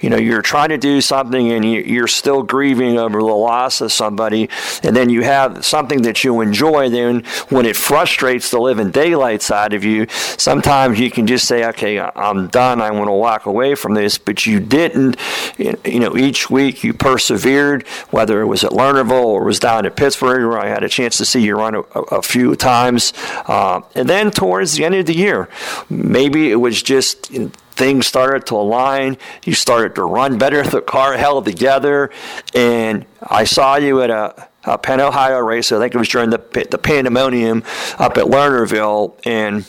you 0.01 0.11
know, 0.11 0.17
you're 0.17 0.43
trying 0.43 0.71
to 0.71 0.79
do 0.79 1.01
something 1.01 1.53
and 1.53 1.65
you're 1.65 2.09
still 2.09 2.43
grieving 2.43 2.99
over 2.99 3.19
the 3.19 3.27
loss 3.27 3.81
of 3.81 3.93
somebody. 3.93 4.49
And 4.83 4.97
then 4.97 5.11
you 5.11 5.23
have 5.23 5.65
something 5.65 6.03
that 6.03 6.25
you 6.25 6.41
enjoy. 6.41 6.89
Then 6.89 7.25
when 7.49 7.67
it 7.67 7.77
frustrates 7.77 8.51
the 8.51 8.61
living 8.61 8.91
daylight 8.91 9.43
side 9.43 9.73
of 9.73 9.85
you, 9.85 10.07
sometimes 10.09 10.99
you 10.99 11.11
can 11.11 11.27
just 11.27 11.47
say, 11.47 11.65
okay, 11.69 12.01
I'm 12.01 12.49
done. 12.49 12.81
I 12.81 12.91
want 12.91 13.09
to 13.09 13.13
walk 13.13 13.47
away 13.47 13.75
from 13.75 13.95
this. 13.95 14.19
But 14.19 14.47
you 14.47 14.61
didn't. 14.61 15.17
You 15.59 16.01
know, 16.01 16.17
each 16.17 16.51
week 16.51 16.85
you 16.85 16.95
persevered, 16.95 17.87
whether 18.11 18.41
it 18.41 18.47
was 18.47 18.65
at 18.65 18.71
Lernerville 18.71 19.25
or 19.25 19.45
was 19.45 19.59
down 19.59 19.87
at 19.87 19.97
Pittsburgh, 20.05 20.55
I 20.55 20.69
had 20.69 20.83
a 20.83 20.89
chance 20.91 21.17
to 21.17 21.25
see 21.25 21.41
you 21.41 21.57
run 21.57 21.75
a, 21.75 21.81
a 21.81 22.21
few 22.21 22.57
times. 22.57 23.15
Uh, 23.47 23.81
and 23.95 24.07
then 24.07 24.31
towards 24.31 24.75
the 24.75 24.85
end 24.85 24.95
of 24.97 25.07
the 25.07 25.17
year, 25.17 25.49
maybe 25.89 26.51
it 26.51 26.57
was 26.57 26.83
just 26.83 27.29
things 27.29 28.07
started 28.07 28.45
to 28.49 28.57
align. 28.57 29.17
You 29.45 29.55
started 29.55 29.95
to 29.95 30.05
run 30.05 30.37
better. 30.37 30.63
The 30.75 30.83
car 30.83 31.17
held 31.17 31.47
together, 31.47 32.11
and 32.55 33.07
I 33.23 33.45
saw 33.45 33.77
you 33.77 34.03
at 34.03 34.11
a, 34.11 34.49
a 34.65 34.77
Penn 34.77 35.01
Ohio 35.01 35.39
race. 35.39 35.73
I 35.73 35.79
think 35.79 35.95
it 35.95 35.99
was 35.99 36.11
during 36.11 36.29
the 36.29 36.67
the 36.71 36.77
pandemonium 36.77 37.63
up 37.97 38.19
at 38.19 38.25
Lernerville, 38.25 39.15
and 39.25 39.65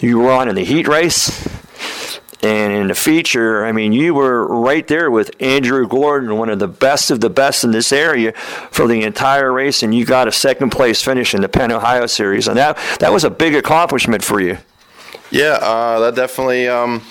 you 0.00 0.18
were 0.18 0.32
on 0.32 0.48
in 0.48 0.56
the 0.56 0.64
heat 0.64 0.88
race. 0.88 1.63
And 2.44 2.74
in 2.74 2.88
the 2.88 2.94
feature, 2.94 3.64
I 3.64 3.72
mean, 3.72 3.94
you 3.94 4.12
were 4.12 4.46
right 4.46 4.86
there 4.86 5.10
with 5.10 5.30
Andrew 5.40 5.88
Gordon, 5.88 6.36
one 6.36 6.50
of 6.50 6.58
the 6.58 6.68
best 6.68 7.10
of 7.10 7.22
the 7.22 7.30
best 7.30 7.64
in 7.64 7.70
this 7.70 7.90
area 7.90 8.32
for 8.70 8.86
the 8.86 9.02
entire 9.02 9.50
race, 9.50 9.82
and 9.82 9.94
you 9.94 10.04
got 10.04 10.28
a 10.28 10.32
second 10.32 10.68
place 10.68 11.00
finish 11.00 11.34
in 11.34 11.40
the 11.40 11.48
Penn 11.48 11.72
Ohio 11.72 12.04
Series, 12.04 12.46
and 12.46 12.58
that 12.58 12.76
that 13.00 13.12
was 13.12 13.24
a 13.24 13.30
big 13.30 13.54
accomplishment 13.54 14.22
for 14.22 14.42
you. 14.42 14.58
Yeah, 15.30 15.58
uh, 15.62 16.00
that 16.00 16.16
definitely 16.16 16.68
um, 16.68 17.02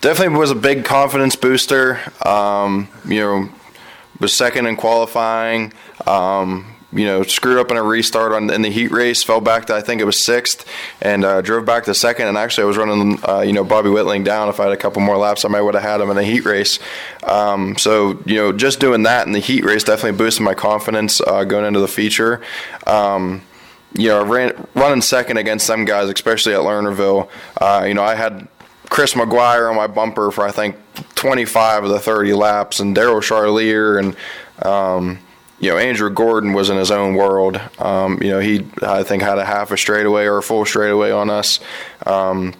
definitely 0.00 0.38
was 0.38 0.50
a 0.50 0.54
big 0.54 0.86
confidence 0.86 1.36
booster. 1.36 2.00
Um, 2.24 2.88
you 3.04 3.20
know, 3.20 3.50
was 4.18 4.32
second 4.32 4.64
in 4.64 4.76
qualifying. 4.76 5.74
Um, 6.06 6.73
you 6.94 7.06
know, 7.06 7.22
screwed 7.22 7.58
up 7.58 7.70
in 7.70 7.76
a 7.76 7.82
restart 7.82 8.32
on 8.32 8.50
in 8.50 8.62
the 8.62 8.70
heat 8.70 8.90
race, 8.90 9.22
fell 9.22 9.40
back 9.40 9.66
to 9.66 9.74
I 9.74 9.80
think 9.80 10.00
it 10.00 10.04
was 10.04 10.24
sixth, 10.24 10.66
and 11.00 11.24
uh, 11.24 11.40
drove 11.42 11.64
back 11.64 11.84
to 11.84 11.94
second. 11.94 12.28
And 12.28 12.38
actually, 12.38 12.64
I 12.64 12.66
was 12.66 12.76
running, 12.76 13.18
uh, 13.28 13.40
you 13.40 13.52
know, 13.52 13.64
Bobby 13.64 13.90
Whitling 13.90 14.24
down. 14.24 14.48
If 14.48 14.60
I 14.60 14.64
had 14.64 14.72
a 14.72 14.76
couple 14.76 15.02
more 15.02 15.16
laps, 15.16 15.44
I 15.44 15.48
might 15.48 15.62
would 15.62 15.74
have 15.74 15.82
had 15.82 16.00
him 16.00 16.10
in 16.10 16.16
the 16.16 16.24
heat 16.24 16.44
race. 16.44 16.78
Um, 17.24 17.76
so 17.76 18.20
you 18.24 18.36
know, 18.36 18.52
just 18.52 18.80
doing 18.80 19.02
that 19.04 19.26
in 19.26 19.32
the 19.32 19.40
heat 19.40 19.64
race 19.64 19.84
definitely 19.84 20.16
boosted 20.16 20.44
my 20.44 20.54
confidence 20.54 21.20
uh, 21.20 21.44
going 21.44 21.64
into 21.64 21.80
the 21.80 21.88
feature. 21.88 22.40
Um, 22.86 23.42
you 23.96 24.08
know, 24.08 24.24
ran, 24.24 24.66
running 24.74 25.02
second 25.02 25.36
against 25.36 25.66
some 25.66 25.84
guys, 25.84 26.08
especially 26.08 26.54
at 26.54 26.60
Lernerville. 26.60 27.28
Uh, 27.60 27.84
you 27.86 27.94
know, 27.94 28.02
I 28.02 28.14
had 28.16 28.48
Chris 28.88 29.14
McGuire 29.14 29.68
on 29.68 29.76
my 29.76 29.86
bumper 29.86 30.30
for 30.30 30.46
I 30.46 30.50
think 30.50 30.76
25 31.14 31.84
of 31.84 31.90
the 31.90 32.00
30 32.00 32.34
laps, 32.34 32.80
and 32.80 32.96
Daryl 32.96 33.20
Charlier 33.20 33.98
and 33.98 34.16
um, 34.64 35.18
you 35.64 35.70
know, 35.70 35.78
Andrew 35.78 36.10
Gordon 36.10 36.52
was 36.52 36.68
in 36.68 36.76
his 36.76 36.90
own 36.90 37.14
world. 37.14 37.58
Um, 37.78 38.18
you 38.20 38.28
know, 38.28 38.38
he 38.38 38.66
I 38.82 39.02
think 39.02 39.22
had 39.22 39.38
a 39.38 39.46
half 39.46 39.70
a 39.70 39.78
straightaway 39.78 40.26
or 40.26 40.36
a 40.36 40.42
full 40.42 40.66
straightaway 40.66 41.10
on 41.10 41.30
us. 41.30 41.58
Um, 42.04 42.52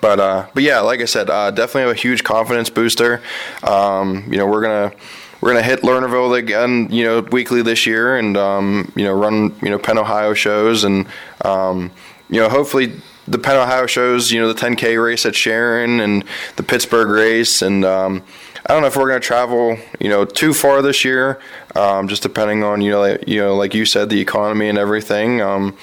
but 0.00 0.18
uh, 0.18 0.48
but 0.52 0.64
yeah, 0.64 0.80
like 0.80 1.00
I 1.00 1.04
said, 1.04 1.30
uh, 1.30 1.52
definitely 1.52 1.82
have 1.82 1.90
a 1.92 2.00
huge 2.00 2.24
confidence 2.24 2.68
booster. 2.68 3.22
Um, 3.62 4.24
you 4.32 4.36
know, 4.36 4.48
we're 4.48 4.62
gonna 4.62 4.92
we're 5.40 5.50
gonna 5.50 5.62
hit 5.62 5.82
Lernerville 5.82 6.36
again, 6.36 6.88
you 6.90 7.04
know, 7.04 7.20
weekly 7.20 7.62
this 7.62 7.86
year, 7.86 8.16
and 8.16 8.36
um, 8.36 8.90
you 8.96 9.04
know, 9.04 9.12
run 9.12 9.54
you 9.62 9.70
know 9.70 9.78
Penn 9.78 9.98
Ohio 9.98 10.34
shows, 10.34 10.82
and 10.82 11.06
um, 11.44 11.92
you 12.30 12.40
know, 12.40 12.48
hopefully 12.48 13.00
the 13.28 13.38
Penn 13.38 13.56
Ohio 13.56 13.86
shows, 13.86 14.32
you 14.32 14.40
know, 14.40 14.52
the 14.52 14.60
10K 14.60 15.00
race 15.02 15.24
at 15.24 15.36
Sharon 15.36 16.00
and 16.00 16.24
the 16.56 16.64
Pittsburgh 16.64 17.08
race, 17.08 17.62
and 17.62 17.84
um, 17.84 18.24
I 18.66 18.72
don't 18.72 18.82
know 18.82 18.88
if 18.88 18.96
we're 18.96 19.08
going 19.08 19.20
to 19.20 19.26
travel, 19.26 19.78
you 19.98 20.08
know, 20.08 20.24
too 20.24 20.52
far 20.52 20.82
this 20.82 21.04
year. 21.04 21.40
Um, 21.74 22.08
just 22.08 22.22
depending 22.22 22.62
on 22.62 22.80
you 22.80 22.90
know, 22.90 23.00
like, 23.00 23.26
you 23.26 23.40
know, 23.40 23.56
like 23.56 23.74
you 23.74 23.84
said, 23.84 24.10
the 24.10 24.20
economy 24.20 24.68
and 24.68 24.78
everything. 24.78 25.40
Um, 25.40 25.76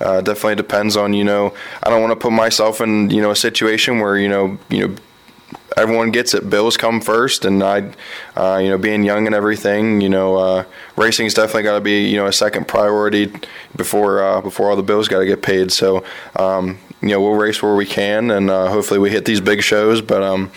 uh, 0.00 0.20
definitely 0.20 0.56
depends 0.56 0.96
on 0.96 1.14
you 1.14 1.24
know. 1.24 1.54
I 1.82 1.90
don't 1.90 2.02
want 2.02 2.12
to 2.12 2.16
put 2.16 2.32
myself 2.32 2.80
in 2.80 3.10
you 3.10 3.22
know 3.22 3.30
a 3.30 3.36
situation 3.36 4.00
where 4.00 4.18
you 4.18 4.28
know 4.28 4.58
you 4.68 4.88
know 4.88 4.96
everyone 5.76 6.10
gets 6.10 6.34
it. 6.34 6.48
Bills 6.48 6.76
come 6.76 7.00
first, 7.00 7.44
and 7.44 7.62
I, 7.62 7.92
uh, 8.36 8.58
you 8.62 8.68
know, 8.68 8.78
being 8.78 9.02
young 9.02 9.26
and 9.26 9.34
everything, 9.34 10.00
you 10.00 10.08
know, 10.08 10.36
uh, 10.36 10.64
racing's 10.96 11.34
definitely 11.34 11.64
got 11.64 11.74
to 11.74 11.80
be 11.80 12.08
you 12.08 12.16
know 12.16 12.26
a 12.26 12.32
second 12.32 12.68
priority 12.68 13.32
before 13.76 14.22
uh, 14.22 14.40
before 14.40 14.70
all 14.70 14.76
the 14.76 14.82
bills 14.82 15.08
got 15.08 15.20
to 15.20 15.26
get 15.26 15.42
paid. 15.42 15.72
So, 15.72 16.04
um, 16.36 16.78
you 17.00 17.08
know, 17.08 17.20
we'll 17.20 17.34
race 17.34 17.62
where 17.62 17.74
we 17.74 17.86
can, 17.86 18.30
and 18.30 18.50
uh, 18.50 18.68
hopefully 18.68 19.00
we 19.00 19.10
hit 19.10 19.24
these 19.24 19.40
big 19.40 19.62
shows. 19.62 20.00
But 20.00 20.22
um, 20.22 20.50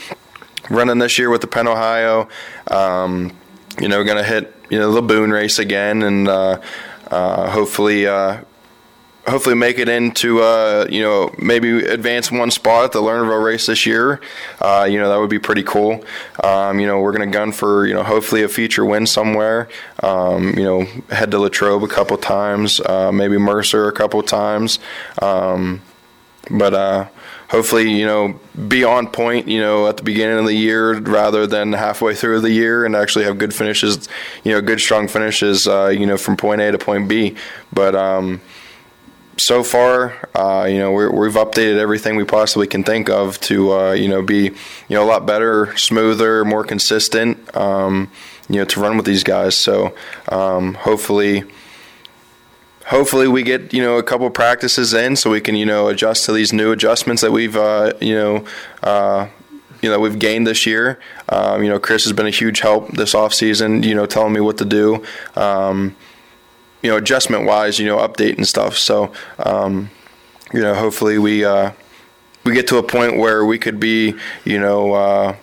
running 0.70 1.00
this 1.00 1.18
year 1.18 1.30
with 1.30 1.42
the 1.42 1.48
Penn 1.48 1.68
Ohio. 1.68 2.28
Um, 2.70 3.36
you 3.80 3.88
know, 3.88 4.04
going 4.04 4.18
to 4.18 4.24
hit 4.24 4.54
you 4.70 4.80
know 4.80 4.92
the 4.92 5.02
Boone 5.02 5.32
race 5.32 5.60
again, 5.60 6.04
and 6.04 6.28
uh, 6.28 6.62
uh, 7.10 7.50
hopefully. 7.50 8.08
Uh, 8.08 8.42
hopefully, 9.28 9.56
make 9.56 9.78
it 9.78 9.90
into 9.90 10.40
uh, 10.40 10.88
you 10.90 11.02
know 11.02 11.34
maybe 11.38 11.84
advance 11.86 12.32
one 12.32 12.50
spot 12.50 12.86
at 12.86 12.92
the 12.94 13.02
Lernerville 13.02 13.44
race 13.44 13.66
this 13.66 13.86
year. 13.86 14.22
Uh, 14.60 14.88
you 14.90 14.98
know 14.98 15.10
that 15.10 15.20
would 15.20 15.30
be 15.30 15.40
pretty 15.40 15.64
cool. 15.64 16.04
Um, 16.44 16.80
you 16.80 16.88
know 16.88 17.00
we're 17.00 17.12
to 17.30 17.38
gun 17.38 17.52
for 17.52 17.86
you 17.86 17.94
know 17.94 18.04
hopefully 18.04 18.44
a 18.44 18.50
feature 18.50 18.86
win 18.86 19.06
somewhere. 19.06 19.68
Um, 20.02 20.58
you 20.58 20.64
know 20.64 20.86
head 21.10 21.32
to 21.32 21.40
Latrobe 21.40 21.84
a 21.84 21.88
couple 21.88 22.18
times, 22.18 22.80
uh, 22.80 23.12
maybe 23.12 23.38
Mercer 23.38 23.88
a 23.88 23.94
couple 23.94 24.22
times. 24.24 24.80
Um, 25.22 25.82
but 26.50 27.12
hopefully, 27.50 27.92
you 27.92 28.06
know, 28.06 28.40
be 28.68 28.84
on 28.84 29.08
point, 29.08 29.48
you 29.48 29.60
know, 29.60 29.88
at 29.88 29.98
the 29.98 30.04
beginning 30.04 30.38
of 30.38 30.46
the 30.46 30.54
year 30.54 30.98
rather 31.00 31.48
than 31.48 31.74
halfway 31.74 32.14
through 32.14 32.42
the 32.42 32.52
year 32.52 32.86
and 32.86 32.96
actually 32.96 33.26
have 33.26 33.38
good 33.38 33.54
finishes, 33.54 34.08
you 34.44 34.52
know, 34.52 34.62
good 34.62 34.80
strong 34.80 35.08
finishes, 35.08 35.68
uh, 35.68 35.88
you 35.88 36.06
know, 36.06 36.18
from 36.18 36.38
point 36.38 36.62
A 36.62 36.72
to 36.72 36.78
point 36.78 37.08
B. 37.08 37.36
But 37.72 37.96
um, 37.96 38.42
so 39.38 39.64
far, 39.64 40.16
uh, 40.36 40.66
you 40.66 40.80
know, 40.80 40.92
we 40.92 41.04
have 41.04 41.36
updated 41.36 41.78
everything 41.78 42.16
we 42.16 42.26
possibly 42.26 42.68
can 42.68 42.84
think 42.84 43.10
of 43.10 43.40
to, 43.42 43.72
uh, 43.74 43.92
you 43.94 44.08
know, 44.08 44.22
be, 44.22 44.44
you 44.44 44.54
know, 44.90 45.04
a 45.04 45.06
lot 45.06 45.26
better, 45.26 45.76
smoother, 45.78 46.44
more 46.44 46.64
consistent, 46.64 47.56
um, 47.56 48.12
you 48.50 48.56
know, 48.56 48.66
to 48.66 48.80
run 48.80 48.98
with 48.98 49.06
these 49.06 49.24
guys. 49.24 49.56
So 49.56 49.96
um, 50.30 50.74
hopefully 50.74 51.44
hopefully 52.88 53.28
we 53.28 53.44
get 53.44 53.74
you 53.74 53.82
know 53.82 53.98
a 53.98 54.04
couple 54.04 54.30
practices 54.30 54.94
in 54.94 55.16
so 55.16 55.30
we 55.30 55.42
can 55.42 55.56
you 55.56 55.66
know 55.66 55.88
adjust 55.88 56.26
to 56.26 56.32
these 56.32 56.52
new 56.52 56.72
adjustments 56.72 57.22
that 57.22 57.32
we've 57.32 57.56
uh, 57.56 57.94
you 58.02 58.16
know 58.16 58.46
uh, 58.84 59.28
you 59.82 59.90
know 59.90 60.00
we've 60.00 60.20
gained 60.20 60.48
this 60.48 60.66
year. 60.66 61.00
Um, 61.30 61.64
you 61.64 61.70
know 61.70 61.80
Chris 61.80 62.04
has 62.06 62.14
been 62.14 62.28
a 62.28 62.32
huge 62.32 62.60
help 62.62 62.92
this 62.92 63.14
off 63.14 63.34
season. 63.34 63.84
You 63.84 63.96
know 63.96 64.06
telling 64.06 64.34
me 64.34 64.42
what 64.42 64.58
to 64.58 64.66
do. 64.66 65.04
Um, 65.36 65.96
you 66.82 66.90
know 66.90 66.98
adjustment 66.98 67.46
wise, 67.46 67.80
you 67.80 67.86
know 67.86 67.98
update 67.98 68.38
and 68.38 68.48
stuff. 68.48 68.78
So 68.78 69.12
um, 69.40 69.90
you 70.54 70.62
know 70.62 70.74
hopefully 70.74 71.18
we. 71.18 71.46
Uh, 71.46 71.72
we 72.44 72.54
get 72.54 72.68
to 72.68 72.78
a 72.78 72.84
point 72.84 73.18
where 73.18 73.44
we 73.46 73.60
could 73.60 73.78
be, 73.78 74.16
you 74.46 74.58
know, 74.58 74.94
uh, 74.94 75.36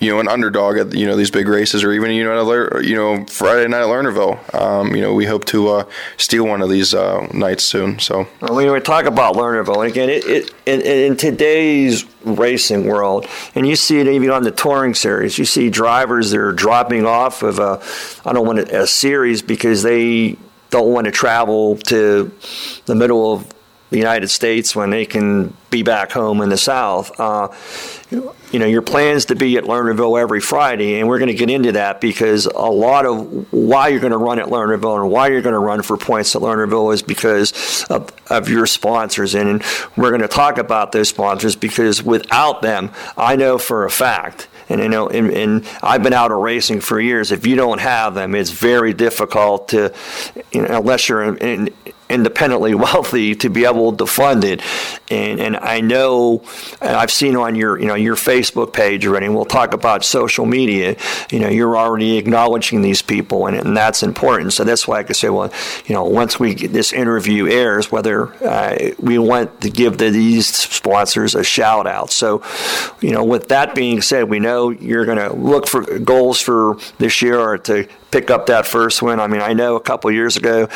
you 0.00 0.10
know, 0.10 0.20
an 0.20 0.28
underdog 0.28 0.76
at 0.78 0.94
you 0.94 1.06
know 1.06 1.16
these 1.16 1.30
big 1.30 1.48
races, 1.48 1.82
or 1.82 1.92
even 1.92 2.12
you 2.12 2.24
know, 2.24 2.78
you 2.80 2.94
know, 2.94 3.24
Friday 3.26 3.66
night 3.66 3.82
at 3.82 3.86
Lernerville. 3.86 4.54
Um, 4.54 4.94
you 4.94 5.02
know, 5.02 5.12
we 5.14 5.26
hope 5.26 5.44
to 5.46 5.68
uh, 5.68 5.84
steal 6.16 6.46
one 6.46 6.62
of 6.62 6.70
these 6.70 6.94
uh, 6.94 7.26
nights 7.32 7.64
soon. 7.64 7.98
So 7.98 8.28
well, 8.40 8.72
we 8.72 8.80
talk 8.80 9.06
about 9.06 9.34
Lernerville, 9.34 9.82
and 9.82 9.90
again, 9.90 10.08
it, 10.08 10.24
it 10.26 10.54
in, 10.66 10.80
in, 10.82 11.16
today's 11.16 12.04
racing 12.24 12.86
world, 12.86 13.26
and 13.54 13.66
you 13.66 13.74
see 13.74 13.98
it 13.98 14.06
even 14.06 14.30
on 14.30 14.44
the 14.44 14.52
touring 14.52 14.94
series, 14.94 15.38
you 15.38 15.44
see 15.44 15.68
drivers 15.70 16.30
that 16.30 16.38
are 16.38 16.52
dropping 16.52 17.04
off 17.04 17.42
of 17.42 17.58
a, 17.58 17.82
I 18.28 18.32
don't 18.32 18.46
want 18.46 18.60
a 18.60 18.86
series 18.86 19.42
because 19.42 19.82
they 19.82 20.36
don't 20.70 20.92
want 20.92 21.06
to 21.06 21.10
travel 21.10 21.76
to 21.76 22.30
the 22.86 22.94
middle 22.94 23.32
of 23.32 23.52
the 23.90 23.98
United 23.98 24.28
States 24.28 24.76
when 24.76 24.90
they 24.90 25.06
can 25.06 25.54
be 25.70 25.82
back 25.82 26.12
home 26.12 26.40
in 26.40 26.48
the 26.48 26.58
South. 26.58 27.18
Uh, 27.18 27.48
you 28.50 28.58
know, 28.58 28.66
your 28.66 28.82
plans 28.82 29.26
to 29.26 29.36
be 29.36 29.56
at 29.58 29.64
Lernerville 29.64 30.20
every 30.20 30.40
Friday, 30.40 30.98
and 30.98 31.08
we're 31.08 31.18
going 31.18 31.28
to 31.28 31.34
get 31.34 31.50
into 31.50 31.72
that 31.72 32.00
because 32.00 32.46
a 32.46 32.70
lot 32.70 33.04
of 33.04 33.52
why 33.52 33.88
you're 33.88 34.00
going 34.00 34.12
to 34.12 34.18
run 34.18 34.38
at 34.38 34.46
Lernerville 34.46 35.00
and 35.02 35.10
why 35.10 35.28
you're 35.28 35.42
going 35.42 35.54
to 35.54 35.58
run 35.58 35.82
for 35.82 35.96
points 35.96 36.34
at 36.34 36.42
Lernerville 36.42 36.94
is 36.94 37.02
because 37.02 37.84
of, 37.90 38.10
of 38.30 38.48
your 38.48 38.66
sponsors. 38.66 39.34
And 39.34 39.62
we're 39.96 40.10
going 40.10 40.22
to 40.22 40.28
talk 40.28 40.58
about 40.58 40.92
those 40.92 41.10
sponsors 41.10 41.56
because 41.56 42.02
without 42.02 42.62
them, 42.62 42.90
I 43.16 43.36
know 43.36 43.58
for 43.58 43.84
a 43.84 43.90
fact 43.90 44.48
and 44.68 44.82
you 44.82 44.88
know, 44.88 45.08
and, 45.08 45.30
and, 45.30 45.66
I've 45.82 46.02
been 46.02 46.12
out 46.12 46.30
of 46.30 46.38
racing 46.38 46.80
for 46.80 47.00
years. 47.00 47.32
If 47.32 47.46
you 47.46 47.56
don't 47.56 47.80
have 47.80 48.14
them, 48.14 48.34
it's 48.34 48.50
very 48.50 48.92
difficult 48.92 49.68
to, 49.68 49.94
you 50.52 50.62
know, 50.62 50.80
unless 50.80 51.08
you're 51.08 51.22
in, 51.22 51.38
in, 51.38 51.74
independently 52.10 52.74
wealthy 52.88 53.34
to 53.36 53.50
be 53.50 53.64
able 53.64 53.92
to 53.96 54.06
fund 54.06 54.44
it. 54.44 54.62
And 55.10 55.40
and 55.40 55.56
I 55.56 55.80
know 55.80 56.42
I've 56.80 57.10
seen 57.10 57.36
on 57.36 57.54
your 57.54 57.78
you 57.78 57.86
know 57.86 57.94
your 57.94 58.16
Facebook 58.16 58.72
page 58.72 59.06
already. 59.06 59.26
And 59.26 59.34
we'll 59.34 59.44
talk 59.44 59.74
about 59.74 60.04
social 60.04 60.46
media. 60.46 60.96
You 61.30 61.40
know, 61.40 61.48
you're 61.48 61.76
already 61.76 62.18
acknowledging 62.18 62.82
these 62.82 63.02
people, 63.02 63.46
and, 63.46 63.56
and 63.56 63.76
that's 63.76 64.02
important. 64.02 64.52
So 64.52 64.64
that's 64.64 64.86
why 64.86 64.98
I 64.98 65.02
could 65.02 65.16
say, 65.16 65.28
well, 65.28 65.52
you 65.86 65.94
know, 65.94 66.04
once 66.04 66.38
we 66.38 66.54
this 66.54 66.92
interview 66.92 67.46
airs, 67.48 67.90
whether 67.90 68.32
uh, 68.44 68.90
we 68.98 69.18
want 69.18 69.60
to 69.62 69.70
give 69.70 69.98
the, 69.98 70.10
these 70.10 70.46
sponsors 70.48 71.34
a 71.34 71.44
shout 71.44 71.86
out. 71.86 72.10
So, 72.10 72.42
you 73.00 73.12
know, 73.12 73.24
with 73.24 73.48
that 73.48 73.74
being 73.74 74.00
said, 74.02 74.28
we 74.28 74.40
know 74.40 74.70
you're 74.70 75.04
going 75.04 75.18
to 75.18 75.34
look 75.34 75.66
for 75.66 75.98
goals 75.98 76.40
for 76.40 76.78
this 76.98 77.22
year 77.22 77.58
to 77.58 77.88
pick 78.10 78.30
up 78.30 78.46
that 78.46 78.66
first 78.66 79.02
win. 79.02 79.20
I 79.20 79.26
mean, 79.26 79.40
I 79.40 79.52
know 79.52 79.76
a 79.76 79.80
couple 79.80 80.10
years 80.10 80.36
ago 80.36 80.68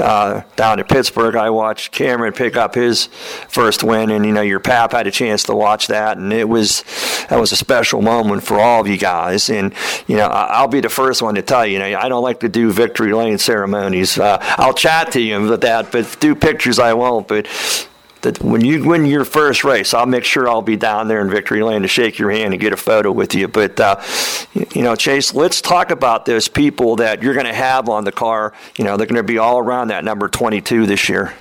uh, 0.00 0.42
down 0.56 0.78
in 0.78 0.84
Pittsburgh, 0.86 1.36
I 1.36 1.50
watched 1.50 1.92
Cameron 1.92 2.32
pick 2.32 2.56
up 2.56 2.74
his 2.74 3.06
first 3.48 3.84
win, 3.84 4.10
and 4.10 4.24
you 4.24 4.32
know 4.32 4.40
your 4.40 4.60
pap 4.60 4.92
had 4.92 5.06
a 5.06 5.10
chance 5.10 5.44
to 5.44 5.54
watch 5.54 5.88
that, 5.88 6.16
and 6.16 6.32
it 6.32 6.48
was 6.48 6.84
that 7.28 7.38
was 7.38 7.52
a 7.52 7.56
special 7.56 8.02
moment 8.02 8.42
for 8.42 8.58
all 8.58 8.80
of 8.80 8.88
you 8.88 8.96
guys. 8.96 9.50
And 9.50 9.74
you 10.06 10.16
know, 10.16 10.26
I'll 10.26 10.68
be 10.68 10.80
the 10.80 10.88
first 10.88 11.22
one 11.22 11.34
to 11.34 11.42
tell 11.42 11.66
you, 11.66 11.74
you 11.74 11.78
know, 11.78 11.98
I 11.98 12.08
don't 12.08 12.22
like 12.22 12.40
to 12.40 12.48
do 12.48 12.72
victory 12.72 13.12
lane 13.12 13.38
ceremonies. 13.38 14.18
Uh, 14.18 14.38
I'll 14.40 14.74
chat 14.74 15.12
to 15.12 15.20
you 15.20 15.40
with 15.42 15.60
that, 15.62 15.92
but 15.92 16.16
do 16.20 16.34
pictures 16.34 16.78
I 16.78 16.94
won't. 16.94 17.28
But 17.28 17.46
that 18.22 18.42
when 18.42 18.64
you 18.64 18.84
win 18.84 19.04
your 19.06 19.24
first 19.24 19.64
race, 19.64 19.94
I'll 19.94 20.06
make 20.06 20.24
sure 20.24 20.48
I'll 20.48 20.62
be 20.62 20.76
down 20.76 21.08
there 21.08 21.20
in 21.20 21.30
Victory 21.30 21.62
Lane 21.62 21.82
to 21.82 21.88
shake 21.88 22.18
your 22.18 22.30
hand 22.30 22.52
and 22.52 22.60
get 22.60 22.72
a 22.72 22.76
photo 22.76 23.12
with 23.12 23.34
you. 23.34 23.48
But 23.48 23.78
uh, 23.80 24.00
you 24.74 24.82
know, 24.82 24.96
Chase, 24.96 25.34
let's 25.34 25.60
talk 25.60 25.90
about 25.90 26.26
those 26.26 26.48
people 26.48 26.96
that 26.96 27.22
you're 27.22 27.34
going 27.34 27.46
to 27.46 27.54
have 27.54 27.88
on 27.88 28.04
the 28.04 28.12
car. 28.12 28.52
You 28.76 28.84
know, 28.84 28.96
they're 28.96 29.06
going 29.06 29.16
to 29.16 29.22
be 29.22 29.38
all 29.38 29.58
around 29.58 29.88
that 29.88 30.04
number 30.04 30.28
22 30.28 30.86
this 30.86 31.08
year. 31.08 31.34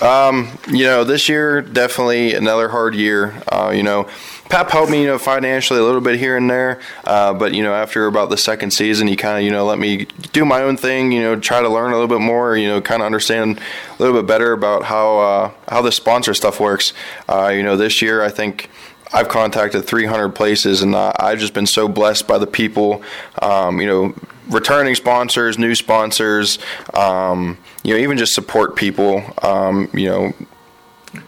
Um, 0.00 0.58
you 0.68 0.84
know, 0.84 1.04
this 1.04 1.28
year 1.28 1.60
definitely 1.60 2.34
another 2.34 2.68
hard 2.68 2.94
year. 2.94 3.40
Uh, 3.50 3.72
you 3.74 3.82
know, 3.82 4.08
Pep 4.48 4.70
helped 4.70 4.90
me, 4.90 5.00
you 5.00 5.06
know, 5.06 5.18
financially 5.18 5.80
a 5.80 5.82
little 5.82 6.00
bit 6.00 6.18
here 6.18 6.36
and 6.36 6.50
there. 6.50 6.80
Uh, 7.04 7.32
but 7.32 7.54
you 7.54 7.62
know, 7.62 7.72
after 7.72 8.06
about 8.06 8.28
the 8.28 8.36
second 8.36 8.70
season, 8.72 9.08
he 9.08 9.16
kind 9.16 9.38
of, 9.38 9.44
you 9.44 9.50
know, 9.50 9.64
let 9.64 9.78
me 9.78 10.06
do 10.32 10.44
my 10.44 10.62
own 10.62 10.76
thing. 10.76 11.10
You 11.10 11.22
know, 11.22 11.40
try 11.40 11.62
to 11.62 11.68
learn 11.68 11.90
a 11.90 11.94
little 11.94 12.08
bit 12.08 12.20
more. 12.20 12.56
You 12.56 12.68
know, 12.68 12.80
kind 12.80 13.00
of 13.00 13.06
understand 13.06 13.58
a 13.58 14.02
little 14.02 14.20
bit 14.20 14.26
better 14.26 14.52
about 14.52 14.84
how 14.84 15.18
uh, 15.18 15.50
how 15.68 15.82
the 15.82 15.92
sponsor 15.92 16.34
stuff 16.34 16.60
works. 16.60 16.92
Uh, 17.28 17.48
you 17.48 17.62
know, 17.62 17.76
this 17.76 18.02
year 18.02 18.22
I 18.22 18.28
think. 18.28 18.70
I've 19.14 19.28
contacted 19.28 19.84
300 19.84 20.30
places, 20.30 20.80
and 20.80 20.94
uh, 20.94 21.12
I've 21.18 21.38
just 21.38 21.52
been 21.52 21.66
so 21.66 21.86
blessed 21.86 22.26
by 22.26 22.38
the 22.38 22.46
people. 22.46 23.02
Um, 23.42 23.78
you 23.78 23.86
know, 23.86 24.14
returning 24.48 24.94
sponsors, 24.94 25.58
new 25.58 25.74
sponsors. 25.74 26.58
Um, 26.94 27.58
you 27.82 27.94
know, 27.94 28.00
even 28.00 28.18
just 28.18 28.34
support 28.34 28.76
people. 28.76 29.22
Um, 29.42 29.88
you 29.92 30.06
know, 30.08 30.32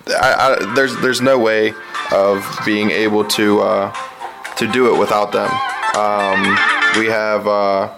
I, 0.08 0.56
I, 0.60 0.74
there's 0.74 0.96
there's 1.00 1.20
no 1.20 1.38
way 1.38 1.74
of 2.12 2.60
being 2.64 2.90
able 2.90 3.24
to 3.24 3.60
uh, 3.60 3.94
to 4.56 4.70
do 4.70 4.94
it 4.94 4.98
without 4.98 5.32
them. 5.32 5.50
Um, 5.96 6.58
we 6.98 7.06
have. 7.06 7.46
Uh, 7.46 7.94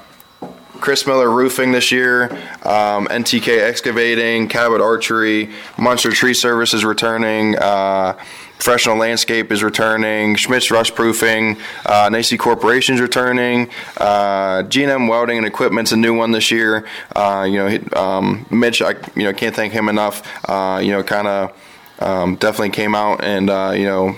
Chris 0.81 1.07
Miller 1.07 1.31
Roofing 1.31 1.73
this 1.73 1.91
year, 1.91 2.25
um, 2.63 3.09
NTK 3.09 3.61
Excavating, 3.67 4.47
Cabot 4.47 4.81
Archery, 4.81 5.51
Monster 5.79 6.13
Tree 6.13 6.35
Services 6.35 6.85
returning, 6.85 7.57
uh, 7.57 8.17
Professional 8.59 8.97
Landscape 8.97 9.53
is 9.53 9.63
returning, 9.63 10.35
Schmidt's 10.35 10.71
Rust 10.71 10.95
Proofing, 10.95 11.57
uh, 11.85 12.09
Nacy 12.09 12.39
Corporation's 12.39 13.01
returning, 13.01 13.71
uh, 13.99 14.63
G&M 14.65 15.09
Welding 15.09 15.39
and 15.39 15.47
Equipment's 15.47 15.93
a 15.93 15.97
new 15.97 16.15
one 16.15 16.33
this 16.33 16.51
year. 16.51 16.87
Uh, 17.15 17.47
you 17.49 17.59
know, 17.59 18.01
um, 18.01 18.47
Mitch, 18.51 18.81
I 18.83 18.95
you 19.15 19.25
know 19.25 19.33
can't 19.33 19.55
thank 19.55 19.73
him 19.73 19.89
enough. 19.89 20.23
Uh, 20.49 20.81
you 20.83 20.91
know, 20.93 21.03
kind 21.03 21.29
of 21.29 21.53
um, 22.01 22.37
definitely 22.37 22.71
came 22.71 22.95
out 22.95 23.23
and 23.23 23.51
uh, 23.51 23.73
you 23.75 23.85
know 23.85 24.17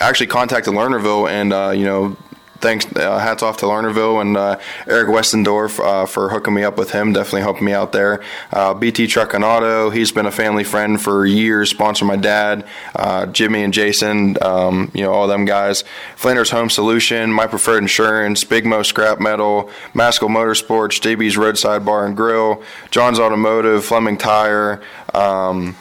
actually 0.00 0.28
contacted 0.28 0.72
Lernerville 0.72 1.28
and 1.28 1.52
uh, 1.52 1.70
you 1.70 1.84
know 1.84 2.16
thanks, 2.62 2.86
uh, 2.96 3.18
hats 3.18 3.42
off 3.42 3.58
to 3.58 3.66
Lernerville 3.66 4.20
and 4.22 4.36
uh, 4.36 4.58
Eric 4.86 5.08
Westendorf 5.08 5.78
uh, 5.80 6.06
for 6.06 6.30
hooking 6.30 6.54
me 6.54 6.62
up 6.62 6.78
with 6.78 6.92
him. 6.92 7.12
Definitely 7.12 7.42
helping 7.42 7.64
me 7.64 7.72
out 7.72 7.92
there. 7.92 8.22
Uh, 8.52 8.72
BT 8.72 9.06
Truck 9.08 9.34
and 9.34 9.44
Auto, 9.44 9.90
he's 9.90 10.12
been 10.12 10.24
a 10.24 10.30
family 10.30 10.64
friend 10.64 11.00
for 11.00 11.26
years. 11.26 11.68
Sponsored 11.68 12.08
my 12.08 12.16
dad, 12.16 12.66
uh, 12.94 13.26
Jimmy 13.26 13.62
and 13.64 13.74
Jason. 13.74 14.36
Um, 14.40 14.90
you 14.94 15.02
know 15.02 15.12
all 15.12 15.26
them 15.26 15.44
guys. 15.44 15.84
Flanders 16.16 16.50
Home 16.50 16.70
Solution, 16.70 17.32
My 17.32 17.46
Preferred 17.46 17.78
Insurance, 17.78 18.44
Big 18.44 18.64
Mo 18.64 18.82
Scrap 18.82 19.20
Metal, 19.20 19.68
Maskell 19.92 20.28
Motorsports, 20.28 21.00
JB's 21.00 21.36
Roadside 21.36 21.84
Bar 21.84 22.06
and 22.06 22.16
Grill, 22.16 22.62
John's 22.90 23.18
Automotive, 23.18 23.84
Fleming 23.84 24.16
Tire. 24.16 24.80
Um, 25.12 25.76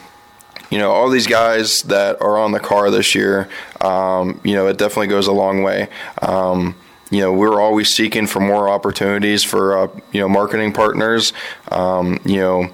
you 0.72 0.80
know, 0.80 0.92
all 0.92 1.10
these 1.10 1.28
guys 1.28 1.84
that 1.84 2.22
are 2.22 2.38
on 2.38 2.54
the 2.54 2.60
car 2.60 2.90
this 2.90 3.14
year, 3.14 3.48
um, 3.82 4.42
you 4.44 4.56
know, 4.56 4.68
it 4.68 4.78
definitely 4.78 5.08
goes 5.08 5.28
a 5.28 5.32
long 5.32 5.62
way. 5.62 5.90
Um, 6.22 6.76
you 7.12 7.20
know, 7.20 7.34
we're 7.34 7.62
always 7.62 7.94
seeking 7.94 8.26
for 8.26 8.40
more 8.40 8.70
opportunities 8.70 9.44
for, 9.44 9.78
uh, 9.78 9.88
you 10.14 10.22
know, 10.22 10.30
marketing 10.30 10.72
partners. 10.72 11.34
Um, 11.70 12.20
you 12.24 12.38
know, 12.38 12.72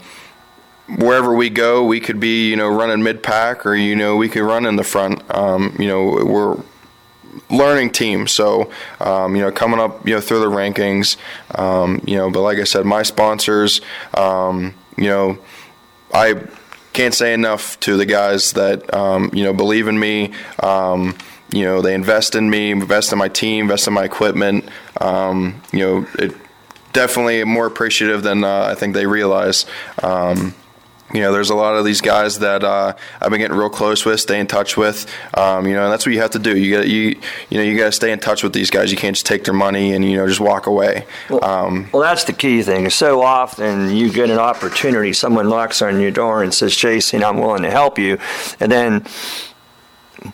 wherever 0.88 1.36
we 1.36 1.50
go, 1.50 1.84
we 1.84 2.00
could 2.00 2.20
be, 2.20 2.50
you 2.50 2.56
know, 2.56 2.70
running 2.70 3.02
mid 3.02 3.24
pack 3.24 3.66
or, 3.66 3.76
you 3.76 3.96
know, 3.96 4.16
we 4.16 4.30
could 4.30 4.44
run 4.44 4.66
in 4.66 4.76
the 4.76 4.84
front. 4.84 5.24
Um, 5.36 5.76
you 5.80 5.88
know, 5.88 6.24
we're, 6.24 6.58
learning 7.50 7.92
team. 7.92 8.28
So, 8.28 8.72
um, 9.00 9.36
you 9.36 9.42
know, 9.42 9.52
coming 9.52 9.80
up, 9.80 10.08
you 10.08 10.16
know, 10.16 10.22
through 10.22 10.40
the 10.40 10.48
rankings, 10.48 11.18
um, 11.58 12.02
you 12.06 12.18
know, 12.18 12.30
but 12.30 12.42
like 12.42 12.58
I 12.58 12.64
said, 12.64 12.86
my 12.86 13.04
sponsors, 13.04 13.82
um, 14.14 14.74
you 14.98 15.06
know, 15.06 15.38
I 16.14 16.36
can't 16.98 17.14
say 17.14 17.32
enough 17.36 17.80
to 17.82 17.96
the 17.96 18.08
guys 18.08 18.54
that 18.54 18.92
um, 18.92 19.30
you 19.32 19.44
know 19.44 19.54
believe 19.54 19.88
in 19.88 20.00
me. 20.00 20.34
Um, 20.62 21.16
you 21.50 21.64
know, 21.64 21.82
they 21.82 21.94
invest 21.94 22.36
in 22.36 22.50
me, 22.50 22.72
invest 22.72 23.14
in 23.14 23.20
my 23.20 23.30
team, 23.30 23.66
invest 23.66 23.88
in 23.88 23.94
my 23.94 24.04
equipment. 24.04 24.68
Um, 25.00 25.62
you 25.72 25.80
know, 25.80 26.08
it 26.18 26.36
definitely 26.94 27.44
more 27.44 27.68
appreciative 27.68 28.24
than 28.24 28.44
uh, 28.44 28.64
I 28.64 28.74
think 28.74 28.96
they 28.96 29.06
realize. 29.06 29.68
Um, 30.02 30.56
you 31.14 31.22
know, 31.22 31.32
there's 31.32 31.50
a 31.50 31.56
lot 31.56 31.76
of 31.76 31.86
these 31.86 32.02
guys 32.02 32.40
that 32.40 32.64
uh, 32.64 32.94
I've 33.22 33.30
been 33.30 33.40
getting 33.40 33.56
real 33.56 33.70
close 33.70 34.04
with, 34.04 34.20
stay 34.20 34.40
in 34.40 34.48
touch 34.48 34.76
with. 34.76 35.10
Um, 35.36 35.66
you 35.66 35.74
know, 35.74 35.84
and 35.84 35.92
that's 35.92 36.06
what 36.06 36.14
you 36.14 36.22
have 36.22 36.32
to 36.32 36.40
do. 36.40 36.58
You 36.58 36.78
got 36.78 36.88
you 36.88 37.20
you 37.50 37.58
know 37.58 37.64
you 37.64 37.78
got 37.78 37.86
to 37.86 37.92
stay 37.94 38.12
in 38.12 38.20
touch 38.20 38.44
with 38.44 38.52
these 38.52 38.70
guys. 38.70 38.92
You 38.92 38.98
can't 38.98 39.16
just 39.16 39.26
take 39.26 39.46
their 39.46 39.54
money 39.54 39.94
and 39.94 40.04
you 40.04 40.18
know 40.18 40.28
just 40.28 40.42
walk 40.42 40.68
away. 40.68 41.06
Well, 41.30 41.44
um, 41.46 41.90
well, 41.94 42.02
that's 42.02 42.26
the 42.26 42.34
key 42.34 42.62
thing. 42.62 42.90
So 42.90 43.22
often 43.22 43.96
you 43.96 44.12
get 44.12 44.30
an 44.30 44.38
opportunity, 44.38 45.14
someone 45.14 45.48
knocks 45.48 45.82
on 45.82 46.02
your 46.02 46.12
door 46.12 46.44
and 46.44 46.54
says, 46.54 46.76
"Jason, 46.76 47.24
I'm 47.24 47.38
willing 47.38 47.64
to 47.64 47.72
help 47.72 47.98
you," 47.98 48.18
and 48.60 48.70
then 48.70 49.06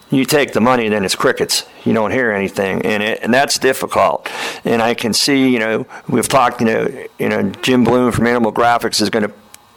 you 0.09 0.25
take 0.25 0.53
the 0.53 0.61
money, 0.61 0.89
then 0.89 1.05
it's 1.05 1.15
crickets. 1.15 1.65
You 1.83 1.93
don't 1.93 2.11
hear 2.11 2.31
anything, 2.31 2.81
and 2.83 3.03
it, 3.03 3.19
and 3.21 3.33
that's 3.33 3.59
difficult. 3.59 4.29
And 4.63 4.81
I 4.81 4.93
can 4.93 5.13
see, 5.13 5.49
you 5.49 5.59
know, 5.59 5.85
we've 6.07 6.27
talked, 6.27 6.61
you 6.61 6.67
know, 6.67 7.05
you 7.19 7.29
know, 7.29 7.43
Jim 7.61 7.83
Bloom 7.83 8.11
from 8.11 8.25
Animal 8.25 8.51
Graphics 8.51 9.01
is 9.01 9.09
going 9.09 9.27
to 9.27 9.33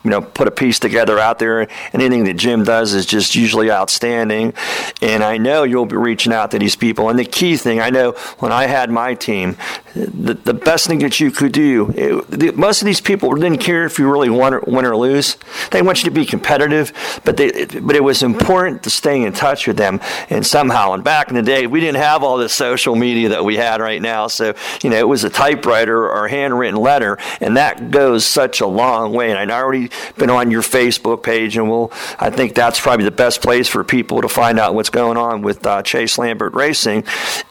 you 0.06 0.10
know, 0.10 0.22
put 0.22 0.46
a 0.46 0.52
piece 0.52 0.78
together 0.78 1.18
out 1.18 1.40
there. 1.40 1.66
Anything 1.92 2.22
that 2.24 2.34
Jim 2.34 2.62
does 2.62 2.94
is 2.94 3.06
just 3.06 3.34
usually 3.34 3.72
outstanding. 3.72 4.54
And 5.02 5.24
I 5.24 5.36
know 5.36 5.64
you'll 5.64 5.84
be 5.84 5.96
reaching 5.96 6.32
out 6.32 6.52
to 6.52 6.60
these 6.60 6.76
people. 6.76 7.08
And 7.08 7.18
the 7.18 7.24
key 7.24 7.56
thing, 7.56 7.80
I 7.80 7.90
know 7.90 8.12
when 8.38 8.52
I 8.52 8.66
had 8.66 8.88
my 8.88 9.14
team, 9.14 9.56
the, 9.96 10.34
the 10.34 10.54
best 10.54 10.86
thing 10.86 11.00
that 11.00 11.18
you 11.18 11.32
could 11.32 11.50
do, 11.50 11.92
it, 11.96 12.30
the, 12.30 12.52
most 12.52 12.82
of 12.82 12.86
these 12.86 13.00
people 13.00 13.34
didn't 13.34 13.58
care 13.58 13.84
if 13.84 13.98
you 13.98 14.08
really 14.08 14.30
won 14.30 14.54
or, 14.54 14.60
win 14.60 14.84
or 14.84 14.96
lose. 14.96 15.38
They 15.72 15.82
want 15.82 15.98
you 15.98 16.04
to 16.04 16.14
be 16.14 16.24
competitive, 16.24 16.92
but 17.24 17.36
they, 17.36 17.64
but 17.64 17.96
it 17.96 18.04
was 18.04 18.22
important 18.22 18.84
to 18.84 18.90
stay 18.90 19.24
in 19.24 19.32
touch 19.32 19.66
with 19.66 19.76
them. 19.76 19.98
And 20.30 20.46
somehow, 20.46 20.92
and 20.92 21.02
back 21.02 21.30
in 21.30 21.34
the 21.34 21.42
day, 21.42 21.66
we 21.66 21.80
didn't 21.80 22.00
have 22.00 22.22
all 22.22 22.36
this 22.36 22.52
social 22.52 22.94
media 22.94 23.30
that 23.30 23.44
we 23.44 23.56
had 23.56 23.80
right 23.80 24.00
now. 24.00 24.28
So, 24.28 24.54
you 24.84 24.90
know, 24.90 24.98
it 24.98 25.08
was 25.08 25.24
a 25.24 25.30
typewriter 25.30 26.04
or 26.08 26.26
a 26.26 26.30
handwritten 26.30 26.80
letter, 26.80 27.18
and 27.40 27.56
that 27.56 27.90
goes 27.90 28.24
such 28.24 28.60
a 28.60 28.66
long 28.68 29.12
way. 29.12 29.32
And 29.32 29.50
I 29.50 29.60
already 29.60 29.90
been 30.16 30.30
on 30.30 30.50
your 30.50 30.62
Facebook 30.62 31.22
page, 31.22 31.56
and 31.56 31.70
we'll. 31.70 31.92
I 32.18 32.30
think 32.30 32.54
that's 32.54 32.80
probably 32.80 33.04
the 33.04 33.10
best 33.10 33.42
place 33.42 33.68
for 33.68 33.84
people 33.84 34.22
to 34.22 34.28
find 34.28 34.58
out 34.58 34.74
what's 34.74 34.90
going 34.90 35.16
on 35.16 35.42
with 35.42 35.66
uh, 35.66 35.82
Chase 35.82 36.18
Lambert 36.18 36.54
Racing, 36.54 37.04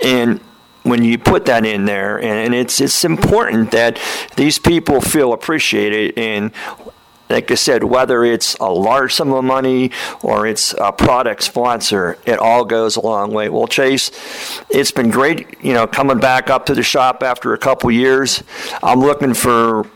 and 0.04 0.40
when 0.84 1.04
you 1.04 1.18
put 1.18 1.46
that 1.46 1.66
in 1.66 1.86
there, 1.86 2.22
and 2.22 2.54
it's 2.54 2.80
it's 2.80 3.04
important 3.04 3.72
that 3.72 4.00
these 4.36 4.60
people 4.60 5.02
feel 5.02 5.34
appreciated 5.34 6.18
and 6.18 6.52
like 7.30 7.50
I 7.50 7.56
said, 7.56 7.84
whether 7.84 8.24
it's 8.24 8.56
a 8.60 8.72
large 8.72 9.14
sum 9.14 9.34
of 9.34 9.44
money 9.44 9.92
or 10.22 10.46
it's 10.46 10.76
a 10.80 10.92
product 10.92 11.42
sponsor, 11.44 12.20
it 12.26 12.38
all 12.38 12.66
goes 12.66 12.96
a 12.96 13.02
long 13.02 13.32
way. 13.32 13.50
Well, 13.50 13.68
Chase, 13.68 14.12
it's 14.70 14.92
been 14.92 15.10
great, 15.10 15.58
you 15.64 15.74
know, 15.74 15.88
coming 15.88 16.20
back 16.20 16.50
up 16.50 16.68
to 16.68 16.76
the 16.76 16.84
shop 16.84 17.24
after 17.24 17.54
a 17.54 17.58
couple 17.58 17.90
years. 17.90 18.44
I'm 18.84 19.00
looking 19.00 19.34
for 19.34 19.88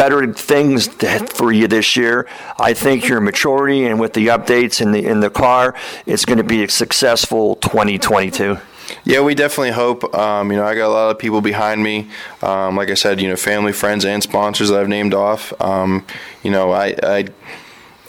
better 0.00 0.32
things 0.32 0.86
for 1.34 1.52
you 1.52 1.68
this 1.68 1.94
year. 1.94 2.26
I 2.58 2.72
think 2.72 3.06
your 3.06 3.20
maturity 3.20 3.84
and 3.84 4.00
with 4.00 4.14
the 4.14 4.28
updates 4.28 4.80
in 4.80 4.92
the 4.92 5.04
in 5.04 5.20
the 5.20 5.28
car, 5.28 5.74
it's 6.06 6.24
going 6.24 6.38
to 6.38 6.44
be 6.44 6.64
a 6.64 6.70
successful 6.70 7.56
2022. 7.56 8.56
Yeah, 9.04 9.20
we 9.20 9.34
definitely 9.34 9.72
hope. 9.72 10.14
Um, 10.14 10.50
you 10.50 10.56
know, 10.56 10.64
I 10.64 10.74
got 10.74 10.86
a 10.86 10.94
lot 10.94 11.10
of 11.10 11.18
people 11.18 11.42
behind 11.42 11.82
me. 11.82 12.08
Um, 12.40 12.76
like 12.76 12.88
I 12.88 12.94
said, 12.94 13.20
you 13.20 13.28
know, 13.28 13.36
family, 13.36 13.72
friends, 13.72 14.06
and 14.06 14.22
sponsors 14.22 14.70
that 14.70 14.80
I've 14.80 14.88
named 14.88 15.12
off. 15.12 15.52
Um, 15.60 16.06
you 16.42 16.50
know, 16.50 16.70
I, 16.70 16.96
I 17.02 17.28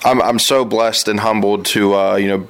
I'm, 0.06 0.22
I'm 0.22 0.40
so 0.40 0.64
blessed 0.64 1.10
and 1.10 1.20
humbled 1.20 1.66
to 1.66 1.94
uh, 1.94 2.16
you 2.16 2.30
know 2.30 2.48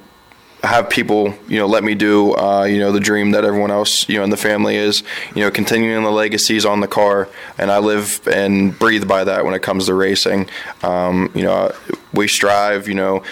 have 0.62 0.88
people, 0.88 1.34
you 1.48 1.58
know, 1.58 1.66
let 1.66 1.82
me 1.82 1.94
do, 1.94 2.34
uh, 2.36 2.64
you 2.64 2.78
know, 2.78 2.92
the 2.92 3.00
dream 3.00 3.32
that 3.32 3.44
everyone 3.44 3.70
else, 3.70 4.08
you 4.08 4.18
know, 4.18 4.24
in 4.24 4.30
the 4.30 4.36
family 4.36 4.76
is, 4.76 5.02
you 5.34 5.42
know, 5.42 5.50
continuing 5.50 6.04
the 6.04 6.10
legacies 6.10 6.64
on 6.64 6.80
the 6.80 6.86
car, 6.86 7.28
and 7.58 7.70
I 7.70 7.78
live 7.78 8.26
and 8.28 8.78
breathe 8.78 9.08
by 9.08 9.24
that 9.24 9.44
when 9.44 9.54
it 9.54 9.62
comes 9.62 9.86
to 9.86 9.94
racing. 9.94 10.48
Um, 10.82 11.32
you 11.34 11.42
know, 11.42 11.72
we 12.12 12.28
strive, 12.28 12.86
you 12.86 12.94
know, 12.94 13.24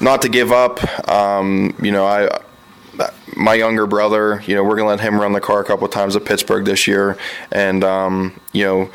not 0.00 0.22
to 0.22 0.28
give 0.28 0.50
up. 0.50 1.08
Um, 1.08 1.74
you 1.82 1.92
know, 1.92 2.06
I. 2.06 2.40
My 3.38 3.52
younger 3.52 3.86
brother, 3.86 4.42
you 4.46 4.54
know, 4.54 4.64
we're 4.64 4.76
gonna 4.76 4.88
let 4.88 5.00
him 5.00 5.20
run 5.20 5.34
the 5.34 5.40
car 5.42 5.60
a 5.60 5.64
couple 5.64 5.86
times 5.88 6.16
at 6.16 6.24
Pittsburgh 6.24 6.64
this 6.64 6.86
year, 6.86 7.18
and 7.52 7.84
um, 7.84 8.40
you 8.52 8.64
know, 8.64 8.90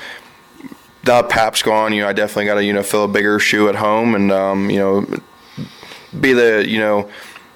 now 1.05 1.21
Pap's 1.21 1.61
gone, 1.61 1.93
you 1.93 2.01
know, 2.01 2.07
I 2.07 2.13
definitely 2.13 2.45
got 2.45 2.55
to 2.55 2.63
you 2.63 2.73
know 2.73 2.81
fill 2.81 3.03
a 3.03 3.07
bigger 3.07 3.37
shoe 3.37 3.69
at 3.69 3.75
home, 3.75 4.15
and 4.15 4.31
um, 4.31 4.71
you 4.71 4.79
know, 4.79 5.05
be 6.19 6.33
the 6.33 6.65
you 6.67 6.79
know 6.79 7.11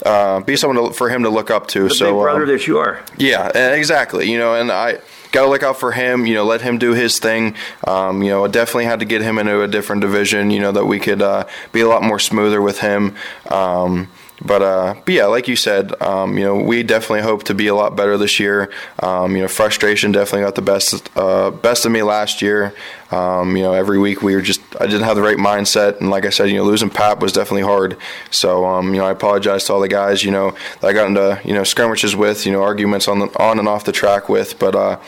uh, 0.05 0.39
be 0.41 0.55
someone 0.55 0.91
to, 0.91 0.93
for 0.93 1.09
him 1.09 1.23
to 1.23 1.29
look 1.29 1.49
up 1.51 1.67
to. 1.67 1.89
The 1.89 1.95
so, 1.95 2.05
big 2.05 2.21
brother 2.21 2.43
um, 2.43 2.47
that 2.49 2.67
you 2.67 2.77
are. 2.77 3.03
Yeah, 3.17 3.49
exactly. 3.73 4.31
You 4.31 4.37
know, 4.37 4.55
and 4.55 4.71
I 4.71 4.99
got 5.31 5.43
to 5.43 5.49
look 5.49 5.63
out 5.63 5.79
for 5.79 5.91
him. 5.91 6.25
You 6.25 6.35
know, 6.35 6.45
let 6.45 6.61
him 6.61 6.77
do 6.77 6.93
his 6.93 7.19
thing. 7.19 7.55
Um, 7.85 8.23
you 8.23 8.29
know, 8.29 8.47
definitely 8.47 8.85
had 8.85 8.99
to 8.99 9.05
get 9.05 9.21
him 9.21 9.37
into 9.37 9.61
a 9.61 9.67
different 9.67 10.01
division. 10.01 10.51
You 10.51 10.59
know, 10.59 10.71
that 10.71 10.85
we 10.85 10.99
could 10.99 11.21
uh, 11.21 11.45
be 11.71 11.81
a 11.81 11.87
lot 11.87 12.03
more 12.03 12.19
smoother 12.19 12.61
with 12.61 12.79
him. 12.79 13.15
Um, 13.49 14.09
but, 14.41 14.61
uh, 14.61 14.95
but 15.05 15.13
yeah, 15.13 15.25
like 15.25 15.47
you 15.47 15.55
said, 15.55 15.99
um, 16.01 16.37
you 16.37 16.43
know, 16.43 16.55
we 16.55 16.83
definitely 16.83 17.21
hope 17.21 17.43
to 17.43 17.53
be 17.53 17.67
a 17.67 17.75
lot 17.75 17.95
better 17.95 18.17
this 18.17 18.39
year. 18.39 18.71
Um, 18.99 19.35
you 19.35 19.41
know, 19.41 19.47
frustration 19.47 20.11
definitely 20.11 20.41
got 20.41 20.55
the 20.55 20.61
best 20.61 21.09
uh, 21.17 21.51
best 21.51 21.85
of 21.85 21.91
me 21.91 22.03
last 22.03 22.41
year. 22.41 22.73
Um, 23.11 23.55
you 23.55 23.63
know, 23.63 23.73
every 23.73 23.97
week 23.97 24.21
we 24.21 24.35
were 24.35 24.41
just 24.41 24.61
I 24.79 24.87
didn't 24.87 25.03
have 25.03 25.15
the 25.15 25.21
right 25.21 25.37
mindset, 25.37 26.01
and 26.01 26.09
like 26.09 26.25
I 26.25 26.29
said, 26.29 26.49
you 26.49 26.57
know, 26.57 26.63
losing 26.63 26.89
Pap 26.89 27.21
was 27.21 27.31
definitely 27.31 27.63
hard. 27.63 27.97
So 28.29 28.65
um, 28.65 28.93
you 28.93 28.99
know, 28.99 29.07
I 29.07 29.11
apologize 29.11 29.63
to 29.65 29.73
all 29.73 29.79
the 29.79 29.87
guys, 29.87 30.23
you 30.23 30.31
know, 30.31 30.51
that 30.81 30.87
I 30.87 30.93
got 30.93 31.07
into 31.07 31.39
you 31.45 31.53
know 31.53 31.63
skirmishes 31.63 32.15
with, 32.15 32.45
you 32.45 32.51
know, 32.51 32.61
arguments 32.61 33.07
on 33.07 33.19
the 33.19 33.27
on 33.41 33.57
and 33.59 33.67
off 33.67 33.85
the 33.85 33.91
track 33.93 34.27
with, 34.27 34.59
but 34.59 34.75
uh, 34.75 34.99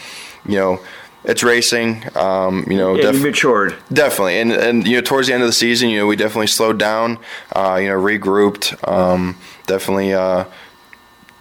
you 0.45 0.55
know 0.55 0.79
it's 1.27 1.43
racing. 1.43 2.03
Um, 2.15 2.65
you 2.67 2.77
know, 2.77 2.95
def- 2.97 3.21
matured 3.21 3.75
definitely, 3.91 4.39
and 4.39 4.51
and 4.51 4.87
you 4.87 4.95
know, 4.95 5.01
towards 5.01 5.27
the 5.27 5.33
end 5.33 5.43
of 5.43 5.49
the 5.49 5.53
season, 5.53 5.89
you 5.89 5.99
know, 5.99 6.07
we 6.07 6.15
definitely 6.15 6.47
slowed 6.47 6.79
down. 6.79 7.19
Uh, 7.55 7.77
you 7.81 7.89
know, 7.89 8.01
regrouped. 8.01 8.87
Um, 8.87 9.37
definitely, 9.67 10.13
uh, 10.13 10.45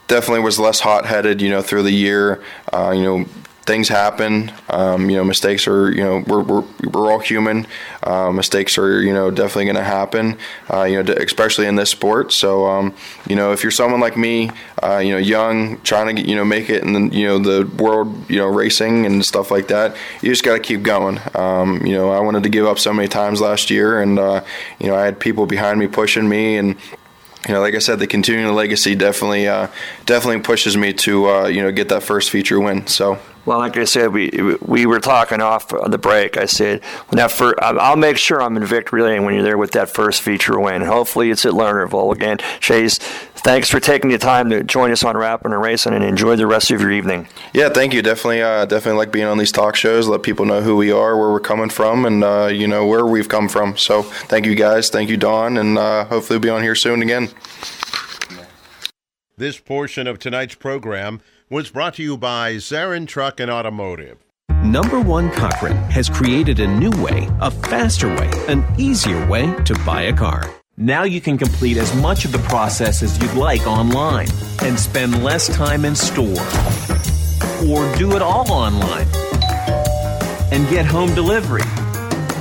definitely 0.09 0.41
was 0.41 0.59
less 0.59 0.81
hot 0.81 1.07
headed. 1.07 1.41
You 1.41 1.51
know, 1.51 1.63
through 1.63 1.85
the 1.85 1.93
year. 1.93 2.43
Uh, 2.73 2.93
you 2.95 3.03
know, 3.03 3.27
things 3.67 3.89
happen. 3.89 4.53
Um, 4.71 5.11
you 5.11 5.17
know, 5.17 5.25
mistakes 5.25 5.67
are, 5.67 5.91
you 5.91 6.03
know, 6.03 6.25
we're, 6.27 6.41
we're, 6.41 6.65
we're 6.85 7.11
all 7.11 7.19
human. 7.19 7.67
Uh, 8.03 8.31
mistakes 8.31 8.79
are, 8.79 9.03
you 9.03 9.13
know, 9.13 9.31
definitely 9.31 9.65
going 9.65 9.77
to 9.77 9.83
happen, 9.85 10.39
uh, 10.73 10.85
you 10.85 11.03
know, 11.03 11.13
especially 11.15 11.67
in 11.67 11.75
this 11.75 11.91
sport. 11.91 12.33
So, 12.33 12.67
um, 12.67 12.95
you 13.29 13.35
know, 13.35 13.53
if 13.53 13.65
you're 13.65 13.73
someone 13.73 14.01
like 14.01 14.17
me, 14.17 14.51
uh, 14.83 14.99
you 14.99 15.11
know, 15.11 15.19
young, 15.19 15.81
trying 15.83 16.15
to, 16.15 16.23
get, 16.23 16.29
you 16.29 16.37
know, 16.37 16.45
make 16.45 16.71
it 16.71 16.85
in 16.85 16.93
the, 16.93 17.17
you 17.17 17.27
know, 17.27 17.39
the 17.39 17.67
world, 17.83 18.31
you 18.31 18.39
know, 18.39 18.47
racing 18.47 19.05
and 19.05 19.25
stuff 19.27 19.51
like 19.51 19.69
that, 19.69 19.97
you 20.23 20.31
just 20.31 20.45
got 20.45 20.55
to 20.55 20.61
keep 20.61 20.83
going. 20.85 21.19
Um, 21.35 21.85
you 21.85 21.93
know, 21.93 22.11
I 22.11 22.21
wanted 22.21 22.45
to 22.45 22.49
give 22.49 22.67
up 22.67 22.79
so 22.79 22.93
many 22.93 23.09
times 23.09 23.41
last 23.41 23.69
year 23.69 24.01
and, 24.01 24.19
uh, 24.19 24.45
you 24.79 24.87
know, 24.87 24.95
I 24.95 25.05
had 25.05 25.19
people 25.19 25.45
behind 25.45 25.81
me 25.81 25.89
pushing 25.89 26.29
me 26.29 26.57
and, 26.57 26.77
you 27.49 27.55
know, 27.55 27.61
like 27.61 27.75
I 27.75 27.79
said, 27.79 27.99
the 27.99 28.07
continuing 28.07 28.55
legacy 28.55 28.95
definitely, 28.95 29.49
uh, 29.49 29.69
definitely 30.05 30.43
pushes 30.43 30.77
me 30.77 30.93
to, 30.93 31.29
uh, 31.29 31.47
you 31.49 31.63
know, 31.63 31.73
get 31.73 31.89
that 31.89 32.05
first 32.05 32.31
feature 32.31 32.61
win. 32.61 32.87
So. 32.87 33.19
Well, 33.47 33.59
like 33.59 33.77
I 33.77 33.85
said, 33.85 34.13
we 34.13 34.31
we 34.61 34.87
were 34.87 34.99
talking 34.99 35.41
off 35.41 35.69
the 35.69 35.99
break. 35.99 36.37
I 36.37 36.47
said 36.47 36.85
when 37.09 37.19
that 37.19 37.31
first, 37.31 37.55
I'll 37.63 37.97
make 37.97 38.19
sure 38.19 38.43
I'm 38.43 38.57
in 38.57 38.65
victory 38.65 39.03
lane 39.03 39.25
when 39.25 39.35
you're 39.35 39.45
there 39.45 39.57
with 39.57 39.71
that 39.73 39.89
first 39.89 40.21
feature 40.21 40.59
win. 40.59 40.83
Hopefully, 40.83 41.31
it's 41.31 41.47
at 41.47 41.53
Lernerville 41.53 42.13
again. 42.13 42.39
Chase, 42.59 42.99
thanks 42.99 43.71
for 43.71 43.79
taking 43.79 44.11
the 44.11 44.19
time 44.19 44.51
to 44.51 44.65
join 44.65 44.91
us 44.91 45.05
on 45.05 45.17
Rappin' 45.17 45.53
and 45.53 45.63
Racing, 45.63 45.95
and 45.95 46.03
enjoy 46.03 46.35
the 46.35 46.47
rest 46.47 46.73
of 46.73 46.81
your 46.81 46.91
evening. 46.91 47.29
Yeah, 47.55 47.69
thank 47.69 47.95
you. 47.95 48.03
Definitely, 48.03 48.43
uh, 48.43 48.65
definitely 48.65 48.99
like 48.99 49.13
being 49.13 49.27
on 49.27 49.39
these 49.39 49.53
talk 49.53 49.77
shows. 49.77 50.09
Let 50.09 50.25
people 50.25 50.45
know 50.45 50.61
who 50.61 50.75
we 50.75 50.91
are, 50.91 51.17
where 51.17 51.31
we're 51.31 51.39
coming 51.39 51.71
from, 51.71 52.05
and 52.05 52.25
uh, 52.25 52.47
you 52.53 52.67
know 52.67 52.85
where 52.85 53.07
we've 53.07 53.29
come 53.29 53.49
from. 53.49 53.77
So, 53.77 54.03
thank 54.03 54.45
you 54.45 54.57
guys. 54.57 54.91
Thank 54.91 55.09
you, 55.09 55.17
Don, 55.17 55.57
and 55.57 55.79
uh, 55.79 56.05
hopefully, 56.07 56.39
we'll 56.39 56.43
be 56.43 56.51
on 56.51 56.63
here 56.65 56.75
soon 56.75 57.01
again. 57.01 57.29
This 59.37 59.61
portion 59.61 60.09
of 60.09 60.19
tonight's 60.19 60.55
program 60.57 61.21
was 61.49 61.71
brought 61.71 61.95
to 61.95 62.03
you 62.03 62.17
by 62.17 62.57
Zarin 62.57 63.07
Truck 63.07 63.39
and 63.39 63.51
Automotive. 63.51 64.19
Number 64.65 65.01
One 65.01 65.31
Cochran 65.31 65.77
has 65.91 66.09
created 66.09 66.59
a 66.59 66.67
new 66.67 66.91
way, 67.03 67.29
a 67.41 67.53
faster 67.53 68.09
way, 68.09 68.31
an 68.49 68.65
easier 68.79 69.25
way 69.29 69.55
to 69.65 69.75
buy 69.87 70.03
a 70.03 70.13
car. 70.13 70.53
Now 70.77 71.05
you 71.05 71.21
can 71.21 71.39
complete 71.39 71.77
as 71.77 71.95
much 72.03 72.25
of 72.25 72.33
the 72.33 72.41
process 72.41 73.03
as 73.03 73.17
you'd 73.23 73.35
like 73.35 73.65
online 73.67 74.29
and 74.63 74.79
spend 74.79 75.23
less 75.23 75.47
time 75.49 75.85
in 75.85 75.95
store. 75.95 76.43
Or 77.69 77.95
do 77.97 78.17
it 78.17 78.23
all 78.23 78.51
online 78.51 79.07
and 80.53 80.69
get 80.69 80.85
home 80.85 81.15
delivery 81.15 81.63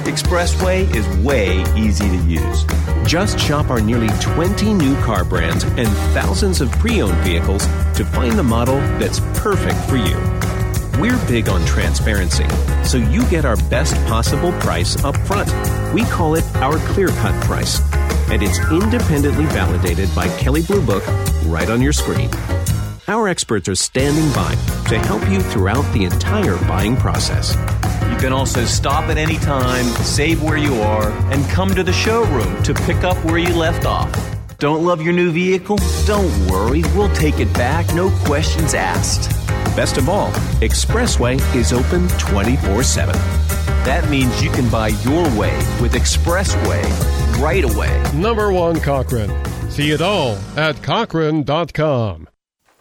Expressway 0.06 0.94
is 0.96 1.08
way 1.26 1.64
easy 1.76 2.08
to 2.08 2.18
use. 2.28 2.64
Just 3.08 3.40
shop 3.40 3.72
our 3.72 3.82
nearly 3.82 4.08
20 4.22 4.72
new 4.74 4.96
car 5.02 5.26
brands 5.26 5.64
and 5.64 5.88
thousands 6.14 6.62
of 6.62 6.72
pre 6.74 7.02
owned 7.02 7.18
vehicles 7.18 7.66
to 7.96 8.06
find 8.06 8.38
the 8.38 8.44
model 8.44 8.76
that's 9.00 9.20
perfect 9.40 9.78
for 9.90 9.96
you. 9.96 10.18
We're 11.00 11.18
big 11.28 11.50
on 11.50 11.66
transparency, 11.66 12.48
so 12.84 12.98
you 12.98 13.26
get 13.30 13.46
our 13.46 13.58
best 13.70 13.96
possible 14.06 14.52
price 14.60 15.02
up 15.04 15.16
front. 15.28 15.50
We 15.94 16.04
call 16.06 16.36
it 16.36 16.44
our 16.56 16.78
clear 16.94 17.08
cut 17.08 17.42
price, 17.44 17.82
and 18.30 18.44
it's 18.44 18.60
independently 18.72 19.46
validated 19.46 20.14
by 20.14 20.28
Kelley 20.38 20.64
Blue 20.64 20.86
Book 20.86 21.04
right 21.46 21.70
on 21.70 21.82
your 21.82 21.94
screen. 21.94 22.30
Our 23.08 23.28
experts 23.28 23.70
are 23.70 23.76
standing 23.76 24.30
by 24.34 24.56
to 24.90 25.00
help 25.00 25.30
you 25.30 25.40
throughout 25.40 25.90
the 25.94 26.06
entire 26.06 26.58
buying 26.68 26.98
process. 26.98 27.56
You 28.12 28.18
can 28.18 28.34
also 28.34 28.66
stop 28.66 29.06
at 29.06 29.18
any 29.18 29.38
time, 29.38 29.86
save 30.04 30.42
where 30.42 30.58
you 30.58 30.74
are, 30.82 31.12
and 31.32 31.48
come 31.50 31.74
to 31.76 31.84
the 31.84 31.94
showroom 31.94 32.62
to 32.64 32.74
pick 32.74 33.04
up 33.04 33.18
where 33.24 33.38
you 33.38 33.54
left 33.56 33.86
off. 33.86 34.35
Don't 34.60 34.86
love 34.86 35.02
your 35.02 35.14
new 35.14 35.32
vehicle? 35.32 35.78
Don't 36.06 36.32
worry, 36.48 36.84
we'll 36.96 37.14
take 37.14 37.40
it 37.40 37.52
back, 37.54 37.94
no 37.94 38.10
questions 38.26 38.74
asked. 38.74 39.30
Best 39.76 39.98
of 39.98 40.08
all, 40.08 40.32
Expressway 40.62 41.36
is 41.54 41.74
open 41.74 42.08
24 42.18 42.84
7. 42.84 43.14
That 43.84 44.10
means 44.10 44.42
you 44.42 44.50
can 44.50 44.70
buy 44.70 44.90
your 45.04 45.24
way 45.38 45.56
with 45.82 45.94
Expressway 45.94 46.84
right 47.42 47.64
away. 47.66 48.02
Number 48.14 48.52
one 48.54 48.80
Cochran. 48.80 49.30
See 49.70 49.92
it 49.92 50.02
all 50.02 50.38
at 50.56 50.82
Cochran.com. 50.82 52.30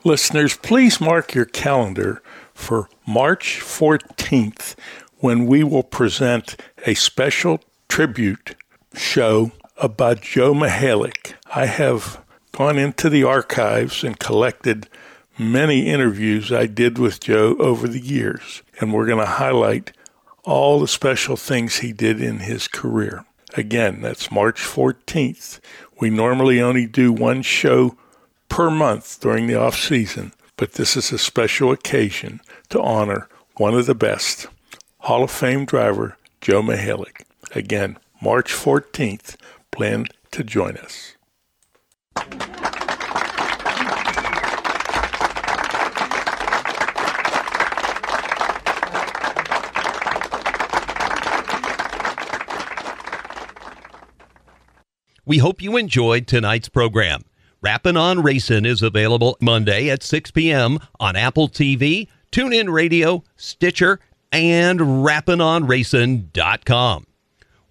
Listeners, 0.04 0.56
please 0.58 1.00
mark 1.00 1.34
your 1.34 1.46
calendar 1.46 2.22
for 2.52 2.88
March 3.06 3.58
14th 3.60 4.76
when 5.16 5.46
we 5.46 5.64
will 5.64 5.82
present 5.82 6.56
a 6.86 6.94
special 6.94 7.58
tribute 7.88 8.54
show 8.94 9.50
about 9.76 10.20
Joe 10.20 10.54
Mihalik. 10.54 11.34
I 11.54 11.66
have 11.66 12.24
gone 12.52 12.78
into 12.78 13.10
the 13.10 13.24
archives 13.24 14.04
and 14.04 14.18
collected 14.18 14.88
many 15.38 15.86
interviews 15.86 16.52
I 16.52 16.66
did 16.66 16.98
with 16.98 17.20
Joe 17.20 17.56
over 17.58 17.88
the 17.88 18.00
years, 18.00 18.62
and 18.80 18.92
we're 18.92 19.06
going 19.06 19.18
to 19.18 19.26
highlight 19.26 19.92
all 20.44 20.78
the 20.78 20.88
special 20.88 21.36
things 21.36 21.78
he 21.78 21.92
did 21.92 22.20
in 22.20 22.40
his 22.40 22.68
career. 22.68 23.24
Again, 23.56 24.00
that's 24.00 24.30
March 24.30 24.60
14th. 24.60 25.60
We 26.00 26.10
normally 26.10 26.60
only 26.60 26.86
do 26.86 27.12
one 27.12 27.42
show 27.42 27.96
per 28.48 28.70
month 28.70 29.20
during 29.20 29.46
the 29.46 29.58
off 29.58 29.76
season, 29.76 30.32
but 30.56 30.74
this 30.74 30.96
is 30.96 31.12
a 31.12 31.18
special 31.18 31.72
occasion 31.72 32.40
to 32.68 32.80
honor 32.80 33.28
one 33.56 33.74
of 33.74 33.86
the 33.86 33.94
best. 33.94 34.46
Hall 34.98 35.24
of 35.24 35.30
Fame 35.30 35.64
driver 35.64 36.16
Joe 36.40 36.62
Mihalik. 36.62 37.22
Again, 37.54 37.98
March 38.20 38.52
14th. 38.52 39.36
Plan 39.74 40.06
to 40.30 40.44
join 40.44 40.76
us. 40.76 41.16
We 55.26 55.38
hope 55.38 55.60
you 55.60 55.76
enjoyed 55.76 56.28
tonight's 56.28 56.68
program. 56.68 57.24
Rappin' 57.60 57.96
on 57.96 58.22
Racin' 58.22 58.64
is 58.66 58.82
available 58.82 59.36
Monday 59.40 59.90
at 59.90 60.04
6 60.04 60.30
p.m. 60.32 60.78
on 61.00 61.16
Apple 61.16 61.48
TV, 61.48 62.08
TuneIn 62.30 62.70
Radio, 62.70 63.24
Stitcher, 63.36 64.00
and 64.30 64.78
rappinonracing.com. 64.78 67.06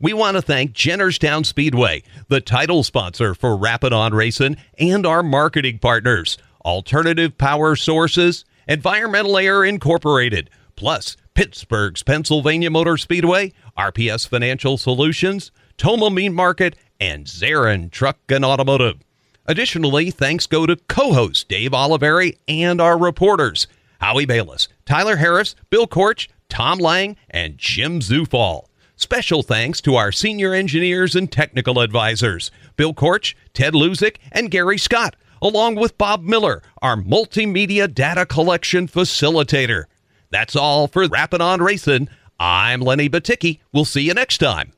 We 0.03 0.11
want 0.11 0.35
to 0.35 0.41
thank 0.41 0.73
Jennerstown 0.73 1.45
Speedway, 1.45 2.03
the 2.27 2.41
title 2.41 2.83
sponsor 2.83 3.33
for 3.33 3.56
Rappin' 3.56 3.93
on 3.93 4.14
Racing, 4.14 4.57
and 4.77 5.06
our 5.06 5.23
marketing 5.23 5.80
partners, 5.80 6.38
Alternative 6.65 7.38
Power 7.38 7.77
Sources, 7.77 8.43
Environmental 8.67 9.38
Air 9.38 9.64
Incorporated, 9.64 10.49
plus 10.75 11.15
Pittsburgh's 11.35 12.03
Pennsylvania 12.03 12.69
Motor 12.69 12.98
Speedway, 12.98 13.53
RPS 13.77 14.27
Financial 14.27 14.77
Solutions, 14.77 15.53
Toma 15.77 16.09
Meat 16.09 16.33
Market, 16.33 16.75
and 16.99 17.25
Zarin 17.25 17.90
Truck 17.90 18.17
and 18.27 18.43
Automotive. 18.43 18.98
Additionally, 19.45 20.11
thanks 20.11 20.48
go 20.48 20.65
to 20.65 20.75
co-host 20.90 21.48
Dave 21.48 21.72
Oliveri 21.72 22.38
and 22.49 22.82
our 22.82 22.98
reporters, 22.98 23.67
Howie 24.01 24.25
Bayless, 24.25 24.67
Tyler 24.85 25.15
Harris, 25.15 25.56
Bill 25.69 25.88
Korch, 25.88 26.27
Tom 26.49 26.80
Lang, 26.80 27.15
and 27.30 27.57
Jim 27.57 28.01
Zufall. 28.01 28.65
Special 29.03 29.43
thanks 29.43 29.82
to 29.82 29.95
our 29.95 30.14
senior 30.14 30.53
engineers 30.53 31.14
and 31.14 31.30
technical 31.30 31.82
advisors, 31.82 32.51
Bill 32.77 32.93
Korch, 32.93 33.35
Ted 33.53 33.73
Luzik, 33.73 34.15
and 34.32 34.49
Gary 34.49 34.77
Scott, 34.77 35.17
along 35.41 35.75
with 35.75 35.98
Bob 35.98 36.23
Miller, 36.23 36.64
our 36.82 36.95
multimedia 36.95 37.93
data 37.93 38.25
collection 38.25 38.88
facilitator. 38.88 39.83
That's 40.30 40.56
all 40.56 40.88
for 40.88 41.06
Rappin' 41.06 41.41
on 41.41 41.61
Racing. 41.61 42.07
I'm 42.40 42.80
Lenny 42.80 43.09
Batycki. 43.09 43.59
We'll 43.73 43.83
see 43.83 44.03
you 44.03 44.14
next 44.14 44.38
time. 44.38 44.72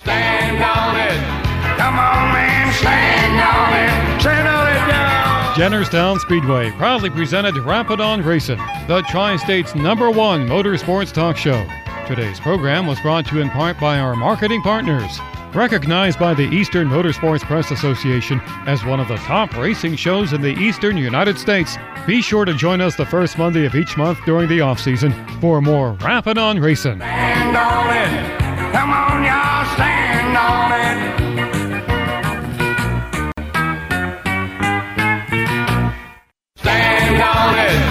Stand 0.00 0.56
on 0.56 0.96
it. 0.96 1.76
Come 1.76 1.98
on, 1.98 2.32
man. 2.32 2.72
Stand 2.72 3.40
on 3.42 3.74
it. 3.74 4.20
Stand 4.22 4.48
on 4.48 4.68
it 4.68 4.90
down. 4.90 5.54
Jennerstown 5.54 6.18
Speedway 6.18 6.70
proudly 6.70 7.10
presented 7.10 7.58
Rappin' 7.58 8.00
on 8.00 8.22
Racing, 8.22 8.58
the 8.88 9.04
Tri 9.10 9.36
State's 9.36 9.74
number 9.74 10.10
one 10.10 10.48
motorsports 10.48 11.12
talk 11.12 11.36
show. 11.36 11.62
Today's 12.06 12.38
program 12.38 12.86
was 12.86 13.00
brought 13.00 13.26
to 13.26 13.34
you 13.34 13.40
in 13.40 13.50
part 13.50 13.80
by 13.80 13.98
our 13.98 14.14
marketing 14.14 14.62
partners. 14.62 15.18
Recognized 15.52 16.20
by 16.20 16.34
the 16.34 16.44
Eastern 16.44 16.88
Motorsports 16.88 17.42
Press 17.42 17.72
Association 17.72 18.40
as 18.64 18.84
one 18.84 19.00
of 19.00 19.08
the 19.08 19.16
top 19.16 19.56
racing 19.56 19.96
shows 19.96 20.32
in 20.32 20.40
the 20.40 20.54
Eastern 20.54 20.96
United 20.96 21.36
States, 21.36 21.76
be 22.06 22.22
sure 22.22 22.44
to 22.44 22.54
join 22.54 22.80
us 22.80 22.94
the 22.94 23.04
first 23.04 23.36
Monday 23.38 23.66
of 23.66 23.74
each 23.74 23.96
month 23.96 24.24
during 24.24 24.48
the 24.48 24.60
off 24.60 24.78
season 24.78 25.12
for 25.40 25.60
more 25.60 25.94
Rappin' 25.94 26.38
on 26.38 26.60
Racing. 26.60 26.98
Stand 26.98 27.56
on 27.56 27.96
it. 27.96 28.72
Come 28.72 28.90
on, 28.90 29.24
y'all, 29.24 29.74
stand 29.74 30.36
on 30.36 30.72
it. 30.72 31.16
Stand 36.56 37.20
on 37.20 37.58
it. 37.58 37.85